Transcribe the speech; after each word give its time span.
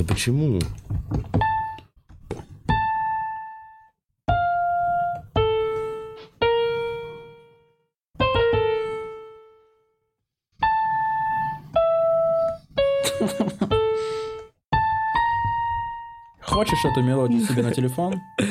Да 0.00 0.06
почему? 0.06 0.58
Хочешь 16.40 16.82
эту 16.86 17.02
мелодию 17.02 17.46
себе 17.46 17.62
на 17.62 17.70
телефон? 17.72 18.22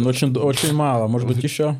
Блин, 0.00 0.06
очень, 0.06 0.36
очень 0.36 0.72
мало. 0.72 1.08
Может 1.08 1.28
быть, 1.28 1.42
еще? 1.42 1.76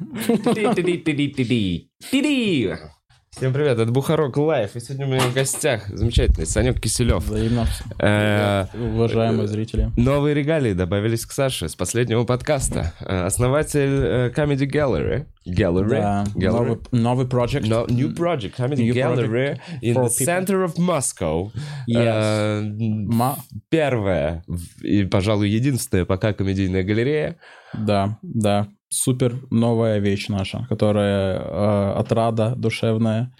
Всем 3.40 3.54
привет, 3.54 3.78
это 3.78 3.90
Бухарог 3.90 4.36
Лайв, 4.36 4.76
и 4.76 4.80
сегодня 4.80 5.06
у 5.06 5.08
меня 5.08 5.20
в 5.22 5.32
гостях 5.32 5.88
замечательный 5.88 6.44
Санек 6.44 6.78
Киселев. 6.78 7.24
Взаимно. 7.24 7.66
Э, 7.98 8.66
Уважаемые 8.74 9.48
зрители. 9.48 9.90
Новые 9.96 10.34
регалии 10.34 10.74
добавились 10.74 11.24
к 11.24 11.32
Саше 11.32 11.70
с 11.70 11.74
последнего 11.74 12.24
подкаста. 12.24 12.92
Э, 13.00 13.24
Основатель 13.24 13.80
э, 13.80 14.30
Comedy 14.36 14.70
Gallery. 14.70 15.24
Gallery. 15.48 15.88
Да, 15.88 16.24
Gallery. 16.36 16.50
новый, 16.50 16.78
новый 16.92 17.26
project. 17.26 17.62
No, 17.62 17.86
new 17.88 18.14
project, 18.14 18.56
Comedy 18.58 18.82
New 18.82 18.92
Gallery 18.94 19.58
in 19.80 19.94
for 19.94 20.04
the 20.04 20.10
people. 20.10 20.26
center 20.26 20.62
of 20.62 20.76
Moscow. 20.76 21.50
Yes. 21.88 21.96
Э, 21.96 22.60
Ма- 22.62 23.38
Первая 23.70 24.44
и, 24.82 25.04
пожалуй, 25.04 25.48
единственная 25.48 26.04
пока 26.04 26.34
комедийная 26.34 26.82
галерея. 26.82 27.36
Да, 27.72 28.18
да. 28.22 28.68
Супер 28.92 29.40
новая 29.50 29.98
вещь 29.98 30.28
наша, 30.28 30.66
которая 30.68 31.38
э, 31.38 31.92
отрада 31.92 32.54
душевная. 32.56 33.32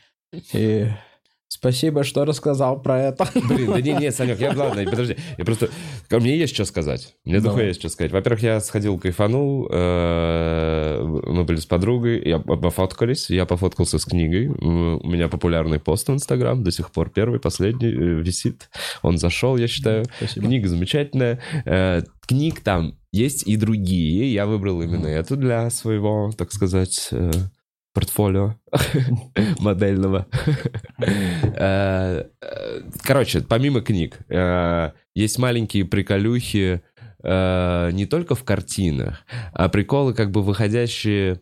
И 0.53 0.87
спасибо, 1.51 2.05
что 2.05 2.25
рассказал 2.25 2.81
про 2.81 3.09
это. 3.09 3.29
Блин, 3.34 3.73
да 3.73 3.81
не, 3.81 3.93
не, 3.93 4.12
Санек, 4.12 4.41
я 4.41 4.55
главное, 4.55 4.87
подожди, 4.89 5.17
я 5.37 5.45
просто, 5.45 5.69
мне 6.11 6.39
есть 6.39 6.55
что 6.55 6.65
сказать, 6.65 7.15
мне 7.25 7.41
духой 7.41 7.67
есть 7.67 7.81
что 7.81 7.89
сказать. 7.89 8.12
Во-первых, 8.12 8.42
я 8.42 8.61
сходил, 8.61 8.98
кайфанул, 8.98 9.69
э, 9.70 11.03
мы 11.03 11.45
были 11.45 11.59
с 11.59 11.67
подругой, 11.67 12.23
я 12.27 12.39
пофоткались, 12.39 13.31
я 13.31 13.47
пофоткался 13.47 13.98
с 13.98 14.05
книгой, 14.05 14.47
у 14.47 15.09
меня 15.09 15.29
популярный 15.29 15.81
пост 15.81 16.09
в 16.09 16.12
Инстаграм, 16.12 16.62
до 16.62 16.70
сих 16.70 16.92
пор 16.92 17.11
первый, 17.11 17.41
последний, 17.41 17.89
э, 17.89 18.23
висит, 18.23 18.70
он 19.03 19.19
зашел, 19.19 19.57
я 19.57 19.67
считаю. 19.67 20.05
Спасибо. 20.17 20.47
Книга 20.47 20.69
замечательная. 20.69 21.41
Э, 21.64 22.03
Книг 22.27 22.61
там 22.61 22.95
есть 23.11 23.45
и 23.48 23.57
другие. 23.57 24.33
Я 24.33 24.47
выбрал 24.47 24.81
именно 24.83 25.09
эту 25.09 25.37
для 25.37 25.69
своего, 25.70 26.31
так 26.39 26.53
сказать, 26.53 27.11
портфолио 27.92 28.56
модельного. 29.58 30.27
Э, 30.98 32.24
Короче, 33.02 33.41
помимо 33.41 33.80
книг, 33.80 34.19
э, 34.28 34.92
есть 35.14 35.38
маленькие 35.38 35.84
приколюхи 35.84 36.83
э, 37.22 37.91
не 37.92 38.06
только 38.06 38.34
в 38.34 38.44
картинах, 38.44 39.24
а 39.52 39.68
приколы 39.68 40.14
как 40.14 40.30
бы 40.30 40.42
выходящие 40.42 41.41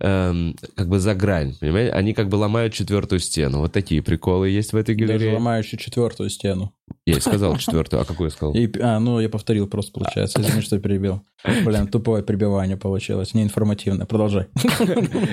эм, 0.00 0.56
как 0.74 0.88
бы 0.88 0.98
за 0.98 1.14
грань, 1.14 1.54
понимаете? 1.60 1.92
Они 1.92 2.12
как 2.14 2.28
бы 2.28 2.36
ломают 2.36 2.72
четвертую 2.72 3.18
стену. 3.20 3.58
Вот 3.58 3.72
такие 3.72 4.02
приколы 4.02 4.48
есть 4.48 4.72
в 4.72 4.76
этой 4.76 4.94
Даже 4.94 5.12
галерее. 5.12 5.34
ломающий 5.34 5.78
четвертую 5.78 6.30
стену. 6.30 6.72
Я 7.04 7.16
и 7.16 7.20
сказал 7.20 7.56
четвертую, 7.56 8.00
а 8.00 8.04
какую 8.04 8.28
я 8.28 8.30
сказал? 8.30 8.54
И, 8.54 8.70
а, 8.80 8.98
ну, 9.00 9.20
я 9.20 9.28
повторил 9.28 9.66
просто, 9.66 9.92
получается. 9.92 10.40
Извини, 10.40 10.60
что 10.60 10.78
перебил. 10.78 11.22
Блин, 11.64 11.88
тупое 11.88 12.22
прибивание 12.22 12.76
получилось. 12.76 13.34
Неинформативное. 13.34 14.06
Продолжай. 14.06 14.46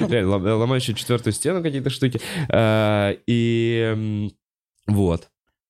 Ломающие 0.10 0.96
четвертую 0.96 1.34
стену 1.34 1.62
какие-то 1.64 1.90
штуки. 1.90 2.20
А, 2.50 3.16
И 3.28 4.30
вот. 4.88 5.30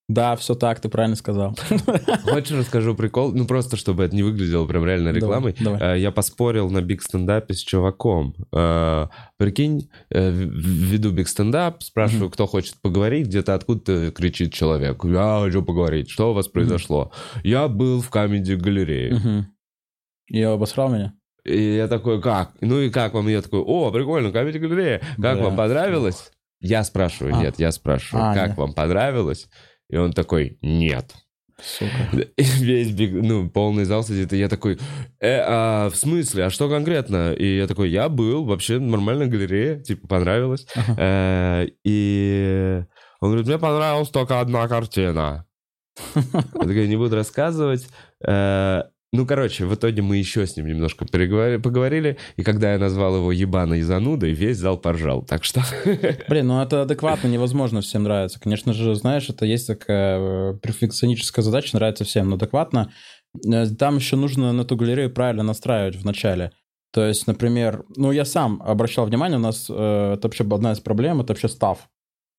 Да, 0.10 0.36
все 0.36 0.54
так, 0.54 0.82
ты 0.82 0.90
правильно 0.90 1.16
сказал. 1.16 1.56
Хочешь 2.26 2.52
расскажу 2.52 2.94
прикол? 2.94 3.32
Ну, 3.32 3.46
просто, 3.46 3.78
чтобы 3.78 4.04
это 4.04 4.14
не 4.16 4.22
выглядело 4.22 4.66
прям 4.68 4.86
реально 4.86 5.10
рекламой. 5.10 5.56
Давай, 5.60 5.80
давай. 5.80 5.94
А, 5.94 5.96
Я 5.98 6.12
поспорил 6.12 6.70
на 6.70 6.82
биг 6.82 7.02
стендапе 7.02 7.54
с 7.54 7.60
чуваком. 7.62 8.36
А, 8.54 9.10
Прикинь, 9.38 9.90
э, 10.10 10.30
веду 10.30 11.12
биг 11.12 11.30
стендап, 11.30 11.84
спрашиваю, 11.84 12.30
кто 12.30 12.48
хочет 12.48 12.76
поговорить, 12.82 13.28
где-то 13.28 13.56
откуда 13.56 14.12
кричит 14.12 14.52
человек. 14.54 15.04
Я 15.06 15.40
хочу 15.42 15.64
поговорить. 15.64 16.10
Что 16.10 16.32
у 16.32 16.34
вас 16.34 16.50
произошло? 16.50 17.12
Я 17.44 17.70
был 17.70 18.02
в 18.02 18.10
камеди 18.10 18.54
галерее. 18.54 19.14
Мгм. 19.16 19.48
Я 20.28 20.52
обосрал 20.52 20.90
меня? 20.90 21.14
И 21.46 21.76
я 21.76 21.88
такой, 21.88 22.22
как? 22.22 22.52
Ну 22.62 22.80
и 22.82 22.90
как 22.90 23.14
вам? 23.14 23.28
И 23.30 23.32
Я 23.32 23.42
такой, 23.42 23.60
о, 23.62 23.90
прикольно, 23.92 24.32
камеди 24.32 24.58
галерея. 24.58 25.00
Как 25.22 25.36
Бля. 25.38 25.44
вам 25.46 25.56
понравилось? 25.56 26.32
Я 26.62 26.84
спрашиваю, 26.86 27.36
А. 27.36 27.42
нет, 27.42 27.56
я 27.58 27.72
спрашиваю, 27.74 28.24
А, 28.26 28.34
как 28.34 28.50
нет. 28.50 28.58
вам 28.58 28.74
понравилось? 28.74 29.48
И 29.94 29.96
он 29.96 30.12
такой, 30.12 30.58
нет. 30.64 31.14
Сука. 31.62 32.10
Весь 32.38 32.90
биг- 32.90 33.22
ну, 33.22 33.48
полный 33.48 33.84
зал 33.86 34.04
сидит, 34.04 34.34
и 34.34 34.38
я 34.38 34.50
такой, 34.50 34.80
«Э, 35.20 35.38
а, 35.46 35.90
в 35.92 35.96
смысле, 35.96 36.46
а 36.46 36.50
что 36.50 36.68
конкретно? 36.68 37.32
И 37.34 37.58
я 37.58 37.68
такой, 37.68 37.92
я 37.92 38.10
был, 38.10 38.44
вообще 38.44 38.80
нормальная 38.80 39.28
галерея, 39.28 39.78
типа, 39.80 40.08
понравилось. 40.08 40.66
Э, 40.98 41.68
И 41.84 42.82
он 43.22 43.30
говорит, 43.30 43.46
мне 43.46 43.60
понравилась 43.60 44.10
только 44.10 44.40
одна 44.40 44.68
картина. 44.68 45.46
Я 46.16 46.42
такой, 46.42 46.88
не 46.88 46.98
буду 46.98 47.16
рассказывать. 47.16 47.88
Э, 48.28 48.86
Ну, 49.14 49.28
короче, 49.28 49.66
в 49.68 49.76
итоге 49.76 50.02
мы 50.02 50.18
еще 50.18 50.48
с 50.48 50.58
ним 50.58 50.66
немножко 50.66 51.06
поговорили, 51.06 52.18
и 52.36 52.42
когда 52.42 52.74
я 52.74 52.80
назвал 52.80 53.18
его 53.18 53.32
ебаной 53.32 53.84
занудой, 53.84 54.32
весь 54.32 54.58
зал 54.58 54.80
поржал. 54.80 55.22
Так 55.22 55.44
что... 55.44 55.62
Блин, 56.28 56.48
ну 56.48 56.60
это 56.60 56.82
адекватно, 56.82 57.28
невозможно 57.28 57.82
всем 57.82 58.04
нравится. 58.04 58.40
Конечно 58.40 58.74
же, 58.74 58.96
знаешь, 58.96 59.30
это 59.30 59.46
есть 59.46 59.68
такая 59.68 60.18
э, 60.20 60.58
перфекционическая 60.60 61.44
задача, 61.44 61.76
нравится 61.76 62.06
всем, 62.06 62.28
но 62.28 62.38
адекватно. 62.38 62.92
Э, 63.46 63.68
Там 63.68 63.98
еще 63.98 64.16
нужно 64.16 64.52
на 64.52 64.66
ту 64.66 64.76
галерею 64.76 65.14
правильно 65.14 65.44
настраивать 65.44 65.96
в 65.96 66.04
начале. 66.04 66.52
То 66.92 67.06
есть, 67.06 67.28
например, 67.28 67.84
ну 67.96 68.12
я 68.12 68.26
сам 68.26 68.64
обращал 68.66 69.06
внимание, 69.06 69.38
у 69.38 69.42
нас 69.42 69.68
э, 69.70 70.14
это 70.16 70.28
вообще 70.28 70.44
одна 70.44 70.72
из 70.72 70.80
проблем, 70.80 71.22
это 71.22 71.34
вообще 71.34 71.50
став. 71.50 71.88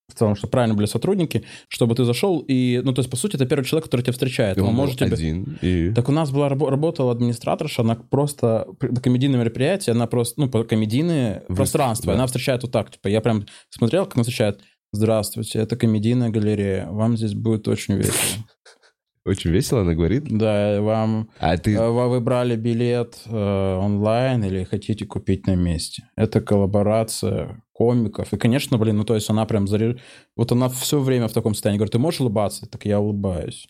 В 0.08 0.14
целом, 0.18 0.36
что 0.36 0.46
правильно 0.48 0.74
были 0.74 0.86
сотрудники, 0.86 1.44
чтобы 1.68 1.94
ты 1.94 2.04
зашел 2.04 2.44
и, 2.46 2.82
ну 2.84 2.92
то 2.92 3.00
есть, 3.00 3.10
по 3.10 3.16
сути, 3.16 3.36
это 3.36 3.46
первый 3.46 3.64
человек, 3.64 3.84
который 3.84 4.02
тебя 4.02 4.12
встречает. 4.12 4.58
Он, 4.58 4.64
Он 4.64 4.70
был 4.70 4.82
может 4.82 4.98
тебе... 4.98 5.12
один, 5.14 5.58
и... 5.62 5.92
Так 5.94 6.10
у 6.10 6.12
нас 6.12 6.30
была 6.30 6.48
рабо- 6.50 6.68
работала 6.68 7.10
администраторша, 7.12 7.82
она 7.82 7.94
просто 7.94 8.66
на 8.82 9.00
комедийное 9.00 9.40
мероприятие, 9.40 9.94
она 9.94 10.06
просто, 10.06 10.40
ну, 10.42 10.50
по 10.50 10.62
комедийное 10.64 11.42
Вы- 11.48 11.56
пространство, 11.56 12.08
да. 12.12 12.18
она 12.18 12.26
встречает 12.26 12.62
вот 12.62 12.70
так, 12.72 12.90
типа, 12.90 13.08
я 13.08 13.22
прям 13.22 13.46
смотрел, 13.70 14.04
как 14.04 14.16
она 14.16 14.24
встречает, 14.24 14.60
здравствуйте, 14.92 15.58
это 15.60 15.74
комедийная 15.76 16.28
галерея, 16.28 16.86
вам 16.90 17.16
здесь 17.16 17.32
будет 17.34 17.66
очень 17.66 17.94
весело. 17.94 18.14
Очень 19.26 19.52
весело, 19.52 19.80
она 19.80 19.94
говорит. 19.94 20.24
Да, 20.28 20.82
вам, 20.82 21.30
А 21.38 21.56
ты... 21.56 21.74
э, 21.74 21.88
вы 21.88 22.10
выбрали 22.10 22.56
билет 22.56 23.22
э, 23.24 23.74
онлайн 23.78 24.44
или 24.44 24.64
хотите 24.64 25.06
купить 25.06 25.46
на 25.46 25.54
месте. 25.54 26.02
Это 26.14 26.42
коллаборация 26.42 27.62
комиков. 27.74 28.32
И, 28.32 28.36
конечно, 28.38 28.78
блин, 28.78 28.96
ну, 28.96 29.04
то 29.04 29.14
есть 29.14 29.28
она 29.28 29.44
прям... 29.44 29.66
заря- 29.66 29.98
Вот 30.36 30.50
она 30.52 30.68
все 30.70 30.98
время 31.00 31.28
в 31.28 31.32
таком 31.34 31.52
состоянии. 31.54 31.78
Говорит, 31.78 31.92
ты 31.92 31.98
можешь 31.98 32.20
улыбаться? 32.20 32.66
Так 32.70 32.86
я 32.86 32.98
улыбаюсь. 33.00 33.66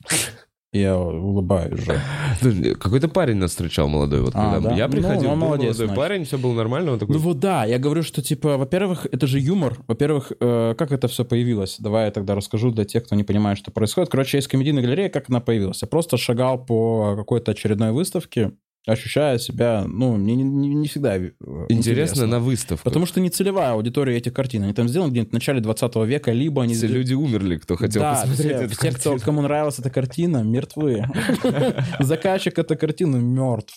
Я 0.72 0.98
улыбаюсь 0.98 1.78
же. 1.80 2.00
Слушай, 2.40 2.74
Какой-то 2.74 3.06
парень 3.08 3.36
нас 3.36 3.52
встречал 3.52 3.86
молодой. 3.86 4.22
Вот 4.22 4.32
А, 4.34 4.54
когда 4.54 4.70
да? 4.70 4.74
я 4.76 4.86
Ну, 4.88 4.92
приходил, 4.92 5.30
он 5.30 5.38
был 5.38 5.46
молодец, 5.46 5.66
молодой 5.78 5.86
значит. 5.86 5.96
парень, 5.96 6.24
все 6.24 6.36
было 6.36 6.52
нормально, 6.52 6.92
он 6.92 6.98
такой... 6.98 7.14
Ну 7.14 7.20
вот 7.22 7.38
да, 7.38 7.64
я 7.64 7.78
говорю, 7.78 8.02
что 8.02 8.22
типа, 8.22 8.56
во-первых, 8.56 9.06
это 9.12 9.28
же 9.28 9.38
юмор. 9.38 9.78
Во-первых, 9.86 10.32
э, 10.40 10.74
как 10.76 10.90
это 10.90 11.06
все 11.06 11.24
появилось? 11.24 11.76
Давай 11.78 12.06
я 12.06 12.10
тогда 12.10 12.34
расскажу 12.34 12.72
для 12.72 12.84
тех, 12.84 13.04
кто 13.04 13.14
не 13.14 13.22
понимает, 13.22 13.56
что 13.58 13.70
происходит. 13.70 14.10
Короче, 14.10 14.36
есть 14.38 14.48
комедийная 14.48 14.82
галерея, 14.82 15.10
как 15.10 15.30
она 15.30 15.38
появилась. 15.38 15.80
Я 15.80 15.86
просто 15.86 16.16
шагал 16.16 16.64
по 16.64 17.14
какой-то 17.16 17.52
очередной 17.52 17.92
выставке, 17.92 18.50
ощущая 18.86 19.38
себя, 19.38 19.84
ну, 19.86 20.16
мне 20.16 20.34
не, 20.36 20.42
не- 20.42 20.74
не 20.74 20.88
всегда 20.88 21.16
э, 21.16 21.30
Интересно 21.68 22.26
на 22.26 22.38
выставку. 22.38 22.84
Потому 22.84 23.06
что 23.06 23.20
не 23.20 23.30
целевая 23.30 23.72
аудитория 23.72 24.18
этих 24.18 24.34
картин. 24.34 24.62
Они 24.64 24.74
там 24.74 24.88
сделаны 24.88 25.10
где-нибудь 25.10 25.30
в 25.30 25.34
начале 25.34 25.60
20 25.60 25.96
века, 26.06 26.32
либо 26.32 26.62
они... 26.62 26.74
Все 26.74 26.86
люди 26.86 27.14
умерли, 27.14 27.56
кто 27.56 27.76
хотел 27.76 28.02
да, 28.02 28.20
посмотреть 28.20 28.56
все, 28.56 28.64
эту 28.64 28.74
все, 28.74 28.90
кто, 28.90 28.90
картину. 28.90 29.20
кому 29.20 29.42
нравилась 29.42 29.78
эта 29.78 29.88
картина, 29.88 30.42
мертвы. 30.42 31.04
Заказчик 31.98 32.58
этой 32.58 32.76
картины 32.76 33.18
мертв. 33.20 33.74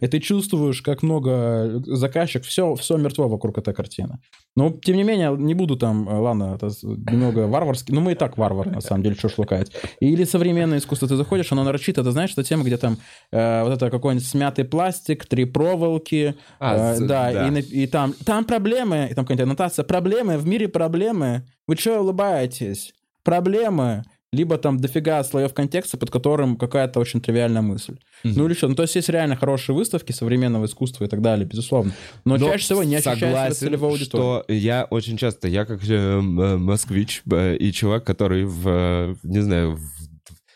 И 0.00 0.06
ты 0.08 0.18
чувствуешь, 0.18 0.82
как 0.82 1.02
много 1.04 1.80
заказчик, 1.86 2.42
все, 2.42 2.74
все 2.74 2.96
мертво 2.96 3.28
вокруг 3.28 3.58
этой 3.58 3.74
картины. 3.74 4.18
Но, 4.56 4.70
тем 4.70 4.96
не 4.96 5.04
менее, 5.04 5.36
не 5.38 5.54
буду 5.54 5.76
там, 5.76 6.08
э, 6.08 6.14
ладно, 6.14 6.56
это 6.56 6.70
немного 6.82 7.46
варварский, 7.46 7.94
ну 7.94 8.00
мы 8.00 8.12
и 8.12 8.14
так 8.16 8.36
варвары, 8.36 8.72
на 8.72 8.80
самом 8.80 9.04
деле, 9.04 9.14
что 9.14 9.28
ж 9.28 9.34
лукать. 9.38 9.70
Или 10.00 10.24
современное 10.24 10.78
искусство, 10.78 11.06
ты 11.06 11.14
заходишь, 11.14 11.52
оно 11.52 11.62
нарочито, 11.62 12.00
это 12.00 12.10
знаешь, 12.10 12.32
эта 12.32 12.42
тема, 12.42 12.64
где 12.64 12.76
там 12.76 12.96
э, 13.30 13.62
вот 13.62 13.72
это 13.72 13.88
какое-нибудь 13.90 14.26
с 14.26 14.34
мясом 14.34 14.47
мятый 14.48 14.64
пластик, 14.64 15.26
три 15.26 15.44
проволоки, 15.44 16.34
А, 16.58 16.94
э, 16.94 17.00
да, 17.00 17.32
да. 17.32 17.48
И, 17.48 17.60
и 17.60 17.86
там, 17.86 18.14
там 18.24 18.44
проблемы, 18.44 19.08
и 19.10 19.14
там 19.14 19.24
какая-то 19.24 19.42
аннотация, 19.44 19.84
проблемы, 19.84 20.38
в 20.38 20.46
мире 20.46 20.68
проблемы, 20.68 21.42
вы 21.66 21.76
что 21.76 22.00
улыбаетесь? 22.00 22.92
Проблемы, 23.24 24.04
либо 24.32 24.56
там 24.58 24.78
дофига 24.78 25.22
слоев 25.24 25.52
контекста, 25.54 25.96
под 25.98 26.10
которым 26.10 26.56
какая-то 26.56 27.00
очень 27.00 27.20
тривиальная 27.20 27.62
мысль. 27.62 27.96
Мгм. 28.24 28.34
Ну 28.36 28.46
или 28.46 28.54
что, 28.54 28.68
ну 28.68 28.74
то 28.74 28.82
есть 28.82 28.96
есть 28.96 29.08
реально 29.10 29.36
хорошие 29.36 29.76
выставки 29.76 30.12
современного 30.12 30.64
искусства 30.66 31.04
и 31.04 31.08
так 31.08 31.20
далее, 31.20 31.46
безусловно. 31.46 31.92
Но, 32.24 32.36
Но 32.36 32.46
чаще 32.50 32.64
всего 32.64 32.84
не 32.84 33.00
согласен, 33.00 33.54
целевой 33.54 33.90
аудиторией. 33.90 34.42
что 34.44 34.44
я 34.52 34.84
очень 34.90 35.16
часто, 35.18 35.48
я 35.48 35.64
как 35.66 35.82
э, 35.84 35.92
э, 35.94 36.20
москвич 36.20 37.22
э, 37.30 37.56
и 37.56 37.70
чувак, 37.72 38.04
который 38.04 38.44
в, 38.44 38.68
э, 38.68 39.14
не 39.22 39.40
знаю, 39.40 39.76
в- 39.76 39.82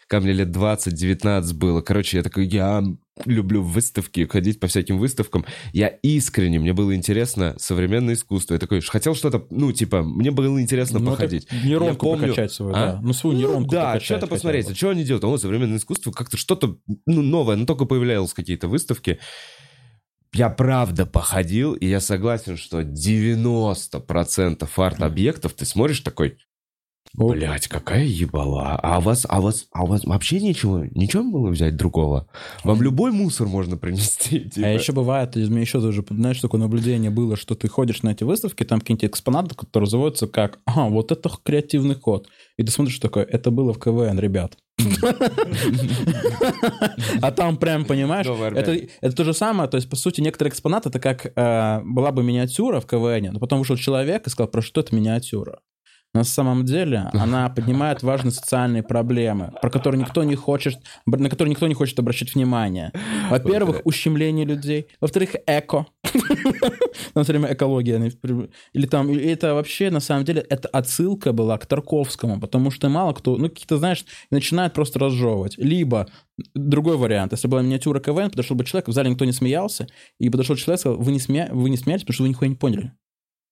ко 0.06 0.20
мне 0.20 0.32
лет 0.32 0.48
20-19 0.50 1.54
было. 1.54 1.80
Короче, 1.80 2.18
я 2.18 2.22
такой, 2.22 2.46
я 2.46 2.82
люблю 3.26 3.62
выставки, 3.62 4.24
ходить 4.26 4.58
по 4.58 4.66
всяким 4.66 4.98
выставкам. 4.98 5.44
Я 5.72 5.88
искренне, 5.88 6.58
мне 6.58 6.72
было 6.72 6.94
интересно 6.94 7.54
современное 7.58 8.14
искусство. 8.14 8.54
Я 8.54 8.60
такой, 8.60 8.80
хотел 8.80 9.14
что-то, 9.14 9.46
ну, 9.50 9.70
типа, 9.72 10.02
мне 10.02 10.30
было 10.30 10.60
интересно 10.60 10.98
Ну, 10.98 11.10
походить. 11.10 11.46
нейронку 11.64 12.06
Я 12.06 12.12
помню- 12.12 12.18
прокачать 12.28 12.52
свою, 12.52 12.72
А? 12.74 12.92
да. 12.94 13.00
Ну, 13.02 13.12
свою 13.12 13.36
нейронку 13.36 13.70
да, 13.70 14.00
что-то 14.00 14.26
посмотреть. 14.26 14.66
бы. 14.66 14.72
А 14.72 14.74
что 14.74 14.90
они 14.90 15.04
делают? 15.04 15.24
О, 15.24 15.36
современное 15.38 15.76
искусство, 15.78 16.10
как-то 16.10 16.36
что-то 16.36 16.78
ну, 17.06 17.22
новое, 17.22 17.56
но 17.56 17.66
только 17.66 17.84
появлялось 17.84 18.32
какие-то 18.32 18.68
выставки. 18.68 19.18
Я 20.34 20.48
правда 20.48 21.04
походил, 21.04 21.74
и 21.74 21.86
я 21.86 22.00
согласен, 22.00 22.56
что 22.56 22.82
90% 22.82 24.66
арт-объектов 24.78 25.52
ты 25.52 25.66
смотришь 25.66 26.00
такой, 26.00 26.38
О, 27.18 27.28
блядь, 27.28 27.68
какая 27.68 28.04
ебала. 28.04 28.78
А 28.82 28.98
у 28.98 29.02
вас, 29.02 29.26
а 29.28 29.40
у 29.40 29.42
вас, 29.42 29.66
а 29.72 29.84
у 29.84 29.86
вас 29.86 30.04
вообще 30.04 30.40
ничего, 30.40 30.84
ничего 30.92 31.22
было 31.22 31.50
взять 31.50 31.76
другого? 31.76 32.26
Вам 32.64 32.80
любой 32.80 33.12
мусор 33.12 33.48
можно 33.48 33.76
принести. 33.76 34.40
типа. 34.50 34.66
А 34.66 34.70
еще 34.70 34.92
бывает, 34.92 35.36
из 35.36 35.50
меня 35.50 35.60
еще 35.60 35.80
даже, 35.80 36.02
знаешь, 36.08 36.40
такое 36.40 36.60
наблюдение 36.60 37.10
было, 37.10 37.36
что 37.36 37.54
ты 37.54 37.68
ходишь 37.68 38.02
на 38.02 38.10
эти 38.10 38.24
выставки, 38.24 38.64
там 38.64 38.80
какие-нибудь 38.80 39.10
экспонаты, 39.10 39.54
которые 39.54 39.86
называются 39.86 40.26
как, 40.26 40.60
ага, 40.64 40.88
вот 40.88 41.12
это 41.12 41.30
креативный 41.42 41.96
код. 41.96 42.28
И 42.56 42.62
ты 42.62 42.70
смотришь 42.70 42.98
такое, 42.98 43.24
это 43.24 43.50
было 43.50 43.74
в 43.74 43.78
КВН, 43.78 44.18
ребят. 44.18 44.56
А 47.20 47.30
там 47.30 47.58
прям, 47.58 47.84
понимаешь, 47.84 48.26
это 48.26 49.16
то 49.16 49.24
же 49.24 49.34
самое, 49.34 49.68
то 49.68 49.76
есть, 49.76 49.88
по 49.88 49.96
сути, 49.96 50.22
некоторые 50.22 50.50
экспонаты, 50.50 50.88
это 50.88 50.98
как 50.98 51.26
э, 51.26 51.80
была 51.84 52.10
бы 52.10 52.22
миниатюра 52.22 52.80
в 52.80 52.86
КВН, 52.86 53.32
но 53.32 53.38
потом 53.38 53.58
вышел 53.58 53.76
человек 53.76 54.26
и 54.26 54.30
сказал, 54.30 54.48
про 54.48 54.62
что 54.62 54.80
это 54.80 54.94
миниатюра. 54.94 55.60
На 56.14 56.24
самом 56.24 56.64
деле 56.64 57.08
она 57.12 57.48
поднимает 57.54 58.02
важные 58.02 58.32
социальные 58.32 58.82
проблемы, 58.82 59.52
про 59.62 59.70
которые 59.70 60.00
никто 60.00 60.24
не 60.24 60.34
хочет, 60.34 60.78
на 61.06 61.30
которые 61.30 61.50
никто 61.50 61.66
не 61.66 61.74
хочет 61.74 61.98
обращать 61.98 62.34
внимание. 62.34 62.92
Во-первых, 63.30 63.80
ущемление 63.84 64.44
людей. 64.44 64.88
Во-вторых, 65.00 65.36
эко. 65.46 65.86
На 67.14 67.22
все 67.22 67.32
время 67.32 67.52
экология. 67.52 68.12
Или 68.72 68.86
там, 68.86 69.10
это 69.10 69.54
вообще, 69.54 69.90
на 69.90 70.00
самом 70.00 70.24
деле, 70.24 70.44
это 70.48 70.68
отсылка 70.68 71.32
была 71.32 71.56
к 71.56 71.66
Тарковскому, 71.66 72.40
потому 72.40 72.70
что 72.70 72.88
мало 72.88 73.12
кто, 73.14 73.36
ну, 73.36 73.48
какие-то, 73.48 73.78
знаешь, 73.78 74.04
начинают 74.30 74.74
просто 74.74 74.98
разжевывать. 74.98 75.56
Либо 75.56 76.08
другой 76.54 76.96
вариант, 76.96 77.32
если 77.32 77.48
была 77.48 77.62
миниатюра 77.62 78.00
КВН, 78.00 78.30
подошел 78.30 78.56
бы 78.56 78.64
человек, 78.64 78.88
в 78.88 78.92
зале 78.92 79.10
никто 79.10 79.24
не 79.24 79.32
смеялся, 79.32 79.86
и 80.18 80.28
подошел 80.28 80.56
человек 80.56 80.78
и 80.78 80.80
сказал, 80.80 80.98
вы 80.98 81.12
не, 81.12 81.20
смея... 81.20 81.48
вы 81.52 81.70
не 81.70 81.76
смеялись, 81.76 82.02
потому 82.02 82.14
что 82.14 82.22
вы 82.24 82.28
нихуя 82.28 82.48
не 82.48 82.56
поняли. 82.56 82.92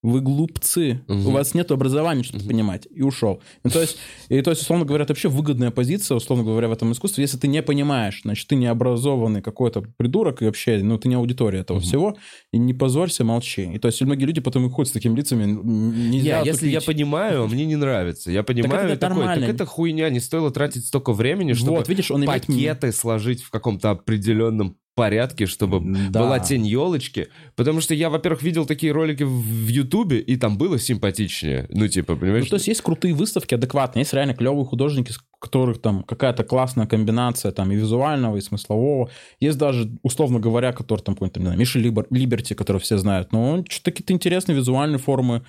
Вы 0.02 0.22
глупцы, 0.22 1.02
Мгм. 1.08 1.26
у 1.26 1.30
вас 1.30 1.52
нет 1.52 1.70
образования, 1.70 2.22
чтобы 2.22 2.42
понимать, 2.44 2.88
и 2.90 3.02
ушел. 3.02 3.42
Ну, 3.64 3.70
то 3.70 3.82
есть, 3.82 3.98
и, 4.30 4.40
то 4.40 4.50
есть, 4.50 4.62
условно 4.62 4.86
говоря, 4.86 5.04
это 5.04 5.12
вообще 5.12 5.28
выгодная 5.28 5.70
позиция, 5.70 6.16
условно 6.16 6.42
говоря, 6.42 6.68
в 6.68 6.72
этом 6.72 6.92
искусстве. 6.92 7.22
Если 7.22 7.36
ты 7.36 7.48
не 7.48 7.62
понимаешь, 7.62 8.22
значит, 8.24 8.48
ты 8.48 8.56
не 8.56 8.66
образованный 8.66 9.42
какой-то 9.42 9.82
придурок, 9.98 10.40
и 10.40 10.46
вообще, 10.46 10.78
ну, 10.82 10.96
ты 10.98 11.08
не 11.08 11.16
аудитория 11.16 11.60
этого 11.60 11.80
всего, 11.80 12.16
и 12.50 12.56
не 12.56 12.72
позорься, 12.72 13.24
молчи. 13.24 13.70
И 13.74 13.78
то 13.78 13.88
есть, 13.88 14.00
многие 14.00 14.24
люди 14.24 14.40
потом 14.40 14.66
и 14.66 14.70
ходят 14.70 14.88
с 14.88 14.92
такими 14.92 15.14
лицами, 15.16 15.44
нельзя 15.44 16.38
Я, 16.38 16.42
если 16.44 16.68
я 16.70 16.80
понимаю, 16.80 17.46
мне 17.46 17.66
не 17.66 17.76
нравится. 17.76 18.30
Я 18.30 18.42
понимаю, 18.42 18.86
это 18.88 18.94
и 18.94 18.96
такой, 18.96 19.24
так 19.26 19.38
это 19.42 19.66
хуйня, 19.66 20.08
не 20.08 20.20
стоило 20.20 20.50
тратить 20.50 20.86
столько 20.86 21.12
времени, 21.12 21.52
чтобы 21.52 21.72
Вот, 21.72 21.88
видишь, 21.90 22.10
он 22.10 22.24
имеет... 22.24 22.46
пакеты 22.46 22.92
сложить 22.92 23.42
в 23.42 23.50
каком-то 23.50 23.90
определенном 23.90 24.78
порядке, 25.00 25.46
чтобы 25.46 25.80
Да. 26.10 26.20
была 26.20 26.38
тень 26.40 26.66
елочки. 26.66 27.28
Потому 27.56 27.80
что 27.80 27.94
я, 27.94 28.10
во-первых, 28.10 28.42
видел 28.42 28.66
такие 28.66 28.92
ролики 28.92 29.22
в 29.22 29.68
Ютубе, 29.68 30.18
и 30.18 30.36
там 30.36 30.58
было 30.58 30.78
симпатичнее. 30.78 31.66
Ну, 31.70 31.88
типа, 31.88 32.16
понимаешь? 32.16 32.44
Ну, 32.44 32.50
то 32.50 32.56
есть 32.56 32.68
есть 32.68 32.82
крутые 32.82 33.14
выставки 33.14 33.54
адекватные, 33.54 34.02
есть 34.02 34.12
реально 34.12 34.34
клевые 34.34 34.66
художники, 34.66 35.12
с 35.12 35.18
которых 35.38 35.80
там 35.80 36.02
какая-то 36.02 36.44
классная 36.44 36.86
комбинация 36.86 37.50
там 37.50 37.72
и 37.72 37.74
визуального, 37.76 38.36
и 38.36 38.40
смыслового. 38.42 39.08
Есть 39.40 39.56
даже, 39.56 39.90
условно 40.02 40.38
говоря, 40.38 40.72
который 40.72 41.00
там 41.00 41.14
какой-то, 41.14 41.40
не 41.40 41.46
знаю, 41.46 41.58
Миша 41.58 41.78
Либер, 41.78 42.06
Либерти, 42.10 42.52
которого 42.52 42.78
все 42.82 42.98
знают, 42.98 43.32
но 43.32 43.52
он 43.52 43.64
что-то 43.66 43.90
какие-то 43.90 44.12
интересные 44.12 44.54
визуальные 44.56 44.98
формы, 44.98 45.42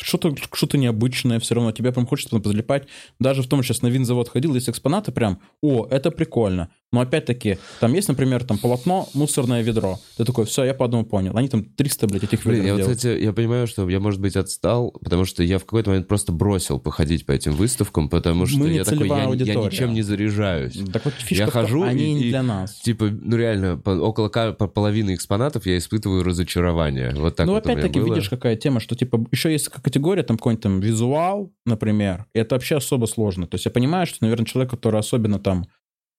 что-то, 0.00 0.36
что-то 0.52 0.78
необычное 0.78 1.40
все 1.40 1.56
равно, 1.56 1.72
тебе 1.72 1.90
прям 1.90 2.06
хочется 2.06 2.30
потом 2.30 2.42
позалипать. 2.44 2.86
Даже 3.18 3.42
в 3.42 3.48
том, 3.48 3.64
сейчас 3.64 3.82
на 3.82 3.88
винзавод 3.88 4.28
ходил, 4.28 4.54
есть 4.54 4.68
экспонаты 4.68 5.10
прям, 5.10 5.40
о, 5.62 5.86
это 5.90 6.12
прикольно. 6.12 6.68
Но 6.90 7.00
опять-таки, 7.00 7.58
там 7.80 7.92
есть, 7.92 8.08
например, 8.08 8.44
там 8.44 8.56
полотно, 8.56 9.08
мусорное 9.12 9.60
ведро. 9.62 9.98
Ты 10.16 10.24
такой, 10.24 10.46
все, 10.46 10.64
я 10.64 10.72
по 10.72 10.86
одному 10.86 11.04
понял. 11.04 11.36
Они 11.36 11.46
там 11.48 11.62
300, 11.64 12.06
блядь, 12.06 12.24
этих 12.24 12.42
Блин, 12.44 12.64
я 12.64 12.72
вот, 12.72 12.78
делают. 12.78 12.96
кстати, 12.96 13.22
я 13.22 13.32
понимаю, 13.34 13.66
что 13.66 13.86
я, 13.90 14.00
может 14.00 14.20
быть, 14.22 14.36
отстал, 14.36 14.92
потому 14.92 15.26
что 15.26 15.42
я 15.42 15.58
в 15.58 15.64
какой-то 15.66 15.90
момент 15.90 16.08
просто 16.08 16.32
бросил 16.32 16.78
походить 16.78 17.26
по 17.26 17.32
этим 17.32 17.52
выставкам, 17.52 18.08
потому 18.08 18.46
что 18.46 18.58
Мы 18.58 18.70
я 18.70 18.84
такой, 18.84 19.06
я, 19.06 19.24
я 19.24 19.54
ничем 19.56 19.92
не 19.92 20.00
заряжаюсь. 20.00 20.78
Так 20.90 21.04
вот 21.04 21.12
фишка, 21.14 21.44
Я 21.44 21.50
хожу 21.50 21.82
они 21.82 22.04
и- 22.12 22.14
не 22.14 22.20
и- 22.24 22.28
для 22.30 22.42
нас. 22.42 22.74
Типа, 22.80 23.10
ну 23.10 23.36
реально, 23.36 23.76
по- 23.76 23.90
около 23.90 24.28
по- 24.30 24.66
половины 24.66 25.14
экспонатов 25.14 25.66
я 25.66 25.76
испытываю 25.76 26.22
разочарование. 26.24 27.12
Вот 27.14 27.36
так 27.36 27.46
ну, 27.46 27.52
вот 27.52 27.66
опять-таки, 27.66 28.00
видишь, 28.00 28.30
какая 28.30 28.56
тема, 28.56 28.80
что, 28.80 28.94
типа, 28.96 29.26
еще 29.30 29.52
есть 29.52 29.68
категория, 29.68 30.22
там, 30.22 30.38
какой-нибудь 30.38 30.62
там 30.62 30.80
визуал, 30.80 31.52
например, 31.66 32.24
и 32.32 32.38
это 32.38 32.54
вообще 32.54 32.76
особо 32.76 33.04
сложно. 33.06 33.46
То 33.46 33.56
есть 33.56 33.66
я 33.66 33.70
понимаю, 33.70 34.06
что, 34.06 34.18
наверное, 34.22 34.46
человек, 34.46 34.70
который 34.70 34.98
особенно 35.00 35.38
там, 35.38 35.66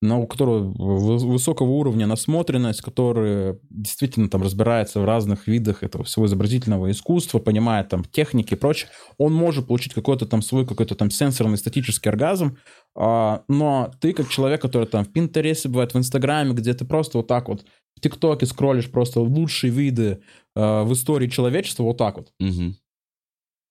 на, 0.01 0.17
у 0.17 0.27
которого 0.27 0.59
вы- 0.59 1.17
высокого 1.17 1.69
уровня 1.71 2.07
насмотренность, 2.07 2.81
который 2.81 3.59
действительно 3.69 4.29
там 4.29 4.41
разбирается 4.41 5.01
в 5.01 5.05
разных 5.05 5.47
видах 5.47 5.83
этого 5.83 6.05
всего 6.05 6.25
изобразительного 6.25 6.89
искусства, 6.89 7.39
понимает 7.39 7.89
там 7.89 8.05
техники 8.05 8.53
и 8.53 8.57
прочее, 8.57 8.89
он 9.17 9.33
может 9.33 9.67
получить 9.67 9.93
какой-то 9.93 10.25
там 10.25 10.41
свой 10.41 10.65
какой-то 10.65 10.95
там 10.95 11.11
сенсорный 11.11 11.57
статический 11.57 12.09
оргазм, 12.09 12.57
а, 12.95 13.43
но 13.49 13.91
ты 13.99 14.13
как 14.13 14.29
человек, 14.29 14.61
который 14.61 14.87
там 14.87 15.03
в 15.03 15.11
Пинтересте 15.11 15.67
бывает, 15.67 15.93
в 15.93 15.97
Инстаграме, 15.97 16.53
где 16.53 16.73
ты 16.73 16.85
просто 16.85 17.17
вот 17.17 17.27
так 17.27 17.49
вот 17.49 17.65
в 17.95 18.01
ТикТоке 18.01 18.45
скроллишь 18.45 18.89
просто 18.89 19.19
лучшие 19.19 19.71
виды 19.71 20.21
э, 20.55 20.83
в 20.83 20.93
истории 20.93 21.27
человечества 21.27 21.83
вот 21.83 21.97
так 21.97 22.17
вот. 22.17 22.31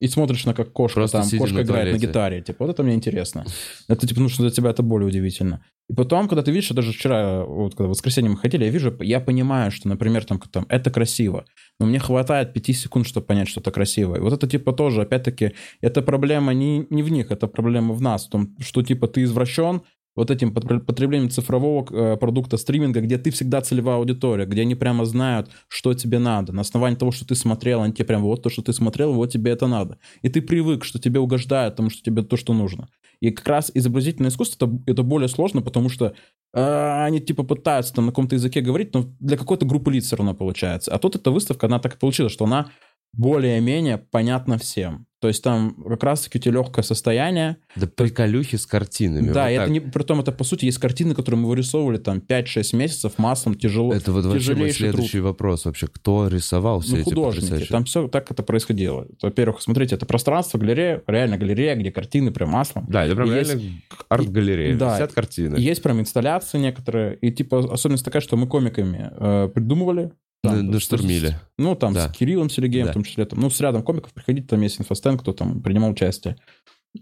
И 0.00 0.06
смотришь 0.06 0.44
на 0.44 0.54
как 0.54 0.73
кошка 0.73 1.00
Просто 1.00 1.23
там, 1.23 1.38
кошка 1.38 1.56
на 1.56 1.62
играет 1.62 1.87
на 1.87 1.92
туалете. 1.92 2.06
гитаре. 2.06 2.42
Типа, 2.42 2.64
вот 2.66 2.70
это 2.73 2.82
мне 2.85 2.94
интересно. 2.94 3.44
Это 3.88 4.06
типа, 4.06 4.20
ну, 4.20 4.28
что 4.28 4.42
для 4.42 4.52
тебя 4.52 4.70
это 4.70 4.82
более 4.82 5.08
удивительно. 5.08 5.64
И 5.88 5.95
потом, 5.95 6.28
когда 6.28 6.42
ты 6.42 6.50
видишь, 6.50 6.68
даже 6.68 6.92
вчера, 6.92 7.45
вот 7.45 7.75
когда 7.75 7.87
в 7.87 7.90
воскресенье 7.90 8.30
мы 8.30 8.37
ходили, 8.37 8.64
я 8.64 8.71
вижу, 8.71 8.95
я 9.00 9.21
понимаю, 9.21 9.71
что, 9.71 9.88
например, 9.88 10.25
там, 10.25 10.38
там 10.38 10.66
это 10.68 10.90
красиво. 10.90 11.47
Но 11.80 11.87
мне 11.87 11.99
хватает 11.99 12.52
пяти 12.52 12.75
секунд, 12.75 13.07
чтобы 13.07 13.26
понять, 13.26 13.49
что 13.49 13.61
это 13.61 13.71
красиво. 13.71 14.16
И 14.16 14.21
вот 14.21 14.33
это 14.33 14.47
типа 14.47 14.73
тоже, 14.73 15.02
опять-таки, 15.02 15.52
это 15.80 16.02
проблема 16.02 16.52
не, 16.52 16.87
не 16.90 17.02
в 17.02 17.11
них, 17.11 17.30
это 17.30 17.47
проблема 17.47 17.95
в 17.95 18.02
нас. 18.02 18.26
В 18.26 18.30
том, 18.30 18.54
что 18.61 18.83
типа 18.83 19.09
ты 19.09 19.23
извращен, 19.23 19.80
вот 20.18 20.32
этим 20.32 20.50
потр- 20.50 20.80
потреблением 20.80 21.30
цифрового 21.30 21.87
э, 21.90 22.16
продукта 22.16 22.56
стриминга, 22.56 23.00
где 23.00 23.18
ты 23.18 23.30
всегда 23.30 23.60
целевая 23.60 23.98
аудитория, 23.98 24.46
где 24.46 24.62
они 24.62 24.75
прямо 24.75 25.04
знают, 25.04 25.48
что 25.68 25.94
тебе 25.94 26.18
надо. 26.18 26.52
На 26.52 26.62
основании 26.62 26.96
того, 26.96 27.12
что 27.12 27.25
ты 27.25 27.37
смотрел, 27.37 27.82
они 27.82 27.92
тебе 27.92 28.04
прям 28.04 28.22
вот 28.22 28.42
то, 28.42 28.50
что 28.50 28.62
ты 28.62 28.72
смотрел, 28.72 29.12
вот 29.12 29.30
тебе 29.30 29.52
это 29.52 29.68
надо. 29.68 29.98
И 30.22 30.28
ты 30.28 30.42
привык, 30.42 30.82
что 30.82 30.98
тебе 30.98 31.20
угождают, 31.20 31.75
потому 31.75 31.90
что 31.90 32.02
тебе 32.02 32.22
то, 32.22 32.37
что 32.37 32.52
нужно. 32.52 32.88
И 33.20 33.30
как 33.30 33.46
раз 33.46 33.70
изобразительное 33.75 34.30
искусство 34.30 34.66
это, 34.66 34.78
это 34.87 35.02
более 35.04 35.28
сложно, 35.28 35.62
потому 35.62 35.88
что 35.88 36.14
э, 36.52 37.04
они 37.04 37.20
типа 37.20 37.44
пытаются 37.44 37.94
там 37.94 38.06
на 38.06 38.10
каком-то 38.10 38.34
языке 38.34 38.60
говорить, 38.60 38.94
но 38.94 39.06
для 39.20 39.37
какой-то 39.37 39.66
группы 39.66 39.92
лиц 39.92 40.06
все 40.06 40.16
равно 40.16 40.34
получается. 40.34 40.92
А 40.92 40.98
тут 40.98 41.14
эта 41.14 41.30
выставка, 41.30 41.66
она 41.66 41.78
так 41.78 41.94
и 41.94 41.98
получилась, 41.98 42.32
что 42.32 42.44
она 42.44 42.72
более-менее 43.14 43.98
понятна 43.98 44.58
всем. 44.58 45.06
То 45.20 45.26
есть 45.26 45.42
там 45.42 45.74
как 45.82 46.04
раз-таки 46.04 46.38
у 46.38 46.40
тебя 46.42 46.54
легкое 46.54 46.84
состояние, 46.84 47.56
Да 47.74 47.88
приколюхи 47.88 48.54
с 48.54 48.66
картинами. 48.66 49.32
да, 49.32 49.46
вот 49.46 49.50
это 49.50 49.62
так. 49.64 49.70
не, 49.70 49.80
при 49.80 50.04
том 50.04 50.20
это 50.20 50.30
по 50.30 50.44
сути 50.44 50.66
есть 50.66 50.78
картины, 50.78 51.12
которые 51.16 51.40
мы 51.40 51.48
вырисовывали 51.48 51.98
там 51.98 52.18
5-6 52.18 52.76
месяцев 52.76 53.14
маслом, 53.18 53.56
тяжело. 53.56 53.92
Это 53.92 54.12
вот 54.12 54.26
вообще 54.26 54.54
мой 54.54 54.68
тяжелейший 54.68 54.78
труд. 54.90 54.94
следующий 55.00 55.18
вопрос 55.18 55.64
вообще. 55.64 55.88
Кто 55.88 56.28
рисовал 56.28 56.78
все 56.80 56.92
Ну, 56.92 56.98
эти 56.98 57.04
художники, 57.08 57.46
потрясающие- 57.50 57.68
там 57.72 57.84
все 57.84 58.06
так 58.06 58.30
это 58.30 58.44
происходило. 58.44 59.08
Во-первых, 59.20 59.60
смотрите, 59.60 59.96
это 59.96 60.06
пространство, 60.06 60.56
галерея, 60.58 61.02
реально 61.08 61.36
галерея, 61.36 61.74
где 61.74 61.90
картины 61.90 62.30
прям 62.30 62.50
маслом. 62.50 62.86
Да, 62.88 63.04
это 63.04 63.16
прям 63.16 63.26
И 63.28 63.34
реально 63.34 63.62
арт-галерея. 64.08 64.76
да. 64.76 64.94
Висят 64.94 65.12
картины. 65.14 65.56
И 65.56 65.62
есть 65.62 65.82
прям 65.82 65.98
инсталляции 65.98 66.58
некоторые, 66.58 67.16
и 67.16 67.32
типа 67.32 67.58
особенность 67.74 68.04
такая, 68.04 68.22
что 68.22 68.36
мы 68.36 68.46
комиками 68.46 69.10
э, 69.16 69.48
придумывали. 69.52 70.12
Там, 70.42 70.71
на 70.71 70.78
с- 70.78 70.83
штурмиле. 70.85 71.40
Ну, 71.59 71.75
там 71.75 71.92
Да. 71.95 72.09
с 72.09 72.12
Кириллом 72.12 72.49
Сергеем, 72.50 72.87
Да. 72.87 72.92
в 72.92 72.95
том 72.95 73.04
числе. 73.04 73.25
Там, 73.25 73.40
ну, 73.40 73.50
с 73.50 73.61
рядом 73.61 73.83
комиков 73.83 74.12
приходить, 74.12 74.47
там 74.47 74.61
есть 74.62 74.80
инфостенд, 74.80 75.21
кто 75.21 75.33
там 75.33 75.61
принимал 75.62 75.90
участие. 75.90 76.37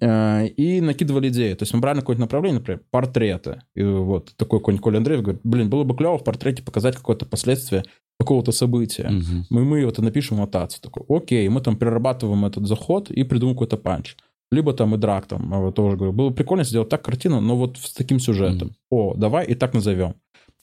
э, 0.00 0.49
и 0.49 0.81
накидывали 0.81 1.28
идеи. 1.28 1.55
То 1.55 1.62
есть 1.62 1.73
мы 1.73 1.78
брали 1.81 2.00
какое-то 2.00 2.21
направление, 2.21 2.59
например, 2.59 2.83
портреты. 2.90 3.62
И 3.76 3.85
вот 3.85 4.33
такой 4.37 4.59
какой-нибудь 4.59 4.83
Коля 4.83 4.97
Андреев 4.99 5.23
говорит, 5.23 5.40
блин, 5.45 5.71
было 5.71 5.85
бы 5.85 5.95
клево 5.97 6.19
в 6.19 6.25
портрете 6.25 6.62
показать 6.64 6.97
какое-то 6.97 7.25
последствие 7.25 7.85
какого-то 8.19 8.50
события. 8.50 9.09
Мгм. 9.09 9.47
Мы, 9.49 9.64
мы 9.64 9.78
это 9.83 10.02
напишем 10.02 10.38
аннотацию. 10.38 10.83
Такой, 10.83 11.05
окей, 11.09 11.49
мы 11.49 11.61
там 11.61 11.76
перерабатываем 11.76 12.45
этот 12.45 12.66
заход 12.66 13.11
и 13.12 13.23
придумаем 13.23 13.57
какой-то 13.57 13.76
панч. 13.76 14.16
Либо 14.50 14.73
там 14.75 14.95
и 14.97 14.99
драк 14.99 15.26
там, 15.26 15.49
вот 15.50 15.75
тоже 15.76 15.97
говорю. 15.97 16.12
Было 16.12 16.31
прикольно 16.31 16.64
сделать 16.64 16.88
так 16.88 17.02
картину, 17.05 17.40
но 17.40 17.57
вот 17.57 17.78
с 17.78 17.93
таким 17.93 18.19
сюжетом. 18.19 18.73
О, 18.90 19.14
давай 19.14 19.47
и 19.47 19.55
так 19.55 19.73
назовем. 19.73 20.14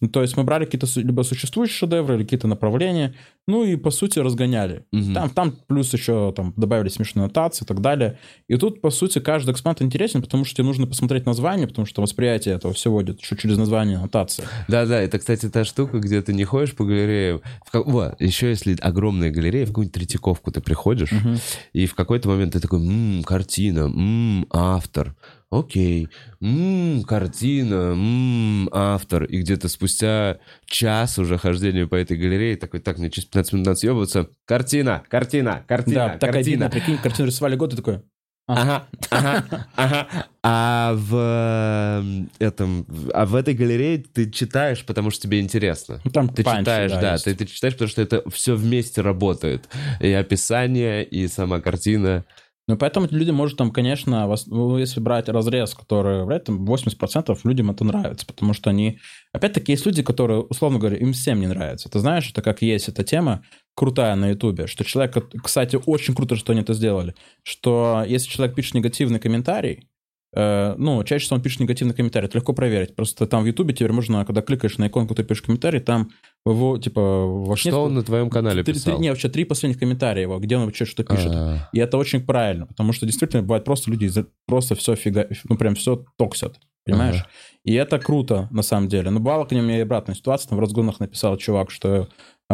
Ну, 0.03 0.09
то 0.09 0.21
есть 0.21 0.35
мы 0.35 0.43
брали 0.43 0.65
какие-то 0.65 0.85
либо 0.99 1.21
существующие 1.21 1.77
шедевры, 1.77 2.15
или 2.15 2.23
какие-то 2.23 2.45
направления, 2.49 3.15
ну 3.47 3.63
и, 3.63 3.77
по 3.77 3.89
сути, 3.89 4.19
разгоняли. 4.19 4.83
Мгм. 4.91 5.13
Там, 5.13 5.29
там 5.29 5.51
плюс 5.67 5.93
еще 5.93 6.33
там 6.35 6.53
добавили 6.57 6.89
смешные 6.89 7.23
нотации 7.27 7.63
и 7.63 7.67
так 7.67 7.79
далее. 7.79 8.19
И 8.49 8.57
тут, 8.57 8.81
по 8.81 8.89
сути, 8.89 9.19
каждый 9.19 9.51
экспонат 9.53 9.81
интересен, 9.81 10.21
потому 10.21 10.43
что 10.43 10.55
тебе 10.55 10.65
нужно 10.65 10.87
посмотреть 10.87 11.25
название, 11.25 11.67
потому 11.69 11.85
что 11.85 12.01
восприятие 12.01 12.55
этого 12.55 12.73
всего 12.73 13.01
идет 13.01 13.21
еще 13.21 13.37
через 13.37 13.57
название 13.57 13.97
нотации. 13.97 14.43
Да-да, 14.67 14.99
это, 14.99 15.19
кстати, 15.19 15.47
та 15.47 15.63
штука, 15.63 15.99
где 15.99 16.21
ты 16.21 16.33
не 16.33 16.43
ходишь 16.43 16.75
по 16.75 16.83
галереям. 16.83 17.39
В 17.65 17.71
как- 17.71 17.85
Во, 17.87 18.13
еще 18.19 18.49
если 18.49 18.75
огромная 18.81 19.31
галерея, 19.31 19.63
в 19.63 19.69
какую-нибудь 19.69 19.93
Третьяковку 19.93 20.51
ты 20.51 20.59
приходишь, 20.59 21.13
Мгм. 21.13 21.37
и 21.71 21.85
в 21.85 21.95
какой-то 21.95 22.27
момент 22.27 22.51
ты 22.53 22.59
такой, 22.59 22.79
ммм, 22.79 23.23
картина, 23.23 23.87
ммм, 23.87 24.47
автор, 24.51 25.15
окей, 25.59 26.09
ммм, 26.39 27.03
картина, 27.03 27.95
ммм, 27.95 28.69
автор. 28.71 29.23
И 29.25 29.39
где-то 29.41 29.69
спустя 29.69 30.39
час 30.65 31.17
уже 31.19 31.37
хождения 31.37 31.87
по 31.87 31.95
этой 31.95 32.17
галерее 32.17 32.57
такой, 32.57 32.79
так, 32.79 32.97
мне 32.97 33.09
через 33.09 33.25
15 33.27 33.53
минут 33.53 33.65
надо 33.67 33.79
съебываться. 33.79 34.29
Картина, 34.45 35.03
картина, 35.09 35.63
картина, 35.67 35.95
да, 35.95 36.09
так 36.17 36.31
картина. 36.33 36.65
обидно, 36.65 36.69
прикинь, 36.69 36.97
картину 36.97 37.27
рисовали 37.27 37.55
год, 37.55 37.73
и 37.73 37.77
такой, 37.77 38.01
Ага, 38.45 38.87
ага, 39.09 39.43
ага. 39.77 40.07
А 40.43 40.93
в 40.95 41.15
эм, 41.15 42.29
этом, 42.39 42.85
а 43.13 43.25
в 43.25 43.35
этой 43.35 43.53
галерее 43.53 43.99
ты 43.99 44.29
читаешь, 44.29 44.85
потому 44.85 45.11
что 45.11 45.21
тебе 45.21 45.39
интересно. 45.39 46.01
ну, 46.03 46.11
там 46.11 46.27
Ты 46.27 46.43
панчи, 46.43 46.59
читаешь, 46.59 46.91
да, 46.91 47.13
есть. 47.13 47.23
ты, 47.23 47.35
ты 47.35 47.45
читаешь, 47.45 47.73
потому 47.75 47.89
что 47.89 48.01
это 48.01 48.29
все 48.29 48.55
вместе 48.55 48.99
работает. 48.99 49.69
И 50.01 50.11
описание, 50.11 51.05
и 51.05 51.27
сама 51.29 51.61
картина. 51.61 52.25
Ну, 52.67 52.77
поэтому 52.77 53.07
людям 53.11 53.35
может 53.35 53.57
там, 53.57 53.71
конечно, 53.71 54.33
ну, 54.47 54.77
если 54.77 55.01
брать 55.01 55.27
разрез, 55.27 55.73
который, 55.75 56.25
брать, 56.25 56.45
там 56.45 56.63
80% 56.65 57.37
людям 57.43 57.71
это 57.71 57.83
нравится, 57.83 58.25
потому 58.25 58.53
что 58.53 58.69
они... 58.69 58.99
Опять-таки, 59.33 59.73
есть 59.73 59.85
люди, 59.85 60.01
которые, 60.01 60.41
условно 60.41 60.79
говоря, 60.79 60.95
им 60.95 61.11
всем 61.11 61.41
не 61.41 61.47
нравится. 61.47 61.89
Ты 61.89 61.99
знаешь, 61.99 62.29
это 62.29 62.41
как 62.41 62.61
есть 62.61 62.87
эта 62.87 63.03
тема 63.03 63.43
крутая 63.75 64.15
на 64.15 64.29
Ютубе, 64.29 64.67
что 64.67 64.85
человек... 64.85 65.17
Кстати, 65.43 65.77
очень 65.85 66.15
круто, 66.15 66.37
что 66.37 66.53
они 66.53 66.61
это 66.61 66.73
сделали, 66.73 67.15
что 67.43 68.05
если 68.07 68.29
человек 68.29 68.55
пишет 68.55 68.75
негативный 68.75 69.19
комментарий, 69.19 69.89
ну, 70.35 71.03
чаще 71.03 71.25
всего 71.25 71.37
он 71.37 71.43
пишет 71.43 71.59
негативный 71.59 71.93
комментарий, 71.93 72.27
это 72.27 72.37
легко 72.37 72.53
проверить. 72.53 72.95
Просто 72.95 73.27
там 73.27 73.43
в 73.43 73.45
Ютубе 73.45 73.73
теперь 73.73 73.91
можно, 73.91 74.25
когда 74.25 74.41
кликаешь 74.41 74.77
на 74.77 74.87
иконку, 74.87 75.13
ты 75.15 75.23
пишешь 75.23 75.43
комментарий, 75.43 75.79
там 75.79 76.09
его, 76.45 76.77
типа... 76.77 77.01
вообще 77.01 77.69
Что 77.69 77.83
он 77.83 77.93
на 77.93 78.03
твоем 78.03 78.29
канале 78.29 78.63
три- 78.63 78.73
три- 78.73 78.81
писал? 78.81 78.99
Не, 78.99 79.09
вообще 79.09 79.29
три 79.29 79.45
последних 79.45 79.79
комментария 79.79 80.23
его, 80.23 80.39
где 80.39 80.57
он 80.57 80.65
вообще 80.65 80.85
что 80.85 81.03
пишет. 81.03 81.31
А, 81.33 81.69
И 81.71 81.79
это 81.79 81.97
очень 81.97 82.25
правильно, 82.25 82.65
потому 82.65 82.93
что 82.93 83.05
действительно 83.05 83.43
бывает 83.43 83.63
просто 83.63 83.91
люди 83.91 84.09
просто 84.47 84.75
все 84.75 84.95
фига, 84.95 85.27
ну 85.47 85.55
прям 85.57 85.75
все 85.75 86.05
токсят, 86.17 86.59
понимаешь? 86.85 87.17
Ага. 87.17 87.29
И 87.63 87.73
это 87.75 87.97
круто 87.99 88.49
на 88.51 88.61
самом 88.61 88.89
деле. 88.89 89.09
Но 89.09 89.19
бывало 89.19 89.45
к 89.45 89.51
ним 89.51 89.69
и 89.69 89.79
обратная 89.79 90.15
ситуация, 90.15 90.49
там 90.49 90.57
в 90.57 90.61
разгонах 90.61 90.99
написал 90.99 91.37
чувак, 91.37 91.71
что 91.71 92.09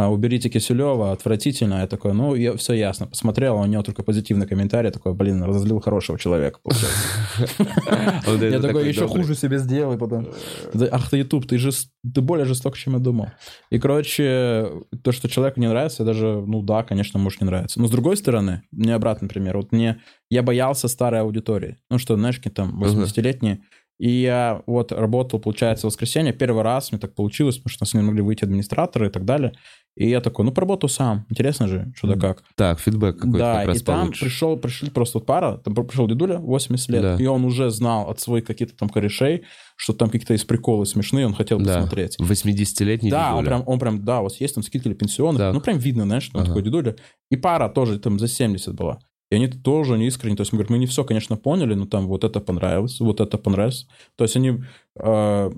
уберите 0.07 0.49
Киселева, 0.49 1.11
отвратительно. 1.11 1.81
Я 1.81 1.87
такой, 1.87 2.13
ну, 2.13 2.35
я, 2.35 2.55
все 2.55 2.73
ясно. 2.73 3.07
Посмотрел, 3.07 3.57
а 3.57 3.61
у 3.61 3.65
него 3.65 3.83
только 3.83 4.03
позитивный 4.03 4.47
комментарий, 4.47 4.91
такой, 4.91 5.13
блин, 5.13 5.43
разозлил 5.43 5.79
хорошего 5.79 6.17
человека. 6.17 6.59
Я 8.39 8.59
такой, 8.59 8.87
еще 8.87 9.07
хуже 9.07 9.35
себе 9.35 9.57
сделай 9.57 9.97
потом. 9.97 10.27
Ах 10.91 11.09
ты, 11.09 11.17
YouTube, 11.17 11.47
ты, 11.47 11.57
жест... 11.57 11.91
ты 12.13 12.21
более 12.21 12.45
жесток, 12.45 12.77
чем 12.77 12.93
я 12.93 12.99
думал. 12.99 13.29
И, 13.69 13.79
короче, 13.79 14.69
то, 15.03 15.11
что 15.11 15.27
человеку 15.27 15.59
не 15.59 15.67
нравится, 15.67 16.03
даже, 16.03 16.43
ну 16.45 16.61
да, 16.61 16.83
конечно, 16.83 17.19
может 17.19 17.41
не 17.41 17.45
нравиться. 17.45 17.81
Но 17.81 17.87
с 17.87 17.91
другой 17.91 18.17
стороны, 18.17 18.61
мне 18.71 18.95
обратный 18.95 19.27
пример. 19.27 19.57
Вот 19.57 19.71
мне, 19.71 20.01
я 20.29 20.43
боялся 20.43 20.87
старой 20.87 21.21
аудитории. 21.21 21.77
Ну 21.89 21.97
что, 21.97 22.15
знаешь, 22.15 22.37
какие 22.37 22.53
там 22.53 22.81
80-летние. 22.81 23.61
И 23.99 24.09
я 24.09 24.61
вот 24.65 24.93
работал, 24.93 25.39
получается, 25.39 25.85
в 25.87 25.89
воскресенье. 25.91 26.31
Первый 26.31 26.63
раз 26.63 26.91
мне 26.91 26.99
так 26.99 27.13
получилось, 27.15 27.57
потому 27.57 27.71
что 27.73 27.83
нас 27.83 27.93
не 27.93 28.01
могли 28.01 28.21
выйти 28.21 28.45
администраторы 28.45 29.07
и 29.07 29.09
так 29.09 29.25
далее. 29.25 29.51
И 29.97 30.07
я 30.07 30.21
такой, 30.21 30.45
ну, 30.45 30.53
поработаю 30.53 30.89
сам. 30.89 31.25
Интересно 31.29 31.67
же, 31.67 31.91
что 31.97 32.07
да 32.07 32.15
как. 32.15 32.43
Так, 32.55 32.79
фидбэк 32.79 33.17
какой-то 33.17 33.37
Да, 33.37 33.55
как 33.59 33.67
раз 33.67 33.81
и 33.81 33.83
там 33.83 34.01
получишь. 34.03 34.21
пришел, 34.21 34.55
пришли 34.57 34.89
просто 34.89 35.17
вот 35.17 35.25
пара, 35.25 35.57
там 35.57 35.73
пришел 35.75 36.07
дедуля, 36.07 36.37
80 36.37 36.89
лет, 36.89 37.01
Да. 37.01 37.15
и 37.19 37.25
он 37.25 37.43
уже 37.43 37.69
знал 37.71 38.09
от 38.09 38.21
своих 38.21 38.45
каких-то 38.45 38.73
там 38.77 38.87
корешей, 38.87 39.43
что 39.75 39.91
там 39.91 40.09
какие-то 40.09 40.31
есть 40.31 40.47
приколы 40.47 40.85
смешные, 40.85 41.25
он 41.25 41.33
хотел 41.33 41.59
Да. 41.59 41.73
посмотреть. 41.79 42.15
80-летний 42.19 43.09
Да, 43.09 43.31
он 43.35 43.43
дедуля. 43.43 43.57
прям, 43.57 43.63
он 43.67 43.79
прям, 43.79 44.05
да, 44.05 44.21
у 44.21 44.23
вас 44.23 44.39
есть 44.39 44.55
там 44.55 44.63
скидки 44.63 44.87
или 44.87 44.93
пенсионных, 44.93 45.39
Так. 45.39 45.53
ну 45.53 45.59
прям 45.59 45.77
видно, 45.77 46.03
знаешь, 46.05 46.23
что 46.23 46.37
он 46.37 46.43
Ага. 46.43 46.51
такой 46.51 46.63
дедуля. 46.63 46.95
И 47.29 47.35
пара 47.35 47.67
тоже 47.67 47.99
там 47.99 48.17
за 48.17 48.29
70 48.29 48.75
была. 48.75 48.99
И 49.31 49.35
они 49.35 49.47
тоже 49.47 49.97
не 49.97 50.07
искренне, 50.07 50.35
то 50.35 50.41
есть, 50.41 50.51
мы 50.53 50.57
говорим, 50.57 50.73
мы 50.75 50.79
не 50.79 50.85
все, 50.87 51.03
конечно, 51.03 51.37
поняли, 51.37 51.75
но 51.75 51.85
там 51.85 52.07
вот 52.07 52.23
это 52.23 52.39
понравилось, 52.39 52.99
вот 52.99 53.21
это 53.21 53.37
понравилось. 53.37 53.87
То 54.15 54.23
есть 54.23 54.35
они, 54.35 54.63
э, 54.95 55.51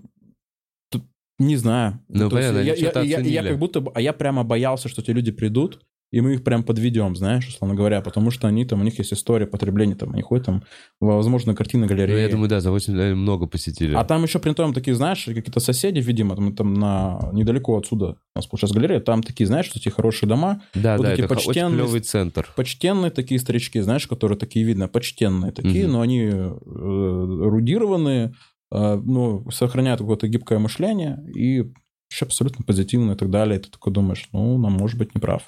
не 1.40 1.56
знаю. 1.56 2.00
Ну, 2.08 2.20
есть 2.25 2.32
понятно, 2.32 2.60
они 2.60 2.68
я, 2.68 2.74
я- 2.88 2.92
я- 3.10 3.18
я 3.34 3.42
как 3.51 3.60
будто, 3.60 3.84
а 3.96 4.01
я 4.01 4.13
прямо 4.13 4.44
боялся, 4.44 4.90
что 4.90 5.01
эти 5.01 5.12
люди 5.12 5.32
придут, 5.32 5.82
и 6.12 6.20
мы 6.22 6.34
их 6.34 6.44
прям 6.44 6.63
подведем, 6.63 7.15
знаешь, 7.15 7.48
условно 7.48 7.75
говоря, 7.75 8.01
потому 8.01 8.32
что 8.32 8.48
они 8.48 8.65
там, 8.65 8.82
у 8.82 8.84
них 8.84 9.00
есть 9.00 9.13
история 9.13 9.48
потребления, 9.48 9.96
там, 9.96 10.12
они 10.13 10.22
ходят 10.22 10.46
там, 10.46 10.63
возможно, 11.00 11.56
картины 11.56 11.84
Ну, 11.84 11.89
галереи. 11.89 12.20
я 12.22 12.30
думаю, 12.30 12.50
да, 12.50 12.60
за 12.60 12.70
8 12.72 12.94
лет 12.96 13.15
много 13.15 13.48
посетили. 13.48 13.96
А 13.96 14.03
там 14.03 14.24
еще 14.24 14.39
при 14.39 14.53
том 14.53 14.74
такие, 14.74 14.94
знаешь, 14.96 15.24
какие-то 15.24 15.60
соседи, 15.60 16.00
видимо, 16.00 16.36
там, 16.36 16.56
там 16.56 16.74
на, 16.74 17.30
недалеко 17.32 17.77
отсюда, 17.77 18.18
у 18.36 18.39
нас 18.39 18.46
получается 18.48 18.77
галерея, 18.77 19.00
там 19.00 19.24
такие, 19.24 19.48
знаешь, 19.48 19.72
эти 19.74 19.89
хорошие 19.89 20.27
дома, 20.27 20.62
да, 20.75 20.98
вот 20.98 21.03
да, 21.03 21.10
такие 21.12 21.25
это 21.25 21.36
х- 21.36 21.39
очень 21.39 21.48
почтенные- 21.53 21.75
клевый 21.84 22.00
центр. 22.01 22.50
почтенные 22.56 23.12
такие 23.12 23.39
старички, 23.39 23.80
знаешь, 23.80 24.06
которые 24.08 24.38
такие 24.38 24.65
видно, 24.65 24.88
почтенные 24.89 25.51
такие, 25.53 25.86
Мгм. 25.86 25.94
но 25.94 26.01
они 26.01 26.20
э, 26.30 26.58
эрудированные, 27.46 28.34
э, 28.72 28.96
ну, 29.03 29.50
сохраняют 29.51 30.00
какое-то 30.01 30.27
гибкое 30.27 30.60
мышление 30.60 31.24
и 31.34 31.72
еще 32.12 32.25
абсолютно 32.25 32.65
позитивно 32.65 33.13
и 33.13 33.15
так 33.15 33.30
далее. 33.30 33.60
И 33.60 33.62
ты 33.63 33.70
такой 33.70 33.94
думаешь, 33.94 34.27
ну, 34.34 34.58
нам 34.58 34.74
может 34.74 34.98
быть 34.98 35.15
неправ. 35.15 35.44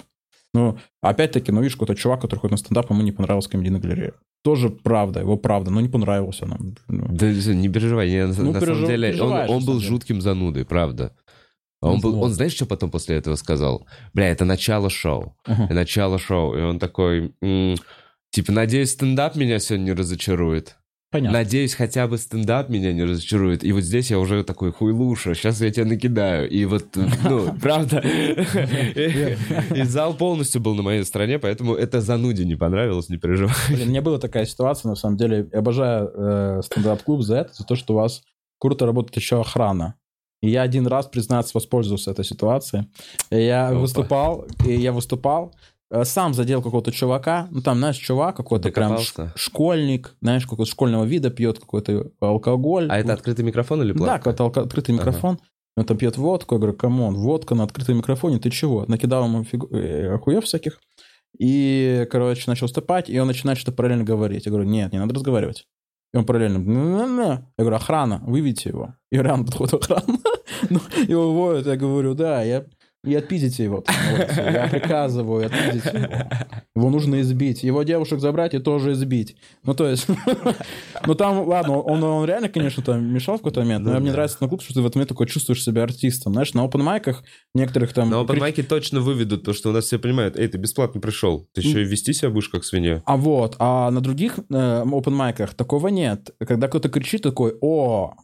Ну, 0.54 0.78
опять-таки, 1.02 1.52
ну, 1.52 1.60
видишь, 1.60 1.74
какой-то 1.74 1.94
чувак, 1.94 2.22
который 2.22 2.38
ходит 2.40 2.52
на 2.52 2.56
стендап, 2.58 2.88
ему 2.90 3.02
не 3.02 3.12
понравилась 3.12 3.48
комедийная 3.48 3.80
галерея. 3.80 4.14
Тоже 4.42 4.70
правда, 4.70 5.20
его 5.20 5.36
правда, 5.36 5.70
но 5.70 5.80
не 5.80 5.88
понравился 5.88 6.46
нам. 6.46 6.74
Ну, 6.88 7.06
Да 7.10 7.26
не 7.26 7.68
переживай, 7.68 8.08
я, 8.08 8.26
на- 8.28 8.34
Ну, 8.38 8.52
на 8.52 8.58
пережив- 8.58 8.74
самом 8.74 8.86
деле, 8.86 9.22
он, 9.22 9.32
он 9.50 9.64
был 9.64 9.74
деле. 9.78 9.88
жутким 9.88 10.20
занудой, 10.20 10.64
правда. 10.64 11.14
А 11.82 11.90
Он, 11.90 12.00
был, 12.00 12.22
он 12.22 12.32
знаешь, 12.32 12.52
что 12.54 12.64
потом 12.66 12.90
после 12.90 13.16
этого 13.16 13.34
сказал? 13.36 13.86
Бля, 14.14 14.28
это 14.30 14.44
начало 14.46 14.88
шоу. 14.88 15.36
Ага. 15.44 15.68
Начало 15.74 16.18
шоу. 16.18 16.56
И 16.56 16.62
он 16.62 16.78
такой, 16.78 17.34
типа, 18.30 18.52
надеюсь, 18.52 18.92
стендап 18.92 19.36
меня 19.36 19.58
сегодня 19.58 19.84
не 19.86 19.92
разочарует. 19.92 20.76
Понятно. 21.14 21.38
Надеюсь, 21.38 21.74
хотя 21.74 22.08
бы 22.08 22.18
стендап 22.18 22.68
меня 22.68 22.92
не 22.92 23.04
разочарует. 23.04 23.62
И 23.62 23.70
вот 23.70 23.82
здесь 23.82 24.10
я 24.10 24.18
уже 24.18 24.42
такой 24.42 24.72
хуйлуша, 24.72 25.36
сейчас 25.36 25.60
я 25.60 25.70
тебя 25.70 25.86
накидаю. 25.86 26.50
И 26.50 26.64
вот, 26.64 26.86
ну, 26.96 27.54
правда. 27.62 28.00
И 28.00 29.82
зал 29.84 30.14
полностью 30.14 30.60
был 30.60 30.74
на 30.74 30.82
моей 30.82 31.04
стороне, 31.04 31.38
поэтому 31.38 31.76
это 31.76 32.00
зануде 32.00 32.44
не 32.44 32.56
понравилось, 32.56 33.10
не 33.10 33.16
переживай. 33.16 33.54
Блин, 33.68 33.90
мне 33.90 34.00
была 34.00 34.18
такая 34.18 34.44
ситуация, 34.44 34.88
на 34.88 34.96
самом 34.96 35.16
деле. 35.16 35.48
Я 35.52 35.60
обожаю 35.60 36.10
э, 36.12 36.62
стендап-клуб 36.64 37.22
за 37.22 37.36
это, 37.36 37.54
за 37.54 37.64
то, 37.64 37.76
что 37.76 37.94
у 37.94 37.96
вас 37.98 38.24
круто 38.58 38.84
работает 38.84 39.16
еще 39.16 39.40
охрана. 39.40 39.94
И 40.42 40.50
я 40.50 40.62
один 40.62 40.88
раз, 40.88 41.06
признаться, 41.06 41.52
воспользовался 41.54 42.10
этой 42.10 42.24
ситуацией. 42.24 42.88
И 43.30 43.36
я 43.36 43.68
Опа. 43.68 43.78
выступал, 43.78 44.46
и 44.66 44.74
я 44.74 44.90
выступал, 44.90 45.54
сам 46.04 46.34
задел 46.34 46.62
какого-то 46.62 46.90
чувака, 46.92 47.48
ну 47.50 47.60
там, 47.60 47.78
знаешь, 47.78 47.96
чувак 47.96 48.36
какой-то 48.36 48.70
прям 48.70 48.98
ш- 48.98 49.32
школьник, 49.36 50.16
знаешь, 50.20 50.44
какого-то 50.44 50.70
школьного 50.70 51.04
вида, 51.04 51.30
пьет 51.30 51.58
какой-то 51.58 52.10
алкоголь. 52.20 52.88
А 52.90 52.98
это 52.98 53.12
открытый 53.12 53.44
микрофон 53.44 53.82
или 53.82 53.92
Да, 53.92 53.98
платка? 53.98 54.18
какой-то 54.18 54.44
алко- 54.44 54.64
открытый 54.64 54.94
Ага. 54.94 55.02
микрофон. 55.06 55.38
Он 55.76 55.84
там 55.84 55.96
пьет 55.96 56.16
водку, 56.16 56.54
я 56.54 56.58
говорю, 56.60 56.76
come 56.76 56.99
on, 56.99 57.16
водка 57.16 57.54
на 57.54 57.64
открытом 57.64 57.96
микрофоне, 57.98 58.38
ты 58.38 58.50
чего? 58.50 58.84
Накидал 58.86 59.24
ему 59.24 59.42
фигу... 59.44 59.68
э, 59.74 60.14
охуев 60.14 60.44
всяких. 60.44 60.80
И, 61.38 62.06
короче, 62.10 62.44
начал 62.46 62.66
выступать, 62.66 63.10
и 63.10 63.18
он 63.18 63.26
начинает 63.26 63.58
что-то 63.58 63.76
параллельно 63.76 64.04
говорить. 64.04 64.46
Я 64.46 64.52
говорю, 64.52 64.68
нет, 64.68 64.92
не 64.92 64.98
надо 64.98 65.14
разговаривать. 65.14 65.66
И 66.12 66.16
он 66.16 66.24
параллельно, 66.24 66.60
«На-на-на». 66.60 67.48
я 67.58 67.64
говорю, 67.64 67.76
охрана, 67.76 68.22
выведите 68.24 68.68
его. 68.68 68.94
И 69.10 69.16
реально 69.16 69.46
подходит 69.46 69.74
охрана, 69.74 70.04
ну, 70.70 70.78
его 71.08 71.32
выводят, 71.32 71.66
я 71.66 71.76
говорю, 71.76 72.14
да, 72.14 72.42
я 72.44 72.66
и 73.04 73.14
отпиздите 73.14 73.64
его. 73.64 73.84
Я 74.36 74.68
приказываю, 74.70 75.46
отпиздите 75.46 75.90
его. 75.98 76.08
Его 76.76 76.90
нужно 76.90 77.20
избить. 77.20 77.62
Его 77.62 77.82
девушек 77.82 78.20
забрать 78.20 78.54
и 78.54 78.58
тоже 78.58 78.92
избить. 78.92 79.36
Ну, 79.64 79.74
то 79.74 79.88
есть... 79.88 80.06
Ну, 81.06 81.14
там, 81.14 81.46
ладно, 81.46 81.80
он, 81.80 82.02
он 82.02 82.24
реально, 82.24 82.48
конечно, 82.48 82.82
там 82.82 83.04
мешал 83.12 83.34
в 83.34 83.38
какой-то 83.38 83.60
момент, 83.60 83.84
но 83.84 83.92
Ну 83.92 83.98
мне 84.00 84.06
да. 84.10 84.14
нравится 84.14 84.38
на 84.40 84.48
клуб, 84.48 84.62
что 84.62 84.72
ты 84.72 84.80
в 84.80 84.84
этот 84.86 84.94
момент 84.94 85.08
такой 85.10 85.26
чувствуешь 85.26 85.62
себя 85.62 85.82
артистом. 85.82 86.32
Знаешь, 86.32 86.54
на 86.54 86.64
опен-майках 86.64 87.24
некоторых 87.54 87.92
там... 87.92 88.08
На 88.08 88.14
крич- 88.22 88.30
опенмайке 88.30 88.62
точно 88.62 89.00
выведут, 89.00 89.40
потому 89.40 89.54
что 89.54 89.68
у 89.68 89.72
нас 89.72 89.84
все 89.84 89.98
понимают, 89.98 90.38
эй, 90.38 90.48
ты 90.48 90.56
бесплатно 90.56 91.00
пришел, 91.02 91.46
ты 91.52 91.60
еще 91.60 91.82
и 91.82 91.84
вести 91.84 92.12
себя 92.14 92.30
будешь 92.30 92.48
как 92.48 92.64
свинья. 92.64 93.02
А 93.04 93.16
вот, 93.18 93.56
а 93.58 93.90
на 93.90 94.00
других 94.00 94.38
опен-майках 94.48 95.54
такого 95.54 95.88
нет. 95.88 96.30
Когда 96.38 96.68
кто-то 96.68 96.88
кричит 96.88 97.22
такой, 97.22 97.54
о, 97.60 98.14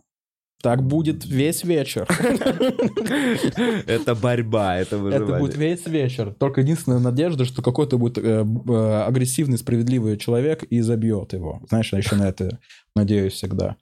так 0.63 0.83
будет 0.83 1.25
весь 1.25 1.65
вечер. 1.65 2.07
Это 3.87 4.15
борьба, 4.15 4.77
это 4.77 4.97
Это 4.97 4.99
выживание. 4.99 5.39
будет 5.39 5.57
весь 5.57 5.87
вечер. 5.87 6.35
Только 6.39 6.61
единственная 6.61 6.99
надежда, 6.99 7.45
что 7.45 7.63
какой-то 7.63 7.99
будет 7.99 8.19
э, 8.19 8.45
э, 8.45 9.03
агрессивный, 9.07 9.59
справедливый 9.59 10.17
человек 10.17 10.63
и 10.65 10.81
забьет 10.81 11.33
его. 11.33 11.61
Знаешь, 11.69 11.93
я 11.93 11.99
еще 11.99 12.17
на 12.17 12.29
это 12.29 12.59
надеюсь 12.95 13.35
всегда. 13.35 13.77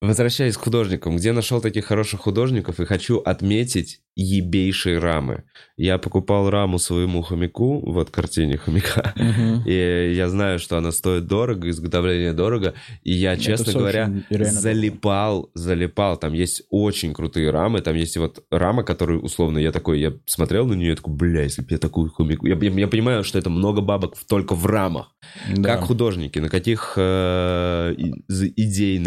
Возвращаясь 0.00 0.56
к 0.56 0.60
художникам, 0.60 1.16
где 1.16 1.32
нашел 1.32 1.60
таких 1.60 1.84
хороших 1.86 2.20
художников, 2.20 2.80
и 2.80 2.84
хочу 2.84 3.18
отметить 3.18 4.00
ебейшие 4.18 4.98
рамы. 4.98 5.42
Я 5.76 5.98
покупал 5.98 6.48
раму 6.48 6.78
своему 6.78 7.20
хомяку, 7.20 7.80
вот 7.92 8.08
картине 8.10 8.56
хомяка, 8.56 9.12
мгм. 9.14 9.62
и 9.66 10.12
я 10.14 10.30
знаю, 10.30 10.58
что 10.58 10.78
она 10.78 10.90
стоит 10.90 11.26
дорого, 11.26 11.68
изготовление 11.68 12.32
дорого, 12.32 12.72
и 13.02 13.12
я, 13.12 13.36
честно 13.36 13.72
говоря, 13.74 14.10
залипал, 14.52 15.50
залипал. 15.54 16.16
Там 16.16 16.32
есть 16.32 16.62
очень 16.70 17.12
крутые 17.12 17.50
рамы, 17.50 17.80
там 17.82 17.94
есть 17.94 18.16
вот 18.16 18.42
рама, 18.50 18.84
которую, 18.84 19.20
условно, 19.20 19.58
я 19.58 19.70
такой, 19.70 20.00
я 20.00 20.14
смотрел 20.24 20.66
на 20.66 20.72
нее, 20.72 20.90
я 20.90 20.96
такой, 20.96 21.14
бля, 21.14 21.42
если 21.42 21.60
бы 21.60 21.68
я 21.70 21.78
такую 21.78 22.10
хомяку... 22.10 22.46
Я, 22.46 22.54
я- 22.56 22.70
я 22.70 22.88
понимаю, 22.88 23.22
что 23.22 23.38
это 23.38 23.50
много 23.50 23.82
бабок 23.82 24.14
только 24.26 24.54
в 24.54 24.64
рамах. 24.64 25.14
Да. 25.54 25.74
Как 25.74 25.84
художники, 25.84 26.38
на 26.38 26.48
каких 26.48 26.94
э, 26.96 27.94
и- 27.98 28.14
за- 28.28 28.46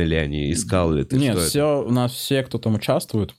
идейно 0.10 0.22
ли 0.22 0.26
они, 0.26 0.52
искал 0.52 0.92
ли 0.92 1.04
ты, 1.04 1.18
Нет, 1.18 1.32
что 1.34 1.40
это? 1.42 1.50
все, 1.50 1.84
у 1.86 1.92
нас 1.92 2.12
все, 2.14 2.44
кто 2.44 2.58
там 2.58 2.76
участвует, 2.76 3.34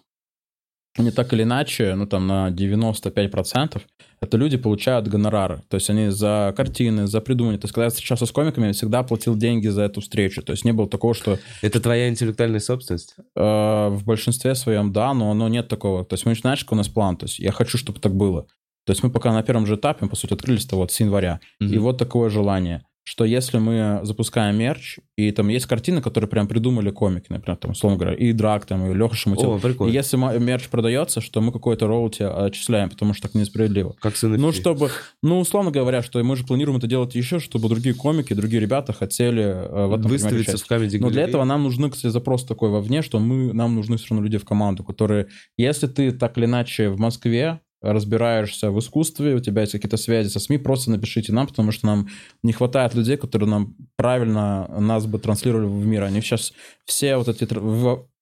они 0.99 1.11
так 1.13 1.33
или 1.33 1.45
иначе, 1.45 1.95
ну 1.95 2.07
там 2.07 2.27
на 2.27 2.51
95%, 2.51 3.81
это 4.21 4.37
люди 4.37 4.57
получают 4.57 5.09
гонорары. 5.09 5.63
То 5.69 5.77
есть 5.77 5.89
они 5.89 6.09
за 6.11 6.53
картины, 6.57 7.07
за 7.07 7.21
придумывание. 7.21 7.61
То 7.61 7.67
есть 7.67 7.75
когда 7.75 7.85
я 7.85 7.91
встречался 7.91 8.27
с 8.27 8.33
комиками, 8.33 8.67
я 8.67 8.73
всегда 8.73 9.03
платил 9.03 9.37
деньги 9.37 9.69
за 9.69 9.83
эту 9.83 10.01
встречу. 10.01 10.43
То 10.43 10.53
есть 10.53 10.65
не 10.65 10.73
было 10.73 10.89
такого, 10.89 11.15
что 11.15 11.39
Это 11.63 11.81
твоя 11.81 12.09
интеллектуальная 12.09 12.61
собственность? 12.61 13.15
э, 13.37 13.41
в 13.89 14.03
большинстве 14.05 14.55
своем 14.55 14.93
да, 14.93 15.15
но, 15.15 15.33
но 15.33 15.49
нет 15.49 15.69
такого. 15.69 16.05
То 16.05 16.15
есть 16.15 16.27
мы 16.27 16.35
знаешь, 16.35 16.65
какой 16.65 16.77
у 16.77 16.79
нас 16.79 16.89
план? 16.89 17.17
То 17.17 17.25
есть 17.27 17.39
я 17.39 17.53
хочу, 17.53 17.79
чтобы 17.79 18.01
так 18.01 18.15
было. 18.15 18.43
То 18.85 18.93
есть 18.93 19.03
мы 19.03 19.11
пока 19.11 19.33
на 19.33 19.43
первом 19.43 19.67
же 19.67 19.77
этапе, 19.77 19.99
мы, 20.03 20.09
по 20.09 20.17
сути, 20.17 20.35
открылись-то 20.35 20.77
вот 20.77 20.91
с 20.91 21.01
января. 21.01 21.41
И 21.61 21.65
Мгм. 21.65 21.81
вот 21.81 21.99
такое 21.99 22.29
желание, 22.31 22.83
что 23.05 23.25
если 23.25 23.59
мы 23.59 24.01
запускаем 24.03 24.57
мерч, 24.57 24.99
и 25.17 25.31
там 25.33 25.49
есть 25.49 25.67
картины, 25.67 26.01
которые 26.01 26.29
прям 26.29 26.47
придумали 26.47 26.91
комики, 26.91 27.27
например, 27.29 27.57
там, 27.57 27.73
условно 27.73 27.99
говоря, 27.99 28.15
и 28.15 28.33
Драк, 28.33 28.67
там, 28.67 28.91
и 28.91 28.95
Леха 28.95 29.17
Шамутил. 29.17 29.53
О, 29.53 29.57
И 29.57 29.61
прикольно. 29.61 29.93
если 29.93 30.17
ма- 30.17 30.39
мерч 30.39 30.69
продается, 30.69 31.21
что 31.21 31.41
мы 31.41 31.53
какой-то 31.53 31.87
роути 31.87 32.23
отчисляем, 32.23 32.91
потому 32.91 33.15
что 33.15 33.29
так 33.29 33.35
несправедливо. 33.35 33.95
Как 34.01 34.17
с 34.17 34.25
NFT. 34.25 34.37
Ну, 34.39 34.53
чтобы, 34.53 34.91
ну, 35.23 35.41
условно 35.41 35.71
говоря, 35.71 36.03
что 36.03 36.23
мы 36.23 36.37
же 36.37 36.45
планируем 36.45 36.79
это 36.79 36.87
делать 36.87 37.15
еще, 37.15 37.41
чтобы 37.41 37.69
другие 37.69 37.95
комики, 37.95 38.35
другие 38.35 38.61
ребята 38.61 38.93
хотели 38.93 39.43
э, 39.43 39.87
в 39.87 39.95
этом 39.95 40.11
Выставиться 40.11 40.57
в 40.57 40.67
камеди 40.67 40.99
Но 40.99 41.11
для 41.11 41.23
этого 41.23 41.45
нам 41.45 41.63
нужны, 41.63 41.91
кстати, 41.91 42.13
запрос 42.13 42.45
такой 42.45 42.71
вовне, 42.71 43.03
что 43.03 43.19
мы, 43.19 43.53
нам 43.53 43.75
нужны 43.75 43.97
все 43.97 44.09
равно 44.11 44.25
люди 44.25 44.39
в 44.39 44.45
команду, 44.45 44.85
которые, 44.85 45.29
если 45.57 45.87
ты 45.87 46.13
так 46.13 46.37
или 46.39 46.45
иначе 46.45 46.89
в 46.91 46.99
Москве 46.99 47.61
разбираешься 47.83 48.71
в 48.71 48.79
искусстве, 48.79 49.35
у 49.35 49.41
тебя 49.41 49.63
есть 49.63 49.73
какие-то 49.73 49.97
связи 49.97 50.29
со 50.29 50.39
СМИ, 50.39 50.59
просто 50.59 50.91
напишите 50.91 51.33
нам, 51.33 51.47
потому 51.47 51.73
что 51.73 51.87
нам 51.87 52.09
не 52.43 52.53
хватает 52.53 52.95
людей, 52.95 53.17
которые 53.17 53.49
нам 53.49 53.75
правильно 53.97 54.69
нас 54.79 55.07
бы 55.07 55.19
транслировали 55.19 55.67
в 55.67 55.87
мир. 55.87 56.03
Они 56.03 56.21
сейчас 56.21 56.53
все 56.85 57.17
вот 57.17 57.29
эти, 57.29 57.49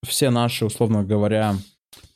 все 0.07 0.31
наши, 0.31 0.65
условно 0.65 1.05
говоря, 1.05 1.57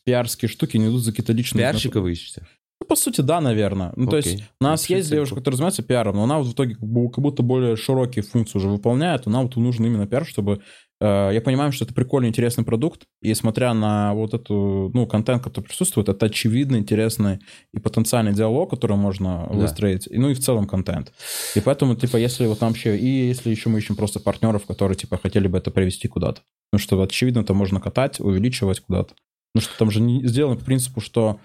пиарские 0.05 0.49
штуки 0.49 0.77
не 0.77 0.87
идут 0.87 1.03
за 1.03 1.11
какие-то 1.11 1.33
личные... 1.33 1.63
Пиарщика 1.63 2.01
вы 2.01 2.13
ищете? 2.13 2.47
Ну, 2.81 2.87
по 2.87 2.97
сути, 2.97 3.21
да, 3.21 3.41
наверное. 3.41 3.93
Ну, 3.97 4.09
то 4.09 4.17
есть 4.17 4.43
у 4.61 4.65
нас 4.65 4.81
Вообще 4.81 4.97
есть 4.97 5.11
девушка, 5.11 5.37
которая 5.37 5.57
занимается 5.57 5.83
пиаром, 5.83 6.17
но 6.17 6.25
она 6.25 6.39
вот 6.39 6.49
в 6.49 6.53
итоге 6.53 6.75
как 6.75 6.89
будто 6.89 7.43
более 7.43 7.77
широкие 7.77 8.25
функции 8.25 8.59
уже 8.59 8.69
выполняет, 8.69 9.27
она 9.27 9.43
вот 9.43 9.57
нужен 9.57 9.87
именно 9.87 10.07
пиар, 10.07 10.27
чтобы... 10.27 10.63
э, 11.03 11.31
я 11.35 11.41
понимаю, 11.41 11.73
что 11.73 11.85
это 11.85 11.95
прикольный, 11.95 12.29
интересный 12.29 12.65
продукт, 12.65 13.03
и 13.21 13.35
смотря 13.35 13.75
на 13.75 14.15
вот 14.15 14.35
эту, 14.35 14.91
ну, 14.95 15.07
контент, 15.07 15.43
который 15.43 15.65
присутствует, 15.65 16.09
это 16.09 16.27
очевидно 16.27 16.77
интересный 16.77 17.41
и 17.75 17.79
потенциальный 17.79 18.33
диалог, 18.33 18.71
который 18.71 18.97
можно 18.97 19.47
Да. 19.51 19.57
выстроить, 19.59 20.07
и, 20.07 20.19
ну 20.19 20.29
и 20.31 20.35
в 20.35 20.39
целом 20.41 20.67
контент. 20.67 21.13
И 21.57 21.61
поэтому, 21.61 21.97
типа, 21.97 22.17
если 22.17 22.47
вот 22.47 22.61
нам 22.61 22.71
вообще... 22.71 22.97
И 22.97 23.29
если 23.29 23.51
еще 23.51 23.69
мы 23.69 23.79
ищем 23.79 23.97
просто 23.97 24.21
партнеров, 24.21 24.65
которые, 24.67 24.97
типа, 24.97 25.19
хотели 25.23 25.49
бы 25.49 25.59
это 25.59 25.71
привести 25.71 26.09
куда-то. 26.09 26.43
Ну, 26.73 26.79
что, 26.79 27.01
очевидно, 27.03 27.41
это 27.41 27.55
можно 27.55 27.81
катать, 27.81 28.21
увеличивать 28.21 28.81
куда-то. 28.81 29.15
Ну, 29.55 29.61
что 29.61 29.77
там 29.79 29.91
же 29.91 30.01
не 30.01 30.27
сделано 30.27 30.57
по 30.57 30.65
принципу, 30.65 31.01
что 31.01 31.39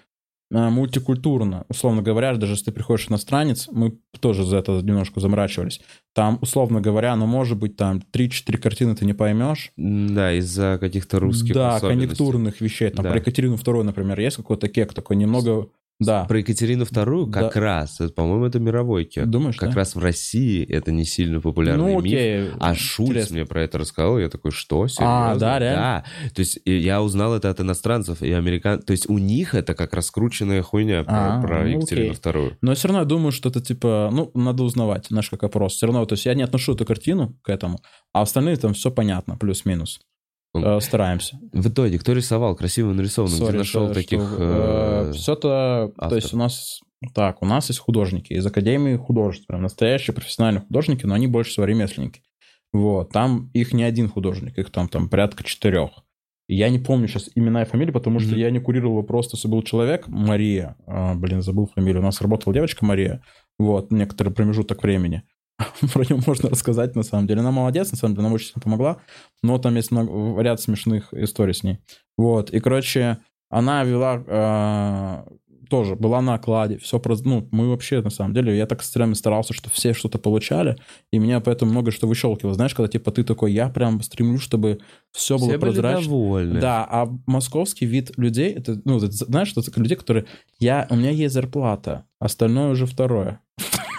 мультикультурно. 0.49 1.65
Условно 1.69 2.01
говоря, 2.01 2.35
даже 2.35 2.53
если 2.53 2.65
ты 2.65 2.71
приходишь 2.71 3.09
иностранец, 3.09 3.67
мы 3.71 3.99
тоже 4.19 4.45
за 4.45 4.57
это 4.57 4.73
немножко 4.81 5.19
заморачивались. 5.19 5.81
Там, 6.13 6.39
условно 6.41 6.81
говоря, 6.81 7.15
ну, 7.15 7.25
может 7.25 7.57
быть, 7.57 7.75
там 7.75 8.01
3-4 8.13 8.57
картины 8.57 8.95
ты 8.95 9.05
не 9.05 9.13
поймешь. 9.13 9.71
Да, 9.77 10.33
из-за 10.33 10.77
каких-то 10.79 11.19
русских 11.19 11.53
да, 11.53 11.79
конъюнктурных 11.79 12.61
вещей. 12.61 12.89
Там 12.89 13.03
Да. 13.03 13.11
про 13.11 13.19
Екатерину 13.19 13.57
вторую, 13.57 13.85
например, 13.85 14.19
есть 14.19 14.37
какой-то 14.37 14.67
кек 14.67 14.93
такой 14.93 15.15
немного... 15.15 15.69
Да. 15.99 16.25
Про 16.25 16.39
Екатерину 16.39 16.85
вторую 16.85 17.25
как 17.31 17.55
раз, 17.55 17.99
это, 17.99 18.13
по-моему, 18.13 18.45
это 18.45 18.59
мировой 18.59 19.05
кек. 19.05 19.25
Думаешь, 19.25 19.55
Как 19.55 19.69
да? 19.71 19.77
раз 19.77 19.95
в 19.95 19.99
России 19.99 20.63
это 20.63 20.91
не 20.91 21.05
сильно 21.05 21.41
популярный 21.41 21.93
Ну, 21.93 22.01
миф. 22.01 22.13
окей. 22.13 22.49
А 22.59 22.75
Шульц 22.75 23.09
Интересно. 23.09 23.35
мне 23.35 23.45
про 23.45 23.63
это 23.63 23.79
рассказал, 23.79 24.19
я 24.19 24.29
такой, 24.29 24.51
что, 24.51 24.87
серьезно? 24.87 25.31
А, 25.31 25.35
да, 25.35 25.57
реально? 25.57 26.03
Да, 26.23 26.29
то 26.35 26.39
есть 26.41 26.59
я 26.65 27.01
узнал 27.01 27.33
это 27.33 27.49
от 27.49 27.59
иностранцев 27.61 28.21
и 28.21 28.31
американ... 28.31 28.79
То 28.81 28.91
есть 28.91 29.09
у 29.09 29.17
них 29.17 29.55
это 29.55 29.73
как 29.73 29.93
раскрученная 29.95 30.61
хуйня 30.61 31.03
про, 31.03 31.39
А, 31.39 31.41
про 31.41 31.63
ну, 31.63 31.77
Екатерину 31.77 32.07
окей. 32.09 32.15
вторую. 32.15 32.57
Но 32.61 32.75
все 32.75 32.87
равно 32.89 32.99
я 32.99 33.05
думаю, 33.05 33.31
что 33.31 33.49
это 33.49 33.59
типа, 33.59 34.09
ну, 34.13 34.29
надо 34.35 34.63
узнавать, 34.63 35.07
знаешь, 35.07 35.29
как 35.31 35.43
опрос. 35.43 35.73
Все 35.73 35.87
равно, 35.87 36.05
то 36.05 36.13
есть 36.13 36.27
я 36.27 36.35
не 36.35 36.43
отношу 36.43 36.75
эту 36.75 36.85
картину 36.85 37.35
к 37.41 37.49
этому, 37.49 37.79
а 38.13 38.21
остальные 38.21 38.57
там 38.57 38.75
все 38.75 38.91
понятно, 38.91 39.35
плюс-минус. 39.35 39.99
Ну, 40.53 40.77
Э, 40.77 40.81
стараемся. 40.81 41.39
В 41.53 41.67
итоге, 41.69 41.99
кто 41.99 42.13
рисовал? 42.13 42.55
Красиво 42.55 42.93
нарисовано. 42.93 43.31
Где 43.35 43.45
Сори, 43.45 43.57
нашел 43.57 43.85
что- 43.85 43.93
таких... 43.93 44.21
что, 44.21 44.37
э, 44.39 45.09
э, 45.09 45.13
Все 45.13 45.33
это, 45.33 45.91
то 45.97 46.15
есть 46.15 46.33
у 46.33 46.37
нас, 46.37 46.79
так, 47.13 47.41
у 47.41 47.45
нас 47.45 47.67
есть 47.69 47.79
художники 47.79 48.33
из 48.33 48.45
Академии 48.45 48.95
художеств, 48.95 49.45
прям 49.47 49.61
настоящие 49.61 50.13
профессиональные 50.13 50.61
художники, 50.61 51.05
но 51.05 51.13
они 51.15 51.27
больше 51.27 51.51
всего 51.51 51.65
ремесленники. 51.65 52.21
Вот, 52.73 53.11
там 53.11 53.49
их 53.53 53.73
не 53.73 53.83
один 53.83 54.09
художник, 54.09 54.57
их 54.57 54.71
там, 54.71 54.87
там 54.89 55.09
порядка 55.09 55.43
четырех. 55.43 55.91
Я 56.49 56.69
не 56.69 56.79
помню 56.79 57.07
сейчас 57.09 57.29
имена 57.35 57.63
и 57.63 57.65
фамилии, 57.65 57.91
потому 57.91 58.19
что 58.19 58.35
я 58.35 58.49
не 58.51 58.59
курировал 58.59 58.93
его 58.93 59.03
просто, 59.03 59.35
если 59.35 59.49
был 59.49 59.63
человек, 59.63 60.07
Мария, 60.07 60.77
а, 60.85 61.13
блин, 61.13 61.41
забыл 61.41 61.69
фамилию, 61.73 62.01
у 62.01 62.05
нас 62.05 62.21
работала 62.21 62.53
девочка 62.53 62.85
Мария, 62.85 63.21
вот, 63.59 63.91
некоторый 63.91 64.29
промежуток 64.29 64.81
времени. 64.81 65.23
Про 65.93 66.03
нее 66.03 66.21
можно 66.25 66.49
рассказать, 66.49 66.95
на 66.95 67.03
самом 67.03 67.27
деле. 67.27 67.41
Она 67.41 67.51
молодец, 67.51 67.91
на 67.91 67.97
самом 67.97 68.15
деле, 68.15 68.27
она 68.27 68.35
очень 68.35 68.47
сильно 68.47 68.61
помогла, 68.61 68.97
но 69.41 69.57
там 69.57 69.75
есть 69.75 69.91
много, 69.91 70.41
ряд 70.41 70.61
смешных 70.61 71.13
историй 71.13 71.53
с 71.53 71.63
ней. 71.63 71.79
Вот, 72.17 72.51
и, 72.51 72.59
короче, 72.59 73.17
она 73.49 73.83
вела 73.83 74.23
э, 74.27 75.23
тоже, 75.69 75.95
была 75.95 76.21
на 76.21 76.35
окладе, 76.35 76.77
все, 76.77 77.01
ну, 77.23 77.47
мы 77.51 77.69
вообще, 77.69 78.01
на 78.01 78.09
самом 78.09 78.33
деле, 78.33 78.55
я 78.57 78.65
так 78.65 78.81
время 78.93 79.15
старался, 79.15 79.53
что 79.53 79.69
все 79.69 79.93
что-то 79.93 80.17
получали, 80.17 80.77
и 81.11 81.19
меня 81.19 81.39
поэтому 81.39 81.71
много 81.71 81.91
что 81.91 82.07
выщелкивало. 82.07 82.53
Знаешь, 82.53 82.73
когда, 82.73 82.89
типа, 82.89 83.11
ты 83.11 83.23
такой, 83.23 83.51
я 83.51 83.69
прям 83.69 84.01
стремлюсь, 84.01 84.41
чтобы 84.41 84.79
все 85.11 85.37
было 85.37 85.49
Все 85.49 85.57
были 85.57 85.71
прозрачно. 85.71 86.03
довольны. 86.03 86.59
Да, 86.59 86.87
а 86.89 87.09
московский 87.25 87.85
вид 87.85 88.11
людей, 88.17 88.51
это, 88.53 88.79
ну, 88.85 88.97
это, 88.97 89.11
знаешь, 89.11 89.51
это 89.55 89.79
люди, 89.79 89.95
которые, 89.95 90.25
я, 90.59 90.87
у 90.89 90.95
меня 90.95 91.11
есть 91.11 91.33
зарплата, 91.33 92.05
остальное 92.19 92.69
уже 92.69 92.85
второе. 92.85 93.41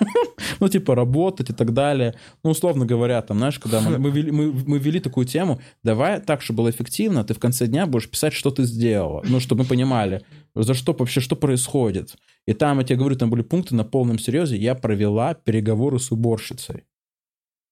Ну, 0.60 0.68
типа, 0.68 0.94
работать 0.94 1.50
и 1.50 1.52
так 1.52 1.72
далее. 1.72 2.14
Ну, 2.42 2.50
условно 2.50 2.86
говоря, 2.86 3.22
там, 3.22 3.38
знаешь, 3.38 3.58
когда 3.58 3.80
мы, 3.80 3.98
мы, 3.98 4.10
вели, 4.10 4.30
мы, 4.30 4.52
мы 4.52 4.78
вели 4.78 5.00
такую 5.00 5.26
тему, 5.26 5.60
давай 5.84 6.20
так, 6.20 6.42
чтобы 6.42 6.58
было 6.58 6.70
эффективно, 6.70 7.24
ты 7.24 7.34
в 7.34 7.38
конце 7.38 7.66
дня 7.66 7.86
будешь 7.86 8.10
писать, 8.10 8.32
что 8.32 8.50
ты 8.50 8.64
сделала. 8.64 9.22
Ну, 9.28 9.40
чтобы 9.40 9.62
мы 9.62 9.68
понимали, 9.68 10.22
за 10.54 10.74
что 10.74 10.96
вообще, 10.98 11.20
что 11.20 11.36
происходит. 11.36 12.16
И 12.46 12.54
там, 12.54 12.78
я 12.78 12.84
тебе 12.84 12.96
говорю, 12.96 13.16
там 13.16 13.30
были 13.30 13.42
пункты 13.42 13.74
на 13.74 13.84
полном 13.84 14.18
серьезе, 14.18 14.56
я 14.56 14.74
провела 14.74 15.34
переговоры 15.34 15.98
с 15.98 16.10
уборщицей. 16.10 16.84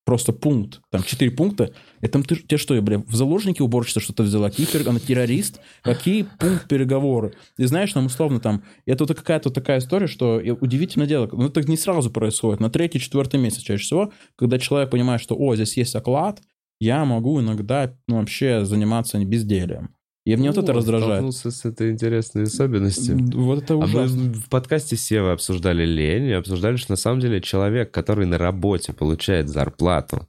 Просто 0.06 0.32
пункт. 0.32 0.80
Там 0.90 1.02
четыре 1.02 1.32
пункта. 1.32 1.72
Там 2.12 2.22
ты, 2.22 2.36
тебе 2.36 2.58
что, 2.58 2.76
я, 2.76 2.80
бля, 2.80 2.98
в 3.00 3.14
заложники 3.16 3.60
уборщица 3.60 3.98
что-то 3.98 4.22
взяла? 4.22 4.50
Какие, 4.50 4.88
она 4.88 5.00
террорист? 5.00 5.60
Какие 5.82 6.22
пункт 6.38 6.68
переговоры? 6.68 7.34
И 7.58 7.64
знаешь, 7.64 7.92
там 7.92 8.06
условно 8.06 8.38
там, 8.38 8.62
это 8.86 9.02
вот 9.04 9.16
какая-то 9.16 9.50
такая 9.50 9.80
история, 9.80 10.06
что 10.06 10.38
и 10.38 10.50
удивительное 10.50 11.08
дело, 11.08 11.28
ну 11.32 11.48
это 11.48 11.60
не 11.68 11.76
сразу 11.76 12.12
происходит, 12.12 12.60
на 12.60 12.70
третий, 12.70 13.00
четвертый 13.00 13.40
месяц 13.40 13.62
чаще 13.62 13.82
всего, 13.82 14.12
когда 14.36 14.60
человек 14.60 14.90
понимает, 14.90 15.20
что, 15.20 15.34
о, 15.36 15.56
здесь 15.56 15.76
есть 15.76 15.96
оклад, 15.96 16.40
я 16.78 17.04
могу 17.04 17.40
иногда 17.40 17.92
ну, 18.06 18.18
вообще 18.18 18.64
заниматься 18.64 19.18
безделием. 19.18 19.95
И 20.26 20.34
мне 20.36 20.48
вот 20.50 20.58
О, 20.58 20.62
это 20.62 20.72
раздражает. 20.72 21.06
столкнулся 21.12 21.50
с 21.52 21.64
этой 21.64 21.92
интересной 21.92 22.42
особенностью. 22.42 23.16
Вот 23.34 23.62
это 23.62 23.74
А 23.74 23.76
мы 23.76 23.84
ужасно. 23.84 24.32
в 24.34 24.48
подкасте 24.50 24.96
Сева 24.96 25.32
обсуждали 25.32 25.86
лень, 25.86 26.24
и 26.26 26.32
обсуждали, 26.32 26.76
что 26.76 26.92
на 26.92 26.96
самом 26.96 27.20
деле 27.20 27.40
человек, 27.40 27.92
который 27.92 28.26
на 28.26 28.36
работе 28.36 28.92
получает 28.92 29.48
зарплату 29.48 30.26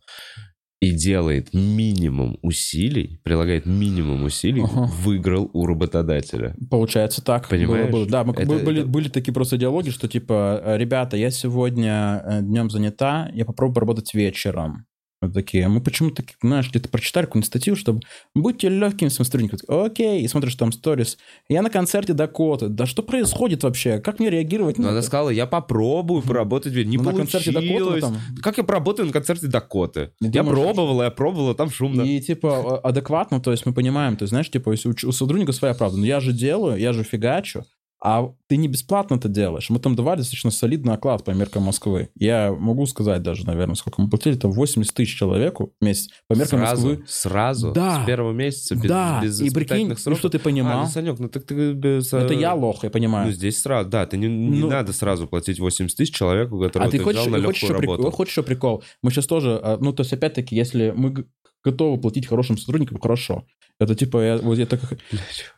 и 0.80 0.92
делает 0.92 1.52
минимум 1.56 2.38
усилий, 2.44 3.20
прилагает 3.24 3.66
минимум 3.66 4.24
усилий, 4.26 4.62
Ага. 4.64 4.86
выиграл 5.02 5.50
у 5.52 5.66
работодателя. 5.66 6.56
Получается 6.70 7.24
так. 7.24 7.50
Понимаешь? 7.50 7.90
Было, 7.92 8.02
было. 8.02 8.08
Да, 8.08 8.24
мы, 8.24 8.34
Это- 8.34 8.46
бы- 8.46 8.60
были, 8.60 8.82
это- 8.82 8.88
были 8.90 9.10
такие 9.10 9.34
просто 9.34 9.58
диалоги, 9.58 9.90
что 9.90 10.08
типа, 10.08 10.62
ребята, 10.78 11.18
я 11.18 11.32
сегодня 11.32 12.22
э, 12.24 12.42
днем 12.44 12.70
занята, 12.70 13.32
я 13.34 13.46
попробую 13.46 13.74
поработать 13.74 14.14
вечером. 14.14 14.86
Вот 15.28 15.34
такие. 15.34 15.66
«А 15.66 15.70
Мы 15.70 15.82
почему-то, 15.82 16.24
знаешь, 16.42 16.70
где-то 16.70 16.90
прочитали 16.90 17.26
какую-нибудь 17.26 17.48
статью, 17.48 17.76
чтобы 17.76 18.02
будьте 18.36 18.70
легкими 18.70 19.10
своим 19.10 19.26
сотрудником. 19.26 19.60
Окей, 19.68 20.22
и 20.22 20.28
смотришь 20.28 20.56
там 20.56 20.72
сторис. 20.72 21.18
Я 21.50 21.62
на 21.62 21.70
концерте 21.70 22.14
Дакоты. 22.14 22.68
Да 22.68 22.86
что 22.86 23.04
происходит 23.04 23.64
вообще? 23.64 24.00
Как 24.00 24.20
мне 24.20 24.30
реагировать 24.30 24.78
на 24.78 24.90
она 24.90 25.02
сказала, 25.02 25.30
я 25.30 25.46
попробую 25.46 26.22
поработать, 26.22 26.74
не 26.74 26.98
Ну, 26.98 27.04
на 27.04 27.14
концерте 27.14 27.52
Дакоты 27.52 27.68
получилось. 27.74 28.02
там. 28.04 28.18
Как 28.42 28.58
я 28.58 28.64
поработаю 28.64 29.06
на 29.08 29.14
концерте 29.14 29.48
Дакоты? 29.48 30.12
Не 30.20 30.28
Я 30.30 30.44
думаешь, 30.44 30.60
пробовала, 30.60 31.04
я 31.04 31.12
пробовала, 31.12 31.56
там 31.56 31.70
шумно. 31.70 32.02
И 32.02 32.20
типа 32.22 32.80
а- 32.84 32.90
адекватно, 32.90 33.40
то 33.40 33.52
есть 33.52 33.66
мы 33.66 33.74
понимаем, 33.74 34.16
то 34.18 34.24
есть 34.24 34.30
знаешь, 34.30 34.50
типа 34.50 34.72
если 34.72 34.90
у, 34.90 34.92
у 34.92 35.12
сотрудника 35.12 35.52
своя 35.52 35.74
правда, 35.74 35.98
но 35.98 36.06
я 36.06 36.20
же 36.20 36.32
делаю, 36.34 36.78
я 36.80 36.94
же 36.94 37.04
фигачу, 37.04 37.64
а 38.00 38.30
ты 38.48 38.58
не 38.58 38.68
бесплатно 38.68 39.16
это 39.16 39.28
делаешь. 39.28 39.70
Мы 39.70 39.80
там 39.80 39.96
давали 39.96 40.20
достаточно 40.20 40.52
солидный 40.52 40.94
оклад 40.94 41.24
по 41.24 41.32
меркам 41.32 41.64
Москвы. 41.64 42.10
Я 42.16 42.54
могу 42.54 42.86
сказать 42.86 43.24
даже, 43.24 43.46
наверное, 43.46 43.76
сколько 43.76 44.02
мы 44.02 44.10
платили, 44.10 44.36
там 44.36 44.52
80 44.52 44.94
тысяч 44.94 45.18
человеку 45.18 45.74
в 45.82 45.84
месяц 45.84 46.10
по 46.28 46.36
меркам 46.36 46.60
сразу, 46.60 46.88
Москвы. 46.90 47.06
сразу, 47.08 47.72
Да. 47.72 48.04
с 48.04 48.06
первого 48.06 48.32
месяца, 48.34 48.76
без, 48.76 48.84
да, 48.90 49.20
без 49.24 49.42
и 49.42 49.50
прикинь, 49.50 49.88
ну 49.90 49.96
сроков. 49.96 50.20
что 50.20 50.30
ты 50.30 50.38
А, 50.38 50.40
понимал? 50.42 50.82
ну, 50.84 50.90
Санек, 50.90 51.18
ну 51.20 51.28
так 51.28 51.46
ты 51.46 51.74
без... 51.74 52.14
это 52.14 52.34
э, 52.34 52.40
я 52.40 52.54
лох, 52.54 52.84
я 52.84 52.90
понимаю. 52.92 53.28
Ну, 53.28 53.32
здесь 53.34 53.60
сразу, 53.62 53.90
да, 53.90 54.06
ты 54.06 54.18
не, 54.18 54.28
не 54.28 54.60
Ну- 54.60 54.70
надо 54.70 54.94
сразу 54.94 55.28
платить 55.28 55.60
80 55.60 55.98
тысяч 55.98 56.14
человеку, 56.14 56.60
которого 56.60 56.88
а 56.88 56.92
ты 56.92 57.00
ты 57.00 57.04
хочешь, 57.04 57.22
взял 57.22 57.32
на 57.32 57.44
хочешь, 57.46 57.64
легкую 57.64 57.78
еще 57.78 57.82
работу. 57.82 57.98
прикол, 58.04 58.12
хочешь 58.16 58.34
еще 58.34 58.44
прикол? 58.44 58.84
Мы 59.02 59.10
сейчас 59.12 59.26
тоже, 59.26 59.60
а, 59.62 59.78
ну, 59.82 59.92
то 59.92 60.02
есть, 60.02 60.14
опять-таки, 60.14 60.56
если 60.56 60.94
мы 60.96 61.26
готовы 61.64 62.00
платить 62.00 62.28
хорошим 62.28 62.58
сотрудникам, 62.58 63.00
хорошо. 63.00 63.46
Это 63.80 63.94
типа, 63.96 64.18
я, 64.24 64.38
вот 64.38 64.58
я 64.58 64.66
так... 64.66 64.82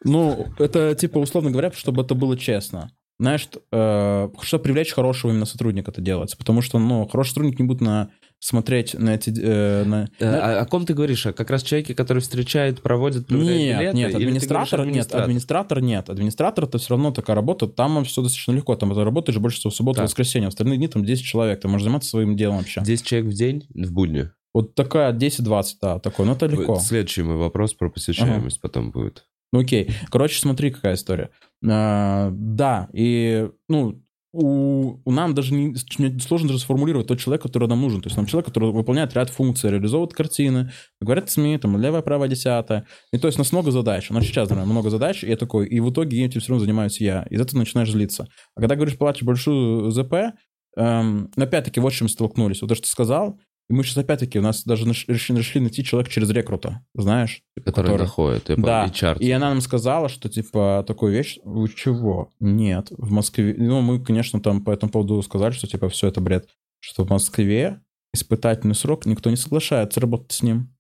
Ну, 0.04 0.48
это 0.58 0.96
типа, 0.96 1.20
условно 1.20 1.52
говоря, 1.52 1.72
чтобы 1.72 2.02
это 2.02 2.16
было 2.16 2.38
честно. 2.38 2.92
Знаешь, 3.22 3.50
э, 3.74 4.30
чтобы 4.42 4.64
привлечь 4.64 4.94
хорошего 4.94 5.32
именно 5.32 5.46
сотрудника 5.46 5.92
это 5.92 6.00
делается. 6.02 6.38
Потому 6.38 6.62
что, 6.62 6.80
ну, 6.80 7.06
хороший 7.06 7.30
сотрудник 7.30 7.60
не 7.60 7.66
будет 7.66 7.82
на, 7.82 8.12
смотреть 8.40 8.94
на 8.94 9.16
эти... 9.16 9.30
э, 9.38 9.84
на- 9.84 10.08
Э, 10.20 10.32
на- 10.32 10.60
а 10.60 10.62
о 10.62 10.66
ком 10.66 10.86
ты 10.86 10.94
говоришь? 10.94 11.26
А 11.26 11.34
как 11.34 11.50
раз 11.50 11.64
человеки, 11.64 11.94
которые 11.94 12.22
встречают, 12.22 12.82
проводят, 12.82 13.28
проверяют 13.28 13.60
Нет, 13.60 13.80
билеты? 13.80 13.98
нет, 13.98 14.08
ты 14.08 14.12
говоришь 14.14 14.28
администратор, 14.28 14.80
нет, 14.80 14.88
администратор? 14.88 15.24
администратор 15.24 15.82
нет. 15.82 16.10
Администратор 16.10 16.64
это 16.64 16.78
все 16.78 16.90
равно 16.92 17.12
такая 17.12 17.36
работа, 17.36 17.68
там 17.68 18.06
все 18.06 18.22
достаточно 18.22 18.54
легко, 18.54 18.76
там 18.78 18.94
ты 18.94 19.04
работаешь 19.04 19.38
больше 19.38 19.58
всего 19.60 19.72
в 19.72 19.76
субботу, 19.76 19.98
Так. 19.98 20.06
воскресенье, 20.06 20.48
в 20.48 20.54
остальные 20.54 20.78
дни 20.78 20.88
там 20.88 21.04
10 21.04 21.22
человек, 21.26 21.60
ты 21.60 21.68
можешь 21.68 21.84
заниматься 21.84 22.10
своим 22.10 22.38
делом 22.38 22.60
вообще. 22.60 22.82
10 22.82 23.06
человек 23.06 23.32
в 23.32 23.34
день 23.34 23.68
в 23.74 23.92
будни? 23.92 24.30
Вот 24.54 24.76
такая 24.76 25.14
10-20, 25.14 25.66
да, 25.82 26.00
такой, 26.00 26.26
ну 26.26 26.34
это 26.34 26.48
легко. 26.48 26.80
Следующий 26.80 27.24
мой 27.24 27.38
вопрос 27.38 27.74
про 27.74 27.90
посещаемость 27.90 28.62
потом 28.62 28.92
будет. 28.92 29.26
Ну 29.52 29.60
окей. 29.60 29.92
Короче, 30.10 30.40
смотри, 30.40 30.72
какая 30.72 30.96
история. 30.96 31.30
А, 31.68 32.30
да, 32.32 32.88
и, 32.94 33.50
ну, 33.68 34.02
у, 34.32 35.00
у 35.04 35.12
нам 35.12 35.34
даже 35.34 35.54
не, 35.54 35.76
не 35.98 36.20
сложно 36.20 36.50
даже 36.50 36.60
сформулировать 36.62 37.08
тот 37.08 37.20
человек, 37.20 37.42
который 37.42 37.68
нам 37.68 37.82
нужен. 37.82 38.02
То 38.02 38.08
есть 38.08 38.18
нам 38.18 38.28
человек, 38.28 38.48
который 38.48 38.72
выполняет 38.72 39.14
ряд 39.16 39.30
функций, 39.30 39.72
реализовывает 39.72 40.14
картины, 40.14 40.72
говорят 41.02 41.32
СМИ, 41.32 41.58
там, 41.58 41.78
левая, 41.78 42.02
правая, 42.04 42.30
десятая. 42.30 42.86
И 43.12 43.18
то 43.18 43.28
есть 43.28 43.40
у 43.40 43.42
нас 43.42 43.52
много 43.52 43.72
задач. 43.72 44.12
У 44.12 44.14
нас 44.14 44.24
сейчас, 44.24 44.50
наверное, 44.50 44.72
много 44.72 44.90
задач, 44.92 45.24
и 45.24 45.30
я 45.30 45.36
такой, 45.36 45.68
и 45.68 45.80
в 45.80 45.90
итоге 45.92 46.24
этим 46.24 46.42
все 46.42 46.50
равно 46.50 46.64
занимаюсь 46.64 47.02
я. 47.02 47.26
И 47.30 47.36
из 47.36 47.42
этого 47.42 47.60
начинаешь 47.60 47.92
злиться. 47.92 48.28
А 48.56 48.60
когда 48.60 48.76
говоришь, 48.76 48.98
платишь 48.98 49.24
большую 49.24 49.90
ЗП, 49.90 50.36
эм, 50.78 51.32
опять-таки, 51.36 51.80
вот 51.80 51.92
с 51.92 51.96
чем 51.96 52.08
столкнулись. 52.08 52.62
Вот 52.62 52.68
то, 52.68 52.76
что 52.76 52.84
ты 52.84 52.90
сказал, 52.90 53.40
и 53.70 53.74
мы 53.74 53.84
сейчас 53.84 53.98
опять-таки, 53.98 54.40
у 54.40 54.42
нас 54.42 54.64
даже 54.64 54.86
решили, 54.86 55.38
решили 55.38 55.64
найти 55.64 55.84
человека 55.84 56.12
через 56.12 56.30
рекрута, 56.32 56.84
знаешь? 56.96 57.42
Который, 57.56 57.86
который- 57.88 58.02
находит, 58.02 58.50
я 58.50 58.56
Да, 58.56 58.86
HR. 58.88 59.20
и 59.20 59.30
она 59.32 59.50
нам 59.50 59.62
сказала, 59.62 60.10
что, 60.10 60.28
типа, 60.30 60.84
такую 60.88 61.14
вещь, 61.14 61.38
вы 61.44 61.70
чего? 61.70 62.30
Нет, 62.40 62.88
в 62.92 63.12
Москве... 63.12 63.56
Ну, 63.58 63.82
мы, 63.82 64.00
конечно, 64.04 64.42
там 64.42 64.64
по 64.64 64.72
этому 64.72 64.92
поводу 64.92 65.22
сказали, 65.22 65.52
что, 65.52 65.68
типа, 65.68 65.90
все 65.90 66.08
это 66.08 66.20
бред. 66.22 66.50
Что 66.80 67.04
в 67.06 67.10
Москве 67.10 67.82
испытательный 68.14 68.76
срок, 68.76 69.06
никто 69.06 69.30
не 69.30 69.36
соглашается 69.36 70.00
работать 70.00 70.32
с 70.32 70.42
ним. 70.42 70.74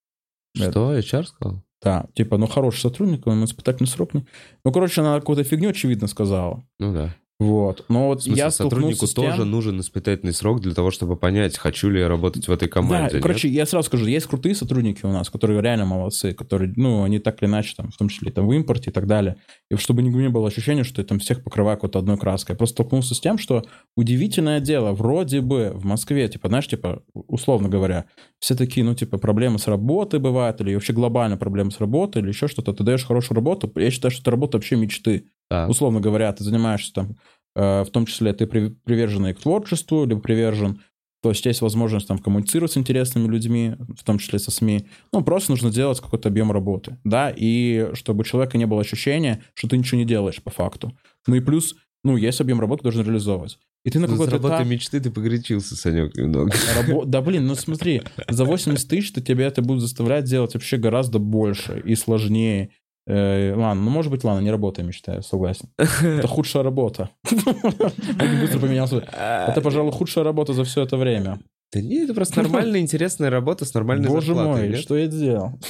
Что, 0.55 0.97
HR 0.97 1.25
сказал? 1.25 1.63
Да, 1.81 2.07
типа, 2.13 2.37
ну, 2.37 2.47
хороший 2.47 2.79
сотрудник, 2.81 3.25
но 3.25 3.43
испытательный 3.45 3.87
срок 3.87 4.13
не... 4.13 4.25
Ну, 4.65 4.71
короче, 4.71 5.01
она 5.01 5.19
какую-то 5.19 5.43
фигню, 5.43 5.69
очевидно, 5.69 6.07
сказала. 6.07 6.65
Ну 6.79 6.91
да. 6.93 7.15
Вот. 7.39 7.85
Но 7.87 8.07
вот 8.07 8.19
В 8.19 8.23
смысле, 8.23 8.43
я 8.43 8.51
сотруднику 8.51 9.07
с 9.07 9.13
тем... 9.13 9.23
тоже 9.23 9.45
нужен 9.45 9.79
испытательный 9.79 10.33
срок 10.33 10.59
для 10.59 10.73
того, 10.73 10.91
чтобы 10.91 11.15
понять, 11.15 11.57
хочу 11.57 11.89
ли 11.89 12.01
я 12.01 12.09
работать 12.09 12.49
в 12.49 12.51
этой 12.51 12.67
команде. 12.67 13.11
Да, 13.11 13.13
нет? 13.13 13.23
короче, 13.23 13.47
я 13.47 13.65
сразу 13.65 13.85
скажу, 13.85 14.07
есть 14.07 14.27
крутые 14.27 14.55
сотрудники 14.55 15.05
у 15.05 15.09
нас, 15.09 15.29
которые 15.29 15.61
реально 15.61 15.85
молодцы, 15.85 16.33
которые, 16.33 16.73
ну, 16.75 17.03
они 17.03 17.19
так 17.19 17.41
или 17.41 17.49
иначе, 17.49 17.75
там, 17.77 17.91
в 17.91 17.97
том 17.97 18.09
числе 18.09 18.29
там, 18.31 18.45
в 18.45 18.51
импорте 18.51 18.89
и 18.89 18.93
так 18.93 19.07
далее. 19.07 19.37
И 19.71 19.77
чтобы 19.77 20.03
не 20.03 20.29
было 20.29 20.49
ощущения, 20.49 20.83
что 20.83 21.01
я 21.01 21.07
там 21.07 21.19
всех 21.19 21.41
покрываю 21.41 21.77
какой-то 21.77 21.99
одной 21.99 22.17
краской. 22.17 22.55
Я 22.55 22.57
просто 22.57 22.73
столкнулся 22.73 23.15
с 23.15 23.21
тем, 23.21 23.37
что 23.37 23.63
удивительное 23.95 24.59
дело, 24.59 24.91
вроде 24.91 25.39
бы 25.39 25.71
в 25.73 25.85
Москве, 25.85 26.27
типа, 26.27 26.49
знаешь, 26.49 26.67
типа, 26.67 27.03
условно 27.13 27.69
говоря, 27.69 28.03
все 28.39 28.53
такие, 28.53 28.85
ну, 28.85 28.95
типа, 28.95 29.17
проблемы 29.17 29.59
с 29.59 29.67
работой 29.67 30.19
бывают, 30.19 30.59
или 30.59 30.73
вообще 30.73 30.91
глобально 30.91 31.37
проблемы 31.37 31.71
с 31.71 31.79
работой, 31.79 32.21
или 32.21 32.27
еще 32.27 32.49
что-то. 32.49 32.73
Ты 32.73 32.83
даешь 32.83 33.05
хорошую 33.05 33.37
работу, 33.37 33.71
я 33.75 33.91
считаю, 33.91 34.11
что 34.11 34.23
это 34.23 34.31
работа 34.31 34.57
вообще 34.57 34.75
мечты 34.75 35.27
Так. 35.49 35.69
условно 35.69 35.99
говоря, 35.99 36.31
ты 36.31 36.43
занимаешься 36.43 36.93
там, 36.93 37.15
э, 37.55 37.83
в 37.83 37.89
том 37.91 38.05
числе 38.05 38.33
ты 38.33 38.45
при- 38.47 38.69
привержен 38.69 39.25
и 39.27 39.33
к 39.33 39.39
творчеству, 39.39 40.05
либо 40.05 40.21
привержен, 40.21 40.81
то 41.21 41.29
есть 41.29 41.45
есть 41.45 41.61
возможность 41.61 42.07
там 42.07 42.19
коммуницировать 42.19 42.71
с 42.71 42.77
интересными 42.77 43.27
людьми, 43.27 43.75
в 43.97 44.03
том 44.03 44.19
числе 44.19 44.39
со 44.39 44.51
СМИ. 44.51 44.85
Ну, 45.11 45.21
просто 45.23 45.51
нужно 45.51 45.69
делать 45.71 45.99
какой-то 45.99 46.29
объем 46.29 46.51
работы, 46.51 46.97
да, 47.03 47.33
и 47.35 47.89
чтобы 47.93 48.21
у 48.21 48.23
человека 48.23 48.57
не 48.57 48.65
было 48.65 48.81
ощущения, 48.81 49.43
что 49.53 49.67
ты 49.67 49.77
ничего 49.77 49.97
не 49.99 50.05
делаешь 50.05 50.41
по 50.41 50.49
факту. 50.51 50.95
Ну 51.27 51.35
и 51.35 51.39
плюс, 51.41 51.75
ну, 52.03 52.15
есть 52.15 52.39
объем 52.39 52.61
работы, 52.61 52.83
должен 52.83 53.03
реализовывать. 53.05 53.57
И 53.85 53.89
ты 53.91 53.99
на 53.99 54.07
какой-то 54.07 54.33
работы 54.33 54.55
этап... 54.55 54.67
мечты 54.67 54.99
ты 54.99 55.09
погорячился, 55.09 55.75
Санек, 55.75 56.15
немного. 56.15 56.51
Рабо- 56.77 57.05
Да 57.05 57.21
блин, 57.21 57.47
ну 57.47 57.55
смотри, 57.55 58.01
за 58.27 58.45
80 58.45 58.87
тысяч 58.87 59.11
то 59.11 59.21
тебе 59.21 59.45
это 59.45 59.61
будет 59.61 59.81
заставлять 59.81 60.25
делать 60.25 60.53
вообще 60.53 60.77
гораздо 60.77 61.19
больше 61.19 61.81
и 61.85 61.95
сложнее. 61.95 62.69
Э, 63.09 63.55
ладно, 63.55 63.83
ну 63.83 63.89
может 63.89 64.11
быть, 64.11 64.23
ладно, 64.23 64.41
не 64.41 64.51
работа, 64.51 64.83
я 64.83 64.91
считаю, 64.91 65.23
согласен. 65.23 65.69
Это 65.77 66.27
худшая 66.27 66.61
работа. 66.61 67.09
Быстро 67.23 68.59
поменялся. 68.59 68.97
Это, 68.97 69.61
пожалуй, 69.61 69.91
худшая 69.91 70.23
работа 70.23 70.53
за 70.53 70.63
все 70.63 70.83
это 70.83 70.95
время. 70.95 71.39
Да 71.73 71.81
нет, 71.81 72.05
это 72.05 72.13
просто 72.13 72.41
нормальная, 72.41 72.79
интересная 72.79 73.31
работа 73.31 73.65
с 73.65 73.73
нормальной 73.73 74.07
Боже 74.07 74.27
зарплатой. 74.27 74.61
мой, 74.61 74.69
нет? 74.69 74.79
что 74.79 74.95
я 74.97 75.07
делал? 75.07 75.59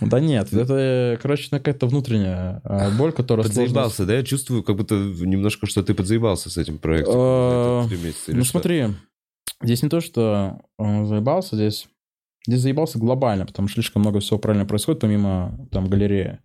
Да 0.00 0.20
нет, 0.20 0.52
это, 0.52 1.18
короче, 1.20 1.50
какая-то 1.50 1.88
внутренняя 1.88 2.60
а, 2.62 2.90
боль, 2.96 3.10
которая. 3.10 3.44
Подзаебался, 3.44 4.06
да? 4.06 4.14
Я 4.14 4.22
чувствую, 4.22 4.62
как 4.62 4.76
будто 4.76 4.94
немножко, 4.94 5.66
что 5.66 5.82
ты 5.82 5.92
подзаебался 5.92 6.50
с 6.50 6.56
этим 6.56 6.78
проектом. 6.78 7.88
Или 7.90 8.12
Ну 8.28 8.44
смотри, 8.44 8.90
здесь 9.60 9.82
не 9.82 9.88
то, 9.88 10.00
что 10.00 10.60
э, 10.78 11.04
заебался, 11.06 11.56
здесь, 11.56 11.88
здесь 12.46 12.60
заебался 12.60 12.98
глобально, 12.98 13.46
потому 13.46 13.68
что 13.68 13.76
слишком 13.76 14.02
много 14.02 14.20
всего 14.20 14.38
правильно 14.38 14.66
происходит, 14.66 15.00
помимо 15.00 15.68
там 15.70 15.88
галереи. 15.88 16.38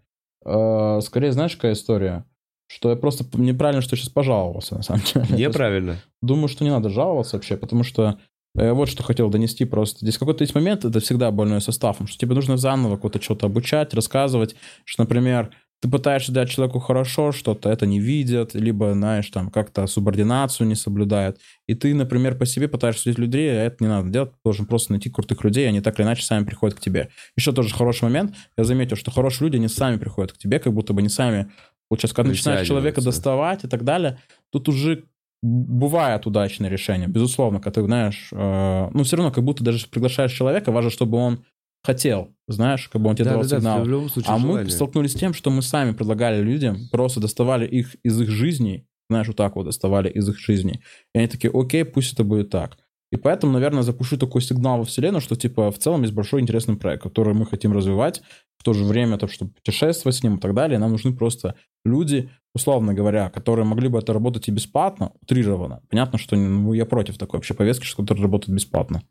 Э, 0.45 0.99
Скорее, 1.01 1.31
знаешь, 1.31 1.55
какая 1.55 1.73
история? 1.73 2.25
Что 2.69 2.89
я 2.89 2.95
просто 2.97 3.25
неправильно, 3.37 3.81
что 3.81 3.95
сейчас 3.95 4.09
пожаловался, 4.09 4.75
на 4.75 4.83
самом 4.83 5.01
деле. 5.13 5.47
Неправильно. 5.47 5.97
Думаю, 6.21 6.47
что 6.47 6.63
не 6.63 6.69
надо 6.69 6.89
жаловаться 6.89 7.37
вообще, 7.37 7.57
потому 7.57 7.83
что 7.83 8.19
э, 8.57 8.71
вот 8.71 8.89
что 8.89 9.03
хотел 9.03 9.29
донести 9.29 9.65
просто. 9.65 9.99
Здесь 9.99 10.17
какой-то 10.17 10.43
есть 10.43 10.55
момент, 10.55 10.85
это 10.85 10.99
всегда 10.99 11.31
больной 11.31 11.61
составом, 11.61 12.07
что 12.07 12.17
тебе 12.17 12.35
нужно 12.35 12.57
заново 12.57 12.97
кого-то 12.97 13.21
что-то 13.21 13.45
обучать, 13.45 13.93
рассказывать, 13.93 14.55
что, 14.83 15.03
например, 15.03 15.51
ты 15.79 15.89
пытаешься 15.89 16.31
дать 16.31 16.49
человеку 16.49 16.79
хорошо 16.79 17.31
что-то, 17.31 17.69
это 17.69 17.85
не 17.85 17.99
видят, 17.99 18.55
либо, 18.55 18.93
знаешь, 18.93 19.29
там 19.29 19.51
как-то 19.51 19.85
субординацию 19.85 20.67
не 20.67 20.75
соблюдают. 20.75 21.37
И 21.67 21.75
ты, 21.75 21.93
например, 21.93 22.37
по 22.37 22.45
себе 22.45 22.67
пытаешься 22.67 23.03
судить 23.03 23.19
людей, 23.19 23.51
а 23.51 23.63
это 23.63 23.77
не 23.79 23.87
надо 23.87 24.09
делать, 24.09 24.31
ты 24.31 24.37
должен 24.43 24.65
просто 24.65 24.93
найти 24.93 25.09
крутых 25.09 25.43
людей, 25.43 25.67
они 25.67 25.81
так 25.81 25.99
или 25.99 26.05
иначе 26.05 26.23
сами 26.23 26.45
приходят 26.45 26.77
к 26.77 26.81
тебе. 26.81 27.09
Еще 27.35 27.51
тоже 27.51 27.75
хороший 27.75 28.05
момент, 28.05 28.35
я 28.57 28.63
заметил, 28.63 28.95
что 28.95 29.11
хорошие 29.11 29.45
люди, 29.45 29.57
они 29.57 29.67
сами 29.67 29.97
приходят 29.97 30.33
к 30.33 30.37
тебе, 30.37 30.59
как 30.59 30.73
будто 30.73 30.93
бы 30.93 31.01
не 31.03 31.09
сами, 31.09 31.51
получается, 31.89 32.15
когда 32.15 32.31
начинаешь 32.31 32.67
человека 32.67 33.01
доставать 33.01 33.63
и 33.63 33.67
так 33.67 33.83
далее, 33.83 34.19
тут 34.51 34.69
уже 34.69 35.03
бывает 35.43 36.25
удачное 36.25 36.69
решение, 36.69 37.07
безусловно, 37.07 37.59
когда 37.59 37.81
ты, 37.81 37.85
знаешь, 37.85 38.29
э, 38.31 38.89
ну, 38.91 39.03
все 39.03 39.17
равно, 39.17 39.31
как 39.31 39.43
будто 39.43 39.63
даже 39.63 39.87
приглашаешь 39.87 40.33
человека, 40.33 40.71
важно, 40.71 40.89
чтобы 40.89 41.19
он 41.19 41.45
хотел, 41.83 42.33
знаешь, 42.47 42.87
как 42.89 43.01
бы 43.01 43.09
он 43.09 43.15
тебе 43.15 43.25
давал 43.25 43.41
Да-да-да, 43.43 43.59
сигнал. 43.59 43.83
в 43.83 43.87
любом 43.87 44.09
случае 44.09 44.33
А 44.33 44.37
мы 44.37 44.47
желание. 44.47 44.69
столкнулись 44.71 45.11
с 45.11 45.15
тем, 45.15 45.33
что 45.33 45.49
мы 45.49 45.61
сами 45.61 45.91
предлагали 45.91 46.41
людям, 46.41 46.77
просто 46.91 47.19
доставали 47.19 47.65
их 47.67 47.95
из 48.03 48.19
их 48.21 48.29
жизней, 48.29 48.85
знаешь, 49.09 49.27
вот 49.27 49.37
так 49.37 49.55
вот 49.55 49.65
доставали 49.65 50.09
из 50.09 50.27
их 50.27 50.37
жизней. 50.39 50.81
И 51.15 51.19
они 51.19 51.27
такие, 51.27 51.51
окей, 51.53 51.85
пусть 51.85 52.13
это 52.13 52.23
будет 52.23 52.49
так. 52.49 52.77
И 53.09 53.15
поэтому, 53.15 53.53
наверное, 53.53 53.83
запущу 53.83 54.17
такой 54.17 54.41
сигнал 54.41 54.79
во 54.79 54.83
вселенную, 54.83 55.21
что, 55.21 55.37
типа, 55.37 55.71
в 55.71 55.79
целом 55.79 56.01
есть 56.01 56.13
большой 56.13 56.41
интересный 56.41 56.75
проект, 56.75 57.03
который 57.03 57.33
мы 57.33 57.45
хотим 57.45 57.71
развивать, 57.71 58.21
в 58.57 58.63
то 58.63 58.73
же 58.73 58.83
время, 58.83 59.17
то, 59.17 59.27
чтобы 59.27 59.51
путешествовать 59.51 60.15
с 60.17 60.23
ним 60.23 60.35
и 60.35 60.39
так 60.39 60.53
далее. 60.53 60.77
Нам 60.77 60.91
нужны 60.91 61.13
просто 61.13 61.55
люди, 61.85 62.29
условно 62.53 62.93
говоря, 62.93 63.29
которые 63.29 63.65
могли 63.65 63.87
бы 63.87 63.99
это 63.99 64.11
работать 64.11 64.49
и 64.49 64.51
бесплатно, 64.51 65.13
утрированно. 65.21 65.83
Понятно, 65.89 66.17
что 66.17 66.35
ну, 66.35 66.73
я 66.73 66.85
против 66.85 67.17
такой 67.17 67.37
вообще 67.37 67.53
повестки, 67.53 67.85
что 67.85 68.01
который 68.01 68.23
работает 68.23 68.53
бесплатно. 68.53 69.03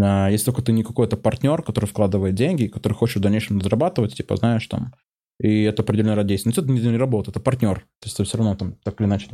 А, 0.00 0.28
если 0.28 0.46
только 0.46 0.62
ты 0.62 0.72
не 0.72 0.82
какой-то 0.82 1.16
партнер, 1.16 1.62
который 1.62 1.86
вкладывает 1.86 2.34
деньги, 2.34 2.66
который 2.66 2.94
хочет 2.94 3.16
в 3.16 3.20
дальнейшем 3.20 3.60
зарабатывать, 3.60 4.14
типа, 4.14 4.36
знаешь, 4.36 4.66
там, 4.66 4.94
и 5.38 5.62
это 5.62 5.82
определенное 5.82 6.14
ради 6.14 6.28
действия. 6.30 6.52
Но 6.56 6.62
это 6.62 6.72
не, 6.72 6.96
работает, 6.96 7.36
это 7.36 7.40
партнер. 7.40 7.80
То 7.80 8.06
есть 8.06 8.14
это 8.14 8.24
все 8.24 8.38
равно 8.38 8.54
там 8.54 8.74
так 8.84 9.00
или 9.00 9.08
иначе. 9.08 9.28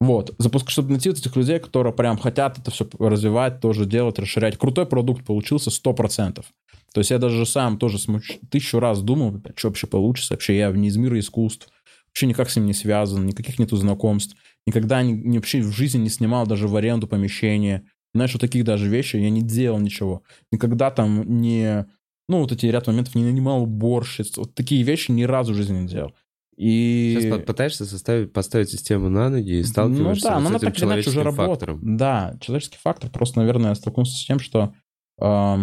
Вот. 0.00 0.34
Запуск, 0.38 0.70
чтобы 0.70 0.90
найти 0.90 1.08
вот 1.08 1.18
этих 1.18 1.36
людей, 1.36 1.60
которые 1.60 1.92
прям 1.92 2.18
хотят 2.18 2.58
это 2.58 2.72
все 2.72 2.88
развивать, 2.98 3.60
тоже 3.60 3.86
делать, 3.86 4.18
расширять. 4.18 4.58
Крутой 4.58 4.86
продукт 4.86 5.24
получился 5.24 5.70
100%. 5.70 6.44
То 6.92 6.98
есть 6.98 7.10
я 7.10 7.18
даже 7.18 7.46
сам 7.46 7.78
тоже 7.78 7.98
смуч... 7.98 8.38
тысячу 8.50 8.80
раз 8.80 9.00
думал, 9.00 9.40
что 9.54 9.68
вообще 9.68 9.86
получится. 9.86 10.34
Вообще 10.34 10.58
я 10.58 10.72
не 10.72 10.88
из 10.88 10.96
мира 10.96 11.18
искусств. 11.18 11.68
Вообще 12.08 12.26
никак 12.26 12.50
с 12.50 12.56
ним 12.56 12.66
не 12.66 12.74
связан, 12.74 13.24
никаких 13.24 13.58
нету 13.58 13.76
знакомств. 13.76 14.36
Никогда 14.66 15.02
не, 15.02 15.12
не, 15.12 15.38
вообще 15.38 15.62
в 15.62 15.70
жизни 15.70 16.00
не 16.00 16.08
снимал 16.08 16.46
даже 16.46 16.66
в 16.66 16.76
аренду 16.76 17.06
помещение. 17.06 17.84
Знаешь, 18.14 18.32
вот 18.32 18.40
таких 18.40 18.64
даже 18.64 18.88
вещей 18.88 19.22
я 19.22 19.30
не 19.30 19.42
делал 19.42 19.78
ничего. 19.78 20.22
Никогда 20.50 20.90
там 20.90 21.40
не... 21.40 21.86
Ну, 22.28 22.40
вот 22.40 22.52
эти 22.52 22.66
ряд 22.66 22.86
моментов 22.86 23.14
не 23.14 23.24
нанимал 23.24 23.62
уборщиц. 23.62 24.36
Вот 24.36 24.54
такие 24.54 24.82
вещи 24.82 25.10
ни 25.10 25.24
разу 25.24 25.52
в 25.52 25.56
жизни 25.56 25.80
не 25.80 25.88
делал. 25.88 26.12
И... 26.56 27.16
Сейчас 27.18 27.42
пытаешься 27.44 27.84
составить, 27.86 28.32
поставить 28.32 28.70
систему 28.70 29.08
на 29.08 29.30
ноги 29.30 29.58
и 29.58 29.62
сталкиваешься 29.62 30.28
ну, 30.28 30.34
да, 30.34 30.40
с 30.40 30.42
но 30.42 30.50
этим 30.50 30.60
так 30.60 30.74
уже 30.74 30.80
человеческим 30.80 31.22
работает. 31.22 31.50
фактором. 31.50 31.96
Да, 31.96 32.36
человеческий 32.40 32.78
фактор. 32.82 33.10
Просто, 33.10 33.40
наверное, 33.40 33.74
столкнулся 33.74 34.16
с 34.16 34.24
тем, 34.24 34.38
что... 34.38 34.74
Э, 35.20 35.56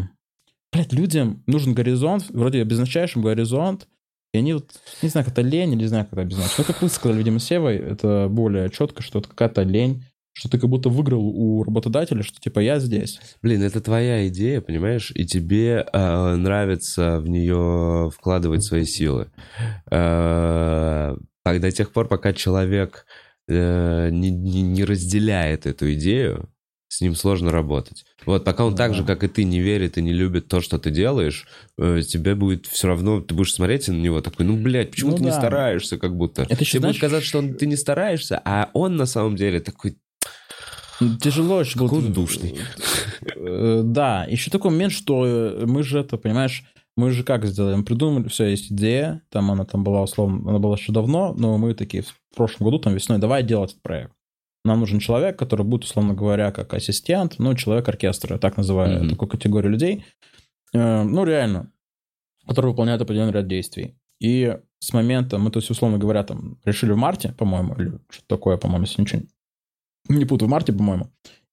блядь, 0.73 0.91
людям 0.91 1.43
нужен 1.45 1.73
горизонт, 1.73 2.29
вроде 2.29 2.63
обозначающим 2.63 3.21
горизонт, 3.21 3.88
и 4.33 4.39
они 4.39 4.53
вот, 4.53 4.79
не 5.01 5.09
знаю, 5.09 5.25
как 5.25 5.33
это 5.33 5.41
лень, 5.41 5.71
или 5.71 5.79
не 5.79 5.88
знаю, 5.88 6.05
как 6.05 6.13
это 6.13 6.21
обозначить. 6.23 6.57
Ну, 6.57 6.63
как 6.63 6.81
вы 6.81 6.89
сказали, 6.89 7.17
видимо, 7.17 7.39
Севой, 7.39 7.77
это 7.77 8.27
более 8.29 8.69
четко, 8.69 9.01
что 9.01 9.19
это 9.19 9.29
какая-то 9.29 9.63
лень, 9.63 10.03
что 10.39 10.47
ты 10.49 10.58
как 10.58 10.69
будто 10.69 10.88
выиграл 10.88 11.21
у 11.21 11.63
работодателя, 11.63 12.23
что 12.23 12.39
типа 12.39 12.60
я 12.60 12.80
здесь. 12.80 13.19
Блин, 13.41 13.62
это 13.62 13.82
твоя 13.82 14.25
идея, 14.30 14.62
понимаешь, 14.62 15.12
и 15.13 15.25
тебе 15.25 15.86
э, 15.91 16.36
нравится 16.36 17.19
в 17.19 17.28
нее 17.28 18.10
вкладывать 18.15 18.63
свои 18.63 18.86
силы. 18.86 19.28
Э, 19.91 21.15
а 21.43 21.60
до 21.60 21.71
тех 21.71 21.91
пор, 21.91 22.08
пока 22.08 22.32
человек 22.34 23.06
э, 23.49 24.10
не, 24.12 24.30
не, 24.30 24.62
не 24.62 24.84
разделяет 24.86 25.65
эту 25.65 25.93
идею, 25.93 26.49
с 26.91 27.02
ним 27.02 27.15
сложно 27.15 27.52
работать. 27.52 28.04
Вот 28.25 28.43
пока 28.45 28.65
он 28.65 28.73
Да. 28.75 28.86
так 28.86 28.95
же, 28.95 29.04
как 29.04 29.23
и 29.23 29.28
ты, 29.28 29.43
не 29.43 29.60
верит 29.60 29.97
и 29.97 30.02
не 30.02 30.13
любит 30.13 30.47
то, 30.47 30.60
что 30.62 30.80
ты 30.80 30.89
делаешь, 30.89 31.47
э, 31.78 32.02
тебе 32.08 32.34
будет 32.36 32.65
все 32.65 32.88
равно, 32.88 33.21
ты 33.21 33.34
будешь 33.36 33.54
смотреть 33.54 33.88
на 33.89 33.93
него 33.93 34.21
такой, 34.21 34.45
ну, 34.45 34.56
блядь, 34.58 34.91
почему 34.91 35.12
Ну 35.12 35.17
ты 35.17 35.23
не 35.23 35.30
да. 35.32 35.38
стараешься, 35.38 35.97
как 35.97 36.15
будто. 36.15 36.43
Это 36.43 36.63
Тебе 36.65 36.80
будет 36.80 36.80
знаешь, 36.80 36.99
казаться, 36.99 37.28
что 37.28 37.39
он- 37.39 37.54
ты 37.56 37.65
не 37.67 37.75
стараешься, 37.75 38.41
а 38.45 38.69
он 38.73 38.95
на 38.95 39.06
самом 39.06 39.36
деле 39.36 39.60
такой, 39.60 39.97
Тяжело 41.21 41.55
очень. 41.57 41.79
Вот, 41.81 41.91
он 41.93 42.13
душный. 42.13 42.55
э, 43.35 43.81
Да, 43.83 44.25
еще 44.25 44.51
такой 44.51 44.71
момент, 44.71 44.91
что 44.93 45.63
мы 45.65 45.83
же 45.83 45.99
это, 45.99 46.17
понимаешь, 46.17 46.63
мы 46.97 47.12
же 47.12 47.23
как 47.23 47.45
сделали? 47.45 47.75
Мы 47.75 47.83
придумали, 47.83 48.27
все, 48.27 48.45
есть 48.45 48.71
идея, 48.71 49.21
там 49.29 49.49
она 49.51 49.63
там 49.65 49.83
была, 49.83 50.01
условно, 50.03 50.49
она 50.49 50.59
была 50.59 50.75
еще 50.75 50.91
давно, 50.91 51.33
но 51.38 51.57
мы 51.57 51.73
такие 51.73 52.03
в 52.03 52.13
прошлом 52.35 52.65
году, 52.65 52.79
там 52.79 52.93
весной, 52.93 53.17
давай 53.19 53.43
делать 53.43 53.71
этот 53.71 53.81
проект. 53.83 54.12
Нам 54.65 54.81
нужен 54.81 54.99
человек, 54.99 55.39
который 55.39 55.65
будет, 55.65 55.85
условно 55.85 56.13
говоря, 56.13 56.51
как 56.51 56.73
ассистент, 56.73 57.35
ну, 57.39 57.55
человек 57.55 57.88
оркестра, 57.88 58.38
так 58.38 58.57
называю 58.57 58.99
Мгм. 58.99 59.09
такую 59.09 59.29
категорию 59.29 59.71
людей. 59.71 60.03
Э, 60.73 61.03
Ну, 61.03 61.23
реально, 61.23 61.71
который 62.45 62.71
выполняет 62.71 63.01
определенный 63.01 63.31
ряд 63.31 63.47
действий. 63.47 63.95
И 64.19 64.57
с 64.79 64.91
момента, 64.93 65.38
мы, 65.38 65.49
то 65.51 65.59
есть, 65.59 65.69
условно 65.71 65.97
говоря, 65.97 66.23
там, 66.23 66.57
решили 66.65 66.91
в 66.91 66.97
марте, 66.97 67.33
по-моему, 67.38 67.75
или 67.75 67.91
что-то 68.09 68.27
такое, 68.27 68.57
по-моему, 68.57 68.83
если 68.85 69.01
ничего 69.01 69.21
не 70.07 70.25
путаю, 70.25 70.47
в 70.47 70.51
марте, 70.51 70.73
по-моему, 70.73 71.09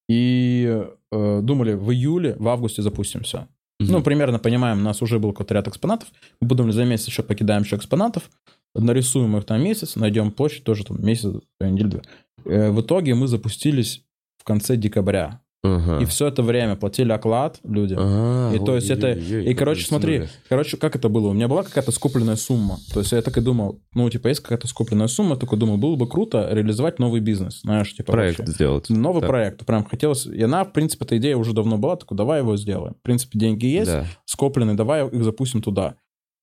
и 0.09 0.85
э, 1.13 1.41
думали, 1.43 1.75
в 1.75 1.91
июле, 1.91 2.37
в 2.39 2.49
августе 2.49 2.83
запустим 2.83 3.23
все. 3.23 3.49
Ну, 3.79 4.03
примерно 4.03 4.39
понимаем, 4.39 4.79
у 4.79 4.83
нас 4.83 5.03
уже 5.03 5.19
был 5.19 5.33
какой-то 5.33 5.55
ряд 5.55 5.69
экспонатов. 5.69 6.09
Мы 6.41 6.49
подумали, 6.49 6.73
за 6.73 6.85
месяц 6.85 7.09
еще 7.09 7.23
покидаем 7.23 7.63
еще 7.63 7.77
экспонатов, 7.77 8.31
нарисуем 8.75 9.37
их 9.37 9.45
там 9.45 9.63
месяц, 9.63 9.97
найдем 9.97 10.31
площадь 10.31 10.65
тоже 10.65 10.85
там 10.85 11.05
месяц, 11.05 11.35
неделю-две. 11.61 12.03
Э, 12.45 12.71
В 12.71 12.81
итоге 12.81 13.15
мы 13.15 13.27
запустились 13.27 14.05
в 14.39 14.45
конце 14.45 14.77
декабря. 14.77 15.41
Ага. 15.67 15.99
И 16.03 16.05
все 16.07 16.29
это 16.29 16.43
время 16.43 16.77
платили 16.77 17.13
оклад 17.13 17.59
люди. 17.65 17.95
И 17.95 18.65
то 18.65 18.75
есть 18.77 18.91
это- 18.91 19.13
И, 19.13 19.55
короче, 19.55 19.85
смотри, 19.87 20.25
короче, 20.49 20.77
как 20.77 20.97
это 20.97 21.09
было? 21.09 21.29
У 21.29 21.33
меня 21.33 21.49
была 21.49 21.63
какая-то 21.63 21.93
скопленная 21.93 22.37
сумма. 22.37 22.79
То 22.93 23.01
есть 23.01 23.13
я 23.13 23.23
так 23.23 23.37
и 23.37 23.41
думал, 23.41 23.81
ну, 23.95 24.09
типа, 24.11 24.29
есть 24.29 24.41
какая-то 24.41 24.67
скопленная 24.69 25.09
сумма, 25.09 25.37
такой 25.37 25.59
думал, 25.59 25.77
было 25.77 25.97
бы 25.97 26.09
круто 26.09 26.49
реализовать 26.53 26.99
новый 26.99 27.21
бизнес, 27.21 27.61
знаешь, 27.63 27.95
типа, 27.95 28.13
проект 28.13 28.39
вообще. 28.39 28.53
сделать. 28.55 28.89
Новый 28.91 29.21
Да. 29.23 29.27
проект. 29.29 29.67
Прям 29.67 29.85
хотелось... 29.85 30.27
И 30.27 30.43
она, 30.43 30.65
в 30.65 30.73
принципе, 30.73 31.05
эта 31.05 31.17
идея 31.19 31.37
уже 31.37 31.53
давно 31.53 31.79
была, 31.79 31.97
такой, 31.97 32.17
давай 32.17 32.41
его 32.41 32.57
сделаем. 32.57 32.95
В 32.95 33.03
принципе, 33.03 33.39
деньги 33.39 33.67
есть, 33.67 33.91
Да. 33.91 34.05
скоплены, 34.25 34.75
давай 34.75 35.07
их 35.07 35.25
запустим 35.25 35.63
туда. 35.63 35.95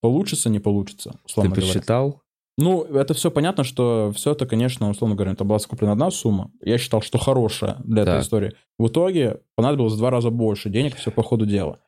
Получится, 0.02 0.50
не 0.50 0.60
получится, 0.60 1.14
Ты 1.34 1.50
посчитал? 1.50 2.20
Ну, 2.58 2.84
это 2.84 3.14
все 3.14 3.32
понятно, 3.32 3.64
что 3.64 4.12
все 4.16 4.32
это, 4.34 4.46
конечно, 4.46 4.90
условно 4.90 5.16
говоря, 5.16 5.32
это 5.32 5.44
была 5.44 5.58
скоплена 5.60 5.94
одна 5.94 6.12
сумма. 6.12 6.52
Я 6.62 6.78
считал, 6.78 7.02
что 7.02 7.18
хорошая 7.18 7.78
для 7.84 8.04
этой 8.04 8.12
Так. 8.16 8.24
истории. 8.24 8.54
В 8.78 8.88
итоге 8.88 9.40
понадобилось 9.56 9.94
в 9.94 9.98
два 9.98 10.12
раза 10.12 10.30
больше 10.30 10.70
денег, 10.70 10.96
все 10.96 11.10
по 11.10 11.24
ходу 11.24 11.46
дела. 11.48 11.80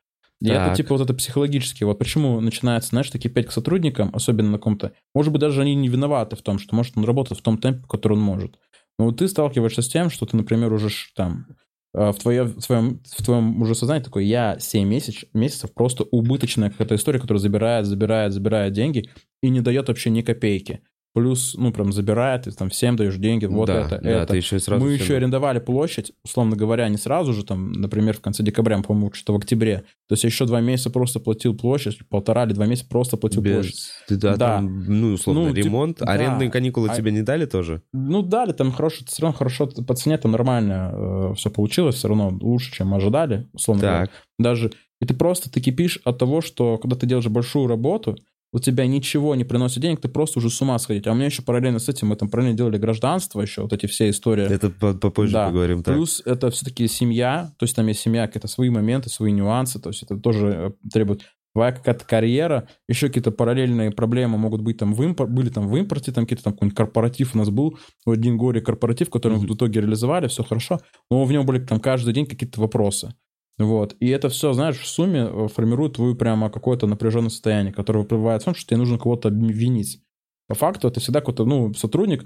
И 0.41 0.49
это 0.49 0.65
Так. 0.65 0.78
типа 0.78 0.95
вот 0.95 1.01
это 1.04 1.13
психологически. 1.13 1.84
Вот 1.84 1.97
почему 1.99 2.39
начинается, 2.41 2.89
знаешь, 2.89 3.10
такие 3.10 3.30
пять 3.30 3.47
к 3.47 3.51
сотрудникам, 3.51 4.10
особенно 4.13 4.51
на 4.51 4.58
каком-то... 4.58 4.93
Может 5.13 5.32
быть, 5.32 5.39
даже 5.39 5.62
они 5.62 5.75
не 5.75 5.88
виноваты 5.88 6.36
в 6.36 6.41
том, 6.41 6.60
что, 6.60 6.75
может, 6.75 6.97
он 6.97 7.06
работает 7.06 7.39
в 7.39 7.43
том 7.43 7.58
темпе, 7.58 7.86
который 7.88 8.13
он 8.13 8.21
может. 8.21 8.58
Но 8.97 9.06
вот 9.06 9.17
ты 9.17 9.28
сталкиваешься 9.28 9.82
с 9.82 9.88
тем, 9.88 10.10
что 10.10 10.25
ты, 10.25 10.36
например, 10.36 10.73
уже 10.73 10.89
там 11.15 11.47
в, 11.95 12.19
твоем, 12.19 12.47
в, 12.47 12.65
твоем, 12.65 13.01
в 13.05 13.23
твоем 13.23 13.62
уже 13.62 13.73
сознании 13.73 14.03
такой, 14.03 14.25
я 14.25 14.58
7 14.60 14.88
месяц, 14.88 15.25
месяцев 15.34 15.73
просто 15.73 16.03
убыточная 16.03 16.69
какая-то 16.69 16.95
история, 16.95 17.19
которая 17.19 17.39
забирает, 17.39 17.86
забирает, 17.86 18.34
забирает 18.34 18.73
деньги 18.73 19.10
и 19.41 19.49
не 19.49 19.62
дает 19.62 19.88
вообще 19.88 20.10
ни 20.10 20.21
копейки. 20.21 20.81
Плюс, 21.15 21.56
ну, 21.58 21.71
прям 21.71 21.93
забирает, 21.93 22.43
ты 22.43 22.51
там 22.51 22.69
всем 22.69 22.97
даешь 22.97 23.15
деньги, 23.15 23.45
вот 23.45 23.67
да, 23.67 23.86
это, 23.86 23.99
да, 24.04 24.10
это. 24.10 24.34
ты 24.34 24.38
еще 24.38 24.58
и 24.58 24.60
сразу 24.60 24.84
Мы 24.84 24.95
всем- 24.95 25.06
еще 25.06 25.15
арендовали 25.15 25.60
площадь, 25.60 26.12
условно 26.25 26.58
говоря, 26.58 26.89
не 26.89 26.97
сразу 26.97 27.32
же, 27.32 27.45
там, 27.45 27.71
например, 27.71 28.17
в 28.17 28.19
конце 28.21 28.43
декабря, 28.43 28.78
по-моему, 28.82 29.13
что 29.13 29.32
в 29.32 29.38
октябре. 29.38 29.86
То 30.10 30.13
есть 30.13 30.25
я 30.25 30.28
еще 30.28 30.45
два 30.45 30.60
месяца 30.60 30.89
просто 30.89 31.21
платил 31.21 31.56
площадь, 31.56 31.99
полтора 32.10 32.43
или 32.43 32.51
два 32.51 32.65
месяца 32.65 32.89
просто 32.89 33.15
платил 33.15 33.41
Без- 33.41 33.54
площадь. 33.54 33.80
ты- 34.10 34.17
да, 34.17 34.36
Да. 34.36 34.56
там, 34.58 34.84
ну, 34.84 35.13
условно, 35.13 35.43
Ну, 35.43 35.56
тип- 35.56 35.63
ремонт. 35.65 35.99
да. 35.99 36.06
Арендные 36.12 36.51
каникулы 36.51 36.89
А- 36.91 36.95
тебе 36.97 37.12
не 37.13 37.21
дали 37.21 37.45
тоже? 37.45 37.82
Ну, 37.93 38.21
дали, 38.21 38.51
там 38.51 38.73
хорошо, 38.73 39.06
все 39.08 39.21
равно 39.21 39.38
хорошо 39.38 39.67
по 39.67 39.93
цене, 39.95 40.17
там 40.17 40.32
нормально 40.32 41.34
все 41.38 41.49
получилось, 41.49 41.95
все 41.95 42.10
равно 42.10 42.38
лучше, 42.41 42.73
чем 42.73 42.93
ожидали, 42.93 43.47
условно 43.54 43.82
говоря. 43.84 44.06
Так. 44.08 44.12
Даже, 44.38 44.71
и 45.01 45.06
ты 45.06 45.13
просто, 45.13 45.49
ты 45.49 45.62
кипишь 45.62 45.97
от 46.04 46.17
того, 46.17 46.41
что 46.41 46.78
когда 46.78 46.97
ты 46.97 47.06
делаешь 47.08 47.28
большую 47.28 47.67
работу, 47.67 48.17
у 48.53 48.60
тебя 48.60 48.88
ничего 48.88 49.36
не 49.36 49.43
приносит 49.43 49.81
денег, 49.81 49.99
ты 50.01 50.08
просто 50.08 50.39
уже 50.39 50.49
с 50.49 50.62
ума 50.62 50.79
сходить. 50.79 51.08
А 51.08 51.12
у 51.12 51.15
меня 51.15 51.25
еще 51.25 51.41
параллельно 51.41 51.79
с 51.79 51.89
этим, 51.89 52.08
мы 52.10 52.15
там 52.15 52.29
параллельно 52.29 52.55
делали 52.58 52.77
гражданство 52.77 53.41
еще, 53.41 53.62
вот 53.63 53.73
эти 53.73 53.86
все 53.86 54.10
истории. 54.10 54.45
Это 54.49 54.69
по- 54.69 54.93
попозже 54.93 55.34
Да. 55.34 55.47
поговорим. 55.47 55.84
Так. 55.84 55.95
Плюс 55.95 56.21
это 56.25 56.49
все-таки 56.51 56.88
семья, 56.88 57.51
то 57.58 57.65
есть 57.65 57.75
там 57.75 57.88
есть 57.88 57.99
семья, 57.99 58.27
какие-то 58.27 58.47
свои 58.47 58.69
моменты, 58.69 59.10
свои 59.10 59.31
нюансы, 59.31 59.79
то 59.79 59.89
есть 59.89 60.03
это 60.03 60.17
тоже 60.17 60.47
э, 60.84 60.89
требует 60.89 61.21
твоя 61.53 61.71
какая-то 61.71 62.03
карьера, 62.05 62.67
еще 62.89 63.08
какие-то 63.08 63.31
параллельные 63.31 63.89
проблемы 63.91 64.38
могут 64.38 64.62
быть 64.62 64.77
там 64.77 64.93
в 64.93 65.05
импор... 65.05 65.27
были 65.27 65.49
там 65.49 65.69
в 65.69 65.77
импорте, 65.77 66.12
там 66.12 66.25
какие-то 66.25 66.43
там 66.43 66.53
какой-нибудь 66.53 66.75
корпоратив 66.77 67.34
у 67.34 67.38
нас 67.38 67.49
был, 67.49 67.77
в 68.05 68.12
один 68.12 68.36
горе 68.38 68.60
корпоратив, 68.62 69.10
который 69.10 69.34
мы 69.34 69.39
Мгм. 69.43 69.53
в 69.53 69.55
итоге 69.55 69.79
реализовали, 69.81 70.27
все 70.27 70.43
хорошо, 70.43 70.79
но 71.10 71.23
в 71.23 71.31
нем 71.31 71.45
были 71.45 71.60
там 71.60 71.79
каждый 71.79 72.13
день 72.13 72.25
какие-то 72.25 72.60
вопросы. 72.60 73.13
Вот. 73.58 73.96
И 74.00 74.10
это 74.10 74.30
все, 74.30 74.54
знаешь, 74.54 74.78
в 74.78 74.88
сумме 74.88 75.28
э, 75.30 75.48
формирует 75.54 75.94
твою 75.94 76.15
прямо 76.15 76.50
какое-то 76.50 76.88
напряженное 76.88 77.30
состояние, 77.30 77.74
которое 77.74 78.00
выплывает 78.00 78.41
в 78.41 78.46
том, 78.46 78.56
что 78.56 78.68
тебе 78.68 78.78
нужно 78.78 78.98
кого-то 78.98 79.30
обвинить. 79.30 80.02
По 80.48 80.56
факту 80.56 80.88
это 80.88 81.00
всегда 81.00 81.22
какой-то, 81.22 81.46
ну, 81.46 81.74
сотрудник, 81.74 82.26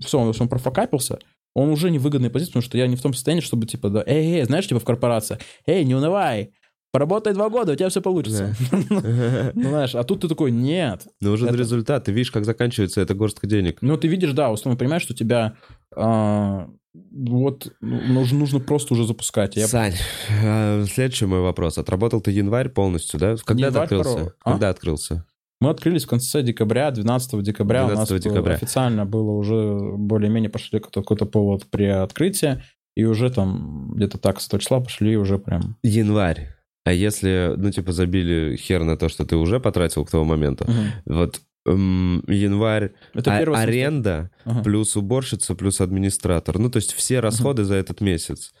все, 0.00 0.18
он, 0.18 0.32
он 0.38 0.48
профокапился, 0.48 1.18
он 1.54 1.70
уже 1.70 1.90
не 1.90 1.98
в 1.98 2.02
выгодной 2.02 2.30
позиции, 2.30 2.52
потому 2.52 2.62
что 2.62 2.78
я 2.78 2.86
не 2.86 2.96
в 2.96 3.02
том 3.02 3.14
состоянии, 3.14 3.40
чтобы, 3.42 3.66
типа, 3.66 3.88
да, 3.88 4.04
эй, 4.06 4.38
эй, 4.40 4.44
знаешь, 4.44 4.68
типа 4.68 4.78
в 4.78 4.84
корпорации, 4.84 5.38
эй, 5.66 5.84
не 5.84 5.94
унывай, 5.96 6.52
поработай 6.92 7.34
два 7.34 7.48
года, 7.48 7.72
у 7.72 7.74
тебя 7.74 7.88
все 7.88 8.00
получится. 8.00 8.54
Ну, 9.54 9.68
знаешь, 9.70 9.94
а 9.94 10.04
тут 10.04 10.20
ты 10.20 10.28
такой, 10.28 10.50
нет. 10.50 11.06
Нужен 11.20 11.48
Это- 11.48 11.58
результат. 11.58 12.04
Ты 12.04 12.12
видишь, 12.12 12.30
как 12.30 12.44
заканчивается 12.44 13.00
эта 13.00 13.14
горстка 13.14 13.46
денег. 13.46 13.78
Ну, 13.80 13.96
ты 13.96 14.06
видишь, 14.08 14.32
да, 14.32 14.50
условно 14.52 14.78
понимаешь, 14.78 15.02
что 15.02 15.14
тебя 15.14 15.56
а, 15.96 16.68
вот 16.94 17.72
ну, 17.80 18.00
нужно, 18.00 18.38
нужно 18.38 18.60
просто 18.60 18.94
уже 18.94 19.06
запускать. 19.06 19.56
Я 19.56 19.68
Сань, 19.68 19.94
э, 20.42 20.84
следующий 20.86 21.26
мой 21.26 21.40
вопрос. 21.40 21.78
Отработал 21.78 22.20
ты 22.20 22.30
январь 22.30 22.68
полностью, 22.68 23.20
да? 23.20 23.36
Когда 23.44 23.68
ты 23.68 23.74
Январь 23.74 23.84
открылся? 23.84 24.10
второго. 24.10 24.34
А? 24.42 24.52
Когда 24.52 24.68
открылся? 24.70 25.24
Мы 25.60 25.70
открылись 25.70 26.04
в 26.04 26.08
конце 26.08 26.42
декабря, 26.42 26.90
12 26.90 27.42
декабря. 27.42 27.86
12 27.86 28.10
у 28.10 28.14
нас 28.14 28.22
декабря. 28.22 28.54
официально 28.54 29.04
было 29.04 29.32
уже 29.32 29.78
более-менее 29.96 30.50
пошли 30.50 30.78
какой-то, 30.78 31.00
какой-то 31.02 31.26
повод 31.26 31.66
при 31.66 31.84
открытии. 31.84 32.62
и 32.94 33.04
уже 33.04 33.30
там 33.30 33.92
где-то 33.94 34.18
так, 34.18 34.40
100 34.40 34.58
числа 34.58 34.80
пошли 34.80 35.16
уже 35.16 35.38
прям... 35.38 35.76
Январь. 35.82 36.54
А 36.84 36.92
если, 36.92 37.54
ну, 37.56 37.70
типа, 37.70 37.92
забили 37.92 38.56
хер 38.56 38.82
на 38.84 38.96
то, 38.96 39.08
что 39.08 39.26
ты 39.26 39.36
уже 39.36 39.60
потратил 39.60 40.04
к 40.04 40.10
тому 40.10 40.24
моменту, 40.24 40.66
вот 41.04 41.40
эм, 41.66 42.22
январь, 42.28 42.92
Это 43.14 43.36
а- 43.36 43.60
аренда, 43.62 44.30
Ага. 44.44 44.62
плюс 44.62 44.96
уборщица, 44.96 45.54
плюс 45.54 45.80
администратор. 45.80 46.58
Ну, 46.58 46.70
то 46.70 46.76
есть 46.78 46.92
все 46.92 47.20
расходы 47.20 47.64
за 47.64 47.74
этот 47.76 48.00
месяц. 48.00 48.52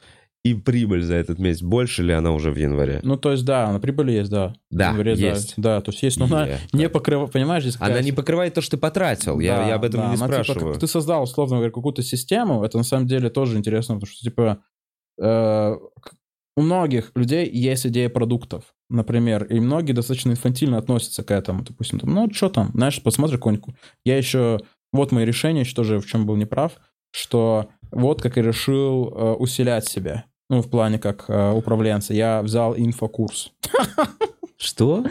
И 0.44 0.54
прибыль 0.54 1.02
за 1.02 1.14
этот 1.14 1.38
месяц. 1.40 1.62
Больше 1.62 2.02
ли 2.04 2.12
она 2.12 2.30
уже 2.32 2.52
в 2.52 2.56
январе? 2.56 3.00
Ну, 3.02 3.16
то 3.16 3.32
есть, 3.32 3.44
да, 3.44 3.70
на 3.72 3.80
прибыли 3.80 4.12
есть, 4.12 4.30
да. 4.30 4.54
Да, 4.70 4.88
В 4.90 4.92
январе, 4.92 5.16
да. 5.16 5.20
есть. 5.30 5.54
Да, 5.56 5.80
то 5.80 5.90
есть 5.90 6.02
есть, 6.02 6.16
но 6.18 6.26
она 6.26 6.46
Е, 6.46 6.58
не 6.72 6.88
покрывает, 6.88 7.32
понимаешь, 7.32 7.64
здесь 7.64 7.76
Она 7.80 8.00
не 8.02 8.12
покрывает 8.12 8.54
то, 8.54 8.60
что 8.62 8.72
ты 8.76 8.80
потратил. 8.80 9.40
я, 9.40 9.56
Да, 9.56 9.68
я 9.68 9.74
об 9.74 9.84
этом 9.84 10.00
да, 10.00 10.06
не 10.10 10.14
она, 10.14 10.26
типа, 10.28 10.44
спрашиваю. 10.44 10.72
как 10.74 10.80
ты 10.80 10.86
создал, 10.86 11.24
условно 11.24 11.56
говоря, 11.56 11.72
какую-то 11.72 12.02
систему, 12.02 12.62
это 12.64 12.78
на 12.78 12.84
самом 12.84 13.08
деле 13.08 13.30
тоже 13.30 13.58
интересно, 13.58 13.96
потому 13.96 14.06
что, 14.12 14.20
типа, 14.22 14.58
э, 15.20 15.74
у 16.58 16.60
многих 16.60 17.12
людей 17.14 17.48
есть 17.48 17.86
идея 17.86 18.08
продуктов, 18.08 18.74
например, 18.90 19.44
и 19.44 19.60
многие 19.60 19.92
достаточно 19.92 20.32
инфантильно 20.32 20.76
относятся 20.76 21.22
к 21.22 21.30
этому. 21.30 21.62
Допустим, 21.62 22.00
там, 22.00 22.12
ну, 22.12 22.28
что 22.34 22.48
там, 22.48 22.72
знаешь, 22.74 23.00
посмотри 23.00 23.36
какой-нибудь... 23.36 23.76
Я 24.04 24.16
еще... 24.16 24.58
Вот 24.92 25.12
мои 25.12 25.24
решения, 25.24 25.62
что 25.62 25.84
же, 25.84 26.00
в 26.00 26.06
чем 26.06 26.26
был 26.26 26.34
неправ, 26.34 26.72
что 27.12 27.68
вот 27.92 28.20
как 28.20 28.38
я 28.38 28.42
решил 28.42 29.12
э, 29.14 29.32
усилять 29.34 29.86
себя. 29.86 30.24
Ну, 30.50 30.60
в 30.60 30.68
плане 30.68 30.98
как 30.98 31.26
э, 31.28 31.52
управленца. 31.52 32.12
Я 32.12 32.42
взял 32.42 32.74
инфокурс. 32.76 33.52
Что? 34.56 35.04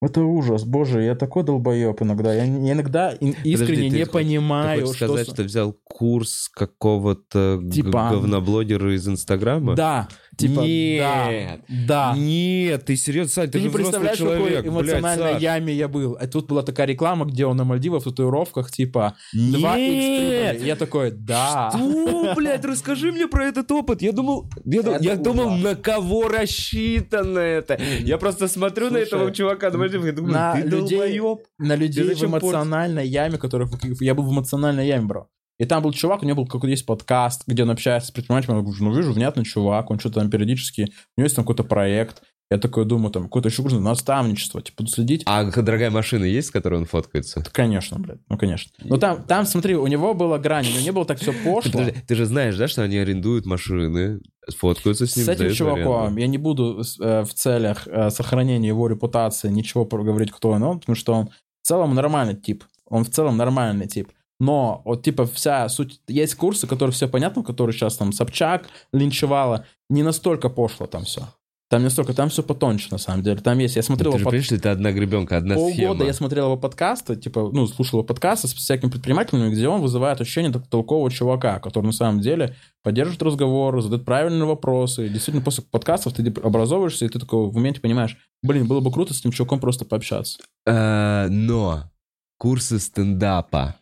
Это 0.00 0.22
ужас, 0.22 0.64
боже, 0.64 1.02
я 1.02 1.16
такой 1.16 1.42
долбоеб 1.42 2.00
иногда. 2.02 2.32
Я, 2.32 2.44
я 2.44 2.72
иногда 2.72 3.12
ин- 3.20 3.34
искренне 3.42 3.90
ты 3.90 3.98
не 3.98 4.06
понимаю, 4.06 4.80
Ты 4.80 4.86
хочешь 4.86 4.96
что... 4.96 5.06
сказать, 5.08 5.28
что 5.28 5.42
взял 5.42 5.76
курс 5.82 6.48
какого-то 6.54 7.60
Типа- 7.72 8.10
говноблогера 8.12 8.94
из 8.94 9.08
Инстаграма? 9.08 9.74
Да, 9.74 10.08
типа, 10.38 10.60
Нет. 10.60 11.60
да, 11.68 12.12
да. 12.12 12.14
Нет, 12.16 12.84
ты 12.86 12.96
серьезно, 12.96 13.30
Сань, 13.32 13.46
ты, 13.46 13.52
Ты 13.52 13.58
же 13.58 13.64
не 13.68 13.74
представляешь, 13.74 14.18
человек. 14.18 14.64
какой 14.64 14.68
эмоциональной 14.70 15.30
блядь, 15.32 15.42
яме 15.42 15.74
я 15.74 15.88
был. 15.88 16.16
А 16.18 16.26
тут 16.26 16.46
была 16.46 16.62
такая 16.62 16.86
реклама, 16.86 17.26
где 17.26 17.44
он 17.44 17.56
на 17.56 17.64
Мальдивах 17.64 18.02
в 18.02 18.04
татуировках, 18.04 18.70
типа 18.70 19.16
2 19.32 19.76
Нет! 19.76 20.62
Я 20.62 20.76
такой, 20.76 21.10
да. 21.10 21.70
Что, 21.74 22.32
блядь, 22.36 22.64
расскажи 22.64 23.12
мне 23.12 23.26
про 23.26 23.44
этот 23.46 23.70
опыт. 23.72 24.00
Я 24.00 24.12
думал, 24.12 24.48
я, 24.64 24.80
Это 24.80 24.98
я 25.00 25.16
думал, 25.16 25.50
на 25.50 25.74
кого 25.74 26.28
рассчитано 26.28 27.38
это. 27.38 27.78
Я 28.00 28.18
просто 28.18 28.48
смотрю 28.48 28.86
на 28.86 28.98
Слушай, 28.98 29.06
этого 29.06 29.32
чувака 29.32 29.70
на 29.70 29.78
Мальдивах 29.78 30.06
и 30.06 30.12
думаю, 30.12 30.32
на 30.32 30.52
ты 30.54 30.62
людей- 30.62 30.98
долбоеб. 30.98 31.40
На 31.58 31.74
людей 31.76 32.14
в 32.14 32.24
эмоциональной 32.24 33.06
яме, 33.06 33.38
которых... 33.38 33.70
Я 34.00 34.14
был 34.14 34.24
в 34.24 34.32
эмоциональной 34.32 34.86
яме, 34.86 35.06
бро. 35.06 35.28
И 35.58 35.64
там 35.64 35.82
был 35.82 35.92
чувак, 35.92 36.22
у 36.22 36.26
него 36.26 36.36
был 36.36 36.46
какой-то 36.46 36.68
есть 36.68 36.86
подкаст, 36.86 37.42
где 37.46 37.64
он 37.64 37.70
общается 37.70 38.08
с 38.08 38.10
предпринимателями. 38.12 38.58
Я 38.58 38.62
говорю, 38.62 38.84
ну, 38.84 38.94
вижу, 38.94 39.12
внятный 39.12 39.44
чувак, 39.44 39.90
он 39.90 39.98
что-то 39.98 40.20
там 40.20 40.30
периодически... 40.30 40.82
У 41.16 41.20
него 41.20 41.24
есть 41.24 41.36
там 41.36 41.44
какой-то 41.44 41.64
проект. 41.64 42.22
Я 42.50 42.56
такой 42.56 42.86
думаю, 42.86 43.10
там, 43.10 43.24
какой-то 43.24 43.50
еще 43.50 43.62
курс 43.62 43.74
наставничество, 43.74 44.62
типа, 44.62 44.86
следить. 44.86 45.22
А 45.26 45.44
дорогая 45.44 45.90
машина 45.90 46.24
есть, 46.24 46.48
с 46.48 46.50
которой 46.50 46.76
он 46.76 46.86
фоткается? 46.86 47.44
Конечно, 47.52 47.98
блядь, 47.98 48.20
ну, 48.30 48.38
конечно. 48.38 48.72
Ну, 48.82 48.96
там, 48.96 49.22
там, 49.24 49.44
смотри, 49.44 49.74
у 49.74 49.86
него 49.86 50.14
была 50.14 50.38
грань, 50.38 50.66
у 50.66 50.70
него 50.70 50.80
не 50.80 50.92
было 50.92 51.04
так 51.04 51.18
все 51.20 51.32
пошло. 51.32 51.72
Подожди, 51.72 51.94
ты 52.06 52.14
же 52.14 52.24
знаешь, 52.24 52.56
да, 52.56 52.66
что 52.66 52.82
они 52.82 52.96
арендуют 52.96 53.44
машины, 53.44 54.20
фоткаются 54.56 55.06
с 55.06 55.14
ним. 55.14 55.26
С 55.26 55.28
этим 55.28 55.52
чуваком 55.52 56.04
аренду. 56.04 56.20
я 56.20 56.26
не 56.26 56.38
буду 56.38 56.82
э, 57.00 57.22
в 57.22 57.34
целях 57.34 57.86
э, 57.86 58.08
сохранения 58.08 58.68
его 58.68 58.88
репутации 58.88 59.50
ничего 59.50 59.84
говорить, 59.84 60.30
кто 60.30 60.50
он, 60.50 60.62
он, 60.62 60.80
потому 60.80 60.96
что 60.96 61.12
он 61.12 61.26
в 61.62 61.66
целом 61.66 61.94
нормальный 61.94 62.34
тип. 62.34 62.64
Он 62.86 63.04
в 63.04 63.10
целом 63.10 63.36
нормальный 63.36 63.88
тип. 63.88 64.08
Но 64.40 64.82
вот 64.84 65.02
типа 65.02 65.26
вся 65.26 65.68
суть... 65.68 66.00
Есть 66.08 66.34
курсы, 66.36 66.66
которые 66.66 66.92
все 66.92 67.08
понятно, 67.08 67.42
которые 67.42 67.74
сейчас 67.74 67.96
там 67.96 68.12
Собчак 68.12 68.68
линчевала. 68.92 69.66
Не 69.90 70.02
настолько 70.02 70.48
пошло 70.48 70.86
там 70.86 71.04
все. 71.04 71.22
Там 71.70 71.80
не 71.80 71.84
настолько, 71.84 72.14
там 72.14 72.30
все 72.30 72.42
потоньше, 72.42 72.88
на 72.90 72.96
самом 72.96 73.22
деле. 73.22 73.40
Там 73.40 73.58
есть, 73.58 73.76
я 73.76 73.82
смотрел 73.82 74.12
Ты 74.12 74.18
же 74.18 74.22
его 74.22 74.30
под- 74.30 74.32
понимаешь, 74.32 74.52
это 74.52 74.72
одна 74.72 74.90
гребенка, 74.90 75.36
одна 75.36 75.54
полгода 75.54 75.74
схема. 75.74 76.04
я 76.04 76.12
смотрел 76.14 76.46
его 76.46 76.56
подкасты, 76.56 77.14
типа, 77.14 77.50
ну, 77.52 77.66
слушал 77.66 77.98
его 77.98 78.06
подкасты 78.06 78.48
с 78.48 78.54
всякими 78.54 78.88
предпринимателями, 78.88 79.50
где 79.50 79.68
он 79.68 79.82
вызывает 79.82 80.18
ощущение 80.18 80.50
толкового 80.50 81.10
чувака, 81.10 81.58
который 81.58 81.84
на 81.84 81.92
самом 81.92 82.20
деле 82.20 82.56
поддерживает 82.82 83.22
разговор, 83.22 83.82
задает 83.82 84.06
правильные 84.06 84.46
вопросы. 84.46 85.06
И 85.06 85.08
действительно, 85.10 85.44
после 85.44 85.62
подкастов 85.62 86.14
ты 86.14 86.26
образовываешься, 86.42 87.04
и 87.04 87.08
ты 87.08 87.18
такой 87.18 87.50
в 87.50 87.54
моменте 87.54 87.82
понимаешь, 87.82 88.16
блин, 88.42 88.66
было 88.66 88.80
бы 88.80 88.90
круто 88.90 89.12
с 89.12 89.20
этим 89.20 89.32
чуваком 89.32 89.60
просто 89.60 89.84
пообщаться. 89.84 90.38
Э, 90.66 91.28
но 91.28 91.90
курсы 92.38 92.78
стендапа 92.78 93.76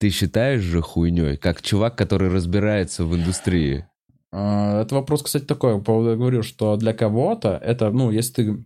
ты 0.00 0.08
считаешь 0.08 0.62
же 0.62 0.80
хуйней, 0.80 1.36
как 1.36 1.60
чувак, 1.60 1.96
который 1.96 2.30
разбирается 2.30 3.04
в 3.04 3.14
индустрии? 3.14 3.86
А, 4.32 4.80
Это 4.80 4.94
вопрос, 4.94 5.22
кстати, 5.22 5.44
такой. 5.44 5.72
Я 5.72 5.78
говорю, 6.16 6.42
что 6.42 6.76
для 6.76 6.94
кого-то 6.94 7.60
это, 7.62 7.90
ну, 7.90 8.10
если 8.10 8.32
ты... 8.32 8.64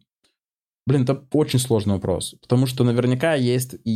Блин, 0.87 1.03
это 1.03 1.27
очень 1.33 1.59
сложный 1.59 1.95
вопрос. 1.95 2.37
Потому 2.41 2.67
что 2.67 2.85
наверняка 2.85 3.35
есть... 3.35 3.75
И, 3.85 3.91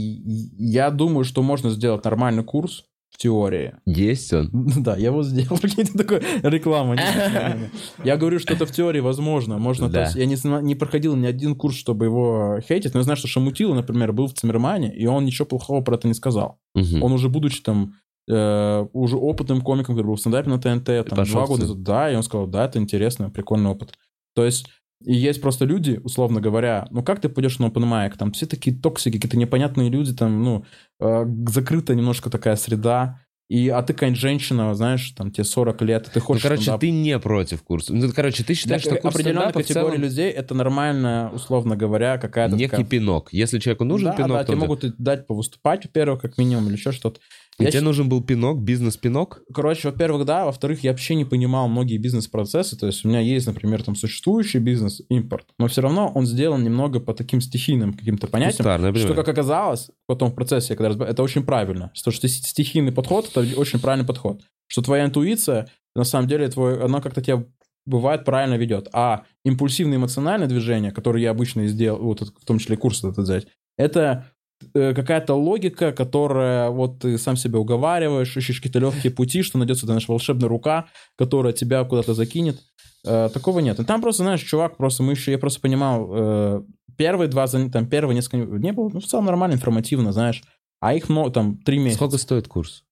я 0.59 0.91
думаю, 0.91 1.25
что 1.25 1.43
можно 1.43 1.71
сделать 1.71 2.05
нормальный 2.05 2.43
курс 2.43 2.85
теории. 3.17 3.75
Есть 3.87 4.33
он? 4.33 4.51
Да, 4.79 4.97
я 4.97 5.11
вот 5.13 5.25
сделал. 5.27 5.59
Прикиньте, 5.63 5.93
такой 5.97 6.21
реклама. 6.43 6.97
Я 8.05 8.17
говорю, 8.17 8.39
что 8.39 8.55
это 8.55 8.67
в 8.67 8.71
теории 8.71 9.01
возможно. 9.01 9.59
Можно, 9.59 9.89
Да. 9.89 10.11
я 10.15 10.27
не, 10.27 10.75
проходил 10.75 11.17
ни 11.17 11.27
один 11.27 11.55
курс, 11.57 11.77
чтобы 11.77 12.05
его 12.07 12.61
хейтить, 12.67 12.95
но 12.95 13.01
я 13.01 13.05
знаю, 13.05 13.17
что 13.17 13.29
Шамутила, 13.29 13.75
например, 13.75 14.13
был 14.13 14.29
в 14.29 14.35
Циммермане, 14.35 14.95
и 14.95 15.07
он 15.07 15.25
ничего 15.25 15.47
плохого 15.47 15.81
про 15.83 15.97
это 15.97 16.07
не 16.09 16.15
сказал. 16.15 16.59
Он 16.75 17.13
уже, 17.13 17.29
будучи 17.29 17.63
там 17.63 17.95
э, 18.29 18.87
уже 18.93 19.17
опытным 19.17 19.63
комиком, 19.63 19.95
который 19.95 20.09
был 20.09 20.17
в 20.17 20.21
стендапе 20.21 20.51
на 20.51 20.59
ТНТ, 20.59 21.09
там, 21.09 21.25
два 21.25 21.45
в 21.47 21.49
года, 21.49 21.75
да, 21.75 22.13
и 22.13 22.17
он 22.17 22.23
сказал, 22.23 22.47
да, 22.47 22.67
это 22.67 22.79
интересно, 22.79 23.31
прикольный 23.31 23.71
опыт. 23.71 23.95
То 24.35 24.45
есть, 24.45 24.67
и 25.05 25.15
есть 25.15 25.41
просто 25.41 25.65
люди, 25.65 26.01
условно 26.03 26.41
говоря, 26.41 26.87
ну 26.91 27.03
как 27.03 27.21
ты 27.21 27.29
пойдешь 27.29 27.59
на 27.59 27.67
open 27.67 27.85
mic, 27.85 28.17
там 28.19 28.33
все 28.33 28.47
такие 28.47 28.75
токсики, 28.77 29.17
какие-то 29.17 29.37
непонятные 29.37 29.91
люди, 29.91 30.13
там, 30.15 30.43
ну, 30.43 30.65
э, 31.01 31.25
закрытая 31.49 31.97
немножко 31.97 32.31
такая 32.31 32.57
среда, 32.57 33.21
и, 33.49 33.69
а 33.71 33.81
ты 33.83 33.95
какая-нибудь 33.95 34.21
женщина, 34.21 34.75
знаешь, 34.75 35.11
там, 35.17 35.31
тебе 35.31 35.45
40 35.45 35.81
лет, 35.81 36.05
ты 36.13 36.19
Ну, 36.19 36.21
хочешь 36.21 36.43
короче, 36.43 36.63
стендап. 36.63 36.81
ты 36.83 36.91
не 36.91 37.19
против 37.19 37.63
курса. 37.63 37.95
Ну, 37.95 38.11
короче, 38.15 38.45
ты 38.45 38.53
считаешь, 38.53 38.83
Для 38.83 38.93
что 38.93 39.01
курс 39.01 39.15
определенной 39.15 39.53
категории 39.55 39.73
целом 39.97 40.03
людей 40.03 40.31
это 40.31 40.55
нормально, 40.55 41.31
условно 41.33 41.75
говоря, 41.75 42.19
какая-то 42.19 42.57
некий 42.57 42.69
такая- 42.73 42.85
пинок. 42.85 43.33
Если 43.33 43.59
человеку 43.59 43.85
нужен 43.85 44.11
да, 44.11 44.17
пинок, 44.17 44.31
да, 44.33 44.45
то 44.45 44.53
тебе 44.53 44.61
могут 44.61 44.85
дать 44.99 45.27
повыступать, 45.27 45.85
во-первых, 45.87 46.21
как 46.21 46.37
минимум, 46.37 46.67
или 46.67 46.75
еще 46.75 46.93
что-то. 46.93 47.21
И 47.59 47.65
Я 47.65 47.71
тебе 47.71 47.81
щ- 47.81 47.85
нужен 47.85 48.09
был 48.09 48.23
пинок, 48.23 48.61
бизнес-пинок? 48.61 49.43
Короче, 49.53 49.91
во-первых, 49.91 50.25
да, 50.25 50.45
во-вторых, 50.45 50.85
я 50.85 50.93
вообще 50.93 51.17
не 51.17 51.25
понимал 51.25 51.67
многие 51.69 51.97
бизнес-процессы, 51.97 52.77
то 52.77 52.87
есть 52.87 53.05
у 53.05 53.09
меня 53.09 53.21
есть, 53.21 53.47
например, 53.47 53.83
там 53.83 53.97
существующий 53.97 54.59
бизнес, 54.59 55.03
импорт, 55.09 55.47
но 55.59 55.67
все 55.67 55.81
равно 55.81 56.13
он 56.15 56.25
сделан 56.25 56.63
немного 56.63 57.01
по 57.01 57.15
таким 57.15 57.41
стихийным 57.41 57.95
каким-то 57.95 58.29
понятиям, 58.29 58.59
Кустарно, 58.59 58.95
что, 58.97 59.15
как 59.15 59.29
оказалось, 59.29 59.91
потом 60.07 60.31
в 60.31 60.35
процессе, 60.35 60.77
когда 60.77 60.91
разб- 60.91 61.05
это 61.05 61.23
очень 61.23 61.43
правильно, 61.43 61.91
что, 61.95 62.13
что 62.13 62.29
стихийный 62.29 62.93
подход, 62.93 63.29
это 63.35 63.41
очень 63.59 63.81
правильный 63.81 64.07
подход, 64.07 64.43
что 64.69 64.83
твоя 64.83 65.05
интуиция, 65.07 65.69
на 65.97 66.05
самом 66.05 66.29
деле, 66.29 66.49
твой, 66.49 66.81
она 66.85 67.01
как-то 67.01 67.21
тебя 67.23 67.45
бывает 67.87 68.25
правильно 68.25 68.55
ведет, 68.55 68.89
а 68.93 69.25
импульсивное 69.45 69.97
эмоциональное 69.97 70.47
движение, 70.47 70.93
которое 70.93 71.23
я 71.23 71.31
обычно 71.31 71.63
и 71.63 71.67
сделал, 71.69 72.01
вот 72.03 72.21
в 72.21 72.45
том 72.45 72.59
числе 72.59 72.77
курс 72.77 73.03
этот 73.03 73.19
взять, 73.19 73.47
это 73.77 74.31
какая-то 74.73 75.35
логика, 75.35 75.93
которая 75.93 76.71
вот 76.71 77.01
ты 77.01 77.19
сам 77.19 77.37
себя 77.37 77.59
уговариваешь, 77.59 78.37
ищешь 78.37 78.57
какие-то 78.57 78.81
легкие 78.81 79.13
пути, 79.13 79.43
что 79.43 79.59
найдется, 79.59 79.87
знаешь, 79.87 80.09
волшебная 80.09 80.49
рука, 80.49 80.87
которая 81.17 81.53
тебя 81.53 81.85
куда-то 81.85 82.15
закинет. 82.15 82.61
Э, 83.05 83.29
такого 83.33 83.61
нет. 83.61 83.79
И 83.79 83.85
там 83.85 84.01
просто, 84.01 84.23
знаешь, 84.23 84.43
чувак, 84.43 84.77
просто 84.77 85.03
мы 85.03 85.13
еще, 85.13 85.33
я 85.33 85.39
просто 85.39 85.61
понимал, 85.61 86.09
э, 86.11 86.63
первые 86.97 87.29
два, 87.29 87.47
там, 87.47 87.87
первые 87.87 88.15
несколько, 88.15 88.37
не 88.59 88.73
было, 88.73 88.91
ну, 88.93 89.01
в 89.01 89.07
целом 89.07 89.27
нормально, 89.27 89.55
информативно, 89.55 90.13
знаешь, 90.13 90.43
а 90.81 90.95
их, 90.95 91.09
много, 91.09 91.31
там, 91.31 91.57
три 91.59 91.79
месяца. 91.79 91.99
Сколько 91.99 92.19
стоит 92.19 92.49
курс? 92.49 92.85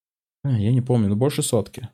А, 0.44 0.58
я 0.58 0.72
не 0.72 0.80
помню, 0.80 1.08
ну, 1.08 1.16
больше 1.16 1.42
сотки. 1.42 1.88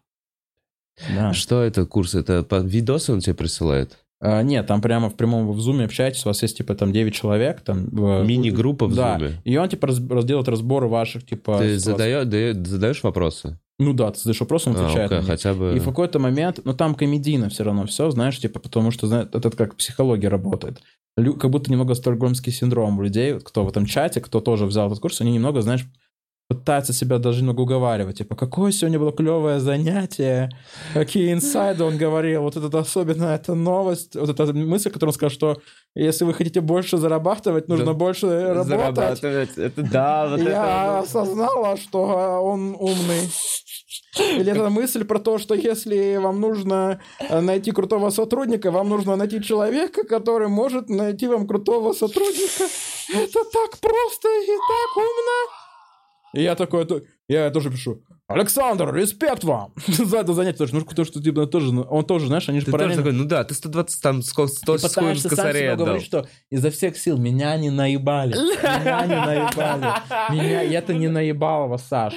Да. 1.14 1.32
Что 1.32 1.62
это 1.62 1.86
курс? 1.86 2.14
Это 2.14 2.42
по 2.42 2.56
видосы 2.56 3.12
он 3.12 3.20
тебе 3.20 3.34
присылает? 3.34 4.01
А, 4.24 4.42
нет, 4.42 4.68
там 4.68 4.80
прямо 4.80 5.10
в 5.10 5.16
прямом 5.16 5.50
в 5.50 5.60
зуме 5.60 5.84
общаетесь, 5.86 6.24
у 6.24 6.28
вас 6.28 6.40
есть, 6.42 6.56
типа, 6.56 6.76
там 6.76 6.92
9 6.92 7.12
человек, 7.12 7.60
там... 7.62 7.88
э, 7.88 8.24
Мини-группа 8.24 8.86
в 8.86 8.94
да. 8.94 9.18
зуме? 9.18 9.32
И 9.42 9.56
он, 9.56 9.68
типа, 9.68 9.88
раз- 9.88 10.00
разделает 10.08 10.48
разборы 10.48 10.86
ваших, 10.86 11.26
типа... 11.26 11.58
Ты 11.58 11.76
задаю- 11.78 12.24
даю- 12.24 12.64
задаешь 12.64 13.02
вопросы? 13.02 13.58
Ну 13.80 13.92
да, 13.94 14.12
ты 14.12 14.18
задаешь 14.20 14.38
вопрос, 14.40 14.68
он 14.68 14.76
А, 14.76 14.84
отвечает. 14.84 15.10
на 15.10 15.16
них. 15.18 15.26
хотя 15.26 15.54
бы... 15.54 15.74
И 15.76 15.80
в 15.80 15.84
какой-то 15.84 16.20
момент, 16.20 16.60
ну 16.64 16.72
там 16.72 16.94
комедийно 16.94 17.48
все 17.48 17.64
равно 17.64 17.84
все, 17.86 18.10
знаешь, 18.12 18.38
типа, 18.38 18.60
потому 18.60 18.92
что, 18.92 19.08
знаешь, 19.08 19.26
это 19.32 19.50
как 19.50 19.74
психология 19.74 20.28
работает. 20.28 20.80
Лю- 21.18 21.34
как 21.34 21.50
будто 21.50 21.70
немного 21.72 21.94
стокгольмский 21.94 22.52
синдром 22.52 22.98
у 23.00 23.02
людей, 23.02 23.40
кто 23.40 23.64
в 23.64 23.68
этом 23.68 23.86
чате, 23.86 24.20
кто 24.20 24.40
тоже 24.40 24.66
взял 24.66 24.86
этот 24.86 25.00
курс, 25.00 25.20
они 25.20 25.32
немного, 25.32 25.62
знаешь, 25.62 25.84
пытаются 26.54 26.92
себя 26.92 27.18
даже 27.18 27.40
немного 27.40 27.60
уговаривать. 27.62 28.18
Типа, 28.18 28.34
какое 28.36 28.72
сегодня 28.72 28.98
было 28.98 29.12
клевое 29.12 29.60
занятие, 29.60 30.50
какие 30.94 31.32
инсайды 31.32 31.84
он 31.84 31.96
говорил, 31.96 32.42
вот 32.42 32.56
это 32.56 32.78
особенно 32.78 33.24
эта 33.26 33.54
новость, 33.54 34.16
вот 34.16 34.28
эта 34.30 34.52
мысль, 34.52 34.90
которую 34.90 35.10
он 35.10 35.14
сказал, 35.14 35.30
что 35.30 35.62
если 35.94 36.24
вы 36.24 36.34
хотите 36.34 36.60
больше 36.60 36.98
зарабатывать, 36.98 37.68
нужно 37.68 37.86
Да. 37.86 37.92
больше 37.92 38.26
работать. 38.26 38.68
Зарабатывать. 38.68 39.58
Это 39.58 39.82
да, 39.82 40.28
вот 40.28 40.40
Я 40.40 40.44
это... 40.44 40.98
осознала, 41.00 41.76
что 41.76 41.98
он 42.42 42.76
умный. 42.78 43.30
Или 44.18 44.50
это 44.52 44.68
мысль 44.68 45.04
про 45.04 45.18
то, 45.18 45.38
что 45.38 45.54
если 45.54 46.16
вам 46.16 46.40
нужно 46.40 47.00
найти 47.30 47.70
крутого 47.72 48.10
сотрудника, 48.10 48.70
вам 48.70 48.88
нужно 48.90 49.16
найти 49.16 49.42
человека, 49.42 50.04
который 50.04 50.48
может 50.48 50.90
найти 50.90 51.26
вам 51.28 51.46
крутого 51.46 51.92
сотрудника. 51.94 52.64
Это 53.14 53.44
так 53.52 53.78
просто 53.78 54.28
и 54.28 54.46
так 54.46 54.96
умно. 54.96 55.61
И 56.34 56.42
я 56.42 56.54
такой, 56.54 56.86
я 57.28 57.50
тоже 57.50 57.70
пишу, 57.70 58.02
Александр, 58.26 58.94
респект 58.94 59.44
вам 59.44 59.74
за 59.86 60.18
это 60.18 60.32
занятие. 60.32 60.58
Тоже, 60.58 60.74
ну, 60.74 60.84
потому 60.84 61.04
что, 61.04 61.22
типа, 61.22 61.46
тоже, 61.46 61.68
он 61.78 62.04
тоже, 62.04 62.26
знаешь, 62.28 62.48
они 62.48 62.60
же 62.60 62.66
Ты 62.66 62.72
тоже 62.72 62.84
параллельно... 62.84 63.02
такой, 63.02 63.18
ну 63.18 63.24
да, 63.26 63.44
ты 63.44 63.54
120 63.54 64.02
там, 64.02 64.22
сколько, 64.22 64.52
100 64.52 64.74
И 64.74 64.78
с 64.78 64.82
пытаешься 64.82 65.28
сам 65.28 65.52
себе 65.52 65.76
говорить, 65.76 66.04
что 66.04 66.26
изо 66.50 66.70
всех 66.70 66.96
сил 66.96 67.18
меня 67.18 67.56
не 67.56 67.70
наебали. 67.70 68.32
Меня 68.34 69.06
не 69.06 69.16
наебали. 69.16 70.32
Меня, 70.32 70.62
это 70.62 70.94
не 70.94 71.08
наебалово, 71.08 71.76
Саш. 71.76 72.14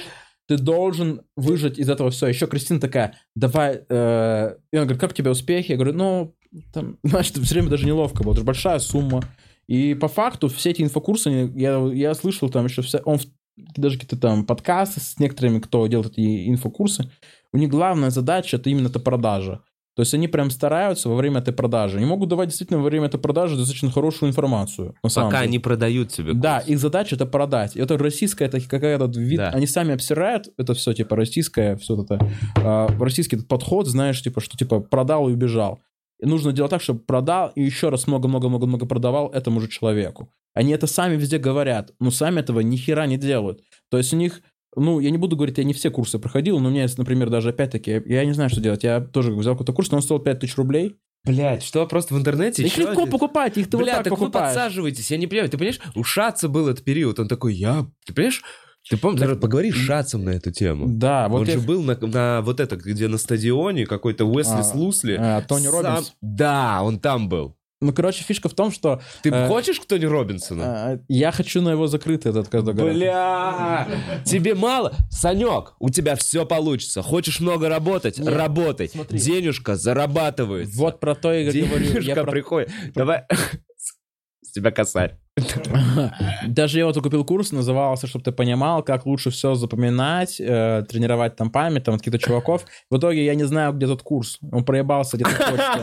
Ты 0.48 0.58
должен 0.58 1.22
выжать 1.36 1.76
из 1.78 1.90
этого 1.90 2.10
все. 2.10 2.28
Еще 2.28 2.46
Кристина 2.46 2.78
такая, 2.80 3.14
давай... 3.34 3.80
э, 3.88 4.54
И 4.72 4.76
он 4.76 4.84
говорит, 4.84 5.00
как 5.00 5.10
у 5.10 5.14
тебя 5.14 5.32
успехи? 5.32 5.72
Я 5.72 5.76
говорю, 5.76 5.94
ну, 5.94 6.36
там, 6.72 6.98
знаешь, 7.02 7.32
все 7.32 7.40
время 7.54 7.68
даже 7.68 7.84
неловко 7.84 8.22
было. 8.22 8.30
Это 8.32 8.40
же 8.40 8.46
большая 8.46 8.78
сумма. 8.78 9.22
И 9.66 9.94
по 9.94 10.06
факту 10.06 10.48
все 10.48 10.70
эти 10.70 10.82
инфокурсы, 10.82 11.50
я, 11.56 11.78
я 11.92 12.14
слышал 12.14 12.48
там 12.48 12.66
еще 12.66 12.82
вся... 12.82 13.00
Он 13.04 13.18
в- 13.18 13.26
даже 13.56 13.98
какие-то 13.98 14.16
там 14.16 14.44
подкасты 14.44 15.00
с 15.00 15.18
некоторыми, 15.18 15.60
кто 15.60 15.86
делает 15.86 16.12
эти 16.12 16.48
инфокурсы, 16.48 17.10
у 17.52 17.58
них 17.58 17.70
главная 17.70 18.10
задача 18.10 18.56
это 18.56 18.70
именно 18.70 18.88
эта 18.88 19.00
продажа. 19.00 19.62
То 19.96 20.02
есть 20.02 20.12
они 20.12 20.28
прям 20.28 20.50
стараются 20.50 21.08
во 21.08 21.14
время 21.16 21.40
этой 21.40 21.54
продажи. 21.54 21.96
Они 21.96 22.04
могут 22.04 22.28
давать 22.28 22.48
действительно 22.48 22.80
во 22.80 22.84
время 22.84 23.06
этой 23.06 23.18
продажи 23.18 23.56
достаточно 23.56 23.90
хорошую 23.90 24.28
информацию. 24.28 24.94
На 25.02 25.08
самом 25.08 25.30
Пока 25.30 25.40
деле. 25.40 25.48
они 25.48 25.58
продают 25.58 26.10
тебе. 26.10 26.34
Да, 26.34 26.58
курс. 26.58 26.68
их 26.68 26.78
задача 26.78 27.16
это 27.16 27.24
продать. 27.24 27.76
Это 27.76 27.96
российская, 27.96 28.44
это 28.44 28.60
какая-то 28.60 29.06
вид. 29.18 29.38
Да. 29.38 29.48
Они 29.50 29.66
сами 29.66 29.94
обсирают 29.94 30.50
это 30.58 30.74
все, 30.74 30.92
типа, 30.92 31.16
российское, 31.16 31.76
все 31.76 32.02
это. 32.02 32.20
а, 32.56 32.88
российский 33.00 33.36
этот 33.36 33.48
подход, 33.48 33.86
знаешь, 33.86 34.22
типа, 34.22 34.42
что 34.42 34.58
типа 34.58 34.80
продал 34.80 35.30
и 35.30 35.32
убежал. 35.32 35.80
Нужно 36.20 36.52
делать 36.52 36.70
так, 36.70 36.80
чтобы 36.82 37.00
продал 37.00 37.52
и 37.54 37.62
еще 37.62 37.88
раз 37.90 38.06
много-много-много-много 38.06 38.86
продавал 38.86 39.28
этому 39.30 39.60
же 39.60 39.68
человеку. 39.68 40.32
Они 40.54 40.72
это 40.72 40.86
сами 40.86 41.16
везде 41.16 41.38
говорят, 41.38 41.92
но 42.00 42.10
сами 42.10 42.40
этого 42.40 42.60
ни 42.60 42.76
хера 42.76 43.06
не 43.06 43.18
делают. 43.18 43.60
То 43.90 43.98
есть 43.98 44.14
у 44.14 44.16
них, 44.16 44.40
ну, 44.74 45.00
я 45.00 45.10
не 45.10 45.18
буду 45.18 45.36
говорить, 45.36 45.58
я 45.58 45.64
не 45.64 45.74
все 45.74 45.90
курсы 45.90 46.18
проходил, 46.18 46.58
но 46.58 46.68
у 46.68 46.70
меня 46.70 46.82
есть, 46.82 46.96
например, 46.96 47.28
даже 47.28 47.50
опять-таки, 47.50 47.90
я, 47.90 48.02
я 48.06 48.24
не 48.24 48.32
знаю, 48.32 48.48
что 48.48 48.60
делать. 48.62 48.82
Я 48.82 49.00
тоже 49.00 49.32
взял 49.32 49.54
какой-то 49.54 49.74
курс, 49.74 49.90
но 49.90 49.98
он 49.98 50.02
стоил 50.02 50.20
5000 50.20 50.56
рублей. 50.56 50.96
Блять, 51.24 51.62
что 51.64 51.84
просто 51.86 52.14
в 52.14 52.18
интернете? 52.18 52.62
Их 52.64 52.78
легко 52.78 53.02
они- 53.02 53.10
покупать, 53.10 53.58
их 53.58 53.68
ты 53.68 53.76
Бля, 53.76 53.86
вот 53.86 53.94
так, 53.96 54.04
так 54.04 54.12
вы 54.12 54.18
покупаешь. 54.26 54.54
подсаживаетесь, 54.54 55.10
я 55.10 55.18
не 55.18 55.26
понимаю. 55.26 55.50
Ты 55.50 55.58
понимаешь, 55.58 55.80
у 55.94 56.04
Шаца 56.04 56.48
был 56.48 56.68
этот 56.68 56.84
период, 56.84 57.18
он 57.18 57.28
такой, 57.28 57.52
я... 57.54 57.86
Ты 58.06 58.14
понимаешь? 58.14 58.42
Ты 58.88 58.96
помнишь, 58.96 59.20
даже 59.20 59.36
поговори 59.36 59.72
с 59.72 59.74
Шацем 59.74 60.24
на 60.24 60.30
эту 60.30 60.52
тему. 60.52 60.86
Да, 60.88 61.28
вот 61.28 61.40
он 61.42 61.46
я- 61.48 61.54
же 61.54 61.60
был 61.60 61.82
на, 61.82 61.96
на 61.96 62.40
вот 62.42 62.60
это, 62.60 62.76
где 62.76 63.08
на 63.08 63.18
стадионе 63.18 63.84
какой-то 63.86 64.24
Уэсли 64.24 64.60
А, 64.60 64.62
Слусли. 64.62 65.16
а, 65.18 65.42
Тони 65.42 65.64
Сам- 65.66 65.74
Робинс. 65.84 66.12
Да, 66.20 66.80
он 66.82 67.00
там 67.00 67.28
был. 67.28 67.56
Ну, 67.82 67.92
короче, 67.92 68.24
фишка 68.24 68.48
в 68.48 68.54
том, 68.54 68.70
что 68.72 69.02
Ты 69.22 69.28
Э, 69.28 69.48
хочешь 69.48 69.78
к 69.80 69.84
Тони 69.84 70.06
Робинсону? 70.06 70.62
э, 70.64 70.98
я 71.08 71.30
хочу 71.30 71.60
на 71.60 71.70
его 71.72 71.88
закрытый 71.88 72.30
этот, 72.30 72.48
говорят. 72.48 72.94
Бля, 72.96 73.88
тебе 74.24 74.54
мало? 74.54 74.94
Санек, 75.10 75.74
у 75.78 75.90
тебя 75.90 76.16
все 76.16 76.46
получится. 76.46 77.02
Хочешь 77.02 77.38
много 77.38 77.68
работать? 77.68 78.18
Нет, 78.18 78.28
Работай. 78.32 78.88
смотри. 78.88 79.18
Денежка 79.18 79.76
зарабатывается. 79.76 80.74
Вот 80.78 81.00
про 81.00 81.14
то 81.14 81.34
я 81.34 81.44
говорю. 81.52 81.84
Я 81.84 81.92
Денежка 82.00 82.22
про- 82.22 82.30
приходит. 82.32 82.70
Давай. 82.94 83.24
С 84.42 84.52
тебя 84.52 84.70
косарь. 84.70 85.18
Даже 86.46 86.78
я 86.78 86.86
вот 86.86 87.00
купил 87.02 87.24
курс, 87.24 87.52
назывался, 87.52 88.06
чтобы 88.06 88.24
ты 88.24 88.32
понимал, 88.32 88.82
как 88.82 89.04
лучше 89.04 89.30
все 89.30 89.54
запоминать, 89.54 90.40
э, 90.40 90.84
тренировать 90.88 91.36
там 91.36 91.50
память, 91.50 91.84
там 91.84 91.98
каких-то 91.98 92.18
чуваков. 92.18 92.64
В 92.90 92.96
итоге 92.96 93.24
я 93.24 93.34
не 93.34 93.44
знаю, 93.44 93.74
где 93.74 93.86
тот 93.86 94.02
курс. 94.02 94.38
Он 94.50 94.64
проебался 94.64 95.16
где-то 95.16 95.30
в 95.32 95.38
почте. 95.38 95.80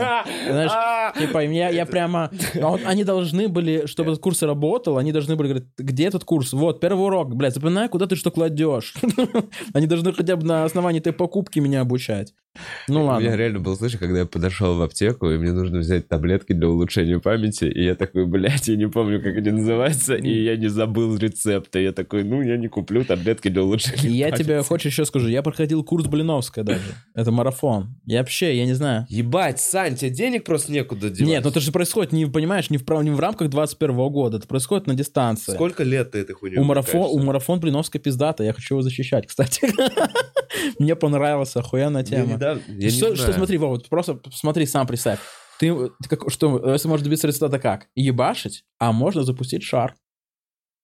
Знаешь, 0.49 0.71
Типа, 1.17 1.43
я, 1.43 1.69
я 1.69 1.85
прямо... 1.85 2.31
а 2.59 2.67
вот 2.67 2.81
они 2.85 3.03
должны 3.03 3.47
были, 3.47 3.85
чтобы 3.85 4.11
этот 4.11 4.23
курс 4.23 4.41
работал, 4.41 4.97
они 4.97 5.11
должны 5.11 5.35
были 5.35 5.49
говорить, 5.49 5.69
где 5.77 6.07
этот 6.07 6.23
курс? 6.23 6.53
Вот, 6.53 6.79
первый 6.79 7.05
урок, 7.05 7.35
блядь, 7.35 7.53
запоминай, 7.53 7.89
куда 7.89 8.07
ты 8.07 8.15
что 8.15 8.31
кладешь. 8.31 8.95
Они 9.73 9.87
должны 9.87 10.13
хотя 10.13 10.35
бы 10.35 10.45
на 10.45 10.63
основании 10.63 10.99
этой 10.99 11.13
покупки 11.13 11.59
меня 11.59 11.81
обучать. 11.81 12.33
Ну 12.87 12.99
У 12.99 13.03
меня 13.03 13.11
ладно. 13.13 13.35
реально 13.35 13.59
был 13.59 13.75
случай, 13.75 13.97
когда 13.97 14.19
я 14.19 14.25
подошел 14.25 14.75
в 14.75 14.81
аптеку, 14.81 15.29
и 15.31 15.37
мне 15.37 15.51
нужно 15.51 15.79
взять 15.79 16.07
таблетки 16.07 16.53
для 16.53 16.67
улучшения 16.67 17.19
памяти, 17.19 17.65
и 17.65 17.83
я 17.83 17.95
такой, 17.95 18.25
блядь, 18.27 18.67
я 18.67 18.75
не 18.75 18.87
помню, 18.87 19.21
как 19.21 19.35
они 19.37 19.51
называются, 19.51 20.15
и 20.15 20.43
я 20.43 20.55
не 20.55 20.67
забыл 20.67 21.17
рецепта. 21.17 21.79
Я 21.79 21.93
такой, 21.93 22.23
ну, 22.23 22.41
я 22.41 22.57
не 22.57 22.67
куплю 22.67 23.03
таблетки 23.03 23.47
для 23.47 23.63
улучшения 23.63 24.09
я 24.09 24.27
памяти. 24.29 24.43
тебе, 24.43 24.61
хочешь 24.63 24.91
еще 24.91 25.05
скажу, 25.05 25.27
я 25.29 25.41
проходил 25.41 25.83
курс 25.83 26.05
Блиновская 26.05 26.63
даже. 26.63 26.81
Это 27.15 27.31
марафон. 27.31 27.95
Я 28.05 28.19
вообще, 28.19 28.55
я 28.55 28.65
не 28.65 28.73
знаю. 28.73 29.07
Ебать, 29.09 29.59
Сань, 29.59 29.95
тебе 29.95 30.11
денег 30.11 30.43
просто 30.43 30.71
некуда 30.71 31.09
девать. 31.09 31.27
Нет, 31.29 31.43
ну 31.43 31.49
это 31.49 31.59
же 31.59 31.71
происходит, 31.71 32.11
не 32.11 32.25
понимаешь, 32.27 32.69
не 32.69 32.77
в, 32.77 32.87
не 33.01 33.11
в 33.11 33.19
рамках 33.19 33.49
21 33.49 33.95
года, 34.09 34.37
это 34.37 34.47
происходит 34.47 34.85
на 34.87 34.93
дистанции. 34.93 35.53
Сколько 35.53 35.83
лет 35.83 36.11
ты 36.11 36.19
этой 36.19 36.33
хуйней 36.33 36.59
У 36.59 36.63
марафон, 36.63 37.09
у 37.09 37.19
марафон 37.23 37.59
Блиновская 37.59 38.01
пиздата, 38.01 38.43
я 38.43 38.53
хочу 38.53 38.75
его 38.75 38.81
защищать, 38.83 39.25
кстати. 39.27 39.61
Мне 40.79 40.95
понравилась 40.95 41.55
охуенная 41.55 42.03
тема. 42.03 42.37
Недавно- 42.43 42.61
я 42.79 42.89
Что, 42.89 43.15
что 43.15 43.33
смотри, 43.33 43.57
Вова, 43.57 43.79
просто 43.89 44.19
смотри, 44.31 44.65
сам 44.65 44.85
представь. 44.87 45.19
Ты, 45.59 45.73
ты 46.01 46.09
как, 46.09 46.29
что, 46.31 46.71
если 46.71 46.87
можно 46.87 47.03
добиться 47.05 47.27
результата 47.27 47.59
как? 47.59 47.87
Ебашить, 47.95 48.63
а 48.79 48.91
можно 48.91 49.23
запустить 49.23 49.63
шар. 49.63 49.95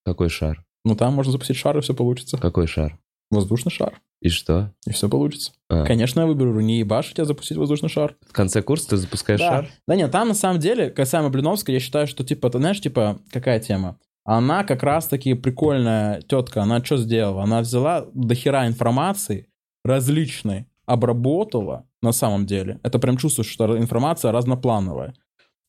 Какой 0.05 0.29
шар? 0.29 0.63
Ну 0.85 0.95
там 0.95 1.13
можно 1.13 1.31
запустить 1.31 1.57
шар, 1.57 1.77
и 1.77 1.81
все 1.81 1.93
получится. 1.93 2.37
Какой 2.37 2.67
шар? 2.67 2.97
Воздушный 3.31 3.71
шар, 3.71 4.01
И 4.21 4.29
что? 4.29 4.73
и 4.87 4.91
все 4.91 5.07
получится. 5.07 5.51
А, 5.69 5.85
Конечно, 5.85 6.21
я 6.21 6.25
выберу 6.25 6.59
не 6.61 6.79
ебашить, 6.79 7.19
а 7.19 7.25
запустить 7.25 7.57
воздушный 7.57 7.89
шар. 7.89 8.15
В 8.27 8.31
конце 8.33 8.61
курса 8.63 8.89
ты 8.89 8.97
запускаешь 8.97 9.39
Да. 9.39 9.49
шар? 9.49 9.69
Да 9.87 9.95
нет, 9.95 10.09
там 10.11 10.29
на 10.29 10.33
самом 10.33 10.59
деле, 10.59 10.89
касаемо 10.89 11.29
Блиновской, 11.29 11.73
я 11.75 11.79
считаю, 11.79 12.07
что 12.07 12.23
типа, 12.23 12.49
ты 12.49 12.57
знаешь, 12.57 12.81
типа, 12.81 13.19
какая 13.31 13.59
тема? 13.59 13.99
Она 14.25 14.63
как 14.63 14.81
раз-таки 14.83 15.33
прикольная 15.35 16.21
тетка, 16.21 16.63
она 16.63 16.83
что 16.83 16.97
сделала? 16.97 17.43
Она 17.43 17.61
взяла 17.61 18.07
дохера 18.13 18.65
информации 18.67 19.47
различной, 19.83 20.67
обработала 20.89 21.85
на 22.01 22.11
самом 22.11 22.45
деле. 22.45 22.79
Это 22.83 22.99
прям 22.99 23.17
чувствуешь, 23.17 23.51
что 23.51 23.77
информация 23.77 24.31
разноплановая. 24.31 25.13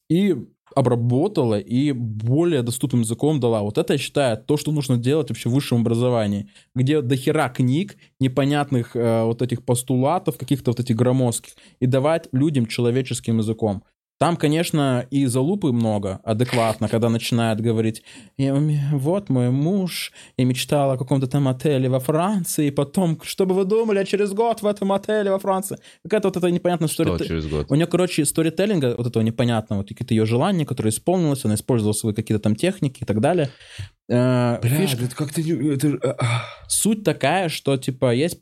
И 0.09 0.37
обработала 0.75 1.59
и 1.59 1.93
более 1.93 2.63
доступным 2.63 3.03
языком 3.03 3.41
дала. 3.41 3.61
Вот 3.63 3.79
это, 3.79 3.95
я 3.95 3.99
считаю, 3.99 4.39
то, 4.39 4.57
что 4.57 4.73
нужно 4.73 4.97
делать 4.97 5.29
вообще 5.29 5.49
в 5.49 5.53
высшем 5.53 5.81
образовании, 5.81 6.49
где 6.75 7.03
дохера 7.03 7.49
книг, 7.49 7.97
непонятных 8.21 8.97
э, 8.97 9.25
вот 9.25 9.43
этих 9.43 9.65
постулатов, 9.65 10.39
каких-то 10.39 10.71
вот 10.71 10.81
этих 10.81 10.97
громоздких, 10.97 11.55
и 11.81 11.87
давать 11.87 12.29
людям 12.33 12.67
человеческим 12.67 13.39
языком. 13.39 13.83
Там, 14.21 14.37
конечно, 14.37 15.07
и 15.11 15.25
залупы 15.25 15.73
много, 15.73 16.21
адекватно, 16.25 16.89
когда 16.89 17.09
начинают 17.09 17.63
говорить, 17.63 18.03
«Я 18.37 18.55
ум- 18.55 18.79
вот 18.93 19.31
мой 19.31 19.49
муж, 19.51 20.13
и 20.37 20.45
мечтал 20.45 20.91
о 20.91 20.99
каком-то 20.99 21.27
там 21.27 21.49
отеле 21.49 21.89
во 21.89 22.01
Франции, 22.01 22.67
и 22.67 22.71
потом, 22.71 23.19
что 23.23 23.47
бы 23.47 23.55
вы 23.55 23.65
думали, 23.65 23.99
а 23.99 24.05
через 24.05 24.35
год 24.35 24.61
в 24.61 24.67
этом 24.67 24.93
отеле 24.93 25.31
во 25.31 25.39
Франции. 25.39 25.79
Какая-то 26.05 26.29
вот 26.29 26.37
эта 26.37 26.51
непонятная 26.51 26.89
Что 26.89 27.05
через 27.25 27.47
год? 27.47 27.71
У 27.71 27.75
нее, 27.75 27.87
короче, 27.87 28.27
сторителлинга 28.27 28.95
вот 28.99 29.07
этого 29.07 29.23
непонятного, 29.23 29.81
вот 29.81 29.89
какие-то 29.89 30.13
ее 30.13 30.27
желания, 30.27 30.67
которые 30.67 30.91
исполнилось, 30.91 31.47
она 31.47 31.55
использовала 31.55 31.95
свои 31.95 32.13
какие-то 32.13 32.43
там 32.43 32.57
техники 32.57 33.03
и 33.03 33.07
так 33.07 33.21
далее. 33.23 33.49
Э, 34.11 34.59
Бля, 34.61 34.77
фишка- 34.77 35.05
это 35.07 35.17
как-то 35.17 35.41
это- 35.41 36.17
а, 36.19 36.43
суть 36.69 37.05
такая, 37.05 37.49
что, 37.49 37.75
типа, 37.79 38.13
есть... 38.15 38.41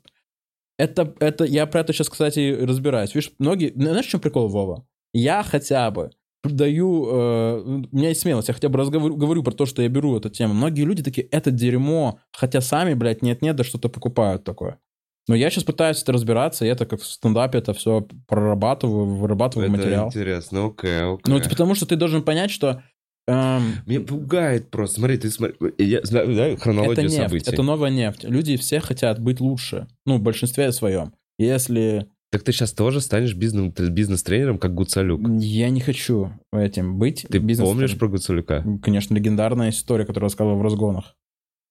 Это, 0.77 1.13
это, 1.21 1.45
я 1.45 1.65
про 1.67 1.79
это 1.81 1.93
сейчас, 1.93 2.09
кстати, 2.09 2.53
разбираюсь. 2.59 3.15
Видишь, 3.15 3.31
многие... 3.39 3.71
Знаешь, 3.73 4.07
в 4.07 4.09
чем 4.09 4.19
прикол, 4.19 4.49
Вова? 4.49 4.85
Я 5.13 5.43
хотя 5.43 5.89
бы 5.91 6.11
даю... 6.43 7.05
э, 7.07 7.61
у 7.61 7.95
меня 7.95 8.09
есть 8.09 8.21
смелость, 8.21 8.47
я 8.47 8.53
хотя 8.53 8.69
бы 8.69 8.79
разговор, 8.79 9.13
говорю 9.13 9.43
про 9.43 9.51
то, 9.51 9.65
что 9.65 9.81
я 9.81 9.89
беру 9.89 10.17
эту 10.17 10.29
тему. 10.29 10.53
Многие 10.53 10.83
люди 10.83 11.03
такие, 11.03 11.27
это 11.27 11.51
дерьмо, 11.51 12.19
хотя 12.31 12.61
сами, 12.61 12.93
блядь, 12.93 13.21
нет-нет, 13.21 13.55
да 13.55 13.63
что-то 13.63 13.89
покупают 13.89 14.43
такое. 14.43 14.79
Но 15.27 15.35
я 15.35 15.51
сейчас 15.51 15.63
пытаюсь 15.63 16.01
это 16.01 16.11
разбираться, 16.11 16.65
я 16.65 16.71
это 16.71 16.85
как 16.85 17.01
в 17.01 17.05
стендапе 17.05 17.59
это 17.59 17.73
все 17.73 18.07
прорабатываю, 18.27 19.05
вырабатываю 19.05 19.69
Это 19.69 19.77
материал. 19.77 20.07
интересно, 20.07 20.65
окей, 20.65 21.01
окей. 21.03 21.21
Ну, 21.27 21.37
это 21.37 21.49
потому 21.49 21.75
что 21.75 21.85
ты 21.85 21.97
должен 21.97 22.23
понять, 22.23 22.49
что 22.49 22.81
эм, 23.27 23.73
Меня 23.85 23.99
пугает 24.01 24.71
просто. 24.71 24.95
Смотри, 24.99 25.17
ты 25.17 25.29
смотри, 25.29 25.55
я 25.77 26.01
знаю 26.03 26.35
да, 26.35 26.47
это 26.47 26.61
хронологию 26.61 27.03
нефть, 27.03 27.17
событий. 27.17 27.51
это 27.51 27.61
новая 27.61 27.91
нефть. 27.91 28.23
Люди 28.23 28.57
все 28.57 28.79
хотят 28.79 29.19
быть 29.19 29.39
лучше, 29.39 29.87
ну, 30.05 30.17
в 30.17 30.21
большинстве 30.21 30.71
своем. 30.71 31.13
Если 31.37 32.07
Так 32.31 32.43
ты 32.43 32.51
сейчас 32.51 32.73
тоже 32.73 33.01
станешь 33.01 33.33
бизнес- 33.35 33.73
бизнес-тренером, 33.89 34.59
как 34.59 34.75
Гуцалюк. 34.75 35.19
я 35.39 35.69
не 35.69 35.81
хочу 35.81 36.31
этим 36.53 36.99
быть, 36.99 37.25
Ты 37.29 37.39
бизнес- 37.39 37.67
помнишь 37.67 37.97
про 37.97 38.07
Гуцалюка? 38.07 38.63
Конечно, 38.83 39.15
легендарная 39.15 39.69
история, 39.69 40.05
которую 40.05 40.27
рассказывал 40.27 40.59
в 40.59 40.61
разгонах. 40.61 41.15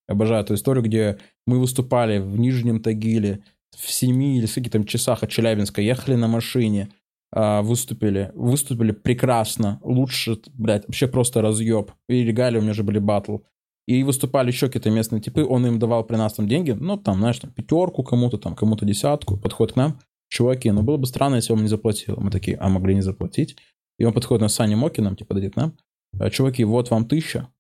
Обожаю 0.09 0.43
эту 0.43 0.55
историю, 0.55 0.83
где 0.83 1.19
мы 1.47 1.61
выступали 1.61 2.19
в 2.19 2.39
Нижнем 2.39 2.81
Тагиле 2.81 3.45
в 3.77 3.91
7 3.91 4.21
или 4.39 4.47
скольких 4.47 4.73
там 4.73 4.85
часах 4.85 5.23
от 5.23 5.31
Челябинска, 5.31 5.81
ехали 5.83 6.17
на 6.17 6.27
машине, 6.27 6.89
а, 7.31 7.61
выступили, 7.63 8.33
выступили 8.35 8.93
прекрасно, 8.93 9.79
лучше, 9.85 10.39
блядь, 10.55 10.87
вообще 10.89 11.07
просто 11.07 11.43
разъеб. 11.43 11.93
И 12.09 12.25
регалии 12.25 12.59
у 12.59 12.63
меня 12.63 12.73
же 12.73 12.83
были 12.83 12.99
батл. 12.99 13.39
и 13.87 14.03
выступали 14.03 14.49
еще 14.49 14.67
какие-то 14.67 14.91
местные 14.91 15.23
типы, 15.23 15.45
он 15.45 15.67
им 15.67 15.79
давал 15.79 16.05
при 16.05 16.17
нас 16.17 16.35
там 16.35 16.47
деньги, 16.47 16.73
ну, 16.73 16.99
там, 16.99 17.21
знаешь, 17.21 17.39
там, 17.39 17.51
пятерку 17.51 18.03
кому-то, 18.03 18.37
там, 18.37 18.55
кому-то 18.55 18.85
десятку, 18.85 19.39
подходит 19.39 19.73
к 19.73 19.77
нам, 19.77 19.99
чуваки, 20.29 20.70
ну, 20.70 20.83
было 20.83 20.97
бы 20.97 21.07
странно, 21.07 21.37
если 21.37 21.53
он 21.53 21.62
не 21.62 21.68
заплатил. 21.68 22.16
Мы 22.18 22.31
такие, 22.31 22.57
а 22.57 22.68
могли 22.68 22.95
не 22.95 23.03
заплатить? 23.03 23.57
И 23.99 24.05
он 24.05 24.12
подходит 24.12 24.43
на 24.43 24.49
Сане 24.49 24.76
Мокином, 24.76 25.16
типа, 25.16 25.35
дадит 25.35 25.57
нам, 25.57 25.76
«А, 26.18 26.31
чуваки, 26.31 26.64
вот 26.64 26.91
вам 26.91 27.07
тысяча, 27.07 27.53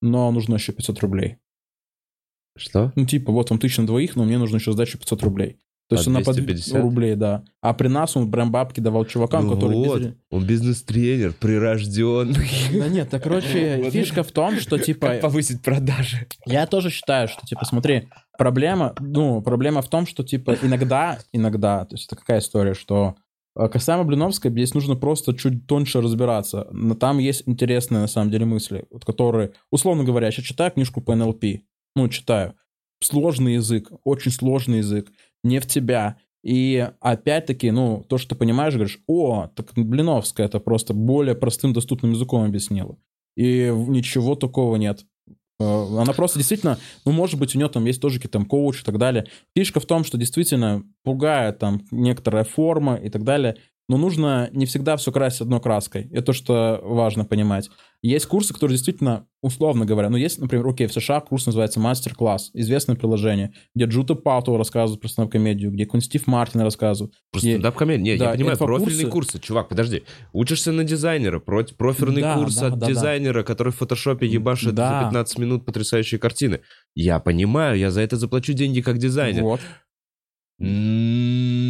но 0.00 0.30
нужно 0.30 0.54
еще 0.54 0.72
500 0.72 1.00
рублей. 1.00 1.38
Что? 2.56 2.92
Ну, 2.96 3.06
типа, 3.06 3.32
вот 3.32 3.50
вам 3.50 3.58
тысяча 3.58 3.82
на 3.82 3.86
двоих, 3.86 4.16
но 4.16 4.24
мне 4.24 4.38
нужно 4.38 4.56
еще 4.56 4.72
сдачу 4.72 4.98
500 4.98 5.22
рублей. 5.22 5.58
То 5.88 5.94
По 5.94 5.98
есть 5.98 6.08
он 6.08 6.14
на 6.14 6.20
под 6.22 6.34
250? 6.36 6.82
рублей, 6.82 7.14
да. 7.14 7.44
А 7.60 7.72
при 7.72 7.86
нас 7.86 8.16
он 8.16 8.28
прям 8.30 8.50
бабки 8.50 8.80
давал 8.80 9.04
чувакам, 9.04 9.46
Ну 9.46 9.54
которые... 9.54 9.80
без 9.82 9.88
вот, 9.88 10.02
ре- 10.02 10.14
он 10.30 10.44
бизнес-тренер, 10.44 11.32
прирожденный. 11.38 12.48
Да 12.72 12.88
нет, 12.88 13.10
так, 13.10 13.22
короче, 13.22 13.88
фишка 13.90 14.22
в 14.22 14.32
том, 14.32 14.58
что, 14.58 14.78
типа, 14.78 15.06
Как 15.08 15.20
повысить 15.20 15.62
продажи? 15.62 16.26
Я 16.46 16.66
тоже 16.66 16.90
считаю, 16.90 17.28
что, 17.28 17.46
типа, 17.46 17.64
смотри, 17.64 18.08
проблема, 18.36 18.94
ну, 19.00 19.40
проблема 19.42 19.82
в 19.82 19.88
том, 19.88 20.06
что, 20.06 20.24
типа, 20.24 20.56
иногда, 20.62 21.18
иногда, 21.32 21.84
то 21.84 21.94
есть 21.94 22.06
это 22.06 22.16
какая 22.16 22.40
история, 22.40 22.74
что 22.74 23.14
э, 23.56 23.68
касаемо 23.68 24.02
Блиновской, 24.04 24.50
здесь 24.50 24.74
нужно 24.74 24.96
просто 24.96 25.34
чуть 25.34 25.66
тоньше 25.68 26.00
разбираться. 26.00 26.66
Но 26.72 26.94
там 26.96 27.18
есть 27.18 27.44
интересные, 27.46 28.00
на 28.00 28.08
самом 28.08 28.30
деле, 28.32 28.44
мысли, 28.44 28.86
вот, 28.90 29.04
которые, 29.04 29.52
условно 29.70 30.02
говоря, 30.04 30.26
я 30.26 30.32
сейчас 30.32 30.46
читаю 30.46 30.72
книжку 30.72 31.00
по 31.00 31.14
НЛП, 31.14 31.44
ну, 31.94 32.08
читаю. 32.08 32.54
Сложный 33.02 33.54
язык, 33.54 33.90
очень 34.04 34.30
сложный 34.32 34.78
язык, 34.78 35.08
не 35.44 35.58
в 35.60 35.66
тебя. 35.66 36.18
И 36.42 36.88
опять-таки, 37.00 37.70
ну, 37.70 38.04
то, 38.08 38.18
что 38.18 38.30
ты 38.30 38.34
понимаешь, 38.36 38.74
говоришь, 38.74 39.00
о, 39.08 39.48
так 39.48 39.72
Блиновская 39.74 40.46
это 40.46 40.60
просто 40.60 40.94
более 40.94 41.34
простым, 41.34 41.72
доступным 41.72 42.12
языком 42.12 42.44
объяснила. 42.44 42.96
И 43.36 43.72
ничего 43.88 44.36
такого 44.36 44.76
нет. 44.76 45.04
Э, 45.58 45.64
Она 45.98 46.12
просто 46.12 46.38
действительно, 46.38 46.78
ну, 47.04 47.12
может 47.12 47.38
быть, 47.38 47.54
у 47.54 47.58
нее 47.58 47.68
там 47.68 47.84
есть 47.84 48.00
тоже 48.00 48.16
какие-то 48.16 48.38
там 48.38 48.46
коуч 48.46 48.82
и 48.82 48.84
так 48.84 48.98
далее. 48.98 49.26
Фишка 49.56 49.80
в 49.80 49.86
том, 49.86 50.04
что 50.04 50.18
действительно 50.18 50.84
пугает 51.02 51.58
там 51.58 51.82
некоторая 51.90 52.44
форма 52.44 52.94
и 52.94 53.08
так 53.08 53.24
далее, 53.24 53.56
но 53.88 53.96
нужно 53.98 54.48
не 54.52 54.66
всегда 54.66 54.96
все 54.96 55.12
красить 55.12 55.42
одной 55.42 55.60
краской. 55.60 56.08
Это 56.12 56.22
то, 56.22 56.32
что 56.32 56.80
важно 56.82 57.24
понимать. 57.24 57.70
Есть 58.02 58.26
курсы, 58.26 58.52
которые 58.52 58.76
действительно, 58.76 59.26
условно 59.42 59.84
говоря, 59.86 60.10
ну, 60.10 60.16
есть, 60.16 60.38
например, 60.38 60.66
окей, 60.66 60.86
в 60.86 60.92
США 60.92 61.20
курс 61.20 61.46
называется 61.46 61.80
«Мастер-класс», 61.80 62.50
известное 62.52 62.94
приложение, 62.96 63.52
где 63.74 63.86
Джута 63.86 64.14
Пауту 64.14 64.56
рассказывает 64.56 65.00
про 65.00 65.08
стендап-комедию, 65.08 65.70
где 65.72 65.86
какой-нибудь 65.86 66.04
Стив 66.06 66.26
Мартин 66.26 66.60
рассказывает. 66.60 67.14
Просто 67.32 67.48
И- 67.48 67.52
стендап-комедия. 67.52 68.02
Не, 68.02 68.16
да, 68.16 68.26
я 68.26 68.32
понимаю, 68.32 68.58
профильные 68.58 69.06
курсы. 69.06 69.38
Чувак, 69.40 69.68
подожди. 69.68 70.02
Учишься 70.32 70.72
на 70.72 70.84
дизайнера, 70.84 71.38
про- 71.40 71.64
профильный 71.64 72.22
Да, 72.22 72.34
курс 72.36 72.56
да, 72.56 72.66
от 72.66 72.72
да, 72.74 72.80
да. 72.80 72.86
дизайнера, 72.92 73.42
который 73.44 73.72
в 73.72 73.76
фотошопе 73.76 74.26
ебашит 74.26 74.74
Да. 74.74 75.00
за 75.00 75.04
15 75.06 75.38
минут 75.38 75.64
потрясающие 75.64 76.18
картины. 76.20 76.60
Я 76.94 77.18
понимаю, 77.18 77.78
я 77.78 77.90
за 77.90 78.00
это 78.02 78.16
заплачу 78.16 78.52
деньги 78.52 78.80
как 78.80 78.98
дизайнер. 78.98 79.42
Вот. 79.42 79.60
М. 80.58 81.65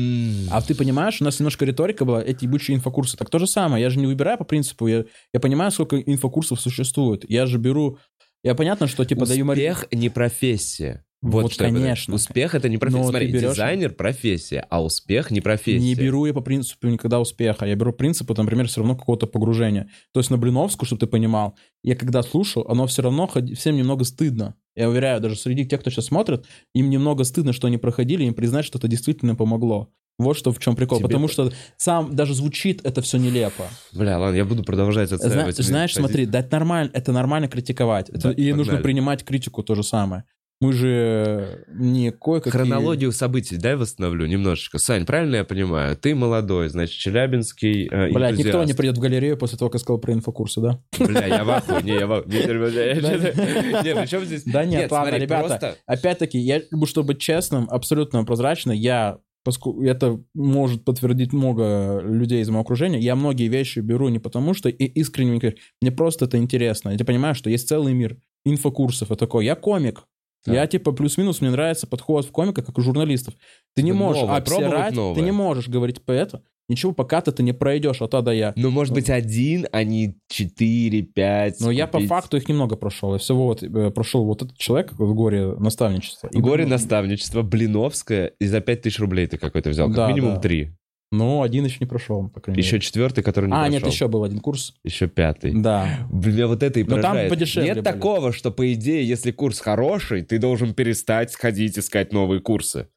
А 0.50 0.62
ты 0.62 0.74
понимаешь, 0.74 1.20
у 1.20 1.24
нас 1.24 1.38
немножко 1.38 1.64
риторика 1.64 2.04
была, 2.04 2.22
эти 2.22 2.44
ебучие 2.44 2.76
инфокурсы. 2.76 3.16
Так 3.16 3.30
то 3.30 3.38
же 3.38 3.46
самое, 3.46 3.82
я 3.82 3.90
же 3.90 3.98
не 3.98 4.06
выбираю 4.06 4.38
по 4.38 4.44
принципу, 4.44 4.86
я, 4.86 5.04
я 5.32 5.40
понимаю, 5.40 5.70
сколько 5.70 5.98
инфокурсов 6.00 6.60
существует. 6.60 7.24
Я 7.28 7.46
же 7.46 7.58
беру... 7.58 7.98
Я 8.42 8.54
понятно, 8.54 8.86
что 8.86 9.04
типа 9.04 9.26
даю... 9.26 9.46
Успех 9.46 9.86
не 9.90 10.08
профессия. 10.08 11.04
Вот, 11.22 11.42
Вот, 11.44 11.56
конечно. 11.56 12.14
Успех 12.14 12.54
это 12.54 12.68
не 12.68 12.78
профессия. 12.78 13.02
Но 13.02 13.08
Смотри, 13.08 13.26
ты 13.26 13.38
берешь- 13.38 13.52
дизайнер 13.52 13.92
профессия, 13.92 14.66
а 14.70 14.82
успех 14.84 15.30
не 15.30 15.40
профессия. 15.40 15.80
Не 15.84 15.94
беру 15.94 16.26
я 16.26 16.34
по 16.34 16.40
принципу 16.40 16.86
никогда 16.86 17.18
успеха. 17.18 17.64
Я 17.66 17.74
беру 17.74 17.92
принципы, 17.92 18.34
например, 18.36 18.68
все 18.68 18.80
равно 18.80 18.96
какого-то 18.96 19.26
погружения. 19.26 19.90
То 20.12 20.20
есть 20.20 20.30
на 20.30 20.36
Блиновскую, 20.36 20.86
чтобы 20.86 21.00
ты 21.00 21.06
понимал, 21.06 21.56
я 21.82 21.96
когда 21.96 22.22
слушал, 22.22 22.66
оно 22.68 22.86
все 22.86 23.02
равно 23.02 23.28
всем 23.54 23.76
немного 23.76 24.04
стыдно. 24.04 24.54
Я 24.76 24.90
уверяю, 24.90 25.20
даже 25.20 25.36
среди 25.36 25.64
тех, 25.64 25.80
кто 25.80 25.90
сейчас 25.90 26.06
смотрит, 26.06 26.46
им 26.74 26.90
немного 26.90 27.24
стыдно, 27.24 27.52
что 27.52 27.66
они 27.66 27.78
проходили, 27.78 28.24
им 28.24 28.34
признать, 28.34 28.66
что 28.66 28.78
это 28.78 28.86
действительно 28.86 29.34
помогло. 29.34 29.90
Вот 30.18 30.36
что 30.36 30.52
в 30.52 30.58
чем 30.58 30.76
прикол. 30.76 30.98
Тебе 30.98 31.08
Потому 31.08 31.26
по- 31.26 31.32
что 31.32 31.52
сам 31.76 32.16
даже 32.16 32.34
звучит 32.34 32.80
это 32.84 33.02
все 33.02 33.18
нелепо. 33.18 33.64
Бля, 33.92 34.18
ладно, 34.18 34.36
я 34.36 34.44
буду 34.44 34.62
продолжать 34.64 35.08
Зна- 35.08 35.16
отстаивать. 35.16 35.56
знаешь, 35.56 35.90
позицию. 35.90 36.04
смотри, 36.04 36.26
дать 36.26 36.50
нормально, 36.50 36.90
это 36.94 37.12
нормально 37.12 37.48
критиковать. 37.48 38.08
Это- 38.08 38.28
Да, 38.28 38.32
и 38.32 38.48
нужно 38.52 38.74
погнали. 38.74 38.82
принимать 38.82 39.24
критику 39.24 39.62
то 39.62 39.74
же 39.74 39.82
самое. 39.82 40.24
Мы 40.58 40.72
же 40.72 41.66
не 41.68 42.10
кое-какие... 42.12 42.50
Хронологию 42.50 43.12
событий 43.12 43.58
дай 43.58 43.76
восстановлю 43.76 44.24
немножечко. 44.24 44.78
Сань, 44.78 45.04
правильно 45.04 45.36
я 45.36 45.44
понимаю? 45.44 45.98
Ты 45.98 46.14
молодой, 46.14 46.70
значит, 46.70 46.96
челябинский 46.96 47.86
э, 47.92 48.10
Блядь, 48.10 48.38
никто 48.38 48.64
не 48.64 48.72
придет 48.72 48.96
в 48.96 49.00
галерею 49.00 49.36
после 49.36 49.58
того, 49.58 49.70
как 49.70 49.82
сказал 49.82 49.98
про 49.98 50.14
инфокурсы, 50.14 50.62
да? 50.62 50.80
Бля, 50.98 51.26
я 51.26 51.44
в 51.44 51.50
ахуе. 51.50 51.82
Не, 51.82 51.92
я 51.98 52.06
в 52.06 52.12
ахуе. 52.14 52.32
Не, 52.32 52.46
не, 52.46 53.82
не, 53.84 53.94
при 54.00 54.06
чем 54.06 54.24
здесь? 54.24 54.44
Да 54.44 54.64
нет, 54.64 54.90
ладно, 54.90 55.16
ребята, 55.16 55.76
Опять-таки, 55.84 56.38
я 56.38 56.62
чтобы 56.86 57.16
честным, 57.16 57.68
абсолютно 57.70 58.24
прозрачно. 58.24 58.72
Я, 58.72 59.18
поскольку 59.46 59.80
это 59.84 60.20
может 60.34 60.84
подтвердить 60.84 61.32
много 61.32 62.00
людей 62.02 62.42
из 62.42 62.48
моего 62.48 62.62
окружения, 62.62 62.98
я 62.98 63.14
многие 63.14 63.46
вещи 63.46 63.78
беру 63.78 64.08
не 64.08 64.18
потому, 64.18 64.54
что 64.54 64.68
и 64.68 64.84
искренне 64.86 65.54
мне 65.80 65.92
просто 65.92 66.24
это 66.24 66.36
интересно. 66.36 66.90
Я 66.90 67.04
понимаю, 67.04 67.36
что 67.36 67.48
есть 67.48 67.68
целый 67.68 67.94
мир 67.94 68.18
инфокурсов. 68.44 69.12
И 69.12 69.14
такой, 69.14 69.44
я 69.44 69.54
комик. 69.54 70.08
Да. 70.44 70.54
Я 70.54 70.66
типа 70.66 70.92
плюс-минус, 70.92 71.40
мне 71.40 71.50
нравится 71.50 71.86
подход 71.86 72.24
в 72.26 72.30
комика, 72.30 72.62
как 72.62 72.76
у 72.78 72.80
журналистов. 72.80 73.34
Ты 73.74 73.82
не 73.82 73.92
Ну, 73.92 73.98
можешь 73.98 74.22
новое, 74.22 74.36
обсирать, 74.36 74.90
ты 74.90 74.94
новое. 74.96 75.22
не 75.22 75.32
можешь 75.32 75.68
говорить 75.68 76.04
по 76.04 76.12
это, 76.12 76.42
ничего, 76.68 76.92
пока 76.92 77.20
ты, 77.20 77.32
ты 77.32 77.42
не 77.42 77.52
пройдешь 77.52 78.00
от 78.02 78.14
А 78.14 78.22
до 78.22 78.32
Я. 78.32 78.52
Ну, 78.56 78.70
может 78.70 78.94
быть, 78.94 79.10
один, 79.10 79.66
а 79.72 79.82
не 79.84 80.16
четыре, 80.28 81.02
пять. 81.02 81.60
Но 81.60 81.70
я 81.70 81.86
по 81.86 82.00
факту 82.00 82.36
их 82.36 82.48
немного 82.48 82.76
прошел. 82.76 83.12
Я 83.12 83.18
всего 83.18 83.46
вот 83.46 83.62
э, 83.62 83.90
прошел 83.90 84.24
вот 84.24 84.42
этот 84.42 84.56
человек 84.58 84.92
в 84.92 85.14
горе 85.14 85.52
наставничества. 85.58 86.28
И 86.32 86.38
Горе 86.40 86.64
ну, 86.64 86.70
наставничество, 86.70 87.42
Блиновская, 87.42 88.26
и 88.38 88.46
за 88.46 88.60
пять 88.60 88.82
тысяч 88.82 88.98
рублей 89.00 89.26
ты 89.26 89.38
какой-то 89.38 89.70
взял. 89.70 89.88
Как 89.88 89.96
Да, 89.96 90.08
минимум 90.08 90.34
да. 90.34 90.40
три. 90.40 90.72
Ну, 91.12 91.42
один 91.42 91.64
еще 91.64 91.76
не 91.80 91.86
прошел, 91.86 92.28
по 92.28 92.40
крайней 92.40 92.60
Еще 92.60 92.72
мере. 92.76 92.82
четвертый, 92.82 93.22
который 93.22 93.46
не 93.46 93.52
А, 93.52 93.58
прошел. 93.60 93.72
нет, 93.72 93.86
еще 93.86 94.08
был 94.08 94.24
один 94.24 94.40
курс. 94.40 94.74
Еще 94.84 95.06
пятый. 95.06 95.52
Да. 95.54 96.00
Меня 96.10 96.48
вот 96.48 96.62
это 96.64 96.80
и 96.80 96.82
Но 96.82 96.96
там 96.96 97.02
поражает. 97.02 97.30
подешевле 97.30 97.68
Нет 97.68 97.76
были. 97.76 97.84
такого, 97.84 98.32
что, 98.32 98.50
по 98.50 98.72
идее, 98.72 99.06
если 99.06 99.30
курс 99.30 99.60
хороший, 99.60 100.22
ты 100.22 100.38
должен 100.38 100.74
перестать 100.74 101.30
сходить 101.30 101.78
искать 101.78 102.12
новые 102.12 102.40
курсы. 102.40 102.88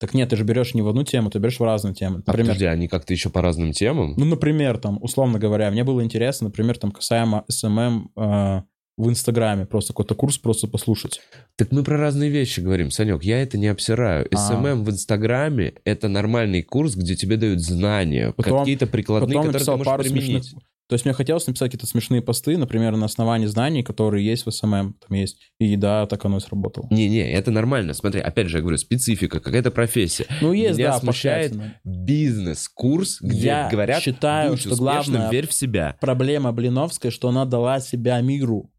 Так 0.00 0.14
нет, 0.14 0.28
ты 0.30 0.34
же 0.36 0.42
берешь 0.42 0.74
не 0.74 0.82
в 0.82 0.88
одну 0.88 1.04
тему, 1.04 1.30
ты 1.30 1.38
берешь 1.38 1.60
в 1.60 1.62
разные 1.62 1.94
темы. 1.94 2.16
А, 2.16 2.22
Например, 2.26 2.46
подожди, 2.54 2.64
они 2.66 2.88
как-то 2.88 3.12
еще 3.12 3.30
по 3.30 3.40
разным 3.40 3.70
темам? 3.70 4.14
ну, 4.16 4.24
например, 4.24 4.78
там, 4.78 4.98
условно 5.00 5.38
говоря, 5.38 5.70
мне 5.70 5.84
было 5.84 6.02
интересно, 6.02 6.48
например, 6.48 6.76
там, 6.76 6.90
касаемо 6.90 7.44
SMM 7.48 8.10
э, 8.16 8.62
в 8.96 9.08
Инстаграме, 9.08 9.64
просто 9.66 9.92
какой-то 9.92 10.14
курс 10.14 10.36
просто 10.38 10.68
послушать. 10.68 11.20
Так 11.56 11.72
мы 11.72 11.82
про 11.82 11.96
разные 11.96 12.30
вещи 12.30 12.60
говорим, 12.60 12.90
Санек, 12.90 13.24
я 13.24 13.40
это 13.42 13.56
не 13.58 13.68
обсираю. 13.68 14.28
А. 14.32 14.36
SMM 14.36 14.84
в 14.84 14.90
Инстаграме — 14.90 15.84
это 15.84 16.08
нормальный 16.08 16.62
курс, 16.62 16.94
где 16.94 17.16
тебе 17.16 17.36
дают 17.36 17.60
знания, 17.60 18.32
Потом- 18.36 18.60
какие-то 18.60 18.86
прикладные, 18.86 19.28
Потом 19.28 19.46
которые 19.52 19.64
ты 19.64 19.70
можешь 19.70 19.84
пару 19.86 20.02
применить. 20.02 20.44
смешных... 20.44 20.62
То 20.88 20.94
есть 20.94 21.06
мне 21.06 21.14
хотелось 21.14 21.46
написать 21.46 21.70
какие-то 21.70 21.86
смешные 21.86 22.20
посты, 22.20 22.58
например, 22.58 22.94
на 22.96 23.06
основании 23.06 23.46
знаний, 23.46 23.82
которые 23.82 24.26
есть 24.26 24.44
в 24.44 24.50
SMM, 24.50 24.94
там 25.08 25.16
есть. 25.16 25.38
И 25.58 25.74
да, 25.76 26.06
так 26.06 26.22
оно 26.26 26.36
и 26.36 26.40
сработало. 26.40 26.86
Не-не, 26.90 27.32
это 27.32 27.50
нормально. 27.50 27.94
Смотри, 27.94 28.20
опять 28.20 28.48
же, 28.48 28.58
я 28.58 28.60
говорю, 28.60 28.76
специфика, 28.76 29.40
какая-то 29.40 29.70
профессия. 29.70 30.26
Ну, 30.42 30.52
есть, 30.52 30.78
Меня 30.78 30.90
да, 30.90 31.00
смущает 31.00 31.54
бизнес-курс, 31.84 33.18
где 33.22 33.46
Я 33.46 33.68
говорят, 33.70 34.02
считаю, 34.02 34.50
будь 34.50 34.60
что 34.60 34.70
успешным, 34.72 35.14
главное- 35.14 35.30
верь 35.30 35.46
в 35.48 35.52
себя. 35.54 35.96
проблема 36.00 36.52
Блиновской, 36.52 37.10
что 37.10 37.28
она 37.28 37.44
дала 37.46 37.80
себя 37.80 38.20
миру. 38.20 38.70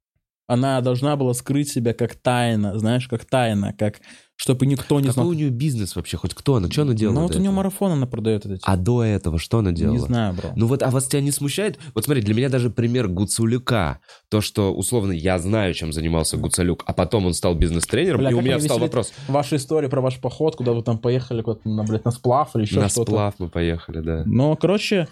Она 0.48 0.82
должна 0.82 1.16
была 1.16 1.34
скрыть 1.34 1.70
себя 1.70 1.94
как 1.94 2.16
тайна, 2.16 2.78
знаешь, 2.78 3.08
как 3.08 3.26
тайна, 3.26 3.74
как 3.78 4.02
чтобы 4.36 4.66
никто 4.66 5.00
не 5.00 5.08
Какой 5.08 5.14
знал. 5.14 5.28
у 5.30 5.34
нее 5.34 5.50
бизнес 5.52 5.96
вообще? 5.96 6.18
Хоть 6.18 6.34
кто 6.34 6.56
она? 6.56 6.70
Что 6.70 6.82
она 6.82 6.94
делала 6.94 7.16
Ну 7.16 7.22
вот 7.22 7.32
у 7.36 7.40
нее 7.40 7.44
этого? 7.46 7.56
марафон 7.58 7.92
она 7.94 8.08
продает 8.08 8.46
эти. 8.46 8.60
А 8.64 8.76
до 8.76 9.04
этого 9.04 9.38
что 9.40 9.60
она 9.60 9.72
делала? 9.72 9.94
Не 9.94 10.00
знаю, 10.00 10.34
бро. 10.34 10.50
Ну 10.56 10.68
вот, 10.68 10.84
а 10.84 10.90
вас 10.90 11.08
тебя 11.08 11.22
не 11.22 11.32
смущает? 11.32 11.80
Вот 11.94 12.04
смотри, 12.04 12.22
для 12.24 12.34
меня 12.34 12.50
даже 12.50 12.70
пример 12.70 13.08
Гуцулюка. 13.08 14.00
То, 14.30 14.42
что, 14.42 14.74
условно, 14.74 15.12
я 15.14 15.40
знаю, 15.40 15.74
чем 15.76 15.94
занимался 15.94 16.36
Гуцулюк, 16.38 16.84
а 16.88 16.94
потом 16.94 17.26
он 17.28 17.34
стал 17.36 17.56
бизнес-тренером, 17.56 18.20
Бля, 18.22 18.32
и 18.32 18.34
у 18.34 18.42
меня 18.42 18.58
встал 18.58 18.80
вопрос. 18.80 19.14
Ваша 19.30 19.56
история 19.56 19.88
про 19.88 20.02
ваш 20.02 20.20
поход, 20.20 20.56
куда 20.58 20.74
вы 20.74 20.82
там 20.84 20.98
поехали, 20.98 21.42
куда-то 21.42 21.70
на, 21.70 21.84
блядь, 21.84 22.04
на 22.04 22.12
сплав 22.12 22.54
или 22.56 22.64
еще 22.64 22.80
На 22.82 22.90
что-то. 22.90 23.12
сплав 23.12 23.36
мы 23.38 23.50
поехали, 23.50 24.02
да. 24.02 24.24
Ну, 24.26 24.58
короче, 24.58 25.08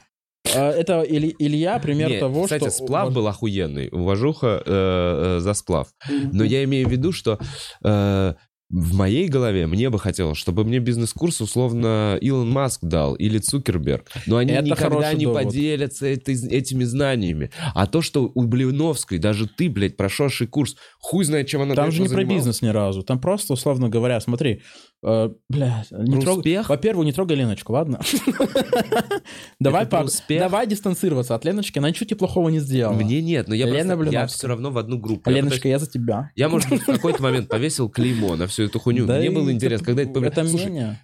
это 0.59 1.01
Или- 1.01 1.35
Илья 1.39 1.79
пример 1.79 2.09
Не, 2.09 2.19
того, 2.19 2.43
кстати, 2.43 2.63
что... 2.63 2.71
сплав 2.71 3.13
был 3.13 3.27
охуенный. 3.27 3.89
Уважуха 3.91 4.61
э, 4.65 5.37
э, 5.37 5.39
за 5.41 5.53
сплав. 5.53 5.87
Но 6.31 6.43
я 6.43 6.63
имею 6.63 6.87
в 6.87 6.91
виду, 6.91 7.11
что 7.11 7.39
э, 7.83 8.33
в 8.73 8.93
моей 8.95 9.27
голове 9.27 9.67
мне 9.67 9.89
бы 9.89 9.99
хотелось, 9.99 10.37
чтобы 10.37 10.63
мне 10.63 10.79
бизнес-курс 10.79 11.41
условно 11.41 12.17
Илон 12.21 12.49
Маск 12.49 12.79
дал 12.83 13.15
или 13.15 13.37
Цукерберг. 13.37 14.07
Но 14.27 14.37
они 14.37 14.53
Это 14.53 14.63
никогда 14.63 15.13
не 15.13 15.25
довод. 15.25 15.43
поделятся 15.43 16.05
этой- 16.07 16.47
этими 16.49 16.85
знаниями. 16.85 17.51
А 17.75 17.85
то, 17.85 18.01
что 18.01 18.31
у 18.33 18.43
Блиновской, 18.43 19.17
даже 19.17 19.45
ты, 19.47 19.69
блядь, 19.69 19.97
прошедший 19.97 20.47
курс, 20.47 20.77
хуй 20.99 21.25
знает, 21.25 21.47
чем 21.47 21.61
она 21.63 21.75
Там 21.75 21.91
же 21.91 22.01
не 22.01 22.07
про 22.07 22.15
занималась. 22.15 22.37
бизнес 22.45 22.61
ни 22.61 22.67
разу. 22.69 23.03
Там 23.03 23.19
просто, 23.19 23.51
условно 23.53 23.89
говоря, 23.89 24.21
смотри, 24.21 24.61
бля, 25.01 25.83
не 25.91 26.13
Про 26.13 26.21
трог- 26.21 26.37
успех? 26.37 26.69
Во-первых, 26.69 27.05
не 27.05 27.11
трогай 27.11 27.35
Леночку, 27.35 27.73
ладно? 27.73 27.99
Давай, 29.59 29.87
давай 30.29 30.67
дистанцироваться 30.67 31.35
от 31.35 31.45
Леночки, 31.45 31.79
она 31.79 31.89
ничего 31.89 32.05
тебе 32.05 32.17
плохого 32.17 32.49
не 32.49 32.59
сделала. 32.59 32.93
Мне 32.93 33.21
нет, 33.21 33.47
но 33.47 33.55
я, 33.55 33.67
я 33.67 34.27
все 34.27 34.47
равно 34.47 34.71
в 34.71 34.77
одну 34.77 34.97
группу. 34.97 35.29
Леночка, 35.29 35.67
я 35.67 35.79
за 35.79 35.89
тебя. 35.89 36.31
Я, 36.35 36.49
может 36.49 36.69
быть, 36.69 36.81
в 36.81 36.85
какой-то 36.85 37.21
момент 37.23 37.47
повесил 37.47 37.89
клеймо 37.89 38.35
на 38.35 38.47
всю 38.47 38.63
эту 38.63 38.79
хуйню. 38.79 39.05
Мне 39.05 39.31
было 39.31 39.51
интересно, 39.51 39.85
когда 39.85 40.03
это... 40.03 40.19
Это 40.19 40.47
Слушай, 40.47 40.65
мнение. 40.65 40.99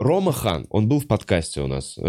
Рома 0.00 0.32
Хан, 0.32 0.66
он 0.70 0.88
был 0.88 1.00
в 1.00 1.06
подкасте 1.06 1.60
у 1.60 1.66
нас. 1.66 1.98
Э, 1.98 2.02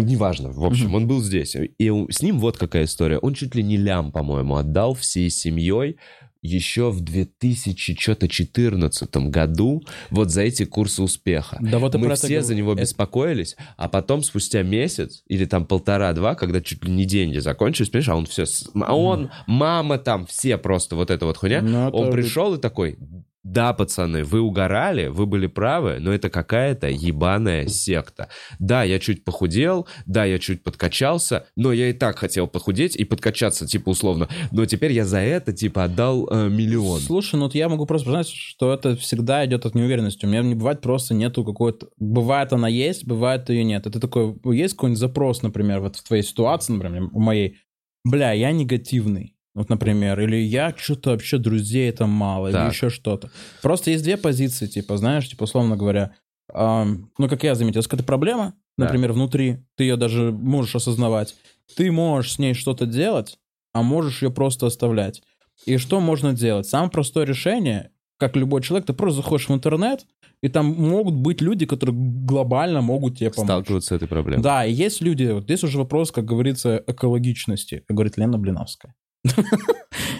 Неважно, 0.00 0.50
в 0.50 0.64
общем, 0.64 0.94
он 0.94 1.06
был 1.06 1.20
здесь. 1.22 1.54
И 1.54 2.06
с 2.10 2.22
ним 2.22 2.38
вот 2.38 2.56
какая 2.56 2.84
история. 2.84 3.18
Он 3.18 3.34
чуть 3.34 3.54
ли 3.54 3.62
не 3.62 3.76
лям, 3.76 4.12
по-моему, 4.12 4.56
отдал 4.56 4.94
всей 4.94 5.28
семьей 5.28 5.98
еще 6.42 6.90
в 6.90 7.00
2014 7.00 9.16
году 9.28 9.82
вот 10.10 10.30
за 10.30 10.42
эти 10.42 10.64
курсы 10.64 11.02
успеха. 11.02 11.58
Да 11.60 11.78
вот 11.78 11.94
Мы 11.94 12.06
это 12.06 12.14
все 12.16 12.28
говорю. 12.28 12.44
за 12.44 12.54
него 12.54 12.72
Это- 12.72 12.82
беспокоились, 12.82 13.56
а 13.76 13.88
потом 13.88 14.22
спустя 14.22 14.62
месяц 14.62 15.22
или 15.28 15.44
там 15.44 15.64
полтора-два, 15.64 16.34
когда 16.34 16.60
чуть 16.60 16.84
ли 16.84 16.90
не 16.90 17.04
деньги 17.04 17.38
закончились, 17.38 17.90
понимаешь, 17.90 18.08
а 18.08 18.16
он 18.16 18.26
все... 18.26 18.44
А 18.74 18.96
он, 18.96 19.30
мама 19.46 19.98
там, 19.98 20.26
все 20.26 20.58
просто 20.58 20.96
вот 20.96 21.10
эта 21.10 21.26
вот 21.26 21.36
хуйня. 21.36 21.62
Ну, 21.62 21.88
это- 21.88 21.96
Он 21.96 22.12
пришел 22.12 22.54
и 22.54 22.60
такой, 22.60 22.98
да, 23.44 23.72
пацаны, 23.72 24.22
вы 24.22 24.40
угорали, 24.40 25.08
вы 25.08 25.26
были 25.26 25.48
правы, 25.48 25.98
но 25.98 26.12
это 26.12 26.30
какая-то 26.30 26.88
ебаная 26.88 27.66
секта. 27.66 28.28
Да, 28.60 28.84
я 28.84 29.00
чуть 29.00 29.24
похудел, 29.24 29.88
да, 30.06 30.24
я 30.24 30.38
чуть 30.38 30.62
подкачался, 30.62 31.46
но 31.56 31.72
я 31.72 31.90
и 31.90 31.92
так 31.92 32.18
хотел 32.18 32.46
похудеть 32.46 32.94
и 32.94 33.04
подкачаться, 33.04 33.66
типа, 33.66 33.90
условно. 33.90 34.28
Но 34.52 34.64
теперь 34.64 34.92
я 34.92 35.04
за 35.04 35.18
это, 35.18 35.52
типа, 35.52 35.84
отдал 35.84 36.28
э, 36.30 36.48
миллион. 36.48 37.00
Слушай, 37.00 37.36
ну 37.36 37.44
вот 37.44 37.54
я 37.56 37.68
могу 37.68 37.84
просто 37.84 38.06
признать, 38.06 38.28
что 38.28 38.72
это 38.72 38.96
всегда 38.96 39.44
идет 39.44 39.66
от 39.66 39.74
неуверенности. 39.74 40.24
У 40.24 40.28
меня 40.28 40.42
не 40.42 40.54
бывает 40.54 40.80
просто 40.80 41.12
нету 41.14 41.44
какой-то... 41.44 41.88
Бывает 41.98 42.52
она 42.52 42.68
есть, 42.68 43.04
бывает 43.04 43.50
ее 43.50 43.64
нет. 43.64 43.86
Это 43.88 43.98
такой... 43.98 44.36
Есть 44.54 44.74
какой-нибудь 44.74 45.00
запрос, 45.00 45.42
например, 45.42 45.80
вот 45.80 45.96
в 45.96 46.04
твоей 46.04 46.22
ситуации, 46.22 46.74
например, 46.74 47.08
у 47.12 47.20
моей. 47.20 47.56
Бля, 48.04 48.32
я 48.32 48.52
негативный. 48.52 49.34
Вот, 49.54 49.68
например, 49.68 50.18
или 50.20 50.36
я 50.36 50.74
что-то 50.76 51.10
вообще 51.10 51.38
друзей 51.38 51.90
там 51.92 52.10
мало, 52.10 52.46
или 52.48 52.54
Так. 52.54 52.72
еще 52.72 52.88
что-то. 52.88 53.30
Просто 53.60 53.90
есть 53.90 54.02
две 54.02 54.16
позиции, 54.16 54.66
типа, 54.66 54.96
знаешь, 54.96 55.28
типа, 55.28 55.44
условно 55.44 55.76
говоря, 55.76 56.12
ам, 56.52 57.10
ну, 57.18 57.28
как 57.28 57.42
я 57.44 57.54
заметил, 57.54 57.80
если 57.80 57.90
какая-то 57.90 58.06
проблема, 58.06 58.54
Да. 58.78 58.84
например, 58.84 59.12
внутри, 59.12 59.58
ты 59.76 59.84
ее 59.84 59.96
даже 59.96 60.32
можешь 60.32 60.74
осознавать, 60.74 61.34
ты 61.76 61.92
можешь 61.92 62.32
с 62.32 62.38
ней 62.38 62.54
что-то 62.54 62.86
делать, 62.86 63.38
а 63.74 63.82
можешь 63.82 64.22
ее 64.22 64.30
просто 64.30 64.66
оставлять. 64.66 65.22
И 65.66 65.76
что 65.76 66.00
можно 66.00 66.32
делать? 66.32 66.66
Самое 66.66 66.90
простое 66.90 67.26
решение, 67.26 67.90
как 68.18 68.36
любой 68.36 68.62
человек, 68.62 68.86
ты 68.86 68.94
просто 68.94 69.20
заходишь 69.22 69.48
в 69.50 69.52
интернет, 69.54 70.06
и 70.42 70.48
там 70.48 70.66
могут 70.66 71.14
быть 71.14 71.40
люди, 71.42 71.66
которые 71.66 71.94
глобально 71.96 72.80
могут 72.80 73.18
тебе 73.18 73.30
помочь. 73.30 73.46
Сталкиваться 73.48 73.88
с 73.88 73.92
этой 73.92 74.08
проблемой. 74.08 74.42
Да, 74.42 74.64
и 74.64 74.72
есть 74.72 75.02
люди, 75.02 75.24
вот 75.24 75.44
здесь 75.44 75.62
уже 75.62 75.78
вопрос, 75.78 76.10
как 76.10 76.24
говорится, 76.24 76.82
экологичности, 76.86 77.84
как 77.86 77.94
говорит 77.96 78.16
Лена 78.16 78.38
Блиновская. 78.38 78.94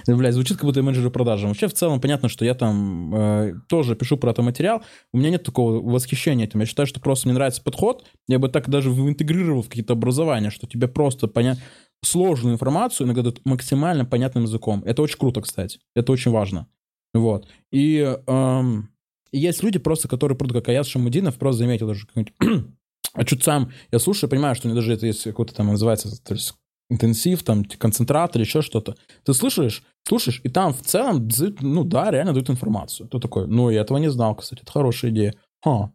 Блядь, 0.07 0.35
звучит 0.35 0.57
как 0.57 0.65
будто 0.65 0.81
я 0.81 0.85
менеджер 0.85 1.11
продажи. 1.11 1.47
Вообще, 1.47 1.67
в 1.69 1.75
целом, 1.75 2.01
понятно, 2.01 2.29
что 2.29 2.45
я 2.45 2.55
там 2.55 3.15
э, 3.15 3.55
тоже 3.69 3.97
пишу 3.97 4.17
про 4.17 4.31
это 4.31 4.43
материал. 4.43 4.83
У 5.13 5.19
меня 5.19 5.31
нет 5.31 5.43
такого 5.43 5.81
восхищения 5.81 6.47
этим. 6.47 6.61
Я 6.61 6.67
считаю, 6.67 6.87
что 6.87 7.01
просто 7.01 7.29
мне 7.29 7.35
нравится 7.35 7.63
подход. 7.63 8.05
Я 8.29 8.39
бы 8.39 8.49
так 8.49 8.69
даже 8.69 8.91
интегрировал 8.91 9.63
в 9.63 9.69
какие-то 9.69 9.95
образования, 9.95 10.51
что 10.51 10.67
тебе 10.67 10.89
просто 10.89 11.27
понять 11.29 11.59
сложную 12.05 12.55
информацию 12.55 13.07
иногда 13.07 13.23
дают 13.23 13.45
максимально 13.45 14.05
понятным 14.05 14.45
языком. 14.45 14.83
Это 14.85 15.03
очень 15.03 15.19
круто, 15.19 15.41
кстати. 15.41 15.81
Это 15.95 16.13
очень 16.13 16.31
важно. 16.31 16.67
Вот. 17.15 17.47
И 17.71 17.99
эм, 18.27 18.89
есть 19.33 19.63
люди 19.63 19.79
просто, 19.79 20.09
которые, 20.09 20.37
просто 20.37 20.55
как 20.55 20.69
Аяс 20.69 20.87
Шамудинов, 20.87 21.37
просто 21.37 21.61
заметил 21.61 21.89
даже 21.89 22.07
какой-нибудь 22.07 22.35
а 23.15 23.25
чуть 23.25 23.43
сам, 23.43 23.71
я 23.91 23.99
слушаю, 23.99 24.31
понимаю, 24.31 24.55
что 24.55 24.67
у 24.67 24.71
него 24.71 24.81
даже 24.81 24.95
это 24.95 25.07
есть 25.07 25.25
какой-то 25.25 25.55
там 25.55 25.69
называется 25.69 26.23
то 26.23 26.35
есть 26.35 26.55
интенсив, 26.93 27.43
там, 27.43 27.65
концентрат 27.65 28.37
или 28.37 28.43
еще 28.45 28.63
что-то. 28.63 28.95
Ты 29.25 29.35
слышишь, 29.35 29.83
слушаешь, 30.07 30.41
и 30.45 30.49
там 30.49 30.73
в 30.73 30.83
целом, 30.83 31.29
ну 31.61 31.85
да, 31.85 32.11
реально 32.11 32.33
дают 32.33 32.51
информацию. 32.51 33.09
Ты 33.09 33.19
такой, 33.19 33.47
ну, 33.47 33.71
я 33.71 33.81
этого 33.81 33.99
не 33.99 34.11
знал, 34.11 34.35
кстати, 34.35 34.63
это 34.63 34.73
хорошая 34.73 35.11
идея. 35.11 35.35
Ха, 35.65 35.93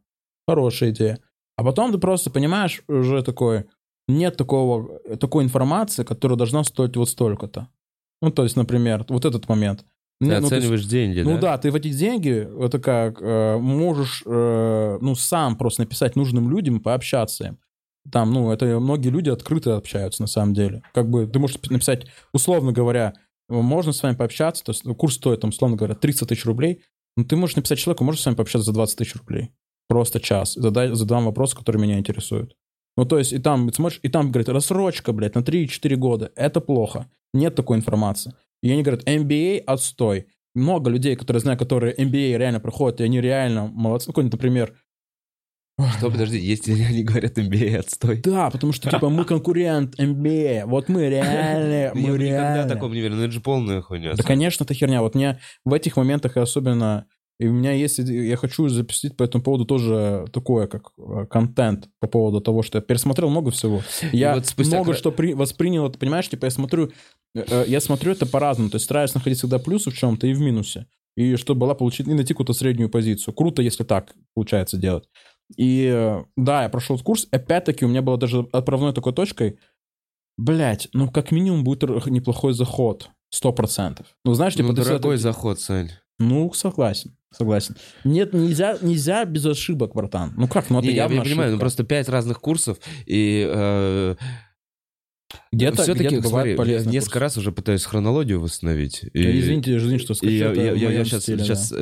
хорошая 0.48 0.91
идея. 0.91 1.20
А 1.58 1.64
потом 1.64 1.91
ты 1.91 1.98
просто 1.98 2.30
понимаешь 2.30 2.82
уже 2.88 3.24
такой, 3.24 3.66
нет 4.08 4.38
такого, 4.38 5.00
такой 5.18 5.43
информации, 5.43 6.04
которая 6.04 6.38
должна 6.38 6.64
стоить 6.64 6.98
вот 6.98 7.10
столько-то. 7.10 7.68
Ну, 8.22 8.32
то 8.32 8.43
есть, 8.43 8.56
например, 8.56 9.06
вот 9.10 9.26
этот 9.26 9.48
момент. 9.50 9.86
Ты 10.20 10.26
Не, 10.28 10.39
ну, 10.39 10.48
то 10.50 10.56
есть- 10.56 10.66
оцениваешь 10.66 10.86
деньги, 10.86 11.20
ну 11.22 11.36
да? 11.36 11.41
да, 11.41 11.58
ты 11.60 11.70
в 11.70 11.76
эти 11.76 11.91
деньги, 11.93 12.66
это 12.66 12.80
как, 12.80 13.22
э, 13.22 13.58
можешь, 13.58 14.24
э, 14.26 14.98
ну, 15.00 15.14
сам 15.16 15.56
просто 15.56 15.84
написать 15.84 16.16
нужным 16.16 16.50
людям, 16.50 16.80
пообщаться 16.80 17.45
им. 17.45 17.60
Там, 18.12 18.32
ну, 18.32 18.51
это 18.51 18.80
многие 18.80 19.10
люди 19.10 19.30
открыто 19.30 19.76
общаются 19.76 20.22
на 20.22 20.28
самом 20.28 20.53
деле. 20.53 20.82
Как 20.93 21.10
бы 21.10 21.28
ты 21.28 21.39
можешь 21.39 21.58
написать, 21.70 22.08
условно 22.34 22.72
говоря, 22.72 23.14
можно 23.49 23.91
с 23.91 24.03
вами 24.03 24.16
пообщаться, 24.16 24.64
то 24.64 24.72
есть 24.72 24.86
ну, 24.86 24.95
курс 24.95 25.16
стоит, 25.16 25.41
там, 25.41 25.49
условно 25.49 25.78
говоря, 25.78 25.95
30 25.95 26.28
тысяч 26.30 26.45
рублей, 26.45 26.84
но 27.16 27.24
ты 27.24 27.36
можешь 27.36 27.55
написать 27.55 27.80
человеку, 27.80 28.03
можешь 28.03 28.22
с 28.22 28.26
вами 28.26 28.36
пообщаться 28.36 28.66
за 28.66 28.74
20 28.74 28.97
тысяч 28.97 29.16
рублей. 29.16 29.51
Просто 29.88 30.20
час. 30.20 30.53
Задай, 30.53 30.93
задам 30.93 31.26
вопрос, 31.26 31.53
который 31.53 31.82
меня 31.82 31.97
интересует. 31.97 32.55
Ну, 32.97 33.05
то 33.05 33.18
есть, 33.18 33.32
и 33.32 33.39
там, 33.39 33.72
смотришь, 33.72 33.99
и 34.03 34.10
там, 34.10 34.32
говорит, 34.32 34.49
рассрочка, 34.49 35.14
блядь, 35.14 35.36
на 35.36 35.39
3-4 35.39 35.95
года. 35.95 36.32
Это 36.36 36.62
плохо. 36.62 37.10
Нет 37.34 37.55
такой 37.55 37.78
информации. 37.78 38.34
И 38.62 38.72
они 38.72 38.84
говорят, 38.84 39.08
MBA 39.08 39.60
отстой. 39.60 40.28
Много 40.55 40.89
людей, 40.89 41.16
которые 41.16 41.41
знаю, 41.41 41.58
которые 41.58 41.95
MBA 41.95 42.38
реально 42.38 42.60
проходят, 42.60 42.99
и 42.99 43.03
они 43.03 43.22
реально 43.22 43.68
молодцы. 43.68 44.10
Ну, 44.10 44.14
какой-нибудь, 44.14 44.34
например, 44.34 44.76
Что, 45.97 46.09
подожди, 46.09 46.39
если 46.39 46.71
они 46.82 47.03
говорят 47.03 47.38
MBA 47.38 47.78
отстой? 47.78 48.17
да, 48.23 48.49
потому 48.49 48.73
что, 48.73 48.89
типа, 48.89 49.09
мы 49.09 49.25
конкурент 49.25 49.99
MBA. 49.99 50.65
Вот 50.65 50.89
мы 50.89 51.07
реально, 51.07 51.73
Я 51.73 51.91
мы 51.93 52.11
бы 52.13 52.17
никогда 52.17 52.55
реально. 52.55 52.73
такого 52.73 52.91
не 52.93 53.01
верю, 53.01 53.15
ну 53.15 53.21
это 53.23 53.32
же 53.32 53.41
полная 53.41 53.82
хуйня. 53.82 54.13
Да, 54.15 54.23
конечно, 54.23 54.63
это 54.63 54.73
херня. 54.73 55.01
Вот 55.03 55.13
мне 55.13 55.39
в 55.65 55.73
этих 55.73 55.95
моментах 55.97 56.36
и 56.38 56.39
особенно... 56.39 57.05
И 57.39 57.45
у 57.45 57.53
меня 57.53 57.71
есть... 57.73 57.99
Я 57.99 58.36
хочу 58.38 58.67
запустить 58.69 59.15
по 59.15 59.21
этому 59.21 59.43
поводу 59.43 59.65
тоже 59.65 60.25
такое, 60.34 60.65
как 60.65 60.89
э, 60.97 61.28
контент 61.30 61.88
по 61.99 62.07
поводу 62.07 62.41
того, 62.41 62.63
что 62.63 62.80
я 62.80 62.82
пересмотрел 62.82 63.30
много 63.30 63.51
всего. 63.51 63.84
Я 64.11 64.34
вот 64.34 64.47
спустя 64.47 64.78
много 64.78 64.93
кра- 64.93 64.97
что 64.97 65.11
при- 65.11 65.34
воспринял, 65.36 65.88
это, 65.88 65.99
понимаешь, 65.99 66.28
типа 66.28 66.45
я 66.45 66.49
смотрю... 66.49 66.91
э, 67.36 67.45
э, 67.47 67.65
Я 67.67 67.80
смотрю 67.80 68.13
это 68.13 68.25
по-разному. 68.25 68.71
То 68.71 68.78
есть 68.78 68.86
стараюсь 68.86 69.13
находить 69.13 69.38
всегда 69.38 69.59
плюсы 69.59 69.91
в 69.91 69.95
чем-то 69.95 70.25
и 70.25 70.34
в 70.34 70.39
минусе. 70.39 70.88
И 71.15 71.36
чтобы 71.36 71.59
была 71.59 71.75
получить... 71.75 72.07
И 72.07 72.13
найти 72.15 72.34
какую-то 72.34 72.53
среднюю 72.53 72.89
позицию. 72.89 73.36
Круто, 73.36 73.61
если 73.61 73.84
так 73.84 74.15
получается 74.34 74.78
делать. 74.78 75.03
И 75.56 76.22
да, 76.36 76.64
я 76.64 76.70
прошел 76.70 77.00
курс. 77.00 77.28
Опять-таки 77.32 77.86
у 77.86 77.88
меня 77.88 78.02
было 78.02 78.18
даже 78.18 78.48
отправной 78.52 78.93
такой 78.93 79.14
точкой. 79.14 79.60
Блять, 80.38 80.89
ну 80.93 81.10
как 81.10 81.32
минимум 81.32 81.64
будет 81.64 81.84
неплохой 82.08 82.54
заход. 82.54 83.10
Сто 83.30 83.52
процентов. 83.52 84.08
Ну, 84.24 84.34
знаешь, 84.36 84.56
типа... 84.56 84.70
Ну, 84.70 84.74
дорогой 84.74 85.18
всё-таки- 85.18 85.22
заход, 85.22 85.60
Сань. 85.60 85.91
ну, 86.18 86.54
согласен, 86.54 87.18
согласен. 87.34 87.76
Нет, 88.06 88.34
нельзя, 88.34 88.78
нельзя 88.82 89.26
без 89.26 89.45
ошибок, 89.45 89.93
братан. 89.93 90.34
Ну 90.38 90.48
как, 90.48 90.70
ну 90.70 90.80
это 90.80 90.88
Не, 90.88 90.93
я, 90.93 91.04
явно 91.04 91.16
я 91.16 91.22
понимаю, 91.24 91.52
ну 91.52 91.60
просто 91.60 91.84
пять 91.84 92.08
разных 92.08 92.39
курсов, 92.39 92.78
и 93.06 93.45
э, 93.45 94.16
где-то, 95.51 95.84
все-таки, 95.84 96.09
смотри, 96.09 96.21
бывает 96.21 96.51
я 96.51 96.57
полезно. 96.57 96.89
несколько 96.89 97.19
раз 97.19 97.38
уже 97.38 97.51
пытаюсь 97.51 97.84
хронологию 97.84 98.39
восстановить. 98.39 99.03
И, 99.13 99.39
Извините, 99.39 99.78
извините, 99.78 100.03
что 100.03 100.13
скажу. 100.13 100.32
я, 100.34 100.53
я, 100.53 100.71
я, 100.73 100.88
моем 100.89 101.05
сейчас, 101.05 101.23
стиле, 101.23 101.38
да. 101.39 101.43
сейчас 101.43 101.73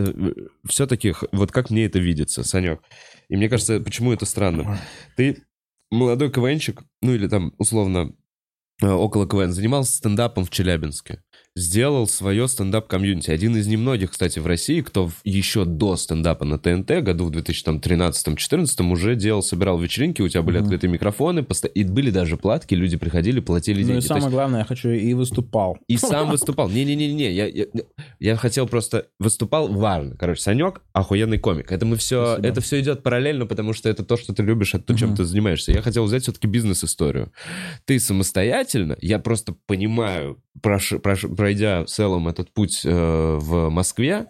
все-таки, 0.68 1.14
вот 1.32 1.52
как 1.52 1.70
мне 1.70 1.86
это 1.86 2.00
видится, 2.00 2.44
Санек. 2.44 2.82
И 3.30 3.36
мне 3.36 3.50
кажется, 3.50 3.80
почему 3.80 4.14
это 4.14 4.26
странно. 4.26 4.80
Ты 5.16 5.44
молодой 5.92 6.32
КВНчик, 6.32 6.84
ну 7.02 7.14
или 7.14 7.28
там, 7.28 7.54
условно, 7.58 8.14
э, 8.82 8.88
около 8.88 9.28
КВН, 9.28 9.52
занимался 9.52 9.96
стендапом 9.96 10.46
в 10.46 10.50
Челябинске. 10.50 11.24
Сделал 11.66 12.06
свое 12.10 12.50
стендап-комьюнити. 12.50 13.32
Один 13.32 13.56
из 13.56 13.66
немногих, 13.68 14.12
кстати, 14.12 14.40
в 14.40 14.46
России, 14.46 14.82
кто 14.82 15.10
еще 15.24 15.64
до 15.64 15.96
стендапа 15.96 16.44
на 16.44 16.60
ТНТ, 16.60 17.02
году 17.02 17.24
в 17.28 17.32
2013-2014, 17.32 18.92
уже 18.92 19.16
делал, 19.16 19.42
собирал 19.42 19.80
вечеринки, 19.80 20.22
у 20.22 20.28
тебя 20.28 20.42
были 20.42 20.58
Мгм. 20.58 20.66
открытые 20.66 20.92
микрофоны, 20.92 21.44
поста- 21.44 21.70
и 21.70 21.86
были 21.86 22.12
даже 22.12 22.36
платки, 22.36 22.76
люди 22.76 22.98
приходили, 22.98 23.40
платили 23.40 23.84
Ну 23.84 23.88
деньги. 23.88 24.00
и 24.00 24.02
То 24.02 24.08
самое 24.08 24.24
есть- 24.26 24.34
главное, 24.34 24.60
я 24.60 24.66
хочу 24.66 24.90
и 24.90 25.14
выступал. 25.14 25.78
и 25.88 25.96
сам 25.96 26.30
выступал. 26.30 26.68
Не-не-не-не, 26.70 27.32
я, 27.32 27.46
я, 27.48 27.66
я 28.20 28.36
хотел 28.36 28.68
просто... 28.68 29.08
Выступал 29.20 29.70
важно. 29.70 30.18
Короче, 30.18 30.42
Санек 30.42 30.82
охуенный 30.92 31.38
комик. 31.40 31.72
Это 31.72 31.86
мы 31.86 31.96
все... 31.96 32.34
Спасибо. 32.34 32.48
Это 32.50 32.60
все 32.60 32.82
идет 32.82 33.02
параллельно, 33.02 33.46
потому 33.46 33.72
что 33.72 33.88
это 33.88 34.04
то, 34.04 34.18
что 34.18 34.34
ты 34.34 34.44
любишь, 34.44 34.74
это 34.74 34.84
то, 34.84 34.94
чем 34.98 35.10
Мгм. 35.10 35.18
ты 35.18 35.24
занимаешься. 35.24 35.72
Я 35.72 35.82
хотел 35.82 36.04
взять 36.04 36.24
все-таки 36.24 36.48
бизнес-историю. 36.48 37.32
Ты 37.86 37.98
самостоятельно, 38.02 38.98
я 39.00 39.20
просто 39.20 39.56
понимаю, 39.68 40.38
прош- 40.62 41.00
прош- 41.00 41.36
пройдя 41.36 41.84
в 41.84 41.88
целом 41.88 42.28
этот 42.28 42.54
путь 42.54 42.82
э, 42.86 43.38
в 43.40 43.70
Москве, 43.70 44.28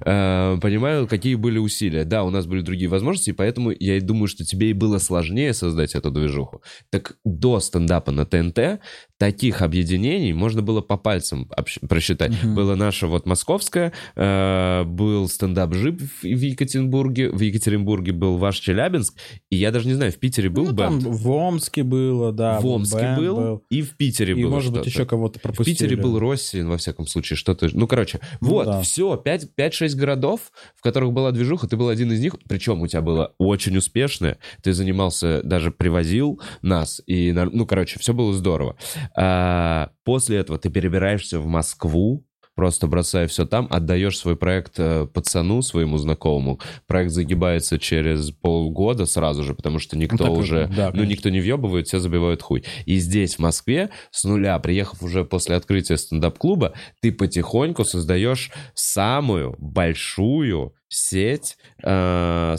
э, 0.00 0.58
понимаю, 0.60 1.06
какие 1.06 1.34
были 1.34 1.58
усилия. 1.58 2.04
Да, 2.04 2.24
у 2.24 2.30
нас 2.30 2.46
были 2.46 2.60
другие 2.60 2.88
возможности, 2.88 3.32
поэтому 3.32 3.70
я 3.70 3.96
и 3.96 4.00
думаю, 4.00 4.28
что 4.28 4.44
тебе 4.44 4.70
и 4.70 4.72
было 4.72 4.98
сложнее 4.98 5.54
создать 5.54 5.94
эту 5.94 6.10
движуху. 6.10 6.62
Так 6.90 7.16
до 7.24 7.60
стендапа 7.60 8.12
на 8.12 8.26
ТНТ 8.26 8.80
таких 9.18 9.62
объединений 9.62 10.32
можно 10.32 10.62
было 10.62 10.80
по 10.80 10.96
пальцам 10.96 11.50
просчитать. 11.88 12.32
Угу. 12.44 12.54
Было 12.54 12.74
наше 12.74 13.06
вот 13.06 13.26
московское, 13.26 13.92
э, 14.14 14.84
был 14.84 15.28
стендап 15.28 15.74
Жип 15.74 16.00
в 16.22 16.24
Екатеринбурге, 16.24 17.30
в 17.30 17.40
Екатеринбурге 17.40 18.12
был 18.12 18.36
ваш 18.36 18.58
Челябинск, 18.58 19.14
и 19.50 19.56
я 19.56 19.70
даже 19.70 19.86
не 19.88 19.94
знаю, 19.94 20.12
в 20.12 20.16
Питере 20.16 20.50
был 20.50 20.66
ну, 20.66 20.72
бэнд? 20.72 21.02
Там 21.04 21.12
в 21.12 21.30
Омске 21.30 21.82
было, 21.82 22.32
да. 22.32 22.60
В 22.60 22.66
Омске 22.66 23.16
был, 23.16 23.36
был, 23.36 23.64
и 23.70 23.82
в 23.82 23.96
Питере 23.96 24.34
и, 24.34 24.42
было 24.42 24.50
может 24.50 24.72
быть, 24.72 24.86
еще 24.86 25.06
кого-то 25.06 25.40
пропустили. 25.40 25.74
В 25.74 25.78
Питере 25.78 25.96
был 25.96 26.18
Россин, 26.18 26.68
во 26.68 26.76
всяком 26.76 27.06
случае, 27.06 27.36
что-то... 27.36 27.68
Ну, 27.72 27.86
короче, 27.86 28.20
ну, 28.40 28.48
вот, 28.48 28.66
да. 28.66 28.82
все, 28.82 29.16
5-6 29.58 29.96
городов, 29.96 30.52
в 30.74 30.82
которых 30.82 31.12
была 31.12 31.32
движуха, 31.32 31.66
ты 31.66 31.76
был 31.76 31.88
один 31.88 32.12
из 32.12 32.20
них, 32.20 32.36
причем 32.48 32.82
у 32.82 32.86
тебя 32.86 33.02
было 33.02 33.34
очень 33.38 33.76
успешное, 33.76 34.38
ты 34.62 34.72
занимался, 34.72 35.42
даже 35.42 35.70
привозил 35.70 36.40
нас, 36.62 37.00
и, 37.06 37.32
ну, 37.32 37.66
короче, 37.66 37.98
все 37.98 38.12
было 38.12 38.32
здорово. 38.32 38.76
А, 39.16 39.90
после 40.04 40.38
этого 40.38 40.58
ты 40.58 40.70
перебираешься 40.70 41.40
в 41.40 41.46
Москву, 41.46 42.25
просто 42.56 42.88
бросая 42.88 43.28
все 43.28 43.46
там, 43.46 43.68
отдаешь 43.70 44.18
свой 44.18 44.34
проект 44.34 44.74
э, 44.78 45.06
пацану, 45.06 45.62
своему 45.62 45.98
знакомому. 45.98 46.58
Проект 46.86 47.12
загибается 47.12 47.78
через 47.78 48.32
полгода 48.32 49.06
сразу 49.06 49.44
же, 49.44 49.54
потому 49.54 49.78
что 49.78 49.96
никто 49.96 50.26
ну, 50.26 50.32
уже, 50.32 50.68
да, 50.74 50.90
ну, 50.92 51.04
никто 51.04 51.28
не 51.28 51.40
въебывает, 51.40 51.86
все 51.86 52.00
забивают 52.00 52.42
хуй. 52.42 52.64
И 52.86 52.96
здесь, 52.96 53.36
в 53.36 53.38
Москве, 53.38 53.90
с 54.10 54.24
нуля, 54.24 54.58
приехав 54.58 55.02
уже 55.02 55.24
после 55.24 55.54
открытия 55.54 55.98
стендап-клуба, 55.98 56.72
ты 57.00 57.12
потихоньку 57.12 57.84
создаешь 57.84 58.50
самую 58.74 59.54
большую 59.58 60.74
сеть 60.88 61.58
э, 61.82 62.56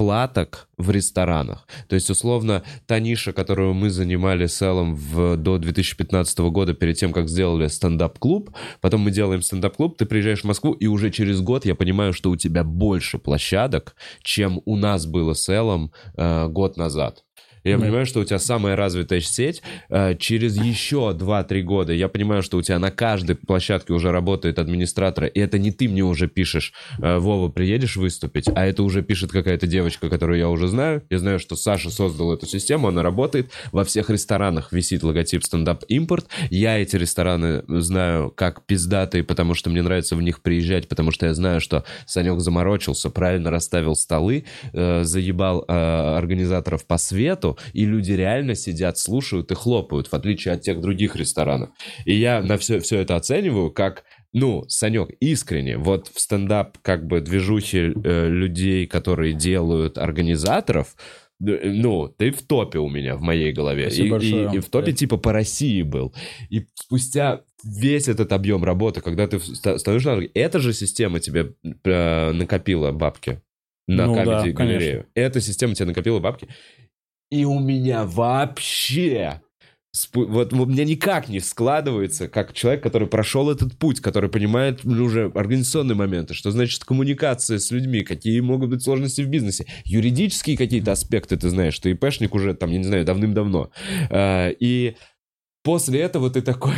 платок 0.00 0.68
в 0.78 0.90
ресторанах. 0.90 1.68
То 1.86 1.94
есть, 1.94 2.08
условно, 2.08 2.62
та 2.86 3.00
ниша, 3.00 3.34
которую 3.34 3.74
мы 3.74 3.90
занимали 3.90 4.46
селом 4.46 4.94
в, 4.94 5.36
до 5.36 5.58
2015 5.58 6.38
года, 6.38 6.72
перед 6.72 6.96
тем, 6.96 7.12
как 7.12 7.28
сделали 7.28 7.68
стендап-клуб, 7.68 8.50
потом 8.80 9.02
мы 9.02 9.10
делаем 9.10 9.42
стендап-клуб, 9.42 9.98
ты 9.98 10.06
приезжаешь 10.06 10.40
в 10.40 10.46
Москву, 10.46 10.72
и 10.72 10.86
уже 10.86 11.10
через 11.10 11.42
год 11.42 11.66
я 11.66 11.74
понимаю, 11.74 12.14
что 12.14 12.30
у 12.30 12.36
тебя 12.36 12.64
больше 12.64 13.18
площадок, 13.18 13.94
чем 14.22 14.62
у 14.64 14.76
нас 14.76 15.04
было 15.04 15.34
селом 15.34 15.92
э, 16.16 16.48
год 16.48 16.78
назад. 16.78 17.22
Я 17.64 17.74
mm 17.74 17.80
понимаю, 17.80 18.06
что 18.06 18.20
у 18.20 18.24
тебя 18.24 18.38
самая 18.38 18.76
развитая 18.76 19.20
сеть. 19.20 19.62
Э, 19.88 20.14
через 20.16 20.56
еще 20.56 21.14
2-3 21.18 21.62
года 21.62 21.92
я 21.92 22.08
понимаю, 22.08 22.42
что 22.42 22.56
у 22.56 22.62
тебя 22.62 22.78
на 22.78 22.90
каждой 22.90 23.36
площадке 23.36 23.92
уже 23.92 24.12
работает 24.12 24.58
администратор, 24.58 25.24
и 25.24 25.40
это 25.40 25.58
не 25.58 25.72
ты 25.72 25.88
мне 25.88 26.02
уже 26.02 26.28
пишешь, 26.28 26.72
э, 27.00 27.18
Вова, 27.18 27.48
приедешь 27.48 27.96
выступить, 27.96 28.48
а 28.54 28.66
это 28.66 28.82
уже 28.82 29.02
пишет 29.02 29.32
какая-то 29.32 29.66
девочка, 29.66 30.08
которую 30.08 30.38
я 30.38 30.48
уже 30.48 30.68
знаю. 30.68 31.02
Я 31.10 31.18
знаю, 31.18 31.38
что 31.38 31.56
Саша 31.56 31.90
создал 31.90 32.32
эту 32.32 32.46
систему, 32.46 32.88
она 32.88 33.02
работает. 33.02 33.50
Во 33.72 33.84
всех 33.84 34.10
ресторанах 34.10 34.72
висит 34.72 35.02
логотип 35.02 35.44
стендап 35.44 35.84
импорт. 35.88 36.26
Я 36.50 36.78
эти 36.78 36.96
рестораны 36.96 37.64
знаю 37.66 38.30
как 38.30 38.64
пиздатые, 38.66 39.24
потому 39.24 39.54
что 39.54 39.70
мне 39.70 39.82
нравится 39.82 40.16
в 40.16 40.22
них 40.22 40.42
приезжать, 40.42 40.88
потому 40.88 41.10
что 41.10 41.26
я 41.26 41.34
знаю, 41.34 41.60
что 41.60 41.84
Санек 42.06 42.40
заморочился, 42.40 43.10
правильно 43.10 43.50
расставил 43.50 43.94
столы, 43.96 44.44
э, 44.72 45.02
заебал 45.04 45.64
организаторов 45.68 46.86
по 46.86 46.96
свету, 46.98 47.49
и 47.72 47.84
люди 47.84 48.12
реально 48.12 48.54
сидят, 48.54 48.98
слушают 48.98 49.50
и 49.50 49.54
хлопают, 49.54 50.08
в 50.08 50.14
отличие 50.14 50.54
от 50.54 50.62
тех 50.62 50.80
других 50.80 51.16
ресторанов. 51.16 51.70
И 52.04 52.14
я 52.14 52.42
на 52.42 52.56
все, 52.58 52.80
все 52.80 52.98
это 53.00 53.16
оцениваю 53.16 53.70
как 53.70 54.04
ну, 54.32 54.64
Санек, 54.68 55.10
искренне, 55.20 55.76
вот 55.76 56.08
в 56.08 56.20
стендап 56.20 56.78
как 56.82 57.06
бы 57.06 57.20
движухи 57.20 57.92
э, 57.92 58.28
людей, 58.28 58.86
которые 58.86 59.32
делают 59.34 59.98
организаторов, 59.98 60.94
ну, 61.40 62.08
ты 62.08 62.30
в 62.32 62.42
топе 62.42 62.78
у 62.78 62.88
меня, 62.88 63.16
в 63.16 63.22
моей 63.22 63.52
голове. 63.52 63.88
и, 63.88 64.02
и, 64.02 64.56
и 64.56 64.58
в 64.58 64.68
топе 64.68 64.92
типа 64.92 65.16
по 65.16 65.32
России 65.32 65.82
был. 65.82 66.14
И 66.50 66.66
спустя 66.74 67.40
весь 67.64 68.08
этот 68.08 68.32
объем 68.32 68.62
работы, 68.62 69.00
когда 69.00 69.26
ты 69.26 69.40
становишься... 69.40 70.30
Эта 70.34 70.58
же 70.58 70.74
система 70.74 71.18
тебе 71.18 71.54
э, 71.84 72.32
накопила 72.32 72.92
бабки 72.92 73.40
на 73.88 74.06
ну, 74.06 74.16
Comedy 74.16 74.24
да, 74.24 74.50
галерею. 74.52 75.06
Эта 75.14 75.40
система 75.40 75.74
тебе 75.74 75.86
накопила 75.86 76.20
бабки. 76.20 76.48
И 77.30 77.44
у 77.44 77.58
меня 77.60 78.04
вообще 78.04 79.40
вот 80.14 80.52
у 80.52 80.66
меня 80.66 80.84
никак 80.84 81.28
не 81.28 81.40
складывается, 81.40 82.28
как 82.28 82.52
человек, 82.52 82.82
который 82.82 83.08
прошел 83.08 83.50
этот 83.50 83.76
путь, 83.76 84.00
который 84.00 84.30
понимает 84.30 84.84
уже 84.84 85.32
организационные 85.34 85.96
моменты, 85.96 86.32
что 86.32 86.52
значит 86.52 86.84
коммуникация 86.84 87.58
с 87.58 87.72
людьми, 87.72 88.02
какие 88.02 88.38
могут 88.38 88.70
быть 88.70 88.84
сложности 88.84 89.22
в 89.22 89.28
бизнесе, 89.28 89.66
юридические 89.84 90.56
какие-то 90.56 90.92
аспекты, 90.92 91.36
ты 91.36 91.48
знаешь, 91.50 91.74
что 91.74 91.88
ИПшник 91.88 92.34
уже 92.34 92.54
там, 92.54 92.70
я 92.70 92.78
не 92.78 92.84
знаю, 92.84 93.04
давным-давно. 93.04 93.70
А, 94.10 94.50
и 94.50 94.94
после 95.62 96.00
этого 96.00 96.30
ты 96.30 96.42
такой... 96.42 96.74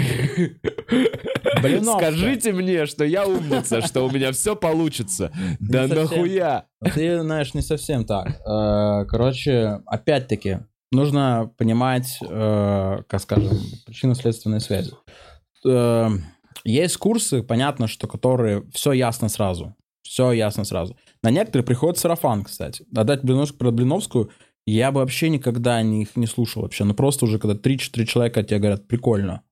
Блиновка. 1.62 2.06
Скажите 2.06 2.52
мне, 2.52 2.86
что 2.86 3.04
я 3.04 3.26
умница, 3.26 3.82
что 3.82 4.06
у 4.06 4.10
меня 4.10 4.32
все 4.32 4.56
получится. 4.56 5.32
Да 5.60 5.86
нахуя? 5.86 6.66
Ты 6.94 7.20
знаешь, 7.20 7.54
не 7.54 7.62
совсем 7.62 8.04
так. 8.04 8.40
Э, 8.46 9.04
короче, 9.06 9.80
опять-таки, 9.86 10.60
нужно 10.90 11.52
понимать, 11.56 12.18
э, 12.20 13.02
как 13.06 13.20
скажем, 13.20 13.58
причинно-следственные 13.86 14.60
связи. 14.60 14.92
Э, 15.66 16.08
есть 16.64 16.96
курсы, 16.96 17.42
понятно, 17.42 17.86
что 17.86 18.06
которые 18.06 18.64
все 18.72 18.92
ясно 18.92 19.28
сразу. 19.28 19.74
Все 20.02 20.32
ясно 20.32 20.64
сразу. 20.64 20.96
На 21.22 21.30
некоторые 21.30 21.64
приходит 21.64 21.98
сарафан, 21.98 22.44
кстати. 22.44 22.84
Отдать 22.94 23.22
Блиновскую 23.22 23.58
про 23.58 23.70
Блиновскую 23.70 24.30
я 24.66 24.92
бы 24.92 25.00
вообще 25.00 25.28
никогда 25.28 25.82
не, 25.82 26.02
их 26.02 26.16
не 26.16 26.26
слушал 26.26 26.62
вообще. 26.62 26.84
Ну 26.84 26.94
просто 26.94 27.24
уже 27.24 27.38
когда 27.38 27.56
3-4 27.56 28.04
человека 28.04 28.42
тебе 28.42 28.58
говорят, 28.58 28.86
прикольно. 28.86 29.42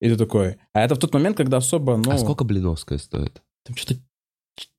И 0.00 0.08
ты 0.08 0.16
такой. 0.16 0.56
А 0.72 0.82
это 0.82 0.94
в 0.94 0.98
тот 0.98 1.14
момент, 1.14 1.36
когда 1.36 1.58
особо, 1.58 1.96
ну... 1.96 2.10
А 2.10 2.18
сколько 2.18 2.44
Блиновская 2.44 2.98
стоит? 2.98 3.42
Там 3.64 3.76
что-то 3.76 4.00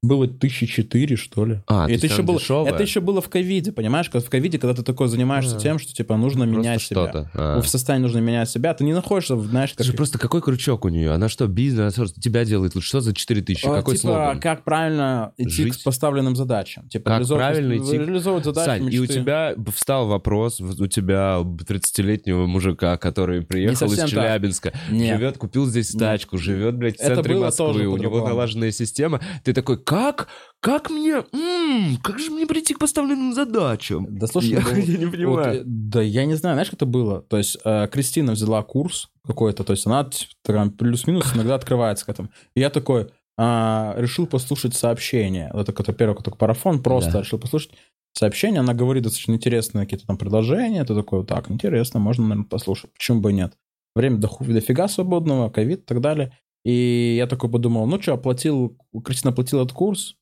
было 0.02 0.28
тысячи 0.28 0.66
четыре, 0.68 1.16
что 1.16 1.46
ли. 1.46 1.62
А, 1.68 1.90
это 1.90 2.06
еще 2.06 2.22
было, 2.22 2.40
дешевое? 2.40 2.72
это 2.72 2.82
еще 2.82 3.02
было 3.02 3.22
в 3.22 3.30
ковиде, 3.30 3.72
понимаешь? 3.72 4.10
Как 4.10 4.24
в 4.24 4.30
ковиде, 4.30 4.58
когда 4.58 4.74
ты 4.76 4.84
такой 4.84 5.08
занимаешься 5.08 5.58
а, 5.58 5.60
тем, 5.60 5.80
что 5.80 5.94
типа 5.94 6.18
нужно 6.18 6.44
менять 6.44 6.82
себя. 6.82 7.30
А. 7.34 7.62
В 7.62 7.68
состоянии 7.68 8.04
нужно 8.04 8.20
менять 8.20 8.50
себя, 8.50 8.74
ты 8.74 8.84
не 8.84 8.94
находишься, 8.94 9.38
знаешь, 9.38 9.72
как... 9.72 9.86
Слушай, 9.86 9.98
просто 9.98 10.18
какой 10.18 10.42
крючок 10.42 10.86
у 10.86 10.90
нее? 10.90 11.12
Она 11.12 11.30
что, 11.30 11.48
бизнес, 11.48 11.98
она 11.98 12.08
что, 12.08 12.22
тебя 12.22 12.46
делает 12.46 12.76
лучше? 12.76 12.88
Что 12.88 13.02
за 13.02 13.14
4 13.14 13.42
тысячи? 13.42 13.66
А, 13.66 13.76
какой 13.76 13.96
типа, 13.98 14.08
слоган? 14.08 14.40
как 14.40 14.64
правильно 14.64 15.34
идти 15.38 15.64
Жить? 15.64 15.78
к 15.78 15.84
поставленным 15.84 16.36
задачам. 16.36 16.88
Типа, 16.90 17.18
как 17.18 17.28
правильно 17.28 17.78
идти? 17.78 17.98
Реализовывать 17.98 18.46
задачи, 18.46 18.66
Сань, 18.66 18.84
мечты. 18.84 18.96
и 18.96 19.00
у 19.00 19.06
тебя 19.08 19.56
встал 19.76 20.08
вопрос, 20.08 20.62
у 20.62 20.88
тебя 20.88 21.40
30-летнего 21.42 22.46
мужика, 22.46 22.98
который 22.98 23.42
приехал 23.42 23.92
из 23.92 24.10
Челябинска, 24.10 24.74
живет, 24.90 25.38
купил 25.38 25.66
здесь 25.66 25.92
тачку, 25.92 26.38
живет, 26.38 26.76
блядь, 26.76 26.96
в 26.96 27.00
центре 27.00 27.38
Москвы, 27.38 27.88
у 27.88 27.98
него 27.98 28.26
налаженная 28.26 28.72
система. 28.72 29.22
Ты 29.44 29.54
такой, 29.54 29.67
как? 29.76 30.30
Как 30.62 30.90
мне, 30.90 31.24
м-м, 31.34 31.98
как 32.02 32.20
же 32.20 32.32
мне 32.32 32.48
прийти 32.48 32.74
к 32.74 32.80
поставленным 32.80 33.34
задачам? 33.34 34.18
Да 34.18 34.28
слушай, 34.28 34.52
я, 34.52 34.62
ну, 34.62 34.76
я 34.76 34.98
не 35.06 35.06
понимаю. 35.08 35.58
Вот, 35.58 35.64
да 35.66 36.02
я 36.02 36.26
не 36.26 36.36
знаю, 36.36 36.56
знаешь, 36.56 36.70
как 36.70 36.78
это 36.78 36.86
было? 36.86 37.22
То 37.24 37.38
есть 37.38 37.58
э, 37.66 37.88
Кристина 37.92 38.32
взяла 38.32 38.64
курс 38.64 39.10
какой-то, 39.26 39.64
то 39.64 39.74
есть 39.74 39.86
она 39.86 40.10
там, 40.44 40.72
плюс-минус 40.72 41.36
иногда 41.36 41.56
открывается 41.56 42.06
к 42.06 42.10
этому. 42.10 42.30
И 42.56 42.62
я 42.62 42.70
такой, 42.70 43.10
а, 43.38 43.94
решил 43.98 44.26
послушать 44.26 44.74
сообщение. 44.74 45.52
Это, 45.54 45.72
это 45.72 45.94
первый 45.94 46.16
такой 46.16 46.38
парафон, 46.38 46.82
просто 46.82 47.12
да. 47.12 47.20
решил 47.22 47.38
послушать 47.38 47.72
сообщение. 48.14 48.62
Она 48.62 48.74
говорит 48.74 49.04
достаточно 49.04 49.34
интересные 49.34 49.86
какие-то 49.86 50.08
там 50.08 50.18
предложения. 50.18 50.84
Ты 50.84 50.96
такой, 50.96 51.24
так, 51.24 51.52
интересно, 51.52 52.00
можно, 52.00 52.24
наверное, 52.24 52.50
послушать. 52.50 52.92
Почему 52.94 53.22
бы 53.22 53.32
и 53.32 53.36
нет? 53.36 53.54
Время 53.96 54.18
до, 54.18 54.30
дофига 54.40 54.88
свободного, 54.88 55.50
ковид 55.50 55.82
и 55.82 55.86
так 55.86 56.02
далее. 56.02 56.38
И 56.68 57.16
я 57.18 57.28
такой 57.28 57.50
подумал, 57.50 57.88
ну 57.88 58.02
что, 58.02 58.14
оплатил, 58.14 58.78
Кристина 59.04 59.32
оплатила 59.32 59.64
этот 59.64 59.74
курс, 59.74 60.18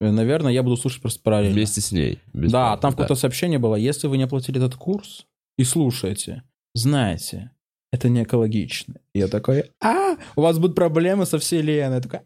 Э, 0.00 0.10
наверное, 0.10 0.52
я 0.52 0.62
буду 0.62 0.76
слушать 0.76 1.02
просто 1.02 1.20
параллельно. 1.22 1.54
Вместе 1.54 1.80
с 1.80 1.92
ней. 1.92 2.20
Да, 2.32 2.76
там 2.76 2.92
какое-то 2.92 3.14
сообщение 3.14 3.58
было. 3.58 3.74
Если 3.74 4.06
вы 4.06 4.16
не 4.16 4.24
оплатили 4.24 4.58
этот 4.58 4.76
курс 4.76 5.26
и 5.56 5.64
слушаете, 5.64 6.42
знаете, 6.74 7.50
это 7.90 8.08
не 8.08 8.22
экологично. 8.22 8.96
И 9.12 9.18
я 9.18 9.28
такой, 9.28 9.72
а, 9.82 10.16
у 10.36 10.42
вас 10.42 10.58
будут 10.58 10.76
проблемы 10.76 11.26
со 11.26 11.38
вселенной. 11.38 11.96
Я 11.96 12.00
такой, 12.00 12.20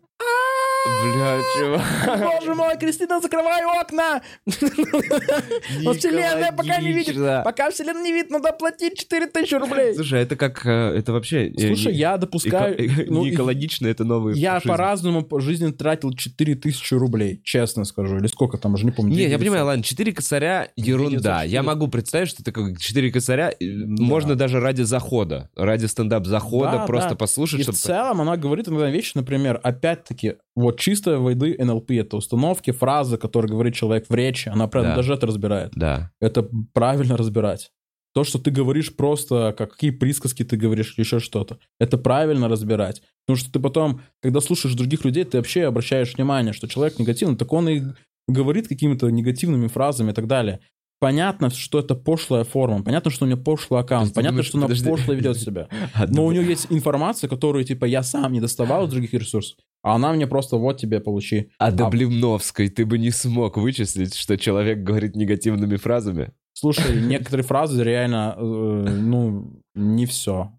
Бля, 0.85 1.41
чувак. 1.57 2.21
Боже 2.21 2.55
мой, 2.55 2.77
Кристина, 2.77 3.21
закрывай 3.21 3.63
окна! 3.81 4.21
Но 5.83 5.93
вселенная 5.93 6.53
пока 6.53 6.81
не 6.81 6.93
видит. 6.93 7.17
Пока 7.45 7.71
вселенная 7.71 8.03
не 8.03 8.13
видит, 8.13 8.31
надо 8.31 8.53
платить 8.53 8.99
4000 8.99 9.55
рублей. 9.55 9.95
Слушай, 9.95 10.23
это 10.23 10.37
как... 10.37 10.67
Э, 10.67 10.95
это 10.97 11.13
вообще... 11.13 11.49
Э, 11.51 11.69
Слушай, 11.69 11.95
я 11.95 12.17
допускаю... 12.17 12.77
Ну, 13.07 13.23
не 13.23 13.31
экологично, 13.31 13.87
это 13.87 14.05
новый 14.05 14.37
Я 14.37 14.61
по-разному 14.61 15.23
по 15.23 15.41
жизни 15.41 15.71
тратил 15.71 16.13
4000 16.13 16.95
рублей, 16.95 17.41
честно 17.45 17.85
скажу. 17.85 18.17
Или 18.17 18.27
сколько 18.27 18.59
там, 18.59 18.75
уже 18.75 18.85
не 18.85 18.91
помню. 18.93 19.15
Не, 19.15 19.29
я 19.29 19.39
понимаю, 19.39 19.67
ладно, 19.67 19.85
4 19.85 20.13
косаря— 20.13 20.69
ерунда. 20.77 21.45
Я 21.45 21.63
могу 21.63 21.89
представить, 21.89 22.29
что 22.29 22.43
такое 22.43 22.75
4 22.75 23.13
косаря 23.13 23.53
можно 23.61 24.35
даже 24.35 24.59
ради 24.59 24.83
захода, 24.83 25.49
ради 25.55 25.87
стендап-захода 25.87 26.85
просто 26.87 27.15
послушать. 27.15 27.61
И 27.61 27.71
в 27.71 27.75
целом 27.75 28.21
она 28.21 28.37
говорит 28.37 28.69
иногда 28.69 28.91
вещи, 28.91 29.13
например, 29.15 29.61
опять-таки, 29.63 30.35
Вот 30.55 30.79
чистая 30.79 31.19
воды 31.19 31.57
НЛП— 31.59 31.91
это 31.93 32.17
установки, 32.17 32.73
фразы, 32.73 33.17
которые 33.17 33.51
говорит 33.51 33.75
человек 33.75 34.07
в 34.09 34.15
речи. 34.15 34.49
Она 34.49 34.69
прям 34.69 34.85
Да. 34.85 34.97
даже 34.97 35.15
это 35.15 35.27
разбирает. 35.27 35.73
Да. 35.75 36.11
Это 36.21 36.47
правильно 36.75 37.17
разбирать. 37.17 37.71
То, 38.15 38.25
что 38.25 38.39
ты 38.39 38.51
говоришь 38.51 38.95
просто, 38.95 39.55
как, 39.57 39.73
какие 39.73 39.91
присказки 39.91 40.45
ты 40.45 40.59
говоришь 40.59 40.93
или 40.97 41.05
еще 41.05 41.19
что-то. 41.19 41.59
Это 41.81 41.97
правильно 41.97 42.49
разбирать. 42.49 43.01
Потому 43.27 43.39
что 43.39 43.51
ты 43.51 43.59
потом, 43.61 44.03
когда 44.21 44.43
слушаешь 44.43 44.75
других 44.75 45.07
людей, 45.07 45.25
ты 45.25 45.39
вообще 45.39 45.65
обращаешь 45.65 46.15
внимание, 46.15 46.53
что 46.53 46.69
человек 46.69 46.99
негативный, 46.99 47.37
так 47.39 47.51
он 47.55 47.69
и 47.71 47.83
говорит 48.29 48.69
какими-то 48.69 49.09
негативными 49.09 49.69
фразами 49.69 50.11
и 50.11 50.15
так 50.15 50.27
далее. 50.27 50.61
Понятно, 51.01 51.49
что 51.51 51.79
это 51.81 51.95
пошлая 51.97 52.45
форма, 52.45 52.85
понятно, 52.85 53.11
что 53.11 53.25
у 53.25 53.29
него 53.29 53.41
пошлый 53.41 53.81
аккаунт, 53.81 54.11
ты 54.11 54.15
понятно, 54.17 54.35
думаешь, 54.37 54.47
что 54.47 54.59
он 54.59 54.63
подожди. 54.65 54.89
пошло 54.91 55.15
ведет 55.15 55.37
себя. 55.39 55.69
Но 56.09 56.27
у 56.27 56.31
него 56.33 56.45
есть 56.45 56.67
информация, 56.71 57.29
которую, 57.29 57.65
типа, 57.65 57.87
я 57.87 58.03
сам 58.05 58.33
не 58.35 58.41
доставал 58.41 58.87
из 58.87 58.91
других 58.93 59.13
ресурсов, 59.15 59.57
а 59.83 59.95
она 59.95 60.13
мне 60.13 60.27
просто 60.27 60.57
вот 60.57 60.79
тебе 60.79 61.01
получи. 61.01 61.51
А 61.59 61.71
до 61.71 61.87
А- 61.87 61.91
Блимновской 61.91 62.69
ты 62.69 62.87
бы 62.87 62.99
не 62.99 63.11
смог 63.11 63.57
вычислить, 63.57 64.15
что 64.15 64.37
человек 64.39 64.79
говорит 64.79 65.17
негативными 65.17 65.77
фразами? 65.77 66.33
Слушай, 66.55 67.01
некоторые 67.07 67.45
фразы 67.45 67.83
реально, 67.83 68.35
э, 68.37 68.41
ну, 68.43 69.61
не 69.75 70.07
все. 70.07 70.53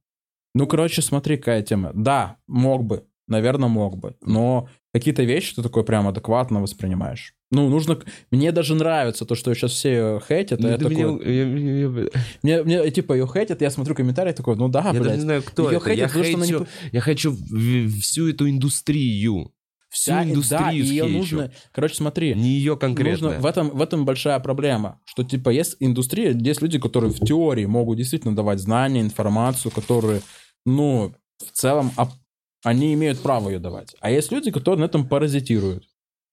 Ну, 0.55 0.67
короче, 0.67 1.01
смотри, 1.01 1.37
какая 1.37 1.61
тема. 1.63 1.91
Да, 1.93 2.37
мог 2.47 2.83
бы, 2.83 3.05
наверное, 3.27 3.69
мог 3.69 3.97
бы, 3.97 4.15
но 4.21 4.67
какие-то 4.93 5.23
вещи 5.23 5.55
ты 5.55 5.63
такой 5.63 5.83
прям 5.83 6.07
адекватно 6.07 6.61
воспринимаешь. 6.61 7.33
Ну, 7.53 7.69
нужно... 7.69 7.99
Мне 8.31 8.51
даже 8.51 8.73
нравится 8.75 9.25
то, 9.25 9.35
что 9.35 9.53
сейчас 9.53 9.71
все 9.71 10.19
хейтят, 10.27 10.59
Ну, 10.59 10.67
а 10.67 10.71
я 10.71 10.77
такой... 10.77 10.95
меня- 10.95 11.23
я- 11.23 11.43
я- 11.43 12.03
я- 12.03 12.09
Мне, 12.41 12.63
мне, 12.63 12.91
типа, 12.91 13.13
ее 13.13 13.27
хейтят, 13.31 13.61
я 13.61 13.69
смотрю 13.69 13.93
комментарии, 13.95 14.31
такой, 14.33 14.55
ну 14.55 14.67
да, 14.69 14.79
Я 14.79 14.93
даже 14.93 14.99
не 14.99 15.03
блядь. 15.07 15.21
знаю, 15.21 15.43
кто 15.43 15.69
Её 15.69 15.77
это. 15.79 15.89
Я 15.93 16.07
хейтят, 16.07 16.07
потому 16.09 16.23
что 16.25 16.35
она 16.37 16.45
не 16.45 16.51
хейчу, 16.51 16.67
я 16.91 17.01
хочу 17.01 17.37
всю 18.01 18.29
эту 18.29 18.49
индустрию. 18.49 19.51
Всю 19.89 20.09
Да, 20.11 20.23
и- 20.23 20.25
да, 20.25 20.31
индустрию 20.31 20.85
ее 20.85 21.03
хейчу. 21.03 21.17
нужно... 21.17 21.51
Короче, 21.71 21.95
смотри, 21.95 22.33
Не 22.33 22.49
ее 22.49 22.75
конкретно. 22.75 23.27
Нужно, 23.27 23.41
в, 23.41 23.45
этом, 23.45 23.69
в 23.69 23.81
этом 23.81 24.05
большая 24.05 24.39
проблема, 24.39 24.99
что 25.05 25.23
типа 25.23 25.49
есть 25.51 25.75
индустрия, 25.79 26.31
есть 26.33 26.61
люди, 26.63 26.79
которые 26.79 27.11
в 27.11 27.19
теории 27.19 27.65
могут 27.65 27.97
действительно 27.99 28.35
давать 28.35 28.59
знания, 28.59 29.01
информацию, 29.01 29.71
которые, 29.71 30.21
ну, 30.65 31.13
в 31.37 31.51
целом, 31.51 31.91
они 32.63 32.93
имеют 32.95 33.19
право 33.21 33.49
ее 33.49 33.59
давать. 33.59 33.95
А 33.99 34.09
есть 34.09 34.31
люди, 34.31 34.49
которые 34.49 34.79
на 34.81 34.85
этом 34.85 35.07
паразитируют. 35.07 35.83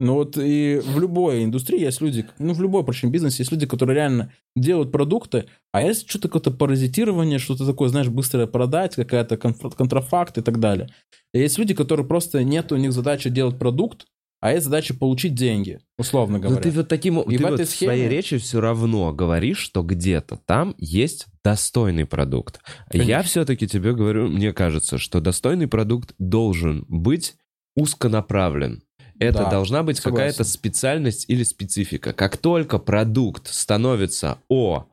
Ну 0.00 0.14
вот 0.14 0.38
и 0.38 0.80
в 0.82 0.98
любой 0.98 1.44
индустрии 1.44 1.80
есть 1.80 2.00
люди, 2.00 2.26
ну 2.38 2.54
в 2.54 2.60
любой, 2.62 2.84
причем 2.84 3.10
бизнесе 3.10 3.42
есть 3.42 3.52
люди, 3.52 3.66
которые 3.66 3.94
реально 3.96 4.32
делают 4.56 4.90
продукты, 4.90 5.44
а 5.72 5.82
есть 5.82 6.08
что-то 6.08 6.28
какое-то 6.28 6.50
паразитирование, 6.50 7.38
что-то 7.38 7.66
такое, 7.66 7.90
знаешь, 7.90 8.08
быстро 8.08 8.46
продать, 8.46 8.96
какая-то 8.96 9.36
контрафакт 9.36 10.38
и 10.38 10.42
так 10.42 10.58
далее. 10.58 10.88
И 11.34 11.38
есть 11.38 11.58
люди, 11.58 11.74
которые 11.74 12.06
просто 12.06 12.42
нет 12.42 12.72
у 12.72 12.76
них 12.76 12.92
задачи 12.92 13.28
делать 13.28 13.58
продукт, 13.58 14.06
а 14.40 14.52
есть 14.54 14.64
задача 14.64 14.94
получить 14.94 15.34
деньги, 15.34 15.80
условно 15.98 16.38
Но 16.38 16.44
говоря. 16.44 16.62
ты 16.62 16.70
вот 16.70 16.88
таким 16.88 17.20
И 17.20 17.36
ты 17.36 17.44
в 17.44 17.46
вот 17.50 17.60
этой 17.60 17.66
в 17.66 17.70
своей 17.70 18.04
схеме- 18.06 18.08
речи 18.08 18.38
все 18.38 18.58
равно 18.58 19.12
говоришь, 19.12 19.58
что 19.58 19.82
где-то 19.82 20.40
там 20.46 20.74
есть 20.78 21.26
достойный 21.44 22.06
продукт. 22.06 22.60
Я 22.90 23.00
Конечно. 23.00 23.22
все-таки 23.24 23.68
тебе 23.68 23.92
говорю, 23.92 24.28
мне 24.28 24.54
кажется, 24.54 24.96
что 24.96 25.20
достойный 25.20 25.68
продукт 25.68 26.14
должен 26.18 26.86
быть 26.88 27.34
узконаправлен. 27.76 28.82
Это 29.20 29.38
Да, 29.44 29.50
должна 29.50 29.82
быть 29.84 30.00
какая-то 30.00 30.42
специальность 30.44 31.26
или 31.28 31.44
специфика. 31.44 32.12
Как 32.12 32.36
только 32.38 32.78
продукт 32.78 33.46
становится 33.48 34.38
о 34.48 34.86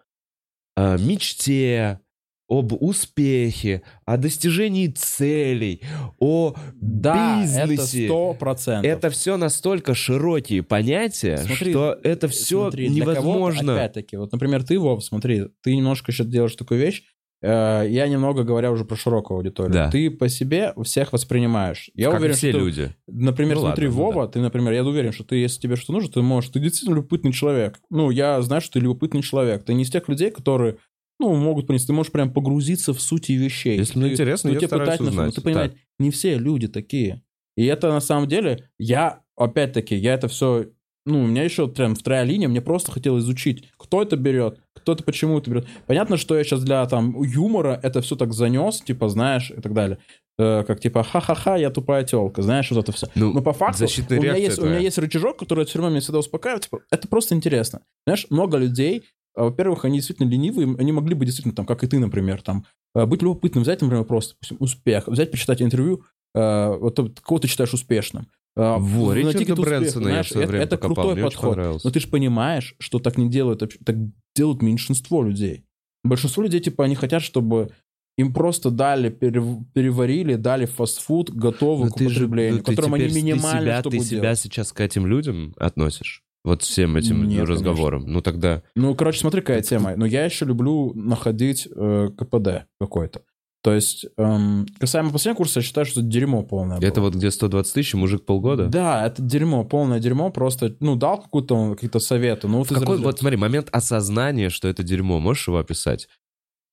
э, 0.76 0.98
мечте, 1.00 2.02
об 2.50 2.72
успехе, 2.82 3.82
о 4.06 4.18
достижении 4.18 4.88
целей, 4.88 5.82
о 6.20 6.56
Да, 6.76 7.42
это 7.44 7.68
бизнесе, 7.68 8.06
сто 8.06 8.34
процентов. 8.34 8.92
это 8.92 9.10
все 9.10 9.38
настолько 9.38 9.94
широкие 9.94 10.64
понятия, 10.64 11.38
Смотри, 11.38 11.72
что 11.72 11.98
это 12.04 12.28
все 12.28 12.64
Смотри, 12.70 12.90
невозможно. 12.90 13.74
Опять-таки, 13.76 14.16
вот, 14.18 14.32
например, 14.32 14.64
ты, 14.64 14.80
Вов, 14.80 15.04
смотри, 15.04 15.48
ты 15.62 15.76
немножко 15.76 16.12
сейчас 16.12 16.28
делаешь 16.28 16.56
такую 16.56 16.80
вещь, 16.80 17.04
э, 17.04 17.17
я 17.42 18.08
немного 18.08 18.44
говоря 18.44 18.72
уже 18.72 18.84
про 18.86 18.96
широкую 18.96 19.38
аудиторию. 19.38 19.74
Да. 19.74 19.92
Ты 19.92 20.10
по 20.10 20.28
себе 20.30 20.74
всех 20.84 21.14
воспринимаешь. 21.14 21.90
Я 21.94 22.10
как 22.10 22.20
уверен, 22.20 22.36
все 22.36 22.50
что 22.50 22.60
ты- 22.60 22.66
люди. 22.66 22.96
Например, 23.08 23.56
Ну 23.56 23.62
смотри, 23.62 23.88
ладно, 23.88 24.00
ну 24.00 24.06
Вова, 24.06 24.28
ты, 24.28 24.40
например, 24.40 24.74
я 24.74 24.84
уверен, 24.84 25.12
что 25.12 25.24
ты, 25.24 25.36
если 25.36 25.60
тебе 25.62 25.76
что 25.76 25.94
нужно, 25.94 26.12
ты 26.12 26.22
можешь, 26.22 26.50
ты 26.50 26.60
действительно 26.60 26.96
любопытный 26.96 27.34
человек. 27.34 27.80
Ну, 27.90 28.10
я 28.10 28.42
знаю, 28.42 28.62
что 28.62 28.74
ты 28.74 28.80
любопытный 28.80 29.22
человек. 29.22 29.64
Ты 29.64 29.74
не 29.76 29.84
из 29.84 29.92
тех 29.92 30.08
людей, 30.10 30.32
которые, 30.32 30.78
ну, 31.20 31.36
могут 31.36 31.68
принести, 31.68 31.88
ты 31.88 31.94
можешь 31.94 32.12
прям 32.12 32.34
погрузиться 32.34 32.94
в 32.94 33.02
суть 33.02 33.30
вещей. 33.30 33.78
Если 33.78 33.98
мне 34.00 34.08
Ты- 34.10 34.14
интересно, 34.14 34.50
ну, 34.50 34.54
я 34.56 34.60
тебе 34.60 34.68
стараюсь 34.68 34.98
пытать 34.98 35.08
узнать. 35.10 35.36
Ты 35.36 35.42
понимаешь, 35.42 35.72
не 36.00 36.10
все 36.12 36.38
люди 36.38 36.68
такие. 36.68 37.22
И 37.56 37.66
это 37.66 37.90
на 37.90 38.00
самом 38.02 38.28
деле, 38.28 38.70
я, 38.80 39.22
опять-таки, 39.36 39.96
я 39.96 40.14
это 40.14 40.28
все, 40.28 40.68
ну, 41.06 41.22
у 41.24 41.28
меня 41.28 41.44
еще 41.44 41.68
прям 41.68 41.96
вторая 41.96 42.24
линия, 42.24 42.48
мне 42.48 42.62
просто 42.62 42.92
хотелось 42.92 43.24
изучить, 43.24 43.68
кто 43.78 44.02
это 44.04 44.16
берет, 44.16 44.60
кто 44.88 44.94
это 44.94 45.04
почему 45.04 45.38
это 45.38 45.50
берет. 45.50 45.68
Понятно, 45.86 46.16
что 46.16 46.38
я 46.38 46.46
сейчас 46.46 46.64
для 46.64 46.86
там 46.86 47.22
юмора 47.22 47.78
это 47.84 48.02
все 48.02 48.16
так 48.16 48.32
занес, 48.32 48.80
типа, 48.80 49.10
знаешь, 49.10 49.52
и 49.52 49.60
так 49.60 49.74
далее. 49.74 49.98
Э, 50.40 50.64
как 50.66 50.80
типа, 50.80 51.04
ха-ха-ха, 51.04 51.58
я 51.58 51.72
тупая 51.72 52.06
телка, 52.06 52.42
знаешь, 52.42 52.72
вот 52.72 52.80
это 52.80 52.94
все. 52.94 53.08
Ну, 53.14 53.34
Но 53.34 53.42
по 53.42 53.52
факту 53.52 53.84
у 53.84 54.14
меня, 54.14 54.36
есть, 54.36 54.60
у 54.60 54.62
меня 54.62 54.76
твоя. 54.76 54.80
есть 54.80 54.98
рычажок, 54.98 55.40
который 55.40 55.66
все 55.66 55.80
равно 55.80 55.90
меня 55.90 56.00
всегда 56.00 56.20
успокаивает. 56.20 56.64
Типа, 56.64 56.80
это 56.90 57.06
просто 57.10 57.36
интересно. 57.36 57.82
Знаешь, 58.06 58.28
много 58.30 58.58
людей, 58.58 59.04
а, 59.36 59.44
во-первых, 59.44 59.84
они 59.84 59.98
действительно 59.98 60.30
ленивые, 60.30 60.74
они 60.80 60.94
могли 60.94 61.16
бы 61.16 61.26
действительно, 61.26 61.54
там, 61.54 61.66
как 61.66 61.84
и 61.84 61.88
ты, 61.88 62.00
например, 62.00 62.42
там, 62.42 62.66
э, 62.96 63.06
быть 63.06 63.22
любопытным, 63.22 63.64
взять, 63.64 63.82
например, 63.82 64.06
просто, 64.06 64.36
допустим, 64.36 64.56
успех, 64.62 65.10
взять, 65.10 65.32
почитать 65.32 65.62
интервью, 65.62 66.04
э, 66.34 66.78
вот 66.80 67.20
кого 67.22 67.40
ты 67.40 67.50
считаешь 67.50 67.74
успешным. 67.74 68.30
Э, 68.58 68.76
Во, 68.80 69.14
найти 69.14 69.40
Ричарда 69.40 69.62
Брэнсона 69.62 70.10
я 70.10 70.24
в 70.24 70.32
это, 70.32 70.40
время 70.48 70.64
это 70.64 70.78
покопал, 70.78 71.06
крутой 71.06 71.24
подход. 71.24 71.58
Но 71.84 71.92
ты 71.92 72.00
же 72.00 72.08
понимаешь, 72.08 72.76
что 72.80 73.00
так 73.00 73.18
не 73.18 73.30
делают, 73.30 73.60
так 73.86 73.96
делают 74.36 74.62
меньшинство 74.62 75.24
людей. 75.24 75.64
Большинство 76.04 76.44
людей, 76.44 76.60
типа, 76.60 76.86
они 76.86 76.96
хотят, 76.96 77.22
чтобы 77.22 77.72
им 78.18 78.34
просто 78.34 78.72
дали, 78.72 79.10
перев- 79.12 79.64
переварили, 79.74 80.36
дали 80.36 80.66
фастфуд, 80.66 81.30
готовый 81.30 81.90
Ну, 81.90 81.92
к 81.92 81.98
ты 81.98 82.10
же- 82.10 82.26
употреблению, 82.26 82.58
ну, 82.58 82.64
которым 82.64 82.94
они 82.96 83.04
теперь- 83.10 83.22
ты 83.22 83.26
минимально 83.28 83.62
себя, 83.62 83.82
ты 83.84 84.00
себя 84.00 84.22
делать. 84.22 84.40
сейчас 84.40 84.74
к 84.74 84.82
этим 84.82 85.06
людям 85.06 85.54
относишь? 85.58 86.24
Вот 86.44 86.62
всем 86.64 86.96
этим 86.96 87.28
Нет, 87.28 87.48
разговорам. 87.48 88.06
Ну 88.08 88.22
тогда... 88.22 88.64
Ну, 88.76 88.96
короче, 88.96 89.20
смотри, 89.20 89.42
какая 89.42 89.62
тема. 89.62 89.96
Но 89.98 90.06
я 90.06 90.24
еще 90.24 90.46
люблю 90.46 90.94
находить 90.96 91.68
э, 91.70 92.10
КПД 92.18 92.66
какой-то. 92.80 93.22
То 93.68 93.74
есть, 93.74 94.06
эм, 94.16 94.66
касаемо 94.80 95.12
последнего 95.12 95.40
курса, 95.40 95.60
я 95.60 95.64
считаю, 95.66 95.86
что 95.86 96.00
это 96.00 96.08
дерьмо 96.08 96.42
полное. 96.42 96.78
Это 96.78 97.02
было. 97.02 97.08
вот 97.08 97.16
где 97.16 97.30
120 97.30 97.74
тысяч, 97.74 97.94
мужик 97.96 98.24
полгода? 98.24 98.68
Да, 98.68 99.06
это 99.06 99.22
дерьмо, 99.22 99.66
полное 99.66 100.00
дерьмо. 100.00 100.30
Просто, 100.30 100.78
ну, 100.80 100.96
дал 100.96 101.22
какую-то 101.22 101.74
какие-то 101.74 102.00
советы. 102.00 102.48
Ну, 102.48 102.60
вот 102.60 102.70
какой, 102.70 102.96
разряда- 102.96 103.04
вот 103.04 103.20
смотри, 103.20 103.36
момент 103.36 103.68
осознания, 103.74 104.48
что 104.48 104.70
это 104.70 104.84
дерьмо, 104.84 105.20
можешь 105.20 105.50
его 105.50 105.58
описать? 105.58 106.08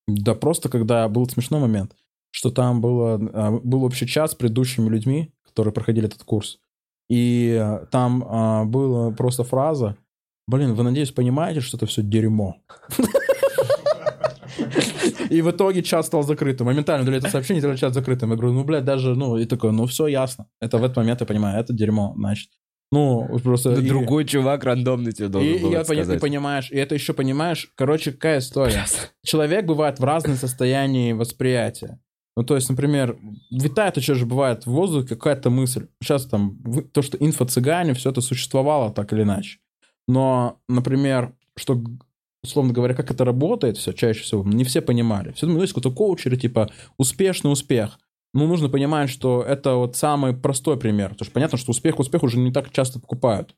Да 0.07 0.35
просто, 0.35 0.69
когда 0.69 1.09
был 1.09 1.27
смешной 1.27 1.59
момент, 1.59 1.97
что 2.31 2.49
там 2.49 2.79
было, 2.79 3.15
а, 3.33 3.51
был 3.61 3.83
общий 3.83 4.07
чат 4.07 4.31
с 4.31 4.35
предыдущими 4.35 4.87
людьми, 4.87 5.33
которые 5.45 5.73
проходили 5.73 6.07
этот 6.07 6.23
курс. 6.23 6.59
И 7.09 7.59
а, 7.61 7.87
там 7.91 8.25
а, 8.25 8.63
была 8.63 9.11
просто 9.11 9.43
фраза, 9.43 9.97
блин, 10.47 10.75
вы, 10.75 10.83
надеюсь, 10.83 11.11
понимаете, 11.11 11.59
что 11.59 11.75
это 11.75 11.87
все 11.87 12.01
дерьмо. 12.03 12.55
И 15.35 15.41
в 15.41 15.51
итоге 15.51 15.83
чат 15.83 16.05
стал 16.05 16.23
закрытым. 16.23 16.67
Моментально 16.67 17.03
удалили 17.03 17.21
это 17.21 17.31
сообщение, 17.31 17.59
сделали 17.59 17.77
чат 17.77 17.93
закрытым. 17.93 18.29
Я 18.31 18.35
говорю, 18.37 18.53
ну, 18.53 18.63
блядь, 18.63 18.85
даже, 18.85 19.15
ну, 19.15 19.37
и 19.37 19.45
такой, 19.45 19.71
ну, 19.71 19.85
все 19.85 20.07
ясно. 20.07 20.47
Это 20.61 20.77
в 20.77 20.83
этот 20.83 20.97
момент 20.97 21.19
я 21.21 21.25
понимаю, 21.27 21.59
это 21.59 21.73
дерьмо, 21.73 22.13
значит. 22.17 22.49
Ну, 22.91 23.27
просто... 23.43 23.71
Ну, 23.71 23.81
и- 23.81 23.87
другой 23.87 24.25
чувак 24.25 24.63
рандомный 24.63 25.11
тебе 25.11 25.27
должен 25.27 25.53
и, 25.53 25.59
был 25.59 25.69
и 25.69 25.71
я 25.73 25.79
это 25.81 25.91
поня- 25.91 26.01
и 26.01 26.03
сказать. 26.03 26.21
понимаешь, 26.21 26.71
и 26.71 26.77
это 26.77 26.95
еще 26.95 27.13
понимаешь, 27.13 27.71
короче, 27.75 28.11
какая 28.11 28.39
история. 28.39 28.85
Человек 29.25 29.65
бывает 29.65 29.99
в 29.99 30.03
разном 30.03 30.35
состоянии 30.35 31.11
восприятия. 31.13 31.99
Ну, 32.37 32.43
то 32.43 32.55
есть, 32.55 32.69
например, 32.69 33.17
витает 33.51 33.97
еще 33.97 34.13
же 34.13 34.25
бывает 34.25 34.65
в 34.65 34.71
воздухе 34.71 35.07
какая-то 35.15 35.49
мысль. 35.49 35.87
Сейчас 36.01 36.25
там 36.25 36.57
то, 36.93 37.01
что 37.01 37.17
инфо-цыгане, 37.17 37.93
все 37.93 38.11
это 38.11 38.21
существовало 38.21 38.91
так 38.93 39.11
или 39.13 39.23
иначе. 39.23 39.59
Но, 40.07 40.59
например, 40.69 41.33
что, 41.57 41.81
условно 42.47 42.73
говоря, 42.73 42.93
как 42.93 43.11
это 43.11 43.25
работает 43.25 43.77
все 43.77 43.93
чаще 43.93 44.21
всего, 44.21 44.43
не 44.43 44.63
все 44.63 44.81
понимали. 44.81 45.31
Все 45.33 45.45
думают, 45.45 45.57
ну, 45.57 45.61
есть 45.63 45.73
какой-то 45.73 45.95
коучер, 45.95 46.37
типа, 46.37 46.69
успешный 46.97 47.51
успех. 47.51 47.99
Ну, 48.33 48.47
нужно 48.47 48.67
понимать, 48.67 49.09
что 49.09 49.41
это 49.41 49.75
вот 49.75 49.95
самый 49.95 50.33
простой 50.33 50.77
пример. 50.77 51.11
Потому 51.11 51.25
что 51.25 51.33
понятно, 51.33 51.57
что 51.57 51.71
успех 51.71 51.99
успех 51.99 52.23
уже 52.23 52.37
не 52.37 52.51
так 52.51 52.71
часто 52.71 52.99
покупают. 52.99 53.55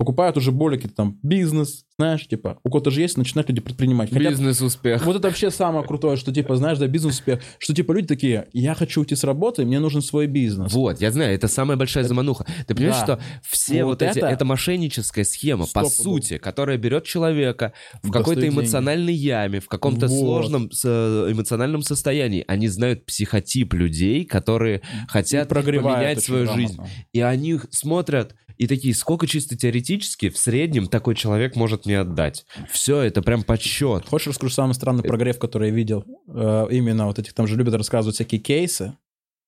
Покупают 0.00 0.38
уже 0.38 0.50
более 0.50 0.78
какие-то 0.78 0.96
там 0.96 1.18
бизнес, 1.22 1.84
знаешь, 1.98 2.26
типа, 2.26 2.58
у 2.64 2.70
кого-то 2.70 2.90
же 2.90 3.02
есть, 3.02 3.18
начинают 3.18 3.50
люди 3.50 3.60
предпринимать. 3.60 4.08
Хотят- 4.10 4.30
Бизнес-успех. 4.30 5.04
вот 5.04 5.14
это 5.16 5.28
вообще 5.28 5.50
самое 5.50 5.86
крутое, 5.86 6.16
что 6.16 6.32
типа, 6.32 6.56
знаешь, 6.56 6.78
да, 6.78 6.86
бизнес-успех, 6.86 7.40
что 7.58 7.74
типа 7.74 7.92
люди 7.92 8.06
такие, 8.06 8.48
я 8.54 8.74
хочу 8.74 9.00
уйти 9.02 9.14
с 9.14 9.24
работы, 9.24 9.66
мне 9.66 9.78
нужен 9.78 10.00
свой 10.00 10.26
бизнес. 10.26 10.72
Вот, 10.72 11.02
я 11.02 11.12
знаю, 11.12 11.34
это 11.34 11.48
самая 11.48 11.76
большая 11.76 12.04
замануха. 12.04 12.46
Ты 12.66 12.74
понимаешь, 12.74 12.96
Да. 13.00 13.18
что 13.18 13.20
все 13.46 13.84
вот, 13.84 14.00
Вот 14.00 14.02
эти, 14.02 14.16
это- 14.20 14.28
это 14.28 14.44
мошенническая 14.46 15.24
схема, 15.24 15.64
по 15.66 15.84
Стопудово. 15.84 16.02
сути, 16.20 16.38
которая 16.38 16.78
берет 16.78 17.04
человека 17.04 17.74
в 18.02 18.10
какой-то 18.10 18.40
деньги. 18.40 18.54
эмоциональной 18.54 19.12
яме, 19.12 19.60
в 19.60 19.66
каком-то 19.68 20.06
Вот. 20.06 20.18
сложном 20.18 20.70
э, 20.82 21.28
эмоциональном 21.30 21.82
состоянии. 21.82 22.42
Они 22.48 22.68
знают 22.68 23.04
психотип 23.04 23.74
людей, 23.74 24.24
которые 24.24 24.80
хотят 25.08 25.50
поменять 25.50 26.22
свою 26.24 26.44
грамотно. 26.46 26.68
жизнь. 26.68 26.82
И 27.12 27.20
они 27.20 27.58
смотрят 27.70 28.34
и 28.60 28.66
такие, 28.66 28.94
сколько 28.94 29.26
чисто 29.26 29.56
теоретически 29.56 30.28
в 30.28 30.36
среднем 30.36 30.86
такой 30.86 31.14
человек 31.14 31.56
может 31.56 31.86
мне 31.86 32.00
отдать. 32.00 32.44
Все, 32.70 33.00
это 33.00 33.22
прям 33.22 33.42
подсчет. 33.42 34.06
Хочешь 34.06 34.26
расскажу 34.26 34.52
самый 34.52 34.74
странный 34.74 35.02
прогрев, 35.02 35.38
который 35.38 35.70
я 35.70 35.74
видел? 35.74 36.04
Э, 36.28 36.66
именно 36.70 37.06
вот 37.06 37.18
этих, 37.18 37.32
там 37.32 37.46
же 37.46 37.56
любят 37.56 37.72
рассказывать 37.72 38.16
всякие 38.16 38.38
кейсы. 38.38 38.98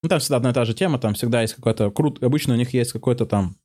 Ну, 0.02 0.08
там 0.08 0.18
всегда 0.18 0.38
одна 0.38 0.50
и 0.50 0.54
та 0.54 0.64
же 0.64 0.72
тема, 0.72 0.98
там 0.98 1.12
всегда 1.12 1.42
есть 1.42 1.52
какой-то 1.52 1.90
крут... 1.90 2.22
Обычно 2.22 2.54
у 2.54 2.56
них 2.56 2.72
есть 2.72 2.92
какой-то 2.92 3.26
там 3.26 3.56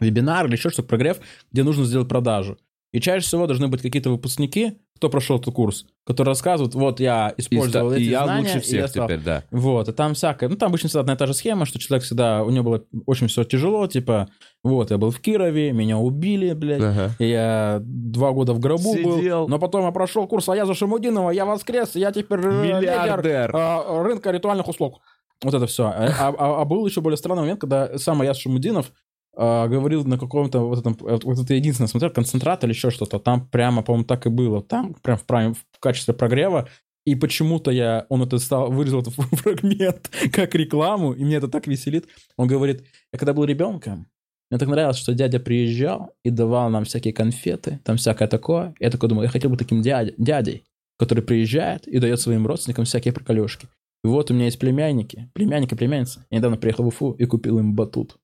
вебинар 0.00 0.46
или 0.46 0.56
еще 0.56 0.68
что-то, 0.68 0.88
прогрев, 0.88 1.18
где 1.52 1.62
нужно 1.62 1.84
сделать 1.84 2.08
продажу. 2.08 2.58
И 2.92 3.00
чаще 3.00 3.26
всего 3.26 3.46
должны 3.46 3.68
быть 3.68 3.82
какие-то 3.82 4.08
выпускники, 4.10 4.78
кто 4.96 5.10
прошел 5.10 5.38
этот 5.38 5.52
курс, 5.54 5.84
которые 6.06 6.32
рассказывают, 6.32 6.74
вот 6.74 7.00
я 7.00 7.34
И, 7.36 7.42
использовал 7.42 7.92
и 7.92 7.96
эти 8.00 8.08
я 8.08 8.24
знания, 8.24 8.40
лучше 8.44 8.58
и 8.58 8.60
всех 8.62 8.80
я 8.80 8.88
стал- 8.88 9.06
теперь, 9.06 9.20
да. 9.20 9.44
Вот, 9.50 9.88
и 9.88 9.92
там 9.92 10.14
всякое. 10.14 10.48
Ну, 10.48 10.56
там 10.56 10.70
обычно 10.70 10.88
всегда 10.88 11.00
одна 11.02 11.12
и 11.12 11.16
та 11.16 11.26
же 11.26 11.34
схема, 11.34 11.66
что 11.66 11.78
человек 11.78 12.04
всегда, 12.04 12.42
у 12.42 12.50
него 12.50 12.64
было 12.64 12.84
очень 13.06 13.28
все 13.28 13.44
тяжело, 13.44 13.86
типа, 13.86 14.28
вот, 14.64 14.90
я 14.90 14.96
был 14.98 15.10
в 15.10 15.20
Кирове, 15.20 15.72
меня 15.72 15.98
убили, 15.98 16.52
блядь, 16.54 16.82
Ага. 16.82 17.10
и 17.18 17.28
Я 17.28 17.80
два 17.84 18.32
года 18.32 18.54
в 18.54 18.58
гробу 18.58 18.94
Сидел. 18.94 19.42
был, 19.42 19.48
но 19.48 19.58
потом 19.58 19.84
я 19.84 19.92
прошел 19.92 20.26
курс 20.26 20.48
Аяза 20.48 20.72
Шамудинова, 20.74 21.30
я 21.30 21.44
воскрес, 21.44 21.94
я 21.94 22.10
теперь 22.10 22.40
э, 22.40 22.66
Миллиардер. 22.80 23.54
э, 23.54 24.02
рынка 24.02 24.30
ритуальных 24.30 24.66
услуг. 24.66 25.00
Вот 25.44 25.54
это 25.54 25.66
все. 25.68 25.84
А, 25.84 26.34
а- 26.36 26.62
а 26.62 26.64
был 26.64 26.84
еще 26.86 27.00
более 27.00 27.16
странный 27.18 27.42
момент, 27.42 27.60
когда 27.60 27.96
сам 27.98 28.20
Аяз 28.22 28.38
Шамудинов 28.38 28.92
говорил 29.38 30.04
на 30.04 30.18
каком-то, 30.18 30.60
вот 30.60 30.80
этом, 30.80 30.96
вот 31.00 31.38
это 31.38 31.54
единственное, 31.54 31.88
смотрел, 31.88 32.10
концентрат 32.10 32.64
или 32.64 32.72
еще 32.72 32.90
что-то, 32.90 33.20
там 33.20 33.46
прямо, 33.48 33.82
по-моему, 33.82 34.04
так 34.04 34.26
и 34.26 34.30
было, 34.30 34.62
там 34.62 34.94
прям 34.94 35.16
в, 35.16 35.24
прайм- 35.24 35.54
в 35.54 35.78
качестве 35.78 36.12
прогрева, 36.12 36.68
и 37.06 37.14
почему-то 37.14 37.70
я, 37.70 38.04
он 38.08 38.22
это 38.22 38.38
стал, 38.38 38.70
вырезал 38.70 39.00
этот 39.00 39.14
фрагмент 39.32 40.10
как 40.32 40.54
рекламу, 40.54 41.12
и 41.12 41.24
мне 41.24 41.36
это 41.36 41.48
так 41.48 41.66
веселит. 41.66 42.06
Он 42.36 42.48
говорит, 42.48 42.84
я 43.12 43.18
когда 43.18 43.32
был 43.32 43.44
ребенком, 43.44 44.08
мне 44.50 44.58
так 44.58 44.68
нравилось, 44.68 44.96
что 44.96 45.14
дядя 45.14 45.40
приезжал 45.40 46.10
и 46.24 46.30
давал 46.30 46.68
нам 46.68 46.84
всякие 46.84 47.14
конфеты, 47.14 47.80
там 47.84 47.96
всякое 47.96 48.28
такое. 48.28 48.74
Я 48.80 48.90
такой 48.90 49.08
думаю, 49.08 49.24
я 49.24 49.30
хотел 49.30 49.50
быть 49.50 49.58
таким 49.58 49.82
дядя, 49.82 50.14
дядей, 50.18 50.64
который 50.98 51.22
приезжает 51.22 51.86
и 51.86 51.98
дает 51.98 52.20
своим 52.20 52.46
родственникам 52.46 52.84
всякие 52.84 53.12
приколюшки. 53.14 53.68
И 54.04 54.08
вот 54.08 54.30
у 54.30 54.34
меня 54.34 54.46
есть 54.46 54.58
племянники, 54.58 55.30
племянник 55.32 55.72
и 55.72 55.76
племянница. 55.76 56.26
Я 56.30 56.38
недавно 56.38 56.56
приехал 56.56 56.84
в 56.84 56.88
Уфу 56.88 57.12
и 57.12 57.24
купил 57.24 57.58
им 57.58 57.74
батут. 57.74 58.16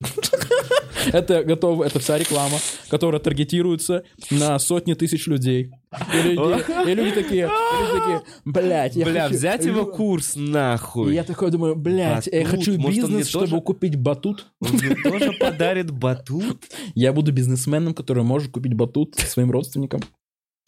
Это 1.12 1.44
готово, 1.44 1.84
это 1.84 1.98
вся 1.98 2.18
реклама, 2.18 2.58
которая 2.88 3.20
таргетируется 3.20 4.04
на 4.30 4.58
сотни 4.58 4.94
тысяч 4.94 5.26
людей. 5.26 5.70
И 6.14 6.22
люди, 6.22 6.90
и 6.90 6.94
люди 6.94 7.10
такие, 7.12 7.46
и 7.46 7.82
люди 7.82 7.98
такие, 7.98 8.22
блядь, 8.44 8.96
я 8.96 9.06
Бля, 9.06 9.22
хочу- 9.24 9.34
взять 9.34 9.64
его 9.64 9.86
курс 9.86 10.36
И 10.36 10.40
нахуй. 10.40 11.14
я 11.14 11.24
такой 11.24 11.50
думаю, 11.50 11.74
блядь, 11.74 12.26
я 12.26 12.44
хочу 12.44 12.78
может, 12.78 13.02
бизнес, 13.02 13.28
чтобы 13.28 13.46
тоже- 13.48 13.62
купить 13.62 13.96
батут. 13.96 14.46
Он 14.60 14.72
мне 14.72 14.94
тоже 15.02 15.32
подарит 15.40 15.90
батут. 15.90 16.64
Я 16.94 17.12
буду 17.12 17.32
бизнесменом, 17.32 17.94
который 17.94 18.22
может 18.22 18.52
купить 18.52 18.74
батут 18.74 19.14
своим 19.16 19.50
родственникам. 19.50 20.00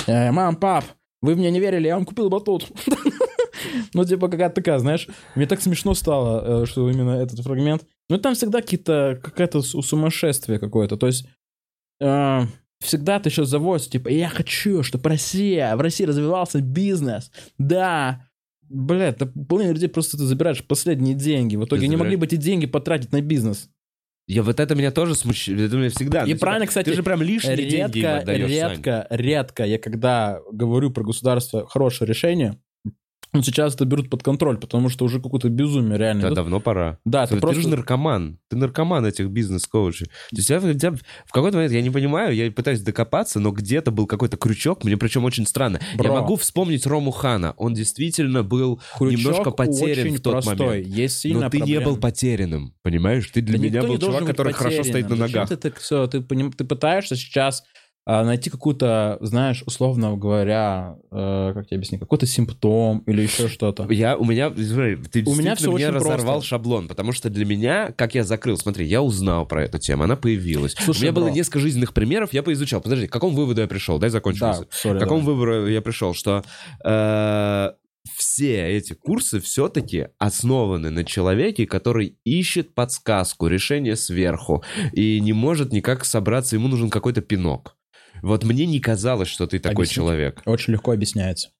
Э, 0.06 0.32
мам, 0.32 0.56
пап, 0.56 0.84
вы 1.20 1.36
мне 1.36 1.50
не 1.50 1.60
верили, 1.60 1.86
я 1.88 1.94
вам 1.96 2.04
купил 2.06 2.28
батут. 2.30 2.68
Ну, 3.94 4.04
типа, 4.04 4.28
какая-то 4.28 4.54
такая, 4.54 4.78
знаешь, 4.78 5.08
мне 5.34 5.46
так 5.46 5.60
смешно 5.60 5.94
стало, 5.94 6.62
э, 6.62 6.66
что 6.66 6.90
именно 6.90 7.10
этот 7.10 7.40
фрагмент. 7.40 7.84
Ну, 8.08 8.18
там 8.18 8.34
всегда 8.34 8.60
какие-то, 8.60 9.20
какое-то 9.22 9.62
су- 9.62 9.82
сумасшествие 9.82 10.58
какое-то. 10.58 10.96
То 10.96 11.06
есть, 11.06 11.26
э, 12.00 12.40
всегда 12.80 13.20
ты 13.20 13.28
еще 13.28 13.44
заводишь, 13.44 13.88
типа, 13.88 14.08
я 14.08 14.28
хочу, 14.28 14.82
чтобы 14.82 15.08
Россия, 15.10 15.74
в 15.76 15.80
России 15.80 16.04
развивался 16.04 16.60
бизнес. 16.60 17.30
Да, 17.58 18.26
Блядь, 18.72 19.18
да 19.18 19.28
половина 19.48 19.72
людей 19.72 19.88
просто 19.88 20.16
ты 20.16 20.24
забираешь 20.24 20.64
последние 20.64 21.14
деньги. 21.14 21.56
В 21.56 21.64
итоге 21.66 21.88
не 21.88 21.96
могли 21.96 22.16
бы 22.16 22.24
эти 22.24 22.36
деньги 22.36 22.66
потратить 22.66 23.12
на 23.12 23.20
бизнес. 23.20 23.68
Я 24.26 24.42
вот 24.42 24.60
это 24.60 24.74
меня 24.74 24.90
тоже 24.90 25.14
смущает. 25.14 25.60
Это 25.60 25.76
меня 25.76 25.90
всегда. 25.90 26.20
И 26.20 26.22
ну, 26.22 26.28
типа, 26.28 26.40
правильно, 26.40 26.66
кстати, 26.66 26.86
Ты 26.86 26.94
же 26.94 27.02
прям 27.02 27.20
лишние 27.20 27.56
деньги 27.56 27.98
им 27.98 28.04
редко, 28.04 28.18
отдаешь, 28.18 28.50
Сань. 28.50 28.70
редко, 28.70 29.06
редко 29.10 29.64
я 29.64 29.78
когда 29.78 30.40
говорю 30.50 30.90
про 30.90 31.04
государство 31.04 31.66
хорошее 31.66 32.08
решение, 32.08 32.58
ну, 33.32 33.42
сейчас 33.42 33.74
это 33.74 33.84
берут 33.86 34.10
под 34.10 34.22
контроль, 34.22 34.58
потому 34.58 34.88
что 34.90 35.04
уже 35.06 35.20
какое-то 35.20 35.48
безумие 35.48 35.98
реально. 35.98 36.22
Да, 36.22 36.28
идет. 36.28 36.36
давно 36.36 36.60
пора. 36.60 36.98
Да, 37.04 37.26
Ты, 37.26 37.36
ты 37.36 37.40
просто... 37.40 37.62
же 37.62 37.68
наркоман. 37.68 38.38
Ты 38.50 38.56
наркоман 38.56 39.06
этих 39.06 39.28
бизнес-коучей. 39.28 40.06
То 40.06 40.36
есть 40.36 40.50
я, 40.50 40.56
я 40.58 40.92
в 41.26 41.32
какой-то 41.32 41.56
момент, 41.56 41.72
я 41.72 41.80
не 41.80 41.90
понимаю, 41.90 42.34
я 42.34 42.50
пытаюсь 42.52 42.80
докопаться, 42.82 43.40
но 43.40 43.50
где-то 43.50 43.90
был 43.90 44.06
какой-то 44.06 44.36
крючок, 44.36 44.84
мне 44.84 44.96
причем 44.96 45.24
очень 45.24 45.46
странно. 45.46 45.80
Бро. 45.96 46.06
Я 46.06 46.12
могу 46.20 46.36
вспомнить 46.36 46.86
Рому 46.86 47.10
Хана. 47.10 47.54
Он 47.56 47.72
действительно 47.74 48.42
был 48.42 48.80
Крючок 48.98 49.18
немножко 49.18 49.50
потерян 49.50 50.14
в 50.14 50.20
тот 50.20 50.32
простой. 50.44 50.66
момент. 50.66 50.86
Есть 50.88 51.18
сильная 51.20 51.44
Но 51.44 51.50
ты 51.50 51.56
не 51.56 51.60
проблема. 51.62 51.84
был 51.86 51.96
потерянным, 51.96 52.74
понимаешь? 52.82 53.30
Ты 53.32 53.40
для 53.40 53.58
Да 53.58 53.64
меня 53.64 53.82
был 53.82 53.94
не 53.94 54.00
чувак, 54.00 54.26
который 54.26 54.52
хорошо 54.52 54.84
стоит 54.84 55.08
на 55.08 55.16
ногах. 55.16 55.48
Ты, 55.48 55.56
так 55.56 55.78
всё, 55.78 56.06
ты, 56.06 56.20
ты 56.22 56.64
пытаешься 56.64 57.16
сейчас 57.16 57.64
а, 58.04 58.24
найти 58.24 58.50
какую-то, 58.50 59.18
знаешь, 59.20 59.62
условно 59.66 60.16
говоря, 60.16 60.96
э, 61.10 61.52
как 61.54 61.66
тебе 61.68 61.76
объяснить, 61.76 62.00
какой-то 62.00 62.26
симптом 62.26 62.98
или 63.06 63.22
еще 63.22 63.46
что-то. 63.48 63.86
Я, 63.92 64.16
у 64.16 64.24
меня, 64.24 64.50
смотри, 64.50 64.96
ты 64.96 65.22
У 65.24 65.34
меня 65.34 65.54
всё 65.54 65.70
мне 65.72 65.86
очень 65.86 65.96
разорвал 65.96 66.34
просто. 66.36 66.48
шаблон, 66.48 66.88
потому 66.88 67.12
что 67.12 67.30
для 67.30 67.44
меня, 67.44 67.92
как 67.92 68.14
я 68.16 68.24
закрыл, 68.24 68.56
смотри, 68.56 68.86
я 68.86 69.02
узнал 69.02 69.46
про 69.46 69.64
эту 69.64 69.78
тему, 69.78 70.02
она 70.02 70.16
появилась. 70.16 70.74
Слушай, 70.78 70.98
у 70.98 71.02
меня 71.02 71.12
было 71.12 71.24
бро. 71.26 71.34
несколько 71.34 71.60
жизненных 71.60 71.94
примеров, 71.94 72.32
я 72.32 72.42
поизучал. 72.42 72.80
Подожди, 72.80 73.06
к 73.06 73.12
какому 73.12 73.36
выводу 73.36 73.60
я 73.60 73.68
пришел? 73.68 73.98
Дай 73.98 74.10
закончу. 74.10 74.40
Да, 74.40 74.60
сори, 74.70 74.96
К 74.98 75.00
какому 75.00 75.20
давай. 75.20 75.34
выводу 75.36 75.68
я 75.68 75.80
пришел? 75.80 76.12
Что 76.12 76.42
э, 76.84 77.70
все 78.16 78.76
эти 78.76 78.94
курсы 78.94 79.40
все-таки 79.40 80.08
основаны 80.18 80.90
на 80.90 81.04
человеке, 81.04 81.66
который 81.66 82.18
ищет 82.24 82.74
подсказку, 82.74 83.46
решение 83.46 83.94
сверху, 83.94 84.64
и 84.92 85.20
не 85.20 85.32
может 85.32 85.72
никак 85.72 86.04
собраться, 86.04 86.56
ему 86.56 86.66
нужен 86.68 86.90
какой-то 86.90 87.20
пинок. 87.20 87.76
Вот 88.22 88.44
мне 88.44 88.66
не 88.66 88.80
казалось, 88.80 89.28
что 89.28 89.46
ты 89.46 89.58
такой 89.58 89.84
Объясните. 89.84 89.94
человек. 89.96 90.42
Очень 90.46 90.72
легко 90.74 90.92
объясняется. 90.92 91.50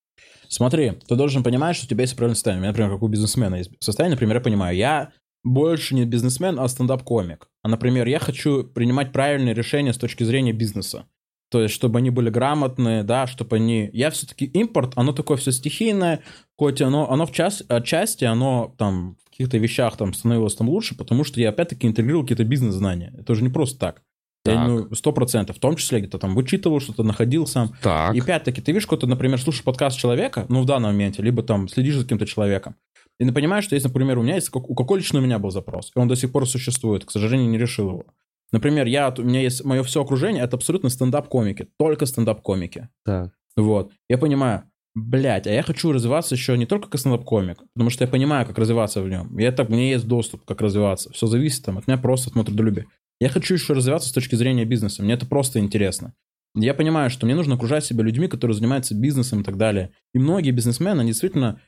Смотри, 0.48 0.92
ты 1.08 1.16
должен 1.16 1.42
понимать, 1.42 1.76
что 1.76 1.86
у 1.86 1.88
тебя 1.88 2.02
есть 2.02 2.12
определенное 2.12 2.34
состояние. 2.34 2.60
У 2.60 2.62
меня, 2.62 2.70
например, 2.70 2.92
как 2.92 3.02
у 3.02 3.08
бизнесмена 3.08 3.56
есть 3.56 3.70
состояние, 3.80 4.14
например, 4.14 4.36
я 4.36 4.40
понимаю, 4.40 4.76
я 4.76 5.12
больше 5.44 5.94
не 5.94 6.04
бизнесмен, 6.04 6.58
а 6.60 6.68
стендап-комик. 6.68 7.48
А, 7.62 7.68
например, 7.68 8.06
я 8.06 8.18
хочу 8.18 8.64
принимать 8.64 9.12
правильные 9.12 9.54
решения 9.54 9.92
с 9.92 9.98
точки 9.98 10.24
зрения 10.24 10.52
бизнеса. 10.52 11.06
То 11.50 11.60
есть, 11.60 11.74
чтобы 11.74 11.98
они 11.98 12.10
были 12.10 12.30
грамотные, 12.30 13.02
да, 13.02 13.26
чтобы 13.26 13.56
они... 13.56 13.90
Я 13.92 14.10
все-таки 14.10 14.46
импорт, 14.46 14.92
оно 14.96 15.12
такое 15.12 15.36
все 15.36 15.52
стихийное, 15.52 16.20
хоть 16.56 16.80
оно, 16.80 17.10
оно 17.10 17.26
в 17.26 17.32
час, 17.32 17.62
отчасти, 17.68 18.24
оно 18.24 18.74
там 18.78 19.16
в 19.26 19.30
каких-то 19.30 19.58
вещах 19.58 19.96
там 19.96 20.14
становилось 20.14 20.54
там 20.54 20.68
лучше, 20.68 20.96
потому 20.96 21.24
что 21.24 21.40
я 21.40 21.50
опять-таки 21.50 21.86
интегрировал 21.86 22.22
какие-то 22.22 22.44
бизнес-знания. 22.44 23.12
Это 23.18 23.32
уже 23.32 23.42
не 23.42 23.50
просто 23.50 23.78
так. 23.78 24.02
Так. 24.45 24.68
ну, 24.68 24.95
сто 24.95 25.12
процентов. 25.12 25.57
В 25.57 25.61
том 25.61 25.76
числе 25.76 26.01
где-то 26.01 26.18
там 26.18 26.34
вычитывал, 26.34 26.80
что-то 26.80 27.05
находил 27.05 27.47
сам. 27.47 27.76
Так. 27.80 28.14
И 28.14 28.20
опять-таки, 28.20 28.61
ты 28.61 28.72
видишь, 28.72 28.86
какой-то, 28.86 29.07
например, 29.07 29.40
слушаешь 29.40 29.64
подкаст 29.64 29.99
человека, 29.99 30.47
ну, 30.49 30.62
в 30.62 30.66
данном 30.66 30.93
моменте, 30.93 31.22
либо 31.22 31.43
там 31.43 31.68
следишь 31.68 31.97
за 31.97 32.03
каким-то 32.03 32.26
человеком, 32.26 32.74
и 33.20 33.24
ты 33.24 33.32
понимаешь, 33.32 33.64
что 33.64 33.76
есть, 33.76 33.86
например, 33.86 34.18
у 34.18 34.22
меня 34.22 34.34
есть, 34.34 34.51
у 34.53 34.74
какой 34.74 34.99
лично 34.99 35.20
у 35.20 35.22
меня 35.22 35.38
был 35.38 35.51
запрос, 35.51 35.93
и 35.95 35.99
он 35.99 36.09
до 36.09 36.16
сих 36.16 36.32
пор 36.32 36.49
существует, 36.49 37.05
к 37.05 37.11
сожалению, 37.11 37.51
не 37.51 37.59
решил 37.59 37.88
его. 37.90 38.05
Например, 38.51 38.86
я, 38.86 39.14
у 39.16 39.22
меня 39.22 39.40
есть 39.40 39.64
мое 39.64 39.82
все 39.82 40.03
окружение, 40.03 40.43
это 40.43 40.57
абсолютно 40.57 40.90
стендап-комики, 40.90 41.68
только 41.78 42.07
стендап-комики. 42.07 42.88
Так. 43.05 43.32
Вот. 43.57 43.93
Я 44.09 44.18
понимаю, 44.18 44.64
блядь, 44.95 45.47
а 45.47 45.51
я 45.51 45.62
хочу 45.62 45.93
развиваться 45.93 46.34
еще 46.34 46.59
не 46.59 46.66
только 46.66 46.88
как 46.88 47.01
стендап-комик, 47.01 47.59
потому 47.74 47.90
что 47.90 48.05
я 48.05 48.11
понимаю, 48.11 48.45
как 48.45 48.59
развиваться 48.59 49.01
в 49.03 49.09
нем. 49.09 49.36
Так, 49.57 49.70
у 49.70 49.72
меня 49.72 49.88
есть 49.90 50.07
доступ, 50.07 50.45
как 50.45 50.61
развиваться. 50.61 51.12
Все 51.12 51.26
зависит 51.26 51.64
там 51.64 51.78
от 51.78 51.86
меня 51.86 51.99
просто 51.99 52.28
от 52.28 52.34
моего 52.34 52.47
трудолюбия. 52.47 52.86
Я 53.22 53.28
хочу 53.28 53.54
еще 53.54 53.72
развиваться 53.72 54.08
с 54.08 54.12
точки 54.12 54.34
зрения 54.34 54.64
бизнеса. 54.64 55.00
Мне 55.00 55.14
это 55.14 55.26
просто 55.26 55.60
интересно. 55.60 56.12
Я 56.56 56.74
понимаю, 56.74 57.08
что 57.08 57.24
мне 57.24 57.36
нужно 57.36 57.54
окружать 57.54 57.84
себя 57.84 58.02
людьми, 58.02 58.26
которые 58.26 58.56
занимаются 58.56 58.96
бизнесом 58.96 59.42
и 59.42 59.44
так 59.44 59.56
далее. 59.56 59.92
И 60.12 60.18
многие 60.18 60.50
бизнесмены, 60.50 61.02
они 61.02 61.10
действительно... 61.10 61.60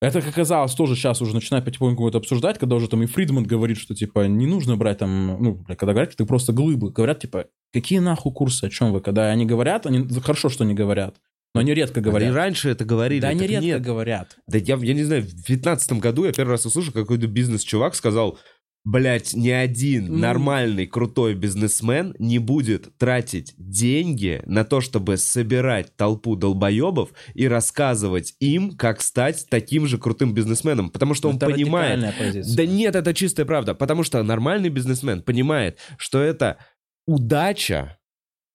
Это, 0.00 0.20
как 0.20 0.30
оказалось, 0.30 0.74
тоже 0.74 0.94
сейчас 0.94 1.20
уже 1.20 1.34
начинают 1.34 1.64
потихоньку 1.64 2.06
это 2.06 2.18
обсуждать, 2.18 2.60
когда 2.60 2.76
уже 2.76 2.86
там 2.86 3.02
и 3.02 3.06
Фридман 3.06 3.42
говорит, 3.42 3.78
что, 3.78 3.96
типа, 3.96 4.28
не 4.28 4.46
нужно 4.46 4.76
брать 4.76 4.98
там... 4.98 5.42
Ну, 5.42 5.64
когда 5.64 5.92
говорят, 5.92 6.14
ты 6.14 6.24
просто 6.24 6.52
глыбы. 6.52 6.92
Говорят, 6.92 7.18
типа, 7.18 7.46
какие 7.72 7.98
нахуй 7.98 8.32
курсы, 8.32 8.66
о 8.66 8.70
чем 8.70 8.92
вы? 8.92 9.00
Когда 9.00 9.32
они 9.32 9.44
говорят, 9.44 9.86
они... 9.86 10.06
Хорошо, 10.20 10.50
что 10.50 10.62
они 10.62 10.74
говорят, 10.74 11.16
но 11.56 11.60
они 11.60 11.72
редко 11.72 12.02
говорят. 12.02 12.28
Они 12.28 12.36
раньше 12.36 12.68
это 12.68 12.84
говорили. 12.84 13.22
Да, 13.22 13.28
они 13.28 13.46
редко 13.46 13.64
нет. 13.64 13.82
говорят. 13.82 14.36
Да 14.46 14.58
я, 14.58 14.76
я 14.76 14.92
не 14.92 15.04
знаю, 15.04 15.22
в 15.22 15.32
2015 15.32 15.94
году 15.94 16.26
я 16.26 16.32
первый 16.32 16.50
раз 16.50 16.66
услышал, 16.66 16.92
какой-то 16.92 17.26
бизнес-чувак 17.26 17.94
сказал, 17.94 18.38
блядь, 18.88 19.34
ни 19.34 19.50
один 19.50 20.06
Ну. 20.06 20.18
нормальный, 20.18 20.86
крутой 20.86 21.34
бизнесмен 21.34 22.14
не 22.20 22.38
будет 22.38 22.96
тратить 22.98 23.52
деньги 23.58 24.40
на 24.46 24.64
то, 24.64 24.80
чтобы 24.80 25.16
собирать 25.16 25.94
толпу 25.96 26.36
долбоебов 26.36 27.10
и 27.34 27.48
рассказывать 27.48 28.34
им, 28.38 28.76
как 28.76 29.02
стать 29.02 29.46
таким 29.50 29.86
же 29.88 29.98
крутым 29.98 30.32
бизнесменом. 30.32 30.88
Потому 30.90 31.14
что 31.14 31.28
он 31.28 31.36
Это 31.36 31.46
понимает... 31.50 31.96
радикальная 31.96 32.14
позиция. 32.26 32.56
Да 32.56 32.64
нет, 32.64 32.94
это 32.94 33.12
чистая 33.12 33.44
правда. 33.44 33.74
Потому 33.74 34.04
что 34.04 34.22
нормальный 34.22 34.68
бизнесмен 34.68 35.20
понимает, 35.20 35.78
что 35.98 36.20
это 36.22 36.56
удача, 37.08 37.98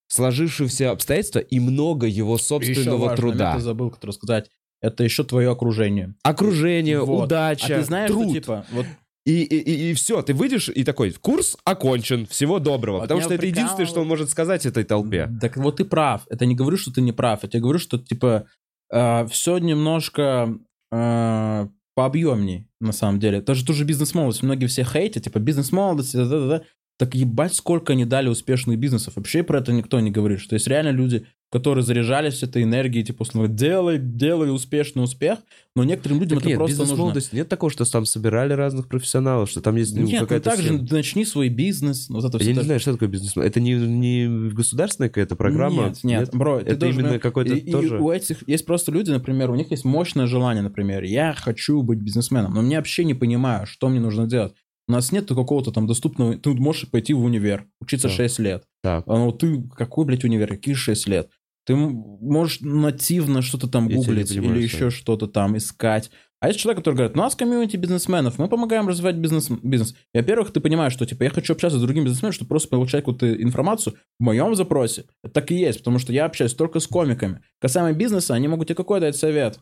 сложившиеся 0.07 0.91
обстоятельства 0.91 1.39
и 1.39 1.59
много 1.59 2.07
его 2.07 2.35
Еще 2.35 2.43
собственного 2.45 2.97
важный 2.99 3.15
труда. 3.17 3.45
момент 3.45 3.55
я 3.59 3.65
забыл, 3.65 3.91
который 3.91 4.11
сказать. 4.11 4.49
Это 4.81 5.03
еще 5.03 5.23
твое 5.23 5.51
окружение. 5.51 6.15
Окружение, 6.23 7.01
Вот. 7.01 7.25
удача, 7.25 7.75
А 7.75 7.79
ты 7.79 7.83
знаешь, 7.85 8.09
труд. 8.09 8.23
что 8.25 8.33
типа, 8.33 8.65
вот 8.71 8.85
И, 9.23 9.43
и, 9.43 9.93
все, 9.93 10.21
ты 10.23 10.33
выйдешь 10.33 10.69
и 10.69 10.83
такой, 10.83 11.11
курс 11.11 11.55
окончен, 11.63 12.25
всего 12.25 12.57
доброго. 12.57 12.95
Вот 12.95 13.03
потому 13.03 13.21
что 13.21 13.35
это 13.35 13.45
единственное, 13.45 13.85
что 13.85 14.01
он 14.01 14.07
может 14.07 14.31
сказать 14.31 14.65
этой 14.65 14.83
толпе. 14.83 15.29
Так 15.39 15.57
вот 15.57 15.77
ты 15.77 15.85
прав. 15.85 16.23
Это 16.29 16.47
не 16.47 16.55
говорю, 16.55 16.77
что 16.77 16.91
ты 16.91 17.01
не 17.01 17.11
прав. 17.11 17.43
Я 17.43 17.49
тебе 17.49 17.61
говорю, 17.61 17.77
что 17.77 17.99
типа 17.99 18.47
все 18.89 19.57
немножко 19.59 20.57
э, 20.91 21.67
пообъемней 21.95 22.67
на 22.79 22.91
самом 22.91 23.19
деле. 23.19 23.41
Тоже 23.41 23.63
тоже 23.63 23.85
бизнес-молодость. 23.85 24.43
Многие 24.43 24.65
все 24.65 24.83
хейтят, 24.83 25.23
типа 25.23 25.39
бизнес-молодость, 25.39 26.13
да-да-да. 26.13 26.63
Так 26.97 27.15
ебать, 27.15 27.53
сколько 27.53 27.93
они 27.93 28.05
дали 28.05 28.27
успешных 28.27 28.79
бизнесов. 28.79 29.15
Вообще 29.15 29.43
про 29.43 29.59
это 29.59 29.71
никто 29.71 29.99
не 29.99 30.11
говорит. 30.11 30.39
Что 30.39 30.55
есть 30.55 30.67
реально 30.67 30.89
люди, 30.89 31.25
которые 31.51 31.83
заряжались 31.83 32.43
этой 32.43 32.63
энергией, 32.63 33.03
типа, 33.03 33.23
условно, 33.23 33.49
делай, 33.53 33.99
делай 33.99 34.53
успешный 34.53 35.03
успех. 35.03 35.39
Но 35.75 35.83
некоторым 35.83 36.19
людям 36.19 36.37
Так 36.39 36.43
это 36.43 36.49
нет, 36.49 36.57
просто 36.57 36.77
нужно. 36.77 36.83
бизнес-молодость 36.91 37.33
нет 37.33 37.49
такого, 37.49 37.69
что 37.71 37.83
там 37.89 38.05
собирали 38.05 38.53
разных 38.53 38.87
профессионалов, 38.87 39.49
что 39.49 39.61
там 39.61 39.75
есть 39.75 39.95
ну, 39.95 40.03
Нет, 40.03 40.13
ну 40.21 40.27
какая-то 40.27 40.49
так 40.49 40.59
же 40.59 40.67
схема. 40.69 40.87
начни 40.91 41.25
свой 41.25 41.49
бизнес. 41.49 42.09
Вот 42.09 42.23
это 42.25 42.37
Я 42.43 42.49
не 42.51 42.55
так- 42.55 42.63
знаю, 42.65 42.79
что 42.79 42.93
такое 42.93 43.09
бизнес. 43.09 43.35
Это 43.35 43.59
не, 43.59 43.73
не 43.73 44.49
государственная 44.53 45.09
какая-то 45.09 45.35
программа? 45.35 45.87
Нет, 45.89 46.03
нет, 46.03 46.29
бро, 46.33 46.59
ты 46.59 46.71
Это 46.71 46.77
должен 46.77 47.01
именно 47.05 47.19
какой-то 47.19 47.53
и- 47.53 47.59
и 47.59 47.71
тоже- 47.71 47.99
у 47.99 48.11
этих 48.11 48.47
есть 48.47 48.65
просто 48.65 48.91
люди, 48.91 49.11
например, 49.11 49.51
у 49.51 49.55
них 49.55 49.71
есть 49.71 49.83
мощное 49.85 50.27
желание, 50.27 50.63
например, 50.63 51.03
я 51.03 51.33
хочу 51.33 51.81
быть 51.81 51.99
бизнесменом, 51.99 52.53
но 52.53 52.61
мне 52.61 52.77
вообще 52.77 53.03
не 53.03 53.13
понимаю, 53.13 53.65
что 53.65 53.89
мне 53.89 53.99
нужно 53.99 54.25
делать. 54.27 54.53
У 54.87 54.93
нас 54.93 55.11
нет 55.13 55.27
какого-то 55.29 55.71
там 55.71 55.87
доступного... 55.87 56.35
Ты 56.37 56.49
можешь 56.53 56.89
пойти 56.89 57.13
в 57.13 57.23
универ, 57.23 57.65
учиться 57.79 58.07
Да. 58.09 58.13
6 58.13 58.39
лет. 58.39 58.63
Так. 58.83 59.03
А 59.07 59.15
ну 59.17 59.31
ты... 59.31 59.63
Какой, 59.77 60.05
блядь, 60.05 60.25
универ? 60.25 60.47
Какие 60.49 60.73
6 60.75 61.07
лет? 61.07 61.29
Ты 61.65 61.75
можешь 61.75 62.61
нативно 62.61 63.41
что-то 63.41 63.67
там 63.67 63.87
Я 63.87 63.97
гуглить 63.97 64.31
или 64.31 64.61
еще 64.61 64.89
что-то 64.89 65.27
там 65.27 65.57
искать. 65.57 66.09
А 66.41 66.47
есть 66.47 66.59
человек, 66.59 66.79
который 66.79 66.95
говорит, 66.95 67.15
у 67.15 67.19
нас 67.19 67.35
комьюнити 67.35 67.77
бизнесменов, 67.77 68.39
мы 68.39 68.49
помогаем 68.49 68.87
развивать 68.87 69.15
бизнес. 69.15 69.47
бизнес. 69.61 69.93
И, 70.11 70.17
во-первых, 70.17 70.51
ты 70.51 70.59
понимаешь, 70.59 70.91
что 70.91 71.05
типа 71.05 71.23
я 71.23 71.29
хочу 71.29 71.53
общаться 71.53 71.77
с 71.77 71.81
другими 71.81 72.05
бизнесменами, 72.05 72.33
чтобы 72.33 72.49
просто 72.49 72.69
получать 72.69 73.01
какую-то 73.01 73.41
информацию 73.41 73.95
в 74.19 74.23
моем 74.23 74.55
запросе. 74.55 75.05
Это 75.23 75.35
так 75.35 75.51
и 75.51 75.55
есть, 75.55 75.79
потому 75.79 75.99
что 75.99 76.11
я 76.13 76.25
общаюсь 76.25 76.55
только 76.55 76.79
с 76.79 76.87
комиками. 76.87 77.41
Касаемо 77.59 77.93
бизнеса, 77.93 78.33
они 78.33 78.47
могут 78.47 78.67
тебе 78.67 78.75
какой 78.75 78.99
дать 78.99 79.15
совет? 79.15 79.59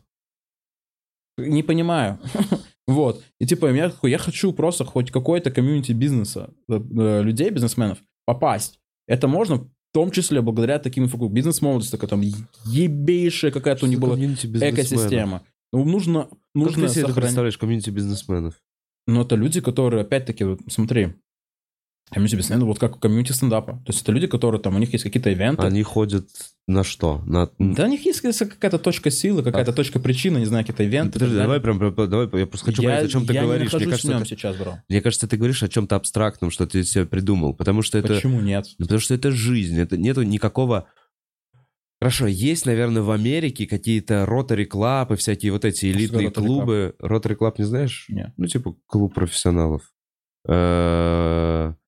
Не 1.36 1.62
понимаю. 1.62 2.18
Вот. 2.86 3.22
И 3.38 3.46
типа, 3.46 3.72
я, 3.72 3.92
я 4.02 4.18
хочу 4.18 4.52
просто 4.52 4.84
хоть 4.84 5.12
какой-то 5.12 5.52
комьюнити 5.52 5.92
бизнеса, 5.92 6.50
э, 6.68 6.74
э, 6.74 7.22
людей, 7.22 7.50
бизнесменов, 7.50 7.98
попасть. 8.24 8.80
Это 9.06 9.28
можно 9.28 9.70
в 9.90 9.94
том 9.94 10.10
числе 10.12 10.40
благодаря 10.40 10.78
таким 10.78 11.08
фигу- 11.08 11.28
бизнес-молодости, 11.28 11.90
такая 11.92 12.08
там 12.08 12.22
ебейшая 12.66 13.50
какая-то 13.50 13.86
у 13.86 13.88
них 13.88 13.98
была 13.98 14.16
экосистема. 14.16 15.42
Ну, 15.72 15.84
нужно, 15.84 16.24
Как 16.24 16.38
нужно 16.54 16.86
ты 16.86 16.92
себе 16.92 17.00
это 17.02 17.08
сохранить. 17.08 17.14
представляешь, 17.16 17.58
комьюнити 17.58 17.90
бизнесменов? 17.90 18.54
Но 19.06 19.22
это 19.22 19.34
люди, 19.36 19.60
которые, 19.60 20.02
опять-таки, 20.02 20.44
вот 20.44 20.60
смотри, 20.68 21.14
комьюнити 22.10 22.36
бизнесмены, 22.36 22.64
вот 22.64 22.78
как 22.78 22.98
комьюнити 22.98 23.32
стендапа. 23.32 23.74
То 23.84 23.92
есть 23.92 24.02
это 24.02 24.12
люди, 24.12 24.26
которые 24.26 24.60
там, 24.60 24.76
у 24.76 24.78
них 24.78 24.92
есть 24.92 25.04
какие-то 25.04 25.30
ивенты. 25.30 25.62
Они 25.62 25.82
ходят 25.82 26.28
на 26.66 26.84
что? 26.84 27.22
На... 27.24 27.50
Да, 27.58 27.84
у 27.84 27.88
них 27.88 28.04
есть 28.04 28.20
какая-то 28.20 28.78
точка 28.78 29.10
силы, 29.10 29.42
какая-то 29.42 29.72
точка 29.72 30.00
причины, 30.00 30.38
не 30.38 30.46
знаю, 30.46 30.64
какие-то 30.64 30.82
ивенты. 30.82 31.14
Подожди, 31.14 31.36
давай 31.36 31.60
прям, 31.60 31.78
давай, 31.78 32.28
я 32.40 32.46
просто 32.46 32.66
хочу 32.66 32.82
я, 32.82 32.88
понять, 32.90 33.04
о 33.06 33.08
чем 33.08 33.26
ты 33.26 33.32
говоришь. 33.34 33.72
не 33.72 33.78
Мне 33.78 33.86
кажется, 33.86 34.12
это- 34.12 34.24
сейчас, 34.26 34.56
бро. 34.56 34.78
мне 34.88 35.00
кажется, 35.00 35.28
ты 35.28 35.36
говоришь 35.36 35.62
о 35.62 35.68
чем-то 35.68 35.96
абстрактном, 35.96 36.50
что 36.50 36.66
ты 36.66 36.82
себе 36.84 37.06
придумал, 37.06 37.54
потому 37.54 37.82
что 37.82 37.98
это... 37.98 38.14
Почему 38.14 38.40
нет? 38.40 38.66
Ну, 38.78 38.86
потому 38.86 39.00
что 39.00 39.14
это 39.14 39.30
жизнь, 39.30 39.78
это 39.78 39.96
нету 39.96 40.22
никакого... 40.22 40.86
Хорошо, 42.00 42.26
есть, 42.26 42.64
наверное, 42.64 43.02
в 43.02 43.10
Америке 43.10 43.66
какие-то 43.66 44.24
ротари 44.24 44.64
клаб 44.64 45.12
и 45.12 45.16
всякие 45.16 45.52
вот 45.52 45.66
эти 45.66 45.86
элитные 45.86 46.30
клубы. 46.30 46.94
Ротари 46.98 47.34
клаб 47.34 47.58
не 47.58 47.66
знаешь? 47.66 48.06
Нет. 48.08 48.32
Ну, 48.38 48.46
типа 48.46 48.74
клуб 48.86 49.14
профессионалов. 49.14 49.82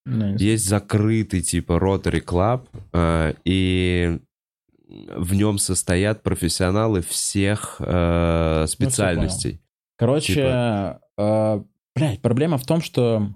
Знаю. 0.05 0.38
Есть 0.38 0.68
закрытый 0.68 1.42
типа 1.42 1.78
ротари 1.78 2.20
клаб, 2.20 2.68
э, 2.92 3.34
и 3.44 4.18
в 4.88 5.34
нем 5.34 5.59
состоят 5.59 6.22
профессионалы 6.22 7.03
всех 7.03 7.76
э, 7.78 8.66
специальностей. 8.68 9.61
Короче, 9.96 10.34
Типа- 10.34 11.00
э, 11.16 11.62
блядь, 11.94 12.20
проблема 12.20 12.59
в 12.59 12.66
том, 12.66 12.80
что 12.80 13.28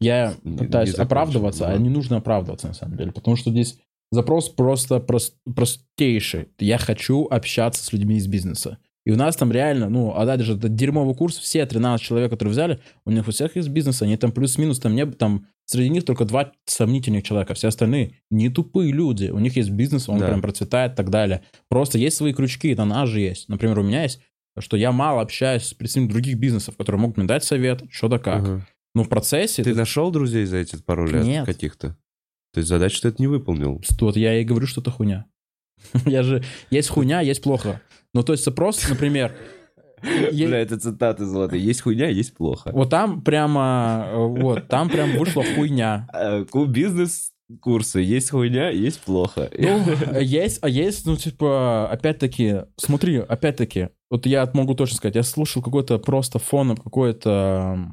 я 0.00 0.34
пытаюсь 0.42 0.96
не 0.96 1.02
оправдываться, 1.02 1.68
а 1.68 1.72
да. 1.72 1.78
не 1.78 1.88
нужно 1.88 2.18
оправдываться 2.18 2.68
на 2.68 2.74
самом 2.74 2.96
деле, 2.96 3.12
потому 3.12 3.36
что 3.36 3.50
здесь 3.50 3.78
запрос 4.10 4.48
просто 4.48 4.96
прос- 4.96 5.34
простейший. 5.54 6.48
Я 6.58 6.78
хочу 6.78 7.26
общаться 7.26 7.84
с 7.84 7.92
людьми 7.92 8.16
из 8.16 8.26
бизнеса. 8.26 8.78
И 9.06 9.12
у 9.12 9.16
нас 9.16 9.36
там 9.36 9.52
реально, 9.52 9.88
ну, 9.88 10.12
а 10.16 10.26
даже 10.26 10.54
этот 10.56 10.74
дерьмовый 10.74 11.14
курс, 11.14 11.38
все 11.38 11.64
13 11.64 12.04
человек, 12.04 12.28
которые 12.30 12.50
взяли, 12.52 12.80
у 13.04 13.12
них 13.12 13.26
у 13.28 13.30
всех 13.30 13.56
из 13.56 13.68
бизнеса, 13.68 14.04
они 14.04 14.16
там 14.16 14.32
плюс-минус, 14.32 14.80
там 14.80 14.94
не 14.96 15.06
там 15.06 15.46
среди 15.64 15.90
них 15.90 16.04
только 16.04 16.24
два 16.24 16.50
сомнительных 16.64 17.22
человека, 17.22 17.54
все 17.54 17.68
остальные 17.68 18.14
не 18.30 18.50
тупые 18.50 18.92
люди, 18.92 19.30
у 19.30 19.38
них 19.38 19.56
есть 19.56 19.70
бизнес, 19.70 20.08
он 20.08 20.18
Да. 20.18 20.26
прям 20.26 20.42
процветает 20.42 20.92
и 20.92 20.96
так 20.96 21.10
далее. 21.10 21.42
Просто 21.68 21.98
есть 21.98 22.16
свои 22.16 22.32
крючки, 22.34 22.70
это 22.70 22.84
наш 22.84 23.08
же 23.08 23.20
есть. 23.20 23.48
Например, 23.48 23.78
у 23.78 23.84
меня 23.84 24.02
есть, 24.02 24.20
что 24.58 24.76
я 24.76 24.90
мало 24.90 25.20
общаюсь 25.22 25.62
с 25.62 25.72
представителями 25.74 26.12
других 26.12 26.38
бизнесов, 26.38 26.76
которые 26.76 27.00
могут 27.00 27.16
мне 27.16 27.26
дать 27.26 27.44
совет, 27.44 27.84
что 27.90 28.08
да 28.08 28.18
как. 28.18 28.42
Ага. 28.42 28.66
Но 28.96 29.04
в 29.04 29.08
процессе... 29.08 29.62
Ты 29.62 29.70
это- 29.70 29.78
нашел 29.78 30.10
друзей 30.10 30.46
за 30.46 30.56
эти 30.56 30.76
пару 30.76 31.06
лет 31.06 31.24
Нет. 31.24 31.46
каких-то? 31.46 31.90
То 32.52 32.58
есть 32.58 32.68
задачу 32.68 33.00
ты 33.02 33.08
это 33.08 33.22
не 33.22 33.28
выполнил. 33.28 33.80
Вот 34.00 34.16
я 34.16 34.40
и 34.40 34.44
говорю, 34.44 34.66
что 34.66 34.80
это 34.80 34.90
хуйня. 34.90 35.26
Я 36.06 36.22
же... 36.22 36.42
Есть 36.70 36.88
хуйня, 36.88 37.20
есть 37.20 37.42
плохо. 37.42 37.82
Ну, 38.16 38.22
то 38.22 38.32
есть 38.32 38.44
запрос, 38.44 38.88
например... 38.88 39.36
Бля, 40.00 40.58
это 40.58 40.78
цитаты 40.78 41.26
золотые. 41.26 41.62
Есть 41.62 41.82
хуйня, 41.82 42.08
есть 42.08 42.34
плохо. 42.34 42.70
Вот 42.72 42.88
там 42.88 43.20
прямо... 43.20 44.06
э, 44.08 44.16
Вот, 44.16 44.68
там 44.68 44.88
прям 44.88 45.18
вышла 45.18 45.44
хуйня. 45.54 46.08
Э, 46.14 46.44
Бизнес 46.66 47.32
курсы. 47.60 48.00
Есть 48.00 48.30
хуйня, 48.30 48.70
есть 48.70 49.00
плохо. 49.00 49.50
Ну, 49.58 50.18
есть, 50.18 50.60
а 50.62 50.68
есть, 50.70 51.04
ну, 51.04 51.16
типа, 51.16 51.90
опять-таки, 51.90 52.62
смотри, 52.76 53.18
опять-таки, 53.18 53.90
вот 54.10 54.24
я 54.24 54.50
могу 54.54 54.74
точно 54.74 54.96
сказать, 54.96 55.16
я 55.16 55.22
слушал 55.22 55.62
какой-то 55.62 55.98
просто 55.98 56.38
фоном, 56.38 56.78
какое-то 56.78 57.90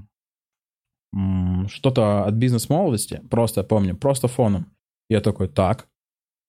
что-то 1.68 2.24
от 2.24 2.34
бизнес-молодости, 2.36 3.22
просто 3.30 3.60
я 3.60 3.66
помню, 3.66 3.98
просто 3.98 4.30
фоном. 4.30 4.72
Я 5.10 5.20
такой, 5.20 5.50
так. 5.50 5.88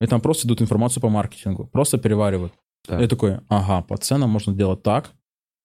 И 0.00 0.06
там 0.06 0.20
просто 0.20 0.46
идут 0.46 0.62
информацию 0.62 1.00
по 1.00 1.08
маркетингу, 1.08 1.66
просто 1.66 1.98
переваривают. 1.98 2.52
Так. 2.86 3.00
Я 3.00 3.08
такой, 3.08 3.40
ага, 3.48 3.82
по 3.82 3.96
ценам 3.96 4.30
можно 4.30 4.52
делать 4.52 4.82
так. 4.82 5.12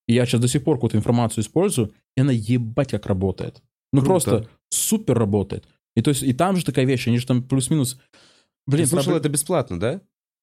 И 0.08 0.14
я 0.14 0.26
сейчас 0.26 0.42
до 0.42 0.48
сих 0.48 0.64
пор 0.64 0.78
какую-то 0.78 0.98
информацию 0.98 1.44
использую, 1.44 1.94
и 2.18 2.22
она 2.22 2.32
ебать 2.32 2.90
как 2.92 3.06
работает. 3.06 3.62
Ну, 3.94 4.02
Круто. 4.02 4.08
просто 4.30 4.50
супер 4.70 5.18
работает. 5.18 5.68
И 5.96 6.02
то 6.02 6.10
есть, 6.10 6.24
и 6.24 6.34
там 6.34 6.56
же 6.56 6.66
такая 6.66 6.86
вещь, 6.86 7.08
они 7.08 7.18
же 7.18 7.28
там 7.28 7.44
плюс-минус... 7.44 7.96
Блин, 8.66 8.78
Блин, 8.78 8.88
слушал 8.88 9.14
пробле- 9.14 9.18
это 9.20 9.30
бесплатно, 9.30 9.80
да? 9.80 10.02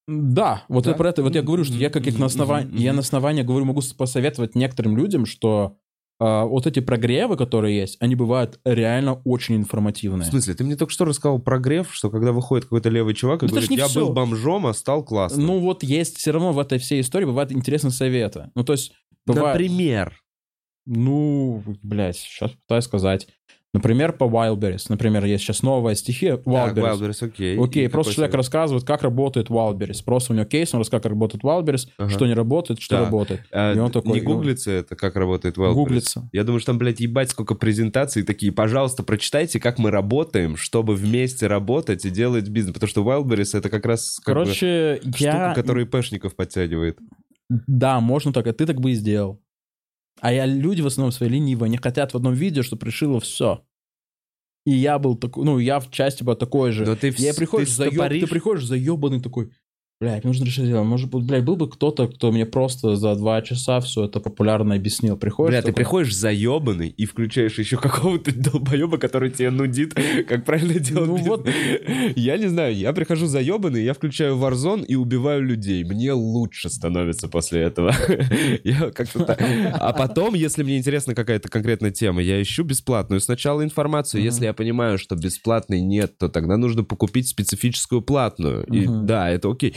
да, 0.08 0.64
вот 0.68 0.84
Да? 0.84 0.90
я 0.90 0.96
про 0.96 1.08
это, 1.10 1.22
вот 1.22 1.34
я 1.34 1.42
говорю, 1.42 1.64
что 1.64 1.74
я 1.74 1.90
как 1.90 2.06
их 2.06 2.18
на 2.18 2.26
основании, 2.26 2.80
я 2.80 2.92
на 2.92 3.00
основании 3.00 3.42
говорю, 3.42 3.64
могу 3.64 3.80
посоветовать 3.96 4.54
некоторым 4.54 4.96
людям, 4.96 5.26
что 5.26 5.76
а, 6.18 6.44
вот 6.46 6.66
эти 6.66 6.80
прогревы, 6.80 7.36
которые 7.36 7.76
есть, 7.78 7.96
они 8.00 8.14
бывают 8.14 8.58
реально 8.64 9.20
очень 9.24 9.56
В 9.56 9.58
информативные. 9.58 10.24
смысле, 10.28 10.54
ты 10.54 10.64
мне 10.64 10.76
только 10.76 10.92
что 10.92 11.04
рассказал 11.04 11.38
про 11.38 11.58
греф, 11.58 11.92
что 11.92 12.10
когда 12.10 12.32
выходит 12.32 12.64
какой-то 12.64 12.88
левый 12.88 13.14
чувак 13.14 13.42
и 13.42 13.46
Ну, 13.46 13.50
говорит, 13.50 13.70
я 13.72 13.86
всё. 13.88 14.06
был 14.06 14.14
бомжом, 14.14 14.66
а 14.66 14.74
стал 14.74 15.04
классным. 15.04 15.46
Ну 15.46 15.58
вот 15.58 15.82
есть 15.82 16.16
все 16.18 16.30
равно 16.32 16.52
в 16.52 16.58
этой 16.58 16.78
всей 16.78 17.00
истории 17.00 17.26
бывают 17.26 17.52
интересные 17.52 17.92
советы. 17.92 18.50
Ну 18.54 18.64
то 18.64 18.72
есть 18.72 18.92
бывает, 19.26 19.54
Например. 19.60 20.18
ну, 20.86 21.62
блядь, 21.82 22.16
сейчас 22.16 22.52
пытаюсь 22.52 22.84
сказать. 22.84 23.28
Например, 23.76 24.12
по 24.12 24.24
Wildberries. 24.24 24.86
Например, 24.88 25.24
есть 25.24 25.44
сейчас 25.44 25.62
новая 25.62 25.94
стихия 25.94 26.36
Так, 26.38 26.46
Wildberries. 26.46 26.98
Wildberries, 27.00 27.26
окей. 27.26 27.58
Окей, 27.58 27.84
И 27.84 27.88
просто 27.88 28.14
человек 28.14 28.32
совет? 28.32 28.44
рассказывает, 28.44 28.84
как 28.84 29.02
работает 29.02 29.48
Wildberries. 29.48 30.02
Просто 30.04 30.32
у 30.32 30.36
него 30.36 30.46
кейс, 30.46 30.72
он 30.72 30.78
рассказывает, 30.80 31.02
как 31.02 31.10
работает 31.10 31.44
Wildberries, 31.44 31.88
Ага. 31.98 32.10
что 32.10 32.26
не 32.26 32.32
работает, 32.34 32.80
что 32.80 32.96
Так. 32.96 33.04
работает. 33.04 33.40
А, 33.52 33.74
И 33.74 33.78
он 33.78 33.90
такой, 33.90 34.14
не 34.14 34.20
гуглится 34.20 34.70
это, 34.70 34.96
как 34.96 35.16
работает 35.16 35.56
Wildberries? 35.58 35.74
Гуглится. 35.74 36.28
Я 36.32 36.44
думаю, 36.44 36.60
что 36.60 36.72
там, 36.72 36.78
блядь, 36.78 37.00
ебать 37.00 37.30
сколько 37.30 37.54
презентаций 37.54 38.22
такие. 38.22 38.50
Пожалуйста, 38.52 39.02
прочитайте, 39.02 39.60
как 39.60 39.78
мы 39.78 39.90
работаем, 39.90 40.56
чтобы 40.56 40.94
вместе 40.94 41.46
работать 41.46 42.04
и 42.04 42.10
делать 42.10 42.48
бизнес. 42.48 42.72
Потому 42.74 42.88
что 42.88 43.02
Wildberries 43.02 43.56
это 43.58 43.68
как 43.68 43.84
раз 43.84 44.20
как 44.24 44.34
бы 44.34 44.40
Короче, 44.44 45.00
штука, 45.02 45.18
я... 45.18 45.52
которая 45.54 45.84
ИПшников 45.84 46.34
подтягивает. 46.34 46.98
Да, 47.48 48.00
можно 48.00 48.32
так, 48.32 48.46
а 48.46 48.52
ты 48.52 48.66
так 48.66 48.80
бы 48.80 48.90
и 48.90 48.94
сделал. 48.94 49.40
А 50.20 50.32
я, 50.32 50.46
люди 50.46 50.80
в 50.80 50.86
основном 50.86 51.12
свои 51.12 51.28
ленивые, 51.28 51.66
они 51.68 51.76
хотят 51.76 52.12
в 52.12 52.16
одном 52.16 52.34
видео, 52.34 52.62
чтобы 52.62 52.86
решило 52.86 53.20
все. 53.20 53.64
И 54.64 54.72
я 54.72 54.98
был 54.98 55.16
такой, 55.16 55.44
ну, 55.44 55.58
я 55.58 55.78
в 55.78 55.90
части 55.90 56.24
был 56.24 56.34
такой 56.34 56.72
же. 56.72 56.84
Но 56.84 56.96
ты 56.96 57.14
я 57.18 57.32
приходишь, 57.34 57.68
ты 57.68 57.84
заёб- 57.84 57.90
ты 58.20 58.26
приходишь 58.26 58.64
заебанный 58.64 59.20
такой, 59.20 59.52
блядь, 59.98 60.24
нужно 60.24 60.44
решить 60.44 60.66
дело. 60.66 60.82
Может 60.82 61.10
быть, 61.10 61.24
блядь, 61.24 61.44
был 61.44 61.56
бы 61.56 61.70
кто-то, 61.70 62.06
кто 62.06 62.30
мне 62.30 62.44
просто 62.44 62.96
за 62.96 63.14
два 63.14 63.40
часа 63.40 63.80
все 63.80 64.04
это 64.04 64.20
популярно 64.20 64.74
объяснил. 64.74 65.16
Приходишь, 65.16 65.52
Бля, 65.52 65.62
ты 65.62 65.68
такой, 65.68 65.76
приходишь 65.76 66.14
заебанный 66.14 66.88
и 66.88 67.06
включаешь 67.06 67.58
еще 67.58 67.78
какого-то 67.78 68.32
долбоеба, 68.36 68.98
который 68.98 69.30
тебе 69.30 69.50
нудит, 69.50 69.94
как 70.28 70.44
правильно 70.44 70.78
делать. 70.78 71.08
Ну 71.08 71.16
бизнес. 71.16 71.28
вот. 71.28 71.48
Я 72.16 72.36
не 72.36 72.48
знаю, 72.48 72.76
я 72.76 72.92
прихожу 72.92 73.26
заебанный, 73.26 73.84
я 73.84 73.94
включаю 73.94 74.36
Warzone 74.36 74.84
и 74.84 74.94
убиваю 74.96 75.42
людей. 75.42 75.82
Мне 75.84 76.12
лучше 76.12 76.68
становится 76.68 77.28
после 77.28 77.62
этого. 77.62 77.94
Я 78.64 78.90
как-то 78.90 79.24
так. 79.24 79.40
А 79.40 79.92
потом, 79.92 80.34
если 80.34 80.62
мне 80.62 80.78
интересна 80.78 81.14
какая-то 81.14 81.48
конкретная 81.48 81.90
тема, 81.90 82.22
я 82.22 82.40
ищу 82.40 82.64
бесплатную 82.64 83.20
сначала 83.20 83.62
информацию. 83.62 84.22
Если 84.22 84.44
я 84.44 84.52
понимаю, 84.52 84.98
что 84.98 85.14
бесплатной 85.14 85.80
нет, 85.80 86.18
то 86.18 86.28
тогда 86.28 86.56
нужно 86.56 86.84
покупить 86.84 87.28
специфическую 87.28 88.02
платную. 88.02 88.64
И 88.66 88.86
да, 88.86 89.30
это 89.30 89.50
окей. 89.50 89.74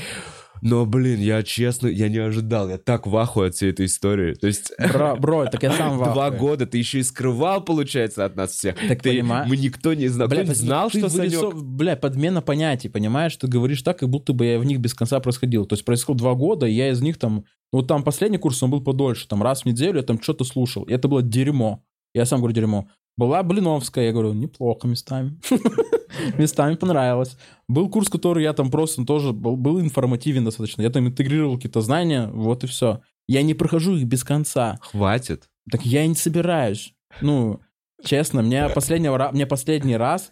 Но, 0.61 0.85
блин, 0.85 1.21
я 1.21 1.41
честно, 1.41 1.87
я 1.87 2.09
не 2.09 2.17
ожидал. 2.17 2.67
Я 2.69 2.77
так 2.77 3.07
в 3.07 3.15
ахуе 3.15 3.47
от 3.47 3.55
всей 3.55 3.69
этой 3.71 3.85
истории. 3.85 4.33
То 4.33 4.47
есть... 4.47 4.73
Бро, 4.91 5.15
бро, 5.15 5.45
так 5.45 5.63
я 5.63 5.71
сам 5.71 5.97
в 5.97 6.03
Два 6.11 6.25
ахуе. 6.27 6.37
года 6.39 6.65
ты 6.65 6.77
еще 6.77 6.99
и 6.99 7.03
скрывал, 7.03 7.63
получается, 7.63 8.25
от 8.25 8.35
нас 8.35 8.51
всех. 8.51 8.75
Так 8.89 9.01
ты, 9.01 9.19
понима- 9.19 9.45
Мы 9.47 9.55
никто 9.55 9.93
не 9.93 10.09
знал. 10.09 10.27
Бля, 10.27 10.43
ты- 10.43 10.53
знал, 10.53 10.89
ты 10.89 10.99
что 10.99 11.07
вырисов- 11.07 11.51
Санек... 11.53 11.63
Бля, 11.63 11.95
подмена 11.95 12.41
понятий, 12.41 12.89
понимаешь? 12.89 13.37
Ты 13.37 13.47
говоришь 13.47 13.81
так, 13.83 13.99
как 13.99 14.09
будто 14.09 14.33
бы 14.33 14.45
я 14.47 14.59
в 14.59 14.65
них 14.65 14.79
без 14.79 14.93
конца 14.93 15.21
происходил. 15.21 15.65
То 15.65 15.75
есть 15.75 15.85
происходило 15.85 16.17
два 16.17 16.33
года, 16.33 16.65
и 16.65 16.73
я 16.73 16.89
из 16.89 16.99
них 17.01 17.17
там... 17.17 17.45
Вот 17.71 17.87
там 17.87 18.03
последний 18.03 18.37
курс, 18.37 18.61
он 18.61 18.69
был 18.71 18.81
подольше. 18.83 19.29
Там 19.29 19.41
раз 19.41 19.61
в 19.61 19.65
неделю 19.65 19.95
я 19.97 20.03
там 20.03 20.21
что-то 20.21 20.43
слушал. 20.43 20.83
И 20.83 20.91
это 20.91 21.07
было 21.07 21.21
дерьмо. 21.21 21.85
Я 22.13 22.25
сам 22.25 22.39
говорю 22.39 22.53
дерьмо. 22.55 22.89
Была 23.19 23.43
Блиновская, 23.43 24.05
я 24.05 24.11
говорю, 24.13 24.31
неплохо 24.31 24.87
местами. 24.87 25.37
Местами 26.37 26.75
понравилось. 26.75 27.37
Был 27.67 27.89
курс, 27.89 28.07
который 28.07 28.43
я 28.43 28.53
там 28.53 28.71
просто 28.71 29.03
тоже 29.03 29.33
был, 29.33 29.57
был 29.57 29.81
информативен 29.81 30.45
достаточно. 30.45 30.83
Я 30.83 30.89
там 30.89 31.05
интегрировал 31.05 31.57
какие-то 31.57 31.81
знания, 31.81 32.27
вот 32.27 32.63
и 32.63 32.67
все. 32.67 33.01
Я 33.27 33.41
не 33.41 33.53
прохожу 33.53 33.97
их 33.97 34.05
без 34.05 34.23
конца. 34.23 34.79
Хватит. 34.81 35.49
Так 35.69 35.85
я 35.85 36.05
и 36.05 36.07
не 36.07 36.15
собираюсь. 36.15 36.93
Ну, 37.19 37.59
честно, 38.05 38.41
мне 38.41 38.69
последнего 38.69 39.29
мне 39.33 39.45
последний 39.45 39.97
раз, 39.97 40.31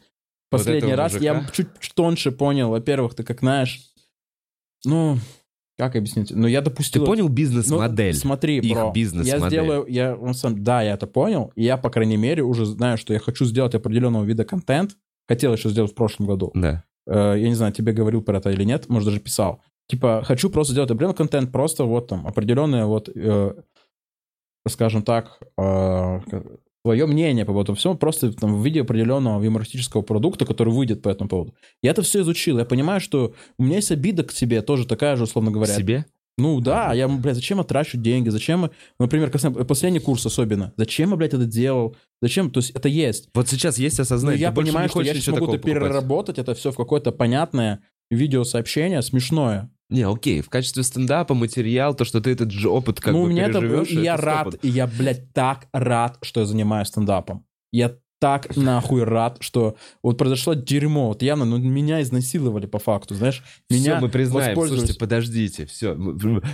Вот 0.49 0.59
последний 0.59 0.91
этого 0.91 0.95
раз 0.95 1.19
я 1.19 1.33
мужика? 1.33 1.53
чуть 1.53 1.67
чуть 1.81 1.93
тоньше 1.93 2.31
понял. 2.31 2.69
Во-первых, 2.69 3.15
ты 3.15 3.25
как 3.25 3.41
знаешь, 3.41 3.81
ну, 4.85 5.17
как 5.77 5.95
объяснить? 5.95 6.31
Ну, 6.31 6.47
я 6.47 6.61
Ты 6.61 6.65
допустил... 6.71 7.05
понял 7.05 7.27
Ну, 7.27 7.33
бизнес-модель? 7.33 8.13
смотри, 8.15 8.57
их 8.57 8.73
бро, 8.73 8.87
я 8.87 8.91
бизнес-модель. 8.91 9.47
сделаю, 9.47 9.85
я, 9.87 10.15
он 10.15 10.33
сам, 10.33 10.63
да, 10.63 10.81
я 10.81 10.93
это 10.93 11.05
понял, 11.07 11.51
и 11.55 11.63
я, 11.63 11.77
по 11.77 11.89
крайней 11.89 12.17
мере, 12.17 12.43
уже 12.43 12.65
знаю, 12.65 12.97
что 12.97 13.13
я 13.13 13.19
хочу 13.19 13.45
сделать 13.45 13.75
определенного 13.75 14.23
вида 14.23 14.43
контент, 14.43 14.97
хотел 15.27 15.53
еще 15.53 15.69
сделать 15.69 15.91
в 15.91 15.95
прошлом 15.95 16.25
году. 16.27 16.51
Да. 16.55 16.83
Э, 17.05 17.35
я 17.37 17.47
не 17.47 17.53
знаю, 17.55 17.73
тебе 17.73 17.93
говорил 17.93 18.21
про 18.23 18.37
это 18.37 18.49
или 18.49 18.63
нет, 18.63 18.89
может, 18.89 19.07
даже 19.09 19.19
писал. 19.19 19.61
Типа, 19.87 20.23
хочу 20.25 20.49
просто 20.49 20.73
сделать 20.73 20.89
определенный 20.89 21.15
контент, 21.15 21.51
просто 21.51 21.83
вот 21.83 22.07
там 22.07 22.25
определенное 22.27 22.85
вот, 22.85 23.09
э, 23.13 23.53
скажем 24.67 25.03
так, 25.03 25.39
свое 26.87 27.05
мнение 27.05 27.43
по 27.43 27.51
поводу 27.51 27.75
всего, 27.75 27.95
просто 27.95 28.31
там 28.31 28.55
в 28.55 28.65
виде 28.65 28.81
определенного 28.81 29.43
юмористического 29.43 30.01
продукта, 30.03 30.45
который 30.45 30.73
выйдет 30.73 31.01
по 31.01 31.09
этому 31.09 31.29
поводу. 31.29 31.53
Я 31.83 31.91
это 31.91 32.01
все 32.01 32.21
изучил, 32.21 32.59
я 32.59 32.65
понимаю, 32.65 33.01
что 33.01 33.33
у 33.57 33.63
меня 33.63 33.75
есть 33.75 33.91
обида 33.91 34.23
к 34.23 34.31
себе, 34.31 34.61
тоже 34.61 34.87
такая 34.87 35.17
же, 35.17 35.23
условно 35.23 35.51
говоря. 35.51 35.73
Себе? 35.75 36.05
Ну 36.37 36.61
да, 36.61 36.93
я, 36.93 37.07
блядь, 37.09 37.35
зачем 37.35 37.57
я 37.57 37.63
трачу 37.65 37.97
деньги, 37.97 38.29
зачем, 38.29 38.61
я- 38.63 38.69
например, 38.99 39.31
последний 39.65 39.99
курс 39.99 40.25
особенно, 40.25 40.71
зачем 40.77 41.09
я, 41.09 41.15
блядь, 41.17 41.33
это 41.33 41.45
делал, 41.45 41.97
зачем, 42.21 42.51
то 42.51 42.59
есть 42.59 42.69
это 42.71 42.87
есть. 42.87 43.27
Вот 43.33 43.49
сейчас 43.49 43.77
есть 43.79 43.97
Но 43.97 44.03
осознание. 44.03 44.39
я 44.39 44.49
ты 44.49 44.55
больше 44.55 44.71
понимаю, 44.71 44.89
что 44.89 45.01
я 45.01 45.13
сейчас 45.13 45.33
могу 45.33 45.45
это 45.47 45.57
покупать. 45.57 45.73
переработать, 45.83 46.37
это 46.37 46.53
все 46.53 46.71
в 46.71 46.77
какое-то 46.77 47.11
понятное 47.11 47.79
видеосообщение, 48.11 49.01
смешное. 49.01 49.69
Не, 49.89 50.01
окей, 50.03 50.41
в 50.41 50.49
качестве 50.49 50.83
стендапа 50.83 51.33
материал, 51.33 51.95
то, 51.95 52.03
что 52.03 52.19
ты 52.19 52.31
этот 52.31 52.51
же 52.51 52.69
опыт 52.69 52.99
как 52.99 53.13
ну, 53.13 53.21
у 53.21 53.23
бы 53.23 53.29
меня 53.29 53.45
это, 53.45 53.61
переживешь, 53.61 53.91
и 53.91 54.01
я 54.01 54.15
это 54.15 54.23
рад, 54.23 54.55
и 54.61 54.67
я, 54.67 54.85
блядь, 54.87 55.31
так 55.33 55.67
рад, 55.71 56.17
что 56.21 56.41
я 56.41 56.45
занимаюсь 56.45 56.89
стендапом. 56.89 57.45
Я 57.71 57.95
так 58.19 58.55
нахуй 58.57 59.03
рад, 59.03 59.37
что 59.41 59.77
вот 60.01 60.17
произошло 60.17 60.55
дерьмо, 60.55 61.09
вот 61.09 61.21
явно, 61.21 61.45
ну, 61.45 61.57
меня 61.57 62.01
изнасиловали 62.01 62.65
по 62.65 62.79
факту, 62.79 63.15
знаешь, 63.15 63.43
меня 63.69 63.97
Все, 63.97 64.01
мы 64.01 64.09
признаем. 64.09 64.55
Слушайте, 64.55 64.97
подождите, 64.97 65.65
все. 65.65 65.93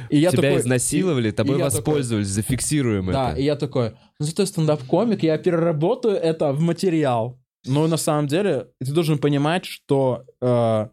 И 0.09 0.19
я 0.19 0.31
Тебя 0.31 0.41
такой- 0.41 0.59
изнасиловали, 0.59 1.31
тобой 1.31 1.59
и 1.59 1.61
воспользовались, 1.63 2.27
зафиксируем 2.27 3.11
Да, 3.11 3.31
это. 3.31 3.39
и 3.39 3.45
я 3.45 3.55
такой, 3.55 3.91
ну 4.19 4.25
зато 4.25 4.45
стендап-комик, 4.45 5.23
я 5.23 5.37
переработаю 5.37 6.15
это 6.15 6.51
в 6.51 6.59
материал. 6.61 7.39
Но 7.65 7.87
на 7.87 7.97
самом 7.97 8.27
деле 8.27 8.67
ты 8.83 8.91
должен 8.91 9.17
понимать, 9.17 9.63
что 9.65 10.25
э, 10.41 10.87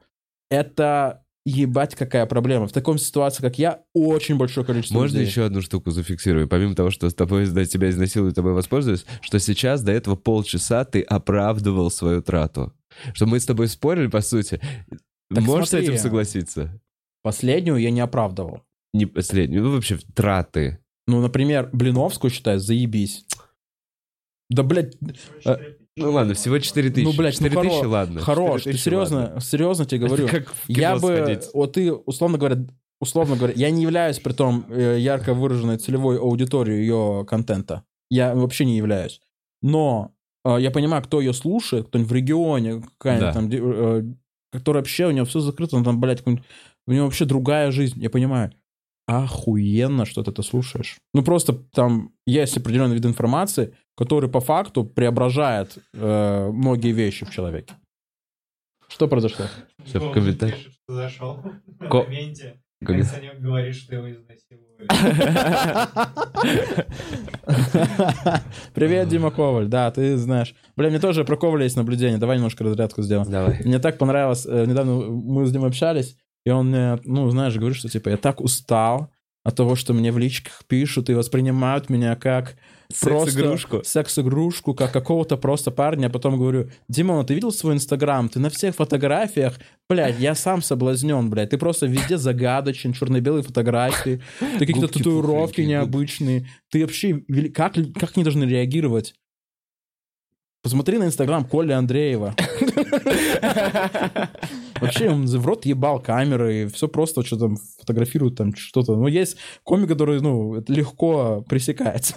это 0.51 1.25
ебать 1.51 1.94
какая 1.94 2.27
проблема. 2.27 2.66
В 2.66 2.72
таком 2.72 2.98
ситуации, 2.98 3.43
как 3.43 3.59
я, 3.59 3.82
очень 3.94 4.36
большое 4.36 4.64
количество 4.66 4.94
Можно 4.94 5.18
людей. 5.18 5.28
еще 5.28 5.44
одну 5.44 5.60
штуку 5.60 5.90
зафиксируем? 5.90 6.48
Помимо 6.48 6.74
того, 6.74 6.90
что 6.90 7.09
с 7.09 7.14
тобой, 7.14 7.47
да, 7.48 7.64
тебя 7.64 7.90
изнасилуют, 7.90 8.35
тобой 8.35 8.52
воспользовались, 8.52 9.05
что 9.20 9.39
сейчас 9.39 9.82
до 9.82 9.93
этого 9.93 10.16
полчаса 10.16 10.85
ты 10.85 11.02
оправдывал 11.02 11.90
свою 11.90 12.22
трату. 12.22 12.72
Что 13.12 13.27
мы 13.27 13.39
с 13.40 13.47
тобой 13.47 13.68
спорили, 13.68 14.06
по 14.09 14.20
сути. 14.20 14.60
Так 15.32 15.44
Можешь 15.44 15.68
смотри. 15.68 15.86
с 15.86 15.90
этим 15.90 15.98
согласиться? 15.98 16.81
Последнюю 17.22 17.77
я 17.77 17.90
не 17.90 18.01
оправдывал. 18.01 18.62
Не 18.93 19.06
последнюю, 19.06 19.62
ну 19.62 19.72
вообще 19.72 19.98
траты. 20.14 20.78
Ну, 21.06 21.20
например, 21.20 21.70
Блиновскую 21.72 22.31
считаю, 22.31 22.59
заебись. 22.59 23.24
Да, 24.48 24.62
блядь, 24.64 24.97
э, 25.44 25.56
Ну 26.01 26.12
ладно, 26.12 26.35
всего 26.35 26.59
4 26.59 26.90
тысячи. 26.90 27.05
Ну, 27.05 27.12
блядь, 27.12 27.40
ну 27.40 27.48
4 27.48 27.62
тысячи, 27.68 27.82
хоро- 27.82 27.86
ладно. 27.89 28.20
хорош, 28.20 28.60
4 28.62 28.77
ты 28.77 28.82
серьезно, 28.82 29.16
ладно. 29.20 29.40
серьезно 29.40 29.85
тебе 29.86 30.06
говорю. 30.06 30.27
Это 30.27 30.40
как 30.40 30.55
Я 30.68 30.97
бы, 30.97 31.16
сходить. 31.16 31.44
вот 31.55 31.72
ты, 31.74 31.93
условно 31.93 32.39
говоря, 32.39 32.56
условно 33.01 33.36
говоря, 33.36 33.55
я 33.56 33.70
не 33.70 33.82
являюсь, 33.82 34.18
при 34.18 34.32
том, 34.32 34.64
э, 34.68 34.97
ярко 34.98 35.35
выраженной 35.35 35.78
целевой 35.78 36.18
аудиторией 36.18 36.81
ее 36.81 37.24
контента. 37.28 37.85
Я 38.10 38.35
вообще 38.35 38.64
не 38.64 38.77
являюсь. 38.77 39.20
Но 39.62 40.12
э, 40.44 40.56
я 40.60 40.70
понимаю, 40.70 41.02
кто 41.02 41.20
ее 41.20 41.32
слушает, 41.32 41.89
кто-нибудь 41.89 42.10
в 42.10 42.14
регионе, 42.14 42.82
какая-нибудь 42.98 43.28
Да. 43.28 43.32
там, 43.32 43.48
э, 43.52 44.05
который 44.52 44.78
вообще, 44.78 45.06
у 45.06 45.10
него 45.12 45.27
все 45.27 45.40
закрыто, 45.40 45.77
он 45.77 45.85
там, 45.85 46.01
блядь, 46.01 46.27
у 46.27 46.93
него 46.93 47.05
вообще 47.05 47.24
другая 47.24 47.70
жизнь, 47.70 48.01
я 48.02 48.10
понимаю. 48.10 48.52
Охуенно, 49.06 50.05
что 50.06 50.22
ты 50.22 50.31
это 50.31 50.43
слушаешь. 50.43 50.98
Ну, 51.14 51.22
просто 51.22 51.52
там 51.52 52.12
есть 52.27 52.56
определенный 52.56 52.94
вид 52.94 53.06
информации, 53.06 53.74
который 54.01 54.31
по 54.31 54.40
факту 54.40 54.85
преображает 54.85 55.77
э, 55.93 56.51
многие 56.52 56.93
вещи 56.93 57.24
в 57.27 57.31
человеке. 57.31 57.74
Что 58.89 59.06
произошло? 59.09 59.44
Всё 59.85 60.01
в 60.01 60.12
комментариях. 60.12 60.59
что 60.59 60.94
зашел 60.94 61.43
в 61.78 61.89
Ко- 61.89 62.02
моменте, 62.05 62.60
Как- 62.85 62.97
как 62.97 63.05
Санек 63.06 63.39
говорит, 63.40 63.74
что 63.77 63.94
его 63.97 64.10
изнасиловали. 64.10 64.89
Привет, 68.74 69.09
Дима 69.09 69.31
Коваль. 69.31 69.66
Да, 69.68 69.90
ты 69.90 70.16
знаешь. 70.16 70.55
Бля, 70.77 70.89
мне 70.89 70.98
тоже 70.98 71.24
про 71.24 71.36
Коваля 71.36 71.64
есть 71.64 71.77
наблюдение. 71.77 72.18
Давай 72.18 72.36
немножко 72.39 72.64
разрядку 72.64 73.02
сделаем. 73.02 73.31
Давай. 73.31 73.60
Мне 73.64 73.78
так 73.78 73.98
понравилось. 73.98 74.47
э, 74.47 74.64
Недавно 74.66 74.94
мы 75.10 75.47
с 75.47 75.52
Димой 75.52 75.68
общались, 75.68 76.16
и 76.47 76.51
он 76.51 76.68
мне, 76.68 76.98
ну, 77.05 77.28
знаешь, 77.31 77.56
говорит, 77.56 77.77
что 77.77 77.89
типа 77.89 78.09
я 78.10 78.16
так 78.16 78.40
устал 78.40 79.10
от 79.44 79.56
того, 79.56 79.74
что 79.77 79.93
мне 79.93 80.12
в 80.12 80.18
личках 80.18 80.62
пишут 80.66 81.10
и 81.10 81.14
воспринимают 81.14 81.90
меня 81.90 82.16
как 82.16 82.56
Секс-игрушку. 82.93 83.83
секс-игрушку, 83.85 84.75
как 84.75 84.93
какого-то 84.93 85.37
просто 85.37 85.71
парня. 85.71 86.07
А 86.07 86.11
потом 86.11 86.39
говорю, 86.39 86.71
Димон, 86.89 87.25
ты 87.25 87.35
видел 87.35 87.53
свой 87.53 87.75
инстаграм? 87.75 88.29
Ты 88.29 88.41
на 88.41 88.51
всех 88.51 88.75
фотографиях, 88.75 89.59
блядь, 89.89 90.19
я 90.19 90.35
сам 90.35 90.62
соблазнен, 90.62 91.31
блядь. 91.31 91.51
Ты 91.51 91.59
просто 91.59 91.87
везде 91.87 92.19
загадочен, 92.19 92.93
черно-белые 92.93 93.43
фотографии, 93.43 94.21
ты 94.39 94.67
какие-то 94.67 94.89
татуировки 94.89 95.61
необычные. 95.61 96.49
Ты 96.71 96.83
вообще, 96.83 97.23
как, 97.55 97.75
как 97.99 98.12
они 98.17 98.25
должны 98.25 98.45
реагировать? 98.45 99.15
Посмотри 100.62 100.99
на 100.99 101.05
инстаграм 101.05 101.45
Коли 101.45 101.73
Андреева. 101.73 102.35
Вообще, 104.81 105.11
он 105.11 105.27
в 105.27 105.47
рот 105.47 105.65
ебал 105.65 106.01
камеры, 106.01 106.62
и 106.62 106.67
все 106.67 106.89
просто 106.89 107.25
что 107.25 107.39
там 107.39 107.57
фотографирует 107.79 108.37
там 108.37 108.55
что-то. 108.55 108.97
Ну, 108.97 109.07
есть 109.07 109.37
комик, 109.62 109.89
который, 109.89 110.21
ну, 110.21 110.62
легко 110.69 111.45
пресекается. 111.49 112.15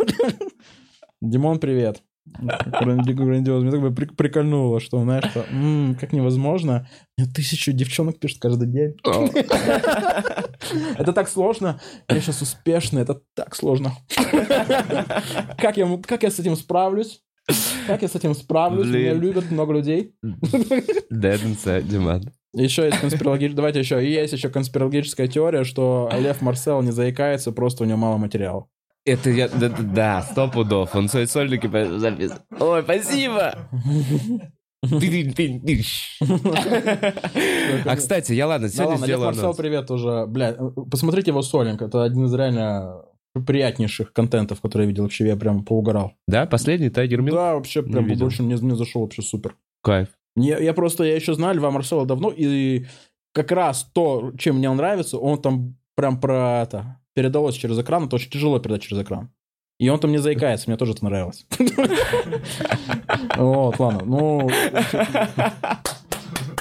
Димон, 1.23 1.59
привет. 1.59 2.03
Грандиозно. 2.35 3.61
Мне 3.61 3.71
так 3.71 3.81
бы 3.81 3.93
при- 3.93 4.05
прикольнуло, 4.13 4.79
что, 4.81 5.01
знаешь, 5.01 5.23
что, 5.29 5.45
«М, 5.51 5.95
как 5.99 6.11
невозможно. 6.13 6.87
Мне 7.17 7.27
тысячу 7.27 7.71
девчонок 7.71 8.19
пишут 8.19 8.39
каждый 8.41 8.67
день. 8.67 8.95
Это 10.97 11.13
так 11.13 11.29
сложно. 11.29 11.79
Я 12.09 12.19
сейчас 12.19 12.41
успешный, 12.41 13.01
это 13.03 13.21
так 13.35 13.55
сложно. 13.55 13.93
Как 15.57 15.77
я, 15.77 15.97
как 16.05 16.23
я 16.23 16.31
с 16.31 16.39
этим 16.39 16.55
справлюсь? 16.57 17.21
Как 17.87 18.01
я 18.01 18.07
с 18.07 18.15
этим 18.15 18.33
справлюсь? 18.35 18.87
Меня 18.87 19.13
любят 19.13 19.49
много 19.51 19.73
людей. 19.73 20.13
Dead 20.23 21.41
inside, 21.43 21.83
Диман. 21.83 22.23
Еще 22.53 22.83
есть 22.85 22.99
конспирологическая... 22.99 23.55
Давайте 23.55 23.79
еще. 23.79 24.05
Есть 24.07 24.33
еще 24.33 24.49
конспирологическая 24.49 25.27
теория, 25.27 25.63
что 25.63 26.09
Лев 26.19 26.41
Марсел 26.41 26.81
не 26.81 26.91
заикается, 26.91 27.51
просто 27.51 27.83
у 27.83 27.87
него 27.87 27.97
мало 27.97 28.17
материала. 28.17 28.67
Это 29.05 29.29
я... 29.29 29.49
Да, 29.49 29.69
да, 29.69 30.21
сто 30.21 30.47
пудов. 30.49 30.95
Он 30.95 31.09
свои 31.09 31.25
сольники 31.25 31.67
записывает. 31.97 32.41
Ой, 32.59 32.83
спасибо! 32.83 33.55
А, 37.85 37.95
кстати, 37.95 38.33
я 38.33 38.47
ладно, 38.47 38.67
сегодня 38.67 38.97
сделаю 38.97 39.27
Марсел, 39.27 39.53
привет 39.53 39.89
уже. 39.91 40.25
Бля, 40.27 40.57
посмотрите 40.91 41.31
его 41.31 41.41
солинг. 41.41 41.81
Это 41.81 42.03
один 42.03 42.25
из 42.25 42.33
реально 42.33 43.05
приятнейших 43.33 44.11
контентов, 44.13 44.61
который 44.61 44.83
я 44.83 44.87
видел. 44.87 45.03
Вообще, 45.03 45.27
я 45.27 45.37
прям 45.37 45.63
поугорал. 45.63 46.13
Да, 46.27 46.45
последний 46.45 46.89
Тайгер 46.89 47.21
Милл? 47.21 47.35
Да, 47.35 47.55
вообще, 47.55 47.81
Не 47.81 47.93
прям 47.93 48.21
очень 48.23 48.45
мне, 48.45 48.57
мне 48.57 48.75
зашел 48.75 49.01
вообще 49.01 49.21
супер. 49.21 49.55
Кайф. 49.81 50.09
Я, 50.35 50.59
я 50.59 50.73
просто, 50.73 51.03
я 51.03 51.15
еще 51.15 51.33
знаю 51.33 51.55
Льва 51.55 51.71
Марсела 51.71 52.05
давно, 52.05 52.33
и 52.35 52.85
как 53.33 53.51
раз 53.51 53.89
то, 53.93 54.31
чем 54.37 54.57
мне 54.57 54.69
он 54.69 54.77
нравится, 54.77 55.17
он 55.17 55.41
там 55.41 55.77
прям 55.95 56.19
про 56.19 56.61
это 56.61 56.99
передалось 57.13 57.55
через 57.55 57.79
экран, 57.79 58.05
это 58.05 58.15
очень 58.15 58.29
тяжело 58.29 58.59
передать 58.59 58.81
через 58.81 59.01
экран. 59.01 59.29
И 59.79 59.89
он 59.89 59.99
там 59.99 60.11
не 60.11 60.19
заикается, 60.19 60.69
мне 60.69 60.77
тоже 60.77 60.93
это 60.93 61.05
нравилось. 61.05 61.45
Вот, 63.35 63.79
ладно, 63.79 64.01
ну... 64.05 64.49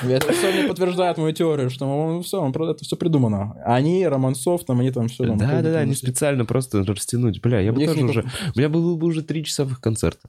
Это 0.04 0.32
все 0.32 0.52
мне 0.52 0.68
подтверждает 0.68 1.18
мою 1.18 1.32
теорию, 1.32 1.70
что 1.70 1.86
он 1.86 2.22
все, 2.22 2.40
он, 2.40 2.50
это 2.50 2.84
все 2.84 2.96
придумано. 2.96 3.54
Они, 3.64 4.06
Романцов, 4.06 4.64
там, 4.64 4.80
они 4.80 4.90
там 4.90 5.08
все... 5.08 5.26
там, 5.26 5.38
Да, 5.38 5.62
да, 5.62 5.72
да, 5.72 5.84
не 5.84 5.94
все- 5.94 6.06
специально 6.06 6.44
просто 6.44 6.82
растянуть. 6.84 7.40
Бля, 7.40 7.60
я 7.60 7.72
бы 7.72 7.84
тоже 7.84 8.02
не 8.02 8.10
уже... 8.10 8.24
У 8.54 8.58
меня 8.58 8.68
было 8.68 8.96
бы 8.96 9.06
уже 9.06 9.22
три 9.22 9.44
часовых 9.44 9.80
концерта. 9.80 10.28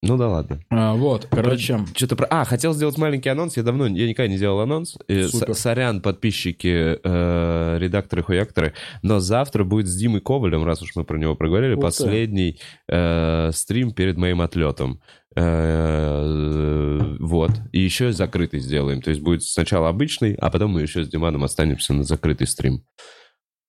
Ну 0.00 0.16
да 0.16 0.28
ладно. 0.28 0.60
А, 0.70 0.94
Вот, 0.94 1.26
короче, 1.28 1.80
Что-то 1.94 2.14
про... 2.14 2.26
А, 2.30 2.44
хотел 2.44 2.72
сделать 2.72 2.96
маленький 2.98 3.30
анонс. 3.30 3.56
Я 3.56 3.64
давно, 3.64 3.86
я 3.88 4.08
никогда 4.08 4.32
не 4.32 4.38
делал 4.38 4.60
анонс. 4.60 4.96
Супер. 5.08 5.54
Сорян, 5.54 6.00
подписчики, 6.00 7.00
э, 7.02 7.78
редакторы, 7.80 8.22
хуякторы. 8.22 8.74
Но 9.02 9.18
завтра 9.18 9.64
будет 9.64 9.88
с 9.88 9.96
Димой 9.96 10.20
Ковалем, 10.20 10.64
раз 10.64 10.82
уж 10.82 10.94
мы 10.94 11.02
про 11.04 11.18
него 11.18 11.34
проговорили, 11.34 11.74
ты. 11.74 11.80
последний 11.80 12.60
э, 12.88 13.50
стрим 13.52 13.90
перед 13.90 14.16
моим 14.16 14.40
отлетом. 14.40 15.00
Э, 15.34 17.16
вот. 17.18 17.50
И 17.72 17.80
еще 17.80 18.12
закрытый 18.12 18.60
сделаем. 18.60 19.02
То 19.02 19.10
есть 19.10 19.20
будет 19.20 19.42
сначала 19.42 19.88
обычный, 19.88 20.34
а 20.34 20.50
потом 20.50 20.72
мы 20.72 20.82
еще 20.82 21.02
с 21.02 21.08
Диманом 21.08 21.42
останемся 21.42 21.92
на 21.92 22.04
закрытый 22.04 22.46
стрим. 22.46 22.84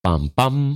Пам-пам. 0.06 0.76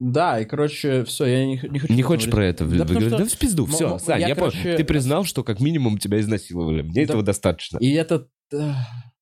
Э, 0.00 0.04
да, 0.04 0.40
и, 0.40 0.44
короче, 0.44 1.04
все, 1.04 1.24
я 1.26 1.46
не, 1.46 1.60
не 1.70 1.78
хочу... 1.78 1.94
не 1.94 2.02
хочешь 2.02 2.28
говорить. 2.30 2.58
про 2.58 2.64
это? 2.66 2.76
Да 2.76 2.84
вы- 2.84 3.00
что- 3.00 3.18
Да 3.18 3.24
в 3.24 3.38
пизду, 3.38 3.66
все, 3.66 3.92
м- 3.92 3.98
Сань, 3.98 4.20
я, 4.20 4.28
я, 4.28 4.34
понял. 4.36 4.50
короче, 4.52 4.76
Ты 4.76 4.84
признал, 4.84 5.24
что 5.24 5.42
как 5.44 5.60
минимум 5.60 5.98
тебя 5.98 6.20
изнасиловали. 6.20 6.82
Мне 6.82 6.94
Да. 6.94 7.00
этого 7.02 7.22
достаточно. 7.22 7.78
И 7.78 7.90
это... 7.92 8.28
э, 8.52 8.72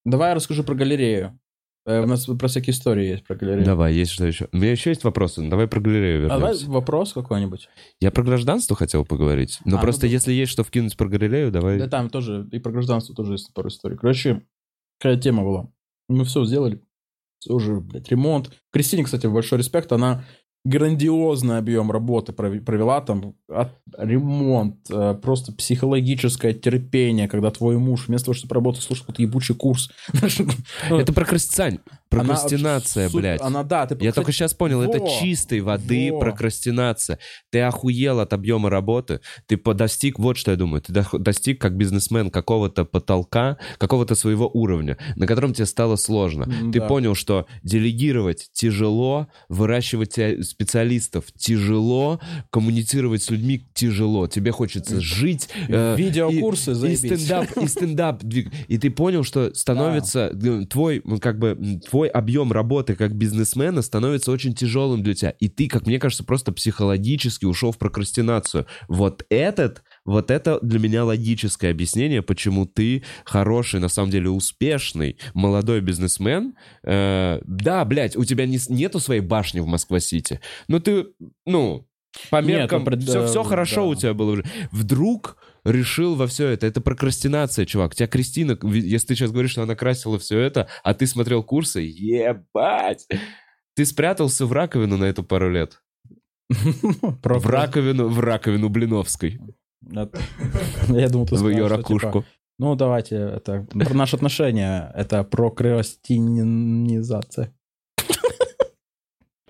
Давай 0.04 0.30
я 0.30 0.34
расскажу 0.34 0.64
про 0.64 0.74
галерею. 0.74 1.38
Э, 1.86 2.02
У 2.02 2.06
нас 2.06 2.26
про 2.26 2.48
всякие 2.48 2.72
истории 2.72 3.06
есть 3.08 3.24
про 3.24 3.36
галерею. 3.36 3.64
Давай, 3.64 3.94
есть 3.94 4.10
что 4.12 4.26
еще? 4.26 4.48
У 4.52 4.56
меня 4.56 4.72
еще 4.72 4.90
есть 4.90 5.04
вопросы. 5.04 5.42
ну, 5.42 5.50
Давай 5.50 5.66
про 5.68 5.80
галерею 5.80 6.26
А 6.26 6.28
давай 6.28 6.52
вернемся. 6.52 6.70
вопрос 6.70 7.12
какой-нибудь. 7.12 7.68
Я 8.00 8.10
про 8.10 8.22
гражданство 8.24 8.74
хотел 8.74 9.04
поговорить. 9.04 9.58
Но 9.64 9.78
А, 9.78 9.80
просто 9.80 10.06
ну 10.06 10.12
если 10.12 10.32
есть 10.32 10.50
что 10.52 10.64
вкинуть 10.64 10.96
про 10.96 11.08
галерею, 11.08 11.50
давай. 11.52 11.78
Да 11.78 11.86
там 11.88 12.10
тоже, 12.10 12.48
и 12.52 12.58
про 12.58 12.72
гражданство 12.72 13.14
тоже 13.14 13.32
есть 13.34 13.52
пару 13.54 13.68
историй. 13.68 13.96
Короче, 13.96 14.42
какая 14.98 15.18
тема 15.18 15.42
была. 15.44 15.68
Мы 16.08 16.24
все 16.24 16.44
сделали. 16.44 16.82
Все 17.38 17.52
уже, 17.52 17.80
блядь, 17.80 18.08
ремонт. 18.10 18.50
Кристине, 18.72 19.04
кстати, 19.04 19.26
большой 19.26 19.58
респект. 19.58 19.92
Она 19.92 20.24
грандиозный 20.64 21.58
объем 21.58 21.90
работы 21.90 22.32
провела 22.32 23.00
там. 23.00 23.34
Ремонт, 23.96 24.76
э, 24.90 25.14
просто 25.22 25.52
психологическое 25.52 26.54
терпение, 26.54 27.28
когда 27.28 27.50
твой 27.50 27.78
муж 27.78 28.08
вместо 28.08 28.26
того, 28.26 28.34
чтобы 28.34 28.54
работать, 28.54 28.82
слушает 28.82 29.06
какой-то 29.06 29.22
ебучий 29.22 29.54
курс. 29.54 29.90
Это 30.90 31.12
прокрасти- 31.12 31.80
Она 32.14 32.24
прокрастинация, 32.34 33.08
супер- 33.08 33.20
блядь. 33.20 33.40
Она, 33.40 33.62
да, 33.62 33.86
ты, 33.86 33.96
Я 34.04 34.12
только 34.12 34.32
сейчас 34.32 34.54
понял, 34.54 34.82
это 34.82 34.98
во, 34.98 35.08
чистой 35.20 35.60
воды 35.60 36.10
во. 36.12 36.20
прокрастинация. 36.20 37.18
Ты 37.50 37.60
охуел 37.60 38.20
от 38.20 38.32
объема 38.32 38.70
работы, 38.70 39.20
ты 39.46 39.56
достиг, 39.56 40.18
вот 40.18 40.36
что 40.36 40.50
я 40.50 40.56
думаю, 40.56 40.80
ты 40.82 40.92
достиг 41.18 41.60
как 41.60 41.76
бизнесмен 41.76 42.30
какого-то 42.30 42.84
потолка, 42.84 43.58
какого-то 43.78 44.14
своего 44.14 44.48
уровня, 44.52 44.96
на 45.16 45.26
котором 45.26 45.52
тебе 45.52 45.66
стало 45.66 45.96
сложно. 45.96 46.44
М, 46.44 46.72
Ты 46.72 46.80
да. 46.80 46.86
понял, 46.86 47.14
что 47.14 47.46
делегировать 47.62 48.48
тяжело, 48.52 49.28
выращивать 49.48 50.18
специалистов 50.46 51.24
тяжело, 51.36 52.20
коммуницировать 52.50 53.22
с 53.22 53.30
людьми 53.30 53.66
тяжело. 53.74 54.26
Тебе 54.26 54.50
хочется 54.52 55.00
жить. 55.00 55.48
э, 55.68 55.96
Видеокурсы, 55.96 56.70
и, 56.70 56.72
и 56.72 56.76
заебись. 56.76 56.98
стендап, 57.26 57.56
и 57.58 57.66
стендап. 57.66 58.22
И 58.68 58.78
ты 58.78 58.90
понял, 58.90 59.24
что 59.24 59.52
становится 59.54 60.30
э, 60.32 60.64
твой, 60.66 61.02
как 61.20 61.38
бы, 61.38 61.48
м, 61.48 61.80
твой 62.04 62.08
объем 62.08 62.52
работы 62.52 62.94
как 62.96 63.14
бизнесмена 63.14 63.82
становится 63.82 64.30
очень 64.30 64.54
тяжелым 64.54 65.02
для 65.02 65.14
тебя. 65.14 65.30
И 65.30 65.48
ты, 65.48 65.68
как 65.68 65.86
мне 65.86 65.98
кажется, 65.98 66.24
просто 66.24 66.52
психологически 66.52 67.46
ушел 67.46 67.72
в 67.72 67.78
прокрастинацию. 67.78 68.66
Вот 68.88 69.24
этот, 69.30 69.82
вот 70.04 70.30
это 70.30 70.58
для 70.60 70.78
меня 70.78 71.04
логическое 71.04 71.70
объяснение, 71.70 72.22
почему 72.22 72.66
ты 72.66 73.04
хороший, 73.24 73.80
на 73.80 73.88
самом 73.88 74.10
деле 74.10 74.28
успешный 74.28 75.16
молодой 75.32 75.80
бизнесмен. 75.80 76.54
Э, 76.82 77.40
да, 77.44 77.84
блядь, 77.84 78.16
у 78.16 78.24
тебя 78.24 78.46
не, 78.46 78.58
нету 78.68 79.00
своей 79.00 79.22
башни 79.22 79.60
в 79.60 79.66
Москва-Сити, 79.66 80.40
но 80.68 80.80
ты, 80.80 81.06
ну, 81.46 81.88
по 82.30 82.36
Нет, 82.36 82.46
меркам, 82.46 82.80
ну, 82.80 82.86
пред- 82.86 83.02
все, 83.02 83.26
все 83.26 83.42
да. 83.42 83.48
хорошо 83.48 83.88
у 83.88 83.94
тебя 83.94 84.14
было 84.14 84.32
уже. 84.32 84.44
Вдруг 84.70 85.36
решил 85.64 86.14
во 86.14 86.26
все 86.26 86.48
это. 86.48 86.66
Это 86.66 86.80
прокрастинация, 86.80 87.66
чувак. 87.66 87.94
Тебя 87.94 88.06
Кристина, 88.06 88.58
если 88.62 89.08
ты 89.08 89.14
сейчас 89.14 89.30
говоришь, 89.30 89.52
что 89.52 89.62
она 89.62 89.74
красила 89.74 90.18
все 90.18 90.38
это, 90.38 90.68
а 90.82 90.94
ты 90.94 91.06
смотрел 91.06 91.42
курсы, 91.42 91.80
ебать! 91.80 93.06
Ты 93.74 93.84
спрятался 93.84 94.46
в 94.46 94.52
раковину 94.52 94.96
на 94.96 95.04
эту 95.04 95.24
пару 95.24 95.50
лет. 95.50 95.82
В 96.48 97.46
раковину, 97.46 98.08
в 98.08 98.20
раковину 98.20 98.68
Блиновской. 98.68 99.40
Я 99.82 101.08
думал, 101.08 101.26
ты 101.26 101.36
В 101.36 101.48
ее 101.48 101.64
типа, 101.64 101.76
ракушку. 101.76 102.24
Ну, 102.58 102.76
давайте, 102.76 103.16
это 103.16 103.66
про 103.72 103.94
наши 103.94 104.16
отношения, 104.16 104.92
это 104.94 105.24
прокрастинизация. 105.24 107.52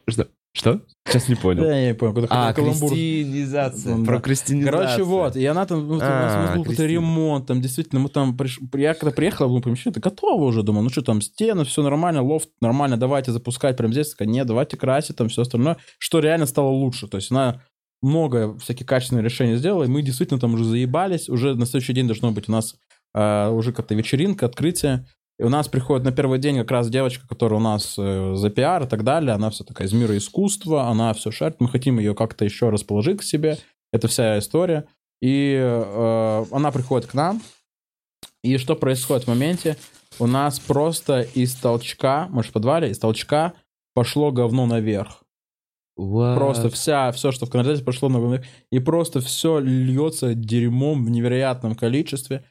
Что? 0.09 0.28
Что? 0.56 0.82
Сейчас 1.06 1.28
не 1.28 1.35
понял. 1.35 1.64
Я 1.64 1.89
не 1.89 1.94
понял, 1.94 2.26
А, 2.31 2.52
кристинизация. 2.52 3.97
Да. 3.98 4.05
Прокрастинизация. 4.05 4.72
Короче, 4.72 5.02
вот, 5.02 5.36
и 5.36 5.44
она 5.44 5.66
там, 5.66 5.86
ну, 5.86 5.98
там, 5.98 6.09
у 6.09 6.12
нас- 6.22 6.32
А, 6.35 6.39
был 6.43 6.48
какой-то 6.62 6.68
Кристина. 6.68 6.89
ремонт, 6.89 7.47
там 7.47 7.60
действительно, 7.60 8.01
мы 8.01 8.09
там, 8.09 8.36
приш- 8.36 8.60
я 8.78 8.94
когда 8.94 9.10
приехал, 9.10 9.48
было 9.48 9.60
помещение, 9.60 9.90
это 9.93 10.01
готово 10.01 10.44
уже, 10.44 10.62
думал, 10.62 10.82
ну 10.82 10.90
что 10.90 11.02
там, 11.02 11.20
стены, 11.20 11.64
все 11.64 11.82
нормально, 11.82 12.22
лофт 12.22 12.51
нормально, 12.60 12.97
давайте 12.97 13.32
запускать 13.32 13.76
прямо 13.76 13.93
здесь, 13.93 14.10
такая, 14.10 14.28
нет, 14.28 14.47
давайте 14.47 14.76
красить, 14.76 15.16
там 15.16 15.28
все 15.28 15.43
остальное, 15.43 15.76
что 15.98 16.20
реально 16.20 16.47
стало 16.47 16.68
лучше, 16.68 17.09
то 17.09 17.16
есть 17.16 17.32
она 17.32 17.60
много 18.01 18.56
всяких 18.59 18.86
качественных 18.86 19.24
решений 19.24 19.56
сделала, 19.56 19.85
и 19.85 19.89
мы 19.89 20.02
действительно 20.02 20.39
там 20.39 20.55
уже 20.55 20.64
заебались, 20.64 21.28
уже 21.28 21.56
на 21.56 21.66
следующий 21.66 21.94
день 21.94 22.06
должно 22.06 22.31
быть 22.31 22.48
у 22.48 22.52
нас 22.52 22.76
а, 23.12 23.51
уже 23.51 23.72
как-то 23.72 23.94
вечеринка, 23.94 24.47
открытие, 24.47 25.06
и 25.39 25.43
у 25.43 25.48
нас 25.48 25.69
приходит 25.69 26.05
на 26.05 26.12
первый 26.12 26.39
день 26.39 26.59
как 26.59 26.70
раз 26.70 26.89
девочка, 26.89 27.27
которая 27.27 27.59
у 27.61 27.62
нас 27.62 27.97
э, 27.98 28.35
за 28.36 28.51
пиар 28.51 28.85
и 28.85 28.86
так 28.86 29.02
далее, 29.05 29.32
она 29.32 29.51
вся 29.51 29.65
такая 29.65 29.89
из 29.89 29.93
мира 29.93 30.16
искусства, 30.16 30.89
она 30.89 31.12
все 31.12 31.31
шарит, 31.31 31.61
мы 31.61 31.69
хотим 31.69 31.98
ее 31.98 32.15
как-то 32.15 32.44
еще 32.44 32.70
расположить 32.70 33.19
к 33.19 33.23
себе, 33.23 33.59
это 33.93 34.09
вся 34.09 34.39
история. 34.39 34.86
И 35.20 35.56
э, 35.59 36.44
она 36.51 36.70
приходит 36.70 37.09
к 37.09 37.15
нам, 37.15 37.40
и 38.43 38.59
что 38.59 38.77
происходит 38.77 39.24
в 39.24 39.28
моменте? 39.28 39.77
У 40.19 40.27
нас 40.27 40.61
просто 40.61 41.23
из 41.23 41.55
толчка, 41.55 42.28
может, 42.28 42.51
в 42.51 42.55
подвале, 42.55 42.90
из 42.90 42.98
толчка 42.98 43.55
пошло 43.94 44.31
говно 44.32 44.66
наверх. 44.66 45.24
What? 45.98 46.35
Просто 46.35 46.69
вся, 46.70 47.11
все, 47.12 47.32
что 47.32 47.47
в 47.47 47.51
канализации, 47.51 47.85
пошло 47.85 48.09
наверх. 48.09 48.44
И 48.70 48.81
просто 48.81 49.20
все 49.20 49.59
льется 49.59 50.35
дерьмом 50.35 51.05
в 51.05 51.11
невероятном 51.11 51.74
количестве. 51.74 52.44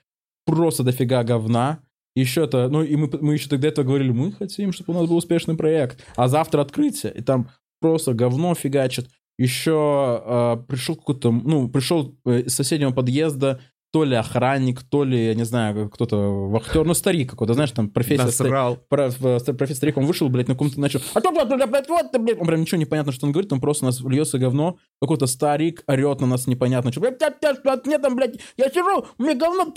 Просто 0.46 0.84
дофига 0.84 1.24
говна. 1.24 1.80
Еще 2.16 2.44
это, 2.44 2.70
ну 2.70 2.84
и 2.84 2.96
мы, 2.96 3.10
мы 3.22 3.34
еще 3.34 3.50
тогда 3.50 3.70
этого 3.70 3.86
говорили, 3.86 4.12
мы 4.12 4.32
хотим, 4.32 4.72
чтобы 4.72 4.94
у 4.94 5.00
нас 5.00 5.10
был 5.10 5.18
успешный 5.18 5.56
проект. 5.56 6.06
А 6.16 6.28
завтра 6.28 6.62
открытие, 6.62 7.12
и 7.14 7.22
там 7.22 7.50
просто 7.80 8.14
говно 8.14 8.54
фигачит. 8.54 9.10
Еще 9.40 10.22
э, 10.24 10.58
пришел 10.68 10.96
какой-то, 10.96 11.32
ну, 11.32 11.68
пришел 11.68 12.16
э, 12.26 12.42
из 12.42 12.54
соседнего 12.54 12.92
подъезда 12.92 13.62
то 13.94 14.06
ли 14.06 14.16
охранник, 14.16 14.82
то 14.82 15.04
ли, 15.04 15.28
я 15.28 15.36
не 15.36 15.44
знаю, 15.44 15.88
кто-то 15.88 16.18
вахтер, 16.50 16.84
ну, 16.84 16.96
старик 16.96 17.30
какой-то, 17.30 17.54
знаешь, 17.54 17.70
там 17.72 17.90
профессия... 17.90 18.28
ста- 18.32 18.44
Насрал. 18.46 18.78
про- 18.90 19.12
профессор 19.12 19.76
старик, 19.76 19.98
он 19.98 20.08
вышел, 20.08 20.30
блядь, 20.30 20.48
на 20.48 20.56
каком-то 20.56 20.80
начал... 20.82 21.00
«А 21.14 21.22
то, 21.22 21.32
блядь, 21.32 21.48
блядь, 21.48 21.70
блядь, 21.70 21.88
вот 21.90 22.12
ты, 22.12 22.18
блядь!» 22.18 22.42
Он 22.42 22.48
прям 22.48 22.62
ничего 22.62 22.80
не 22.80 22.86
понятно, 22.86 23.12
что 23.12 23.28
он 23.28 23.32
говорит, 23.32 23.52
там 23.52 23.62
просто 23.62 23.86
у 23.86 23.90
нас 23.90 24.02
льется 24.02 24.40
говно, 24.40 24.78
какой-то 25.00 25.28
старик 25.28 25.84
орет 25.86 26.22
на 26.22 26.26
нас 26.26 26.48
непонятно, 26.48 26.92
что, 26.92 27.02
блядь, 27.02 27.86
мне 27.86 28.00
там, 28.00 28.16
блядь, 28.16 28.40
я 28.58 28.68
сижу, 28.72 29.06
у 29.20 29.24
меня 29.24 29.36
говно, 29.36 29.72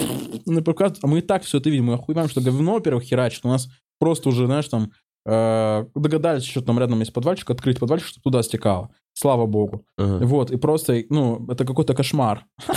а 1.03 1.07
мы 1.07 1.19
и 1.19 1.21
так 1.23 1.43
все 1.43 1.59
это 1.59 1.69
видим, 1.69 1.85
мы 1.85 1.95
охуеваем, 1.95 2.31
что 2.31 2.41
говно, 2.41 2.73
во-первых, 2.73 3.05
херачит, 3.05 3.45
у 3.45 3.49
нас 3.49 3.69
просто 3.99 4.31
уже, 4.31 4.47
знаешь, 4.47 4.69
там, 4.69 4.93
э, 5.27 5.85
догадались, 5.95 6.45
что 6.45 6.63
там 6.63 6.79
рядом 6.79 7.01
есть 7.01 7.13
подвальчик, 7.13 7.51
открыть 7.51 7.79
подвальчик, 7.79 8.09
чтобы 8.09 8.23
туда 8.23 8.43
стекало, 8.43 8.89
слава 9.13 9.45
богу. 9.45 9.85
Ага. 9.99 10.25
Вот, 10.25 10.51
и 10.51 10.57
просто, 10.57 11.03
ну, 11.11 11.47
это 11.51 11.67
какой-то 11.67 11.93
кошмар. 11.93 12.47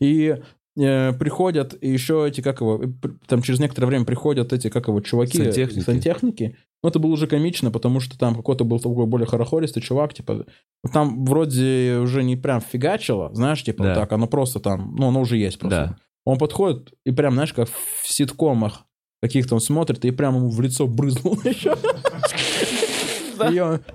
И 0.00 0.36
э, 0.78 1.12
приходят 1.12 1.82
еще 1.82 2.26
эти, 2.28 2.40
как 2.40 2.60
его, 2.60 2.82
э, 2.82 2.88
там 3.26 3.42
через 3.42 3.60
некоторое 3.60 3.86
время 3.86 4.04
приходят 4.04 4.52
эти, 4.52 4.68
как 4.70 4.88
его, 4.88 5.00
чуваки, 5.00 5.38
Сантехники. 5.38 5.84
сантехники. 5.84 6.56
Ну, 6.82 6.88
это 6.88 6.98
было 6.98 7.12
уже 7.12 7.26
комично, 7.26 7.70
потому 7.70 8.00
что 8.00 8.18
там 8.18 8.34
какой-то 8.34 8.64
был 8.64 8.80
такой 8.80 9.06
более 9.06 9.26
хорохористый 9.26 9.82
чувак, 9.82 10.14
типа, 10.14 10.46
там 10.92 11.24
вроде 11.24 11.98
уже 12.02 12.24
не 12.24 12.36
прям 12.36 12.60
фигачило, 12.60 13.30
знаешь, 13.34 13.62
типа, 13.62 13.82
Да. 13.84 13.88
вот 13.90 13.94
так, 14.00 14.12
оно 14.12 14.26
просто 14.26 14.58
там, 14.60 14.94
ну, 14.96 15.08
оно 15.08 15.20
уже 15.20 15.36
есть 15.36 15.58
просто. 15.58 15.76
Да. 15.90 15.96
Он 16.24 16.38
подходит 16.38 16.92
и 17.04 17.10
прям, 17.12 17.34
знаешь, 17.34 17.52
как 17.52 17.68
в 17.68 18.08
ситкомах 18.10 18.84
каких-то 19.22 19.54
он 19.54 19.60
смотрит 19.60 20.04
и 20.04 20.10
прям 20.10 20.36
ему 20.36 20.48
в 20.50 20.60
лицо 20.60 20.86
брызнул 20.88 21.34
еще. 21.44 21.76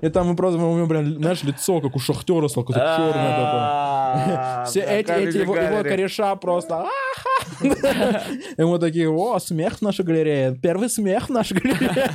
И, 0.02 0.10
там 0.10 0.28
мы 0.28 0.36
просто, 0.36 0.60
у 0.60 0.78
него 0.78 0.88
прям, 0.88 1.16
знаешь, 1.16 1.44
лицо, 1.44 1.82
как 1.82 1.96
у 1.96 2.00
шахтера, 2.00 2.48
стало 2.48 2.66
какое-то 2.66 2.96
черное 2.98 3.36
такое. 3.36 4.66
Все 4.66 4.82
эти, 4.82 5.12
эти 5.12 5.38
его, 5.38 5.54
кореша 5.54 6.36
просто... 6.36 6.86
И 7.62 8.64
мы 8.64 8.80
такие, 8.80 9.10
о, 9.10 9.40
смех 9.40 9.78
в 9.78 9.82
нашей 9.82 10.06
галерее. 10.06 10.56
Первый 10.62 10.90
смех 10.90 11.28
в 11.28 11.32
нашей 11.32 11.58
галерее. 11.58 12.12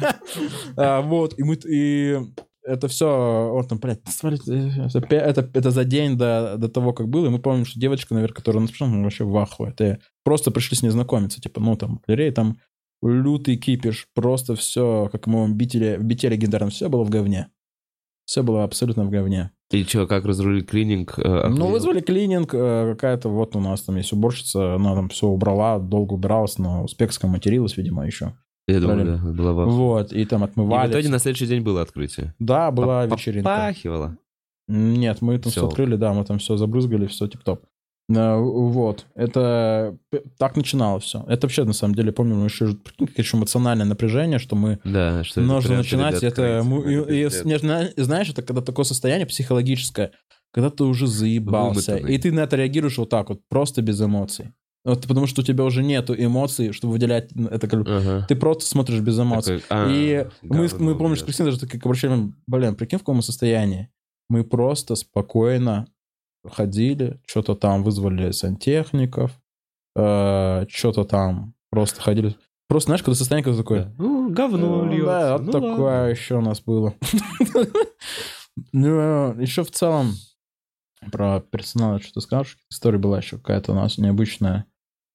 А, 0.77 1.01
Вот, 1.01 1.39
и 1.39 1.43
мы... 1.43 1.55
И 1.67 2.19
это 2.65 2.87
все, 2.87 3.07
он 3.07 3.67
там, 3.67 3.79
блядь, 3.79 4.01
смотрите, 4.09 4.73
это, 4.95 5.17
это, 5.17 5.51
это 5.53 5.71
за 5.71 5.85
день 5.85 6.17
до, 6.17 6.57
до 6.57 6.69
того, 6.69 6.93
как 6.93 7.09
было, 7.09 7.27
и 7.27 7.29
мы 7.29 7.41
помним, 7.41 7.65
что 7.65 7.81
девочка, 7.81 8.15
наверное, 8.15 8.35
которая 8.35 8.61
нас 8.61 8.71
пришла, 8.71 8.87
мы 8.87 9.03
вообще 9.03 9.25
в 9.25 9.37
ахуе. 9.37 9.71
Это 9.71 9.99
просто 10.23 10.53
пришли 10.53 10.77
с 10.77 10.83
ней 10.83 10.91
знакомиться, 10.91 11.41
типа, 11.41 11.61
ну, 11.61 11.77
там, 11.77 12.01
галерея, 12.07 12.33
там 12.33 12.59
лютый 13.03 13.57
кипиш, 13.57 14.07
просто 14.15 14.55
все, 14.55 15.09
как 15.13 15.27
мы 15.27 15.47
в 15.47 15.55
бите, 15.55 15.99
в 15.99 16.05
бите 16.05 16.29
легендарном, 16.29 16.71
все 16.71 16.89
было 16.89 17.05
в 17.05 17.11
говне. 17.11 17.49
Все 18.25 18.43
было 18.43 18.63
абсолютно 18.65 19.05
в 19.05 19.11
говне. 19.11 19.51
И 19.73 19.83
что, 19.85 20.07
как 20.07 20.25
разрулили 20.25 20.63
клининг? 20.63 21.19
э, 21.19 21.49
Ну, 21.49 21.69
вызвали 21.69 22.01
клининг, 22.01 22.55
э, 22.55 22.93
какая-то, 22.93 23.29
вот 23.29 23.57
у 23.57 23.61
нас 23.61 23.83
там 23.83 23.97
есть 23.97 24.13
уборщица, 24.13 24.75
она 24.77 24.95
там 24.95 25.09
все 25.09 25.27
убрала, 25.27 25.79
долго 25.79 26.13
убиралась, 26.15 26.59
но 26.59 26.85
узбекском 26.85 27.31
материлась, 27.31 27.77
видимо, 27.77 28.07
еще. 28.07 28.35
Я 28.69 28.81
думаю, 28.81 29.05
да, 29.35 29.53
во- 29.53 29.67
Вот, 29.67 30.13
и 30.13 30.25
там 30.25 30.41
И 30.45 30.47
в 30.47 30.51
отмывали. 30.51 30.91
итоге 30.93 31.09
на 31.09 31.19
следующий 31.19 31.47
день 31.49 31.63
было 31.63 31.83
открытие. 31.83 32.35
Да, 32.39 32.71
была 32.71 33.07
Поп- 33.09 33.19
вечеринка. 33.19 33.49
Попахивало. 33.49 34.17
Нет, 34.69 35.21
мы 35.21 35.39
там 35.39 35.51
все 35.51 35.61
Всё. 35.63 35.69
открыли, 35.69 35.97
да, 35.97 36.13
мы 36.13 36.25
там 36.25 36.39
все 36.39 36.57
забрызгали, 36.57 37.07
все 37.07 37.27
тип-топ. 37.27 37.65
Вот, 38.17 39.07
это 39.15 39.97
так 40.39 40.57
начиналось 40.57 41.05
все. 41.05 41.25
Это 41.29 41.47
вообще, 41.47 41.65
на 41.65 41.73
самом 41.73 41.95
деле, 41.95 42.13
помню, 42.13 42.35
мы 42.35 42.47
еще, 42.47 42.77
какое 42.99 43.09
еще 43.17 43.37
эмоциональное 43.37 43.87
напряжение, 43.87 44.39
что 44.39 44.57
мы 44.57 44.79
Да, 44.85 45.25
что 45.25 45.41
нужно 45.41 45.77
начинать, 45.79 46.23
это, 46.23 46.59
и- 47.09 47.25
и- 47.25 47.29
зна- 47.59 47.89
знаешь, 47.97 48.31
это 48.31 48.43
когда 48.43 48.61
такое 48.63 48.85
состояние 48.85 49.27
психологическое, 49.27 50.13
когда 50.53 50.71
ты 50.71 50.85
уже 50.85 51.07
заебался, 51.07 51.93
Вымотанный. 51.93 52.15
и 52.15 52.19
ты 52.19 52.33
на 52.33 52.41
это 52.41 52.57
реагируешь 52.57 52.99
вот 52.99 53.09
так 53.09 53.29
вот, 53.31 53.41
просто 53.49 53.83
без 53.83 54.01
эмоций. 54.01 54.53
Вот 54.85 55.07
потому 55.07 55.27
что 55.29 55.43
у 55.43 55.45
тебя 55.45 55.63
уже 55.65 55.83
нету 55.85 56.13
эмоций, 56.13 56.73
чтобы 56.73 56.95
выделять 56.95 57.31
это 57.51 57.69
как... 57.69 57.87
Ага. 57.87 58.27
Ты 58.29 58.35
просто 58.35 58.67
смотришь 58.67 58.99
без 59.01 59.17
эмоций. 59.19 59.61
Такой, 59.61 59.67
а, 59.71 59.89
И 59.89 60.27
мы, 60.43 60.67
говно, 60.69 60.85
мы 60.87 60.99
помним, 60.99 61.15
что 61.15 61.25
блядь. 61.25 61.27
Кристина 61.27 61.47
даже 61.51 61.61
такие 61.61 61.79
обращали, 61.85 62.33
блин, 62.49 62.75
прикинь, 62.75 62.99
в 62.99 63.03
каком 63.03 63.23
состоянии. 63.23 63.89
Мы 64.29 64.43
просто 64.43 64.97
спокойно 64.97 65.87
ходили, 66.51 67.21
что-то 67.27 67.55
там 67.55 67.83
вызвали 67.83 68.31
сантехников, 68.33 69.33
что-то 69.95 71.05
там 71.05 71.55
просто 71.71 72.01
ходили. 72.01 72.37
Просто, 72.69 72.89
знаешь, 72.89 73.03
когда 73.03 73.17
состояние 73.17 73.45
когда 73.45 73.59
такое... 73.59 73.85
Да. 73.85 73.93
Ну, 73.99 74.31
говно 74.31 74.85
«Ну, 74.85 74.91
льется. 74.91 75.07
Да, 75.07 75.33
вот 75.37 75.43
ну 75.47 75.53
такое 75.53 75.99
ладно. 76.01 76.11
еще 76.11 76.37
у 76.37 76.41
нас 76.41 76.61
было. 76.63 76.95
Ну, 78.73 79.35
еще 79.41 79.65
в 79.65 79.71
целом 79.71 80.13
про 81.11 81.41
персонал 81.41 82.01
что-то 82.01 82.21
скажешь? 82.21 82.59
История 82.71 82.99
была 82.99 83.19
еще 83.19 83.37
какая-то 83.39 83.73
у 83.73 83.75
нас 83.75 83.99
необычная. 83.99 84.67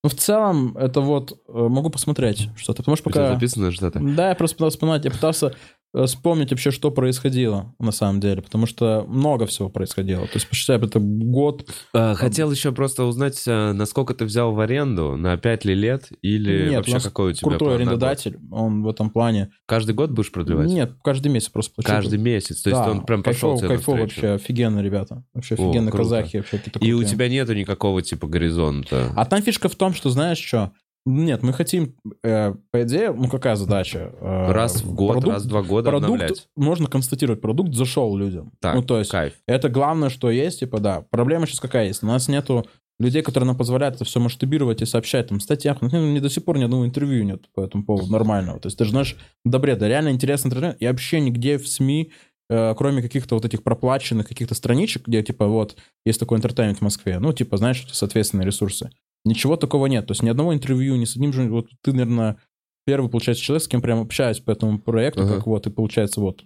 Ну, 0.04 0.10
в 0.10 0.16
целом, 0.16 0.78
это 0.78 1.02
вот... 1.02 1.40
э, 1.48 1.52
Могу 1.52 1.90
посмотреть 1.90 2.50
что-то, 2.56 2.78
потому 2.84 2.96
что 2.96 3.10
У 3.10 3.12
тебя 3.12 3.24
пока... 3.24 3.34
записано 3.36 3.72
что-то? 3.72 4.00
Да, 4.00 4.30
я 4.30 4.36
просто 4.36 4.56
пытался 4.58 4.78
вспоминать, 4.78 5.06
я 5.06 5.12
пытался 5.12 5.48
э, 5.48 5.52
вспомнить 5.94 6.52
вообще, 6.52 6.72
что 6.72 6.92
происходило 6.92 7.74
на 7.80 7.92
самом 7.92 8.20
деле, 8.20 8.42
потому 8.42 8.66
что 8.66 9.06
много 9.08 9.46
всего 9.46 9.70
происходило. 9.70 10.26
То 10.28 10.36
есть, 10.36 10.48
посчитай, 10.48 10.78
это 10.78 11.00
год... 11.00 11.70
А, 11.94 12.16
Хотел 12.16 12.52
еще 12.52 12.72
просто 12.72 13.06
узнать, 13.06 13.44
а, 13.48 13.74
насколько 13.74 14.14
ты 14.14 14.26
взял 14.26 14.54
в 14.54 14.60
аренду, 14.60 15.16
на 15.16 15.38
5 15.38 15.66
ли 15.66 15.76
лет, 15.76 16.10
или 16.22 16.70
Нет, 16.70 16.78
вообще 16.78 16.94
нас 16.94 17.04
какой 17.04 17.32
у 17.32 17.34
тебя 17.34 17.50
Крутой 17.50 17.76
арендодатель, 17.76 18.38
он 18.52 18.84
в 18.84 18.90
этом 18.90 19.10
плане... 19.10 19.52
Каждый 19.66 19.96
год 19.96 20.12
будешь 20.12 20.32
продлевать? 20.32 20.68
Нет, 20.68 20.94
каждый 21.04 21.30
месяц 21.30 21.50
просто 21.50 21.74
плачу. 21.76 21.88
Каждый 21.88 22.20
месяц, 22.20 22.62
то 22.62 22.70
есть 22.70 22.82
Да, 22.82 22.92
он 22.92 23.06
прям 23.06 23.24
пошел 23.24 23.58
тебе 23.58 23.70
навстречу. 23.70 24.02
вообще, 24.02 24.30
офигенно, 24.32 24.80
ребята. 24.82 25.24
Вообще 25.34 25.56
О, 25.56 25.58
офигенно 25.58 25.92
круто. 25.92 26.04
казахи, 26.04 26.38
вообще 26.38 26.58
какие-то 26.58 26.80
И 26.80 26.94
у 26.94 27.04
тебя 27.04 27.30
нету 27.30 27.54
никакого 27.54 28.02
типа 28.02 28.28
горизонта. 28.28 29.12
А 29.16 29.26
там 29.26 29.42
фишка 29.42 29.70
в 29.70 29.76
том, 29.76 29.94
что, 29.94 30.10
знаешь 30.10 30.38
что, 30.38 30.72
нет, 31.08 31.42
мы 31.42 31.54
хотим, 31.54 31.96
э, 32.24 32.54
по 32.72 32.84
идее, 32.84 33.12
ну 33.14 33.30
какая 33.30 33.56
задача? 33.56 34.12
Э, 34.20 34.52
раз 34.52 34.84
в 34.84 34.94
год, 34.94 35.14
продукт- 35.14 35.34
раз 35.34 35.44
в 35.46 35.48
два 35.48 35.62
года 35.64 35.90
Продукт, 35.90 36.12
обновлять. 36.14 36.48
можно 36.56 36.88
констатировать, 36.88 37.42
продукт 37.42 37.74
зашел 37.74 38.16
людям. 38.18 38.52
Так, 38.60 38.76
ну, 38.76 38.84
то 38.84 39.00
есть, 39.00 39.12
кайф. 39.12 39.34
это 39.48 39.70
главное, 39.70 40.10
что 40.10 40.30
есть, 40.30 40.60
типа, 40.60 40.80
да. 40.80 41.06
Проблема 41.10 41.48
сейчас 41.48 41.60
какая 41.60 41.88
есть? 41.88 42.04
У 42.04 42.08
нас 42.08 42.28
нету 42.28 42.66
людей, 43.00 43.22
которые 43.22 43.48
нам 43.48 43.56
позволяют 43.58 43.96
это 43.96 44.06
все 44.06 44.20
масштабировать 44.20 44.82
и 44.82 44.86
сообщать 44.86 45.28
там 45.28 45.40
в 45.40 45.44
статьях. 45.44 45.78
Ну, 45.82 45.88
мне 45.90 46.20
до 46.20 46.30
сих 46.30 46.44
пор 46.44 46.58
ни 46.58 46.64
одного 46.64 46.86
интервью 46.86 47.24
нет 47.24 47.44
по 47.54 47.62
этому 47.62 47.84
поводу 47.86 48.12
нормального. 48.12 48.60
То 48.60 48.68
есть, 48.68 48.78
ты 48.78 48.86
же 48.86 48.92
знаешь, 48.92 49.16
до 49.46 49.60
бреда. 49.60 49.88
Реально 49.88 50.10
интересный 50.10 50.50
интернет. 50.50 50.78
И 50.80 50.88
вообще 50.88 51.20
нигде 51.20 51.58
в 51.60 51.68
СМИ, 51.68 52.12
э, 52.50 52.74
кроме 52.76 53.02
каких-то 53.02 53.36
вот 53.36 53.46
этих 53.46 53.62
проплаченных 53.64 54.28
каких-то 54.28 54.56
страничек, 54.56 55.08
где, 55.08 55.22
типа, 55.22 55.46
вот, 55.48 55.78
есть 56.06 56.20
такой 56.20 56.38
entertainment 56.40 56.80
в 56.80 56.82
Москве, 56.82 57.20
ну, 57.20 57.32
типа, 57.34 57.58
знаешь, 57.58 57.86
соответственные 57.92 58.46
ресурсы. 58.48 58.90
Ничего 59.28 59.56
такого 59.58 59.86
нет. 59.88 60.08
То 60.08 60.12
есть, 60.12 60.24
ни 60.24 60.30
одного 60.30 60.54
интервью, 60.54 60.96
ни 60.96 61.06
с 61.06 61.16
одним 61.16 61.34
же... 61.34 61.50
Вот 61.50 61.68
ты, 61.82 61.92
наверное, 61.92 62.38
первый, 62.86 63.10
получается, 63.10 63.44
человек, 63.44 63.64
с 63.64 63.68
кем 63.68 63.82
прям 63.82 64.00
общаюсь 64.02 64.40
по 64.40 64.52
этому 64.52 64.80
проекту, 64.80 65.24
Ага. 65.24 65.36
как 65.36 65.48
вот, 65.48 65.68
и 65.68 65.70
получается, 65.70 66.22
вот, 66.22 66.44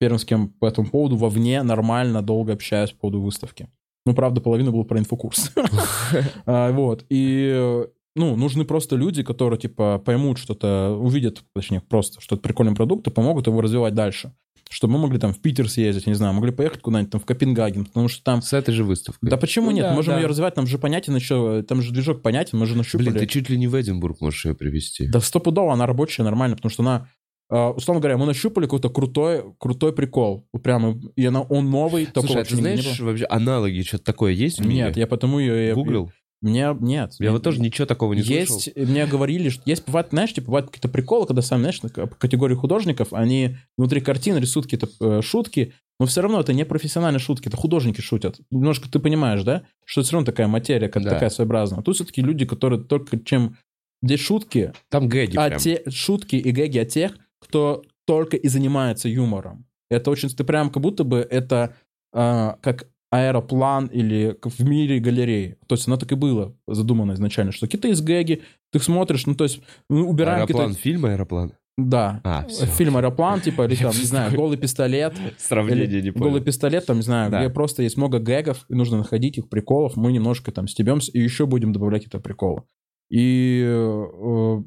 первым, 0.00 0.18
с 0.18 0.24
кем 0.24 0.48
по 0.48 0.66
этому 0.66 0.88
поводу 0.88 1.16
вовне 1.16 1.62
нормально 1.62 2.22
долго 2.22 2.52
общаюсь 2.54 2.92
по 2.92 3.00
поводу 3.00 3.20
выставки. 3.20 3.68
Ну, 4.06 4.14
правда, 4.14 4.40
половина 4.40 4.70
была 4.70 4.84
про 4.84 4.98
инфокурс. 4.98 5.52
А, 6.46 6.72
Вот. 6.72 7.04
И, 7.10 7.84
ну, 8.14 8.36
нужны 8.36 8.64
просто 8.64 8.96
люди, 8.96 9.22
которые, 9.22 9.58
типа, 9.58 9.98
поймут 10.04 10.38
что-то, 10.38 10.96
увидят, 10.98 11.44
точнее, 11.54 11.80
просто, 11.80 12.20
что 12.20 12.36
это 12.36 12.42
прикольный 12.42 12.74
продукт, 12.74 13.06
и 13.06 13.10
помогут 13.10 13.46
его 13.46 13.60
развивать 13.60 13.94
дальше. 13.94 14.32
Чтобы 14.68 14.94
мы 14.94 15.00
могли 15.00 15.18
там 15.18 15.32
в 15.32 15.40
Питер 15.40 15.70
съездить, 15.70 16.06
не 16.06 16.14
знаю, 16.14 16.34
могли 16.34 16.50
поехать 16.50 16.80
куда-нибудь 16.80 17.12
там 17.12 17.20
в 17.20 17.24
Копенгаген, 17.24 17.84
потому 17.86 18.08
что 18.08 18.22
там... 18.24 18.42
С 18.42 18.52
этой 18.52 18.74
же 18.74 18.84
выставкой. 18.84 19.30
Да 19.30 19.36
почему 19.36 19.66
Ну 19.66 19.76
нет? 19.76 19.84
да, 19.86 19.94
Можем 19.94 20.14
да. 20.14 20.20
ее 20.20 20.26
развивать, 20.26 20.54
там 20.54 20.66
же 20.66 20.78
понятен 20.78 21.14
еще, 21.14 21.62
там 21.62 21.82
же 21.82 21.92
движок 21.92 22.22
понятен, 22.22 22.58
мы 22.58 22.66
же 22.66 22.76
нащупали. 22.76 23.10
Блин, 23.10 23.20
ты 23.20 23.26
чуть 23.26 23.48
ли 23.48 23.56
не 23.56 23.68
в 23.68 23.80
Эдинбург 23.80 24.20
можешь 24.20 24.44
ее 24.44 24.54
привезти. 24.54 25.06
Да 25.06 25.20
стопудово, 25.20 25.72
она 25.72 25.86
рабочая, 25.86 26.24
нормально, 26.24 26.56
потому 26.56 26.70
что 26.70 26.82
она, 26.82 27.08
э, 27.48 27.56
условно 27.56 28.00
говоря, 28.00 28.18
мы 28.18 28.26
нащупали 28.26 28.64
какой-то 28.64 28.88
крутой, 28.90 29.44
крутой 29.58 29.92
прикол. 29.92 30.48
Вот 30.52 30.62
Прямо, 30.62 31.00
и 31.14 31.24
она, 31.24 31.42
он 31.42 31.70
новый, 31.70 32.06
такого 32.06 32.26
Слушай, 32.26 32.42
а 32.42 32.44
ты 32.44 32.56
знаешь 32.56 33.00
вообще 33.00 33.26
аналоги, 33.26 33.82
что-то 33.82 34.04
такое 34.04 34.32
есть 34.32 34.58
в 34.58 34.66
мире? 34.66 34.86
Нет, 34.86 34.96
я 34.96 35.06
потому 35.06 35.38
ее... 35.38 35.74
Гуглил? 35.74 36.10
Мне, 36.42 36.76
нет. 36.80 37.14
Я 37.18 37.32
вот 37.32 37.42
тоже 37.42 37.60
ничего 37.60 37.86
такого 37.86 38.12
не 38.12 38.22
слышал. 38.22 38.56
Есть, 38.56 38.76
мне 38.76 39.06
говорили, 39.06 39.48
что 39.48 39.62
есть, 39.64 39.86
бывает, 39.86 40.08
знаешь, 40.10 40.32
типа, 40.34 40.46
бывают 40.46 40.66
какие-то 40.66 40.88
приколы, 40.88 41.26
когда 41.26 41.42
сам, 41.42 41.60
знаешь, 41.60 41.80
по 41.80 42.06
категории 42.06 42.54
художников, 42.54 43.12
они 43.12 43.56
внутри 43.78 44.00
картин 44.00 44.36
рисуют 44.36 44.66
какие-то 44.66 44.88
э, 45.00 45.22
шутки, 45.22 45.72
но 45.98 46.06
все 46.06 46.20
равно 46.20 46.40
это 46.40 46.52
не 46.52 46.64
профессиональные 46.64 47.20
шутки, 47.20 47.48
это 47.48 47.56
художники 47.56 48.02
шутят. 48.02 48.38
Немножко 48.50 48.90
ты 48.90 48.98
понимаешь, 48.98 49.42
да, 49.44 49.62
что 49.84 50.02
это 50.02 50.08
все 50.08 50.16
равно 50.16 50.26
такая 50.26 50.46
материя, 50.46 50.88
как 50.88 51.02
Да. 51.04 51.10
такая 51.10 51.30
своеобразная. 51.30 51.80
А 51.80 51.82
тут 51.82 51.96
все-таки 51.96 52.20
люди, 52.20 52.44
которые 52.44 52.82
только 52.82 53.18
чем... 53.18 53.56
Здесь 54.02 54.20
шутки, 54.20 54.72
Там 54.90 55.08
гэги 55.08 55.36
а 55.38 55.48
прям. 55.48 55.58
те 55.58 55.82
шутки 55.88 56.36
и 56.36 56.50
гэги 56.52 56.78
от 56.78 56.88
тех, 56.88 57.16
кто 57.40 57.82
только 58.04 58.36
и 58.36 58.46
занимается 58.46 59.08
юмором. 59.08 59.64
Это 59.90 60.10
очень... 60.10 60.28
Ты 60.28 60.44
прям 60.44 60.68
как 60.70 60.82
будто 60.82 61.02
бы 61.02 61.18
это 61.18 61.74
а, 62.12 62.58
как 62.60 62.88
аэроплан 63.10 63.86
или 63.86 64.36
в 64.42 64.64
мире 64.64 64.98
галереи. 64.98 65.58
То 65.66 65.74
есть 65.74 65.86
оно 65.86 65.96
так 65.96 66.10
и 66.12 66.14
было 66.14 66.56
задумано 66.66 67.12
изначально, 67.12 67.52
что 67.52 67.66
какие-то 67.66 67.88
из 67.88 68.00
гэги, 68.02 68.42
ты 68.72 68.78
смотришь, 68.78 69.26
ну 69.26 69.34
то 69.34 69.44
есть 69.44 69.60
мы 69.88 70.02
убираем 70.04 70.42
Аэроплан, 70.42 70.68
какие-то... 70.68 70.82
фильм 70.82 71.06
«Аэроплан»? 71.06 71.52
Да. 71.78 72.20
А, 72.24 72.46
всё. 72.46 72.64
Фильм 72.66 72.96
«Аэроплан», 72.96 73.40
типа, 73.40 73.66
или 73.66 73.76
там, 73.82 73.92
не 73.92 74.04
знаю, 74.04 74.34
«Голый 74.34 74.56
пистолет». 74.56 75.14
Сравнение 75.38 76.02
не 76.02 76.10
голый 76.10 76.32
понял. 76.32 76.44
пистолет, 76.44 76.86
там, 76.86 76.96
не 76.96 77.02
знаю, 77.02 77.30
Да. 77.30 77.40
где 77.44 77.50
просто 77.52 77.82
есть 77.82 77.96
много 77.96 78.18
гэгов, 78.18 78.64
и 78.68 78.74
нужно 78.74 78.98
находить 78.98 79.38
их 79.38 79.48
приколов. 79.48 79.96
Мы 79.96 80.12
немножко 80.12 80.52
там 80.52 80.68
стебемся, 80.68 81.12
и 81.12 81.20
еще 81.20 81.46
будем 81.46 81.72
добавлять 81.72 82.04
какие-то 82.04 82.20
приколы. 82.20 82.62
И 83.10 83.62
э, 83.64 84.62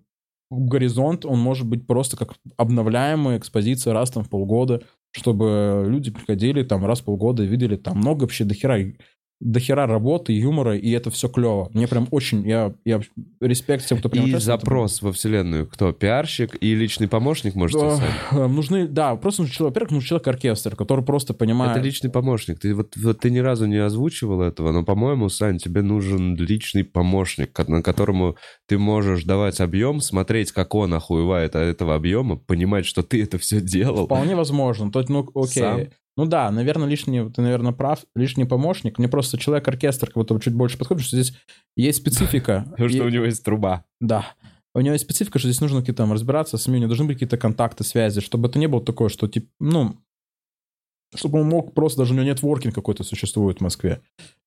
горизонт, 0.52 1.26
он 1.26 1.40
может 1.40 1.68
быть 1.68 1.86
просто 1.88 2.16
как 2.16 2.36
обновляемая 2.58 3.38
экспозиция 3.38 3.94
раз 3.94 4.12
там 4.12 4.24
в 4.24 4.30
полгода, 4.30 4.84
чтобы 5.12 5.86
люди 5.88 6.12
приходили 6.12 6.64
там 6.64 6.86
раз 6.86 7.02
в 7.02 7.06
полгода 7.06 7.44
и 7.44 7.48
видели 7.48 7.76
там 7.76 7.98
много 7.98 8.24
вообще 8.24 8.46
дохера, 8.46 8.78
дохера 9.40 9.88
работы, 9.88 10.34
юмора, 10.34 10.78
и 10.78 10.92
это 10.92 11.10
все 11.12 11.30
клево. 11.30 11.70
Мне 11.74 11.88
прям 11.88 12.08
очень, 12.12 12.48
я, 12.48 12.74
я 12.84 13.02
респект 13.40 13.86
всем, 13.86 14.00
кто 14.00 14.10
прям 14.10 14.26
И 14.26 14.30
этом. 14.30 14.42
запрос 14.42 15.02
во 15.02 15.14
вселенную. 15.14 15.68
Кто? 15.68 15.94
Пиарщик 15.94 16.58
и 16.60 16.76
личный 16.76 17.08
помощник, 17.08 17.56
можете 17.56 17.80
Да, 17.80 17.98
сами? 17.98 18.48
Нужны, 18.48 18.88
да, 18.88 19.16
просто 19.16 19.44
нужен 19.44 19.56
человек, 19.56 19.74
во-первых, 19.74 19.92
нужен 19.92 20.08
человек-оркестр, 20.08 20.76
который 20.76 21.06
просто 21.06 21.34
понимает... 21.34 21.78
Это 21.78 21.86
личный 21.86 22.10
помощник. 22.10 22.60
Ты 22.60 22.76
вот, 22.76 22.96
вот 22.98 23.20
ты 23.20 23.30
ни 23.30 23.40
разу 23.40 23.66
не 23.66 23.78
озвучивал 23.78 24.42
этого, 24.42 24.72
но, 24.72 24.84
по-моему, 24.84 25.30
Сань, 25.30 25.58
тебе 25.58 25.82
нужен 25.82 26.36
личный 26.36 26.84
помощник, 26.84 27.58
на 27.68 27.82
которому 27.82 28.36
ты 28.68 28.78
можешь 28.78 29.24
давать 29.24 29.62
объем, 29.62 30.02
смотреть, 30.02 30.52
как 30.52 30.76
он 30.76 30.94
охуевает 30.94 31.56
от 31.56 31.64
этого 31.64 31.96
объема, 31.96 32.36
понимать, 32.36 32.86
что 32.86 33.04
ты 33.04 33.24
это 33.24 33.38
все 33.38 33.62
делал. 33.62 34.06
Вполне 34.06 34.36
возможно. 34.36 34.92
То 34.92 35.04
ну, 35.08 35.30
окей. 35.34 35.62
Сам? 35.62 35.80
Ну 36.20 36.26
да, 36.26 36.52
наверное, 36.52 36.86
лишний, 36.86 37.30
ты, 37.30 37.42
наверное, 37.42 37.72
прав, 37.72 38.00
лишний 38.14 38.44
помощник. 38.44 39.00
Мне 39.00 39.08
просто 39.08 39.38
человек-оркестр 39.38 40.08
как 40.08 40.16
будто 40.16 40.38
чуть 40.42 40.54
больше 40.54 40.78
подходит, 40.78 41.06
потому 41.06 41.08
что 41.08 41.16
здесь 41.16 41.40
есть 41.78 42.00
специфика. 42.00 42.66
Потому 42.72 42.90
что 42.90 43.06
у 43.06 43.10
него 43.10 43.24
есть 43.24 43.42
труба. 43.42 43.86
Да. 44.02 44.26
У 44.76 44.82
него 44.82 44.92
есть 44.92 45.06
специфика, 45.06 45.40
что 45.40 45.48
здесь 45.48 45.62
нужно 45.62 45.80
какие-то 45.80 46.04
там 46.04 46.12
разбираться 46.12 46.58
с 46.58 46.64
СМИ, 46.64 46.76
у 46.76 46.80
него 46.80 46.90
должны 46.90 47.06
быть 47.06 47.16
какие-то 47.16 47.38
контакты, 47.38 47.86
связи, 47.86 48.20
чтобы 48.20 48.50
это 48.50 48.60
не 48.60 48.68
было 48.68 48.84
такое, 48.84 49.08
что, 49.08 49.30
типа, 49.30 49.48
ну, 49.62 49.96
чтобы 51.16 51.40
он 51.40 51.48
мог 51.48 51.74
просто, 51.74 52.00
даже 52.00 52.12
у 52.12 52.18
него 52.18 52.28
нетворкинг 52.28 52.76
какой-то 52.76 53.06
существует 53.06 53.60
в 53.60 53.62
Москве. 53.62 54.02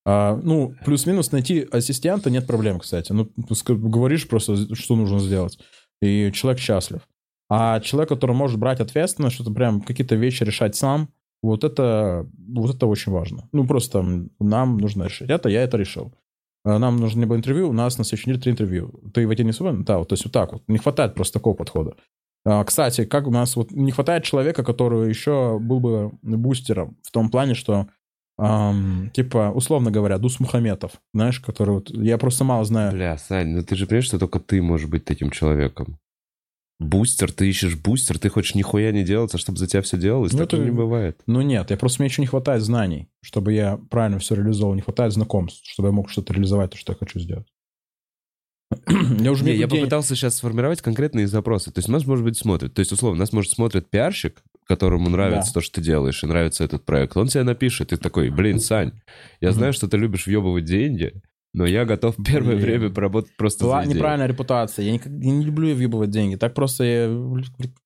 А, 0.05 0.39
ну, 0.43 0.75
плюс-минус 0.85 1.31
найти 1.31 1.67
ассистента 1.71 2.29
нет 2.29 2.45
проблем, 2.45 2.81
кстати. 2.81 3.13
Ну, 3.13 3.31
говоришь 3.67 4.27
просто, 4.27 4.75
что 4.75 4.95
нужно 4.95 5.17
сделать, 5.17 5.57
и 6.03 6.31
человек 6.35 6.61
счастлив. 6.61 7.01
А 7.49 7.79
человек, 7.79 8.09
который 8.09 8.35
может 8.35 8.59
брать 8.59 8.79
ответственность, 8.79 9.33
что-то 9.33 9.49
прям 9.49 9.81
какие-то 9.81 10.13
вещи 10.13 10.43
решать 10.43 10.75
сам, 10.75 11.09
вот 11.43 11.63
это, 11.63 12.27
вот 12.47 12.73
это 12.73 12.87
очень 12.87 13.11
важно. 13.11 13.47
Ну, 13.51 13.67
просто 13.67 14.03
нам 14.39 14.77
нужно 14.77 15.03
решить 15.03 15.29
это, 15.29 15.49
я 15.49 15.61
это 15.63 15.77
решил. 15.77 16.13
А 16.65 16.79
Нам 16.79 16.97
нужно 16.97 17.19
не 17.19 17.25
было 17.25 17.37
интервью, 17.37 17.69
у 17.69 17.73
нас 17.73 17.97
на 17.97 18.05
следующей 18.05 18.29
неделе 18.29 18.41
три 18.41 18.51
интервью. 18.53 19.01
Ты 19.13 19.27
в 19.27 19.29
эти 19.29 19.41
не 19.41 19.51
свободен? 19.51 19.83
Да, 19.83 19.97
вот, 19.97 20.07
то 20.07 20.13
есть 20.13 20.23
вот 20.23 20.31
так 20.33 20.53
вот. 20.53 20.63
Не 20.67 20.77
хватает 20.77 21.13
просто 21.13 21.33
такого 21.33 21.55
подхода. 21.55 21.95
А, 22.45 22.63
Кстати, 22.63 23.05
как 23.05 23.27
у 23.27 23.31
нас 23.31 23.55
вот 23.57 23.71
не 23.71 23.91
хватает 23.91 24.23
человека, 24.23 24.63
который 24.63 25.09
еще 25.09 25.59
был 25.59 25.79
бы 25.81 26.11
бустером 26.21 26.97
в 27.03 27.11
том 27.11 27.29
плане, 27.29 27.53
что 27.53 27.87
ам, 28.37 29.11
типа, 29.13 29.51
условно 29.53 29.91
говоря, 29.91 30.17
Дус 30.17 30.39
Мухаметов, 30.39 30.93
знаешь, 31.13 31.41
который 31.41 31.75
вот, 31.75 31.89
я 31.89 32.17
просто 32.17 32.45
мало 32.45 32.63
знаю. 32.63 32.93
Бля, 32.93 33.17
Сань, 33.17 33.49
ну 33.49 33.63
ты 33.63 33.75
же 33.75 33.85
понимаешь, 33.85 34.05
что 34.05 34.19
только 34.19 34.39
ты 34.39 34.61
можешь 34.61 34.87
быть 34.87 35.03
таким 35.03 35.31
человеком. 35.31 35.97
Бустер, 36.83 37.31
ты 37.31 37.49
ищешь 37.49 37.75
бустер, 37.75 38.19
ты 38.19 38.29
хочешь 38.29 38.55
нихуя 38.55 38.91
не 38.91 39.03
делать, 39.03 39.33
а 39.33 39.37
чтобы 39.37 39.57
за 39.57 39.67
тебя 39.67 39.81
все 39.81 39.97
делалось, 39.97 40.33
Ну, 40.33 40.39
такого 40.39 40.61
это- 40.61 40.69
не 40.69 40.75
бывает. 40.75 41.21
Ну 41.25 41.41
нет, 41.41 41.71
я 41.71 41.77
просто 41.77 42.01
мне 42.01 42.09
еще 42.09 42.21
не 42.21 42.27
хватает 42.27 42.61
знаний, 42.61 43.09
чтобы 43.21 43.53
я 43.53 43.77
правильно 43.89 44.19
все 44.19 44.35
реализовал, 44.35 44.73
не 44.75 44.81
хватает 44.81 45.13
знакомств, 45.13 45.61
чтобы 45.65 45.89
я 45.89 45.93
мог 45.93 46.09
что-то 46.09 46.33
реализовать, 46.33 46.71
то, 46.71 46.77
что 46.77 46.93
я 46.93 46.97
хочу 46.97 47.19
сделать. 47.19 47.47
я 48.87 49.31
уже 49.31 49.43
Не, 49.45 49.51
я 49.55 49.67
день- 49.67 49.69
попытался 49.81 50.15
сейчас 50.15 50.35
сформировать 50.35 50.81
конкретные 50.81 51.27
запросы. 51.27 51.71
То 51.71 51.79
есть 51.79 51.89
нас, 51.89 52.05
может 52.05 52.23
быть, 52.25 52.37
смотрит. 52.37 52.73
То 52.73 52.79
есть, 52.79 52.91
условно, 52.91 53.19
нас, 53.19 53.31
может, 53.31 53.51
смотрит 53.51 53.89
пиарщик, 53.89 54.41
которому 54.65 55.09
нравится 55.09 55.51
Да. 55.51 55.59
то, 55.59 55.61
что 55.61 55.75
ты 55.75 55.81
делаешь, 55.85 56.23
и 56.23 56.27
нравится 56.27 56.63
этот 56.63 56.83
проект. 56.85 57.15
Он 57.17 57.27
тебе 57.27 57.43
напишет, 57.43 57.93
и 57.93 57.97
такой, 57.97 58.29
блин, 58.29 58.59
Сань, 58.59 58.93
я 59.41 59.51
знаю, 59.51 59.73
что 59.73 59.87
ты 59.87 59.97
любишь 59.97 60.25
въебывать 60.25 60.65
деньги, 60.65 61.13
но 61.53 61.65
я 61.65 61.85
готов 61.85 62.15
первое 62.25 62.55
Блин. 62.55 62.61
время 62.65 62.89
поработать 62.89 63.35
просто 63.37 63.63
Была 63.65 63.79
за 63.81 63.85
идею». 63.85 63.97
неправильная 63.97 64.27
репутация. 64.27 64.85
Я, 64.85 64.91
никак- 64.93 65.11
я 65.13 65.31
не 65.31 65.43
люблю 65.45 65.73
въебывать 65.75 66.09
деньги. 66.09 66.35
Так 66.35 66.53
просто, 66.53 66.83
я, 66.83 67.07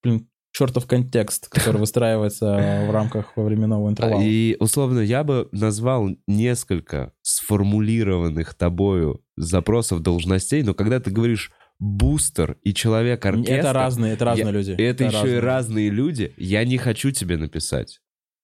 блин, 0.04 0.28
чертов 0.54 0.88
контекст, 0.88 1.50
который 1.50 1.78
выстраивается 1.82 2.86
в 2.88 2.92
рамках 2.92 3.34
временного 3.36 3.90
интервала. 3.90 4.22
И, 4.24 4.56
условно, 4.60 5.00
я 5.00 5.24
бы 5.24 5.50
назвал 5.52 6.10
несколько 6.28 7.14
сформулированных 7.22 8.54
тобою 8.54 9.22
запросов 9.36 10.02
должностей, 10.02 10.64
но 10.64 10.74
когда 10.74 11.00
ты 11.00 11.12
говоришь 11.12 11.52
бустер 11.80 12.58
и 12.64 12.74
человек-оркестр... 12.74 13.54
Это 13.54 13.74
разные, 13.74 14.14
это 14.14 14.26
разные 14.26 14.46
я- 14.48 14.52
люди. 14.52 14.72
и 14.72 14.82
это, 14.82 15.04
еще 15.04 15.18
и 15.18 15.22
разные. 15.22 15.40
разные 15.42 15.90
люди, 15.90 16.34
я 16.38 16.66
не 16.66 16.78
хочу 16.78 17.12
тебе 17.12 17.38
написать. 17.38 18.00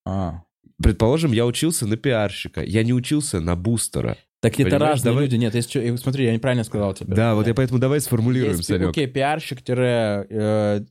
А. 0.06 0.44
Предположим, 0.82 1.32
я 1.32 1.45
учился 1.45 1.88
на 1.88 1.98
пиарщика, 1.98 2.62
я 2.64 2.84
не 2.84 2.94
учился 2.94 3.40
на 3.40 3.56
бустера. 3.56 4.18
Так 4.44 4.60
это 4.60 4.64
Понимаешь, 4.72 4.82
разные 4.95 5.11
давай- 5.14 5.24
люди. 5.24 5.36
Нет, 5.38 5.56
если, 5.56 5.95
смотри, 5.95 6.26
я 6.26 6.34
неправильно 6.34 6.65
сказал 6.65 6.94
тебе. 6.94 7.15
Да, 7.15 7.34
вот 7.34 7.48
я 7.48 7.53
поэтому 7.53 7.80
давай 7.80 8.02
сформулируем, 8.02 8.57
Есть, 8.57 8.68
Санек. 8.68 8.90
окей, 8.90 9.07
пиарщик 9.07 9.61
тире, 9.61 10.28
э, 10.30 10.82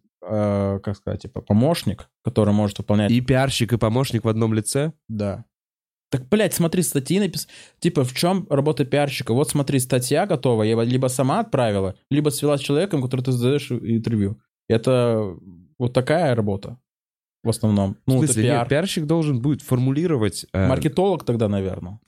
как 0.83 0.97
сказать, 0.97 1.21
типа 1.23 1.43
помощник, 1.43 2.09
который 2.25 2.55
может 2.55 2.79
выполнять 2.79 3.11
И 3.11 3.21
пиарщик, 3.21 3.75
и 3.75 3.77
помощник 3.77 4.25
в 4.25 4.29
одном 4.29 4.55
лице? 4.55 4.93
Да. 5.09 5.45
Так, 6.11 6.29
блядь, 6.31 6.55
смотри, 6.55 6.83
статьи 6.83 7.19
написаны. 7.21 7.53
Типа, 7.79 8.05
в 8.05 8.15
чем 8.15 8.47
работа 8.49 8.85
пиарщика? 8.87 9.35
Вот 9.35 9.51
смотри, 9.51 9.79
статья 9.81 10.27
готова, 10.27 10.63
я 10.63 10.83
либо 10.83 11.09
сама 11.09 11.41
отправила, 11.41 11.95
либо 12.11 12.31
свела 12.31 12.57
с 12.57 12.61
человеком, 12.61 13.03
который 13.03 13.21
ты 13.23 13.33
задаешь 13.33 13.71
интервью. 13.71 14.39
Это 14.69 15.37
вот 15.79 15.93
такая 15.93 16.35
работа 16.35 16.79
в 17.43 17.49
основном. 17.49 17.97
Ну, 18.07 18.19
в 18.19 18.23
это 18.23 18.33
смысле, 18.33 18.43
пиар. 18.45 18.59
нет, 18.61 18.69
пиарщик 18.69 19.07
должен 19.07 19.41
будет 19.41 19.63
формулировать... 19.63 20.47
э, 20.53 20.69
Маркетолог 20.69 21.25
тогда, 21.25 21.49
наверное. 21.49 21.99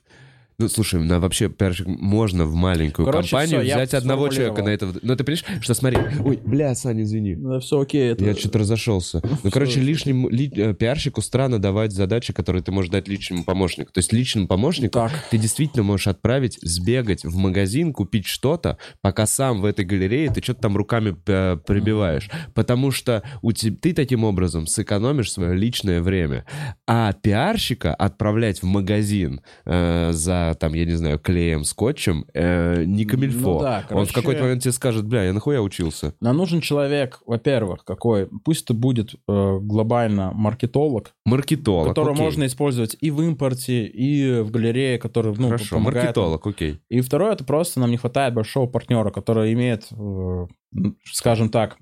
Ну, 0.57 0.69
слушай, 0.69 1.01
на 1.01 1.19
вообще 1.19 1.49
пиарщик 1.49 1.85
можно 1.85 2.45
в 2.45 2.53
маленькую 2.55 3.05
Короче, 3.05 3.29
компанию 3.31 3.59
всё, 3.59 3.67
я 3.67 3.75
взять 3.75 3.93
одного 3.93 4.29
человека 4.29 4.63
на 4.63 4.69
это. 4.69 4.87
Ну, 5.01 5.15
ты 5.15 5.23
понимаешь, 5.25 5.43
что 5.61 5.73
смотри. 5.73 5.97
Ой, 6.23 6.39
бля, 6.45 6.73
Саня, 6.75 7.03
извини. 7.03 7.35
Да, 7.35 7.59
все 7.59 7.79
окей. 7.81 8.11
Это... 8.11 8.23
Я 8.23 8.35
что-то 8.35 8.59
разошелся. 8.59 9.21
Ну, 9.43 9.51
короче, 9.51 9.81
лишнему 9.81 10.29
ли- 10.29 10.51
э, 10.55 10.73
пиарщику 10.73 11.21
странно 11.21 11.59
давать 11.59 11.91
задачи, 11.91 12.31
которые 12.31 12.63
ты 12.63 12.71
можешь 12.71 12.89
дать 12.89 13.07
личному 13.09 13.43
помощнику. 13.43 13.91
То 13.91 13.99
есть 13.99 14.13
личному 14.13 14.47
помощнику 14.47 14.93
Так. 14.93 15.11
ты 15.29 15.37
действительно 15.37 15.83
можешь 15.83 16.07
отправить, 16.07 16.57
сбегать 16.61 17.25
в 17.25 17.35
магазин, 17.35 17.91
купить 17.91 18.25
что-то, 18.25 18.77
пока 19.01 19.25
сам 19.25 19.59
в 19.59 19.65
этой 19.65 19.83
галерее 19.83 20.31
ты 20.31 20.41
что-то 20.41 20.61
там 20.61 20.77
руками 20.77 21.15
э, 21.27 21.57
прибиваешь. 21.67 22.29
Потому 22.53 22.91
что 22.91 23.23
у 23.41 23.51
те- 23.51 23.71
ты 23.71 23.93
таким 23.93 24.23
образом 24.23 24.67
сэкономишь 24.67 25.31
свое 25.33 25.53
личное 25.53 26.01
время. 26.01 26.45
А 26.87 27.11
пиарщика 27.11 27.93
отправлять 27.93 28.61
в 28.61 28.65
магазин 28.65 29.41
э, 29.65 30.11
за, 30.13 30.44
там, 30.53 30.73
я 30.73 30.85
не 30.85 30.93
знаю, 30.93 31.17
клеем, 31.19 31.63
скотчем, 31.63 32.25
э, 32.33 32.83
не 32.85 33.05
камильфо. 33.05 33.53
Ну 33.55 33.59
да, 33.59 33.77
Он 33.77 33.83
в 33.83 33.87
короче- 33.87 34.13
какой-то 34.13 34.43
момент 34.43 34.61
тебе 34.61 34.71
скажет, 34.71 35.05
бля, 35.07 35.23
я 35.23 35.33
нахуя 35.33 35.61
учился? 35.61 36.13
Нам 36.21 36.37
нужен 36.37 36.61
человек, 36.61 37.21
во-первых, 37.25 37.83
какой, 37.83 38.27
пусть 38.43 38.65
это 38.65 38.73
будет 38.73 39.15
э, 39.27 39.57
глобально 39.61 40.31
маркетолог, 40.33 41.13
Маркетолог, 41.25 41.87
которого 41.89 42.13
окей. 42.13 42.23
можно 42.23 42.45
использовать 42.45 42.95
и 43.01 43.09
в 43.11 43.21
импорте, 43.21 43.85
и 43.85 44.41
в 44.41 44.51
галерее, 44.51 44.99
который, 44.99 45.33
ну, 45.37 45.47
Хорошо, 45.47 45.79
маркетолог, 45.79 46.45
окей. 46.45 46.79
И 46.89 47.01
второе, 47.01 47.33
это 47.33 47.43
просто 47.43 47.79
нам 47.79 47.89
не 47.91 47.97
хватает 47.97 48.33
большого 48.33 48.67
партнера, 48.67 49.09
который 49.09 49.53
имеет, 49.53 49.87
э, 49.91 49.95
ну, 49.97 50.95
скажем 51.05 51.49
так, 51.49 51.77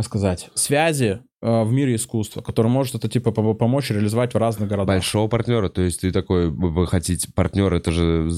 сказать, 0.00 0.50
связи 0.54 1.20
в 1.42 1.72
мире 1.72 1.96
искусства, 1.96 2.40
который 2.40 2.68
может 2.68 2.94
это 2.94 3.08
типа 3.08 3.30
пом- 3.30 3.54
помочь 3.54 3.90
реализовать 3.90 4.32
в 4.32 4.38
разных 4.38 4.68
городах. 4.68 4.94
Большого 4.94 5.28
партнера, 5.28 5.68
то 5.68 5.82
есть 5.82 6.00
ты 6.00 6.12
такой, 6.12 6.48
вы 6.50 6.86
хотите, 6.86 7.28
партнер, 7.34 7.74
это 7.74 7.90
же 7.90 8.28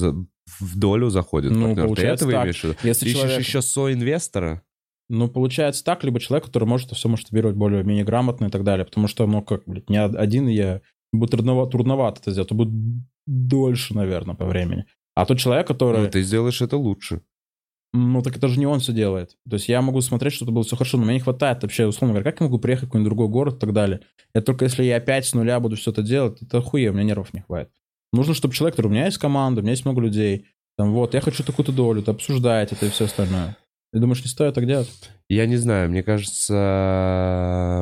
в 0.59 0.77
долю 0.79 1.09
заходит 1.09 1.51
Ну, 1.51 1.67
партнер. 1.67 1.75
Ты 1.75 1.87
получается 1.87 2.25
этого 2.25 2.31
так. 2.31 2.43
имеешь? 2.43 2.63
Если 2.83 3.05
Ты 3.05 3.11
ищешь 3.11 3.21
человек- 3.21 3.39
еще 3.39 3.61
со-инвестора? 3.61 4.61
Ну, 5.07 5.27
получается 5.27 5.83
так, 5.83 6.03
либо 6.03 6.19
человек, 6.19 6.45
который 6.45 6.65
может 6.65 6.87
это 6.87 6.95
все 6.95 7.07
масштабировать 7.07 7.55
более-менее 7.55 8.03
грамотно 8.03 8.45
и 8.45 8.49
так 8.49 8.63
далее. 8.63 8.85
Потому 8.85 9.07
что, 9.07 9.27
ну, 9.27 9.43
как, 9.43 9.61
блядь, 9.67 9.87
не 9.89 10.01
один 10.01 10.47
я... 10.47 10.81
Будет 11.13 11.31
трудновато, 11.31 11.71
трудновато 11.71 12.21
это 12.21 12.31
сделать. 12.31 12.47
Это 12.47 12.55
будет 12.55 12.73
дольше, 13.27 13.93
наверное, 13.93 14.33
по 14.35 14.45
времени. 14.45 14.85
А 15.13 15.25
тот 15.27 15.37
человек, 15.37 15.67
который... 15.67 16.01
Ну, 16.01 16.09
ты 16.09 16.23
сделаешь 16.23 16.59
это 16.61 16.75
лучше. 16.77 17.21
Ну, 17.97 18.21
так 18.21 18.35
это 18.35 18.49
же 18.49 18.59
не 18.59 18.65
он 18.65 18.81
все 18.81 18.91
делает. 18.91 19.37
То 19.49 19.53
есть 19.53 19.69
я 19.69 19.81
могу 19.81 20.01
смотреть, 20.01 20.33
что 20.33 20.43
это 20.43 20.51
было 20.51 20.65
все 20.65 20.75
хорошо, 20.75 20.97
но 20.97 21.05
мне 21.05 21.13
не 21.13 21.21
хватает 21.21 21.63
вообще, 21.63 21.87
условно 21.87 22.13
говоря, 22.13 22.29
как 22.29 22.41
я 22.41 22.47
могу 22.47 22.59
приехать 22.59 22.83
в 22.83 22.87
какой-нибудь 22.87 23.09
другой 23.09 23.29
город 23.29 23.55
и 23.55 23.59
так 23.59 23.71
далее. 23.71 24.01
Это 24.33 24.47
только 24.47 24.65
если 24.65 24.83
я 24.83 24.97
опять 24.97 25.25
с 25.25 25.33
нуля 25.33 25.61
буду 25.61 25.77
все 25.77 25.91
это 25.91 26.01
делать, 26.01 26.41
это 26.41 26.61
хуе, 26.61 26.89
у 26.89 26.93
меня 26.93 27.03
нервов 27.03 27.33
не 27.33 27.39
хватит. 27.39 27.71
Нужно, 28.11 28.33
чтобы 28.33 28.53
человек, 28.53 28.75
который 28.75 28.87
у 28.87 28.91
меня 28.91 29.05
есть 29.05 29.17
команда, 29.17 29.61
у 29.61 29.63
меня 29.63 29.71
есть 29.71 29.85
много 29.85 30.01
людей, 30.01 30.47
там 30.77 30.91
вот, 30.91 31.13
я 31.13 31.21
хочу 31.21 31.41
такую-то 31.41 31.71
долю, 31.71 32.01
ты 32.03 32.11
обсуждаете 32.11 32.75
это 32.75 32.87
и 32.87 32.89
все 32.89 33.05
остальное. 33.05 33.55
Ты 33.93 33.99
думаешь, 33.99 34.21
не 34.21 34.29
стоит 34.29 34.55
так 34.55 34.67
делать? 34.67 34.91
Я 35.29 35.45
не 35.45 35.55
знаю, 35.55 35.89
мне 35.89 36.03
кажется... 36.03 37.81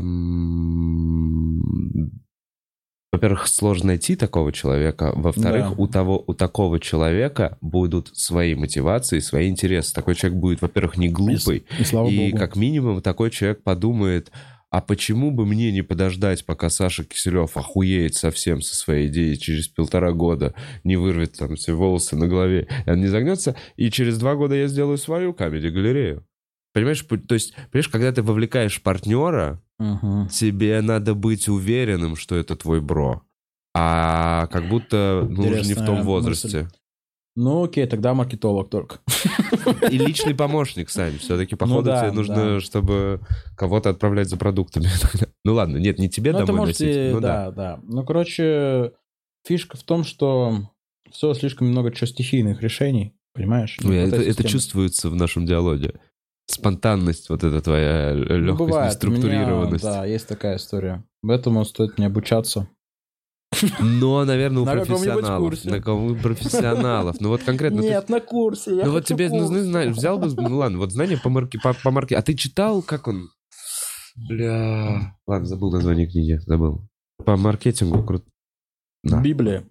Во-первых, 3.13 3.47
сложно 3.47 3.87
найти 3.87 4.15
такого 4.15 4.51
человека. 4.51 5.13
Во-вторых, 5.15 5.69
Да. 5.69 5.75
у, 5.77 5.87
того, 5.87 6.23
у 6.25 6.33
такого 6.33 6.79
человека 6.79 7.57
будут 7.61 8.09
свои 8.13 8.55
мотивации, 8.55 9.19
свои 9.19 9.49
интересы. 9.49 9.93
Такой 9.93 10.15
человек 10.15 10.39
будет, 10.39 10.61
во-первых, 10.63 10.97
не 10.97 11.09
глупый, 11.09 11.63
И 11.79 11.83
слава 11.83 12.07
И 12.09 12.17
богу. 12.31 12.37
как 12.37 12.55
минимум 12.55 13.01
такой 13.03 13.29
человек 13.29 13.61
подумает, 13.61 14.31
а 14.71 14.81
почему 14.81 15.29
бы 15.29 15.45
мне 15.45 15.71
не 15.71 15.83
подождать, 15.83 16.43
пока 16.43 16.71
Саша 16.71 17.03
Киселев 17.03 17.55
охуеет 17.55 18.15
совсем 18.15 18.63
со 18.63 18.75
своей 18.75 19.07
идеей 19.09 19.37
через 19.37 19.67
полтора 19.67 20.11
года, 20.11 20.55
не 20.83 20.97
вырвет 20.97 21.37
там 21.37 21.55
все 21.55 21.73
волосы 21.73 22.15
на 22.15 22.27
голове, 22.27 22.67
и 22.87 22.89
он 22.89 22.99
не 22.99 23.07
загнется, 23.07 23.55
и 23.75 23.91
через 23.91 24.17
два 24.17 24.33
года 24.33 24.55
я 24.55 24.65
сделаю 24.65 24.97
свою 24.97 25.35
камеди-галерею. 25.35 26.25
Понимаешь, 26.73 27.01
то 27.27 27.33
есть, 27.35 27.53
понимаешь, 27.71 27.89
когда 27.89 28.11
ты 28.11 28.23
вовлекаешь 28.23 28.81
партнера, 28.81 29.61
Мгм. 29.79 30.27
тебе 30.29 30.81
надо 30.81 31.13
быть 31.13 31.47
уверенным, 31.47 32.15
что 32.15 32.35
это 32.35 32.55
твой 32.55 32.81
бро. 32.81 33.21
А 33.75 34.47
как 34.47 34.67
будто 34.69 35.25
ну, 35.29 35.47
уже 35.47 35.61
не 35.61 35.73
в 35.73 35.83
том 35.85 35.97
мысль. 35.97 36.05
возрасте. 36.07 36.67
Ну 37.35 37.63
окей, 37.63 37.87
тогда 37.87 38.13
маркетолог 38.13 38.69
только. 38.69 38.99
И 39.89 39.97
личный 39.97 40.35
помощник, 40.35 40.89
Сань. 40.91 41.17
Все-таки, 41.17 41.55
походу, 41.55 41.77
Ну 41.77 41.81
да, 41.81 42.01
тебе 42.01 42.11
нужно, 42.11 42.35
да. 42.35 42.59
чтобы 42.59 43.21
кого-то 43.57 43.89
отправлять 43.89 44.29
за 44.29 44.37
продуктами. 44.37 44.87
Ну 45.45 45.55
ладно, 45.55 45.75
нет, 45.77 45.99
не 45.99 46.07
тебе 46.09 46.31
Ну, 46.31 46.39
домой 46.45 46.61
может 46.61 46.79
носить. 46.79 47.11
Ну 47.11 47.19
да, 47.19 47.51
да. 47.51 47.79
Ну, 47.83 48.05
короче, 48.05 48.93
фишка 49.45 49.75
в 49.77 49.83
том, 49.83 50.05
что 50.05 50.69
все 51.11 51.33
слишком 51.33 51.67
много 51.67 51.91
чего 51.91 52.07
стихийных 52.07 52.61
решений, 52.61 53.13
понимаешь? 53.33 53.77
Не 53.81 53.89
Ой, 53.89 53.97
это, 53.97 54.21
это 54.21 54.47
чувствуется 54.47 55.09
в 55.09 55.15
нашем 55.15 55.45
диалоге. 55.45 55.95
Спонтанность 56.53 57.29
вот 57.29 57.43
эта 57.43 57.61
твоя, 57.61 58.13
Ну, 58.13 58.23
легкость, 58.37 58.59
бывает. 58.59 59.03
У 59.03 59.07
меня, 59.07 59.17
неструктурированность. 59.17 59.83
да, 59.83 60.05
есть 60.05 60.27
такая 60.27 60.57
история. 60.57 61.03
Поэтому 61.21 61.65
стоит 61.65 61.97
мне 61.97 62.07
обучаться. 62.07 62.67
Но, 63.79 64.25
наверное, 64.25 64.63
у 64.63 64.65
На 64.65 64.71
профессионалов. 64.73 65.39
курсе. 65.39 65.69
На 65.69 65.79
кого 65.81 66.15
профессионалов. 66.15 67.17
Ну 67.19 67.29
вот 67.29 67.43
конкретно. 67.43 67.81
ты- 67.81 67.87
Нет, 67.89 68.09
на 68.09 68.19
курсе. 68.19 68.75
я 68.77 68.85
Ну 68.85 68.91
вот 68.91 69.05
тебе 69.05 69.29
курс. 69.29 69.41
нужны 69.41 69.61
знания. 69.63 69.91
Взял 69.91 70.17
бы, 70.17 70.27
ну 70.35 70.57
ладно, 70.57 70.79
вот 70.79 70.91
знания 70.91 71.17
по 71.23 71.29
марке, 71.29 71.59
по, 71.59 71.73
по 71.73 71.91
марке. 71.91 72.15
А 72.15 72.21
ты 72.21 72.33
читал, 72.35 72.81
как 72.81 73.07
он? 73.07 73.29
Бля. 74.15 75.15
Ладно, 75.27 75.45
забыл 75.47 75.71
название 75.71 76.07
книги, 76.07 76.39
забыл. 76.45 76.87
По 77.25 77.35
маркетингу 77.37 78.03
круто. 78.03 78.25
Да. 79.03 79.21
Библия. 79.21 79.63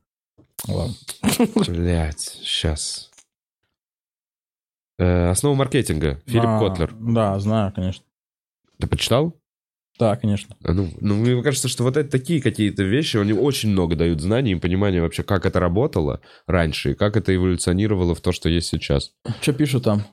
Ладно. 0.68 0.94
Блять, 1.66 2.20
сейчас. 2.20 3.10
Основа 4.98 5.54
маркетинга. 5.54 6.20
Филипп 6.26 6.44
А, 6.46 6.58
Котлер. 6.60 6.94
Да, 7.00 7.38
знаю, 7.38 7.72
конечно. 7.72 8.04
Ты 8.78 8.86
почитал? 8.86 9.38
Да, 9.98 10.16
конечно. 10.16 10.56
А 10.64 10.72
Ну, 10.72 10.88
ну, 11.00 11.16
мне 11.16 11.42
кажется, 11.42 11.68
что 11.68 11.82
вот 11.84 11.96
это 11.96 12.10
такие 12.10 12.40
какие-то 12.42 12.82
вещи, 12.82 13.16
они 13.18 13.32
очень 13.32 13.70
много 13.70 13.94
дают 13.94 14.20
знаний 14.20 14.52
и 14.52 14.56
понимания 14.56 15.00
вообще, 15.00 15.22
как 15.22 15.46
это 15.46 15.60
работало 15.60 16.20
раньше 16.46 16.92
и 16.92 16.94
как 16.94 17.16
это 17.16 17.34
эволюционировало 17.34 18.14
в 18.14 18.20
то, 18.20 18.32
что 18.32 18.48
есть 18.48 18.68
сейчас. 18.68 19.12
Что 19.40 19.52
пишут 19.52 19.84
там? 19.84 20.04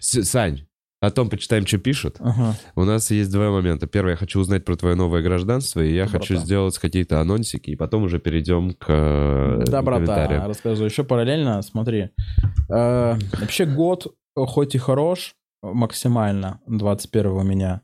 С- 0.00 0.24
Сань, 0.24 0.66
о 1.00 1.10
том 1.10 1.30
почитаем, 1.30 1.66
что 1.66 1.78
пишут. 1.78 2.16
Ага. 2.18 2.56
У 2.74 2.84
нас 2.84 3.10
есть 3.10 3.30
два 3.30 3.50
момента. 3.50 3.86
Первый, 3.86 4.10
я 4.10 4.16
хочу 4.16 4.40
узнать 4.40 4.64
про 4.64 4.76
твое 4.76 4.94
новое 4.96 5.22
гражданство, 5.22 5.80
и 5.80 5.94
я 5.94 6.04
Доброта. 6.04 6.18
хочу 6.18 6.36
сделать 6.36 6.78
какие-то 6.78 7.20
анонсики, 7.20 7.70
и 7.70 7.76
потом 7.76 8.02
уже 8.04 8.18
перейдем 8.18 8.72
к 8.72 8.86
э, 8.88 9.64
комментариям. 9.64 10.48
расскажу. 10.48 10.84
Еще 10.84 11.04
параллельно, 11.04 11.62
смотри. 11.62 12.10
э, 12.68 13.14
вообще 13.40 13.64
год 13.64 14.14
хоть 14.34 14.74
и 14.74 14.78
хорош 14.78 15.34
максимально, 15.62 16.60
21 16.66 17.30
у 17.30 17.42
меня, 17.42 17.82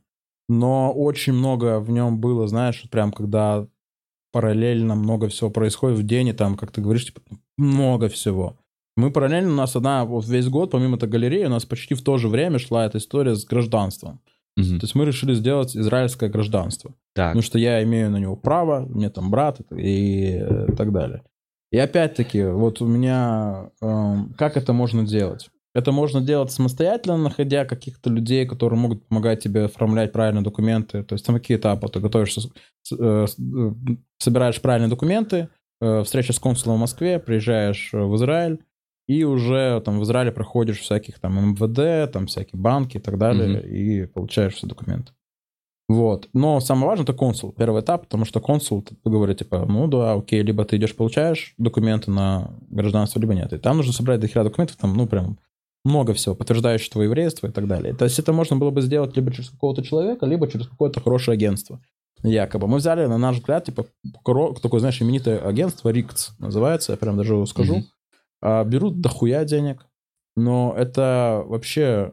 но 0.49 0.93
очень 0.93 1.32
много 1.32 1.81
в 1.81 1.91
нем 1.91 2.20
было, 2.20 2.47
знаешь, 2.47 2.85
прям 2.91 3.12
когда 3.12 3.66
параллельно 4.32 4.95
много 4.95 5.28
всего 5.28 5.51
происходит 5.51 5.99
в 5.99 6.03
день, 6.03 6.28
и 6.28 6.32
там, 6.32 6.57
как 6.57 6.73
ты 6.73 6.81
говоришь, 6.81 7.07
типа, 7.07 7.20
много 7.57 8.09
всего. 8.09 8.59
Мы 8.97 9.11
параллельно, 9.11 9.51
у 9.51 9.57
нас 9.57 9.75
одна, 9.75 10.05
вот 10.05 10.27
весь 10.27 10.49
год, 10.49 10.71
помимо 10.71 10.97
этой 10.97 11.09
галереи, 11.09 11.47
у 11.47 11.51
нас 11.51 11.65
почти 11.65 11.95
в 11.95 12.03
то 12.03 12.16
же 12.16 12.29
время 12.29 12.59
шла 12.59 12.87
эта 12.87 12.99
история 12.99 13.35
с 13.35 13.45
гражданством. 13.45 14.21
Мгм. 14.57 14.79
То 14.79 14.85
есть 14.85 14.95
мы 14.95 15.05
решили 15.05 15.35
сделать 15.35 15.77
израильское 15.77 16.29
гражданство. 16.29 16.95
Так, 17.12 17.31
Потому 17.31 17.43
что 17.43 17.59
я 17.59 17.83
имею 17.83 18.11
на 18.11 18.19
него 18.19 18.37
право, 18.37 18.81
мне 18.81 19.11
там 19.11 19.31
брат 19.31 19.61
и 19.77 20.39
э, 20.41 20.66
так 20.77 20.93
далее. 20.93 21.25
И 21.73 21.79
опять-таки, 21.79 22.45
вот 22.45 22.81
у 22.81 22.87
меня, 22.87 23.71
эм, 23.83 24.33
как 24.39 24.57
это 24.57 24.73
можно 24.73 25.05
делать? 25.05 25.51
Это 25.75 25.91
можно 25.91 26.21
делать 26.21 26.53
самостоятельно, 26.53 27.16
находя 27.16 27.65
каких-то 27.65 28.11
людей, 28.11 28.47
которые 28.47 28.79
могут 28.79 29.09
помогать 29.09 29.43
тебе 29.43 29.65
оформлять 29.65 30.12
правильно 30.12 30.45
документы. 30.45 31.03
То 31.03 31.15
есть 31.15 31.27
там 31.27 31.35
какие 31.35 31.57
этапы? 31.57 31.89
Ты 31.89 31.99
готовишься, 31.99 32.49
э, 32.97 33.27
э, 33.27 33.73
собираешь 34.19 34.61
правильные 34.61 34.89
документы, 34.89 35.49
э, 35.81 36.05
встреча 36.05 36.33
с 36.33 36.39
консулом 36.39 36.77
в 36.77 36.81
Москве, 36.81 37.19
приезжаешь 37.19 37.91
э, 37.93 37.99
в 37.99 38.15
Израиль, 38.15 38.61
и 39.07 39.25
уже 39.25 39.81
там 39.85 39.99
в 39.99 40.05
Израиле 40.05 40.33
проходишь 40.33 40.81
всяких 40.81 41.19
там 41.19 41.51
МВД, 41.51 42.13
там 42.13 42.27
всякие 42.27 42.61
банки 42.61 42.97
и 42.97 43.01
так 43.01 43.19
далее, 43.19 43.63
и 43.63 44.07
получаешь 44.07 44.55
все 44.55 44.67
документы. 44.67 45.13
Вот. 45.87 46.29
Но 46.33 46.61
самое 46.61 46.87
важное 46.87 47.05
это 47.05 47.13
консул, 47.13 47.53
первый 47.53 47.83
этап, 47.83 48.05
потому 48.05 48.25
что 48.25 48.41
консул 48.41 48.83
ты 48.83 48.97
говорит, 49.05 49.39
типа, 49.39 49.67
ну 49.69 49.87
да, 49.87 50.15
окей, 50.15 50.43
либо 50.43 50.65
ты 50.65 50.77
идешь, 50.77 50.97
получаешь 50.97 51.55
документы 51.59 52.11
на 52.11 52.55
гражданство, 52.71 53.21
либо 53.21 53.35
нет. 53.35 53.53
И 53.53 53.59
там 53.59 53.77
нужно 53.77 53.93
собрать 53.93 54.21
до 54.21 54.27
хера 54.27 54.45
документов, 54.45 54.77
там, 54.77 54.97
ну, 54.97 55.07
прям 55.07 55.39
много 55.85 56.15
всего, 56.15 56.35
подтверждающих 56.35 56.91
твое 56.91 57.09
еврейство 57.09 57.49
и 57.49 57.51
так 57.51 57.67
далее. 57.67 57.95
То 57.95 58.07
есть 58.07 58.19
это 58.19 58.33
можно 58.33 58.57
было 58.57 58.71
бы 58.71 58.81
сделать 58.81 59.15
либо 59.15 59.31
через 59.31 59.51
какого-то 59.51 59.83
человека, 59.83 60.25
либо 60.25 60.49
через 60.49 60.69
какое-то 60.69 61.01
хорошее 61.01 61.35
агентство. 61.35 61.81
Якобы. 62.23 62.67
Мы 62.67 62.79
взяли, 62.79 63.05
на 63.05 63.19
наш 63.19 63.37
взгляд, 63.37 63.67
типа, 63.67 63.85
такое, 64.25 64.81
знаешь, 64.81 65.03
именитое 65.03 65.39
агентство, 65.47 65.91
РИКЦ 65.91 66.31
называется, 66.39 66.93
я 66.93 66.97
прям 66.97 67.19
даже 67.19 67.47
скажу. 67.47 67.77
Мгм. 67.77 67.85
А, 68.45 68.62
берут 68.62 69.01
дохуя 69.01 69.45
денег, 69.45 69.87
но 70.37 70.75
это 70.77 71.43
вообще... 71.47 72.12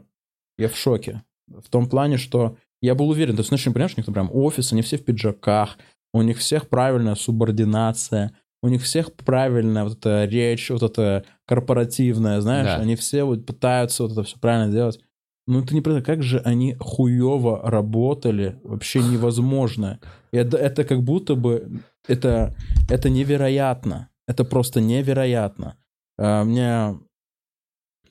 Я 0.57 0.69
в 0.69 0.77
шоке. 0.77 1.23
В 1.47 1.69
том 1.69 1.87
плане, 1.89 2.17
что 2.17 2.55
я 2.81 2.95
был 2.95 3.09
уверен, 3.09 3.35
то 3.35 3.39
есть, 3.39 3.49
знаешь, 3.49 3.63
понимаешь, 3.65 3.93
у 3.95 3.99
них 3.99 4.05
там 4.05 4.13
прям 4.13 4.29
офис, 4.31 4.71
они 4.71 4.81
все 4.81 4.97
в 4.97 5.03
пиджаках, 5.03 5.77
у 6.13 6.21
них 6.21 6.37
всех 6.37 6.69
правильная 6.69 7.15
субординация, 7.15 8.31
у 8.63 8.67
них 8.69 8.81
всех 8.83 9.13
правильная 9.13 9.83
вот 9.83 9.97
эта 9.97 10.25
речь, 10.25 10.69
вот 10.69 10.83
эта 10.83 11.25
корпоративная, 11.45 12.41
знаешь, 12.41 12.67
Да. 12.67 12.77
они 12.77 12.95
все 12.95 13.23
вот 13.23 13.45
пытаются 13.45 14.03
вот 14.03 14.11
это 14.13 14.23
все 14.23 14.39
правильно 14.39 14.71
делать. 14.71 14.99
Ну, 15.47 15.65
ты 15.65 15.73
не 15.73 15.81
понимаешь, 15.81 16.05
как 16.05 16.21
же 16.23 16.39
они 16.39 16.75
хуево 16.79 17.59
работали, 17.69 18.59
вообще 18.63 18.99
невозможно. 18.99 19.99
И 20.31 20.37
Это, 20.37 20.57
это 20.57 20.83
как 20.83 21.01
будто 21.03 21.35
бы, 21.35 21.81
это, 22.07 22.55
это 22.89 23.09
невероятно, 23.09 24.09
это 24.27 24.45
просто 24.45 24.79
невероятно. 24.79 25.75
А, 26.23 26.43
Мне, 26.43 26.99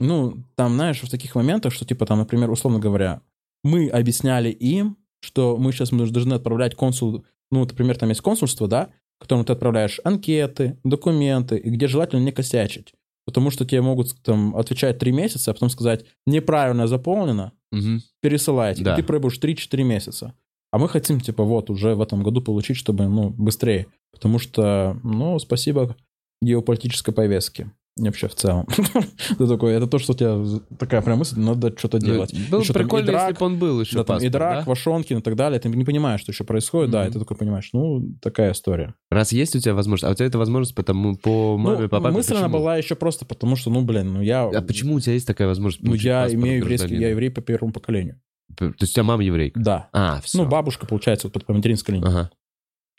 ну, 0.01 0.43
там, 0.57 0.75
знаешь, 0.75 1.01
в 1.01 1.09
таких 1.09 1.37
моментах, 1.37 1.73
что, 1.73 1.85
типа, 1.85 2.07
там, 2.07 2.19
например, 2.19 2.51
условно 2.51 2.81
говоря, 2.81 3.23
мы 3.63 3.89
объясняли 3.89 4.51
им, 4.51 4.97
что 5.23 5.57
мы 5.57 5.71
сейчас 5.73 5.91
должны 5.91 6.35
отправлять 6.35 6.75
консул, 6.75 7.25
ну, 7.53 7.61
например, 7.61 7.97
там 7.97 8.09
есть 8.09 8.21
консульство, 8.21 8.67
да, 8.67 8.91
которому 9.21 9.45
ты 9.45 9.53
отправляешь 9.53 10.01
анкеты, 10.03 10.79
документы, 10.83 11.57
и 11.59 11.71
где 11.71 11.87
желательно 11.87 12.21
не 12.21 12.33
косячить. 12.33 12.95
Потому 13.27 13.51
что 13.51 13.65
тебе 13.65 13.83
могут 13.83 14.21
там 14.23 14.57
отвечать 14.57 14.99
три 14.99 15.13
месяца, 15.13 15.51
а 15.51 15.55
потом 15.55 15.71
сказать, 15.71 16.05
неправильно 16.27 16.89
заполнено, 16.89 17.53
Мгм. 17.71 18.01
пересылайте. 18.23 18.83
Да. 18.83 18.95
И 18.95 18.97
ты 18.97 19.03
пробуешь 19.05 19.39
3-4 19.39 19.85
месяца. 19.85 20.35
А 20.73 20.79
мы 20.79 20.89
хотим, 20.89 21.21
типа, 21.21 21.45
вот, 21.45 21.71
уже 21.71 21.95
в 21.95 22.01
этом 22.01 22.25
году 22.25 22.41
получить, 22.43 22.77
чтобы, 22.77 23.07
ну, 23.07 23.31
быстрее. 23.31 23.87
Потому 24.11 24.39
что, 24.41 24.99
ну, 25.05 25.39
спасибо 25.39 25.97
геополитической 26.43 27.13
повестке. 27.13 27.71
Вообще 27.97 28.29
в 28.29 28.35
целом. 28.35 28.67
Ты 29.39 29.47
такой, 29.47 29.73
это 29.75 29.87
то, 29.87 29.99
что 29.99 30.13
у 30.13 30.17
тебя 30.17 30.39
такая 30.79 31.03
прям 31.03 31.19
мысль, 31.19 31.39
надо 31.39 31.77
что-то 31.77 31.99
делать. 31.99 32.33
Ну, 32.33 32.51
Было 32.51 32.61
Еще 32.61 32.73
там 32.73 32.83
прикольно, 32.83 33.11
если 33.11 33.33
бы 33.39 33.47
он 33.47 33.59
был 33.59 33.81
еще 33.81 34.05
и 34.21 34.29
драк? 34.29 34.67
Вашонкин 34.67 35.19
и 35.19 35.21
так 35.21 35.37
далее. 35.37 35.61
Ты 35.61 35.69
не 35.69 35.85
понимаешь, 35.85 36.21
что 36.21 36.33
еще 36.33 36.45
происходит, 36.45 36.91
да, 36.91 37.07
и 37.07 37.11
ты 37.11 37.19
такой 37.19 37.37
понимаешь, 37.37 37.71
ну, 37.73 38.03
такая 38.23 38.53
история. 38.53 38.95
Раз 39.11 39.33
есть 39.33 39.57
у 39.57 39.59
тебя 39.59 39.75
возможность, 39.75 40.05
а 40.05 40.11
у 40.13 40.15
тебя 40.15 40.27
эта 40.27 40.39
возможность 40.39 40.75
потому 40.75 41.17
по 41.17 41.59
маме, 41.59 41.83
Ну, 41.83 41.89
по 41.89 42.01
папе, 42.01 42.15
мысль 42.15 42.37
она 42.37 42.49
была 42.49 42.77
еще 42.77 42.95
просто 42.95 43.27
потому, 43.27 43.57
что, 43.57 43.71
ну, 43.71 43.83
блин, 43.83 44.15
ну 44.15 44.23
я... 44.23 44.45
А 44.45 44.63
почему 44.63 44.95
у 44.95 45.01
тебя 45.01 45.15
есть 45.15 45.27
такая 45.27 45.49
возможность 45.49 45.85
Ну, 45.85 45.95
я 45.95 46.33
имею 46.33 46.59
еврейский, 46.59 46.97
я 46.97 47.11
еврей 47.11 47.31
по 47.31 47.41
первому 47.41 47.73
поколению. 47.73 48.21
То 48.57 48.67
есть 48.67 48.83
у 48.83 48.87
тебя 48.87 49.05
мама 49.05 49.23
еврейка? 49.23 49.61
Да. 49.61 49.89
А, 49.93 50.21
все. 50.23 50.39
Ну, 50.39 50.49
бабушка, 50.49 50.87
получается, 50.87 51.31
вот 51.33 51.45
по 51.45 51.53
материнской 51.53 51.95
линии. 51.95 52.09
Ага. 52.09 52.31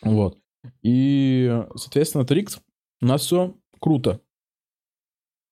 Вот. 0.01 0.37
И, 0.81 1.51
соответственно, 1.75 2.25
Трикс, 2.25 2.59
у 3.01 3.05
нас 3.05 3.21
все 3.21 3.55
круто. 3.79 4.21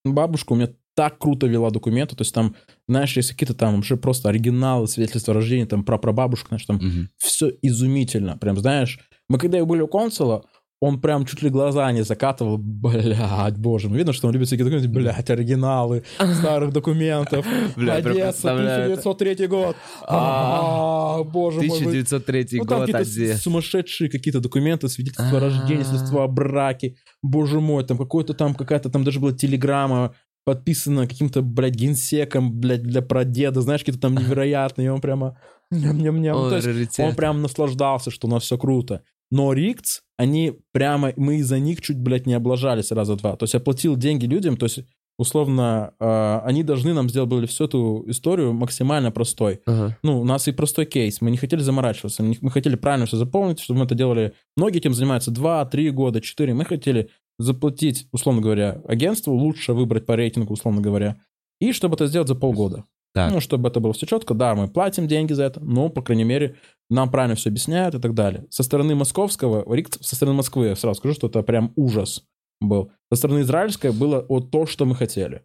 Бабушка 0.06 0.54
у 0.54 0.56
меня 0.56 0.70
так 0.96 1.18
круто 1.18 1.48
вела 1.48 1.70
документы, 1.72 2.16
то 2.16 2.24
есть 2.24 2.34
там, 2.34 2.56
знаешь, 2.88 3.16
есть 3.16 3.32
какие-то 3.32 3.54
там 3.54 3.80
уже 3.80 3.96
просто 3.96 4.30
оригиналы, 4.30 4.88
свидетельства 4.88 5.34
о 5.34 5.36
рождении, 5.36 5.66
там 5.66 5.84
про 5.86 5.98
прабабушку, 5.98 6.50
знаешь, 6.50 6.66
там 6.66 6.78
Мгм. 6.78 7.10
все 7.18 7.52
изумительно, 7.62 8.38
прям, 8.38 8.58
знаешь. 8.58 9.00
Мы 9.30 9.38
когда 9.38 9.64
были 9.64 9.82
у 9.82 9.88
консула, 9.88 10.44
он 10.82 11.02
прям 11.02 11.26
чуть 11.26 11.42
ли 11.42 11.50
глаза 11.50 11.92
не 11.92 12.04
закатывал, 12.04 12.58
блядь, 12.58 13.58
боже, 13.58 13.90
мой. 13.90 13.98
видно, 13.98 14.14
что 14.14 14.28
он 14.28 14.34
любит 14.34 14.48
всякие 14.48 14.66
документы, 14.66 14.90
блядь, 14.90 15.30
оригиналы 15.30 16.04
старых 16.40 16.72
документов. 16.72 17.46
Одесса, 17.76 18.04
представляю 18.06 18.94
это. 18.94 19.02
1903 19.02 19.48
год. 19.48 19.76
А, 20.08 21.24
боже 21.24 21.62
мой, 21.62 21.80
вы 21.80 21.88
1903 21.88 22.48
ну, 22.60 22.66
год, 22.66 22.90
Одесса. 22.94 23.42
сумасшедшие 23.42 24.10
какие-то 24.10 24.40
документы, 24.40 24.88
свидетельство 24.88 25.38
о 25.38 25.38
А. 25.38 25.40
рождении, 25.42 25.84
свидетельство 25.84 26.24
о 26.24 26.28
браке. 26.28 26.96
Боже 27.22 27.60
мой, 27.60 27.84
там 27.84 27.98
какой-то 27.98 28.34
там 28.34 28.56
какая-то 28.56 28.90
там 28.90 29.04
даже 29.04 29.20
была 29.20 29.34
телеграмма 29.34 30.14
подписана 30.46 31.08
каким-то, 31.08 31.42
блядь, 31.42 31.76
генсеком, 31.76 32.54
блядь, 32.54 32.84
для 32.84 33.02
прадеда, 33.02 33.62
знаешь, 33.62 33.82
какие-то 33.82 34.02
там 34.02 34.16
невероятные, 34.18 34.88
и 34.88 34.90
он 34.90 35.02
прямо. 35.02 35.38
Ну, 35.72 36.50
то 36.50 36.56
есть 36.56 36.66
раритет. 36.66 37.06
он 37.06 37.14
прям 37.14 37.44
наслаждался, 37.44 38.10
что 38.10 38.28
у 38.28 38.32
нас 38.32 38.42
все 38.42 38.58
круто. 38.58 39.04
Но 39.30 39.54
Рикц, 39.54 40.00
они 40.20 40.60
прямо, 40.74 41.14
мы 41.16 41.38
из-за 41.38 41.60
них 41.60 41.80
чуть, 41.82 41.98
блядь, 41.98 42.28
не 42.28 42.34
облажались 42.34 42.92
раза 42.92 43.16
два. 43.16 43.38
То 43.38 43.46
есть 43.46 43.54
я 43.54 43.62
платил 43.62 43.96
деньги 43.96 44.26
людям, 44.26 44.58
то 44.58 44.66
есть 44.66 44.80
условно, 45.18 45.94
э, 45.98 46.40
они 46.44 46.62
должны 46.64 46.94
нам 46.94 47.08
сделать 47.08 47.30
были 47.30 47.46
всю 47.46 47.64
эту 47.64 48.04
историю 48.06 48.52
максимально 48.52 49.12
простой 49.12 49.62
Ага. 49.66 49.98
ну, 50.04 50.20
у 50.20 50.26
нас 50.26 50.50
и 50.50 50.52
простой 50.52 50.86
кейс. 50.86 51.22
Мы 51.22 51.32
не 51.32 51.38
хотели 51.38 51.62
заморачиваться. 51.62 52.22
Мы 52.22 52.52
хотели 52.52 52.76
правильно 52.76 53.06
все 53.06 53.16
заполнить, 53.16 53.62
чтобы 53.62 53.80
мы 53.80 53.86
это 53.86 53.96
делали. 53.96 54.34
Многие 54.58 54.80
этим 54.80 54.94
занимаются 54.94 55.32
2-3 55.32 55.90
года, 55.92 56.20
4. 56.20 56.54
Мы 56.54 56.66
хотели 56.66 57.10
заплатить, 57.38 58.08
условно 58.12 58.42
говоря, 58.42 58.82
агентству, 58.90 59.34
лучше 59.34 59.72
выбрать 59.72 60.06
по 60.06 60.18
рейтингу, 60.18 60.54
условно 60.54 60.82
говоря, 60.82 61.16
и 61.62 61.72
чтобы 61.72 61.96
это 61.96 62.08
сделать 62.08 62.28
за 62.28 62.36
полгода. 62.36 62.84
Так. 63.14 63.32
Ну, 63.32 63.40
чтобы 63.40 63.70
это 63.70 63.80
было 63.80 63.94
все 63.94 64.06
четко. 64.06 64.34
Да, 64.34 64.54
мы 64.56 64.68
платим 64.68 65.08
деньги 65.08 65.34
за 65.34 65.44
это, 65.44 65.60
но, 65.60 65.90
по 65.90 66.02
крайней 66.02 66.26
мере, 66.26 66.56
нам 66.90 67.10
правильно 67.10 67.36
все 67.36 67.50
объясняют 67.50 67.96
и 67.96 68.00
так 68.00 68.14
далее. 68.14 68.46
Со 68.50 68.62
стороны 68.64 68.96
московского, 68.96 69.66
со 70.02 70.16
стороны 70.16 70.38
Москвы, 70.38 70.68
я 70.68 70.76
сразу 70.76 71.00
скажу, 71.00 71.16
что 71.16 71.28
это 71.28 71.42
прям 71.42 71.74
ужас 71.76 72.24
был. 72.62 72.92
Со 73.12 73.18
стороны 73.18 73.42
израильской 73.42 73.92
было 73.92 74.26
вот 74.30 74.52
то, 74.52 74.66
что 74.68 74.86
мы 74.86 74.96
хотели. 74.96 75.42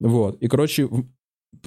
Вот. 0.00 0.40
И, 0.40 0.46
короче, 0.46 0.88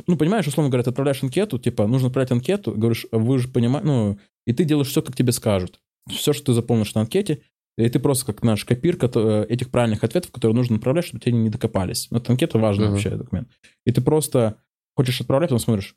ну, 0.08 0.16
понимаешь, 0.18 0.48
условно 0.48 0.70
говоря, 0.70 0.84
ты 0.84 0.92
отправляешь 0.92 1.22
анкету, 1.24 1.60
типа, 1.60 1.86
нужно 1.88 2.08
отправлять 2.08 2.32
анкету, 2.32 2.72
говоришь, 2.74 3.06
вы 3.12 3.40
же 3.40 3.48
понимаете, 3.50 3.88
ну, 3.88 4.20
и 4.48 4.54
ты 4.54 4.64
делаешь 4.64 4.88
все, 4.88 5.02
как 5.02 5.16
тебе 5.16 5.32
скажут. 5.34 5.80
Все, 6.10 6.32
что 6.34 6.46
ты 6.46 6.54
заполнишь 6.54 6.94
на 6.96 7.02
анкете, 7.02 7.42
И 7.78 7.88
ты 7.90 8.00
просто 8.00 8.26
как 8.26 8.44
наш 8.44 8.66
копирка 8.66 9.08
то- 9.08 9.44
этих 9.44 9.72
правильных 9.72 10.04
ответов, 10.04 10.32
которые 10.32 10.56
нужно 10.56 10.76
отправлять, 10.76 11.06
чтобы 11.06 11.22
тебе 11.22 11.32
не 11.38 11.50
докопались. 11.50 12.08
Вот 12.12 12.30
анкета 12.30 12.60
важный 12.60 12.86
Мгм. 12.86 12.94
вообще 12.94 13.10
документ. 13.12 13.48
И 13.86 13.92
ты 13.94 14.02
просто 14.02 14.58
хочешь 14.96 15.22
отправлять, 15.22 15.50
потом 15.50 15.60
смотришь, 15.60 15.96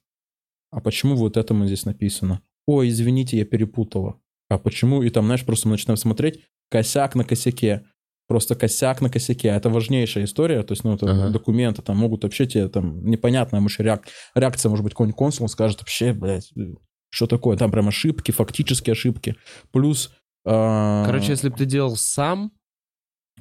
а 0.70 0.80
почему 0.80 1.14
вот 1.16 1.36
этому 1.36 1.66
здесь 1.66 1.84
написано? 1.84 2.40
Ой, 2.66 2.88
извините, 2.88 3.38
я 3.38 3.44
перепутала. 3.44 4.20
А 4.48 4.58
почему? 4.58 5.02
И 5.02 5.10
там, 5.10 5.24
знаешь, 5.26 5.44
просто 5.44 5.68
мы 5.68 5.72
начинаем 5.72 5.96
смотреть 5.96 6.40
косяк 6.70 7.14
на 7.14 7.24
косяке. 7.24 7.86
Просто 8.26 8.54
косяк 8.54 9.00
на 9.02 9.10
косяке. 9.10 9.48
Это 9.48 9.68
важнейшая 9.68 10.24
история. 10.24 10.62
То 10.62 10.72
есть, 10.72 10.82
ну, 10.82 10.94
это 10.94 11.10
Ага. 11.10 11.28
документы 11.30 11.82
там 11.82 11.96
могут 11.98 12.24
вообще 12.24 12.46
тебе 12.46 12.68
там 12.68 13.04
непонятная, 13.04 13.60
может, 13.60 13.80
реак- 13.80 14.06
реакция, 14.34 14.70
может 14.70 14.82
быть, 14.82 14.94
какой-нибудь 14.94 15.16
консул 15.16 15.46
скажет 15.48 15.80
вообще, 15.80 16.12
блядь, 16.14 16.50
что 17.10 17.26
такое? 17.26 17.56
Там 17.58 17.70
прям 17.70 17.88
ошибки, 17.88 18.30
фактические 18.32 18.92
ошибки. 18.92 19.36
Плюс... 19.72 20.10
а, 20.46 21.04
Короче, 21.04 21.32
если 21.32 21.50
бы 21.50 21.56
ты 21.56 21.66
делал 21.66 21.96
сам, 21.96 22.50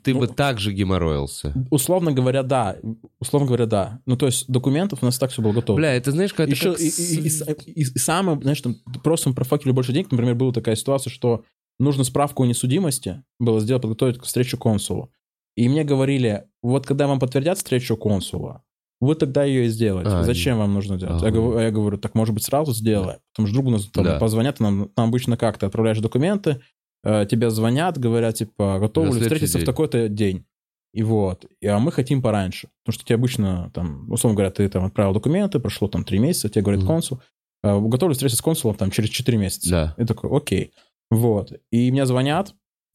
ты 0.04 0.14
Ну, 0.14 0.20
бы 0.22 0.28
так 0.28 0.60
же 0.60 0.72
геморроился. 0.74 1.54
Условно 1.72 2.12
говоря, 2.12 2.44
да. 2.44 2.78
Условно 3.20 3.48
говоря, 3.48 3.66
да. 3.66 4.02
Ну, 4.06 4.16
то 4.18 4.26
есть 4.28 4.46
документов 4.48 5.00
у 5.02 5.06
нас 5.06 5.18
так 5.18 5.32
все 5.32 5.42
было 5.42 5.54
готово. 5.54 5.78
Бля, 5.78 5.94
это 5.94 6.12
знаешь, 6.12 6.34
когда 6.34 6.52
Еще 6.52 6.72
как 6.74 6.82
и, 6.82 6.88
и- 6.88 7.28
и- 7.28 7.72
и- 7.72 7.82
и 7.82 7.98
самое, 7.98 8.40
знаешь, 8.42 8.62
там 8.62 8.76
просто 9.04 9.30
мы 9.30 9.36
профакили 9.36 9.72
больше 9.72 9.94
денег. 9.94 10.12
Например, 10.12 10.36
была 10.36 10.52
такая 10.52 10.76
ситуация, 10.76 11.12
что 11.12 11.44
нужно 11.80 12.04
справку 12.04 12.44
о 12.44 12.46
несудимости 12.46 13.24
было 13.40 13.60
сделать, 13.60 13.82
подготовить 13.82 14.18
к 14.20 14.24
встрече 14.24 14.58
консулу. 14.58 15.12
И 15.56 15.68
мне 15.70 15.84
говорили, 15.84 16.44
вот 16.62 16.86
когда 16.86 17.08
вам 17.08 17.20
подтвердят 17.20 17.58
встречу 17.58 17.96
консула, 17.98 18.64
вы 19.02 19.16
тогда 19.16 19.44
ее 19.44 19.66
и 19.66 19.70
сделаете. 19.70 20.10
А, 20.12 20.24
Зачем 20.24 20.58
вам 20.60 20.74
нужно 20.74 20.98
делать? 20.98 21.22
Я, 21.22 21.28
Ага. 21.28 21.38
говорю, 21.40 21.60
я 21.60 21.72
говорю, 21.72 21.98
так 21.98 22.16
может 22.16 22.34
быть 22.34 22.44
сразу 22.44 22.74
сделай. 22.74 23.18
Потому 23.34 23.48
что 23.48 23.54
другу 23.56 23.70
нас 23.70 23.86
там 23.88 24.04
Да. 24.06 24.18
позвонят, 24.18 24.60
нам, 24.60 24.92
нам 24.96 25.10
обычно 25.10 25.36
как? 25.36 25.58
Ты 25.58 25.66
отправляешь 25.66 26.00
документы, 26.00 26.62
тебе 27.04 27.50
звонят, 27.50 27.98
говорят, 27.98 28.36
типа, 28.36 28.78
готовы 28.80 29.16
ли 29.16 29.22
встретиться 29.22 29.58
в 29.58 29.62
день. 29.62 29.66
такой-то 29.66 30.08
день. 30.10 30.46
И 30.94 31.02
вот. 31.04 31.46
И, 31.60 31.68
а 31.68 31.80
мы 31.80 31.92
хотим 31.92 32.22
пораньше. 32.22 32.70
Потому 32.84 32.94
что 32.94 33.04
тебе 33.06 33.16
обычно, 33.16 33.72
там, 33.74 34.12
условно 34.12 34.36
говоря, 34.36 34.52
ты 34.52 34.70
там 34.70 34.86
отправил 34.86 35.14
документы, 35.14 35.60
прошло 35.60 35.88
там 35.88 36.04
три 36.04 36.20
месяца, 36.20 36.50
тебе 36.50 36.62
говорит 36.62 36.82
Мгм. 36.84 36.88
консул, 36.94 37.20
э, 37.64 37.80
готовы 37.80 38.12
ли 38.12 38.14
встретиться 38.14 38.38
с 38.38 38.42
консулом 38.42 38.76
там 38.78 38.92
через 38.92 39.10
4 39.10 39.38
месяца. 39.38 39.70
Да. 39.70 39.96
И 39.98 40.06
такой, 40.06 40.30
окей. 40.36 40.72
Вот. 41.10 41.52
И 41.72 41.92
мне 41.92 42.06
звонят 42.06 42.54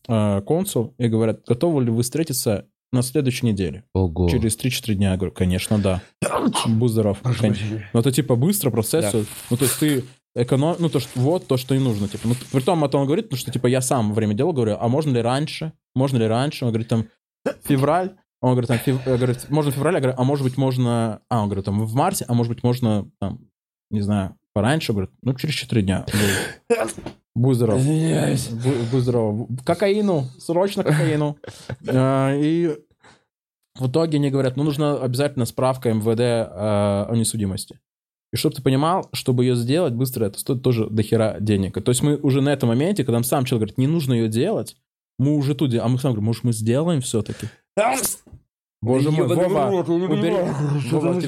э, 0.08 0.40
консул 0.46 0.94
и 0.96 1.08
говорят, 1.08 1.42
готовы 1.46 1.84
ли 1.84 1.90
вы 1.90 2.02
встретиться 2.02 2.66
на 2.92 3.02
следующей 3.02 3.46
неделе? 3.46 3.84
Ого. 3.94 4.28
Через 4.30 4.56
3-4 4.56 4.94
дня. 4.94 5.10
Я 5.10 5.16
говорю, 5.16 5.34
конечно, 5.34 5.76
да. 5.78 6.00
Будь 6.66 6.90
здоров. 6.92 7.18
Кон- 7.22 7.54
Ну, 7.92 8.00
это 8.00 8.12
типа 8.12 8.36
быстро 8.36 8.70
процесс. 8.70 9.12
Да. 9.12 9.20
Ну, 9.50 9.56
то 9.56 9.64
есть 9.64 9.78
ты 9.80 10.04
эконом... 10.34 10.76
Ну, 10.78 10.88
то, 10.88 11.00
что 11.00 11.18
вот 11.20 11.46
то, 11.46 11.56
что 11.56 11.74
и 11.74 11.78
нужно. 11.78 12.08
Типа. 12.08 12.28
Ну, 12.28 12.34
при 12.52 12.60
том, 12.60 12.84
это 12.84 12.98
он 12.98 13.06
говорит, 13.06 13.26
потому 13.26 13.38
что, 13.38 13.50
типа, 13.50 13.66
я 13.66 13.80
сам 13.80 14.10
во 14.10 14.14
время 14.14 14.34
дела 14.34 14.52
говорю, 14.52 14.76
а 14.80 14.88
можно 14.88 15.14
ли 15.14 15.20
раньше? 15.20 15.72
Можно 15.94 16.18
ли 16.18 16.26
раньше? 16.26 16.64
Он 16.64 16.70
говорит, 16.70 16.88
там, 16.88 17.06
февраль. 17.64 18.16
Он 18.40 18.52
говорит, 18.52 18.68
там, 18.68 18.78
фев... 18.78 19.04
я 19.04 19.16
говорю, 19.16 19.34
можно 19.48 19.72
в 19.72 19.74
феврале? 19.74 19.96
Я 19.96 20.00
говорю, 20.00 20.16
а 20.18 20.24
может 20.24 20.44
быть, 20.44 20.56
можно... 20.56 21.20
А, 21.28 21.42
он 21.42 21.48
говорит, 21.48 21.64
там, 21.64 21.84
в 21.84 21.94
марте, 21.94 22.24
а 22.28 22.34
может 22.34 22.52
быть, 22.52 22.62
можно, 22.62 23.10
там, 23.20 23.40
не 23.90 24.00
знаю, 24.00 24.36
пораньше? 24.52 24.92
Говорит, 24.92 25.10
ну, 25.22 25.34
через 25.34 25.54
4 25.54 25.82
дня. 25.82 26.06
Будь 27.34 27.56
здоров. 27.56 27.80
Будь, 27.84 28.90
будь 28.90 29.02
здоров. 29.02 29.48
Кокаину, 29.64 30.24
срочно 30.38 30.84
кокаину. 30.84 31.36
А, 31.86 32.34
И 32.36 32.76
в 33.78 33.88
итоге 33.88 34.18
они 34.18 34.30
говорят, 34.30 34.56
ну, 34.56 34.64
нужна 34.64 34.98
обязательно 34.98 35.44
справка 35.44 35.92
МВД 35.92 36.20
а, 36.20 37.06
о 37.08 37.16
несудимости. 37.16 37.78
И 38.32 38.36
чтобы 38.36 38.54
ты 38.56 38.62
понимал, 38.62 39.08
чтобы 39.12 39.44
ее 39.44 39.54
сделать 39.56 39.94
быстро, 39.94 40.26
это 40.26 40.38
стоит 40.38 40.62
тоже 40.62 40.88
дохера 40.90 41.36
денег. 41.40 41.82
То 41.82 41.90
есть 41.90 42.02
мы 42.02 42.16
уже 42.16 42.40
на 42.42 42.50
этом 42.50 42.68
моменте, 42.68 43.04
когда 43.04 43.22
сам 43.22 43.44
человек 43.44 43.68
говорит, 43.68 43.78
не 43.78 43.86
нужно 43.86 44.12
ее 44.14 44.28
делать, 44.28 44.76
мы 45.18 45.34
уже 45.36 45.54
тут 45.54 45.70
делаем. 45.70 45.86
А 45.86 45.92
мы 45.92 45.98
сам 45.98 46.12
говорим, 46.12 46.26
может, 46.26 46.44
мы 46.44 46.52
сделаем 46.52 47.00
все-таки? 47.00 47.48
Боже 48.80 49.10
мой, 49.10 49.26
Вова, 49.26 49.70
рот, 49.70 49.88
убери. 49.88 50.30
Вова, 50.92 51.20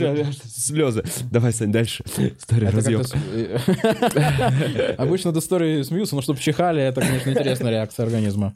Слезы. 0.46 1.02
Давай, 1.32 1.52
Сань, 1.52 1.72
дальше. 1.72 2.04
История 2.16 2.68
разъем. 2.68 3.02
с- 3.02 3.12
Обычно 4.98 5.32
до 5.32 5.40
истории 5.40 5.82
смеются, 5.82 6.14
но 6.14 6.22
чтобы 6.22 6.38
чихали, 6.38 6.80
это, 6.82 7.00
конечно, 7.00 7.30
интересная 7.30 7.70
реакция 7.72 8.04
организма. 8.06 8.54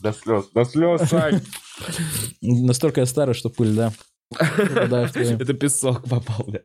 До 0.00 0.12
слез, 0.12 0.46
до 0.52 0.64
слез, 0.64 1.02
Сань. 1.08 1.40
Настолько 2.40 3.00
я 3.00 3.06
старый, 3.06 3.34
что 3.34 3.48
пыль, 3.48 3.74
да. 3.74 3.92
Это 5.40 5.54
песок 5.54 6.02
попал, 6.08 6.44
да. 6.48 6.60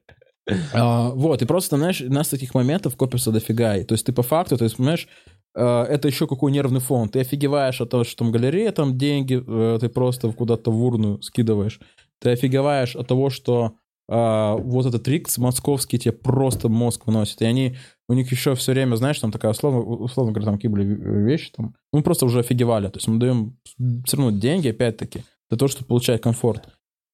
А, 0.74 1.10
Вот, 1.10 1.42
и 1.42 1.46
просто, 1.46 1.78
знаешь, 1.78 2.02
у 2.02 2.12
нас 2.12 2.30
таких 2.30 2.54
моментов 2.54 2.96
копится 2.96 3.32
дофига. 3.32 3.78
И 3.78 3.84
То 3.84 3.94
есть 3.94 4.06
ты 4.06 4.14
по 4.14 4.24
факту, 4.24 4.58
то 4.58 4.64
есть, 4.64 4.78
понимаешь, 4.78 5.08
э, 5.56 5.84
это 5.84 6.08
еще 6.08 6.28
какой 6.28 6.52
нервный 6.52 6.80
фон. 6.80 7.10
Ты 7.10 7.20
офигеваешь 7.20 7.82
от 7.82 7.90
того, 7.90 8.04
что 8.04 8.18
там 8.18 8.32
галерея, 8.32 8.72
там 8.72 8.98
деньги, 8.98 9.44
э, 9.46 9.78
ты 9.80 9.90
просто 9.90 10.32
куда-то 10.32 10.72
в 10.72 10.84
урну 10.84 11.22
скидываешь. 11.22 11.80
Ты 12.20 12.32
офигеваешь 12.32 12.96
от 12.96 13.08
того, 13.08 13.30
что 13.30 13.76
а, 14.10 14.56
вот 14.56 14.86
этот 14.86 15.08
рикс 15.08 15.38
московский 15.38 16.00
тебе 16.00 16.14
просто 16.14 16.70
мозг 16.70 17.06
выносит. 17.06 17.42
И 17.42 17.46
они, 17.46 17.76
у 18.08 18.14
них 18.14 18.32
еще 18.32 18.56
все 18.56 18.72
время, 18.72 18.96
знаешь, 18.96 19.20
там 19.20 19.32
такая 19.32 19.52
условно, 19.52 19.82
условно 19.82 20.32
говоря, 20.32 20.46
там 20.46 20.56
какие 20.56 20.72
были 20.72 20.86
вещи, 20.86 21.52
там, 21.52 21.76
мы 21.92 22.02
просто 22.02 22.26
уже 22.26 22.40
офигевали. 22.40 22.88
То 22.88 22.98
есть 22.98 23.08
мы 23.08 23.20
даем 23.20 23.58
все 24.06 24.18
равно 24.18 24.32
деньги, 24.32 24.70
опять-таки, 24.70 25.24
для 25.50 25.58
того, 25.58 25.68
чтобы 25.68 25.88
получать 25.88 26.22
комфорт. 26.22 26.70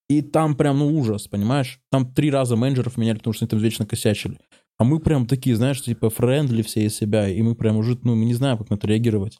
И 0.10 0.22
там 0.22 0.56
прям, 0.56 0.80
ну, 0.80 0.98
ужас, 0.98 1.28
понимаешь? 1.28 1.80
Там 1.90 2.14
три 2.14 2.30
раза 2.30 2.56
менеджеров 2.56 2.98
меняли, 2.98 3.18
потому 3.18 3.34
что 3.34 3.46
они 3.46 3.50
там 3.50 3.60
вечно 3.60 3.86
косячили. 3.86 4.40
А 4.78 4.84
мы 4.84 5.00
прям 5.00 5.28
такие, 5.28 5.56
знаешь, 5.56 5.82
типа 5.82 6.10
friendly 6.10 6.62
все 6.62 6.86
из 6.86 6.96
себя, 6.96 7.30
и 7.30 7.42
мы 7.42 7.56
прям 7.56 7.78
уже, 7.78 7.98
ну, 8.04 8.16
мы 8.16 8.26
не 8.26 8.34
знаем, 8.34 8.58
как 8.58 8.70
на 8.70 8.76
это 8.76 8.88
реагировать, 8.88 9.40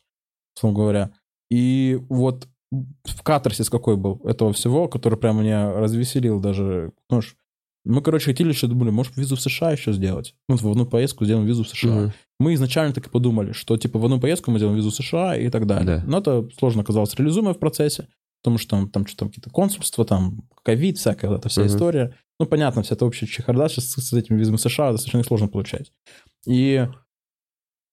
условно 0.56 0.80
говоря. 0.80 1.12
И 1.50 2.00
вот 2.10 2.48
в 3.04 3.24
катарсис 3.24 3.70
какой 3.70 3.98
был 3.98 4.22
этого 4.24 4.54
всего, 4.54 4.88
который 4.88 5.18
прям 5.18 5.40
меня 5.40 5.72
развеселил 5.74 6.40
даже, 6.40 6.94
ну, 7.10 7.22
мы, 7.86 8.02
короче, 8.02 8.28
хотели 8.28 8.50
еще, 8.50 8.68
думали, 8.68 8.92
может, 8.92 9.18
визу 9.18 9.36
в 9.36 9.42
США 9.42 9.72
еще 9.72 9.92
сделать. 9.92 10.36
Ну, 10.48 10.56
в 10.56 10.66
одну 10.66 10.86
поездку 10.86 11.26
сделаем 11.26 11.46
визу 11.46 11.64
в 11.64 11.68
США. 11.68 11.94
Мгм. 11.94 12.14
Мы 12.40 12.54
изначально 12.54 12.94
так 12.94 13.08
и 13.08 13.10
подумали, 13.10 13.52
что, 13.52 13.76
типа, 13.76 14.00
в 14.00 14.06
одну 14.06 14.22
поездку 14.22 14.52
мы 14.52 14.58
сделаем 14.58 14.78
визу 14.78 14.90
в 14.90 14.96
США 14.96 15.36
и 15.36 15.50
так 15.50 15.68
далее. 15.68 15.98
Да. 15.98 16.04
Но 16.08 16.20
это 16.20 16.48
сложно 16.58 16.82
оказалось 16.84 17.14
реализуемое 17.16 17.54
в 17.54 17.60
процессе, 17.60 18.08
потому 18.44 18.58
что 18.58 18.70
там, 18.72 18.90
там 18.90 19.08
что-то 19.08 19.28
какие-то 19.28 19.50
консульства, 19.50 20.04
там 20.06 20.42
ковид, 20.64 20.98
всякая 20.98 21.30
вот 21.30 21.40
эта 21.40 21.50
вся 21.50 21.62
Мгм. 21.62 21.70
история. 21.70 22.16
Ну, 22.40 22.46
понятно, 22.46 22.84
вся 22.84 22.96
эта 22.96 23.06
общая 23.06 23.26
чехарда 23.26 23.70
сейчас 23.70 23.86
с, 23.92 23.96
с 24.02 24.12
этими 24.14 24.38
визами 24.38 24.58
США 24.58 24.92
достаточно 24.92 25.24
сложно 25.24 25.48
получать. 25.48 25.94
И 26.46 26.86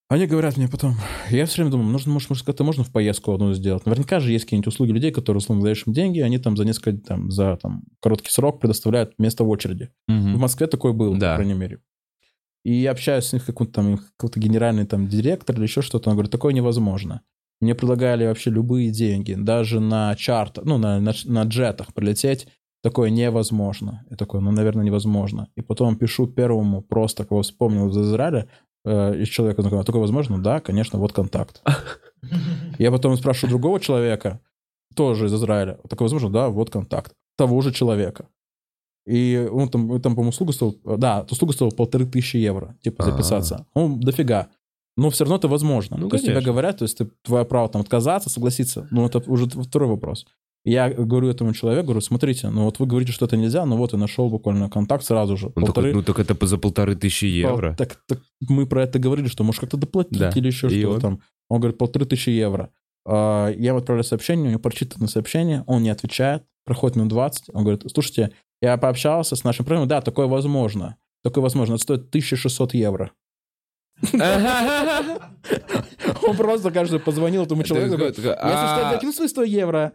они 0.08 0.26
говорят 0.26 0.56
мне 0.56 0.66
потом, 0.66 0.96
я 1.30 1.46
все 1.46 1.56
время 1.62 1.70
думаю, 1.70 1.88
нужно, 1.90 2.12
может, 2.12 2.28
может, 2.30 2.44
как-то 2.44 2.64
можно 2.64 2.82
в 2.82 2.90
поездку 2.90 3.32
одну 3.32 3.54
сделать. 3.54 3.86
Наверняка 3.86 4.18
же 4.18 4.32
есть 4.32 4.44
какие-нибудь 4.44 4.66
услуги 4.66 4.90
людей, 4.90 5.12
которые, 5.12 5.38
условно, 5.38 5.62
даешь 5.62 5.84
им 5.86 5.92
деньги, 5.92 6.18
они 6.18 6.38
там 6.38 6.56
за 6.56 6.64
несколько, 6.64 6.98
там, 7.00 7.30
за 7.30 7.56
там, 7.62 7.84
короткий 8.00 8.30
срок 8.30 8.60
предоставляют 8.60 9.16
место 9.20 9.44
в 9.44 9.48
очереди. 9.48 9.90
В 10.08 10.12
Москве 10.36 10.66
такое 10.66 10.92
было, 10.92 11.16
Да. 11.16 11.30
по 11.32 11.36
крайней 11.42 11.54
мере. 11.54 11.78
И 12.64 12.72
я 12.74 12.90
общаюсь 12.90 13.24
с 13.26 13.32
них, 13.32 13.46
какой-то 13.46 13.72
там, 13.72 13.98
какой-то 14.16 14.40
генеральный 14.40 14.84
там 14.84 15.06
директор 15.06 15.54
или 15.54 15.62
еще 15.62 15.80
что-то. 15.80 16.10
Он 16.10 16.16
говорит, 16.16 16.32
такое 16.32 16.52
невозможно. 16.52 17.22
Мне 17.60 17.74
предлагали 17.74 18.26
вообще 18.26 18.50
любые 18.50 18.90
деньги, 18.90 19.34
даже 19.34 19.80
на 19.80 20.14
чарт, 20.14 20.58
ну, 20.64 20.78
на, 20.78 20.98
на, 21.00 21.12
на 21.24 21.42
джетах 21.42 21.92
прилететь. 21.92 22.48
Такое 22.82 23.10
невозможно. 23.10 24.06
Я 24.08 24.16
такой, 24.16 24.40
ну, 24.40 24.50
наверное, 24.50 24.84
невозможно. 24.84 25.48
И 25.54 25.60
потом 25.60 25.96
пишу 25.96 26.26
первому 26.26 26.80
просто, 26.80 27.26
кого 27.26 27.42
вспомнил 27.42 27.88
из 27.88 27.98
Израиля, 27.98 28.48
э, 28.86 29.20
из 29.20 29.28
человека, 29.28 29.60
знакомого, 29.60 29.84
такое 29.84 30.00
возможно? 30.00 30.42
Да, 30.42 30.60
конечно, 30.60 30.98
вот 30.98 31.12
контакт. 31.12 31.62
Я 32.78 32.90
потом 32.90 33.16
спрашиваю 33.16 33.50
другого 33.50 33.80
человека, 33.80 34.40
тоже 34.94 35.26
из 35.26 35.34
Израиля, 35.34 35.78
такое 35.88 36.06
возможно? 36.06 36.30
Да, 36.30 36.48
вот 36.48 36.70
контакт. 36.70 37.12
Того 37.36 37.60
же 37.60 37.72
человека. 37.72 38.28
И 39.06 39.48
он 39.50 39.68
там, 39.68 40.00
там 40.00 40.14
по-моему, 40.14 40.30
услуга 40.30 40.52
стоила... 40.52 40.74
Да, 40.96 41.26
услуга 41.30 41.52
стоила 41.52 41.70
полторы 41.70 42.06
тысячи 42.06 42.36
евро, 42.36 42.76
типа, 42.82 43.04
записаться. 43.04 43.66
Ну, 43.74 43.96
дофига. 43.96 44.48
Но 44.96 45.10
все 45.10 45.24
равно 45.24 45.36
это 45.36 45.48
возможно. 45.48 45.96
Ну, 45.96 46.08
то 46.08 46.16
есть 46.16 46.24
тебе 46.24 46.34
конечно. 46.34 46.52
говорят, 46.52 46.78
то 46.78 46.84
есть 46.84 46.98
ты, 46.98 47.10
твое 47.22 47.44
право 47.44 47.68
там 47.68 47.82
отказаться, 47.82 48.28
согласиться. 48.28 48.88
Ну, 48.90 49.06
это 49.06 49.18
уже 49.30 49.46
второй 49.46 49.88
вопрос. 49.88 50.26
Я 50.64 50.90
говорю 50.90 51.28
этому 51.28 51.54
человеку, 51.54 51.86
говорю, 51.86 52.00
смотрите, 52.02 52.50
ну 52.50 52.64
вот 52.64 52.78
вы 52.78 52.86
говорите, 52.86 53.12
что 53.12 53.24
это 53.24 53.38
нельзя, 53.38 53.64
но 53.64 53.78
вот 53.78 53.94
я 53.94 53.98
нашел 53.98 54.28
буквально 54.28 54.68
контакт 54.68 55.04
сразу 55.04 55.36
же. 55.36 55.50
Он 55.54 55.64
такой, 55.64 55.94
ну 55.94 56.02
так 56.02 56.18
это 56.18 56.46
за 56.46 56.58
полторы 56.58 56.96
тысячи 56.96 57.24
евро. 57.24 57.74
Так, 57.78 57.96
так 58.06 58.20
мы 58.46 58.66
про 58.66 58.82
это 58.82 58.98
говорили, 58.98 59.28
что 59.28 59.42
может 59.42 59.62
как-то 59.62 59.78
доплатить 59.78 60.18
Да. 60.18 60.30
или 60.34 60.48
еще 60.48 60.68
что-то 60.68 60.90
он? 60.90 61.00
там. 61.00 61.20
Он 61.48 61.60
говорит, 61.60 61.78
полторы 61.78 62.04
тысячи 62.04 62.28
евро. 62.28 62.70
А, 63.06 63.48
Я 63.48 63.68
ему 63.70 63.78
отправляю 63.78 64.04
сообщение, 64.04 64.48
у 64.48 64.50
него 64.50 64.60
прочитано 64.60 65.08
сообщение, 65.08 65.64
он 65.66 65.82
не 65.82 65.88
отвечает, 65.88 66.44
проходит 66.66 66.96
минут 66.96 67.08
20, 67.08 67.44
он 67.54 67.62
говорит, 67.62 67.82
слушайте, 67.90 68.32
я 68.60 68.76
пообщался 68.76 69.36
с 69.36 69.44
нашим 69.44 69.64
программой, 69.64 69.88
да, 69.88 70.02
такое 70.02 70.26
возможно. 70.26 70.96
Такое 71.24 71.42
возможно, 71.42 71.74
это 71.74 71.82
стоит 71.82 72.08
1600 72.10 72.74
евро. 72.74 73.12
Он 76.22 76.36
просто, 76.36 76.70
кажется, 76.70 76.98
позвонил 76.98 77.44
этому 77.44 77.62
человеку, 77.62 78.02
если 78.02 78.22
что, 78.22 78.34
«А, 78.34 78.92
закину 78.92 79.12
свои 79.12 79.28
100 79.28 79.42
евро. 79.44 79.92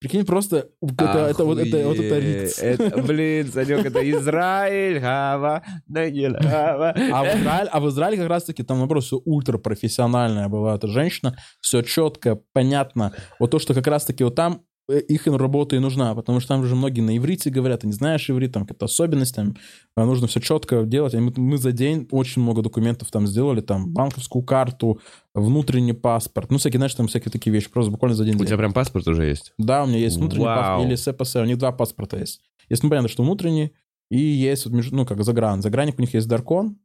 Прикинь, 0.00 0.24
просто 0.24 0.68
это, 0.80 1.28
это 1.28 1.44
вот 1.44 1.58
это 1.58 1.88
вот 1.88 1.98
это. 1.98 2.18
Риц. 2.20 2.60
Это, 2.60 3.02
Блин, 3.02 3.50
Санек, 3.50 3.84
это 3.84 4.08
Израиль, 4.08 5.00
Хава, 5.00 5.64
Нагил, 5.88 6.36
Хава. 6.40 6.94
А 7.12 7.24
в, 7.24 7.26
Израиле, 7.26 7.68
а 7.72 7.80
в 7.80 7.88
Израиле 7.88 8.16
как 8.16 8.28
раз-таки 8.28 8.62
там, 8.62 8.78
наоборот, 8.78 9.02
все 9.02 9.20
ультрапрофессиональная 9.24 10.48
была 10.48 10.76
эта 10.76 10.86
женщина, 10.86 11.36
все 11.60 11.82
четко, 11.82 12.38
понятно. 12.52 13.12
Вот 13.40 13.50
то, 13.50 13.58
что 13.58 13.74
как 13.74 13.88
раз-таки 13.88 14.22
вот 14.22 14.36
там 14.36 14.62
их 14.88 15.26
работа 15.26 15.76
и 15.76 15.78
нужна, 15.78 16.14
потому 16.14 16.40
что 16.40 16.48
там 16.48 16.64
же 16.64 16.74
многие 16.74 17.02
на 17.02 17.16
иврите 17.16 17.50
говорят, 17.50 17.80
ты 17.80 17.86
не 17.86 17.92
знаешь 17.92 18.28
иврит, 18.30 18.52
там 18.52 18.64
какая-то 18.64 18.86
особенность, 18.86 19.34
там 19.34 19.54
а, 19.96 20.06
нужно 20.06 20.26
все 20.28 20.40
четко 20.40 20.82
делать. 20.84 21.12
И 21.14 21.18
Мы, 21.18 21.32
мы 21.36 21.58
за 21.58 21.72
день 21.72 22.08
очень 22.10 22.40
много 22.42 22.62
документов 22.62 23.10
там 23.10 23.26
сделали, 23.26 23.60
там 23.60 23.92
банковскую 23.92 24.42
карту, 24.42 25.00
внутренний 25.34 25.92
паспорт, 25.92 26.50
ну 26.50 26.58
всякие, 26.58 26.78
знаешь, 26.78 26.94
там 26.94 27.06
всякие 27.06 27.30
такие 27.30 27.52
вещи, 27.52 27.68
просто 27.70 27.90
буквально 27.90 28.16
за 28.16 28.22
один 28.22 28.36
У 28.36 28.38
день. 28.38 28.46
тебя 28.48 28.56
прям 28.56 28.72
паспорт 28.72 29.06
уже 29.06 29.26
есть? 29.26 29.52
Да, 29.58 29.84
у 29.84 29.86
меня 29.86 29.98
есть 29.98 30.16
внутренний 30.16 30.46
Вау. 30.46 30.56
паспорт 30.58 30.86
и 30.86 30.94
лессе-пассе, 30.94 31.36
у 31.36 31.44
них 31.44 31.58
два 31.58 31.72
паспорта 31.72 32.18
есть. 32.18 32.40
Есть, 32.70 32.82
ну, 32.82 32.88
понятно, 32.88 33.08
что 33.08 33.22
внутренний, 33.22 33.72
и 34.10 34.18
есть, 34.18 34.64
вот, 34.64 34.72
между- 34.74 34.96
ну, 34.96 35.04
как 35.06 35.22
загран. 35.22 35.60
Загранник 35.60 35.98
у 35.98 36.00
них 36.00 36.14
есть 36.14 36.26
Даркон, 36.28 36.78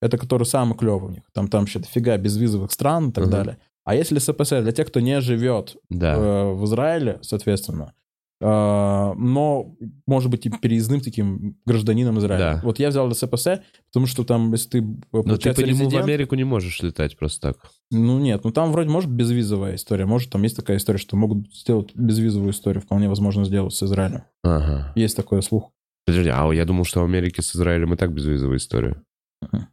это 0.00 0.16
который 0.16 0.44
самый 0.44 0.78
клевый 0.78 1.08
у 1.10 1.12
них. 1.12 1.22
Там, 1.34 1.48
там 1.48 1.60
вообще 1.60 1.78
дофига 1.78 2.16
безвизовых 2.16 2.72
стран 2.72 3.10
и 3.10 3.12
так 3.12 3.24
Ага. 3.24 3.30
далее. 3.36 3.58
А 3.84 3.94
лессе-пассе 3.94 4.50
для 4.50 4.72
тех, 4.72 4.88
кто 4.88 5.00
не 5.00 5.20
живет 5.20 5.76
Да. 5.88 6.14
э, 6.14 6.52
в 6.52 6.64
Израиле, 6.66 7.18
соответственно, 7.22 7.94
э, 8.40 8.44
но 8.46 9.74
может 10.06 10.30
быть 10.30 10.46
и 10.46 10.50
переездным 10.50 11.00
таким 11.00 11.56
гражданином 11.66 12.18
Израиля. 12.18 12.54
Да. 12.56 12.60
Вот 12.62 12.78
я 12.78 12.88
взял 12.90 13.10
СПС, 13.12 13.48
потому 13.92 14.06
что 14.06 14.24
там, 14.24 14.52
если 14.52 14.68
ты, 14.68 14.78
э, 14.78 15.22
Но 15.24 15.36
ты 15.36 15.54
по 15.54 15.60
нему 15.60 15.88
в 15.88 15.96
Америку 15.96 16.34
не 16.34 16.44
можешь 16.44 16.80
летать 16.82 17.18
просто 17.18 17.52
так. 17.52 17.70
ну 17.90 18.18
нет, 18.18 18.44
ну 18.44 18.50
там 18.52 18.70
вроде 18.72 18.90
может 18.90 19.10
безвизовая 19.10 19.74
история, 19.76 20.06
может 20.06 20.30
там 20.30 20.42
есть 20.42 20.56
такая 20.56 20.76
история, 20.76 20.98
что 20.98 21.16
могут 21.16 21.52
сделать 21.54 21.94
безвизовую 21.94 22.52
историю, 22.52 22.82
вполне 22.82 23.08
возможно 23.08 23.44
сделать 23.44 23.74
с 23.74 23.82
Израилем. 23.82 24.22
Ага. 24.44 24.92
Есть 24.94 25.16
такой 25.16 25.42
слух. 25.42 25.72
Подожди, 26.06 26.30
а 26.32 26.50
я 26.52 26.64
думал, 26.64 26.84
что 26.84 27.00
в 27.00 27.04
Америке 27.04 27.42
с 27.42 27.54
Израилем 27.54 27.94
и 27.94 27.96
так 27.96 28.12
безвизовая 28.12 28.56
история. 28.58 29.02
Мгм. 29.42 29.68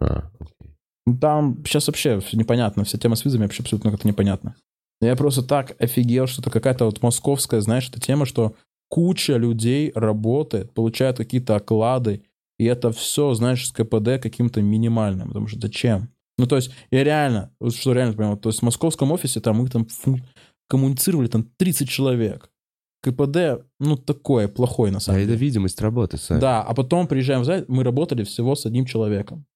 А, 0.00 0.30
Там 1.20 1.62
сейчас 1.64 1.86
вообще 1.86 2.20
всё 2.20 2.36
непонятно, 2.36 2.84
вся 2.84 2.98
тема 2.98 3.16
с 3.16 3.24
визами 3.24 3.42
вообще 3.42 3.62
абсолютно 3.62 3.90
как-то 3.90 4.06
непонятно. 4.06 4.54
Я 5.00 5.16
просто 5.16 5.42
так 5.42 5.74
офигел, 5.80 6.26
что 6.26 6.42
это 6.42 6.50
какая-то 6.50 6.84
вот 6.84 7.02
московская, 7.02 7.60
знаешь, 7.60 7.88
эта 7.88 8.00
тема, 8.00 8.26
что 8.26 8.54
куча 8.88 9.36
людей 9.36 9.92
работает, 9.94 10.72
получают 10.74 11.16
какие-то 11.16 11.56
оклады, 11.56 12.22
и 12.58 12.64
это 12.64 12.92
все, 12.92 13.32
знаешь, 13.34 13.66
с 13.66 13.72
КПД 13.72 14.20
каким-то 14.20 14.60
минимальным, 14.60 15.28
потому 15.28 15.46
что 15.46 15.58
зачем? 15.60 16.10
Ну, 16.36 16.46
то 16.46 16.56
есть, 16.56 16.70
я 16.90 17.02
реально, 17.02 17.50
вот 17.60 17.74
что 17.74 17.92
реально 17.92 18.14
понимаю, 18.14 18.36
то 18.36 18.50
есть 18.50 18.60
в 18.60 18.64
московском 18.64 19.12
офисе 19.12 19.40
там 19.40 19.56
мы 19.56 19.68
там 19.68 19.86
фу- 19.86 20.20
коммуницировали 20.68 21.28
там 21.28 21.46
30 21.56 21.88
человек. 21.88 22.50
КПД, 23.02 23.64
ну, 23.78 23.96
такое, 23.96 24.48
плохой 24.48 24.90
на 24.90 24.98
а 24.98 25.00
самом 25.00 25.20
это 25.20 25.28
деле. 25.28 25.38
видимость 25.38 25.80
работы, 25.80 26.18
Сань. 26.18 26.38
Да, 26.38 26.62
а 26.62 26.74
потом 26.74 27.06
приезжаем 27.06 27.40
в 27.40 27.44
Израиль, 27.44 27.64
мы 27.68 27.82
работали 27.82 28.24
всего 28.24 28.54
с 28.54 28.66
одним 28.66 28.84
человеком. 28.84 29.46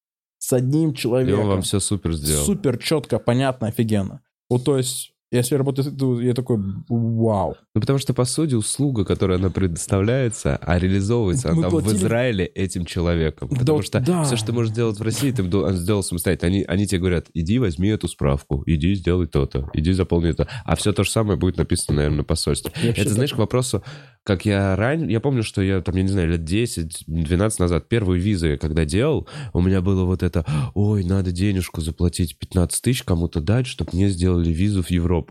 С 0.45 0.53
одним 0.53 0.91
И 0.91 0.95
человеком. 0.95 1.41
он 1.41 1.49
вам 1.49 1.62
все 1.62 1.81
супер 1.81 2.12
сделал. 2.12 2.45
Супер 2.45 2.77
четко, 2.77 3.19
понятно, 3.19 3.69
офигенно. 3.69 4.21
Вот 4.51 4.62
то 4.65 4.77
есть, 4.77 5.14
если 5.39 5.56
работает, 5.56 5.97
то 5.98 6.20
я 6.20 6.35
такой, 6.35 6.59
вау. 6.89 7.56
Ну, 7.74 7.81
потому 7.81 7.98
что, 7.98 8.15
по 8.15 8.24
сути, 8.24 8.55
услуга, 8.55 9.05
которая 9.05 9.39
она 9.39 9.51
предоставляется, 9.51 10.56
а 10.56 10.78
реализовывается 10.78 11.48
Мы 11.52 11.59
она 11.59 11.69
в 11.69 11.73
платили- 11.73 11.97
Израиле 11.97 12.47
этим 12.47 12.85
человеком. 12.85 13.48
Да 13.51 13.56
Потому 13.59 13.82
что 13.82 14.01
да. 14.01 14.24
все, 14.24 14.36
что 14.36 14.47
ты 14.47 14.52
можешь 14.52 14.73
сделать 14.73 14.98
в 14.98 15.02
России, 15.02 15.31
ты 15.31 15.43
сделал 15.77 16.02
самостоятельно. 16.02 16.48
Они, 16.48 16.62
они 16.62 16.86
тебе 16.86 17.01
говорят, 17.01 17.27
иди 17.35 17.59
возьми 17.59 17.89
эту 17.89 18.09
справку, 18.09 18.62
иди 18.66 18.94
сделай 18.94 19.27
то-то, 19.27 19.70
иди 19.74 19.93
заполни 19.93 20.31
это. 20.31 20.48
А 20.65 20.77
все 20.77 20.93
то 20.93 21.05
же 21.05 21.11
самое 21.11 21.39
будет 21.39 21.56
написано, 21.56 21.97
наверное, 21.97 22.19
на 22.19 22.24
посольстве. 22.24 22.73
Я 22.82 22.90
Это, 22.90 23.11
знаешь, 23.11 23.32
к 23.32 23.39
вопросу, 23.39 23.82
как 24.23 24.44
я 24.47 24.74
ранее... 24.77 25.11
Я 25.11 25.20
помню, 25.20 25.43
что 25.43 25.62
я, 25.62 25.81
там, 25.81 25.97
я 25.97 26.02
не 26.02 26.09
знаю, 26.09 26.28
лет 26.31 26.40
10-12 26.40 27.55
назад 27.59 27.89
первые 27.89 28.20
визы, 28.20 28.56
когда 28.56 28.85
делал, 28.85 29.28
у 29.52 29.61
меня 29.61 29.81
было 29.81 30.05
вот 30.05 30.23
это, 30.23 30.44
ой, 30.74 31.05
надо 31.05 31.32
денежку 31.32 31.81
заплатить 31.81 32.39
15 32.39 32.82
тысяч 32.82 33.02
кому-то 33.02 33.40
дать, 33.40 33.66
чтобы 33.66 33.90
мне 33.93 34.09
сделали 34.09 34.51
визу 34.51 34.82
в 34.82 34.90
Европу. 34.90 35.24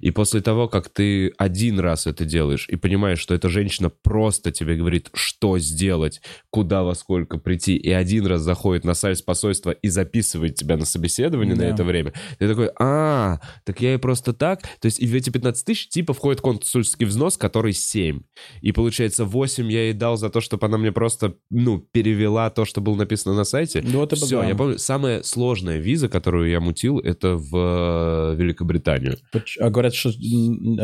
И 0.00 0.10
после 0.10 0.40
того, 0.40 0.68
как 0.68 0.88
ты 0.88 1.32
один 1.38 1.80
раз 1.80 2.06
это 2.06 2.24
делаешь 2.24 2.66
и 2.68 2.76
понимаешь, 2.76 3.18
что 3.18 3.34
эта 3.34 3.48
женщина 3.48 3.90
просто 3.90 4.52
тебе 4.52 4.76
говорит, 4.76 5.10
что 5.14 5.58
сделать, 5.58 6.20
куда 6.50 6.82
во 6.82 6.94
сколько 6.94 7.38
прийти, 7.38 7.76
и 7.76 7.90
один 7.90 8.26
раз 8.26 8.42
заходит 8.42 8.84
на 8.84 8.94
сайт 8.94 9.24
посольства 9.24 9.70
и 9.70 9.88
записывает 9.88 10.54
тебя 10.56 10.76
на 10.76 10.84
собеседование 10.84 11.54
на 11.54 11.62
Да. 11.62 11.68
это 11.68 11.84
время, 11.84 12.12
ты 12.38 12.48
такой, 12.48 12.70
а, 12.78 13.38
так 13.64 13.80
я 13.80 13.94
и 13.94 13.96
просто 13.96 14.32
так. 14.32 14.62
То 14.80 14.86
есть 14.86 15.00
и 15.00 15.06
в 15.06 15.14
эти 15.14 15.30
15 15.30 15.64
тысяч 15.64 15.88
типа 15.88 16.12
входит 16.12 16.40
консульский 16.40 17.06
взнос, 17.06 17.36
который 17.36 17.72
7. 17.72 18.20
И 18.60 18.72
получается 18.72 19.24
8 19.24 19.70
я 19.70 19.84
ей 19.84 19.92
дал 19.92 20.16
за 20.16 20.28
то, 20.30 20.40
чтобы 20.40 20.66
она 20.66 20.78
мне 20.78 20.92
просто, 20.92 21.34
ну, 21.50 21.78
перевела 21.78 22.50
то, 22.50 22.64
что 22.64 22.80
было 22.80 22.96
написано 22.96 23.34
на 23.34 23.44
сайте. 23.44 23.82
Ну, 23.82 24.02
это 24.02 24.16
Все, 24.16 24.42
да. 24.42 24.48
я 24.48 24.54
помню, 24.54 24.78
самая 24.78 25.22
сложная 25.22 25.78
виза, 25.78 26.08
которую 26.08 26.50
я 26.50 26.60
мутил, 26.60 26.98
это 26.98 27.36
в 27.36 28.32
э, 28.32 28.36
Великобританию. 28.36 29.18
А 29.60 29.70
говорят, 29.70 29.94
что 29.94 30.08
а 30.10 30.12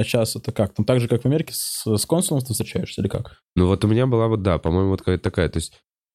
сейчас 0.05 0.37
это 0.37 0.53
как? 0.53 0.75
Там 0.75 0.85
так 0.87 1.01
же, 1.01 1.09
как 1.09 1.23
в 1.23 1.27
Америке, 1.27 1.53
с, 1.55 1.85
с 1.87 2.07
консулом 2.07 2.43
ты 2.43 2.53
встречаешься 2.53 3.01
или 3.01 3.09
как? 3.09 3.43
Ну 3.57 3.67
вот 3.67 3.85
у 3.85 3.89
меня 3.89 4.07
была 4.07 4.29
вот, 4.29 4.43
да, 4.43 4.59
по-моему, 4.59 4.91
вот 4.91 5.01
какая-то 5.01 5.23
такая, 5.25 5.49
то 5.49 5.59
есть... 5.59 5.73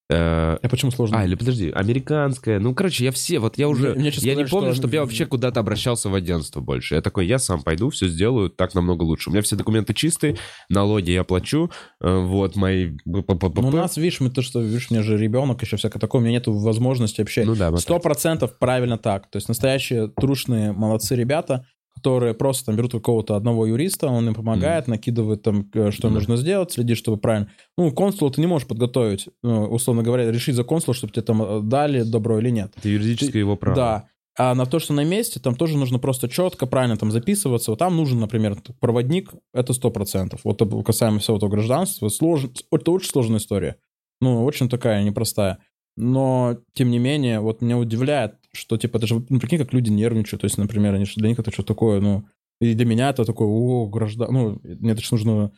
э, 0.09 0.15
А 0.61 0.69
почему 0.69 0.91
сложно? 0.91 1.19
А, 1.19 1.25
или 1.25 1.35
подожди, 1.35 1.69
американская. 1.69 2.59
Ну, 2.59 2.73
короче, 2.73 3.03
я 3.03 3.11
все, 3.11 3.39
вот 3.39 3.57
я 3.57 3.67
уже... 3.67 3.89
Мне- 3.89 3.95
мне 3.95 4.03
я 4.05 4.05
не 4.09 4.11
сказали, 4.17 4.47
помню, 4.49 4.71
что- 4.73 4.81
чтобы 4.81 4.93
я 4.95 5.01
вообще 5.01 5.25
куда-то 5.25 5.59
обращался 5.59 6.09
в 6.09 6.15
агентство 6.15 6.61
больше. 6.61 6.95
Я 6.95 7.01
такой, 7.01 7.27
я 7.27 7.39
сам 7.39 7.61
пойду, 7.61 7.89
все 7.89 8.07
сделаю, 8.07 8.49
так 8.49 8.73
намного 8.73 9.03
лучше. 9.03 9.29
У 9.29 9.33
меня 9.33 9.41
все 9.41 9.55
документы 9.57 9.93
чистые, 9.93 10.37
налоги 10.69 11.11
я 11.11 11.23
плачу, 11.23 11.69
э, 12.01 12.17
вот 12.19 12.55
мои... 12.55 12.93
Ну, 13.05 13.23
у 13.67 13.71
нас, 13.71 13.97
видишь, 13.97 14.19
мы 14.21 14.29
то, 14.29 14.41
что, 14.41 14.61
видишь, 14.61 14.87
у 14.89 14.93
меня 14.93 15.03
же 15.03 15.17
ребенок, 15.17 15.61
еще 15.61 15.75
всякое 15.77 15.99
такое, 15.99 16.21
у 16.21 16.23
меня 16.23 16.33
нету 16.37 16.53
возможности 16.53 17.21
вообще. 17.21 17.43
Ну 17.45 17.55
да, 17.55 17.75
Сто 17.77 17.99
процентов 17.99 18.57
правильно 18.59 18.97
так. 18.97 19.29
То 19.29 19.37
есть 19.37 19.47
настоящие 19.49 20.07
трушные 20.07 20.71
молодцы 20.71 21.15
ребята, 21.15 21.65
которые 21.97 22.33
просто 22.33 22.67
там 22.67 22.75
берут 22.75 22.91
какого-то 22.91 23.35
одного 23.35 23.65
юриста, 23.65 24.07
он 24.07 24.27
им 24.27 24.33
помогает, 24.35 24.87
накидывает 24.87 25.41
там, 25.43 25.69
э, 25.73 25.91
что 25.91 26.07
Да. 26.09 26.13
нужно 26.13 26.37
сделать, 26.37 26.71
следит, 26.71 26.97
чтобы 26.97 27.17
правильно. 27.17 27.49
Ну, 27.77 27.91
консула 27.91 28.31
ты 28.31 28.39
не 28.41 28.47
можешь 28.47 28.67
подготовить, 28.67 29.27
ну, 29.43 29.65
условно 29.65 30.03
говоря, 30.03 30.31
решить 30.31 30.55
за 30.55 30.63
консула, 30.63 30.93
чтобы 30.93 31.13
тебе 31.13 31.23
там 31.23 31.41
э, 31.41 31.61
дали 31.61 32.03
добро 32.03 32.39
или 32.39 32.49
нет. 32.51 32.73
Это 32.77 32.89
юридическое 32.89 33.39
его 33.39 33.55
право. 33.55 33.75
Да. 33.75 34.03
А 34.39 34.53
на 34.53 34.67
то, 34.67 34.77
что 34.77 34.93
на 34.93 35.03
месте, 35.03 35.39
там 35.39 35.55
тоже 35.55 35.77
нужно 35.77 35.97
просто 35.97 36.29
четко, 36.29 36.67
правильно 36.67 36.95
там 36.95 37.11
записываться. 37.11 37.71
Вот 37.71 37.79
там 37.79 37.97
нужен, 37.97 38.19
например, 38.19 38.55
проводник, 38.79 39.31
это 39.53 39.73
сто 39.73 39.89
процентов. 39.89 40.41
Вот 40.43 40.61
это 40.61 40.83
касаемо 40.83 41.17
всего 41.19 41.37
этого 41.37 41.49
гражданства, 41.49 42.09
слож... 42.09 42.45
это 42.71 42.91
очень 42.91 43.09
сложная 43.09 43.39
история. 43.39 43.77
Ну, 44.21 44.43
очень 44.45 44.69
такая 44.69 45.03
непростая. 45.03 45.57
Но, 45.95 46.57
тем 46.73 46.91
не 46.91 46.99
менее, 46.99 47.39
вот 47.39 47.61
меня 47.61 47.79
удивляет, 47.79 48.35
что, 48.57 48.77
типа, 48.77 48.97
это 48.97 49.07
же, 49.07 49.23
ну, 49.29 49.39
прикинь, 49.39 49.59
как 49.59 49.73
люди 49.73 49.89
нервничают. 49.89 50.41
То 50.41 50.45
есть, 50.45 50.57
например, 50.57 50.93
они, 50.93 51.05
же- 51.05 51.13
для 51.15 51.29
них 51.29 51.39
это 51.39 51.51
что 51.51 51.63
такое, 51.63 52.01
ну, 52.01 52.25
и 52.59 52.73
для 52.73 52.85
меня 52.85 53.09
это 53.09 53.23
такое, 53.25 53.47
о, 53.47 53.87
граждан... 53.87 54.33
Ну, 54.33 54.59
мне 54.63 54.91
это 54.91 55.01
ж 55.01 55.11
нужно... 55.11 55.51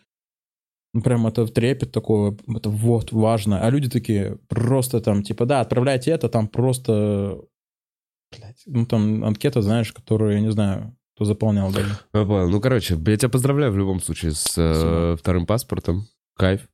Ну, 0.94 1.02
прям 1.02 1.28
это 1.28 1.46
трепет 1.48 1.92
такое, 1.92 2.36
это 2.56 2.70
вот, 2.70 3.12
важно. 3.12 3.62
А 3.62 3.70
люди 3.70 3.90
такие 3.90 4.40
просто 4.48 5.02
там, 5.02 5.24
типа, 5.24 5.46
да, 5.46 5.62
отправляйте 5.62 6.12
это, 6.12 6.30
там 6.30 6.48
просто 6.48 7.42
Блядь, 8.32 8.62
ну 8.66 8.86
там 8.86 9.24
анкета, 9.24 9.62
знаешь, 9.62 9.92
которую, 9.92 10.34
я 10.34 10.40
не 10.40 10.52
знаю, 10.52 10.96
кто 11.16 11.26
заполнял 11.26 11.72
даже. 11.72 11.98
Я 12.14 12.26
понял. 12.26 12.50
Ну, 12.50 12.62
короче, 12.62 12.96
я 12.96 13.18
тебя 13.18 13.30
поздравляю 13.30 13.72
в 13.72 13.78
любом 13.78 14.00
случае 14.02 14.32
с 14.34 14.54
э, 14.58 15.16
вторым 15.18 15.46
паспортом. 15.46 16.08
Кайф. 16.36 16.70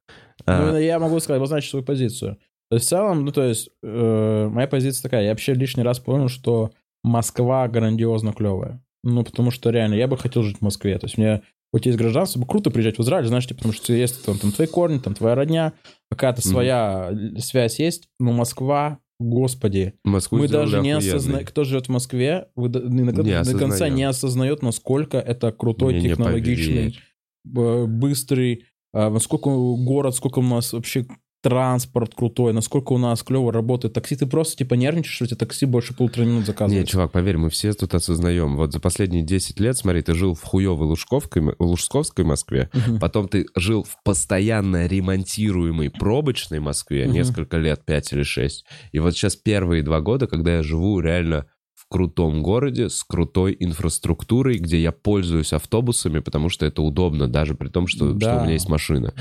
Ну, 0.45 0.75
А, 0.75 0.77
я 0.77 0.99
могу 0.99 1.19
сказать, 1.19 1.37
обозначить 1.37 1.69
свою 1.69 1.85
позицию. 1.85 2.37
То 2.69 2.75
есть 2.75 2.85
в 2.87 2.89
целом, 2.89 3.25
ну, 3.25 3.31
то 3.31 3.43
есть, 3.43 3.69
э, 3.83 4.49
моя 4.51 4.67
позиция 4.67 5.03
такая, 5.03 5.23
я 5.23 5.29
вообще 5.29 5.53
лишний 5.53 5.83
раз 5.83 5.99
понял, 5.99 6.27
что 6.29 6.71
Москва 7.03 7.67
грандиозно 7.67 8.33
клевая. 8.33 8.83
Ну, 9.03 9.23
потому 9.23 9.51
что 9.51 9.69
реально, 9.69 9.93
я 9.95 10.07
бы 10.07 10.17
хотел 10.17 10.41
жить 10.41 10.57
в 10.57 10.61
Москве. 10.61 10.97
То 10.97 11.05
есть 11.05 11.17
мне 11.19 11.43
хоть 11.71 11.85
есть 11.85 11.97
гражданство, 11.97 12.39
бы 12.39 12.47
круто 12.47 12.71
приезжать 12.71 12.97
в 12.97 13.01
Израиль, 13.01 13.25
знаешь, 13.27 13.45
типа, 13.45 13.57
потому 13.59 13.73
что 13.73 13.93
есть 13.93 14.25
там, 14.25 14.37
там 14.39 14.51
твои 14.51 14.65
корни, 14.67 14.97
там 14.97 15.13
твоя 15.13 15.35
родня, 15.35 15.73
какая-то 16.09 16.41
Мгм. 16.41 16.49
своя 16.49 17.11
связь 17.37 17.79
есть, 17.79 18.07
но 18.19 18.31
Москва, 18.31 18.99
господи, 19.19 19.93
Москву 20.03 20.39
мы 20.39 20.47
даже 20.47 20.79
не 20.79 20.91
осознаем, 20.91 21.45
кто 21.45 21.63
живет 21.65 21.87
в 21.87 21.89
Москве, 21.89 22.47
вы 22.55 22.69
до, 22.69 22.79
иногда 22.79 23.21
Не 23.21 23.29
до 23.43 23.51
конца 23.51 23.65
осознаем. 23.67 23.95
не 23.95 24.03
осознает, 24.05 24.61
насколько 24.63 25.17
это 25.19 25.51
крутой, 25.51 25.93
Мне 25.93 26.01
не 26.03 26.09
технологичный, 26.09 26.97
б- 27.43 27.85
быстрый, 27.87 28.65
а, 28.93 29.09
насколько 29.09 29.49
город, 29.49 30.15
сколько 30.15 30.39
у 30.39 30.43
нас 30.43 30.71
вообще 30.73 31.05
транспорт 31.45 32.15
крутой, 32.15 32.53
насколько 32.53 32.93
у 32.93 32.97
нас 32.97 33.21
клево 33.21 33.53
работает 33.53 33.93
такси. 33.93 34.15
Ты 34.15 34.25
просто 34.25 34.57
типа 34.57 34.73
нервничаешь, 34.73 35.13
что 35.15 35.27
тебе 35.27 35.37
такси 35.37 35.67
больше 35.67 35.95
полутора 35.95 36.25
минут 36.25 36.47
заказывает. 36.47 36.87
чувак, 36.87 37.11
поверь, 37.11 37.37
мы 37.37 37.51
все 37.51 37.71
тут 37.73 37.93
осознаем. 37.93 38.55
Вот 38.55 38.73
за 38.73 38.79
последние 38.79 39.21
10 39.21 39.59
лет, 39.59 39.77
смотри, 39.77 40.01
ты 40.01 40.15
жил 40.15 40.33
в 40.33 40.41
хуевой 40.41 40.87
Лужковской, 40.87 41.55
Лужсковской 41.59 42.25
Москве, 42.25 42.71
Мгм. 42.73 42.99
потом 42.99 43.27
ты 43.27 43.45
жил 43.55 43.83
в 43.83 43.95
постоянно 44.03 44.87
ремонтируемой 44.87 45.91
пробочной 45.91 46.59
Москве 46.59 47.05
Мгм. 47.05 47.13
несколько 47.13 47.57
лет, 47.57 47.85
5 47.85 48.11
или 48.13 48.23
6. 48.23 48.65
И 48.91 48.97
вот 48.97 49.13
сейчас 49.13 49.35
первые 49.35 49.83
два 49.83 50.01
года, 50.01 50.25
когда 50.25 50.55
я 50.55 50.63
живу 50.63 50.99
реально 50.99 51.45
в 51.75 51.87
крутом 51.87 52.41
городе 52.41 52.89
с 52.89 53.03
крутой 53.03 53.55
инфраструктурой, 53.59 54.57
где 54.57 54.81
я 54.81 54.91
пользуюсь 54.91 55.53
автобусами, 55.53 56.17
потому 56.19 56.49
что 56.49 56.65
это 56.65 56.81
удобно, 56.81 57.27
даже 57.27 57.53
при 57.53 57.67
том, 57.67 57.85
что, 57.85 58.19
что 58.19 58.31
Да. 58.31 58.37
у 58.37 58.43
меня 58.43 58.53
есть 58.53 58.67
машина. 58.69 59.13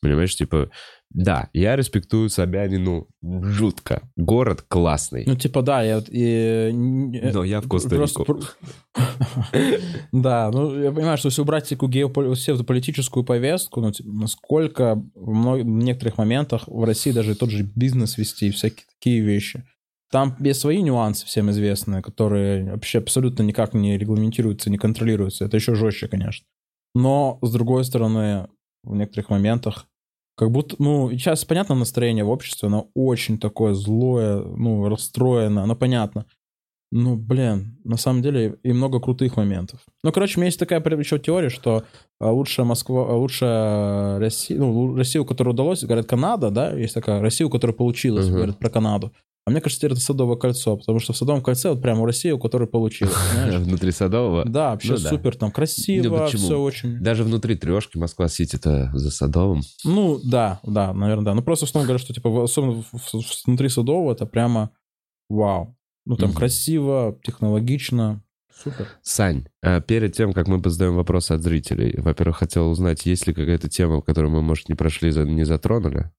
Понимаешь, 0.00 0.36
типа, 0.36 0.70
да, 1.14 1.48
я 1.52 1.76
респектую 1.76 2.28
Собянину 2.30 3.06
жутко. 3.22 4.02
Город 4.16 4.62
классный. 4.68 5.24
Ну, 5.26 5.36
типа, 5.36 5.62
да, 5.62 5.82
я... 5.82 6.02
и- 6.08 6.70
не- 6.72 7.30
Но 7.32 7.44
я 7.44 7.60
в 7.60 7.68
Коста-Рику. 7.68 8.24
про- 8.24 8.40
Да, 10.12 10.50
ну, 10.52 10.78
я 10.82 10.92
понимаю, 10.92 11.18
что 11.18 11.28
если 11.28 11.42
убрать 11.42 11.68
такую 11.68 11.90
геополи- 11.90 12.34
всю 12.34 12.54
эту 12.54 12.64
политическую 12.64 13.24
повестку, 13.24 13.80
ну, 13.80 13.92
типа, 13.92 14.08
насколько 14.10 15.02
в 15.14 15.62
некоторых 15.62 16.18
моментах 16.18 16.64
в 16.66 16.84
России 16.84 17.12
даже 17.12 17.34
тот 17.34 17.50
же 17.50 17.62
бизнес 17.74 18.18
вести 18.18 18.48
и 18.48 18.50
всякие 18.50 18.86
такие 18.98 19.20
вещи. 19.20 19.64
Там 20.10 20.36
есть 20.40 20.60
свои 20.60 20.82
нюансы 20.82 21.24
всем 21.26 21.50
известные, 21.50 22.02
которые 22.02 22.70
вообще 22.72 22.98
абсолютно 22.98 23.42
никак 23.42 23.72
не 23.72 23.96
регламентируются, 23.96 24.68
не 24.70 24.76
контролируются. 24.76 25.46
Это 25.46 25.56
еще 25.56 25.74
жестче, 25.74 26.06
конечно. 26.08 26.46
Но, 26.94 27.38
с 27.40 27.50
другой 27.50 27.84
стороны, 27.86 28.48
в 28.84 28.94
некоторых 28.94 29.30
моментах 29.30 29.86
как 30.42 30.50
будто, 30.50 30.74
ну, 30.80 31.08
сейчас 31.12 31.44
понятно 31.44 31.76
настроение 31.76 32.24
в 32.24 32.30
обществе, 32.30 32.66
оно 32.66 32.88
очень 32.94 33.38
такое 33.38 33.74
злое, 33.74 34.42
ну, 34.42 34.88
расстроено, 34.88 35.62
оно 35.62 35.76
понятно. 35.76 36.26
Ну, 36.90 37.14
блин, 37.14 37.78
на 37.84 37.96
самом 37.96 38.22
деле 38.22 38.58
и 38.64 38.72
много 38.72 38.98
крутых 38.98 39.36
моментов. 39.36 39.78
Ну, 40.02 40.10
короче, 40.10 40.34
у 40.36 40.40
меня 40.40 40.46
есть 40.46 40.58
такая 40.58 40.82
еще 40.98 41.20
теория, 41.20 41.48
что 41.48 41.84
а, 42.18 42.32
лучшая 42.32 42.66
Москва, 42.66 43.06
а, 43.08 43.14
лучшая 43.14 44.18
Россия, 44.18 44.58
ну, 44.58 44.96
Россия, 44.96 45.22
у 45.22 45.24
которой 45.24 45.50
удалось, 45.50 45.84
говорят, 45.84 46.06
Канада, 46.06 46.50
да, 46.50 46.72
есть 46.72 46.94
такая 46.94 47.20
Россия, 47.20 47.46
у 47.46 47.50
которой 47.50 47.70
получилось, 47.72 48.26
Мгм. 48.26 48.34
говорят 48.34 48.58
про 48.58 48.68
Канаду. 48.68 49.12
А 49.44 49.50
мне 49.50 49.60
кажется, 49.60 49.80
теперь 49.80 49.92
это 49.92 50.00
Садовое 50.00 50.36
кольцо, 50.36 50.76
потому 50.76 51.00
что 51.00 51.12
в 51.12 51.16
Садовом 51.16 51.42
кольце 51.42 51.70
вот 51.70 51.82
прямо 51.82 52.02
у 52.02 52.06
России, 52.06 52.30
у 52.30 52.38
которой 52.38 52.68
получилось? 52.68 53.14
Внутри 53.50 53.90
Садового. 53.90 54.44
Да, 54.44 54.70
вообще 54.70 54.92
Ну 54.92 54.98
да. 54.98 55.08
супер, 55.08 55.36
там 55.36 55.50
красиво, 55.50 56.28
Ну, 56.32 56.38
все 56.38 56.60
очень. 56.60 57.00
Даже 57.00 57.24
внутри 57.24 57.56
трешки 57.56 57.98
Москва-Сити-то 57.98 58.90
за 58.94 59.10
Садовым. 59.10 59.62
Ну, 59.84 60.20
да, 60.22 60.60
да, 60.62 60.92
наверное, 60.94 61.24
да. 61.24 61.34
Ну, 61.34 61.42
просто 61.42 61.66
в 61.66 61.70
основном 61.70 61.88
говорят, 61.88 62.02
что, 62.02 62.14
типа, 62.14 62.44
особенно 62.44 62.84
внутри 63.44 63.68
Садового 63.68 64.12
это 64.12 64.26
прямо 64.26 64.70
вау. 65.28 65.76
Ну, 66.04 66.16
там 66.16 66.32
красиво, 66.32 67.18
технологично. 67.24 68.22
Супер. 68.62 68.86
Сань, 69.02 69.46
а 69.60 69.80
перед 69.80 70.14
тем, 70.14 70.32
как 70.32 70.46
мы 70.46 70.60
позадаем 70.60 70.94
вопросы 70.94 71.32
от 71.32 71.42
зрителей, 71.42 71.98
во-первых, 71.98 72.36
хотел 72.36 72.70
узнать, 72.70 73.06
есть 73.06 73.26
ли 73.26 73.34
какая-то 73.34 73.68
тема, 73.68 74.02
которую 74.02 74.30
мы, 74.30 74.42
может, 74.42 74.68
не 74.68 74.76
прошли, 74.76 75.12
не 75.24 75.44
затронули? 75.44 76.12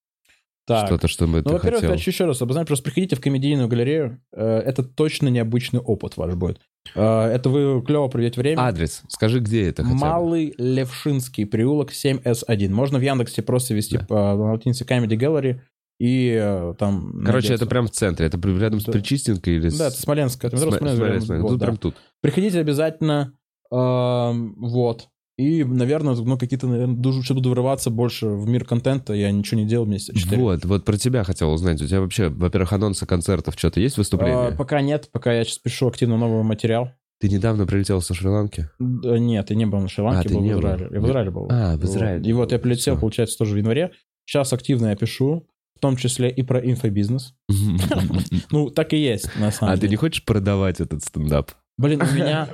Так. 0.65 0.87
Что-то, 0.87 1.07
что 1.09 1.27
мы 1.27 1.39
Ну, 1.39 1.43
ты 1.43 1.49
во-первых, 1.53 1.81
хотел. 1.81 1.91
хочу 1.97 2.09
еще 2.11 2.25
раз 2.25 2.41
обозначить, 2.41 2.67
просто 2.69 2.83
приходите 2.85 3.15
в 3.17 3.21
комедийную 3.21 3.67
галерею. 3.67 4.21
Э, 4.33 4.59
Это 4.59 4.81
точно 4.83 5.27
необычный 5.27 5.81
опыт 5.81 6.15
ваш 6.15 6.35
будет. 6.35 6.61
Э, 6.95 7.25
Это 7.25 7.49
вы 7.49 7.81
клево 7.85 8.07
проведете 8.07 8.39
время. 8.39 8.61
Адрес. 8.61 9.01
Скажи, 9.09 9.39
где 9.41 9.67
это 9.67 9.83
хотя 9.83 9.93
бы. 9.95 9.99
Малый 10.01 10.53
Левшинский, 10.57 11.43
переулок 11.45 11.91
7С1. 11.91 12.69
Можно 12.69 12.97
в 12.99 13.01
Яндексе 13.01 13.41
просто 13.41 13.73
ввести 13.73 13.97
Да. 13.97 14.05
по 14.05 14.15
на 14.35 14.51
латинице 14.53 14.85
Comedy 14.85 15.17
Gallery 15.17 15.59
и 15.99 16.33
э, 16.41 16.73
там... 16.79 17.11
Короче, 17.25 17.49
найдется. 17.49 17.53
это 17.55 17.65
прям 17.67 17.87
в 17.87 17.91
центре. 17.91 18.25
Это 18.27 18.37
рядом 18.57 18.79
с. 18.79 18.85
Причистенкой 18.85 19.55
или. 19.55 19.69
Да, 19.69 19.87
это 19.87 20.01
Смоленск. 20.01 20.45
Это 20.45 20.55
метро 20.55 20.71
Смоленск, 20.71 20.97
Смоленск, 20.97 21.27
прям, 21.27 21.41
Тут 21.41 21.49
вот, 21.51 21.59
да. 21.59 21.65
прям 21.65 21.77
тут. 21.77 21.95
Приходите 22.21 22.59
обязательно. 22.59 23.33
эм, 23.71 24.55
Вот. 24.59 25.09
И, 25.37 25.63
наверное, 25.63 26.15
ну, 26.15 26.37
какие-то, 26.37 26.67
наверное, 26.67 26.95
душу- 26.95 27.23
что 27.23 27.33
буду 27.33 27.49
врываться 27.49 27.89
больше 27.89 28.27
в 28.27 28.47
мир 28.47 28.65
контента. 28.65 29.13
Я 29.13 29.31
ничего 29.31 29.59
не 29.61 29.65
делал 29.65 29.85
месяца 29.87 30.15
четыре. 30.15 30.41
Вот, 30.41 30.65
вот 30.65 30.85
про 30.85 30.95
тебя 30.97 31.23
хотел 31.23 31.51
узнать. 31.51 31.81
У 31.81 31.87
тебя 31.87 32.01
вообще, 32.01 32.29
во-первых, 32.29 32.71
анонсы 32.73 33.05
концертов, 33.07 33.55
что-то 33.57 33.79
есть 33.79 33.97
выступление? 33.97 34.49
А, 34.49 34.51
пока 34.55 34.81
нет, 34.81 35.09
пока 35.11 35.33
я 35.33 35.43
сейчас 35.43 35.57
пишу 35.57 35.87
активно 35.87 36.17
новый 36.17 36.43
материал. 36.43 36.91
Ты 37.19 37.29
недавно 37.29 37.65
прилетел 37.65 38.01
со 38.01 38.13
Шри-Ланки? 38.13 38.69
Да 38.79 39.17
Нет, 39.17 39.49
я 39.49 39.55
не 39.55 39.65
был 39.65 39.79
на 39.79 39.87
Шри-Ланке, 39.87 40.29
А, 40.29 40.33
был 40.33 40.39
в 40.41 40.43
не 40.43 40.51
был. 40.53 40.59
Израиле. 40.59 40.87
Я 40.91 40.99
в 41.01 41.05
Израиле 41.07 41.31
был. 41.31 41.47
А, 41.49 41.75
в 41.77 41.79
Вот. 41.79 41.85
Израиле. 41.89 42.29
И 42.29 42.33
вот 42.33 42.51
я 42.51 42.59
прилетел, 42.59 42.95
Всё. 42.95 43.01
получается, 43.01 43.37
тоже 43.37 43.55
в 43.55 43.57
январе. 43.57 43.91
Сейчас 44.25 44.51
активно 44.53 44.87
я 44.87 44.95
пишу, 44.95 45.47
в 45.75 45.79
том 45.79 45.95
числе 45.97 46.29
и 46.29 46.43
про 46.43 46.59
инфобизнес. 46.59 47.33
Ну, 48.51 48.69
так 48.69 48.93
и 48.93 48.97
есть, 48.97 49.29
на 49.37 49.51
самом 49.51 49.73
А 49.73 49.75
деле. 49.75 49.87
ты 49.87 49.91
не 49.91 49.95
хочешь 49.95 50.23
продавать 50.25 50.79
этот 50.79 51.01
стендап? 51.03 51.51
Блин, 51.77 52.01
у 52.01 52.13
меня, 52.13 52.47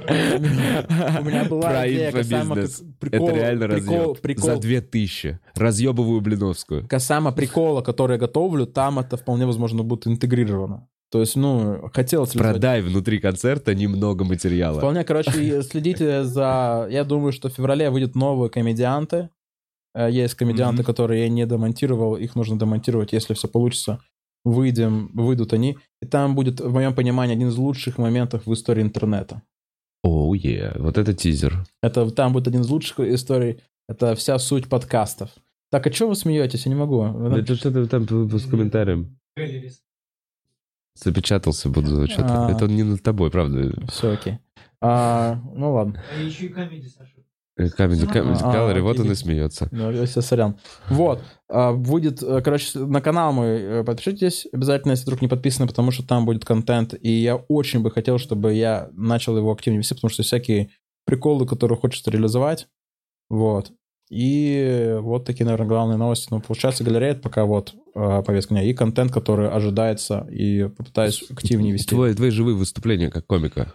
у 1.19 1.23
меня 1.25 1.43
была 1.43 1.69
Про 1.69 1.89
идея 1.89 2.11
касаемо 2.11 2.55
инфобизнес. 2.55 2.77
как 2.77 2.99
прикол- 3.11 3.27
Это 3.29 3.35
реально 3.37 3.67
прикол, 3.67 3.97
разъеб. 3.97 4.21
прикол, 4.21 4.45
За 4.49 4.57
две 4.57 4.81
тысячи. 4.81 5.39
Разъебываю 5.55 6.21
Блиновскую. 6.21 6.87
касаемо 6.87 7.31
прикола, 7.33 7.81
который 7.81 8.13
я 8.13 8.17
готовлю, 8.17 8.65
там 8.65 8.97
это 8.99 9.17
вполне 9.17 9.45
возможно 9.45 9.83
будет 9.83 10.07
интегрировано. 10.07 10.87
То 11.11 11.19
есть, 11.21 11.35
ну, 11.35 11.89
хотелось 11.93 12.31
Продай 12.33 12.81
внутри 12.81 13.19
концерта 13.19 13.73
немного 13.75 14.23
материала. 14.23 14.77
Вполне, 14.77 15.03
короче, 15.03 15.63
следите 15.63 16.23
за... 16.23 16.87
Я 16.91 17.03
думаю, 17.03 17.31
что 17.33 17.49
в 17.49 17.53
феврале 17.53 17.89
выйдут 17.89 18.15
новые 18.15 18.49
комедианты. 18.51 19.29
Э, 19.95 20.07
Есть 20.11 20.35
комедианты, 20.35 20.83
которые 20.83 21.23
я 21.23 21.29
не 21.29 21.47
демонтировал, 21.47 22.15
их 22.15 22.35
нужно 22.35 22.59
демонтировать, 22.59 23.11
если 23.11 23.33
все 23.33 23.47
получится. 23.47 23.99
Выйдем, 24.45 25.11
выйдут 25.13 25.53
они. 25.53 25.77
И 26.01 26.05
там 26.05 26.35
будет, 26.35 26.61
в 26.61 26.71
моем 26.71 26.93
понимании, 26.95 27.35
один 27.35 27.49
из 27.49 27.57
лучших 27.57 27.97
моментов 27.97 28.45
в 28.45 28.53
истории 28.53 28.81
интернета. 28.81 29.41
Оу, 30.03 30.33
е, 30.33 30.73
вот 30.79 30.97
это 30.97 31.13
тизер. 31.13 31.65
Это 31.83 32.09
там 32.11 32.31
будет 32.33 32.47
один 32.47 32.61
из 32.61 32.69
лучших 32.69 32.99
историй. 33.01 33.61
Это 33.89 34.15
вся 34.15 34.39
суть 34.39 34.69
подкастов. 34.69 35.29
Так, 35.71 35.85
а 35.87 35.91
что 35.91 36.07
вы 36.07 36.15
смеетесь? 36.15 36.65
Я 36.65 36.69
не 36.71 36.77
могу. 36.79 37.01
Вы- 37.01 37.39
Это 37.39 37.55
что-то 37.55 37.85
там 37.87 38.03
с 38.05 38.45
комментарием. 38.49 39.19
Запечатался 40.95 41.69
буду. 41.69 42.07
Что-то. 42.07 42.47
А. 42.47 42.51
Это 42.51 42.67
не 42.67 42.83
над 42.83 43.01
тобой, 43.03 43.29
правда. 43.31 43.73
Все 43.87 44.11
окей. 44.13 44.39
А, 44.81 45.41
ну 45.53 45.73
ладно. 45.73 46.01
А 46.17 46.21
еще 46.21 46.45
и 46.45 46.49
комедии, 46.49 46.87
Саша. 46.87 47.11
Comedy, 47.59 48.07
comedy 48.07 48.39
А, 48.41 48.55
Gallery, 48.55 48.81
вот 48.81 48.91
окей. 48.91 49.05
он 49.05 49.11
и 49.11 49.15
смеется. 49.15 49.67
Ну, 49.71 49.91
я 49.91 50.05
себе 50.05 50.21
сорян. 50.21 50.57
Вот. 50.89 51.21
а, 51.49 51.73
Будет, 51.73 52.23
э, 52.23 52.41
короче, 52.41 52.79
на 52.79 53.01
канал 53.01 53.33
мой 53.33 53.59
э, 53.61 53.83
подпишитесь 53.83 54.47
обязательно, 54.53 54.91
если 54.91 55.03
вдруг 55.03 55.21
не 55.21 55.27
подписаны, 55.27 55.67
потому 55.67 55.91
что 55.91 56.07
там 56.07 56.25
будет 56.25 56.45
контент. 56.45 56.93
И 57.01 57.11
я 57.11 57.35
очень 57.35 57.81
бы 57.81 57.91
хотел, 57.91 58.17
чтобы 58.17 58.53
я 58.53 58.89
начал 58.93 59.37
его 59.37 59.51
активнее 59.51 59.79
вести, 59.79 59.93
потому 59.95 60.09
что 60.09 60.23
всякие 60.23 60.69
приколы, 61.05 61.45
которые 61.45 61.77
хочется 61.77 62.11
реализовать. 62.11 62.67
Вот. 63.29 63.71
И 64.09 64.97
вот 65.01 65.25
такие, 65.25 65.45
наверное, 65.45 65.67
главные 65.67 65.97
новости. 65.97 66.27
Ну, 66.31 66.41
получается, 66.41 66.83
галерея 66.83 67.11
это 67.11 67.21
пока 67.21 67.45
вот 67.45 67.75
э, 67.93 68.23
повестка 68.25 68.55
дня. 68.55 68.63
И 68.63 68.73
контент, 68.73 69.11
который 69.11 69.49
ожидается, 69.49 70.27
и 70.31 70.67
попытаюсь 70.67 71.23
активнее 71.29 71.73
вести. 71.73 71.89
Твои, 71.89 72.13
твои 72.15 72.31
живые 72.31 72.55
выступления 72.55 73.11
как 73.11 73.27
комика. 73.27 73.73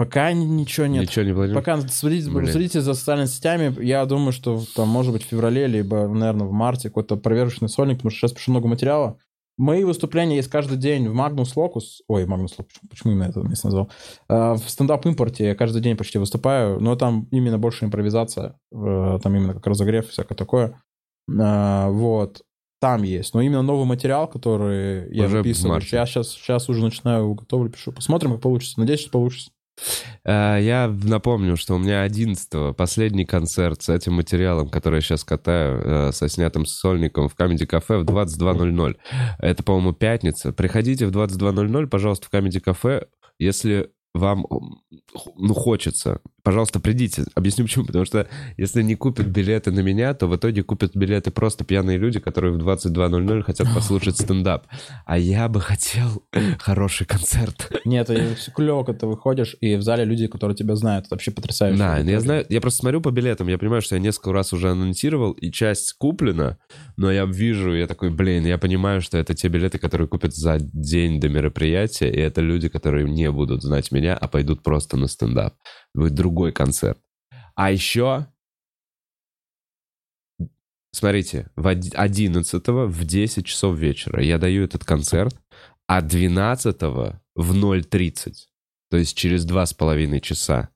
Пока 0.00 0.32
ничего 0.32 0.86
нет. 0.86 1.02
Ничего 1.02 1.26
не 1.26 1.34
планируешь? 1.34 1.62
Пока 1.62 1.78
следите, 1.88 2.30
Блин. 2.30 2.70
за 2.70 2.94
социальными 2.94 3.26
сетями. 3.26 3.84
Я 3.84 4.06
думаю, 4.06 4.32
что 4.32 4.62
там, 4.74 4.88
может 4.88 5.12
быть, 5.12 5.24
в 5.24 5.26
феврале, 5.26 5.66
либо, 5.66 6.08
наверное, 6.08 6.46
в 6.46 6.52
марте 6.52 6.88
какой-то 6.88 7.16
проверочный 7.16 7.68
сольник, 7.68 7.98
потому 7.98 8.10
что 8.10 8.20
сейчас 8.20 8.32
пишу 8.32 8.50
много 8.52 8.66
материала. 8.66 9.18
Мои 9.58 9.84
выступления 9.84 10.36
есть 10.36 10.48
каждый 10.48 10.78
день 10.78 11.06
в 11.06 11.14
Magnus 11.14 11.54
Locus. 11.54 12.00
Ой, 12.08 12.24
Magnus 12.24 12.56
Locus, 12.58 12.78
почему, 12.88 13.12
именно 13.12 13.24
это 13.24 13.40
место 13.40 13.66
назвал? 13.66 13.90
А, 14.26 14.54
В 14.54 14.70
стендап-импорте 14.70 15.48
я 15.48 15.54
каждый 15.54 15.82
день 15.82 15.98
почти 15.98 16.16
выступаю, 16.16 16.80
но 16.80 16.96
там 16.96 17.28
именно 17.30 17.58
больше 17.58 17.84
импровизация. 17.84 18.58
Там 18.70 19.36
именно 19.36 19.52
как 19.52 19.66
разогрев 19.66 20.06
и 20.06 20.12
всякое 20.12 20.34
такое. 20.34 20.80
А, 21.38 21.90
Вот. 21.90 22.40
Там 22.80 23.02
есть. 23.02 23.34
Но 23.34 23.42
именно 23.42 23.60
новый 23.60 23.84
материал, 23.84 24.26
который 24.28 25.14
я 25.14 25.26
Уже 25.26 25.36
выписываю. 25.36 25.78
Я 25.92 26.06
сейчас, 26.06 26.30
сейчас 26.30 26.70
уже 26.70 26.82
начинаю, 26.82 27.34
готовлю, 27.34 27.68
пишу. 27.68 27.92
Посмотрим, 27.92 28.32
как 28.32 28.40
получится. 28.40 28.80
Надеюсь, 28.80 29.00
что 29.00 29.10
получится. 29.10 29.50
А, 30.24 30.58
Я 30.58 30.88
напомню, 30.88 31.56
что 31.56 31.74
у 31.74 31.78
меня 31.78 32.02
11 32.02 32.76
последний 32.76 33.24
концерт 33.24 33.82
с 33.82 33.88
этим 33.88 34.14
материалом, 34.14 34.68
который 34.68 34.96
я 34.96 35.00
сейчас 35.00 35.24
катаю, 35.24 35.80
э, 35.82 36.12
со 36.12 36.28
снятым 36.28 36.66
сольником 36.66 37.28
в 37.28 37.36
Comedy 37.36 37.66
Cafe 37.66 37.98
в 37.98 38.04
22.00. 38.04 38.96
Это, 39.38 39.62
по-моему, 39.62 39.92
пятница. 39.92 40.52
Приходите 40.52 41.06
в 41.06 41.10
22.00, 41.10 41.86
пожалуйста, 41.86 42.28
в 42.30 42.34
Comedy 42.34 42.62
Cafe, 42.64 43.06
если 43.38 43.90
вам 44.14 44.46
ну, 45.36 45.54
хочется. 45.54 46.20
Пожалуйста, 46.42 46.80
придите. 46.80 47.24
Объясню 47.34 47.64
почему. 47.64 47.84
Потому 47.84 48.04
что 48.04 48.26
если 48.56 48.82
не 48.82 48.94
купят 48.94 49.26
билеты 49.26 49.70
на 49.70 49.80
меня, 49.80 50.14
то 50.14 50.26
в 50.26 50.36
итоге 50.36 50.62
купят 50.62 50.96
билеты 50.96 51.30
просто 51.30 51.64
пьяные 51.64 51.98
люди, 51.98 52.18
которые 52.18 52.52
в 52.52 52.58
22.00 52.58 53.42
хотят 53.42 53.68
послушать 53.74 54.18
стендап. 54.18 54.66
А 55.04 55.18
я 55.18 55.48
бы 55.48 55.60
хотел 55.60 56.24
хороший 56.58 57.06
концерт. 57.06 57.70
Нет, 57.84 58.08
все 58.08 58.50
клево, 58.52 58.84
когда 58.84 59.00
ты 59.00 59.06
выходишь, 59.06 59.56
и 59.60 59.76
в 59.76 59.82
зале 59.82 60.04
люди, 60.04 60.26
которые 60.26 60.56
тебя 60.56 60.76
знают. 60.76 61.06
Это 61.06 61.14
вообще 61.14 61.30
потрясающе. 61.30 61.78
Да, 61.78 61.98
Это 61.98 62.10
я 62.10 62.20
знаю, 62.20 62.46
я 62.48 62.60
просто 62.60 62.80
смотрю 62.80 63.00
по 63.00 63.10
билетам, 63.10 63.48
я 63.48 63.58
понимаю, 63.58 63.82
что 63.82 63.94
я 63.96 64.00
несколько 64.00 64.32
раз 64.32 64.52
уже 64.52 64.70
анонсировал, 64.70 65.32
и 65.32 65.50
часть 65.50 65.92
куплена, 65.94 66.58
но 67.00 67.10
я 67.10 67.24
вижу, 67.24 67.74
я 67.74 67.86
такой, 67.86 68.10
блин, 68.10 68.44
я 68.44 68.58
понимаю, 68.58 69.00
что 69.00 69.16
это 69.16 69.34
те 69.34 69.48
билеты, 69.48 69.78
которые 69.78 70.06
купят 70.06 70.34
за 70.34 70.58
день 70.60 71.18
до 71.18 71.30
мероприятия, 71.30 72.10
и 72.10 72.18
это 72.18 72.42
люди, 72.42 72.68
которые 72.68 73.08
не 73.08 73.30
будут 73.30 73.62
знать 73.62 73.90
меня, 73.90 74.14
а 74.14 74.28
пойдут 74.28 74.62
просто 74.62 74.98
на 74.98 75.06
стендап. 75.06 75.54
Будет 75.94 76.14
другой 76.14 76.52
концерт. 76.52 76.98
А 77.54 77.70
еще, 77.72 78.26
смотрите, 80.92 81.50
в 81.56 81.68
од- 81.68 81.94
11 81.94 82.86
в 82.86 83.04
10 83.06 83.46
часов 83.46 83.78
вечера 83.78 84.22
я 84.22 84.36
даю 84.36 84.62
этот 84.64 84.84
концерт, 84.84 85.34
а 85.86 86.02
12 86.02 87.22
в 87.34 87.54
0.30 87.54 88.34
то 88.90 88.98
есть 88.98 89.16
через 89.16 89.46
два 89.46 89.64
с 89.64 89.72
половиной 89.72 90.20
часа, 90.20 90.68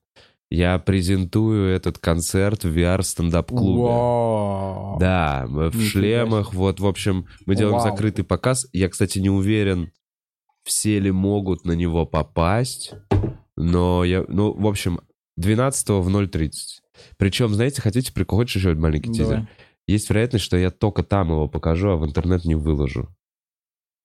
я 0.49 0.77
презентую 0.79 1.69
этот 1.69 1.97
концерт 1.97 2.63
в 2.63 2.77
VR-стендап-клубе. 2.77 3.83
Вау. 3.83 4.99
Да, 4.99 5.45
в 5.47 5.75
Нифига 5.75 5.83
шлемах, 5.83 6.53
вот, 6.53 6.79
в 6.79 6.85
общем, 6.85 7.27
мы 7.45 7.55
делаем 7.55 7.77
Вау. 7.77 7.89
закрытый 7.89 8.23
показ. 8.23 8.67
Я, 8.71 8.89
кстати, 8.89 9.19
не 9.19 9.29
уверен, 9.29 9.91
все 10.63 10.99
ли 10.99 11.11
могут 11.11 11.65
на 11.65 11.73
него 11.73 12.05
попасть, 12.05 12.93
но 13.55 14.03
я, 14.03 14.25
ну, 14.27 14.53
в 14.53 14.67
общем, 14.67 14.99
12 15.37 15.89
в 15.89 16.09
0.30. 16.09 16.51
Причем, 17.17 17.53
знаете, 17.53 17.81
хотите 17.81 18.13
прикол, 18.13 18.39
хочешь 18.39 18.57
еще 18.57 18.73
маленький 18.75 19.11
тизер? 19.11 19.27
Давай. 19.27 19.47
Есть 19.87 20.09
вероятность, 20.09 20.45
что 20.45 20.57
я 20.57 20.71
только 20.71 21.03
там 21.03 21.29
его 21.29 21.47
покажу, 21.47 21.89
а 21.89 21.97
в 21.97 22.05
интернет 22.05 22.45
не 22.45 22.55
выложу. 22.55 23.09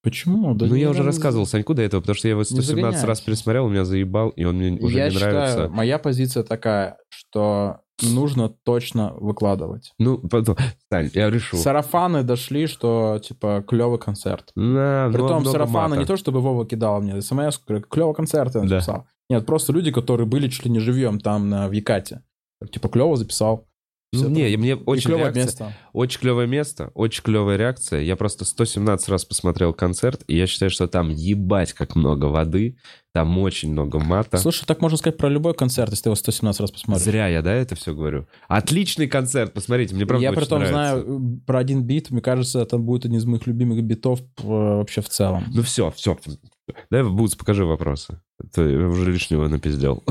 Почему? 0.02 0.55
Да 0.55 0.66
ну, 0.66 0.74
я 0.74 0.90
уже 0.90 1.02
рассказывал 1.02 1.47
Саньку 1.47 1.74
до 1.74 1.82
этого, 1.82 2.01
потому 2.01 2.14
что 2.16 2.28
я 2.28 2.32
его 2.32 2.44
117 2.44 3.05
раз 3.05 3.20
пересмотрел, 3.20 3.66
он 3.66 3.72
меня 3.72 3.85
заебал, 3.85 4.31
и 4.31 4.44
он 4.44 4.56
мне 4.56 4.78
уже 4.81 4.97
Я 4.97 5.05
не 5.06 5.10
считаю, 5.12 5.32
нравится. 5.35 5.68
моя 5.68 5.98
позиция 5.98 6.43
такая, 6.43 6.97
что 7.10 7.81
нужно 8.02 8.48
точно 8.48 9.12
выкладывать. 9.14 9.93
Ну, 9.98 10.16
потом, 10.18 10.56
Сань, 10.90 11.10
я 11.12 11.28
решу. 11.28 11.59
Сарафаны 11.59 12.22
дошли, 12.22 12.66
что, 12.66 13.20
типа, 13.22 13.62
клевый 13.66 13.98
концерт. 13.98 14.52
На, 14.55 15.09
ну, 15.09 15.12
Притом 15.12 15.40
много 15.43 15.51
сарафаны 15.51 15.89
мата. 15.90 16.01
не 16.01 16.06
то, 16.06 16.16
чтобы 16.16 16.40
Вова 16.40 16.64
кидал 16.66 17.02
мне 17.02 17.20
смс, 17.20 17.59
клевый 17.90 18.14
концерт 18.14 18.55
я 18.55 18.62
Да. 18.62 18.66
написал. 18.77 19.06
Нет, 19.28 19.44
просто 19.44 19.72
люди, 19.74 19.93
которые 19.93 20.27
были 20.27 20.48
чуть 20.48 20.64
ли 20.64 20.70
не 20.70 20.81
живьем 20.81 21.20
там 21.20 21.51
на, 21.51 21.68
в 21.68 21.72
Якате. 21.72 22.22
Типа, 22.72 22.89
клево 22.89 23.16
записал. 23.16 23.66
Ну, 24.12 24.28
не, 24.28 24.57
мне 24.57 24.74
очень 24.74 25.05
клевое 25.05 25.27
реакция- 25.27 25.45
место. 25.45 25.73
Очень 25.93 26.20
клевое 26.20 26.49
место, 26.49 26.91
очень 26.95 27.23
клевая 27.23 27.57
реакция. 27.57 28.01
Я 28.01 28.16
просто 28.16 28.45
117 28.45 29.09
раз 29.09 29.24
посмотрел 29.24 29.73
концерт, 29.73 30.24
и 30.27 30.37
я 30.37 30.49
считаю, 30.49 30.70
что 30.70 30.89
там 30.89 31.11
ебать 31.11 31.73
как 31.74 31.95
много 31.95 32.24
воды, 32.24 32.77
там 33.15 33.39
очень 33.39 33.70
много 33.70 34.01
мата. 34.01 34.37
Слушай, 34.39 34.65
так 34.66 34.81
можно 34.81 34.99
сказать 34.99 35.16
про 35.16 35.28
любой 35.28 35.55
концерт, 35.55 35.91
если 35.91 36.05
ты 36.05 36.09
его 36.09 36.16
117 36.16 36.61
раз 36.61 36.73
посмотришь. 36.73 37.05
Зря 37.05 37.28
я, 37.28 37.41
да, 37.41 37.53
это 37.53 37.77
все 37.77 37.95
говорю. 37.95 38.27
Отличный 38.49 39.07
концерт, 39.07 39.53
посмотрите, 39.53 39.95
мне 39.95 40.07
правда 40.07 40.24
я 40.24 40.32
при 40.32 40.45
том 40.45 40.59
нравится. 40.59 41.03
знаю 41.03 41.39
э, 41.39 41.47
про 41.47 41.59
один 41.61 41.85
бит, 41.85 42.11
мне 42.11 42.20
кажется, 42.20 42.62
это 42.62 42.78
будет 42.78 43.05
один 43.05 43.19
из 43.19 43.27
моих 43.27 43.47
любимых 43.47 43.81
битов 43.85 44.23
э, 44.39 44.43
вообще 44.43 45.03
в 45.03 45.09
целом. 45.09 45.45
Ну 45.55 45.62
все, 45.62 45.93
все. 45.93 46.19
Дай, 46.91 47.05
Бутс, 47.05 47.37
покажи 47.37 47.65
вопросы. 47.65 48.20
Я 48.57 48.89
уже 48.89 49.12
лишнего 49.12 49.47
напиздел. 49.47 50.03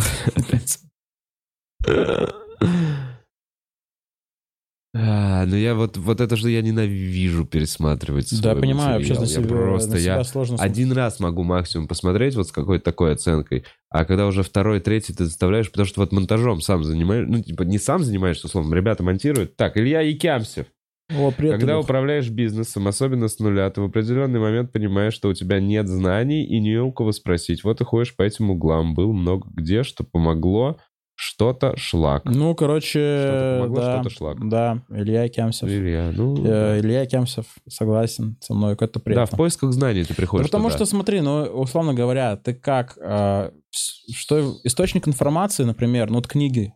А, 5.01 5.45
ну 5.45 5.55
я 5.55 5.75
вот, 5.75 5.97
вот 5.97 6.19
это 6.19 6.35
же 6.35 6.51
я 6.51 6.61
ненавижу 6.61 7.45
пересматривать 7.45 8.41
Да, 8.41 8.55
понимаю, 8.55 8.97
вообще 8.97 9.17
на 9.17 9.25
себя, 9.25 9.41
Я 9.41 9.47
просто, 9.47 9.91
на 9.91 9.99
себя 9.99 10.15
я 10.15 10.23
сложно 10.23 10.57
один 10.59 10.91
раз 10.91 11.19
могу 11.19 11.43
максимум 11.43 11.87
посмотреть 11.87 12.35
вот 12.35 12.47
с 12.47 12.51
какой-то 12.51 12.83
такой 12.83 13.13
оценкой, 13.13 13.63
а 13.89 14.03
когда 14.03 14.27
уже 14.27 14.43
второй, 14.43 14.79
третий 14.81 15.13
ты 15.13 15.25
заставляешь, 15.25 15.71
потому 15.71 15.85
что 15.85 16.01
вот 16.01 16.11
монтажом 16.11 16.61
сам 16.61 16.83
занимаешь, 16.83 17.25
ну 17.29 17.41
типа 17.41 17.63
не 17.63 17.77
сам 17.77 18.03
занимаешься, 18.03 18.47
условно, 18.47 18.75
ребята 18.75 19.03
монтируют. 19.03 19.55
Так, 19.55 19.77
Илья 19.77 20.01
Якямсев. 20.01 20.65
О, 21.17 21.31
привет, 21.31 21.57
Когда 21.57 21.73
Илюх. 21.73 21.85
управляешь 21.85 22.29
бизнесом, 22.29 22.87
особенно 22.87 23.27
с 23.27 23.39
нуля, 23.39 23.69
ты 23.71 23.81
в 23.81 23.85
определенный 23.85 24.39
момент 24.39 24.71
понимаешь, 24.71 25.13
что 25.15 25.29
у 25.29 25.33
тебя 25.33 25.59
нет 25.59 25.87
знаний 25.87 26.45
и 26.45 26.59
не 26.59 26.77
у 26.77 26.91
кого 26.91 27.11
спросить. 27.13 27.63
Вот 27.63 27.81
и 27.81 27.83
ходишь 27.83 28.15
по 28.15 28.21
этим 28.21 28.51
углам. 28.51 28.93
Был 28.93 29.11
много 29.13 29.47
где, 29.51 29.81
что 29.81 30.03
помогло, 30.03 30.77
что-то 31.21 31.75
шлак. 31.75 32.23
Ну, 32.23 32.55
короче, 32.55 32.89
Что-то 33.27 33.57
помогло, 33.59 33.75
да, 33.81 33.93
что-то 33.99 34.09
шлак. 34.15 34.49
да, 34.49 34.81
Илья 34.89 35.27
Кемсев. 35.27 35.67
Илья, 35.67 36.13
ну... 36.15 36.45
Э, 36.45 36.79
Илья 36.79 37.05
Кемсев 37.05 37.45
согласен 37.67 38.37
со 38.39 38.53
мной, 38.53 38.75
это 38.75 38.87
да, 38.93 38.99
приятно. 39.01 39.35
в 39.35 39.37
поисках 39.37 39.73
знаний 39.73 40.05
ты 40.05 40.09
Да 40.09 40.15
приходишь 40.15 40.47
потому 40.47 40.69
туда. 40.69 40.77
что, 40.77 40.85
смотри, 40.85 41.19
ну, 41.19 41.41
условно 41.43 41.93
говоря, 41.93 42.37
ты 42.37 42.53
как, 42.53 42.97
э, 43.01 43.51
что 44.15 44.55
источник 44.63 45.09
информации, 45.09 45.65
например, 45.65 46.09
ну, 46.09 46.15
вот 46.15 46.27
книги, 46.27 46.71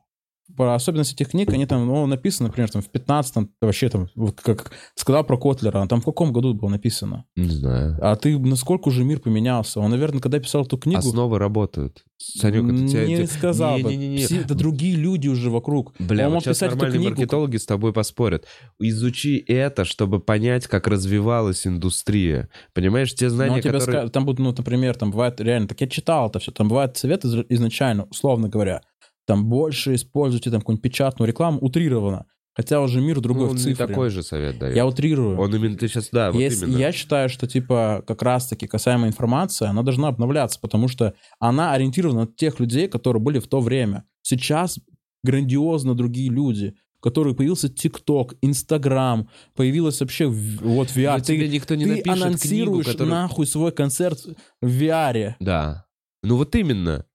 про 0.55 0.75
особенности 0.75 1.13
этих 1.13 1.29
книг, 1.29 1.49
они 1.51 1.65
там, 1.65 1.85
ну, 1.87 2.05
написаны, 2.05 2.47
например, 2.49 2.69
там, 2.69 2.81
в 2.81 2.89
15-м, 2.89 3.49
вообще 3.61 3.89
там, 3.89 4.07
как 4.41 4.71
сказал 4.95 5.23
про 5.23 5.37
Котлера, 5.37 5.85
там 5.87 6.01
в 6.01 6.05
каком 6.05 6.31
году 6.31 6.53
было 6.53 6.69
написано? 6.69 7.25
Не 7.35 7.49
знаю. 7.49 7.97
А 8.01 8.15
ты, 8.15 8.37
насколько 8.37 8.89
уже 8.89 9.03
мир 9.03 9.19
поменялся? 9.19 9.79
Он, 9.79 9.89
наверное, 9.91 10.19
когда 10.21 10.39
писал 10.39 10.63
эту 10.63 10.77
книгу... 10.77 10.99
Основы 10.99 11.39
работают. 11.39 12.03
Санек, 12.17 12.63
это 12.63 12.87
тебя... 12.87 13.05
не 13.05 13.27
сказал 13.27 13.79
бы. 13.79 13.89
Не-не-не. 13.89 14.25
Все- 14.25 14.39
это 14.41 14.55
другие 14.55 14.95
люди 14.95 15.27
уже 15.27 15.49
вокруг. 15.49 15.93
Бля, 15.99 16.27
Он 16.27 16.35
вот 16.35 16.43
сейчас 16.43 16.61
нормальные 16.61 16.91
книгу, 16.99 17.09
маркетологи 17.09 17.57
с 17.57 17.65
тобой 17.65 17.91
поспорят. 17.91 18.45
Изучи 18.79 19.37
это, 19.47 19.83
чтобы 19.85 20.19
понять, 20.19 20.67
как 20.67 20.87
развивалась 20.87 21.67
индустрия. 21.67 22.49
Понимаешь, 22.73 23.13
те 23.13 23.29
знания, 23.29 23.61
которые... 23.61 24.05
ска- 24.05 24.09
Там 24.09 24.25
будут, 24.25 24.39
ну, 24.39 24.53
например, 24.57 24.95
там 24.95 25.11
бывает 25.11 25.39
реально, 25.41 25.67
так 25.67 25.81
я 25.81 25.87
читал 25.87 26.29
это 26.29 26.39
все, 26.39 26.51
там 26.51 26.69
бывают 26.69 26.95
советы 26.97 27.27
из- 27.27 27.45
изначально, 27.49 28.05
условно 28.05 28.47
говоря, 28.49 28.81
там 29.25 29.45
больше 29.45 29.95
используйте 29.95 30.51
там 30.51 30.61
какую-нибудь 30.61 30.83
печатную 30.83 31.27
рекламу, 31.27 31.59
утрированно. 31.61 32.25
Хотя 32.55 32.81
уже 32.81 33.01
мир 33.01 33.19
другой 33.19 33.45
Ну, 33.45 33.51
он 33.51 33.57
в 33.57 33.59
цифре. 33.59 33.87
такой 33.87 34.09
же 34.11 34.21
совет 34.21 34.59
дает. 34.59 34.75
Я 34.75 34.85
утрирую. 34.85 35.39
Он 35.39 35.55
именно 35.55 35.75
ты 35.75 35.87
сейчас, 35.87 36.09
да, 36.11 36.31
вот 36.31 36.39
Если- 36.39 36.65
именно. 36.67 36.77
Я 36.77 36.91
считаю, 36.91 37.27
что, 37.29 37.47
типа, 37.47 38.03
как 38.05 38.21
раз-таки 38.21 38.67
касаемо 38.67 39.07
информации, 39.07 39.65
она 39.67 39.81
должна 39.81 40.09
обновляться, 40.09 40.59
потому 40.61 40.87
что 40.87 41.15
она 41.39 41.73
ориентирована 41.73 42.21
на 42.21 42.27
тех 42.27 42.59
людей, 42.59 42.87
которые 42.87 43.23
были 43.23 43.39
в 43.39 43.47
то 43.47 43.59
время. 43.59 44.03
Сейчас 44.21 44.77
грандиозно 45.23 45.95
другие 45.95 46.29
люди, 46.29 46.75
у 46.99 47.01
которых 47.01 47.37
появился 47.37 47.69
ТикТок, 47.69 48.35
Инстаграм, 48.41 49.29
появилась 49.55 49.99
вообще 49.99 50.27
вот 50.27 50.89
VR. 50.89 51.13
Но 51.17 51.19
тебе 51.21 51.49
никто 51.49 51.73
не 51.73 51.85
ты 51.85 51.89
напишет 51.91 52.03
книгу, 52.13 52.23
анонсируешь 52.25 52.85
которую... 52.85 53.09
нахуй 53.09 53.47
свой 53.47 53.71
концерт 53.71 54.19
в 54.61 54.67
VR. 54.67 55.33
Да. 55.39 55.85
Ну 56.21 56.37
вот 56.37 56.55
именно. 56.55 57.05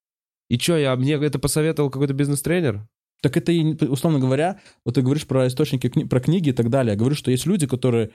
И 0.48 0.58
что, 0.58 0.76
я 0.76 0.96
мне 0.96 1.14
это 1.14 1.38
посоветовал 1.38 1.90
какой-то 1.90 2.14
бизнес-тренер? 2.14 2.86
Так 3.20 3.36
это, 3.36 3.50
и, 3.52 3.74
условно 3.86 4.20
говоря, 4.20 4.60
вот 4.84 4.94
ты 4.94 5.02
говоришь 5.02 5.26
про 5.26 5.48
источники, 5.48 5.88
кни- 5.88 6.06
про 6.06 6.20
книги 6.20 6.50
и 6.50 6.52
так 6.52 6.70
далее. 6.70 6.92
Я 6.92 6.98
говорю, 6.98 7.16
что 7.16 7.30
есть 7.30 7.46
люди, 7.46 7.66
которые 7.66 8.10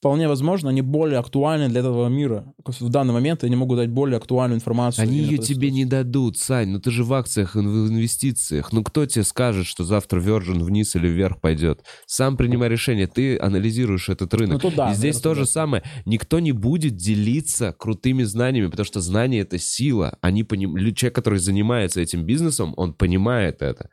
вполне 0.00 0.28
возможно, 0.28 0.70
они 0.70 0.82
более 0.82 1.18
актуальны 1.18 1.68
для 1.68 1.80
этого 1.80 2.08
мира. 2.08 2.52
В 2.64 2.88
данный 2.88 3.12
момент 3.12 3.44
они 3.44 3.56
могут 3.56 3.78
дать 3.78 3.90
более 3.90 4.16
актуальную 4.16 4.58
информацию. 4.58 5.02
Они 5.02 5.18
ее 5.18 5.38
тебе 5.38 5.70
не 5.70 5.84
дадут, 5.84 6.38
Сань. 6.38 6.70
Ну 6.70 6.80
ты 6.80 6.90
же 6.90 7.04
в 7.04 7.12
акциях, 7.12 7.54
в 7.54 7.58
инвестициях. 7.58 8.72
Ну 8.72 8.84
кто 8.84 9.06
тебе 9.06 9.24
скажет, 9.24 9.66
что 9.66 9.84
завтра 9.84 10.20
Virgin 10.20 10.62
вниз 10.62 10.94
или 10.94 11.08
вверх 11.08 11.40
пойдет? 11.40 11.84
Сам 12.06 12.36
принимай 12.36 12.68
решение. 12.68 13.06
Ты 13.06 13.38
анализируешь 13.38 14.08
этот 14.08 14.32
рынок. 14.34 14.62
Ну, 14.62 14.70
да, 14.70 14.92
И 14.92 14.94
здесь 14.94 15.20
то 15.20 15.34
же 15.34 15.46
самое. 15.46 15.82
Никто 16.04 16.38
не 16.38 16.52
будет 16.52 16.96
делиться 16.96 17.72
крутыми 17.72 18.22
знаниями, 18.22 18.68
потому 18.68 18.86
что 18.86 19.00
знание— 19.00 19.40
это 19.42 19.58
сила. 19.58 20.16
Они 20.20 20.44
поним... 20.44 20.76
Человек, 20.94 21.14
который 21.14 21.38
занимается 21.38 22.00
этим 22.00 22.24
бизнесом, 22.24 22.72
он 22.76 22.94
понимает 22.94 23.62
это. 23.62 23.90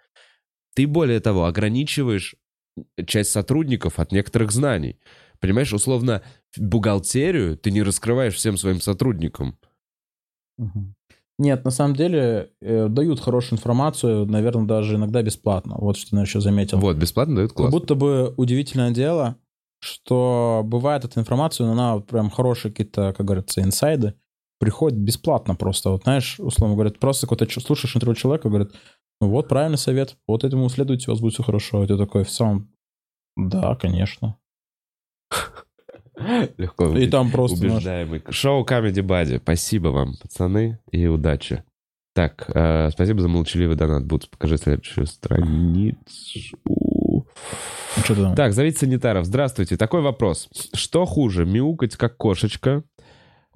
Ты, 0.76 0.88
более 0.88 1.20
того, 1.20 1.46
ограничиваешь 1.46 2.36
часть 3.06 3.32
сотрудников 3.32 4.00
от 4.00 4.12
некоторых 4.12 4.52
знаний. 4.52 5.00
Понимаешь, 5.46 5.72
условно, 5.74 6.24
бухгалтерию 6.58 7.56
ты 7.56 7.70
не 7.70 7.84
раскрываешь 7.84 8.34
всем 8.34 8.58
своим 8.58 8.82
сотрудникам. 8.82 9.60
Нет, 11.38 11.64
на 11.64 11.70
самом 11.70 11.96
деле 11.96 12.50
э, 12.62 12.88
дают 12.88 13.20
хорошую 13.20 13.60
информацию, 13.60 14.26
наверное, 14.26 14.66
даже 14.66 14.96
иногда 14.96 15.22
бесплатно. 15.22 15.76
Вот 15.78 15.98
что 15.98 16.16
я 16.16 16.24
еще 16.24 16.42
заметил. 16.42 16.80
Вот, 16.80 16.98
бесплатно 16.98 17.36
дают 17.36 17.52
Как 17.52 17.58
класс. 17.58 17.72
будто 17.72 17.94
бы 17.94 18.34
удивительное 18.38 18.90
дело, 18.90 19.36
что 19.82 20.64
бывает 20.66 21.06
эта 21.06 21.20
информация, 21.20 21.68
но 21.68 21.74
она 21.74 21.96
вот 21.96 22.08
прям 22.08 22.32
хорошие 22.32 22.72
какие-то, 22.72 23.14
как 23.16 23.24
говорится, 23.24 23.62
инсайды, 23.62 24.16
приходит 24.60 24.98
бесплатно 24.98 25.54
просто. 25.54 25.92
Вот 25.92 26.04
знаешь, 26.04 26.40
условно 26.40 26.74
говоря, 26.76 26.90
ты 26.90 26.98
просто 26.98 27.28
какой-то 27.28 27.60
слушаешь 27.60 27.96
интервью 27.96 28.16
человека, 28.16 28.50
говорит, 28.50 28.72
ну 29.22 29.30
вот 29.30 29.48
правильный 29.48 29.78
совет, 29.78 30.18
вот 30.28 30.44
этому 30.44 30.68
следуйте, 30.70 31.12
у 31.12 31.14
вас 31.14 31.22
будет 31.22 31.34
все 31.34 31.44
хорошо. 31.44 31.84
И 31.84 31.88
ты 31.88 31.98
такой 31.98 32.24
в 32.24 32.32
самом, 32.32 32.72
да, 33.36 33.76
конечно. 33.76 34.40
Легко 36.58 36.88
И 36.98 37.08
там 37.08 37.32
просто, 37.32 37.66
убеждаемый. 37.66 38.24
Шоу 38.30 38.66
Comedy 38.66 39.02
Buddy. 39.02 39.38
Спасибо 39.38 39.90
вам, 39.90 40.16
пацаны, 40.22 40.80
и 40.92 41.08
удачи. 41.08 41.64
Так, 42.14 42.50
э, 42.54 42.90
спасибо 42.92 43.22
за 43.22 43.28
молчаливый 43.28 43.76
донат. 43.76 44.06
Бутс, 44.06 44.28
покажи 44.28 44.58
следующую 44.58 45.06
страницу. 45.06 46.56
что 48.04 48.16
там? 48.16 48.36
Так, 48.36 48.54
зовите 48.54 48.80
санитаров. 48.80 49.26
Здравствуйте. 49.26 49.76
Такой 49.76 50.02
вопрос. 50.02 50.48
Что 50.74 51.06
хуже, 51.06 51.46
мяукать 51.46 51.98
как 51.98 52.16
кошечка, 52.16 52.84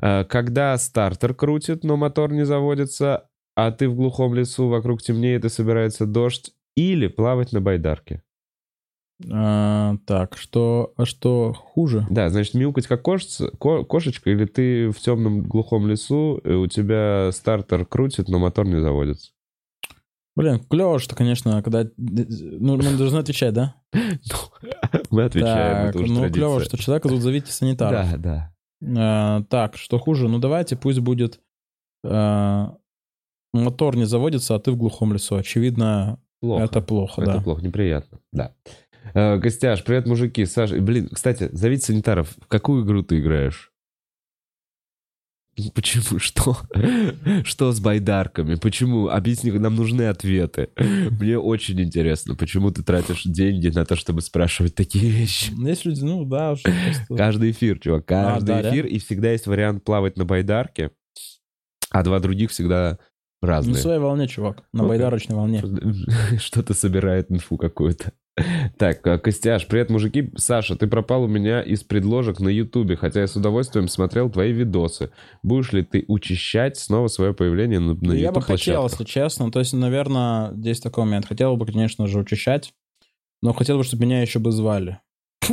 э, 0.02 0.26
когда 0.26 0.77
стартер 0.77 1.34
крутит, 1.34 1.86
но 1.86 1.95
мотор 1.95 2.34
не 2.34 2.45
заводится, 2.45 3.30
а 3.56 3.72
ты 3.72 3.88
в 3.88 3.95
глухом 3.95 4.34
лесу, 4.34 4.68
вокруг 4.68 5.02
темнеет 5.02 5.45
и 5.45 5.49
собирается 5.49 6.06
дождь, 6.06 6.52
или 6.76 7.07
плавать 7.07 7.53
на 7.53 7.61
байдарке? 7.61 8.23
А, 9.31 9.95
так, 10.05 10.37
что, 10.37 10.93
а 10.95 11.05
что 11.05 11.53
хуже? 11.53 12.05
Да, 12.09 12.29
значит, 12.29 12.53
мяукать 12.53 12.87
как 12.87 13.01
кошечка, 13.01 13.51
ко- 13.57 13.83
кошечка, 13.83 14.29
или 14.29 14.45
ты 14.45 14.91
в 14.91 14.99
темном 14.99 15.43
глухом 15.43 15.87
лесу, 15.87 16.37
и 16.37 16.53
у 16.53 16.67
тебя 16.67 17.31
стартер 17.33 17.85
крутит, 17.85 18.29
но 18.29 18.39
мотор 18.39 18.65
не 18.65 18.79
заводится. 18.79 19.31
Блин, 20.35 20.59
клево, 20.59 20.99
что, 20.99 21.15
конечно, 21.17 21.61
когда... 21.61 21.85
Ну, 21.97 22.77
мы 22.77 22.97
должны 22.97 23.17
отвечать, 23.17 23.53
да? 23.53 23.75
Мы 25.09 25.23
отвечаем, 25.23 25.89
это 25.89 25.99
уже 25.99 26.13
ну, 26.13 26.29
клево, 26.31 26.63
что 26.63 26.77
человека 26.77 27.09
тут 27.09 27.21
зовите 27.21 27.51
санитаров. 27.51 28.21
Да, 28.21 28.53
да. 28.81 29.39
Э, 29.41 29.43
так, 29.49 29.75
что 29.75 29.99
хуже? 29.99 30.29
Ну, 30.29 30.39
давайте 30.39 30.77
пусть 30.77 30.99
будет... 30.99 31.41
э, 32.05 32.65
мотор 33.53 33.97
не 33.97 34.05
заводится, 34.05 34.55
а 34.55 34.59
ты 34.59 34.71
в 34.71 34.77
глухом 34.77 35.11
лесу. 35.11 35.35
Очевидно, 35.35 36.19
это 36.41 36.81
плохо, 36.81 37.21
Это 37.21 37.33
да. 37.33 37.41
плохо, 37.41 37.61
неприятно, 37.61 38.19
да. 38.31 38.53
Э, 39.14 39.40
Костяш, 39.40 39.84
привет, 39.84 40.06
мужики. 40.07 40.45
Саша, 40.45 40.80
блин, 40.80 41.10
кстати, 41.11 41.49
зовите 41.52 41.86
санитаров. 41.86 42.30
В 42.41 42.48
какую 42.48 42.86
игру 42.86 43.03
ты 43.03 43.19
играешь? 43.19 43.72
Почему? 45.73 46.19
Что? 46.19 46.57
Что 47.44 47.72
с 47.72 47.80
байдарками? 47.80 48.56
Почему? 48.56 49.07
Объясни, 49.10 49.52
нам 49.52 49.76
нужны 49.76 50.03
ответы. 50.03 50.69
Мне 50.77 51.38
очень 51.38 51.81
интересно, 51.81 52.36
почему 52.36 52.72
ты 52.72 52.84
тратишь 52.84 53.23
деньги 53.23 53.68
на 53.69 53.86
то, 53.86 53.95
чтобы 53.95 54.22
спрашивать 54.22 54.76
такие 54.76 55.10
вещи. 55.11 55.52
Есть 55.57 55.86
люди, 55.86 56.03
ну 56.03 56.26
да, 56.26 56.56
что 56.56 56.72
просто- 56.72 57.15
Каждый 57.15 57.52
эфир, 57.52 57.80
чувак, 57.80 58.06
каждый 58.06 58.56
А, 58.60 58.61
да, 58.64 58.69
эфир, 58.69 58.86
и 58.86 58.99
всегда 58.99 59.31
есть 59.31 59.48
вариант 59.48 59.84
плавать 59.84 60.18
на 60.18 60.26
байдарке, 60.26 60.91
а 61.90 62.03
два 62.03 62.19
других 62.19 62.52
всегда 62.52 62.98
на 63.41 63.48
разные. 63.48 63.76
своей 63.76 63.99
волне, 63.99 64.27
чувак, 64.27 64.64
на 64.73 64.81
Окей. 64.84 64.90
байдарочной 64.90 65.36
волне. 65.36 65.64
Что-то 66.38 66.73
собирает 66.73 67.31
инфу 67.31 67.57
какую-то. 67.57 68.14
Так, 68.77 69.05
а, 69.05 69.17
Костяш, 69.17 69.67
привет, 69.67 69.89
мужики. 69.89 70.31
Саша, 70.35 70.75
ты 70.75 70.87
пропал 70.87 71.23
у 71.23 71.27
меня 71.27 71.61
из 71.61 71.83
предложек 71.83 72.39
на 72.39 72.49
Ютубе, 72.49 72.95
хотя 72.95 73.21
я 73.21 73.27
с 73.27 73.35
удовольствием 73.35 73.87
смотрел 73.87 74.29
твои 74.29 74.51
видосы. 74.51 75.11
Будешь 75.43 75.71
ли 75.73 75.83
ты 75.83 76.05
учащать 76.07 76.77
снова 76.77 77.07
свое 77.07 77.33
появление 77.33 77.79
на, 77.79 77.95
на 77.95 78.13
Я 78.13 78.31
бы 78.31 78.41
хотел, 78.41 78.83
если 78.83 79.03
честно. 79.03 79.51
То 79.51 79.59
есть, 79.59 79.73
наверное, 79.73 80.53
здесь 80.53 80.79
такой 80.79 81.05
момент. 81.05 81.25
Хотел 81.25 81.57
бы, 81.57 81.65
конечно 81.65 82.07
же, 82.07 82.19
учащать, 82.19 82.73
но 83.41 83.53
хотел 83.53 83.77
бы, 83.77 83.83
чтобы 83.83 84.05
меня 84.05 84.21
еще 84.21 84.39
бы 84.39 84.51
звали. 84.51 84.99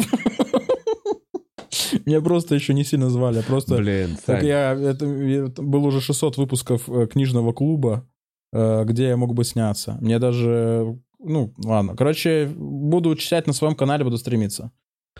Меня 2.04 2.20
просто 2.20 2.54
еще 2.54 2.74
не 2.74 2.84
сильно 2.84 3.10
звали, 3.10 3.38
а 3.38 3.42
просто... 3.42 3.76
Блин, 3.76 4.16
Так 4.26 4.42
я, 4.42 4.72
это, 4.72 5.06
это 5.06 5.62
было 5.62 5.86
уже 5.86 6.00
600 6.00 6.36
выпусков 6.36 6.88
э, 6.88 7.06
книжного 7.06 7.52
клуба, 7.52 8.08
э, 8.52 8.84
где 8.84 9.08
я 9.08 9.16
мог 9.16 9.34
бы 9.34 9.44
сняться. 9.44 9.98
Мне 10.00 10.18
даже, 10.18 10.98
ну, 11.18 11.52
ладно. 11.64 11.96
Короче, 11.96 12.46
буду 12.56 13.14
читать 13.16 13.46
на 13.46 13.52
своем 13.52 13.74
канале, 13.74 14.04
буду 14.04 14.18
стремиться. 14.18 14.70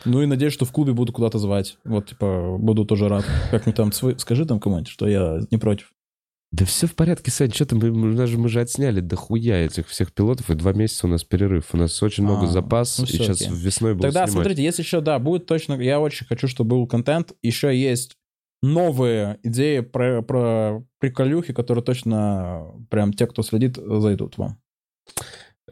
Ну 0.05 0.23
и 0.23 0.27
надеюсь, 0.27 0.52
что 0.52 0.64
в 0.66 0.73
клубе 0.73 0.93
буду 0.93 1.12
куда-то 1.12 1.39
звать. 1.39 1.78
Вот, 1.85 2.09
типа, 2.10 2.56
буду 2.59 2.85
тоже 2.85 3.09
рад. 3.09 3.24
Как-нибудь 3.51 3.77
там, 3.77 3.93
свой- 3.93 4.18
скажи 4.18 4.44
там 4.44 4.60
кому-нибудь, 4.60 4.89
что 4.89 5.09
я 5.09 5.40
не 5.51 5.56
против. 5.56 5.93
да 6.52 6.64
все 6.66 6.86
в 6.86 6.94
порядке, 6.94 7.31
Сань, 7.31 7.51
что 7.52 7.64
ты, 7.64 7.77
мы, 7.77 8.14
даже, 8.14 8.36
мы 8.39 8.48
же 8.51 8.60
отсняли 8.60 9.01
дохуя 9.01 9.64
этих 9.64 9.89
всех 9.89 10.12
пилотов, 10.12 10.51
и 10.51 10.55
два 10.55 10.74
месяца 10.74 11.06
у 11.06 11.10
нас 11.10 11.24
перерыв. 11.24 11.70
У 11.73 11.78
нас 11.78 12.02
очень 12.02 12.24
много 12.24 12.44
А, 12.44 12.47
запас, 12.47 12.98
ну 12.98 13.05
и 13.05 13.09
сейчас 13.09 13.40
окей. 13.40 13.55
весной 13.55 13.94
будем 13.94 14.02
Тогда, 14.10 14.27
снимать. 14.27 14.32
смотрите, 14.32 14.62
есть 14.62 14.78
еще, 14.78 15.01
да, 15.01 15.18
будет 15.18 15.47
точно... 15.47 15.74
Я 15.81 15.98
очень 15.98 16.27
хочу, 16.27 16.47
чтобы 16.47 16.70
был 16.77 16.86
контент. 16.86 17.32
Еще 17.43 17.74
есть 17.74 18.16
новые 18.62 19.39
идеи 19.43 19.81
про, 19.81 20.20
про 20.23 20.85
приколюхи, 20.98 21.52
которые 21.55 21.82
точно 21.85 22.66
прям 22.90 23.12
те, 23.14 23.27
кто 23.27 23.43
следит, 23.43 23.77
зайдут 23.77 24.36
вам. 24.39 24.59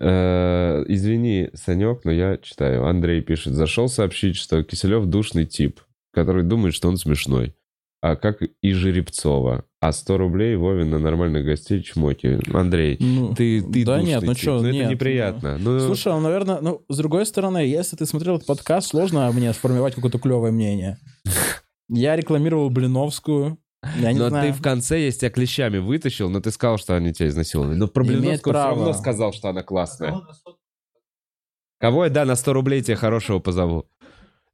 Э, 0.00 0.84
Извини, 0.88 1.50
Санек, 1.54 2.04
но 2.04 2.12
я 2.12 2.36
читаю. 2.38 2.86
Андрей 2.86 3.20
пишет. 3.22 3.54
Зашел 3.54 3.88
сообщить, 3.88 4.36
что 4.36 4.62
Киселев 4.62 5.06
душный 5.06 5.46
тип, 5.46 5.80
который 6.12 6.42
думает, 6.42 6.74
что 6.74 6.88
он 6.88 6.96
смешной. 6.96 7.54
А 8.00 8.16
как 8.16 8.42
и 8.42 8.72
Жеребцова. 8.72 9.64
А 9.80 9.92
100 9.92 10.18
рублей 10.18 10.56
Вовин 10.56 10.90
на 10.90 10.98
нормальных 10.98 11.44
гостей 11.44 11.82
чмоки. 11.82 12.38
Андрей, 12.52 12.98
Ну, 13.00 13.34
ты, 13.34 13.62
ты 13.62 13.84
да 13.84 13.96
душный 13.96 14.10
нет, 14.12 14.22
ну 14.22 14.34
тип. 14.34 14.42
что, 14.42 14.60
Ну, 14.60 14.70
нет. 14.70 14.82
это 14.84 14.90
неприятно. 14.92 15.58
Ну, 15.58 15.80
Слушай, 15.80 16.12
он, 16.12 16.22
наверное, 16.22 16.60
ну, 16.60 16.82
с 16.88 16.96
другой 16.98 17.24
стороны, 17.24 17.58
если 17.58 17.96
ты 17.96 18.04
смотрел 18.04 18.36
этот 18.36 18.46
подкаст, 18.46 18.88
сложно 18.88 19.30
мне 19.32 19.52
сформировать 19.54 19.94
какое-то 19.94 20.18
клевое 20.18 20.52
мнение. 20.52 20.98
Я 21.88 22.16
рекламировал 22.16 22.68
Блиновскую. 22.68 23.58
Я 23.98 24.12
не 24.12 24.18
но 24.18 24.28
знаю. 24.28 24.52
ты 24.52 24.58
в 24.58 24.62
конце, 24.62 25.04
я 25.04 25.10
тебя 25.10 25.30
клещами 25.30 25.78
вытащил, 25.78 26.30
но 26.30 26.40
ты 26.40 26.50
сказал, 26.50 26.78
что 26.78 26.96
они 26.96 27.12
тебя 27.12 27.28
изнасиловали. 27.28 27.76
Но 27.76 27.88
про 27.88 28.04
Блиновскую 28.04 28.54
все 28.54 28.64
равно 28.64 28.92
сказал, 28.92 29.32
что 29.32 29.48
она 29.48 29.62
классная. 29.62 30.20
Кого 31.78 32.04
я, 32.04 32.10
да, 32.10 32.24
на 32.24 32.36
100 32.36 32.52
рублей 32.52 32.82
тебе 32.82 32.96
хорошего 32.96 33.40
позову. 33.40 33.86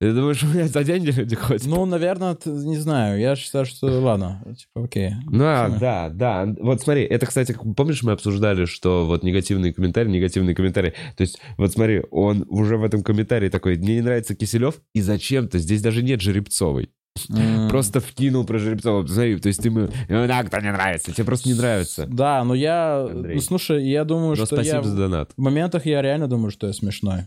Ты 0.01 0.15
думаешь, 0.15 0.43
у 0.43 0.47
меня 0.47 0.67
за 0.67 0.83
деньги 0.83 1.11
люди 1.11 1.37
ходят? 1.37 1.67
Ну, 1.67 1.85
наверное, 1.85 2.35
не 2.47 2.79
знаю. 2.79 3.21
Я 3.21 3.37
считаю, 3.37 3.67
что 3.67 3.87
ладно. 4.01 4.43
Типа, 4.59 4.85
окей. 4.85 5.13
Ну, 5.27 5.45
а, 5.45 5.69
да, 5.69 6.09
да. 6.09 6.49
Вот 6.59 6.81
смотри, 6.81 7.03
это, 7.03 7.27
кстати, 7.27 7.55
помнишь, 7.77 8.03
мы 8.03 8.13
обсуждали, 8.13 8.65
что 8.65 9.07
вот 9.07 9.23
негативные 9.23 9.75
комментарии, 9.75 10.09
негативные 10.09 10.55
комментарии. 10.55 10.95
То 11.19 11.21
есть, 11.21 11.39
вот 11.59 11.73
смотри, 11.73 12.03
он 12.11 12.47
уже 12.49 12.79
в 12.79 12.85
этом 12.85 13.03
комментарии 13.03 13.51
такой, 13.51 13.77
мне 13.77 13.97
не 13.97 14.01
нравится 14.01 14.35
Киселев, 14.35 14.81
и 14.95 15.03
зачем-то, 15.03 15.59
здесь 15.59 15.83
даже 15.83 16.03
нет 16.03 16.23
Жеребцовой. 16.23 16.91
Просто 17.69 18.01
вкинул 18.01 18.45
про 18.45 18.59
Жеребцова. 18.59 19.07
Смотри, 19.07 19.39
то 19.39 19.49
есть 19.49 19.63
ты 19.63 19.69
ему, 19.69 19.89
ну 20.09 20.27
да, 20.27 20.43
кто 20.45 20.59
не 20.61 20.73
нравится, 20.73 21.13
тебе 21.13 21.25
просто 21.25 21.49
не 21.49 21.55
нравится. 21.55 22.07
Да, 22.07 22.45
но 22.45 22.55
я... 22.55 23.07
Ну, 23.11 23.41
слушай, 23.41 23.87
я 23.89 24.05
думаю, 24.05 24.31
Но 24.31 24.37
что 24.37 24.47
спасибо 24.47 24.83
за 24.83 24.97
донат. 24.97 25.33
В 25.37 25.41
моментах 25.41 25.87
я 25.87 26.03
реально 26.03 26.29
думаю, 26.29 26.51
что 26.51 26.67
я 26.67 26.73
смешной. 26.73 27.27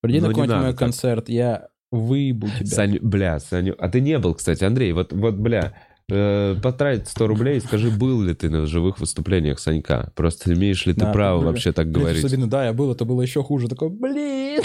Приди 0.00 0.20
Ну, 0.20 0.28
на 0.28 0.32
какой-нибудь 0.32 0.62
мой 0.62 0.74
концерт, 0.74 1.28
я 1.28 1.68
выебу 1.90 2.48
тебя. 2.48 2.66
Саню, 2.66 2.98
бля, 3.02 3.38
Саню, 3.40 3.74
а 3.78 3.88
ты 3.88 4.00
не 4.00 4.18
был, 4.18 4.34
кстати, 4.34 4.64
Андрей, 4.64 4.92
вот, 4.92 5.12
вот 5.12 5.34
бля, 5.34 5.74
э, 6.10 6.56
потратить 6.62 7.08
100 7.08 7.26
рублей 7.26 7.58
и 7.58 7.60
скажи, 7.60 7.90
был 7.90 8.22
ли 8.22 8.34
ты 8.34 8.50
на 8.50 8.66
живых 8.66 8.98
выступлениях 8.98 9.58
Санька? 9.58 10.12
Просто 10.14 10.52
имеешь 10.52 10.86
ли 10.86 10.94
ты 10.94 11.00
Да, 11.00 11.12
право 11.12 11.40
бля, 11.40 11.48
вообще 11.48 11.72
так 11.72 11.90
Блин, 11.90 12.00
говорить? 12.00 12.24
Особенно, 12.24 12.48
да, 12.48 12.66
я 12.66 12.72
был, 12.72 12.92
это 12.92 13.04
было 13.04 13.22
еще 13.22 13.42
хуже. 13.42 13.68
Такой, 13.68 13.90
блин, 13.90 14.62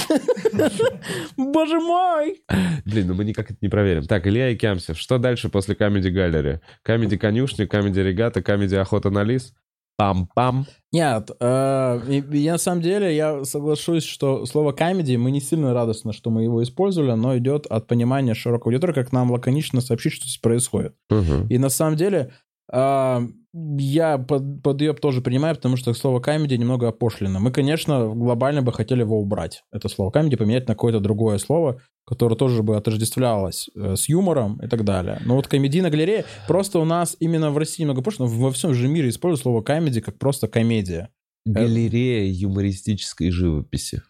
боже 1.38 1.80
мой. 1.80 2.42
Блин, 2.86 3.08
ну 3.08 3.14
мы 3.14 3.26
никак 3.26 3.52
это 3.52 3.60
не 3.62 3.70
проверим. 3.70 4.04
Так, 4.04 4.28
Илья 4.28 4.54
Икямсев, 4.54 4.98
что 4.98 5.18
дальше 5.18 5.50
после 5.50 5.76
Comedy 5.76 6.10
Gallery? 6.10 6.62
Comedy 6.84 7.18
Конюшня, 7.18 7.68
Comedy 7.68 8.00
Регата, 8.00 8.42
Comedy 8.42 8.76
Охота 8.76 9.10
на 9.10 9.24
Лис? 9.24 9.54
Пам-пам. 9.98 10.66
Нет, 10.92 11.32
э, 11.40 12.02
и- 12.10 12.38
я 12.38 12.54
на 12.54 12.58
самом 12.58 12.82
деле, 12.82 13.16
я 13.16 13.46
соглашусь, 13.46 14.04
что 14.04 14.46
слово 14.46 14.72
comedy, 14.74 15.16
мы 15.18 15.32
не 15.32 15.40
сильно 15.40 15.74
радостны, 15.74 16.12
что 16.12 16.30
мы 16.30 16.44
его 16.44 16.62
использовали, 16.64 17.14
но 17.14 17.38
идет 17.38 17.66
от 17.68 17.88
понимания 17.88 18.34
широкого 18.34 18.72
аудитории, 18.74 18.94
как 18.94 19.14
нам 19.14 19.32
лаконично 19.32 19.82
сообщить, 19.82 20.14
что 20.14 20.26
здесь 20.26 20.38
происходит. 20.38 20.96
Мгм. 21.10 21.48
И 21.48 21.58
на 21.58 21.70
самом 21.70 21.96
деле 21.96 22.32
я 22.74 24.18
под, 24.18 24.62
подъеб 24.62 25.00
тоже 25.00 25.22
принимаю, 25.22 25.56
потому 25.56 25.78
что 25.78 25.94
слово 25.94 26.20
comedy 26.20 26.58
немного 26.58 26.90
опошлено. 26.90 27.40
Мы, 27.40 27.52
конечно, 27.52 28.14
глобально 28.14 28.62
бы 28.62 28.74
хотели 28.74 29.02
его 29.02 29.20
убрать, 29.20 29.64
это 29.72 29.88
слово 29.88 30.12
comedy, 30.12 30.36
поменять 30.36 30.68
на 30.68 30.74
какое-то 30.74 31.00
другое 31.00 31.38
слово, 31.38 31.80
которое 32.06 32.36
тоже 32.36 32.64
бы 32.64 32.76
отождествлялось 32.76 33.70
э, 33.76 33.96
с 33.96 34.10
юмором 34.10 34.60
и 34.62 34.68
так 34.68 34.84
далее. 34.84 35.22
Но 35.26 35.36
вот 35.36 35.48
комедийная 35.48 35.90
галерея, 35.90 36.26
просто 36.48 36.80
у 36.80 36.86
нас 36.86 37.16
именно 37.20 37.52
в 37.52 37.58
России 37.58 37.86
много 37.86 38.02
пошло, 38.02 38.28
но 38.28 38.32
во 38.32 38.52
всем 38.52 38.74
же 38.74 38.88
мире 38.88 39.10
используют 39.10 39.44
слово 39.44 39.62
комедий 39.62 40.02
как 40.02 40.18
просто 40.20 40.48
комедия. 40.48 41.10
Галерея 41.46 42.32
юмористической 42.32 43.30
живописи. 43.30 44.02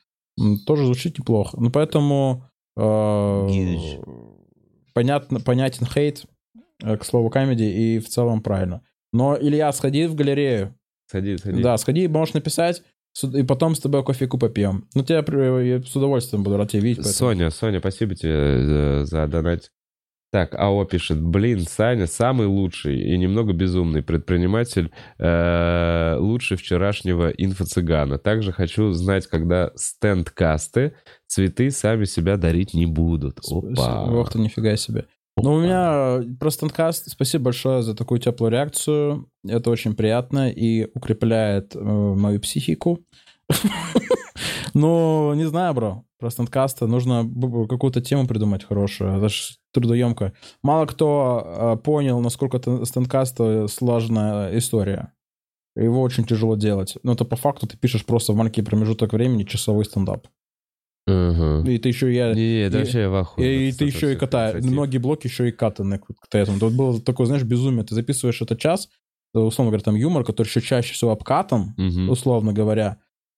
Тоже 0.65 0.86
звучит 0.86 1.19
неплохо. 1.19 1.57
Ну, 1.60 1.69
поэтому 1.69 2.45
э, 2.77 3.48
понятно, 4.94 5.40
понятен 5.40 5.86
хейт 5.86 6.26
к 6.82 7.04
слову 7.04 7.30
комедий 7.30 7.96
и 7.96 8.00
в 8.00 8.08
целом 8.10 8.42
правильно. 8.42 8.82
Но, 9.14 9.38
Илья, 9.40 9.72
сходи 9.72 10.08
в 10.08 10.16
галерею. 10.16 10.76
Сходи, 11.08 11.38
сходи. 11.38 11.62
Да, 11.62 11.78
сходи, 11.78 12.08
можешь 12.08 12.34
написать, 12.34 12.84
и 13.34 13.44
потом 13.44 13.76
с 13.76 13.80
тобой 13.80 14.04
кофейку 14.04 14.38
попьем. 14.38 14.88
Ну, 14.94 15.04
тебя 15.04 15.24
при- 15.24 15.68
я 15.70 15.82
с 15.82 15.96
удовольствием 15.96 16.44
буду 16.44 16.58
рад 16.58 16.70
тебя 16.72 16.82
видеть. 16.82 16.98
поэтому- 17.06 17.14
Соня, 17.14 17.50
Соня, 17.52 17.80
спасибо 17.80 18.16
тебе 18.16 18.34
э, 18.34 19.04
за 19.06 19.28
донат. 19.28 19.72
Так, 20.32 20.54
АО 20.56 20.84
пишет, 20.84 21.22
блин, 21.22 21.62
Саня 21.62 22.08
самый 22.08 22.48
лучший 22.48 23.00
и 23.00 23.18
немного 23.18 23.54
безумный 23.54 24.04
предприниматель, 24.04 24.92
э, 25.18 26.18
лучше 26.20 26.58
вчерашнего 26.58 27.32
инфо-цыгана. 27.32 28.18
Также 28.18 28.52
хочу 28.52 28.92
знать, 28.92 29.28
когда 29.28 29.72
стенд-касты 29.76 30.94
цветы 31.28 31.72
сами 31.72 32.06
себя 32.06 32.36
дарить 32.36 32.74
не 32.74 32.86
будут. 32.86 33.40
Опа. 33.50 34.06
Ох 34.12 34.32
ты, 34.32 34.40
нифига 34.40 34.76
себе. 34.76 35.06
Ну, 35.38 35.53
у 35.53 35.60
меня 35.60 36.24
про 36.40 36.49
стендкаст 36.49 37.10
спасибо 37.12 37.45
большое 37.45 37.84
за 37.84 37.94
такую 37.94 38.20
теплую 38.20 38.52
реакцию. 38.52 39.30
Это 39.45 39.70
очень 39.70 39.95
приятно 39.95 40.49
и 40.49 40.86
укрепляет 40.94 41.76
э, 41.76 41.80
мою 41.80 42.40
психику. 42.40 42.99
Ну, 44.74 45.34
не 45.36 45.45
знаю, 45.45 45.74
бро. 45.74 46.03
Про 46.20 46.30
стендкасты 46.30 46.86
нужно 46.86 47.24
какую-то 47.70 48.02
тему 48.02 48.28
придумать 48.28 48.66
хорошую. 48.66 49.18
Это 49.18 49.30
ж 49.30 49.56
трудоемко. 49.72 50.34
Мало 50.64 50.86
кто 50.86 51.44
э, 51.45 51.78
понял, 51.82 52.20
насколько 52.20 52.60
т- 52.60 52.86
стендкаст 52.86 53.38
э, 53.40 53.68
сложная 53.70 54.57
история. 54.57 55.14
Его 55.78 56.02
очень 56.02 56.26
тяжело 56.26 56.57
делать. 56.57 56.98
Но 57.03 57.14
это 57.14 57.24
по 57.24 57.38
факту 57.38 57.68
ты 57.68 57.78
пишешь 57.78 58.06
просто 58.06 58.34
в 58.34 58.36
маленький 58.36 58.64
промежуток 58.64 59.14
времени 59.14 59.44
часовой 59.44 59.86
стендап. 59.86 60.28
Мгм. 61.07 61.65
И 61.69 61.77
ты 61.77 61.90
еще 61.90 62.14
я... 62.14 62.34
Не, 62.34 62.69
да 62.69 62.80
и- 62.80 62.82
вообще 62.82 62.99
я 63.02 63.10
в 63.10 63.15
ахуе. 63.15 63.68
И, 63.68 63.72
от 63.72 63.77
ты 63.77 63.86
еще 63.86 64.11
и 64.11 64.15
инициатив. 64.15 64.65
Многие 64.72 64.98
блоки 64.98 65.27
еще 65.27 65.48
и 65.49 65.52
катаны 65.52 65.99
к 65.99 66.06
к 66.07 66.34
этому. 66.36 66.60
Тут 66.60 66.73
было 66.73 66.99
такое, 66.99 67.27
знаешь, 67.27 67.44
безумие. 67.44 67.84
Ты 67.84 67.94
записываешь 67.94 68.41
это 68.41 68.56
час, 68.56 68.90
э, 69.36 69.40
условно 69.40 69.69
говоря, 69.72 69.84
там 69.84 69.95
юмор, 69.95 70.23
который 70.23 70.48
еще 70.48 70.61
чаще 70.61 70.94
всего 70.94 71.11
обкатан, 71.11 71.73
Мгм. 71.77 72.10
условно 72.10 72.53
говоря. 72.53 72.98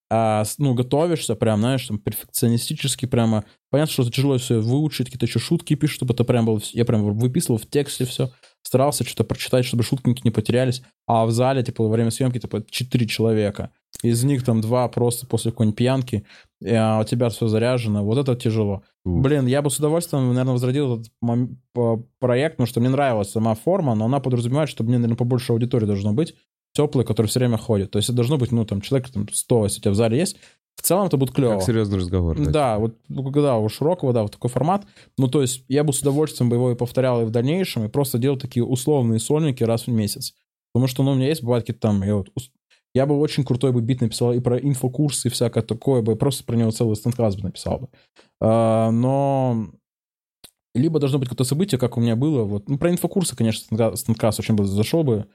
А, 0.09 0.45
ну, 0.57 0.73
готовишься 0.73 1.35
прям, 1.35 1.59
знаешь, 1.59 1.85
там, 1.85 1.99
перфекционистически 1.99 3.05
прямо. 3.05 3.43
Понятно, 3.69 3.91
что 3.91 4.03
это 4.03 4.11
тяжело 4.13 4.37
все 4.37 4.59
выучить, 4.61 5.07
какие-то 5.07 5.25
еще 5.25 5.39
шутки 5.39 5.75
пишешь, 5.75 5.97
чтобы 5.97 6.13
это 6.13 6.23
прям 6.23 6.45
было... 6.45 6.61
Я 6.71 6.85
прям 6.85 7.03
выписывал 7.17 7.57
в 7.59 7.65
тексте 7.65 8.05
все. 8.05 8.31
старался 8.61 9.03
что-то 9.03 9.25
прочитать, 9.25 9.65
чтобы 9.65 9.83
шутники 9.83 10.21
не 10.23 10.31
потерялись, 10.31 10.81
а 11.07 11.25
в 11.25 11.31
зале, 11.31 11.61
типа, 11.63 11.83
во 11.83 11.89
время 11.89 12.11
съемки, 12.11 12.39
типа, 12.39 12.63
4 12.69 13.05
человека. 13.07 13.71
Из 14.03 14.23
них 14.23 14.43
там 14.45 14.61
два 14.61 14.87
просто 14.87 15.25
после 15.27 15.51
какой-нибудь 15.51 15.77
пьянки, 15.77 16.15
и, 16.15 16.23
а 16.65 16.99
у 16.99 17.03
тебя 17.03 17.29
все 17.29 17.47
заряжено. 17.47 18.03
Вот 18.03 18.17
это 18.17 18.35
тяжело. 18.35 18.83
Уф. 19.05 19.21
Блин, 19.21 19.45
я 19.45 19.61
бы 19.61 19.69
с 19.69 19.77
удовольствием, 19.77 20.27
наверное, 20.29 20.53
возродил 20.53 20.99
этот 20.99 21.11
проект, 22.19 22.55
потому 22.57 22.67
что 22.67 22.79
мне 22.79 22.89
нравилась 22.89 23.31
сама 23.31 23.55
форма, 23.55 23.95
но 23.95 24.05
она 24.05 24.19
подразумевает, 24.19 24.69
что 24.69 24.83
мне, 24.83 24.97
наверное, 24.97 25.17
побольше 25.17 25.53
аудитории 25.53 25.85
должно 25.85 26.13
быть, 26.13 26.35
теплые, 26.73 27.05
которые 27.05 27.29
все 27.29 27.39
время 27.39 27.57
ходят. 27.57 27.91
То 27.91 27.97
есть 27.97 28.09
это 28.09 28.15
должно 28.15 28.37
быть, 28.37 28.51
ну, 28.51 28.65
там, 28.65 28.81
человек 28.81 29.09
там, 29.09 29.27
100, 29.31 29.63
если 29.65 29.79
у 29.79 29.81
тебя 29.81 29.91
в 29.91 29.95
зале 29.95 30.17
есть. 30.17 30.37
В 30.75 30.83
целом 30.83 31.07
это 31.07 31.17
будет 31.17 31.33
клево. 31.33 31.53
Как 31.53 31.63
серьезный 31.63 31.97
разговор. 31.97 32.37
да. 32.37 32.51
Да, 32.51 32.77
вот 32.77 32.97
ну, 33.07 33.23
когда 33.23 33.57
у 33.57 33.67
широкого, 33.67 34.13
да, 34.13 34.21
вот 34.21 34.33
такой 34.33 34.51
формат. 34.51 34.85
Ну, 35.17 35.27
то 35.27 35.41
есть 35.41 35.63
я 35.67 35.83
бы 35.83 35.91
с 35.91 36.01
удовольствием 36.01 36.49
бы 36.49 36.55
его 36.55 36.71
и 36.71 36.75
повторял 36.75 37.21
и 37.21 37.25
в 37.25 37.31
дальнейшем, 37.31 37.85
и 37.85 37.87
просто 37.87 38.19
делал 38.19 38.37
такие 38.37 38.63
условные 38.63 39.19
сольники 39.19 39.63
раз 39.63 39.87
в 39.87 39.91
месяц. 39.91 40.35
Потому 40.73 40.87
что, 40.87 41.01
ну, 41.01 41.11
у 41.11 41.15
меня 41.15 41.27
есть, 41.27 41.41
бывает 41.41 41.63
какие-то 41.63 41.81
там, 41.81 42.03
я, 42.03 42.15
вот, 42.15 42.29
я 42.97 43.05
бы 43.05 43.17
очень 43.17 43.43
крутой 43.43 43.71
бы 43.71 43.81
бит 43.81 44.01
написал 44.01 44.33
и 44.33 44.39
про 44.39 44.57
инфокурсы, 44.57 45.27
и 45.27 45.31
всякое 45.31 45.63
такое 45.63 46.01
бы, 46.01 46.15
просто 46.15 46.43
про 46.43 46.55
него 46.55 46.71
целый 46.71 46.95
стендкаст 46.95 47.37
бы 47.37 47.43
написал 47.43 47.79
бы. 47.79 47.89
А, 48.41 48.91
но 48.91 49.69
либо 50.75 50.99
должно 50.99 51.19
быть 51.19 51.29
какое-то 51.29 51.43
событие, 51.43 51.79
как 51.79 51.97
у 51.97 52.01
меня 52.01 52.15
было, 52.15 52.43
вот, 52.43 52.69
ну, 52.69 52.77
про 52.77 52.91
инфокурсы, 52.91 53.35
конечно, 53.35 53.95
стендкаст 53.95 54.39
очень 54.39 54.55
бы 54.55 54.65
зашел 54.65 55.03
бы, 55.03 55.27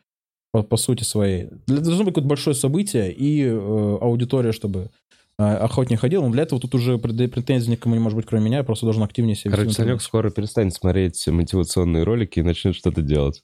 по, 0.53 0.63
по 0.63 0.77
сути 0.77 1.03
своей. 1.03 1.49
Должно 1.67 2.05
быть 2.05 2.15
какое-то 2.15 2.29
большое 2.29 2.55
событие 2.55 3.13
и 3.13 3.43
э, 3.43 3.99
аудитория, 4.01 4.53
чтобы 4.53 4.91
э, 5.39 5.43
охотнее 5.43 5.99
ходил. 5.99 6.23
Но 6.23 6.31
для 6.31 6.43
этого 6.43 6.61
тут 6.61 6.75
уже 6.75 6.99
претензий 6.99 7.71
никому 7.71 7.95
не 7.95 8.01
может 8.01 8.17
быть, 8.17 8.27
кроме 8.27 8.45
меня. 8.45 8.59
Я 8.59 8.65
просто 8.65 8.87
должен 8.87 9.03
активнее 9.03 9.35
себя 9.35 9.53
Короче, 9.53 9.73
Санек 9.73 10.03
скоро 10.03 10.31
перестанет 10.31 10.75
смотреть 10.75 11.27
мотивационные 11.27 12.05
ролики 12.05 12.39
и 12.39 12.43
начнет 12.43 12.77
что-то 12.77 13.03
делать. 13.03 13.43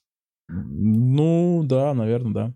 Ну, 0.49 1.63
да, 1.65 1.95
наверное, 1.95 2.33
да. 2.33 2.55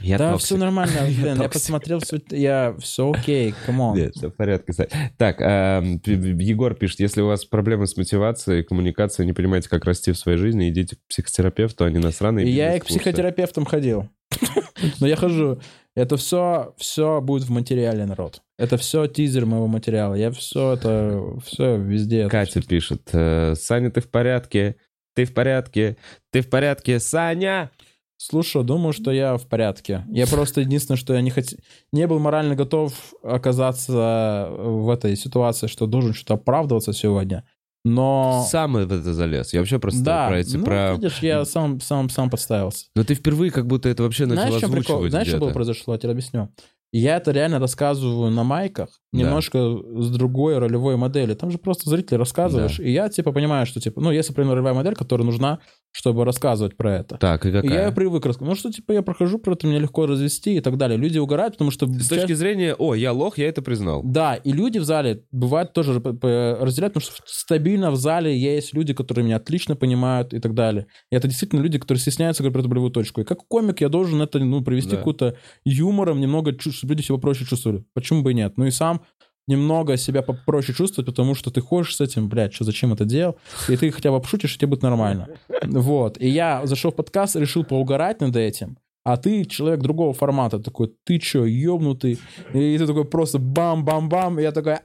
Я 0.00 0.18
да, 0.18 0.32
toxic. 0.32 0.46
все 0.46 0.56
нормально, 0.56 0.94
блин, 1.06 1.40
я 1.40 1.48
посмотрел, 1.48 2.00
всё- 2.00 2.18
я 2.30 2.76
все 2.78 3.12
окей, 3.12 3.54
come 3.64 3.82
on. 3.82 3.96
Нет, 3.96 4.14
все 4.14 4.28
в 4.28 4.34
порядке. 4.34 4.72
Так, 5.16 5.40
эм, 5.40 6.00
Егор 6.04 6.74
пишет, 6.74 7.00
если 7.00 7.20
у 7.20 7.26
вас 7.26 7.44
проблемы 7.44 7.86
с 7.86 7.96
мотивацией, 7.96 8.62
коммуникацией, 8.62 9.26
не 9.26 9.32
понимаете, 9.32 9.68
как 9.68 9.84
расти 9.84 10.12
в 10.12 10.18
своей 10.18 10.38
жизни, 10.38 10.68
идите 10.68 10.96
к 10.96 11.00
психотерапевту, 11.08 11.84
они 11.84 11.98
насраные 11.98 12.46
И 12.46 12.50
я 12.50 12.76
и 12.76 12.80
к 12.80 12.86
психотерапевтам 12.86 13.64
ходил. 13.64 14.08
Но 15.00 15.06
я 15.06 15.16
хожу. 15.16 15.60
Это 15.94 16.16
все, 16.16 16.74
все 16.76 17.20
будет 17.20 17.44
в 17.44 17.50
материале, 17.50 18.04
народ. 18.04 18.42
Это 18.58 18.76
все 18.76 19.06
тизер 19.06 19.46
моего 19.46 19.66
материала. 19.66 20.14
Я 20.14 20.30
все 20.30 20.74
это, 20.74 21.22
все 21.44 21.76
везде. 21.76 22.28
Катя 22.28 22.60
пишет, 22.60 23.08
э, 23.12 23.54
Саня, 23.54 23.90
ты 23.90 24.00
в 24.00 24.10
порядке? 24.10 24.76
Ты 25.14 25.24
в 25.24 25.32
порядке? 25.32 25.96
Ты 26.30 26.42
в 26.42 26.50
порядке, 26.50 27.00
Саня? 27.00 27.70
Слушай, 28.18 28.64
думаю, 28.64 28.92
что 28.92 29.10
я 29.10 29.36
в 29.36 29.46
порядке. 29.46 30.04
Я 30.08 30.26
просто 30.26 30.62
единственное, 30.62 30.96
что 30.96 31.14
я 31.14 31.20
не 31.20 31.30
хот... 31.30 31.44
не 31.92 32.06
был 32.06 32.18
морально 32.18 32.54
готов 32.54 32.94
оказаться 33.22 34.48
в 34.50 34.88
этой 34.88 35.16
ситуации, 35.16 35.66
что 35.66 35.86
должен 35.86 36.14
что-то 36.14 36.34
оправдываться 36.34 36.92
сегодня. 36.92 37.44
Но 37.84 38.44
Сам 38.50 38.72
в 38.72 38.76
это 38.78 39.00
залез. 39.00 39.52
Я 39.52 39.60
вообще 39.60 39.78
просто 39.78 40.02
да, 40.02 40.28
про 40.28 40.40
эти... 40.40 40.56
ну, 40.56 40.64
про... 40.64 40.94
видишь, 40.94 41.20
я 41.20 41.44
сам, 41.44 41.80
сам, 41.80 42.10
сам 42.10 42.30
подставился. 42.30 42.86
Но 42.96 43.04
ты 43.04 43.14
впервые 43.14 43.52
как 43.52 43.68
будто 43.68 43.88
это 43.88 44.02
вообще 44.02 44.26
начал 44.26 44.48
Знаешь, 44.48 44.62
озвучивать 44.64 45.10
Знаешь, 45.12 45.28
что 45.28 45.38
было 45.38 45.52
произошло? 45.52 45.94
Я 45.94 46.00
тебе 46.00 46.10
объясню. 46.10 46.48
Я 46.92 47.16
это 47.16 47.30
реально 47.30 47.58
рассказываю 47.58 48.30
на 48.30 48.42
майках, 48.42 48.88
Да. 49.16 49.22
немножко 49.22 49.58
с 49.58 50.10
другой 50.10 50.58
ролевой 50.58 50.96
модели. 50.96 51.34
Там 51.34 51.50
же 51.50 51.58
просто 51.58 51.88
зритель 51.90 52.16
рассказываешь, 52.16 52.78
и 52.80 52.90
я 52.90 53.08
типа 53.08 53.32
понимаю, 53.32 53.66
что 53.66 53.80
типа, 53.80 54.00
ну, 54.00 54.10
есть 54.10 54.30
определенная 54.30 54.54
ролевая 54.56 54.74
модель, 54.74 54.94
которая 54.94 55.24
нужна, 55.26 55.58
чтобы 55.92 56.24
рассказывать 56.24 56.76
про 56.76 56.96
это. 56.96 57.16
Так, 57.16 57.46
и 57.46 57.48
И 57.48 57.52
я 57.52 57.62
какая? 57.62 57.92
привык 57.92 58.26
рассказывать. 58.26 58.50
Ну, 58.50 58.54
что, 58.58 58.70
типа, 58.70 58.92
я 58.92 59.02
прохожу 59.02 59.38
про 59.38 59.54
это, 59.54 59.66
мне 59.66 59.78
легко 59.78 60.06
развести 60.06 60.56
и 60.56 60.60
так 60.60 60.76
далее. 60.76 60.98
Люди 60.98 61.18
угорают, 61.18 61.54
потому 61.54 61.70
что... 61.70 61.86
С 61.86 62.08
точки 62.08 62.34
зрения, 62.34 62.74
о, 62.74 62.94
я 62.94 63.12
лох, 63.12 63.38
я 63.38 63.48
это 63.48 63.62
признал. 63.62 64.02
Да, 64.04 64.34
и 64.34 64.52
люди 64.52 64.78
в 64.78 64.84
зале 64.84 65.24
бывают 65.32 65.72
тоже 65.72 65.94
разделяют, 65.94 66.94
потому 66.94 67.00
что 67.00 67.12
стабильно 67.26 67.90
в 67.90 67.96
зале 67.96 68.36
есть 68.38 68.74
люди, 68.74 68.92
которые 68.92 69.24
меня 69.24 69.36
отлично 69.36 69.74
понимают 69.76 70.34
и 70.34 70.38
так 70.38 70.54
далее. 70.54 70.86
И 71.10 71.16
это 71.16 71.28
действительно 71.28 71.60
люди, 71.60 71.78
которые 71.78 72.00
стесняются 72.00 72.42
говорить 72.42 72.54
про 72.54 72.60
эту 72.60 72.68
болевую 72.68 72.90
точку. 72.90 73.20
И 73.22 73.24
как 73.24 73.46
комик 73.48 73.80
я 73.80 73.88
должен 73.88 74.20
это 74.20 74.38
ну, 74.38 74.62
привести 74.62 74.90
Да. 74.92 74.96
какую-то 74.98 75.36
юмором, 75.64 76.20
немного, 76.20 76.54
чтобы 76.58 76.94
люди 76.94 77.02
себя 77.02 77.18
проще 77.18 77.44
чувствовали. 77.44 77.84
Почему 77.94 78.22
бы 78.22 78.32
и 78.32 78.34
нет? 78.34 78.54
Ну 78.56 78.66
и 78.66 78.70
сам 78.70 79.02
немного 79.46 79.96
себя 79.96 80.22
попроще 80.22 80.74
чувствовать, 80.76 81.06
потому 81.06 81.34
что 81.34 81.50
ты 81.50 81.60
ходишь 81.60 81.94
с 81.96 82.00
этим, 82.00 82.28
блядь, 82.28 82.52
что 82.54 82.64
зачем 82.64 82.92
это 82.92 83.04
делал, 83.04 83.36
и 83.68 83.76
ты 83.76 83.90
хотя 83.90 84.10
бы 84.10 84.20
пошутишь, 84.20 84.54
и 84.54 84.58
тебе 84.58 84.68
будет 84.68 84.82
нормально. 84.82 85.28
Вот. 85.62 86.20
И 86.20 86.28
я 86.28 86.66
зашел 86.66 86.90
в 86.90 86.96
подкаст, 86.96 87.36
решил 87.36 87.64
поугарать 87.64 88.20
над 88.20 88.34
этим, 88.36 88.76
а 89.04 89.16
ты 89.16 89.44
человек 89.44 89.80
другого 89.80 90.12
формата, 90.12 90.58
такой, 90.58 90.92
ты 91.04 91.18
чё, 91.20 91.44
ёбнутый? 91.44 92.18
И 92.52 92.76
ты 92.78 92.86
такой 92.86 93.04
просто 93.04 93.38
бам-бам-бам, 93.38 94.40
и 94.40 94.42
я 94.42 94.50
такой, 94.52 94.74
«А! 94.74 94.80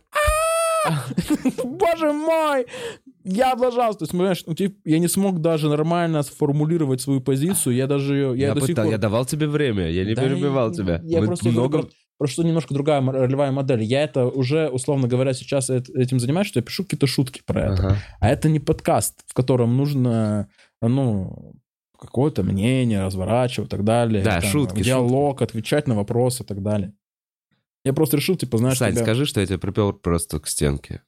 боже 1.63 2.11
мой, 2.11 2.65
я 3.23 3.53
облажался. 3.53 3.99
То 3.99 4.03
есть, 4.03 4.11
понимаешь, 4.13 4.43
ну, 4.47 4.53
типа, 4.55 4.75
я 4.85 4.99
не 4.99 5.07
смог 5.07 5.39
даже 5.39 5.69
нормально 5.69 6.23
сформулировать 6.23 7.01
свою 7.01 7.21
позицию, 7.21 7.75
я 7.75 7.87
даже 7.87 8.15
ее, 8.15 8.33
я, 8.39 8.47
Я, 8.47 8.53
до 8.53 8.61
сих 8.61 8.69
пытал- 8.69 8.85
пор... 8.85 8.91
я 8.91 8.97
давал 8.97 9.25
тебе 9.25 9.47
время, 9.47 9.89
я 9.89 10.03
не 10.05 10.13
Да 10.15 10.23
перебивал 10.23 10.71
и- 10.71 10.75
тебя. 10.75 11.01
Я 11.03 11.21
Мы 11.21 11.27
просто 11.27 11.49
много... 11.49 11.69
говорю, 11.69 11.89
просто 12.21 12.43
немножко 12.43 12.73
другая 12.75 13.01
ролевая 13.01 13.51
модель. 13.51 13.81
Я 13.81 14.03
это 14.03 14.27
уже, 14.27 14.69
условно 14.69 15.07
говоря, 15.07 15.33
сейчас 15.33 15.71
эт- 15.71 15.91
этим 15.95 16.19
занимаюсь, 16.19 16.47
что 16.47 16.59
я 16.59 16.63
пишу 16.63 16.83
какие-то 16.83 17.07
шутки 17.07 17.41
про 17.43 17.61
это. 17.61 17.73
Ага. 17.73 17.97
А 18.19 18.29
это 18.29 18.47
не 18.47 18.59
подкаст, 18.59 19.23
в 19.25 19.33
котором 19.33 19.75
нужно, 19.75 20.47
ну, 20.83 21.55
какое-то 21.99 22.43
мнение 22.43 23.03
разворачивать 23.03 23.69
и 23.69 23.71
так 23.71 23.83
далее. 23.83 24.23
Да, 24.23 24.39
Там, 24.39 24.49
шутки, 24.51 24.83
Диалог, 24.83 25.41
отвечать 25.41 25.87
на 25.87 25.95
вопросы 25.95 26.43
и 26.43 26.45
так 26.45 26.61
далее. 26.61 26.93
Я 27.83 27.93
просто 27.93 28.17
решил, 28.17 28.35
типа, 28.35 28.59
знаешь, 28.59 28.77
Сань, 28.77 28.93
тебя- 28.93 29.01
скажи, 29.03 29.25
что 29.25 29.39
я 29.41 29.47
тебя 29.47 29.57
припел 29.57 29.91
просто 29.91 30.39
к 30.39 30.47
стенке. 30.47 31.01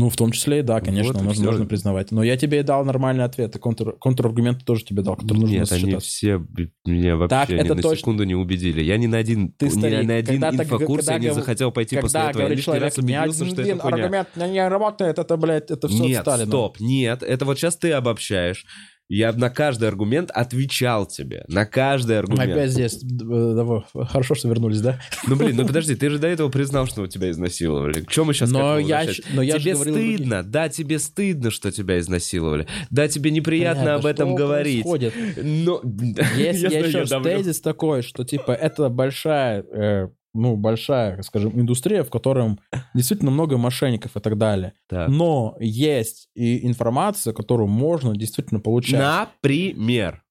Ну, 0.00 0.08
в 0.08 0.16
том 0.16 0.32
числе 0.32 0.60
и 0.60 0.62
да, 0.62 0.80
конечно, 0.80 1.12
Вот 1.22 1.34
всё. 1.34 1.44
можно 1.44 1.66
признавать. 1.66 2.10
Но 2.10 2.22
я 2.22 2.38
тебе 2.38 2.60
и 2.60 2.62
дал 2.62 2.86
нормальный 2.86 3.22
ответ, 3.24 3.54
и 3.54 3.58
контр, 3.58 3.92
контраргументы 4.00 4.64
тоже 4.64 4.82
тебе 4.82 5.02
дал, 5.02 5.14
которые 5.14 5.42
нужно 5.42 5.54
Нет, 5.58 5.72
они 5.72 5.96
все 5.98 6.42
меня 6.86 7.16
вообще 7.16 7.28
Так, 7.36 7.48
ни 7.50 7.56
это 7.56 7.74
на 7.74 7.82
точно. 7.82 7.98
секунду 7.98 8.24
не 8.24 8.34
убедили. 8.34 8.82
Я 8.82 8.96
ни 8.96 9.06
на 9.06 9.18
один, 9.18 9.52
Ты 9.52 9.66
ни 9.66 9.70
старик. 9.70 10.08
на 10.08 10.14
один 10.16 10.42
инфокурс 10.42 11.04
когда 11.04 11.12
я 11.12 11.18
не 11.18 11.26
гов- 11.26 11.34
захотел 11.36 11.70
пойти 11.70 11.96
после 11.96 12.18
Когда 12.18 12.30
этого. 12.30 12.40
Я 12.40 12.44
говорит 12.46 12.56
лишний 12.56 12.64
человек, 12.64 12.84
раз 12.84 12.96
ни 12.96 13.00
убедился, 13.02 13.44
что 13.46 13.60
один 13.60 13.74
это 13.76 13.82
хуйня. 13.82 13.96
аргумент 14.04 14.28
не 14.36 14.68
работает, 14.68 15.18
это, 15.18 15.36
блядь, 15.36 15.70
это 15.70 15.88
все 15.88 16.02
Нет, 16.02 16.22
Сталина. 16.22 16.46
стоп, 16.46 16.80
нет, 16.80 17.22
это 17.22 17.44
вот 17.44 17.58
сейчас 17.58 17.76
ты 17.76 17.92
обобщаешь. 17.92 18.64
Я 19.10 19.32
на 19.32 19.50
каждый 19.50 19.88
аргумент 19.88 20.30
отвечал 20.30 21.04
тебе. 21.04 21.44
На 21.48 21.66
каждый 21.66 22.16
аргумент. 22.16 22.52
опять 22.52 22.70
здесь. 22.70 23.02
э, 23.02 24.04
Хорошо, 24.04 24.36
что 24.36 24.48
вернулись, 24.48 24.80
да? 24.80 25.00
Ну, 25.26 25.34
блин, 25.34 25.56
ну 25.56 25.66
подожди, 25.66 25.96
ты 25.96 26.10
же 26.10 26.20
до 26.20 26.28
этого 26.28 26.48
признал, 26.48 26.86
что 26.86 27.04
тебя 27.08 27.28
изнасиловали. 27.32 28.02
К 28.02 28.08
чему 28.08 28.26
мы 28.26 28.34
сейчас 28.34 28.52
Но 28.52 28.78
я, 28.78 29.04
но 29.32 29.42
я 29.42 29.58
тебе 29.58 29.74
стыдно, 29.74 30.44
да, 30.44 30.68
тебе 30.68 31.00
стыдно, 31.00 31.50
что 31.50 31.72
тебя 31.72 31.98
изнасиловали. 31.98 32.68
Да, 32.90 33.08
тебе 33.08 33.32
неприятно 33.32 33.82
Бля, 33.82 33.94
об 33.96 34.06
этом 34.06 34.36
говорить. 34.36 34.84
происходит? 34.84 35.14
Но... 35.42 35.80
Есть, 36.36 36.62
Я 36.62 36.78
еще 36.78 37.04
я 37.04 37.20
тезис 37.20 37.60
такой, 37.60 38.02
что 38.02 38.24
типа 38.24 38.52
это 38.52 38.88
большая, 38.90 39.64
э, 39.72 40.08
ну, 40.34 40.56
большая, 40.56 41.20
скажем, 41.22 41.58
индустрия, 41.58 42.02
в 42.04 42.10
котором 42.10 42.60
действительно 42.94 43.30
много 43.30 43.56
мошенников 43.58 44.16
и 44.16 44.20
так 44.20 44.38
далее. 44.38 44.74
Так. 44.88 45.08
Но 45.08 45.56
есть 45.60 46.28
и 46.34 46.66
информация, 46.66 47.32
которую 47.32 47.68
можно 47.68 48.16
действительно 48.16 48.60
получать. 48.60 49.00
Например. 49.00 50.22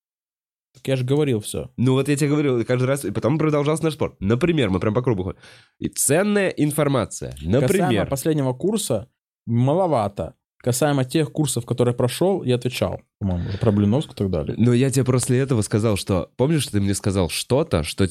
Так 0.73 0.87
я 0.87 0.95
же 0.95 1.03
говорил 1.03 1.41
все. 1.41 1.71
Ну 1.77 1.93
вот 1.93 2.07
я 2.07 2.15
тебе 2.15 2.29
говорил 2.29 2.63
каждый 2.63 2.85
раз, 2.85 3.03
и 3.03 3.11
потом 3.11 3.37
продолжался 3.37 3.83
наш 3.83 3.93
спор. 3.93 4.15
Например, 4.19 4.69
мы 4.69 4.79
прям 4.79 4.93
по 4.93 5.01
кругу 5.01 5.23
ходим. 5.23 5.39
И 5.79 5.89
ценная 5.89 6.49
информация. 6.49 7.31
Касаемо 7.31 7.59
Например. 7.59 8.07
последнего 8.07 8.53
курса, 8.53 9.09
маловато. 9.45 10.35
Касаемо 10.61 11.05
тех 11.05 11.31
курсов, 11.31 11.65
которые 11.65 11.95
прошел, 11.95 12.43
я 12.43 12.55
отвечал, 12.55 12.99
по-моему, 13.19 13.45
про 13.61 13.71
Блиновск 13.71 14.11
и 14.11 14.15
так 14.15 14.29
далее. 14.29 14.55
Но 14.57 14.73
я 14.73 14.89
тебе 14.89 15.05
после 15.05 15.39
этого 15.39 15.61
сказал, 15.61 15.95
что... 15.95 16.31
Помнишь, 16.35 16.67
ты 16.67 16.81
мне 16.81 16.93
сказал 16.93 17.29
что-то, 17.29 17.83
что 17.83 18.05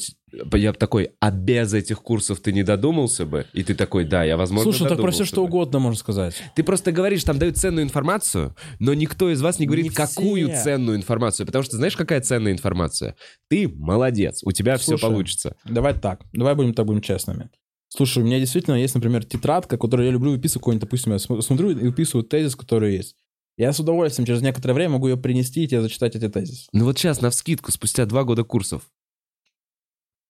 я 0.54 0.72
такой, 0.72 1.10
а 1.20 1.30
без 1.30 1.74
этих 1.74 2.00
курсов 2.00 2.40
ты 2.40 2.54
не 2.54 2.62
додумался 2.62 3.26
бы? 3.26 3.44
И 3.52 3.62
ты 3.62 3.74
такой, 3.74 4.06
да, 4.06 4.24
я, 4.24 4.38
возможно, 4.38 4.72
Слушай, 4.72 4.88
так 4.88 4.98
про 4.98 5.10
все 5.10 5.24
додумался 5.24 5.26
что 5.26 5.42
бы». 5.42 5.48
угодно 5.48 5.78
можно 5.78 5.98
сказать. 5.98 6.42
Ты 6.54 6.62
просто 6.62 6.90
говоришь, 6.90 7.22
там 7.24 7.38
дают 7.38 7.58
ценную 7.58 7.84
информацию, 7.84 8.56
но 8.78 8.94
никто 8.94 9.30
из 9.30 9.42
вас 9.42 9.58
не 9.58 9.66
говорит, 9.66 9.84
Не 9.84 9.90
какую 9.90 10.48
все. 10.48 10.62
ценную 10.62 10.96
информацию. 10.96 11.44
Потому 11.44 11.64
что 11.64 11.76
знаешь, 11.76 11.96
какая 11.96 12.22
ценная 12.22 12.52
информация? 12.52 13.14
Ты 13.50 13.68
молодец, 13.68 14.40
у 14.42 14.52
тебя 14.52 14.78
все 14.78 14.96
Слушай, 14.96 15.02
получится. 15.02 15.56
Давай 15.66 15.92
так, 15.92 16.22
давай 16.32 16.54
будем 16.54 16.72
так 16.72 16.86
будем 16.86 17.02
честными. 17.02 17.50
Слушай, 17.88 18.22
у 18.22 18.26
меня 18.26 18.38
действительно 18.38 18.74
есть, 18.74 18.94
например, 18.94 19.24
тетрадка, 19.24 19.78
которую 19.78 20.06
я 20.06 20.12
люблю 20.12 20.30
выписывать 20.30 20.62
какой-нибудь, 20.62 20.82
допустим, 20.82 21.12
я 21.12 21.18
см- 21.18 21.42
смотрю 21.42 21.70
и 21.70 21.74
выписываю 21.74 22.24
тезис, 22.24 22.54
который 22.54 22.96
есть. 22.96 23.16
Я 23.56 23.72
с 23.72 23.80
удовольствием 23.80 24.26
через 24.26 24.42
некоторое 24.42 24.74
время 24.74 24.92
могу 24.92 25.08
ее 25.08 25.16
принести 25.16 25.64
и 25.64 25.66
тебе 25.68 25.82
зачитать 25.82 26.14
эти 26.14 26.28
тезисы. 26.28 26.68
Ну 26.72 26.84
вот 26.84 26.98
сейчас, 26.98 27.20
на 27.20 27.30
вскидку, 27.30 27.72
спустя 27.72 28.06
два 28.06 28.24
года 28.24 28.44
курсов. 28.44 28.82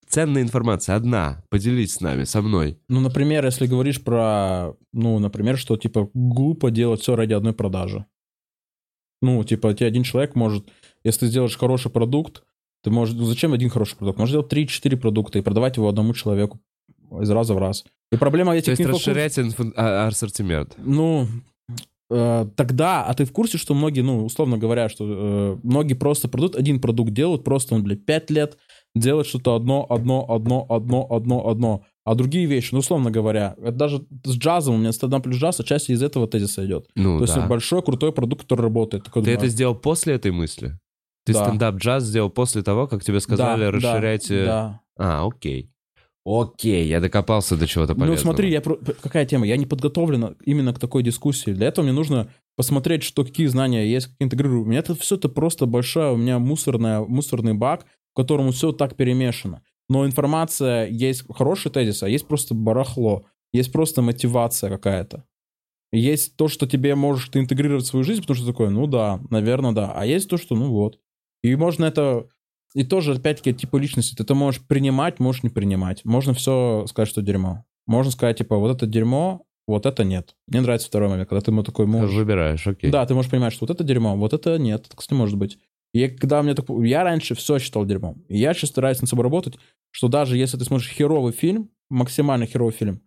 Ценная 0.09 0.41
информация 0.41 0.95
одна. 0.95 1.45
Поделись 1.51 1.95
с 1.95 2.01
нами, 2.01 2.25
со 2.25 2.41
мной. 2.41 2.79
Ну, 2.89 3.01
например, 3.01 3.45
если 3.45 3.67
говоришь 3.67 4.03
про, 4.03 4.75
ну, 4.93 5.19
например, 5.19 5.59
что, 5.59 5.77
типа, 5.77 6.09
глупо 6.15 6.71
делать 6.71 7.03
все 7.03 7.15
ради 7.17 7.35
одной 7.35 7.53
продажи. 7.53 8.07
Ну, 9.21 9.43
типа, 9.45 9.75
тебе 9.75 9.89
один 9.89 10.05
человек 10.05 10.35
может, 10.35 10.71
если 11.05 11.21
ты 11.21 11.27
сделаешь 11.27 11.59
хороший 11.59 11.91
продукт, 11.91 12.45
ты 12.83 12.91
можешь, 12.91 13.15
ну, 13.15 13.25
зачем 13.27 13.53
один 13.53 13.69
хороший 13.69 13.97
продукт? 13.97 14.19
Можешь 14.19 14.31
сделать 14.31 14.51
3-4 14.51 14.97
продукта 14.97 15.39
и 15.39 15.43
продавать 15.43 15.77
его 15.77 15.89
одному 15.89 16.15
человеку 16.15 16.61
из 17.21 17.31
раза 17.31 17.55
в 17.55 17.59
раз. 17.59 17.85
И 18.13 18.17
проблема 18.17 18.57
этих 18.57 18.77
То 18.77 18.83
есть 18.83 18.93
расширять 18.93 19.39
инфо- 19.39 19.73
а- 19.77 20.07
ассортимент. 20.07 20.75
Ну, 20.79 21.27
э, 22.11 22.47
тогда, 22.57 23.05
а 23.05 23.15
ты 23.15 23.25
в 23.25 23.33
курсе, 23.33 23.59
что 23.59 23.75
многие, 23.75 24.01
ну, 24.01 24.25
условно 24.25 24.57
говоря, 24.59 24.89
что 24.89 25.05
э, 25.07 25.59
многие 25.63 25.95
просто 25.95 26.29
продукт, 26.29 26.57
один 26.57 26.81
продукт 26.81 27.13
делают, 27.13 27.45
просто 27.45 27.75
он, 27.75 27.83
блядь, 27.83 28.05
5 28.07 28.31
лет 28.31 28.57
делает 28.95 29.27
что-то 29.27 29.55
одно, 29.55 29.87
одно, 29.89 30.25
одно, 30.29 30.67
одно, 30.69 31.07
одно, 31.11 31.49
одно. 31.49 31.85
А 32.05 32.15
другие 32.15 32.47
вещи, 32.47 32.71
ну, 32.73 32.79
условно 32.79 33.11
говоря, 33.11 33.55
это 33.59 33.73
даже 33.73 34.07
с 34.25 34.35
джазом, 34.37 34.77
у 34.77 34.79
меня 34.79 34.93
стендап 34.93 35.25
плюс 35.25 35.37
джаз, 35.37 35.61
отчасти 35.61 35.93
из 35.93 36.03
этого 36.03 36.27
тезиса 36.27 36.65
идет. 36.65 36.89
Ну, 36.95 37.19
То 37.19 37.25
есть 37.25 37.35
да. 37.35 37.47
большой, 37.47 37.83
крутой 37.83 38.13
продукт, 38.13 38.43
который 38.43 38.63
работает. 38.63 39.05
Такой 39.05 39.23
Ты 39.23 39.27
думаю, 39.27 39.39
это 39.39 39.49
сделал 39.49 39.75
после 39.75 40.15
этой 40.15 40.31
мысли? 40.31 40.79
Ты 41.27 41.35
Да. 41.35 41.45
стендап-джаз 41.45 42.05
сделал 42.05 42.31
после 42.31 42.63
того, 42.63 42.87
как 42.87 43.05
тебе 43.05 43.21
сказали 43.21 43.65
да, 43.67 43.71
расширять... 43.71 44.29
Да, 44.31 44.35
э, 44.35 44.47
да. 44.47 44.81
А, 44.97 45.27
окей. 45.27 45.71
Окей, 46.29 46.87
я 46.87 47.01
докопался 47.01 47.57
до 47.57 47.67
чего-то 47.67 47.95
полезного. 47.95 48.17
Ну, 48.17 48.21
смотри, 48.21 48.51
я 48.51 48.61
какая 48.61 49.25
тема? 49.25 49.47
Я 49.47 49.57
не 49.57 49.65
подготовлен 49.65 50.37
именно 50.45 50.75
к 50.75 50.79
такой 50.79 51.03
дискуссии. 51.03 51.53
Для 51.53 51.69
этого 51.69 51.85
мне 51.85 51.95
нужно 51.95 52.31
посмотреть, 52.55 53.03
что 53.03 53.25
какие 53.25 53.47
знания 53.47 53.87
есть, 53.87 54.09
как 54.09 54.17
интегрирую. 54.19 54.63
У 54.63 54.67
меня 54.67 54.81
это 54.81 54.95
все 54.95 55.17
это 55.17 55.31
просто 55.31 55.65
большая, 55.65 56.11
у 56.11 56.19
меня 56.19 56.39
мусорная, 56.39 57.01
мусорный 57.01 57.55
бак, 57.55 57.87
в 58.13 58.17
котором 58.17 58.53
все 58.53 58.73
так 58.73 58.95
перемешано. 58.95 59.63
Но 59.89 60.05
информация, 60.05 60.87
есть 60.89 61.25
хороший 61.35 61.71
тезис, 61.71 62.03
а 62.03 62.11
есть 62.11 62.27
просто 62.27 62.55
барахло. 62.55 63.25
Есть 63.55 63.73
просто 63.73 64.03
мотивация 64.03 64.69
какая-то. 64.69 65.25
Есть 65.93 66.37
то, 66.37 66.49
что 66.49 66.67
тебе 66.67 66.95
можешь 66.95 67.31
ты 67.31 67.39
интегрировать 67.39 67.85
в 67.85 67.89
свою 67.89 68.05
жизнь, 68.05 68.21
потому 68.21 68.37
что 68.37 68.47
такое, 68.47 68.69
ну 68.69 68.87
да, 68.87 69.19
наверное, 69.31 69.73
да. 69.73 69.93
А 69.95 70.05
есть 70.05 70.29
то, 70.29 70.37
что, 70.37 70.55
ну 70.55 70.69
вот. 70.69 70.99
И 71.43 71.57
можно 71.57 71.87
это... 71.87 72.27
И 72.79 72.85
тоже, 72.85 73.15
опять-таки, 73.15 73.53
типа 73.53 73.77
личности. 73.77 74.15
Ты 74.15 74.23
это 74.23 74.37
можешь 74.37 74.63
принимать, 74.65 75.19
можешь 75.19 75.43
не 75.43 75.51
принимать. 75.51 76.05
Можно 76.05 76.33
все 76.33 76.87
сказать, 76.87 77.09
что 77.09 77.23
дерьмо. 77.23 77.65
Можно 77.89 78.13
сказать, 78.13 78.39
типа, 78.39 78.57
вот 78.57 78.71
это 78.71 78.87
дерьмо, 78.87 79.43
вот 79.67 79.85
это 79.85 80.05
нет. 80.05 80.37
Мне 80.47 80.61
нравится 80.61 80.87
второй 80.87 81.09
момент, 81.09 81.29
когда 81.29 81.41
ты 81.41 81.51
ему 81.51 81.65
такой 81.65 81.87
можешь... 81.87 82.15
Выбираешь, 82.15 82.65
окей. 82.69 82.93
Да, 82.93 83.05
ты 83.05 83.15
можешь 83.15 83.33
понимать, 83.33 83.53
что 83.53 83.67
вот 83.67 83.75
это 83.75 83.83
дерьмо, 83.83 84.15
вот 84.15 84.33
это 84.33 84.61
нет. 84.61 84.87
Это, 84.87 84.97
кстати, 84.97 85.19
может 85.19 85.37
быть. 85.37 85.59
И 85.93 86.07
когда 86.07 86.41
мне 86.41 86.55
так... 86.55 86.67
Я 86.85 87.03
раньше 87.03 87.35
все 87.35 87.59
считал 87.59 87.85
дерьмом. 87.85 88.23
И 88.29 88.39
я 88.39 88.55
сейчас 88.55 88.71
стараюсь 88.71 89.01
над 89.01 89.11
собой 89.11 89.25
работать, 89.25 89.59
что 89.91 90.07
даже 90.07 90.37
если 90.37 90.57
ты 90.57 90.65
смотришь 90.65 90.91
херовый 90.91 91.33
фильм, 91.33 91.71
максимально 91.91 92.47
херовый 92.47 92.73
фильм, 92.73 93.01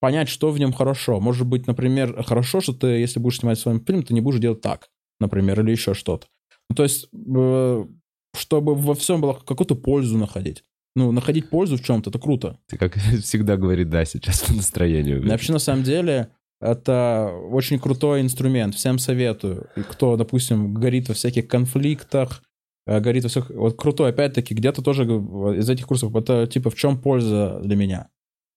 понять, 0.00 0.30
что 0.30 0.50
в 0.50 0.58
нем 0.58 0.72
хорошо. 0.72 1.20
Может 1.20 1.46
быть, 1.46 1.66
например, 1.66 2.22
хорошо, 2.22 2.62
что 2.62 2.72
ты, 2.72 2.86
если 2.86 3.20
будешь 3.20 3.40
снимать 3.40 3.58
свой 3.58 3.78
фильм, 3.78 4.02
ты 4.04 4.14
не 4.14 4.22
будешь 4.22 4.40
делать 4.40 4.62
так, 4.62 4.88
например, 5.20 5.60
или 5.60 5.72
еще 5.72 5.92
что-то. 5.92 6.28
Ну, 6.70 6.76
то 6.76 6.82
есть, 6.82 7.08
э, 7.12 7.86
чтобы 8.34 8.74
во 8.74 8.94
всем 8.94 9.20
было 9.20 9.34
какую-то 9.34 9.74
пользу 9.74 10.18
находить. 10.18 10.64
Ну, 10.96 11.12
находить 11.12 11.50
пользу 11.50 11.76
в 11.76 11.82
чем-то, 11.82 12.10
это 12.10 12.18
круто. 12.18 12.58
Ты, 12.66 12.76
как 12.76 12.94
всегда, 13.22 13.56
говорит, 13.56 13.90
да, 13.90 14.04
сейчас 14.04 14.40
по 14.40 14.52
настроению. 14.52 15.22
И 15.22 15.28
Вообще, 15.28 15.52
на 15.52 15.58
самом 15.58 15.84
деле, 15.84 16.30
это 16.60 17.32
очень 17.50 17.78
крутой 17.78 18.20
инструмент. 18.20 18.74
Всем 18.74 18.98
советую. 18.98 19.68
И 19.76 19.82
кто, 19.82 20.16
допустим, 20.16 20.74
горит 20.74 21.08
во 21.08 21.14
всяких 21.14 21.46
конфликтах, 21.46 22.42
э, 22.86 23.00
горит 23.00 23.24
во 23.24 23.28
всех... 23.28 23.50
Вот 23.50 23.76
крутой, 23.76 24.10
опять-таки, 24.10 24.54
где-то 24.54 24.82
тоже 24.82 25.04
из 25.04 25.70
этих 25.70 25.86
курсов, 25.86 26.14
это 26.16 26.46
типа 26.46 26.70
в 26.70 26.74
чем 26.74 27.00
польза 27.00 27.60
для 27.62 27.76
меня? 27.76 28.08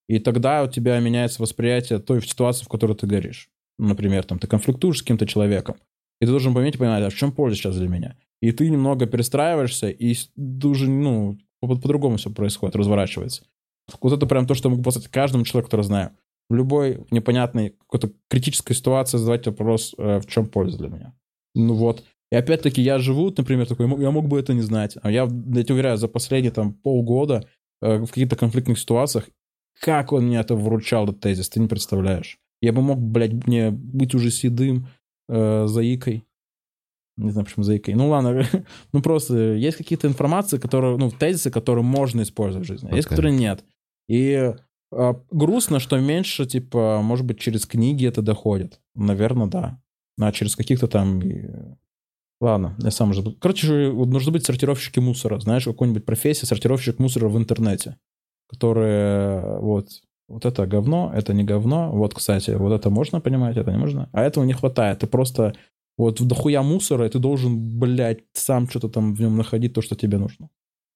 И 0.08 0.20
тогда 0.20 0.64
у 0.64 0.68
тебя 0.68 1.00
меняется 1.00 1.42
восприятие 1.42 2.00
той 2.00 2.22
ситуации, 2.22 2.66
в 2.66 2.70
которой 2.70 2.98
ты 2.98 3.08
горишь. 3.08 3.50
Например, 3.78 4.24
там 4.24 4.40
ты 4.40 4.48
конфликтуешь 4.48 4.98
с 4.98 5.02
каким-то 5.02 5.26
человеком, 5.26 5.78
и 6.20 6.26
ты 6.26 6.32
должен 6.32 6.54
пометь 6.54 6.76
и 6.76 6.78
понимать, 6.78 7.04
а 7.04 7.10
в 7.10 7.16
чем 7.16 7.32
польза 7.32 7.56
сейчас 7.56 7.78
для 7.78 7.88
меня? 7.88 8.18
И 8.42 8.52
ты 8.52 8.70
немного 8.70 9.06
перестраиваешься, 9.06 9.90
и 9.90 10.16
уже, 10.64 10.90
ну, 10.90 11.38
по- 11.60 11.68
по-другому 11.68 12.18
все 12.18 12.32
происходит, 12.32 12.76
разворачивается. 12.76 13.44
Вот 14.02 14.14
это 14.14 14.26
прям 14.26 14.48
то, 14.48 14.54
что 14.56 14.70
я 14.70 14.72
могу 14.72 14.84
послать 14.84 15.08
каждому 15.08 15.44
человеку, 15.46 15.68
который 15.68 15.84
знаю. 15.84 16.12
В 16.50 16.56
любой 16.56 17.06
непонятной 17.12 17.72
какой-то 17.72 18.12
критической 18.30 18.76
ситуации 18.76 19.18
задавать 19.18 19.46
вопрос, 19.46 19.94
э, 19.98 20.20
в 20.20 20.26
чем 20.28 20.48
польза 20.48 20.78
для 20.78 20.90
меня. 20.90 21.14
Ну 21.56 21.76
вот. 21.76 22.04
И 22.32 22.36
опять-таки 22.36 22.82
я 22.82 22.98
живу, 22.98 23.34
например, 23.36 23.68
такой, 23.68 23.86
«М- 23.86 24.02
я 24.02 24.12
мог 24.12 24.28
бы 24.28 24.40
это 24.40 24.54
не 24.54 24.62
знать. 24.62 24.98
А 25.02 25.12
я, 25.12 25.24
я 25.24 25.64
тебе 25.64 25.76
уверяю, 25.76 25.98
за 25.98 26.08
последние 26.08 26.52
там 26.52 26.74
полгода 26.74 27.46
э, 27.82 27.98
в 27.98 28.08
каких-то 28.08 28.36
конфликтных 28.36 28.80
ситуациях, 28.80 29.30
как 29.80 30.14
он 30.14 30.26
меня 30.26 30.42
это 30.42 30.56
вручал, 30.56 31.06
этот 31.06 31.20
тезис, 31.20 31.50
ты 31.50 31.60
не 31.60 31.68
представляешь. 31.68 32.38
Я 32.62 32.74
бы 32.74 32.82
мог, 32.82 33.00
блядь, 33.00 33.46
мне 33.48 33.72
быть 33.72 34.14
уже 34.16 34.30
седым 34.32 34.88
э, 35.30 35.66
заикой. 35.68 36.24
Не 37.18 37.32
знаю, 37.32 37.46
почему 37.46 37.64
заикой. 37.64 37.94
Ну 37.94 38.10
ладно, 38.10 38.46
ну 38.94 39.02
просто 39.02 39.54
есть 39.54 39.78
какие-то 39.78 40.08
информации, 40.08 40.58
которые, 40.58 40.98
ну, 40.98 41.12
тезисы, 41.12 41.52
которые 41.52 41.84
можно 41.84 42.22
использовать 42.22 42.66
в 42.66 42.72
жизни, 42.72 42.90
а 42.92 42.96
есть, 42.96 43.08
которые 43.08 43.36
нет. 43.36 43.64
И 44.08 44.54
а, 44.92 45.16
грустно, 45.32 45.80
что 45.80 46.00
меньше, 46.00 46.46
типа, 46.46 47.02
может 47.04 47.26
быть, 47.26 47.40
через 47.40 47.66
книги 47.66 48.06
это 48.06 48.22
доходит. 48.22 48.80
Наверное, 48.96 49.48
да. 49.48 49.82
А 50.20 50.32
через 50.32 50.56
каких-то 50.56 50.88
там... 50.88 51.22
Ладно, 52.42 52.76
я 52.80 52.92
сам 52.92 53.12
уже... 53.12 53.24
Короче, 53.40 53.92
нужно 53.92 54.32
быть 54.32 54.46
сортировщики 54.46 55.00
мусора. 55.00 55.40
Знаешь, 55.40 55.66
какой-нибудь 55.66 56.06
профессия, 56.06 56.46
сортировщик 56.46 57.00
мусора 57.00 57.30
в 57.30 57.38
интернете. 57.38 57.98
Которые 58.50 59.60
вот... 59.60 59.90
Вот 60.28 60.46
это 60.46 60.66
говно, 60.66 61.12
это 61.14 61.34
не 61.34 61.44
говно. 61.44 61.92
Вот, 61.92 62.14
кстати, 62.14 62.52
вот 62.52 62.72
это 62.72 62.90
можно 62.90 63.20
понимать, 63.20 63.58
это 63.58 63.70
не 63.70 63.78
можно. 63.78 64.10
А 64.14 64.22
этого 64.22 64.46
не 64.46 64.54
хватает. 64.54 65.00
Ты 65.00 65.08
просто 65.08 65.56
вот 65.98 66.20
в 66.20 66.26
дохуя 66.26 66.62
мусора, 66.64 67.06
и 67.06 67.10
ты 67.10 67.20
должен, 67.20 67.80
блядь, 67.80 68.20
сам 68.34 68.70
что-то 68.70 68.90
там 68.90 69.14
в 69.14 69.20
нем 69.22 69.38
находить, 69.38 69.74
то, 69.74 69.82
что 69.82 69.96
тебе 69.96 70.18
нужно. 70.18 70.50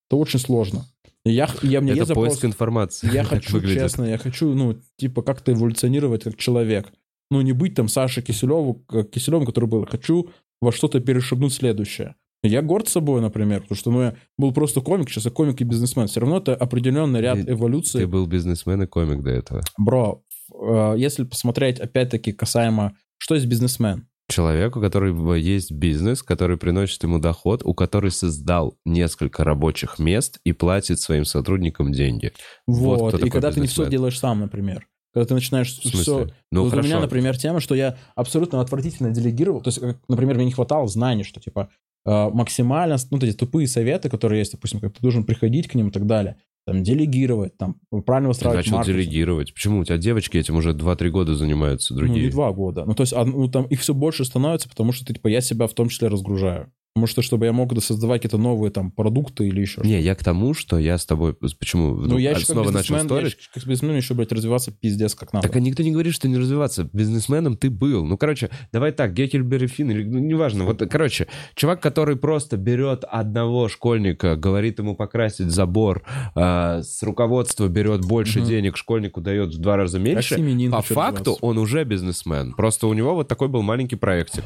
Это 0.10 0.18
очень 0.18 0.40
сложно. 0.40 0.86
И 1.26 1.32
Я, 1.32 1.50
я, 1.64 1.82
мне 1.82 1.94
Это 1.94 2.06
запрос- 2.06 2.30
поиск 2.30 2.46
информации. 2.46 3.10
я 3.14 3.24
хочу, 3.32 3.54
выглядит. 3.54 3.82
честно, 3.82 4.04
я 4.06 4.18
хочу, 4.18 4.54
ну, 4.54 4.80
типа, 4.98 5.22
как-то 5.22 5.52
эволюционировать 5.54 6.24
как 6.24 6.36
человек. 6.38 6.92
Ну, 7.32 7.42
не 7.42 7.54
быть 7.54 7.74
там 7.76 7.88
Сашей 7.88 8.22
Киселеву, 8.24 8.76
как 8.88 9.10
Киселевым, 9.10 9.46
который 9.48 9.68
был. 9.68 9.86
Хочу 9.86 10.30
во 10.62 10.72
что-то 10.72 11.00
перешагнуть 11.00 11.54
следующее. 11.54 12.16
Я 12.44 12.62
горд 12.62 12.88
собой, 12.88 13.22
например, 13.22 13.62
потому 13.62 13.76
что, 13.76 13.92
ну, 13.92 14.02
я 14.04 14.16
был 14.38 14.54
просто 14.54 14.82
комик, 14.82 15.10
сейчас 15.10 15.26
я 15.26 15.32
комик 15.32 15.60
и 15.62 15.64
бизнесмен. 15.64 16.06
Все 16.06 16.20
равно 16.20 16.38
это 16.38 16.54
определенный 16.56 17.20
ряд 17.22 17.44
Ты- 17.44 17.54
эволюций. 17.54 18.02
Ты 18.02 18.08
был 18.08 18.28
бизнесмен 18.28 18.84
и 18.84 18.86
комик 18.86 19.24
до 19.24 19.32
этого. 19.32 19.62
Бро, 19.80 20.22
э, 20.54 20.94
если 20.98 21.24
посмотреть, 21.24 21.80
опять-таки, 21.80 22.32
касаемо, 22.34 22.96
что 23.18 23.34
есть 23.34 23.48
бизнесмен? 23.48 24.08
Человек, 24.28 24.76
у 24.76 24.82
которого 24.82 25.36
есть 25.36 25.72
бизнес, 25.72 26.24
который 26.24 26.58
приносит 26.58 27.04
ему 27.04 27.20
доход, 27.20 27.62
у 27.64 27.74
который 27.76 28.10
создал 28.10 28.78
несколько 28.84 29.44
рабочих 29.44 30.00
мест 30.00 30.40
и 30.44 30.52
платит 30.52 31.00
своим 31.00 31.26
сотрудникам 31.26 31.92
деньги. 31.92 32.32
Вот 32.66 33.00
Вот. 33.00 33.24
и 33.24 33.30
когда 33.30 33.52
ты 33.52 33.60
не 33.60 33.68
все 33.68 33.88
делаешь 33.88 34.20
сам, 34.20 34.40
например. 34.40 34.88
Когда 35.14 35.28
ты 35.28 35.34
начинаешь 35.36 35.72
все 35.72 36.28
Ну, 36.52 36.64
вот 36.64 36.72
хорошо. 36.72 36.86
у 36.86 36.92
меня, 36.92 37.00
например, 37.00 37.38
тема, 37.38 37.62
что 37.62 37.74
я 37.74 37.98
абсолютно 38.16 38.60
отвратительно 38.60 39.12
делегировал. 39.12 39.62
То 39.62 39.70
есть, 39.70 39.80
как, 39.80 39.98
например, 40.10 40.36
мне 40.36 40.46
не 40.46 40.52
хватало 40.52 40.88
знаний, 40.90 41.24
что 41.24 41.40
типа 41.40 41.70
э, 42.06 42.30
максимально, 42.34 42.98
ну, 43.12 43.18
эти 43.20 43.32
тупые 43.32 43.68
советы, 43.68 44.10
которые 44.10 44.40
есть, 44.40 44.52
допустим, 44.52 44.82
как 44.82 44.94
ты 44.94 45.02
должен 45.02 45.24
приходить 45.24 45.70
к 45.70 45.76
ним 45.76 45.88
и 45.88 45.92
так 45.92 46.06
далее. 46.06 46.36
Там 46.66 46.82
делегировать, 46.82 47.58
там 47.58 47.76
правильно 48.06 48.30
выстраивать 48.30 48.66
начал 48.66 48.78
маркетинг. 48.78 48.98
делегировать. 48.98 49.54
Почему? 49.54 49.80
У 49.80 49.84
тебя 49.84 49.98
девочки 49.98 50.38
этим 50.38 50.56
уже 50.56 50.72
2-3 50.72 51.10
года 51.10 51.36
занимаются, 51.36 51.94
Ну, 51.94 52.02
не 52.02 52.08
другие. 52.08 52.32
два 52.32 52.52
года. 52.52 52.86
Ну, 52.86 52.96
то 52.96 53.02
есть, 53.02 53.14
а, 53.14 53.24
ну, 53.24 53.48
там 53.50 53.66
их 53.68 53.82
все 53.82 53.94
больше 53.94 54.26
становится, 54.26 54.68
потому 54.68 54.92
что, 54.92 55.06
типа, 55.14 55.28
я 55.28 55.42
себя 55.42 55.68
в 55.68 55.74
том 55.76 55.90
числе 55.90 56.08
разгружаю. 56.08 56.72
Потому 56.96 57.08
что, 57.08 57.22
чтобы 57.22 57.46
я 57.46 57.52
мог 57.52 57.78
создавать 57.84 58.22
какие-то 58.22 58.38
новые 58.38 58.72
там 58.72 58.90
продукты 58.90 59.46
или 59.46 59.60
еще 59.60 59.82
Не, 59.82 60.00
я 60.00 60.16
к 60.16 60.24
тому, 60.24 60.54
что 60.54 60.80
я 60.80 60.98
с 60.98 61.06
тобой... 61.06 61.34
Почему? 61.34 61.94
Ну, 61.96 62.18
я 62.18 62.30
еще 62.30 62.40
как 62.40 62.50
снова 62.52 62.72
начал 62.72 62.96
я 62.96 63.04
сторить? 63.04 63.36
еще 63.38 63.50
как 63.54 63.66
бизнесмен 63.66 63.98
еще, 63.98 64.14
блядь, 64.14 64.32
развиваться 64.32 64.72
пиздец 64.72 65.14
как 65.14 65.34
надо. 65.34 65.46
Так 65.46 65.58
а 65.58 65.60
никто 65.60 65.84
не 65.84 65.92
говорит, 65.92 66.14
что 66.14 66.30
не 66.30 66.38
развиваться. 66.38 66.90
Бизнесменом 66.94 67.58
ты 67.58 67.70
был. 67.70 68.06
Ну, 68.06 68.18
короче, 68.18 68.50
давай 68.72 68.94
так, 68.94 69.14
Геккельбери 69.14 69.68
Финн, 69.68 69.92
или, 69.92 70.04
ну, 70.06 70.20
неважно. 70.20 70.64
Вот, 70.64 70.82
короче, 70.90 71.28
чувак, 71.56 71.82
который 71.82 72.16
просто 72.16 72.56
берет 72.56 73.04
одного 73.04 73.68
школьника, 73.68 74.38
говорит 74.38 74.80
ему 74.80 74.96
покрасить 74.96 75.52
забор, 75.52 76.02
а, 76.34 76.82
с 76.82 77.04
руководства 77.04 77.68
берет 77.68 78.06
больше 78.06 78.40
Мгм. 78.40 78.48
денег, 78.48 78.78
школьнику 78.78 79.20
дает 79.20 79.54
в 79.54 79.58
два 79.60 79.76
раза 79.76 80.00
меньше. 80.00 80.38
По 80.72 80.82
факту 80.82 81.38
он 81.42 81.58
уже 81.58 81.84
бизнесмен. 81.84 82.54
Просто 82.54 82.88
у 82.88 82.94
него 82.94 83.16
вот 83.16 83.28
такой 83.28 83.50
был 83.50 83.64
маленький 83.64 83.98
проектик. 83.98 84.46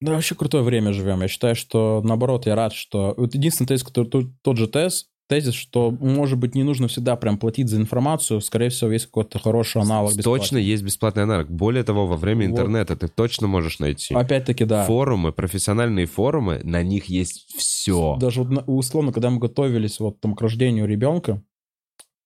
Да, 0.00 0.12
вообще 0.12 0.34
крутое 0.34 0.62
время 0.62 0.92
живем. 0.92 1.22
Я 1.22 1.28
считаю, 1.28 1.54
что 1.54 2.02
наоборот, 2.04 2.46
я 2.46 2.54
рад, 2.54 2.72
что... 2.72 3.14
Вот 3.16 3.34
единственный 3.34 3.66
тезис, 3.66 3.84
который 3.84 4.08
тот, 4.08 4.26
тот 4.42 4.58
же 4.58 4.66
тез, 4.66 5.06
тезис, 5.28 5.54
что, 5.54 5.90
может 5.90 6.38
быть, 6.38 6.54
не 6.54 6.62
нужно 6.62 6.88
всегда 6.88 7.16
прям 7.16 7.38
платить 7.38 7.68
за 7.68 7.78
информацию. 7.78 8.40
Скорее 8.40 8.68
всего, 8.68 8.92
есть 8.92 9.06
какой-то 9.06 9.38
хороший 9.38 9.82
аналог 9.82 10.14
бесплатный. 10.14 10.40
Точно 10.40 10.56
есть 10.58 10.82
бесплатный 10.82 11.22
аналог. 11.22 11.50
Более 11.50 11.82
того, 11.82 12.06
во 12.06 12.16
время 12.16 12.48
Вот. 12.48 12.52
интернета 12.52 12.96
ты 12.96 13.08
точно 13.08 13.46
можешь 13.46 13.78
найти. 13.78 14.14
Опять-таки, 14.14 14.64
да. 14.64 14.84
Форумы, 14.84 15.32
профессиональные 15.32 16.06
форумы, 16.06 16.60
на 16.62 16.82
них 16.82 17.06
есть 17.06 17.54
все. 17.56 18.16
Даже 18.20 18.42
вот 18.42 18.64
условно, 18.66 19.12
когда 19.12 19.30
мы 19.30 19.38
готовились 19.38 19.98
вот 19.98 20.20
там 20.20 20.34
к 20.34 20.40
рождению 20.42 20.86
ребенка, 20.86 21.42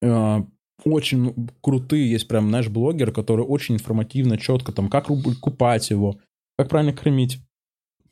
э, 0.01 0.41
очень 0.83 1.49
крутые 1.61 2.11
есть 2.11 2.27
прям, 2.27 2.49
знаешь, 2.49 2.67
блогеры, 2.67 3.11
которые 3.11 3.45
очень 3.45 3.75
информативно, 3.75 4.37
четко 4.37 4.71
там, 4.71 4.89
как 4.89 5.09
рубль 5.09 5.35
купать 5.35 5.89
его, 5.89 6.19
как 6.57 6.69
правильно 6.69 6.93
кормить, 6.93 7.39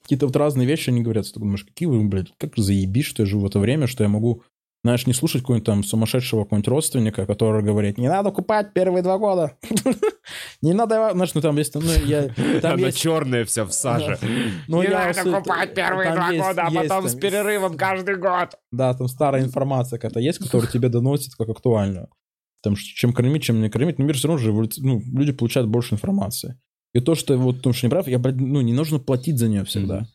какие-то 0.09 0.25
вот 0.25 0.35
разные 0.35 0.67
вещи 0.67 0.89
они 0.89 1.01
говорят. 1.01 1.31
Ты 1.31 1.39
думаешь, 1.39 1.63
какие 1.63 1.87
вы, 1.87 2.03
блядь, 2.03 2.33
как 2.39 2.57
заебись, 2.57 3.05
что 3.05 3.21
я 3.21 3.27
живу 3.27 3.43
в 3.43 3.45
это 3.45 3.59
время, 3.59 3.85
что 3.85 4.03
я 4.03 4.09
могу, 4.09 4.41
знаешь, 4.83 5.05
не 5.05 5.13
слушать 5.13 5.41
какого-нибудь 5.41 5.67
там 5.67 5.83
сумасшедшего 5.83 6.45
какого-нибудь 6.45 6.67
родственника, 6.67 7.27
который 7.27 7.61
говорит, 7.61 7.99
не 7.99 8.07
надо 8.07 8.31
купать 8.31 8.73
первые 8.73 9.03
два 9.03 9.19
года. 9.19 9.55
Не 10.61 10.73
надо, 10.73 11.11
знаешь, 11.13 11.33
ну 11.33 11.41
там 11.41 11.57
есть, 11.57 11.73
ну 11.73 11.81
я... 12.05 12.27
Там 12.61 12.73
Она 12.73 12.87
есть, 12.87 12.99
черная 12.99 13.45
вся 13.45 13.65
в 13.65 13.71
саже. 13.71 14.17
ну, 14.67 14.81
Не 14.81 14.89
надо 14.89 15.31
купать 15.31 15.73
первые 15.73 16.11
два 16.11 16.31
года, 16.31 16.63
а 16.63 16.71
потом 16.71 17.07
с 17.07 17.15
перерывом 17.15 17.77
каждый 17.77 18.15
год. 18.15 18.55
Да, 18.71 18.93
там 18.93 19.07
старая 19.07 19.43
информация 19.43 19.97
какая-то 19.97 20.19
есть, 20.19 20.39
которую 20.39 20.69
тебе 20.69 20.89
доносит 20.89 21.33
как 21.35 21.49
актуальную. 21.49 22.09
Там, 22.61 22.75
ш- 22.75 22.93
чем 22.95 23.13
кормить, 23.13 23.43
чем 23.43 23.61
не 23.61 23.69
кормить, 23.69 23.99
но 23.99 24.05
мир 24.05 24.17
все 24.17 24.27
равно 24.27 24.43
же, 24.43 24.51
ну, 24.79 25.01
люди 25.13 25.31
получают 25.31 25.69
больше 25.69 25.95
информации. 25.95 26.59
И 26.93 26.99
то, 26.99 27.15
что 27.15 27.37
вот, 27.37 27.57
потому 27.57 27.73
что 27.73 27.87
не 27.87 27.91
прав, 27.91 28.07
я, 28.07 28.19
блядь, 28.19 28.37
ну, 28.37 28.61
не 28.61 28.73
нужно 28.73 28.99
платить 28.99 29.37
за 29.37 29.47
нее 29.47 29.63
всегда. 29.63 30.07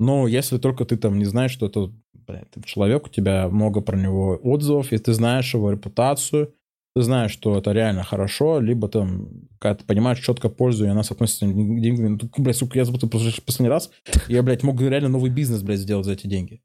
Но 0.00 0.26
если 0.26 0.58
только 0.58 0.84
ты 0.84 0.96
там 0.96 1.18
не 1.18 1.24
знаешь, 1.24 1.52
что 1.52 1.66
это, 1.66 1.92
блядь, 2.26 2.48
человек, 2.64 3.06
у 3.06 3.10
тебя 3.10 3.48
много 3.48 3.80
про 3.80 3.96
него 3.96 4.38
отзывов, 4.42 4.92
и 4.92 4.98
ты 4.98 5.12
знаешь 5.12 5.54
его 5.54 5.70
репутацию, 5.70 6.54
ты 6.94 7.02
знаешь, 7.02 7.30
что 7.30 7.56
это 7.56 7.72
реально 7.72 8.02
хорошо, 8.02 8.60
либо 8.60 8.88
там, 8.88 9.28
когда 9.58 9.76
ты 9.76 9.84
понимаешь 9.84 10.20
четко 10.20 10.48
пользу, 10.48 10.84
и 10.84 10.88
она 10.88 11.02
соотносится 11.02 11.46
к 11.46 11.48
деньгами. 11.48 12.18
Ну, 12.20 12.30
блядь, 12.36 12.56
сука, 12.56 12.78
я 12.78 12.84
забыл 12.84 13.08
просто 13.08 13.42
последний 13.42 13.70
раз, 13.70 13.90
я, 14.28 14.42
блядь, 14.42 14.62
мог 14.62 14.80
реально 14.80 15.08
новый 15.08 15.30
бизнес, 15.30 15.62
блядь, 15.62 15.80
сделать 15.80 16.04
за 16.04 16.12
эти 16.12 16.26
деньги. 16.26 16.60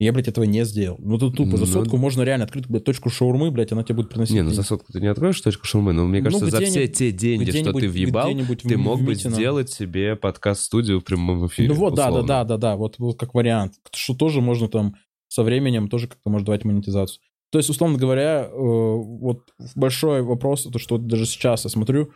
Я, 0.00 0.12
блядь, 0.12 0.28
этого 0.28 0.44
не 0.44 0.64
сделал. 0.64 0.96
Ну, 1.00 1.18
тут 1.18 1.36
тупо. 1.36 1.56
За 1.56 1.66
Ну, 1.66 1.72
сотку 1.72 1.96
можно 1.96 2.22
реально 2.22 2.44
открыть, 2.44 2.68
блядь, 2.68 2.84
точку 2.84 3.10
шаурмы, 3.10 3.50
блядь, 3.50 3.72
она 3.72 3.82
тебе 3.82 3.96
будет 3.96 4.10
приносить 4.10 4.34
Не, 4.34 4.42
ну 4.42 4.50
за 4.50 4.62
сотку 4.62 4.92
ты 4.92 5.00
не 5.00 5.08
откроешь 5.08 5.40
точку 5.40 5.66
шаурмы, 5.66 5.92
но 5.92 6.06
мне 6.06 6.20
Ну, 6.20 6.26
кажется, 6.26 6.46
за 6.46 6.60
все 6.60 6.86
те 6.86 7.10
деньги, 7.10 7.50
что 7.50 7.72
ты 7.72 7.88
въебал, 7.88 8.30
ты 8.62 8.76
мог 8.76 9.00
бы 9.02 9.14
сделать 9.14 9.70
себе 9.70 10.14
подкаст-студию 10.14 11.00
в 11.00 11.04
прямом 11.04 11.46
эфире. 11.48 11.68
Ну 11.68 11.74
вот, 11.74 11.94
да, 11.94 12.04
да, 12.04 12.08
условно. 12.10 12.28
да, 12.28 12.44
да, 12.44 12.56
да, 12.56 12.76
вот, 12.76 12.96
как 13.18 13.34
вариант. 13.34 13.74
Что 13.92 14.14
тоже 14.14 14.40
можно 14.40 14.68
там 14.68 14.94
со 15.26 15.42
временем 15.42 15.88
тоже 15.88 16.06
как-то 16.06 16.30
может 16.30 16.46
давать 16.46 16.64
монетизацию. 16.64 17.20
То 17.50 17.58
есть, 17.58 17.70
условно 17.70 17.98
говоря, 17.98 18.44
э, 18.44 18.50
вот 18.52 19.48
большой 19.74 20.22
вопрос, 20.22 20.64
то, 20.64 20.78
что 20.78 20.98
даже 20.98 21.26
сейчас 21.26 21.64
я 21.64 21.70
смотрю, 21.70 22.12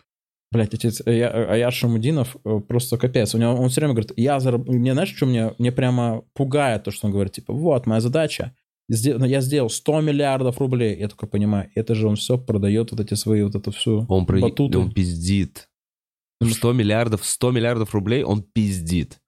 блядь, 0.52 0.74
отец 0.74 1.02
я, 1.06 1.28
Аяр 1.28 1.72
Шамудинов 1.72 2.36
э, 2.44 2.60
просто 2.68 2.98
капец. 2.98 3.34
У 3.34 3.38
него, 3.38 3.54
он 3.54 3.68
все 3.68 3.80
время 3.80 3.94
говорит, 3.94 4.12
я 4.16 4.38
зараб... 4.38 4.68
Мне, 4.68 4.92
знаешь, 4.92 5.14
что 5.14 5.26
мне, 5.26 5.54
мне 5.58 5.72
прямо 5.72 6.24
пугает 6.34 6.84
то, 6.84 6.90
что 6.90 7.06
он 7.06 7.12
говорит, 7.12 7.32
типа, 7.32 7.52
вот, 7.52 7.86
моя 7.86 8.00
задача, 8.00 8.54
ну, 8.88 9.24
я 9.24 9.40
сделал 9.40 9.70
100 9.70 10.00
миллиардов 10.02 10.58
рублей. 10.58 10.98
Я 10.98 11.08
только 11.08 11.26
понимаю, 11.26 11.70
это 11.74 11.94
же 11.94 12.06
он 12.06 12.16
все 12.16 12.38
продает, 12.38 12.90
вот 12.90 13.00
эти 13.00 13.14
свои, 13.14 13.42
вот 13.42 13.54
эту 13.54 13.72
всю 13.72 14.06
Он, 14.08 14.26
про... 14.26 14.40
он 14.40 14.92
пиздит. 14.92 15.68
Потому 16.38 16.54
100 16.54 16.72
миллиардов, 16.72 17.24
100 17.24 17.50
миллиардов 17.52 17.94
рублей 17.94 18.22
он 18.22 18.42
пиздит. 18.42 19.18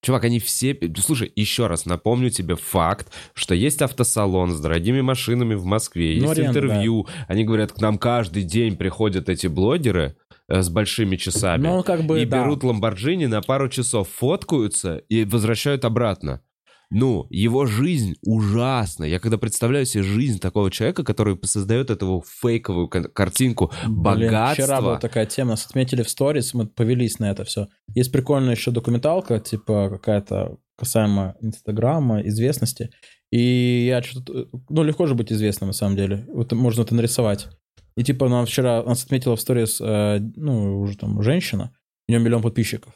Чувак, 0.00 0.24
они 0.24 0.38
все... 0.38 0.78
Слушай, 0.96 1.32
еще 1.34 1.66
раз 1.66 1.84
напомню 1.84 2.30
тебе 2.30 2.54
факт, 2.54 3.12
что 3.34 3.54
есть 3.54 3.82
автосалон 3.82 4.52
с 4.52 4.60
дорогими 4.60 5.00
машинами 5.00 5.54
в 5.54 5.64
Москве, 5.64 6.18
Ну, 6.20 6.28
есть 6.28 6.38
аренда, 6.38 6.60
интервью. 6.60 7.08
Они 7.26 7.44
говорят, 7.44 7.72
к 7.72 7.80
нам 7.80 7.98
каждый 7.98 8.44
день 8.44 8.76
приходят 8.76 9.28
эти 9.28 9.48
блогеры 9.48 10.16
э, 10.27 10.27
с 10.48 10.68
большими 10.68 11.16
часами. 11.16 11.66
Ну, 11.66 11.82
как 11.82 12.04
бы, 12.04 12.22
и 12.22 12.24
да. 12.24 12.42
берут 12.42 12.64
Ламборджини 12.64 13.26
на 13.26 13.42
пару 13.42 13.68
часов, 13.68 14.08
фоткаются 14.08 14.96
и 14.96 15.24
возвращают 15.24 15.84
обратно. 15.84 16.42
Ну, 16.90 17.26
его 17.28 17.66
жизнь 17.66 18.14
ужасна. 18.24 19.04
Я 19.04 19.20
когда 19.20 19.36
представляю 19.36 19.84
себе 19.84 20.02
жизнь 20.02 20.38
такого 20.38 20.70
человека, 20.70 21.04
который 21.04 21.38
создает 21.42 21.90
эту 21.90 22.24
фейковую 22.26 22.88
картинку 22.88 23.70
Блин, 23.84 24.02
богатства. 24.02 24.64
вчера 24.64 24.80
была 24.80 24.98
такая 24.98 25.26
тема, 25.26 25.50
нас 25.50 25.66
отметили 25.66 26.02
в 26.02 26.08
сторис, 26.08 26.54
мы 26.54 26.66
повелись 26.66 27.18
на 27.18 27.30
это 27.30 27.44
все. 27.44 27.68
Есть 27.94 28.10
прикольная 28.10 28.54
еще 28.54 28.70
документалка, 28.70 29.38
типа 29.38 29.90
какая-то 29.90 30.56
касаемо 30.78 31.36
Инстаграма, 31.42 32.22
известности. 32.22 32.90
И 33.30 33.86
я 33.86 34.02
что-то... 34.02 34.48
Ну, 34.70 34.82
легко 34.82 35.06
же 35.06 35.14
быть 35.14 35.30
известным, 35.30 35.68
на 35.68 35.74
самом 35.74 35.96
деле. 35.96 36.24
Вот 36.32 36.52
можно 36.52 36.82
это 36.82 36.94
нарисовать. 36.94 37.48
И 37.98 38.04
типа 38.04 38.28
нам 38.28 38.46
вчера 38.46 38.84
нас 38.84 39.04
отметила 39.04 39.34
в 39.34 39.40
сторис, 39.40 39.80
э, 39.80 40.20
ну, 40.36 40.80
уже 40.80 40.96
там 40.96 41.20
женщина, 41.20 41.74
у 42.06 42.12
нее 42.12 42.20
миллион 42.20 42.42
подписчиков. 42.42 42.94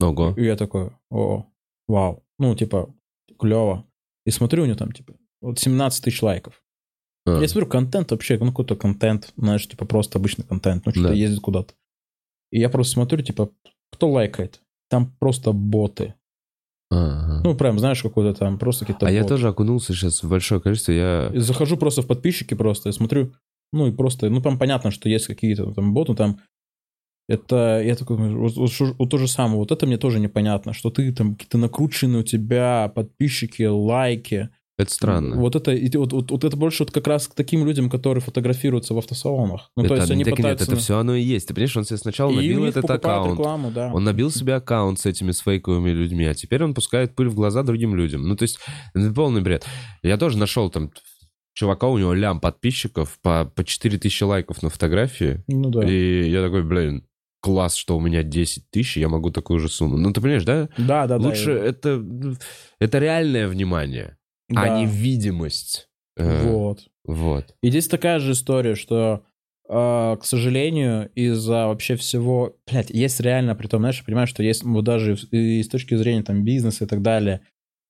Ого. 0.00 0.32
И 0.38 0.44
я 0.44 0.56
такой, 0.56 0.92
о, 1.10 1.44
вау. 1.86 2.24
Ну, 2.38 2.56
типа, 2.56 2.94
клево. 3.38 3.86
И 4.24 4.30
смотрю, 4.30 4.62
у 4.62 4.66
нее 4.66 4.74
там, 4.74 4.90
типа, 4.92 5.12
вот 5.42 5.58
17 5.58 6.04
тысяч 6.04 6.22
лайков. 6.22 6.62
А. 7.26 7.42
Я 7.42 7.46
смотрю, 7.46 7.68
контент 7.68 8.10
вообще, 8.10 8.38
ну 8.38 8.46
какой-то 8.46 8.74
контент, 8.74 9.34
знаешь, 9.36 9.68
типа 9.68 9.84
просто 9.84 10.18
обычный 10.18 10.46
контент, 10.46 10.86
ну 10.86 10.92
что-то 10.92 11.08
Да. 11.08 11.14
ездит 11.14 11.40
куда-то. 11.40 11.74
И 12.50 12.58
я 12.58 12.70
просто 12.70 12.94
смотрю, 12.94 13.22
типа, 13.22 13.50
кто 13.92 14.10
лайкает? 14.10 14.62
Там 14.88 15.12
просто 15.18 15.52
боты. 15.52 16.14
Ага. 16.90 17.42
Ну, 17.44 17.54
прям, 17.54 17.78
знаешь, 17.78 18.02
какой-то 18.02 18.38
там, 18.38 18.58
просто 18.58 18.86
какие-то 18.86 19.06
а 19.06 19.10
я 19.10 19.22
боты. 19.22 19.34
тоже 19.34 19.48
окунулся 19.48 19.92
сейчас 19.92 20.22
в 20.22 20.28
большое 20.30 20.60
количество. 20.60 20.92
Я... 20.92 21.30
И 21.34 21.38
захожу 21.38 21.76
просто 21.76 22.00
в 22.00 22.06
подписчики 22.06 22.54
просто, 22.54 22.88
и 22.88 22.92
смотрю, 22.92 23.34
ну 23.72 23.86
и 23.86 23.92
просто, 23.92 24.28
ну 24.30 24.40
там 24.40 24.58
понятно, 24.58 24.90
что 24.90 25.08
есть 25.08 25.26
какие-то 25.26 25.72
там 25.72 25.94
боты, 25.94 26.14
там 26.14 26.38
это, 27.28 27.80
я 27.84 27.94
такой, 27.94 28.16
вот, 28.16 28.56
вот 28.56 28.70
вот 28.98 29.10
то 29.10 29.18
же 29.18 29.28
самое, 29.28 29.58
вот 29.58 29.70
это 29.72 29.86
мне 29.86 29.96
тоже 29.96 30.20
непонятно, 30.20 30.72
что 30.72 30.90
ты 30.90 31.12
там 31.12 31.34
какие-то 31.34 31.58
накрученные 31.58 32.20
у 32.20 32.24
тебя 32.24 32.92
подписчики, 32.94 33.62
лайки. 33.62 34.50
Это 34.78 34.92
странно. 34.92 35.36
Вот 35.36 35.54
это, 35.54 35.70
вот, 35.98 36.12
вот, 36.12 36.30
вот 36.30 36.44
это 36.44 36.56
больше 36.56 36.82
вот 36.82 36.90
как 36.90 37.06
раз 37.06 37.28
к 37.28 37.34
таким 37.34 37.64
людям, 37.64 37.88
которые 37.88 38.22
фотографируются 38.22 38.94
в 38.94 38.98
автосалонах. 38.98 39.70
Ну, 39.76 39.84
это, 39.84 39.94
то 39.94 40.00
есть 40.00 40.10
они 40.10 40.24
так 40.24 40.32
нет, 40.32 40.36
пытаются... 40.38 40.64
это 40.64 40.76
все 40.76 40.98
оно 40.98 41.14
и 41.14 41.22
есть. 41.22 41.46
Ты 41.46 41.54
понимаешь, 41.54 41.76
он 41.76 41.84
себе 41.84 41.98
сначала 41.98 42.32
и 42.32 42.36
набил 42.36 42.64
этот 42.64 42.90
аккаунт. 42.90 43.38
рекламу, 43.38 43.70
да. 43.70 43.92
Он 43.92 44.02
набил 44.02 44.30
себе 44.30 44.54
аккаунт 44.54 44.98
с 44.98 45.06
этими 45.06 45.30
с 45.30 45.40
фейковыми 45.40 45.90
людьми, 45.90 46.24
а 46.24 46.34
теперь 46.34 46.64
он 46.64 46.74
пускает 46.74 47.14
пыль 47.14 47.28
в 47.28 47.34
глаза 47.34 47.62
другим 47.62 47.94
людям. 47.94 48.22
Ну, 48.22 48.34
то 48.34 48.42
есть, 48.42 48.58
это 48.94 49.12
полный 49.12 49.42
бред. 49.42 49.64
Я 50.02 50.16
тоже 50.16 50.38
нашел 50.38 50.70
там 50.70 50.90
чувака, 51.54 51.88
у 51.88 51.98
него 51.98 52.14
лям 52.14 52.40
подписчиков, 52.40 53.18
по, 53.22 53.44
по 53.44 53.64
4000 53.64 54.22
лайков 54.24 54.62
на 54.62 54.70
фотографии. 54.70 55.42
Ну 55.48 55.70
да. 55.70 55.86
И 55.88 56.28
я 56.30 56.42
такой, 56.42 56.62
блин, 56.62 57.06
класс, 57.40 57.74
что 57.74 57.96
у 57.96 58.00
меня 58.00 58.22
10 58.22 58.70
тысяч, 58.70 58.96
я 58.96 59.08
могу 59.08 59.30
такую 59.30 59.60
же 59.60 59.68
сумму. 59.68 59.96
Ну, 59.96 60.12
ты 60.12 60.20
понимаешь, 60.20 60.44
да? 60.44 60.68
Да, 60.78 61.06
да, 61.06 61.18
да. 61.18 61.28
Лучше 61.28 61.50
это, 61.52 62.02
это 62.78 62.98
реальное 62.98 63.48
внимание, 63.48 64.16
Да. 64.48 64.62
а 64.62 64.78
не 64.78 64.86
видимость. 64.86 65.88
Э, 66.16 66.46
Вот. 66.46 66.88
Вот. 67.04 67.54
И 67.62 67.68
здесь 67.70 67.88
такая 67.88 68.20
же 68.20 68.32
история, 68.32 68.76
что, 68.76 69.24
э, 69.68 70.16
к 70.20 70.24
сожалению, 70.24 71.10
из-за 71.16 71.66
вообще 71.66 71.96
всего... 71.96 72.54
Блядь, 72.70 72.90
есть 72.90 73.18
реально, 73.20 73.56
при 73.56 73.66
том, 73.66 73.80
знаешь, 73.80 73.98
я 73.98 74.04
понимаю, 74.04 74.28
что 74.28 74.42
есть, 74.44 74.62
вот 74.62 74.84
даже 74.84 75.16
и 75.32 75.62
с 75.62 75.68
точки 75.68 75.96
зрения 75.96 76.22
там 76.22 76.44
бизнеса 76.44 76.84
и 76.84 76.86
так 76.86 77.02
далее, 77.02 77.40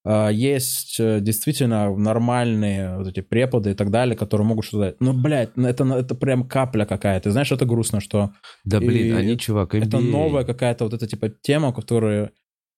есть 0.05 0.97
э, 0.99 1.21
действительно 1.21 1.95
нормальные 1.97 2.97
вот 2.99 3.07
эти 3.07 3.21
преподы 3.21 3.71
и 3.71 3.75
так 3.75 3.91
далее, 3.91 4.17
которые 4.17 4.47
могут 4.47 4.65
что-то 4.65 4.87
дать. 4.87 5.01
Но, 5.01 5.13
блядь, 5.13 5.57
ну 5.57 5.69
это, 5.69 5.85
это 5.95 6.15
прям 6.15 6.47
капля 6.49 6.85
какая-то. 6.85 7.31
Знаешь, 7.31 7.53
это 7.53 7.65
грустно, 7.65 8.01
что 8.01 8.33
Да, 8.65 8.81
блин, 8.81 9.07
И 9.07 9.11
они, 9.19 9.39
чувак, 9.39 9.75
это 9.75 9.99
MBA. 9.99 10.11
новая 10.11 10.45
какая-то 10.45 10.85
вот 10.85 10.93
эта 10.95 11.07
типа 11.07 11.29
тема, 11.29 11.73
которая 11.73 12.33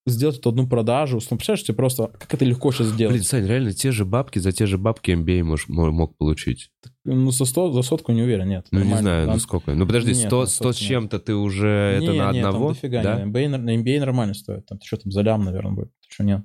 сделать 0.07 0.37
эту 0.39 0.51
одну 0.51 0.69
продажу. 0.69 1.19
Ну, 1.31 1.37
представляешь, 1.39 1.65
тебе 1.65 1.77
просто... 1.77 2.09
Как 2.19 2.35
это 2.35 2.45
легко 2.45 2.71
сейчас 2.73 2.89
сделать? 2.89 3.15
Блин, 3.15 3.25
Сань, 3.25 3.47
реально, 3.47 3.73
те 3.73 3.91
же 3.91 4.05
бабки, 4.05 4.39
за 4.39 4.53
те 4.53 4.67
же 4.67 4.77
бабки 4.77 5.13
MBA 5.13 5.41
мож- 5.41 5.65
мо- 5.69 5.91
мог 5.93 6.19
получить. 6.19 6.69
Ну, 7.07 7.31
за, 7.31 7.47
100, 7.47 7.73
за 7.73 7.81
сотку 7.81 8.13
не 8.13 8.21
уверен, 8.23 8.47
нет. 8.51 8.67
Ну, 8.71 8.85
не 8.85 8.99
знаю, 8.99 9.25
ну 9.25 9.33
Там- 9.33 9.41
сколько. 9.41 9.75
Ну, 9.75 9.87
подожди, 9.87 10.11
Нет, 10.13 10.27
100, 10.27 10.41
ну, 10.41 10.47
100 10.47 10.73
с 10.75 10.77
чем-то 10.77 11.19
ты 11.21 11.35
уже 11.35 11.69
это 12.03 12.13
Не, 12.13 12.19
на 12.19 12.33
не, 12.33 12.43
там 12.43 12.51
одного? 12.51 12.69
дофига 12.75 13.03
да? 13.03 13.23
не. 13.23 13.31
MBA, 13.33 13.83
MBA 13.83 14.01
нормально 14.01 14.35
стоит. 14.35 14.67
Там 14.67 14.79
что 14.85 14.99
там, 14.99 15.11
за 15.11 15.23
лям, 15.23 15.43
наверное, 15.43 15.73
будет. 15.73 15.91
Что 16.07 16.23
нет? 16.23 16.43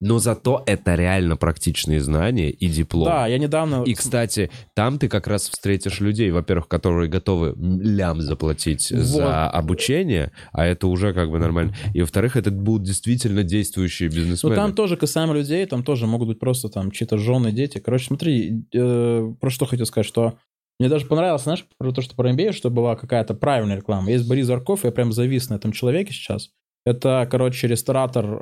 Но 0.00 0.18
зато 0.18 0.62
это 0.66 0.94
реально 0.94 1.36
практичные 1.36 2.00
знания 2.00 2.50
и 2.50 2.68
диплом. 2.68 3.04
Да, 3.04 3.26
я 3.26 3.36
недавно... 3.38 3.82
И, 3.84 3.94
кстати, 3.94 4.50
там 4.74 4.98
ты 4.98 5.08
как 5.08 5.26
раз 5.26 5.48
встретишь 5.50 6.00
людей, 6.00 6.30
во-первых, 6.30 6.68
которые 6.68 7.10
готовы 7.10 7.54
лям 7.56 8.22
заплатить 8.22 8.90
Вот. 8.90 9.00
за 9.04 9.48
обучение, 9.50 10.32
а 10.52 10.64
это 10.64 10.86
уже 10.86 11.12
как 11.12 11.30
бы 11.30 11.38
нормально. 11.38 11.74
И, 11.92 12.00
во-вторых, 12.00 12.36
это 12.36 12.50
будут 12.50 12.84
действительно 12.86 13.42
действующие 13.42 14.08
Ну, 14.08 14.16
бизнесмены. 14.16 14.56
там 14.56 14.74
тоже 14.74 14.96
касаемо 14.96 15.34
людей, 15.34 15.66
там 15.66 15.82
тоже 15.84 16.06
могут 16.06 16.28
быть 16.28 16.38
просто 16.38 16.70
там 16.70 16.90
чьи-то 16.90 17.18
жены, 17.18 17.52
дети. 17.52 17.78
Короче, 17.78 18.06
смотри, 18.06 18.64
э, 18.74 19.32
про 19.38 19.50
что 19.50 19.66
хотел 19.66 19.84
сказать, 19.84 20.06
что 20.06 20.38
мне 20.78 20.88
даже 20.88 21.04
понравилось, 21.04 21.42
знаешь, 21.42 21.66
про 21.76 21.92
то, 21.92 22.00
что 22.00 22.14
про 22.16 22.30
MBA, 22.32 22.52
что 22.52 22.70
была 22.70 22.96
какая-то 22.96 23.34
правильная 23.34 23.76
реклама. 23.76 24.10
Есть 24.10 24.26
Борис 24.26 24.46
Зарков, 24.46 24.84
я 24.84 24.92
прям 24.92 25.12
завис 25.12 25.50
на 25.50 25.56
этом 25.56 25.72
человеке 25.72 26.14
сейчас. 26.14 26.48
Это, 26.86 27.26
короче, 27.30 27.66
ресторатор 27.68 28.24
э, 28.24 28.38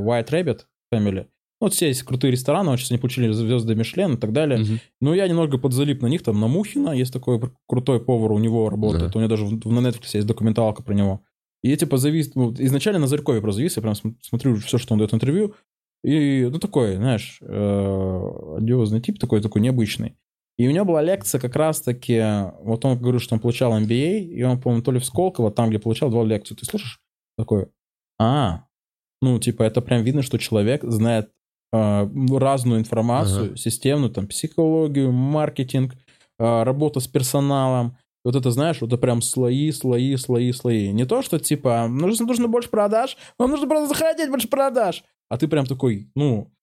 White 0.00 0.30
Rabbit 0.30 0.60
Family. 0.92 1.26
Ну, 1.60 1.66
Вот 1.68 1.72
все 1.74 1.86
есть 1.88 2.02
крутые 2.02 2.32
рестораны, 2.32 2.70
вот 2.70 2.78
сейчас 2.80 2.90
они 2.90 2.98
получили 2.98 3.30
звезды 3.32 3.74
Мишлен 3.74 4.14
и 4.14 4.16
так 4.16 4.32
далее. 4.32 4.58
Мгм. 4.58 4.80
Ну, 5.00 5.14
я 5.14 5.28
немного 5.28 5.56
подзалип 5.58 6.02
на 6.02 6.08
них, 6.08 6.22
там, 6.22 6.40
на 6.40 6.48
Мухина, 6.48 6.90
есть 6.90 7.12
такой 7.12 7.40
крутой 7.66 8.04
повар, 8.04 8.32
у 8.32 8.38
него 8.38 8.68
работает, 8.68 9.12
Да. 9.12 9.18
у 9.18 9.22
него 9.22 9.28
даже 9.30 9.44
в- 9.46 9.66
на 9.72 9.86
Netflix 9.86 10.10
есть 10.14 10.26
документалка 10.26 10.82
про 10.82 10.94
него. 10.94 11.20
И 11.62 11.70
я, 11.70 11.76
типа, 11.76 11.96
завис, 11.96 12.34
ну, 12.34 12.52
изначально 12.58 12.98
на 13.00 13.06
Зарькове 13.06 13.40
просто 13.40 13.58
завис, 13.58 13.76
я 13.76 13.82
прям 13.82 13.94
см- 13.94 14.18
смотрю 14.20 14.56
все, 14.56 14.76
что 14.78 14.92
он 14.94 14.98
дает 14.98 15.14
интервью, 15.14 15.54
и, 16.02 16.48
ну, 16.52 16.58
такой, 16.58 16.96
знаешь, 16.96 17.38
э, 17.40 18.30
одиозный 18.58 19.00
тип, 19.00 19.18
такой, 19.18 19.40
такой 19.40 19.62
необычный. 19.62 20.16
И 20.58 20.68
у 20.68 20.70
него 20.70 20.84
была 20.84 21.02
лекция 21.02 21.40
как 21.40 21.56
раз-таки, 21.56 22.20
вот 22.62 22.84
он 22.84 22.98
говорит, 22.98 23.22
что 23.22 23.34
он 23.34 23.40
получал 23.40 23.72
MBA, 23.80 24.18
и 24.20 24.42
он, 24.42 24.60
по-моему, 24.60 24.82
то 24.84 24.92
ли 24.92 24.98
в 24.98 25.04
Сколково, 25.04 25.50
там, 25.50 25.70
где 25.70 25.78
получал, 25.78 26.10
давал 26.10 26.26
лекцию. 26.26 26.56
Ты 26.58 26.64
слышишь? 26.66 27.00
Такой, 27.36 27.66
а, 28.18 28.64
Ну, 29.22 29.38
типа, 29.38 29.62
это 29.62 29.80
прям 29.80 30.02
видно, 30.02 30.22
что 30.22 30.38
человек 30.38 30.82
знает 30.84 31.30
э, 31.72 32.08
разную 32.38 32.78
информацию, 32.78 33.46
Ага. 33.46 33.56
системную, 33.56 34.10
там, 34.12 34.26
психологию, 34.26 35.10
маркетинг, 35.12 35.94
э, 36.38 36.62
работа 36.62 37.00
с 37.00 37.08
персоналом. 37.08 37.96
Вот 38.24 38.36
это, 38.36 38.50
знаешь, 38.50 38.80
вот 38.80 38.88
это 38.88 38.98
прям 38.98 39.22
слои, 39.22 39.70
слои, 39.72 40.16
слои, 40.16 40.52
слои. 40.52 40.92
Не 40.92 41.04
то, 41.04 41.22
что, 41.22 41.38
типа, 41.38 41.88
нужно, 41.88 42.26
нужно 42.26 42.48
больше 42.48 42.68
продаж, 42.68 43.16
вам 43.38 43.50
нужно 43.50 43.66
просто 43.66 43.88
захотеть 43.88 44.30
больше 44.30 44.48
продаж. 44.48 45.02
А 45.28 45.36
ты 45.36 45.48
прям 45.48 45.66
такой, 45.66 46.10
ну, 46.14 46.53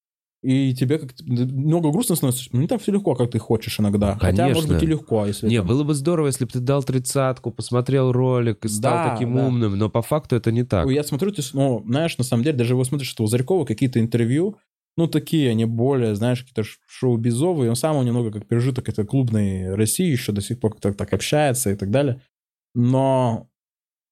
и 0.42 0.74
тебе 0.74 0.98
как 0.98 1.12
много 1.22 1.92
грустно 1.92 2.16
становится. 2.16 2.50
Ну, 2.52 2.68
так 2.68 2.82
все 2.82 2.92
легко, 2.92 3.14
как 3.14 3.30
ты 3.30 3.38
хочешь 3.38 3.80
иногда. 3.80 4.18
Хотя, 4.20 4.48
может 4.48 4.64
Конечно. 4.64 4.74
быть, 4.74 4.84
и 4.84 4.86
легко, 4.88 5.26
если... 5.26 5.48
Не, 5.48 5.58
там- 5.60 5.68
было 5.68 5.84
бы 5.84 5.94
здорово, 5.94 6.28
если 6.28 6.46
бы 6.46 6.52
ты 6.52 6.60
дал 6.60 6.84
тридцатку, 6.84 7.52
посмотрел 7.52 8.12
ролик 8.12 8.66
и 8.66 8.68
стал 8.68 8.94
Да, 8.94 9.14
таким 9.14 9.36
да. 9.36 9.46
умным, 9.46 9.78
но 9.78 9.90
по 9.90 10.02
факту 10.02 10.36
это 10.36 10.52
не 10.52 10.64
так. 10.64 10.90
Я 10.90 11.04
смотрю, 11.04 11.32
ты, 11.32 11.44
ну, 11.54 11.84
знаешь, 11.86 12.18
на 12.18 12.24
самом 12.24 12.44
деле, 12.44 12.58
даже 12.58 12.74
его 12.74 12.84
смотришь, 12.84 13.10
что 13.10 13.24
у 13.24 13.28
Зарькова 13.28 13.66
какие-то 13.66 14.00
интервью, 14.00 14.58
ну, 14.98 15.08
такие 15.08 15.52
они 15.52 15.66
более, 15.66 16.16
знаешь, 16.16 16.40
какие-то 16.44 16.64
шоу-бизовые. 16.88 17.70
Он 17.70 17.76
сам 17.76 18.04
немного 18.04 18.32
как 18.32 18.48
пережиток 18.48 18.90
этой 18.90 19.06
клубной 19.06 19.76
России 19.76 20.10
еще 20.12 20.32
до 20.32 20.42
сих 20.42 20.60
пор 20.60 20.72
как-то 20.72 20.94
так 20.94 21.14
общается 21.14 21.70
и 21.70 21.76
так 21.76 21.92
далее. 21.92 22.20
Но 22.74 23.48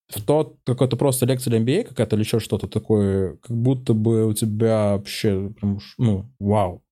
в 0.10 0.22
тот 0.24 0.58
какой-то 0.66 0.98
просто 0.98 1.26
лекция 1.26 1.52
для 1.52 1.60
MBA 1.60 1.84
какая-то 1.90 2.16
или 2.16 2.24
еще 2.24 2.40
что-то 2.40 2.68
такое, 2.68 3.38
как 3.38 3.56
будто 3.56 3.94
бы 3.94 4.26
у 4.26 4.34
тебя 4.34 4.94
вообще, 4.94 5.50
прям, 5.50 5.80
ну, 5.98 6.26
вау. 6.40 6.84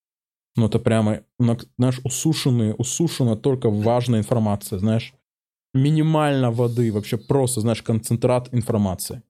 Ну, 0.56 0.68
это 0.68 0.80
прямо, 0.80 1.22
на- 1.40 1.58
знаешь, 1.78 2.00
усушенные, 2.04 2.74
усушена 2.74 3.36
только 3.36 3.70
важная 3.70 4.20
информация, 4.20 4.80
знаешь. 4.80 5.14
Минимально 5.74 6.52
воды, 6.52 6.92
вообще 6.92 7.18
просто, 7.18 7.62
знаешь, 7.62 7.82
концентрат 7.82 8.50
информации. 8.54 9.22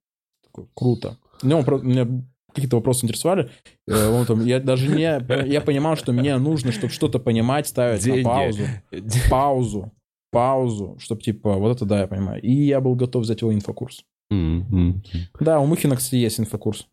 Такой, 0.43 0.67
круто. 0.73 1.17
Ну, 1.41 1.61
меня 1.81 2.07
какие-то 2.53 2.77
вопросы 2.77 3.05
интересовали. 3.05 3.49
Э, 3.87 4.07
он 4.09 4.25
там, 4.25 4.45
я 4.45 4.59
даже 4.59 4.87
не... 4.87 5.47
Я 5.47 5.61
понимал, 5.61 5.95
что 5.95 6.11
мне 6.11 6.37
нужно, 6.37 6.71
чтобы 6.71 6.91
что-то 6.91 7.19
понимать, 7.19 7.67
ставить 7.67 8.03
Деньги. 8.03 8.23
на 8.23 8.29
паузу. 8.29 8.63
Паузу. 9.29 9.91
Паузу. 10.31 10.97
Чтобы, 10.99 11.21
типа, 11.21 11.55
вот 11.55 11.75
это 11.75 11.85
да, 11.85 12.01
я 12.01 12.07
понимаю. 12.07 12.41
И 12.41 12.51
я 12.51 12.81
был 12.81 12.95
готов 12.95 13.23
взять 13.23 13.41
его 13.41 13.53
инфокурс. 13.53 14.03
М-м. 14.29 15.03
Да, 15.39 15.59
у 15.59 15.65
Мухина, 15.65 15.95
кстати, 15.95 16.15
есть 16.15 16.39
инфокурс. 16.39 16.87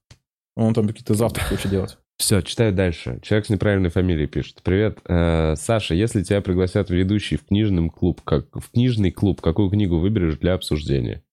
Он 0.56 0.72
там 0.72 0.86
какие-то 0.86 1.14
завтраки 1.14 1.54
учит 1.54 1.70
делать. 1.70 1.98
Все, 2.16 2.40
читаю 2.42 2.72
дальше. 2.72 3.18
Человек 3.22 3.46
с 3.46 3.50
неправильной 3.50 3.90
фамилией 3.90 4.28
пишет. 4.28 4.62
Привет, 4.62 5.00
э, 5.08 5.56
Саша, 5.56 5.94
если 5.94 6.22
тебя 6.22 6.40
пригласят 6.40 6.88
в 6.88 6.94
ведущий 6.94 7.36
в 7.36 7.44
книжный 7.44 7.90
клуб, 7.90 8.20
как 8.22 8.54
в 8.54 8.70
книжный 8.70 9.10
клуб, 9.10 9.40
какую 9.40 9.68
книгу 9.68 9.98
выберешь 9.98 10.38
для 10.38 10.54
обсуждения? 10.54 11.24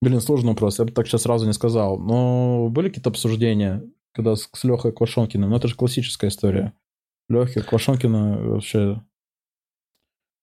Блин, 0.00 0.20
сложный 0.20 0.50
вопрос. 0.50 0.78
Я 0.78 0.84
бы 0.84 0.92
так 0.92 1.08
сейчас 1.08 1.22
сразу 1.22 1.44
не 1.44 1.52
сказал. 1.52 1.98
Но 1.98 2.68
были 2.68 2.88
какие-то 2.88 3.10
обсуждения, 3.10 3.82
когда 4.12 4.36
с, 4.36 4.48
с 4.52 4.62
Лехой 4.62 4.92
Квашонкиным? 4.92 5.50
Ну, 5.50 5.56
это 5.56 5.66
же 5.66 5.74
классическая 5.74 6.28
история. 6.28 6.72
Лехи 7.28 7.60
Квашонкина 7.60 8.38
вообще... 8.38 9.02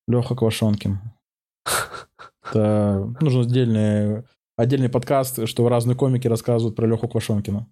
Леха 0.07 0.35
Квашонкин. 0.35 0.99
Это 2.47 3.13
нужен 3.21 3.41
отдельный, 3.41 4.23
отдельный 4.57 4.89
подкаст, 4.89 5.47
что 5.47 5.67
разные 5.67 5.95
комики 5.95 6.27
рассказывают 6.27 6.75
про 6.75 6.85
Леху 6.87 7.07
Квашонкина. 7.07 7.67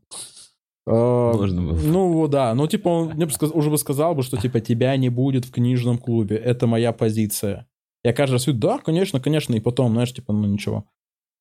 Э, 0.88 0.92
Можно 0.92 1.62
было. 1.62 1.80
Ну, 1.80 2.12
вот 2.14 2.32
да. 2.32 2.54
Ну, 2.56 2.68
типа, 2.68 2.90
он 2.90 3.10
мне 3.14 3.26
бы 3.26 3.32
сказ- 3.32 3.52
уже 3.54 3.70
бы 3.70 3.78
сказал 3.78 4.16
бы, 4.16 4.24
что, 4.24 4.38
типа, 4.38 4.60
тебя 4.60 4.98
не 4.98 5.10
будет 5.10 5.46
в 5.46 5.52
книжном 5.52 5.98
клубе. 5.98 6.36
Это 6.36 6.68
моя 6.68 6.92
позиция. 6.92 7.68
Я 8.04 8.12
каждый 8.14 8.34
раз 8.34 8.46
говорю, 8.46 8.60
да, 8.60 8.80
конечно, 8.80 9.20
конечно. 9.22 9.54
И 9.54 9.60
потом, 9.62 9.92
знаешь, 9.94 10.12
типа, 10.14 10.34
ну, 10.34 10.46
ничего. 10.48 10.86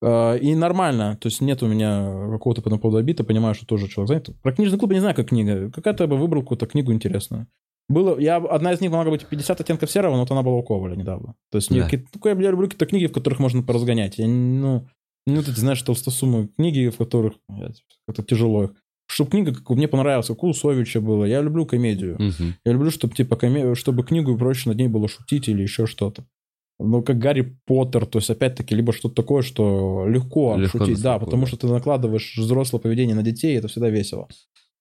Э, 0.02 0.38
И 0.38 0.54
нормально. 0.54 1.16
То 1.20 1.26
есть 1.28 1.40
нет 1.40 1.62
у 1.62 1.66
меня 1.66 2.28
какого-то 2.30 2.60
по 2.62 2.70
поводу 2.78 2.98
обида. 2.98 3.24
Понимаю, 3.24 3.54
что 3.54 3.66
тоже 3.66 3.88
человек 3.88 4.08
занят. 4.08 4.40
Про 4.42 4.52
книжный 4.52 4.78
клуб 4.78 4.90
я 4.90 4.96
не 4.96 5.00
знаю, 5.00 5.16
как 5.16 5.28
книга. 5.30 5.70
Какая-то 5.70 6.06
бы 6.06 6.18
выбрал 6.18 6.42
какую-то 6.42 6.66
книгу 6.66 6.92
интересную. 6.92 7.48
Было, 7.88 8.18
я, 8.18 8.36
одна 8.36 8.72
из 8.72 8.80
них 8.80 8.90
могла 8.90 9.10
быть 9.10 9.26
50 9.26 9.60
оттенков 9.60 9.90
серого, 9.90 10.14
но 10.14 10.20
вот 10.20 10.30
она 10.30 10.42
была 10.42 10.56
у 10.56 10.62
Коваля 10.62 10.96
недавно. 10.96 11.34
То 11.50 11.56
есть 11.56 11.70
Да. 11.70 11.88
такое, 12.12 12.34
я 12.40 12.50
люблю 12.50 12.66
какие-то 12.68 12.86
книги, 12.86 13.06
в 13.06 13.12
которых 13.12 13.38
можно 13.38 13.62
поразгонять. 13.62 14.18
Я, 14.18 14.26
ну, 14.28 14.86
ну, 15.26 15.40
эти, 15.40 15.50
знаешь, 15.50 15.82
толстосумы 15.82 16.48
книги, 16.56 16.88
в 16.88 16.96
которых 16.96 17.34
как-то 18.06 18.22
тяжело 18.22 18.64
их. 18.64 18.70
Чтобы 19.08 19.30
книга, 19.30 19.52
как 19.54 19.68
мне 19.70 19.88
понравилась, 19.88 20.28
как 20.28 20.42
у 20.42 20.48
Усовича 20.48 21.00
было. 21.00 21.24
Я 21.26 21.42
люблю 21.42 21.66
комедию. 21.66 22.16
Мгм. 22.18 22.54
Я 22.64 22.72
люблю, 22.72 22.90
чтобы, 22.90 23.14
типа, 23.14 23.36
коме- 23.36 23.74
чтобы 23.74 24.04
книгу 24.04 24.38
проще 24.38 24.70
над 24.70 24.78
ней 24.78 24.88
было 24.88 25.06
шутить 25.08 25.48
или 25.48 25.62
еще 25.62 25.86
что-то. 25.86 26.24
Ну, 26.78 27.02
как 27.02 27.18
Гарри 27.18 27.56
Поттер, 27.66 28.06
то 28.06 28.18
есть, 28.18 28.30
опять-таки, 28.30 28.74
либо 28.74 28.92
что-то 28.92 29.14
такое, 29.16 29.42
что 29.42 30.06
легко, 30.08 30.56
Легко 30.56 30.78
шутить. 30.78 31.02
Да, 31.02 31.18
потому 31.18 31.44
что 31.46 31.56
ты 31.58 31.66
накладываешь 31.68 32.36
взрослое 32.38 32.80
поведение 32.80 33.14
на 33.14 33.22
детей, 33.22 33.54
и 33.54 33.58
это 33.58 33.68
всегда 33.68 33.90
весело. 33.90 34.28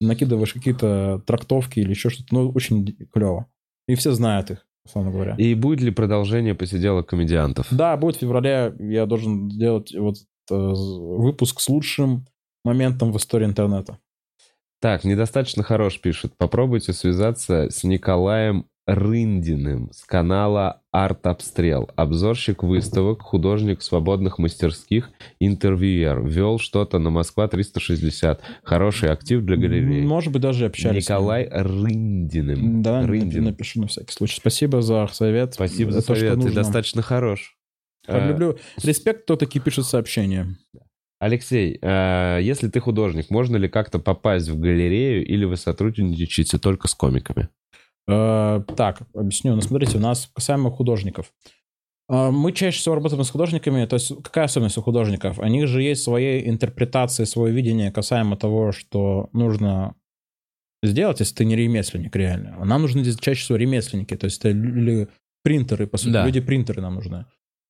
Накидываешь 0.02 0.54
какие-то 0.54 1.22
трактовки 1.26 1.80
или 1.80 1.92
еще 1.92 2.10
что-то, 2.10 2.34
ну, 2.34 2.50
очень 2.50 2.86
клево. 3.12 3.48
И 3.88 3.96
все 3.96 4.12
знают 4.12 4.52
их, 4.52 4.68
условно 4.86 5.12
говоря. 5.12 5.36
И 5.38 5.54
будет 5.54 5.82
ли 5.82 5.92
продолжение 5.92 6.56
посиделок 6.56 7.08
комедиантов? 7.08 7.68
Да, 7.72 7.96
будет 7.98 8.18
в 8.18 8.20
феврале, 8.20 8.74
я 8.80 9.06
должен 9.06 9.50
сделать 9.50 9.94
вот 9.96 10.18
э, 10.50 10.56
выпуск 10.56 11.60
с 11.60 11.70
лучшим 11.70 12.26
моментом 12.64 13.12
в 13.12 13.18
истории 13.18 13.46
интернета. 13.46 13.98
Так, 14.82 15.04
недостаточно 15.04 15.62
хорош 15.62 16.00
пишет. 16.00 16.34
Попробуйте 16.38 16.94
связаться 16.94 17.70
с 17.70 17.84
Николаем 17.84 18.66
Рындиным 18.88 19.92
с 19.94 20.04
канала 20.04 20.82
Арт 20.92 21.28
Обстрел. 21.28 21.90
Обзорщик 21.96 22.64
выставок, 22.64 23.22
художник 23.22 23.82
свободных 23.82 24.40
мастерских, 24.40 25.12
интервьюер. 25.40 26.26
Вел 26.26 26.58
что-то 26.60 26.98
на 27.00 27.10
Москва 27.10 27.48
360. 27.48 28.42
Хороший 28.64 29.10
актив 29.10 29.42
для 29.44 29.56
галереи. 29.56 30.02
Может 30.02 30.34
быть, 30.34 30.42
даже 30.42 30.66
общались. 30.66 31.06
Николай 31.06 31.48
Рындиным. 31.52 32.82
Да, 32.82 33.06
Рындин. 33.06 33.44
напишу 33.44 33.82
на 33.82 33.88
всякий 33.88 34.12
случай. 34.14 34.38
Спасибо 34.38 34.82
за 34.82 35.08
совет. 35.12 35.54
Спасибо 35.54 35.92
за 35.92 36.00
то, 36.00 36.16
что 36.16 36.16
совет. 36.16 36.34
Ты 36.34 36.40
нужно. 36.46 36.56
достаточно 36.56 37.02
хорош. 37.02 37.56
Как 38.06 38.24
Э, 38.24 38.28
люблю. 38.30 38.58
Респект, 38.84 39.24
кто 39.24 39.36
такие 39.36 39.62
пишет 39.62 39.86
сообщения. 39.86 40.58
Алексей, 41.20 41.78
э, 41.80 42.40
если 42.42 42.68
ты 42.68 42.80
художник, 42.80 43.30
можно 43.30 43.56
ли 43.58 43.70
как-то 43.70 44.00
попасть 44.00 44.50
в 44.50 44.60
галерею 44.60 45.24
или 45.24 45.46
вы 45.46 45.56
сотрудничаете 45.56 46.58
только 46.58 46.88
с 46.88 46.96
комиками? 46.96 47.48
Э, 48.12 48.64
Так, 48.76 49.02
объясню. 49.14 49.56
Ну, 49.56 49.62
смотрите, 49.62 49.98
у 49.98 50.02
нас 50.02 50.30
касаемо 50.34 50.72
художников. 50.72 51.34
Э, 52.10 52.30
Мы 52.32 52.52
чаще 52.52 52.80
всего 52.80 52.96
работаем 52.96 53.24
с 53.24 53.30
художниками. 53.30 53.86
То 53.86 53.96
есть 53.96 54.12
какая 54.24 54.46
особенность 54.46 54.78
у 54.78 54.82
художников? 54.82 55.40
У 55.40 55.46
них 55.46 55.68
же 55.68 55.82
есть 55.82 56.04
свои 56.04 56.48
интерпретации, 56.48 57.24
свое 57.26 57.54
видение 57.54 57.92
касаемо 57.92 58.38
того, 58.38 58.72
что 58.72 59.30
нужно 59.34 59.96
сделать, 60.84 61.20
если 61.20 61.36
ты 61.36 61.46
не 61.46 61.56
ремесленник 61.56 62.16
реально. 62.16 62.64
Нам 62.66 62.82
нужны 62.82 63.04
здесь 63.04 63.18
чаще 63.18 63.42
всего 63.44 63.58
ремесленники. 63.58 64.16
То 64.16 64.26
есть 64.26 64.40
это 64.40 64.50
или 64.50 65.08
принтеры, 65.44 65.88
по 65.88 65.98
сути. 65.98 66.14
Да. 66.14 66.26
Люди-принтеры 66.26 66.82
нам 66.82 66.96
нужны. 66.96 67.26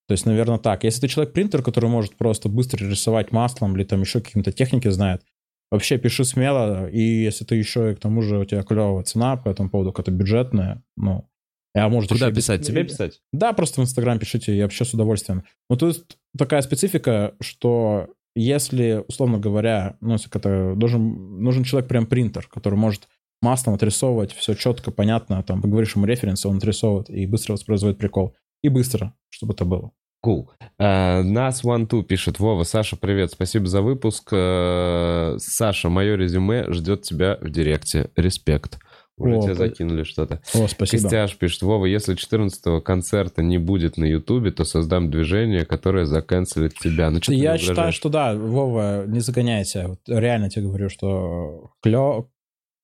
То 0.08 0.14
есть, 0.14 0.26
наверное, 0.26 0.58
так. 0.58 0.84
Если 0.84 1.02
ты 1.02 1.08
человек-принтер, 1.08 1.64
который 1.64 1.90
может 1.90 2.18
просто 2.18 2.50
быстро 2.50 2.86
рисовать 2.86 3.32
маслом 3.32 3.76
или 3.76 3.84
там 3.84 4.02
еще 4.02 4.20
какие-то 4.20 4.52
техники 4.52 4.90
знает, 4.90 5.22
вообще 5.72 5.98
пиши 5.98 6.26
смело. 6.26 6.88
И 6.90 7.02
если 7.02 7.46
ты 7.46 7.56
еще, 7.56 7.92
и 7.92 7.96
к 7.96 8.00
тому 8.00 8.22
же, 8.22 8.38
у 8.40 8.46
тебя 8.46 8.64
клевая 8.64 9.04
цена 9.04 9.38
по 9.38 9.50
этому 9.50 9.70
поводу, 9.70 9.92
какая-то 9.92 10.12
бюджетная, 10.12 10.84
ну, 10.98 11.28
я, 11.74 11.88
может, 11.88 12.12
Куда 12.12 12.28
еще 12.28 12.36
писать? 12.36 12.68
Тебе 12.68 12.84
писать? 12.84 13.22
Да, 13.32 13.54
просто 13.54 13.80
в 13.80 13.84
Инстаграм 13.86 14.20
пишите, 14.20 14.56
я 14.56 14.64
вообще 14.64 14.84
с 14.84 14.94
удовольствием. 14.94 15.44
Ну, 15.70 15.78
то 15.78 15.88
есть 15.88 16.18
такая 16.38 16.62
специфика, 16.62 17.34
что 17.40 18.10
если, 18.36 19.04
условно 19.08 19.40
говоря, 19.40 19.98
ну, 20.02 20.14
если 20.14 20.30
это 20.34 20.74
должен, 20.76 21.42
нужен 21.42 21.64
человек 21.64 21.88
прям 21.88 22.06
принтер, 22.06 22.48
который 22.48 22.76
может 22.76 23.08
маслом 23.42 23.76
отрисовывать 23.76 24.34
все 24.34 24.54
четко, 24.54 24.92
понятно, 24.92 25.42
там, 25.44 25.62
говоришь 25.62 25.96
ему 25.96 26.06
референсы, 26.06 26.48
он 26.48 26.58
отрисовывает 26.58 27.10
и 27.10 27.26
быстро 27.26 27.54
воспроизводит 27.54 27.98
прикол. 27.98 28.36
И 28.62 28.70
быстро, 28.70 29.16
чтобы 29.30 29.54
это 29.54 29.66
было. 29.66 29.92
Cool. 30.24 30.48
Э, 30.78 31.24
Нас 31.24 31.64
One 31.64 31.88
Two 31.88 32.04
пишет. 32.04 32.40
Вова, 32.40 32.64
Саша, 32.64 32.96
привет. 32.96 33.32
Спасибо 33.32 33.66
за 33.68 33.82
выпуск. 33.82 34.30
Э, 34.32 35.36
Саша, 35.40 35.90
мое 35.90 36.16
резюме 36.16 36.72
ждет 36.72 37.02
тебя 37.02 37.38
в 37.42 37.50
директе. 37.50 38.10
Респект. 38.16 38.80
Уже 39.18 39.38
О, 39.38 39.42
тебе 39.42 39.56
закинули 39.56 40.04
что-то. 40.04 40.42
О, 40.54 40.68
спасибо. 40.68 41.04
Костяш 41.04 41.36
пишет. 41.38 41.62
Вова, 41.64 41.86
если 41.86 42.16
14 42.16 42.84
концерта 42.84 43.42
не 43.42 43.58
будет 43.58 43.98
на 43.98 44.06
Ютубе, 44.06 44.52
то 44.52 44.64
создам 44.64 45.12
движение, 45.12 45.66
которое 45.66 46.06
заканцелит 46.06 46.76
тебя. 46.76 47.10
Ну, 47.10 47.22
что 47.22 47.34
Я 47.34 47.58
считаю, 47.58 47.92
что 47.92 48.10
да, 48.10 48.34
Вова, 48.36 49.06
не 49.08 49.20
загоняйся. 49.20 49.88
Вот 49.88 50.00
реально 50.08 50.50
тебе 50.50 50.66
говорю, 50.66 50.90
что 50.90 51.72
клё... 51.82 52.30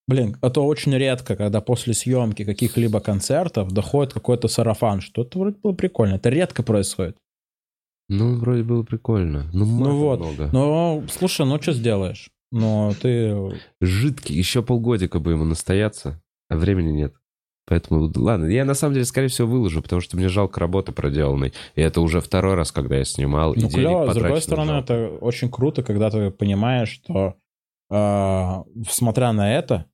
Блин, 0.07 0.37
это 0.41 0.61
очень 0.61 0.95
редко, 0.95 1.35
когда 1.35 1.59
после 1.59 1.93
съемки 1.93 2.45
каких-либо 2.45 3.01
концертов 3.01 3.73
доходит 3.73 4.13
какой-то 4.13 4.47
сарафан, 4.47 5.01
что 5.01 5.23
это 5.23 5.37
вроде 5.37 5.57
было 5.61 5.73
прикольно. 5.73 6.15
Это 6.15 6.29
редко 6.29 6.63
происходит. 6.63 7.17
Ну, 8.09 8.35
вроде 8.35 8.63
было 8.63 8.83
прикольно. 8.83 9.47
Ну, 9.53 9.65
мата 9.65 9.91
вот. 9.91 10.19
много. 10.19 10.49
Но, 10.53 11.03
слушай, 11.09 11.45
ну 11.45 11.61
что 11.61 11.73
сделаешь? 11.73 12.29
Но 12.51 12.93
ты... 13.01 13.59
Жидкий. 13.81 14.35
Еще 14.35 14.63
полгодика 14.63 15.19
бы 15.19 15.31
ему 15.31 15.43
настояться, 15.43 16.21
а 16.49 16.55
времени 16.55 16.91
нет. 16.91 17.13
Поэтому, 17.65 18.09
ладно, 18.15 18.45
я 18.45 18.63
на 18.63 18.75
самом 18.75 18.93
деле, 18.93 19.05
скорее 19.05 19.27
всего, 19.27 19.49
выложу, 19.49 19.81
потому 19.81 20.01
что 20.01 20.15
мне 20.15 20.29
жалко 20.29 20.61
работы 20.61 20.93
проделанной. 20.93 21.53
И 21.75 21.81
это 21.81 21.99
уже 21.99 22.21
второй 22.21 22.55
раз, 22.55 22.71
когда 22.71 22.95
я 22.95 23.03
снимал, 23.03 23.51
и 23.53 23.59
Ну, 23.59 23.67
денег 23.67 23.73
клево. 23.73 24.11
С 24.11 24.15
другой 24.15 24.41
стороны, 24.41 24.71
жалко. 24.71 24.93
это 24.93 25.09
очень 25.19 25.51
круто, 25.51 25.83
когда 25.83 26.09
ты 26.09 26.31
понимаешь, 26.31 26.89
что 26.89 27.35
а, 27.89 28.63
смотря 28.89 29.33
на 29.33 29.53
это, 29.53 29.85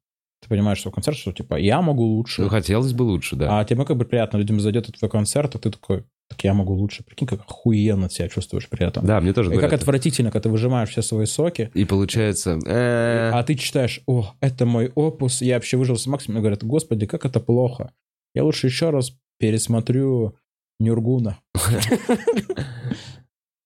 ты 0.41 0.49
понимаешь, 0.49 0.77
что 0.77 0.91
концерт, 0.91 1.17
что 1.17 1.31
типа 1.31 1.55
я 1.55 1.81
могу 1.81 2.03
лучше. 2.03 2.43
Ну, 2.43 2.49
хотелось 2.49 2.93
бы 2.93 3.03
лучше, 3.03 3.35
да. 3.35 3.59
А 3.59 3.65
тебе 3.65 3.85
как 3.85 3.97
бы 3.97 4.05
приятно, 4.05 4.37
людям 4.37 4.59
зайдет 4.59 4.83
этот 4.83 4.99
твой 4.99 5.09
концерт, 5.09 5.55
а 5.55 5.59
ты 5.59 5.71
такой, 5.71 6.03
так 6.33 6.43
я 6.43 6.53
могу 6.55 6.73
лучше. 6.73 7.03
Прикинь, 7.03 7.27
как 7.27 7.41
охуенно 7.41 8.09
себя 8.09 8.27
чувствуешь 8.27 8.67
при 8.67 8.85
этом. 8.87 9.05
Да, 9.05 9.21
мне 9.21 9.33
тоже 9.33 9.53
И 9.53 9.57
как 9.59 9.71
отвратительно, 9.73 10.31
когда 10.31 10.43
ты 10.43 10.49
выжимаешь 10.49 10.89
все 10.89 11.03
свои 11.03 11.27
соки, 11.27 11.69
И 11.75 11.85
получается... 11.85 12.57
э, 12.65 13.29
а 13.31 13.43
ты 13.43 13.53
читаешь, 13.55 14.01
о, 14.07 14.33
это 14.41 14.65
мой 14.65 14.91
опус, 14.95 15.41
я 15.41 15.55
вообще 15.55 15.77
выжил 15.77 15.95
с 15.95 16.07
максимум. 16.07 16.33
Мне 16.35 16.41
говорят, 16.41 16.63
господи, 16.63 17.05
как 17.05 17.25
это 17.25 17.39
плохо. 17.39 17.93
Я 18.33 18.43
лучше 18.43 18.65
еще 18.67 18.89
раз 18.89 19.15
пересмотрю 19.37 20.35
Нюргуна. 20.79 21.39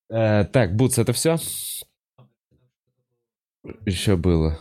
э, 0.09 0.43
Так, 0.45 0.75
Бутс, 0.75 0.97
это 0.97 1.13
все? 1.13 1.37
Еще 3.85 4.17
было. 4.17 4.59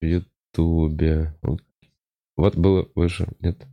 В 0.00 0.04
Ютубе. 0.04 1.34
Вот 2.36 2.56
было 2.56 2.88
выше, 2.94 3.28
нет? 3.40 3.66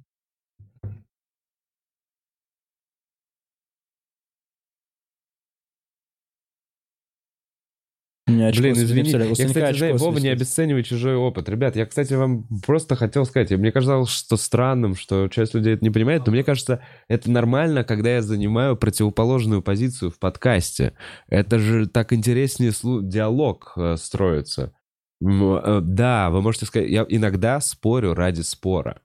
Меня 8.31 8.47
очко 8.47 8.61
Блин, 8.61 8.75
с- 8.75 8.79
извини. 8.79 9.01
написали, 9.01 9.23
у 9.23 9.27
Я, 9.35 9.45
кстати, 9.47 9.77
знаю, 9.77 9.97
Вова, 9.97 10.17
не 10.19 10.29
обесценивай 10.29 10.83
чужой 10.83 11.15
опыт. 11.15 11.49
Ребят, 11.49 11.75
я, 11.75 11.85
кстати, 11.85 12.13
вам 12.13 12.45
просто 12.65 12.95
хотел 12.95 13.25
сказать, 13.25 13.51
мне 13.51 13.71
казалось, 13.71 14.09
что 14.09 14.37
странным, 14.37 14.95
что 14.95 15.27
часть 15.27 15.53
людей 15.53 15.73
это 15.73 15.83
не 15.83 15.89
понимает, 15.89 16.25
но 16.25 16.31
мне 16.31 16.43
кажется, 16.43 16.81
это 17.09 17.29
нормально, 17.29 17.83
когда 17.83 18.15
я 18.15 18.21
занимаю 18.21 18.77
противоположную 18.77 19.61
позицию 19.61 20.09
в 20.11 20.19
подкасте. 20.19 20.93
Это 21.27 21.59
же 21.59 21.85
так 21.87 22.13
интереснее 22.13 22.71
диалог 23.03 23.73
э, 23.75 23.97
строится. 23.97 24.73
Э, 25.21 25.79
Да, 25.83 26.29
вы 26.29 26.41
можете 26.41 26.65
сказать, 26.65 26.89
я 26.89 27.05
иногда 27.09 27.59
спорю 27.59 28.13
ради 28.13 28.41
спора. 28.41 29.01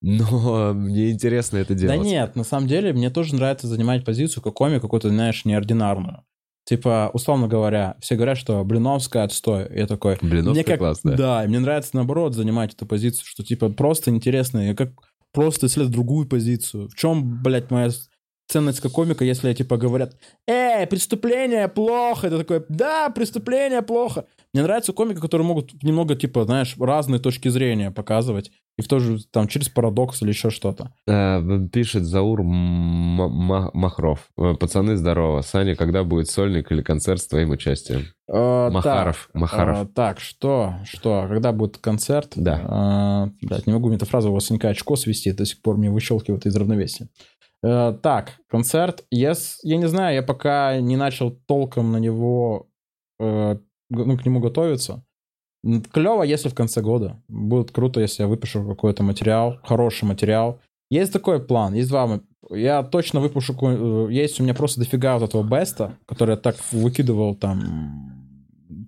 Но 0.00 0.72
мне 0.74 1.10
интересно 1.12 1.56
это 1.58 1.74
Да 1.74 1.80
делать. 1.80 2.00
нет, 2.02 2.36
на 2.36 2.44
самом 2.44 2.66
деле 2.66 2.92
мне 2.92 3.10
тоже 3.10 3.34
нравится 3.34 3.66
занимать 3.66 4.04
позицию 4.04 4.42
как 4.42 4.54
комик 4.54 4.82
какую-то, 4.82 5.08
знаешь, 5.08 5.44
неординарную. 5.44 6.24
Типа, 6.64 7.10
условно 7.12 7.46
говоря, 7.46 7.96
все 8.00 8.16
говорят, 8.16 8.38
что 8.38 8.64
Блиновская 8.64 9.24
отстой. 9.24 9.68
Я 9.74 9.86
такой, 9.86 10.16
Блин, 10.22 10.48
мне 10.50 10.64
как, 10.64 10.78
классно. 10.78 11.12
Да, 11.12 11.44
и 11.44 11.48
мне 11.48 11.60
нравится 11.60 11.90
наоборот 11.94 12.34
занимать 12.34 12.72
эту 12.72 12.86
позицию, 12.86 13.26
что 13.26 13.44
типа 13.44 13.68
просто 13.68 14.10
интересно, 14.10 14.68
я 14.68 14.74
как 14.74 14.92
просто 15.32 15.66
исследовать 15.66 15.92
другую 15.92 16.26
позицию. 16.26 16.88
В 16.88 16.94
чем, 16.94 17.42
блядь, 17.42 17.70
моя 17.70 17.90
ценность 18.48 18.80
как 18.80 18.92
комика, 18.92 19.24
если 19.24 19.52
типа 19.52 19.76
говорят, 19.76 20.16
эй, 20.46 20.86
преступление 20.86 21.68
плохо, 21.68 22.28
это 22.28 22.38
такой, 22.38 22.64
да, 22.68 23.10
преступление 23.10 23.82
плохо. 23.82 24.26
Мне 24.52 24.62
нравятся 24.62 24.92
комики, 24.92 25.20
которые 25.20 25.46
могут 25.46 25.82
немного, 25.82 26.14
типа, 26.14 26.44
знаешь, 26.44 26.76
разные 26.78 27.20
точки 27.20 27.48
зрения 27.48 27.90
показывать, 27.90 28.52
и 28.76 28.82
в 28.82 28.88
то 28.88 28.98
же, 28.98 29.18
там, 29.30 29.46
через 29.46 29.68
парадокс 29.68 30.22
или 30.22 30.30
еще 30.30 30.50
что-то. 30.50 30.92
Э, 31.06 31.40
Пишет 31.72 32.04
Заур 32.04 32.42
Махров. 32.42 34.28
Э, 34.36 34.54
Пацаны, 34.58 34.96
здорово. 34.96 35.42
Саня, 35.42 35.76
когда 35.76 36.02
будет 36.02 36.28
сольник 36.28 36.72
или 36.72 36.82
концерт 36.82 37.20
с 37.20 37.28
твоим 37.28 37.50
участием? 37.50 38.06
Э, 38.28 38.70
Махаров. 38.70 39.28
Так, 39.32 39.40
Махаров. 39.40 39.88
так, 39.94 40.18
что, 40.18 40.74
что, 40.84 41.26
когда 41.28 41.52
будет 41.52 41.78
концерт? 41.78 42.32
Да. 42.34 43.30
Э, 43.30 43.46
блядь, 43.46 43.66
не 43.68 43.72
могу 43.72 43.86
мне 43.88 43.96
эту 43.96 44.06
фразу, 44.06 44.30
у 44.30 44.34
вас 44.34 44.46
Санька 44.46 44.70
очко 44.70 44.96
свистит, 44.96 45.36
до 45.36 45.44
сих 45.44 45.62
пор 45.62 45.76
мне 45.76 45.90
выщелкивает 45.90 46.46
из 46.46 46.56
равновесия. 46.56 47.08
Так, 47.62 48.32
концерт. 48.50 49.04
Yes, 49.14 49.54
я 49.62 49.78
не 49.78 49.86
знаю, 49.86 50.16
я 50.16 50.22
пока 50.22 50.78
не 50.80 50.96
начал 50.96 51.30
толком 51.30 51.92
на 51.92 51.96
него, 51.96 52.68
ну, 53.18 53.58
к 53.88 54.26
нему 54.26 54.40
готовиться. 54.40 55.02
Клево, 55.92 56.22
если 56.22 56.48
в 56.48 56.54
конце 56.54 56.82
года. 56.82 57.22
Будет 57.28 57.70
круто, 57.70 58.00
если 58.00 58.22
я 58.22 58.28
выпишу 58.28 58.66
какой-то 58.66 59.02
материал, 59.02 59.58
хороший 59.64 60.04
материал. 60.04 60.60
Есть 60.90 61.12
такой 61.12 61.44
план, 61.44 61.74
есть 61.74 61.88
два. 61.88 62.20
Я 62.50 62.82
точно 62.82 63.20
какой- 63.54 64.08
э, 64.10 64.12
Есть 64.12 64.38
у 64.40 64.42
меня 64.42 64.54
просто 64.54 64.80
дофига 64.80 65.18
вот 65.18 65.28
этого 65.28 65.42
беста, 65.42 65.96
который 66.06 66.32
я 66.32 66.36
так 66.36 66.56
выкидывал 66.72 67.34
там 67.34 68.10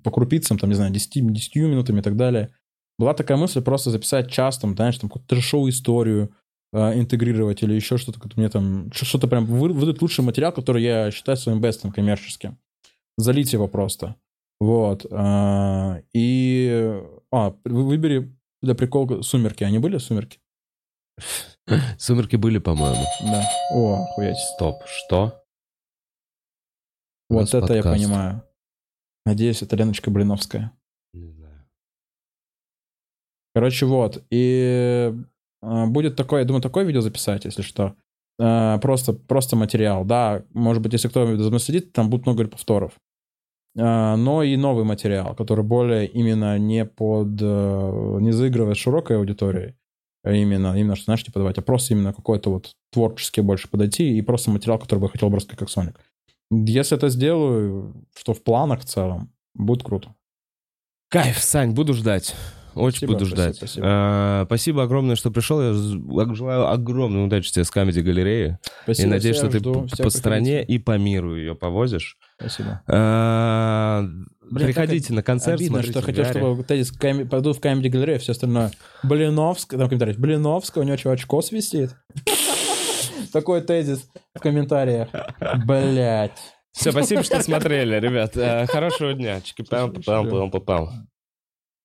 по 0.04 0.10
крупицам, 0.10 0.58
там, 0.58 0.70
не 0.70 0.76
знаю, 0.76 0.92
10, 0.92 1.32
10 1.32 1.68
минутами 1.68 2.00
и 2.00 2.02
так 2.02 2.16
далее. 2.16 2.50
Была 2.98 3.14
такая 3.14 3.38
мысль 3.38 3.62
просто 3.62 3.90
записать 3.90 4.30
час, 4.30 4.58
там, 4.58 4.74
знаешь, 4.74 4.98
там, 4.98 5.08
какую-то 5.08 5.28
трешовую 5.34 5.70
историю 5.70 6.30
э, 6.72 6.98
интегрировать 6.98 7.62
или 7.62 7.74
еще 7.74 7.96
что-то, 7.96 8.20
как 8.20 8.36
мне 8.36 8.48
там, 8.48 8.90
что-то 8.92 9.28
прям 9.28 9.46
вы- 9.46 9.72
выдать 9.72 10.02
лучший 10.02 10.24
материал, 10.24 10.52
который 10.52 10.82
я 10.82 11.10
считаю 11.10 11.38
своим 11.38 11.60
бестом 11.60 11.92
коммерческим. 11.92 12.58
Залить 13.16 13.52
его 13.52 13.68
просто. 13.68 14.16
Вот. 14.60 15.06
а, 15.10 16.00
И... 16.14 17.00
А, 17.32 17.50
вы- 17.64 17.84
выбери 17.86 18.34
для 18.62 18.74
прикола 18.74 19.22
«Сумерки». 19.22 19.64
Они 19.64 19.78
были 19.78 19.98
«Сумерки»? 19.98 20.40
Сумерки 21.98 22.36
были, 22.36 22.58
по-моему. 22.58 23.04
Да. 23.22 23.44
О, 23.72 24.04
охуеть. 24.04 24.36
Стоп, 24.54 24.82
что? 24.86 25.42
Вот 27.28 27.48
это 27.48 27.74
я 27.74 27.82
подкаст. 27.82 27.96
понимаю. 27.96 28.42
Надеюсь, 29.24 29.62
это 29.62 29.74
Леночка 29.76 30.10
Блиновская. 30.10 30.72
Не 31.12 31.28
знаю. 31.32 31.66
Короче, 33.54 33.86
вот. 33.86 34.24
И 34.30 35.12
э, 35.62 35.86
будет 35.86 36.14
такое, 36.16 36.40
я 36.40 36.46
думаю, 36.46 36.62
такое 36.62 36.84
видео 36.84 37.00
записать, 37.00 37.44
если 37.44 37.62
что. 37.62 37.96
Э, 38.38 38.78
просто, 38.80 39.12
просто 39.12 39.56
материал. 39.56 40.04
Да, 40.04 40.44
может 40.52 40.82
быть, 40.82 40.92
если 40.92 41.08
кто 41.08 41.26
за 41.36 41.48
мной 41.48 41.58
следит, 41.60 41.92
там 41.92 42.08
будет 42.08 42.26
много 42.26 42.46
повторов. 42.46 42.92
Э, 43.76 44.16
но 44.16 44.42
и 44.42 44.56
новый 44.56 44.84
материал, 44.84 45.34
который 45.34 45.64
более 45.64 46.06
именно 46.06 46.58
не 46.58 46.84
под... 46.84 47.40
э, 47.40 48.18
не 48.20 48.32
заигрывает 48.32 48.78
широкой 48.78 49.18
аудиторией, 49.18 49.76
а 50.24 50.32
именно, 50.32 50.74
именно, 50.78 50.96
что, 50.96 51.04
знаешь, 51.06 51.24
типа 51.24 51.40
давать, 51.40 51.58
а 51.58 51.62
просто 51.62 51.94
именно 51.94 52.12
какой-то 52.12 52.50
вот 52.50 52.72
творчески 52.92 53.40
больше 53.40 53.68
подойти 53.68 54.16
и 54.16 54.22
просто 54.22 54.50
материал, 54.50 54.78
который 54.78 55.00
бы 55.00 55.06
я 55.06 55.10
хотел 55.10 55.30
бы 55.30 55.36
рассказать 55.36 55.58
как 55.58 55.70
Соник. 55.70 56.00
Если 56.50 56.96
это 56.96 57.08
сделаю, 57.08 58.06
что 58.16 58.32
в 58.32 58.42
планах 58.42 58.80
в 58.80 58.84
целом, 58.84 59.32
будет 59.54 59.82
круто. 59.82 60.14
Кайф, 61.08 61.38
Сань, 61.38 61.72
буду 61.72 61.92
ждать. 61.92 62.34
Очень 62.76 62.98
Спасибо, 62.98 63.12
буду 63.14 63.24
спасибо, 63.26 63.42
ждать. 63.42 63.56
спасибо. 63.56 63.86
А, 63.88 64.44
Спасибо 64.46 64.82
огромное, 64.82 65.16
что 65.16 65.30
пришел. 65.30 65.60
Я 65.62 66.34
желаю 66.34 66.68
огромной 66.68 67.24
удачи 67.24 67.50
тебе 67.50 67.64
с 67.64 67.70
Comedy 67.72 68.02
галереи. 68.02 68.58
Спасибо, 68.84 69.08
И 69.08 69.10
надеюсь, 69.10 69.36
что 69.36 69.48
ты 69.48 69.58
жду, 69.58 69.86
по, 69.96 70.02
по 70.04 70.10
стране 70.10 70.62
и 70.62 70.78
по 70.78 70.98
миру 70.98 71.36
ее 71.36 71.54
повозишь. 71.54 72.18
Спасибо. 72.38 72.82
А, 72.86 74.02
Блин, 74.48 74.66
Приходите 74.66 75.12
на 75.12 75.22
концерт, 75.22 75.56
Обидно, 75.58 75.78
смотрите 75.82 75.98
что 75.98 76.06
хотел, 76.06 76.24
чтобы 76.26 76.62
тезис 76.62 76.92
ками- 76.92 77.24
пойду 77.24 77.52
в 77.52 77.60
камеди 77.60 77.88
галерею, 77.88 78.20
все 78.20 78.32
остальное. 78.32 78.70
Блиновская, 79.02 79.78
там 79.80 79.88
комментарий, 79.88 80.14
Блиновская, 80.16 80.84
у 80.84 80.86
него 80.86 80.96
что, 80.96 81.10
очко 81.10 81.42
свистит? 81.42 81.96
Такой 83.32 83.60
тезис 83.62 84.08
в 84.34 84.40
комментариях. 84.40 85.08
Блять. 85.66 86.38
Все, 86.72 86.92
спасибо, 86.92 87.22
что 87.22 87.42
смотрели, 87.42 87.98
ребят. 87.98 88.36
Э, 88.36 88.66
Хорошего 88.66 89.14
дня. 89.14 89.40
Чики-пам, 89.40 89.92
попал, 89.92 90.24
попал, 90.24 90.50
попал. 90.50 90.90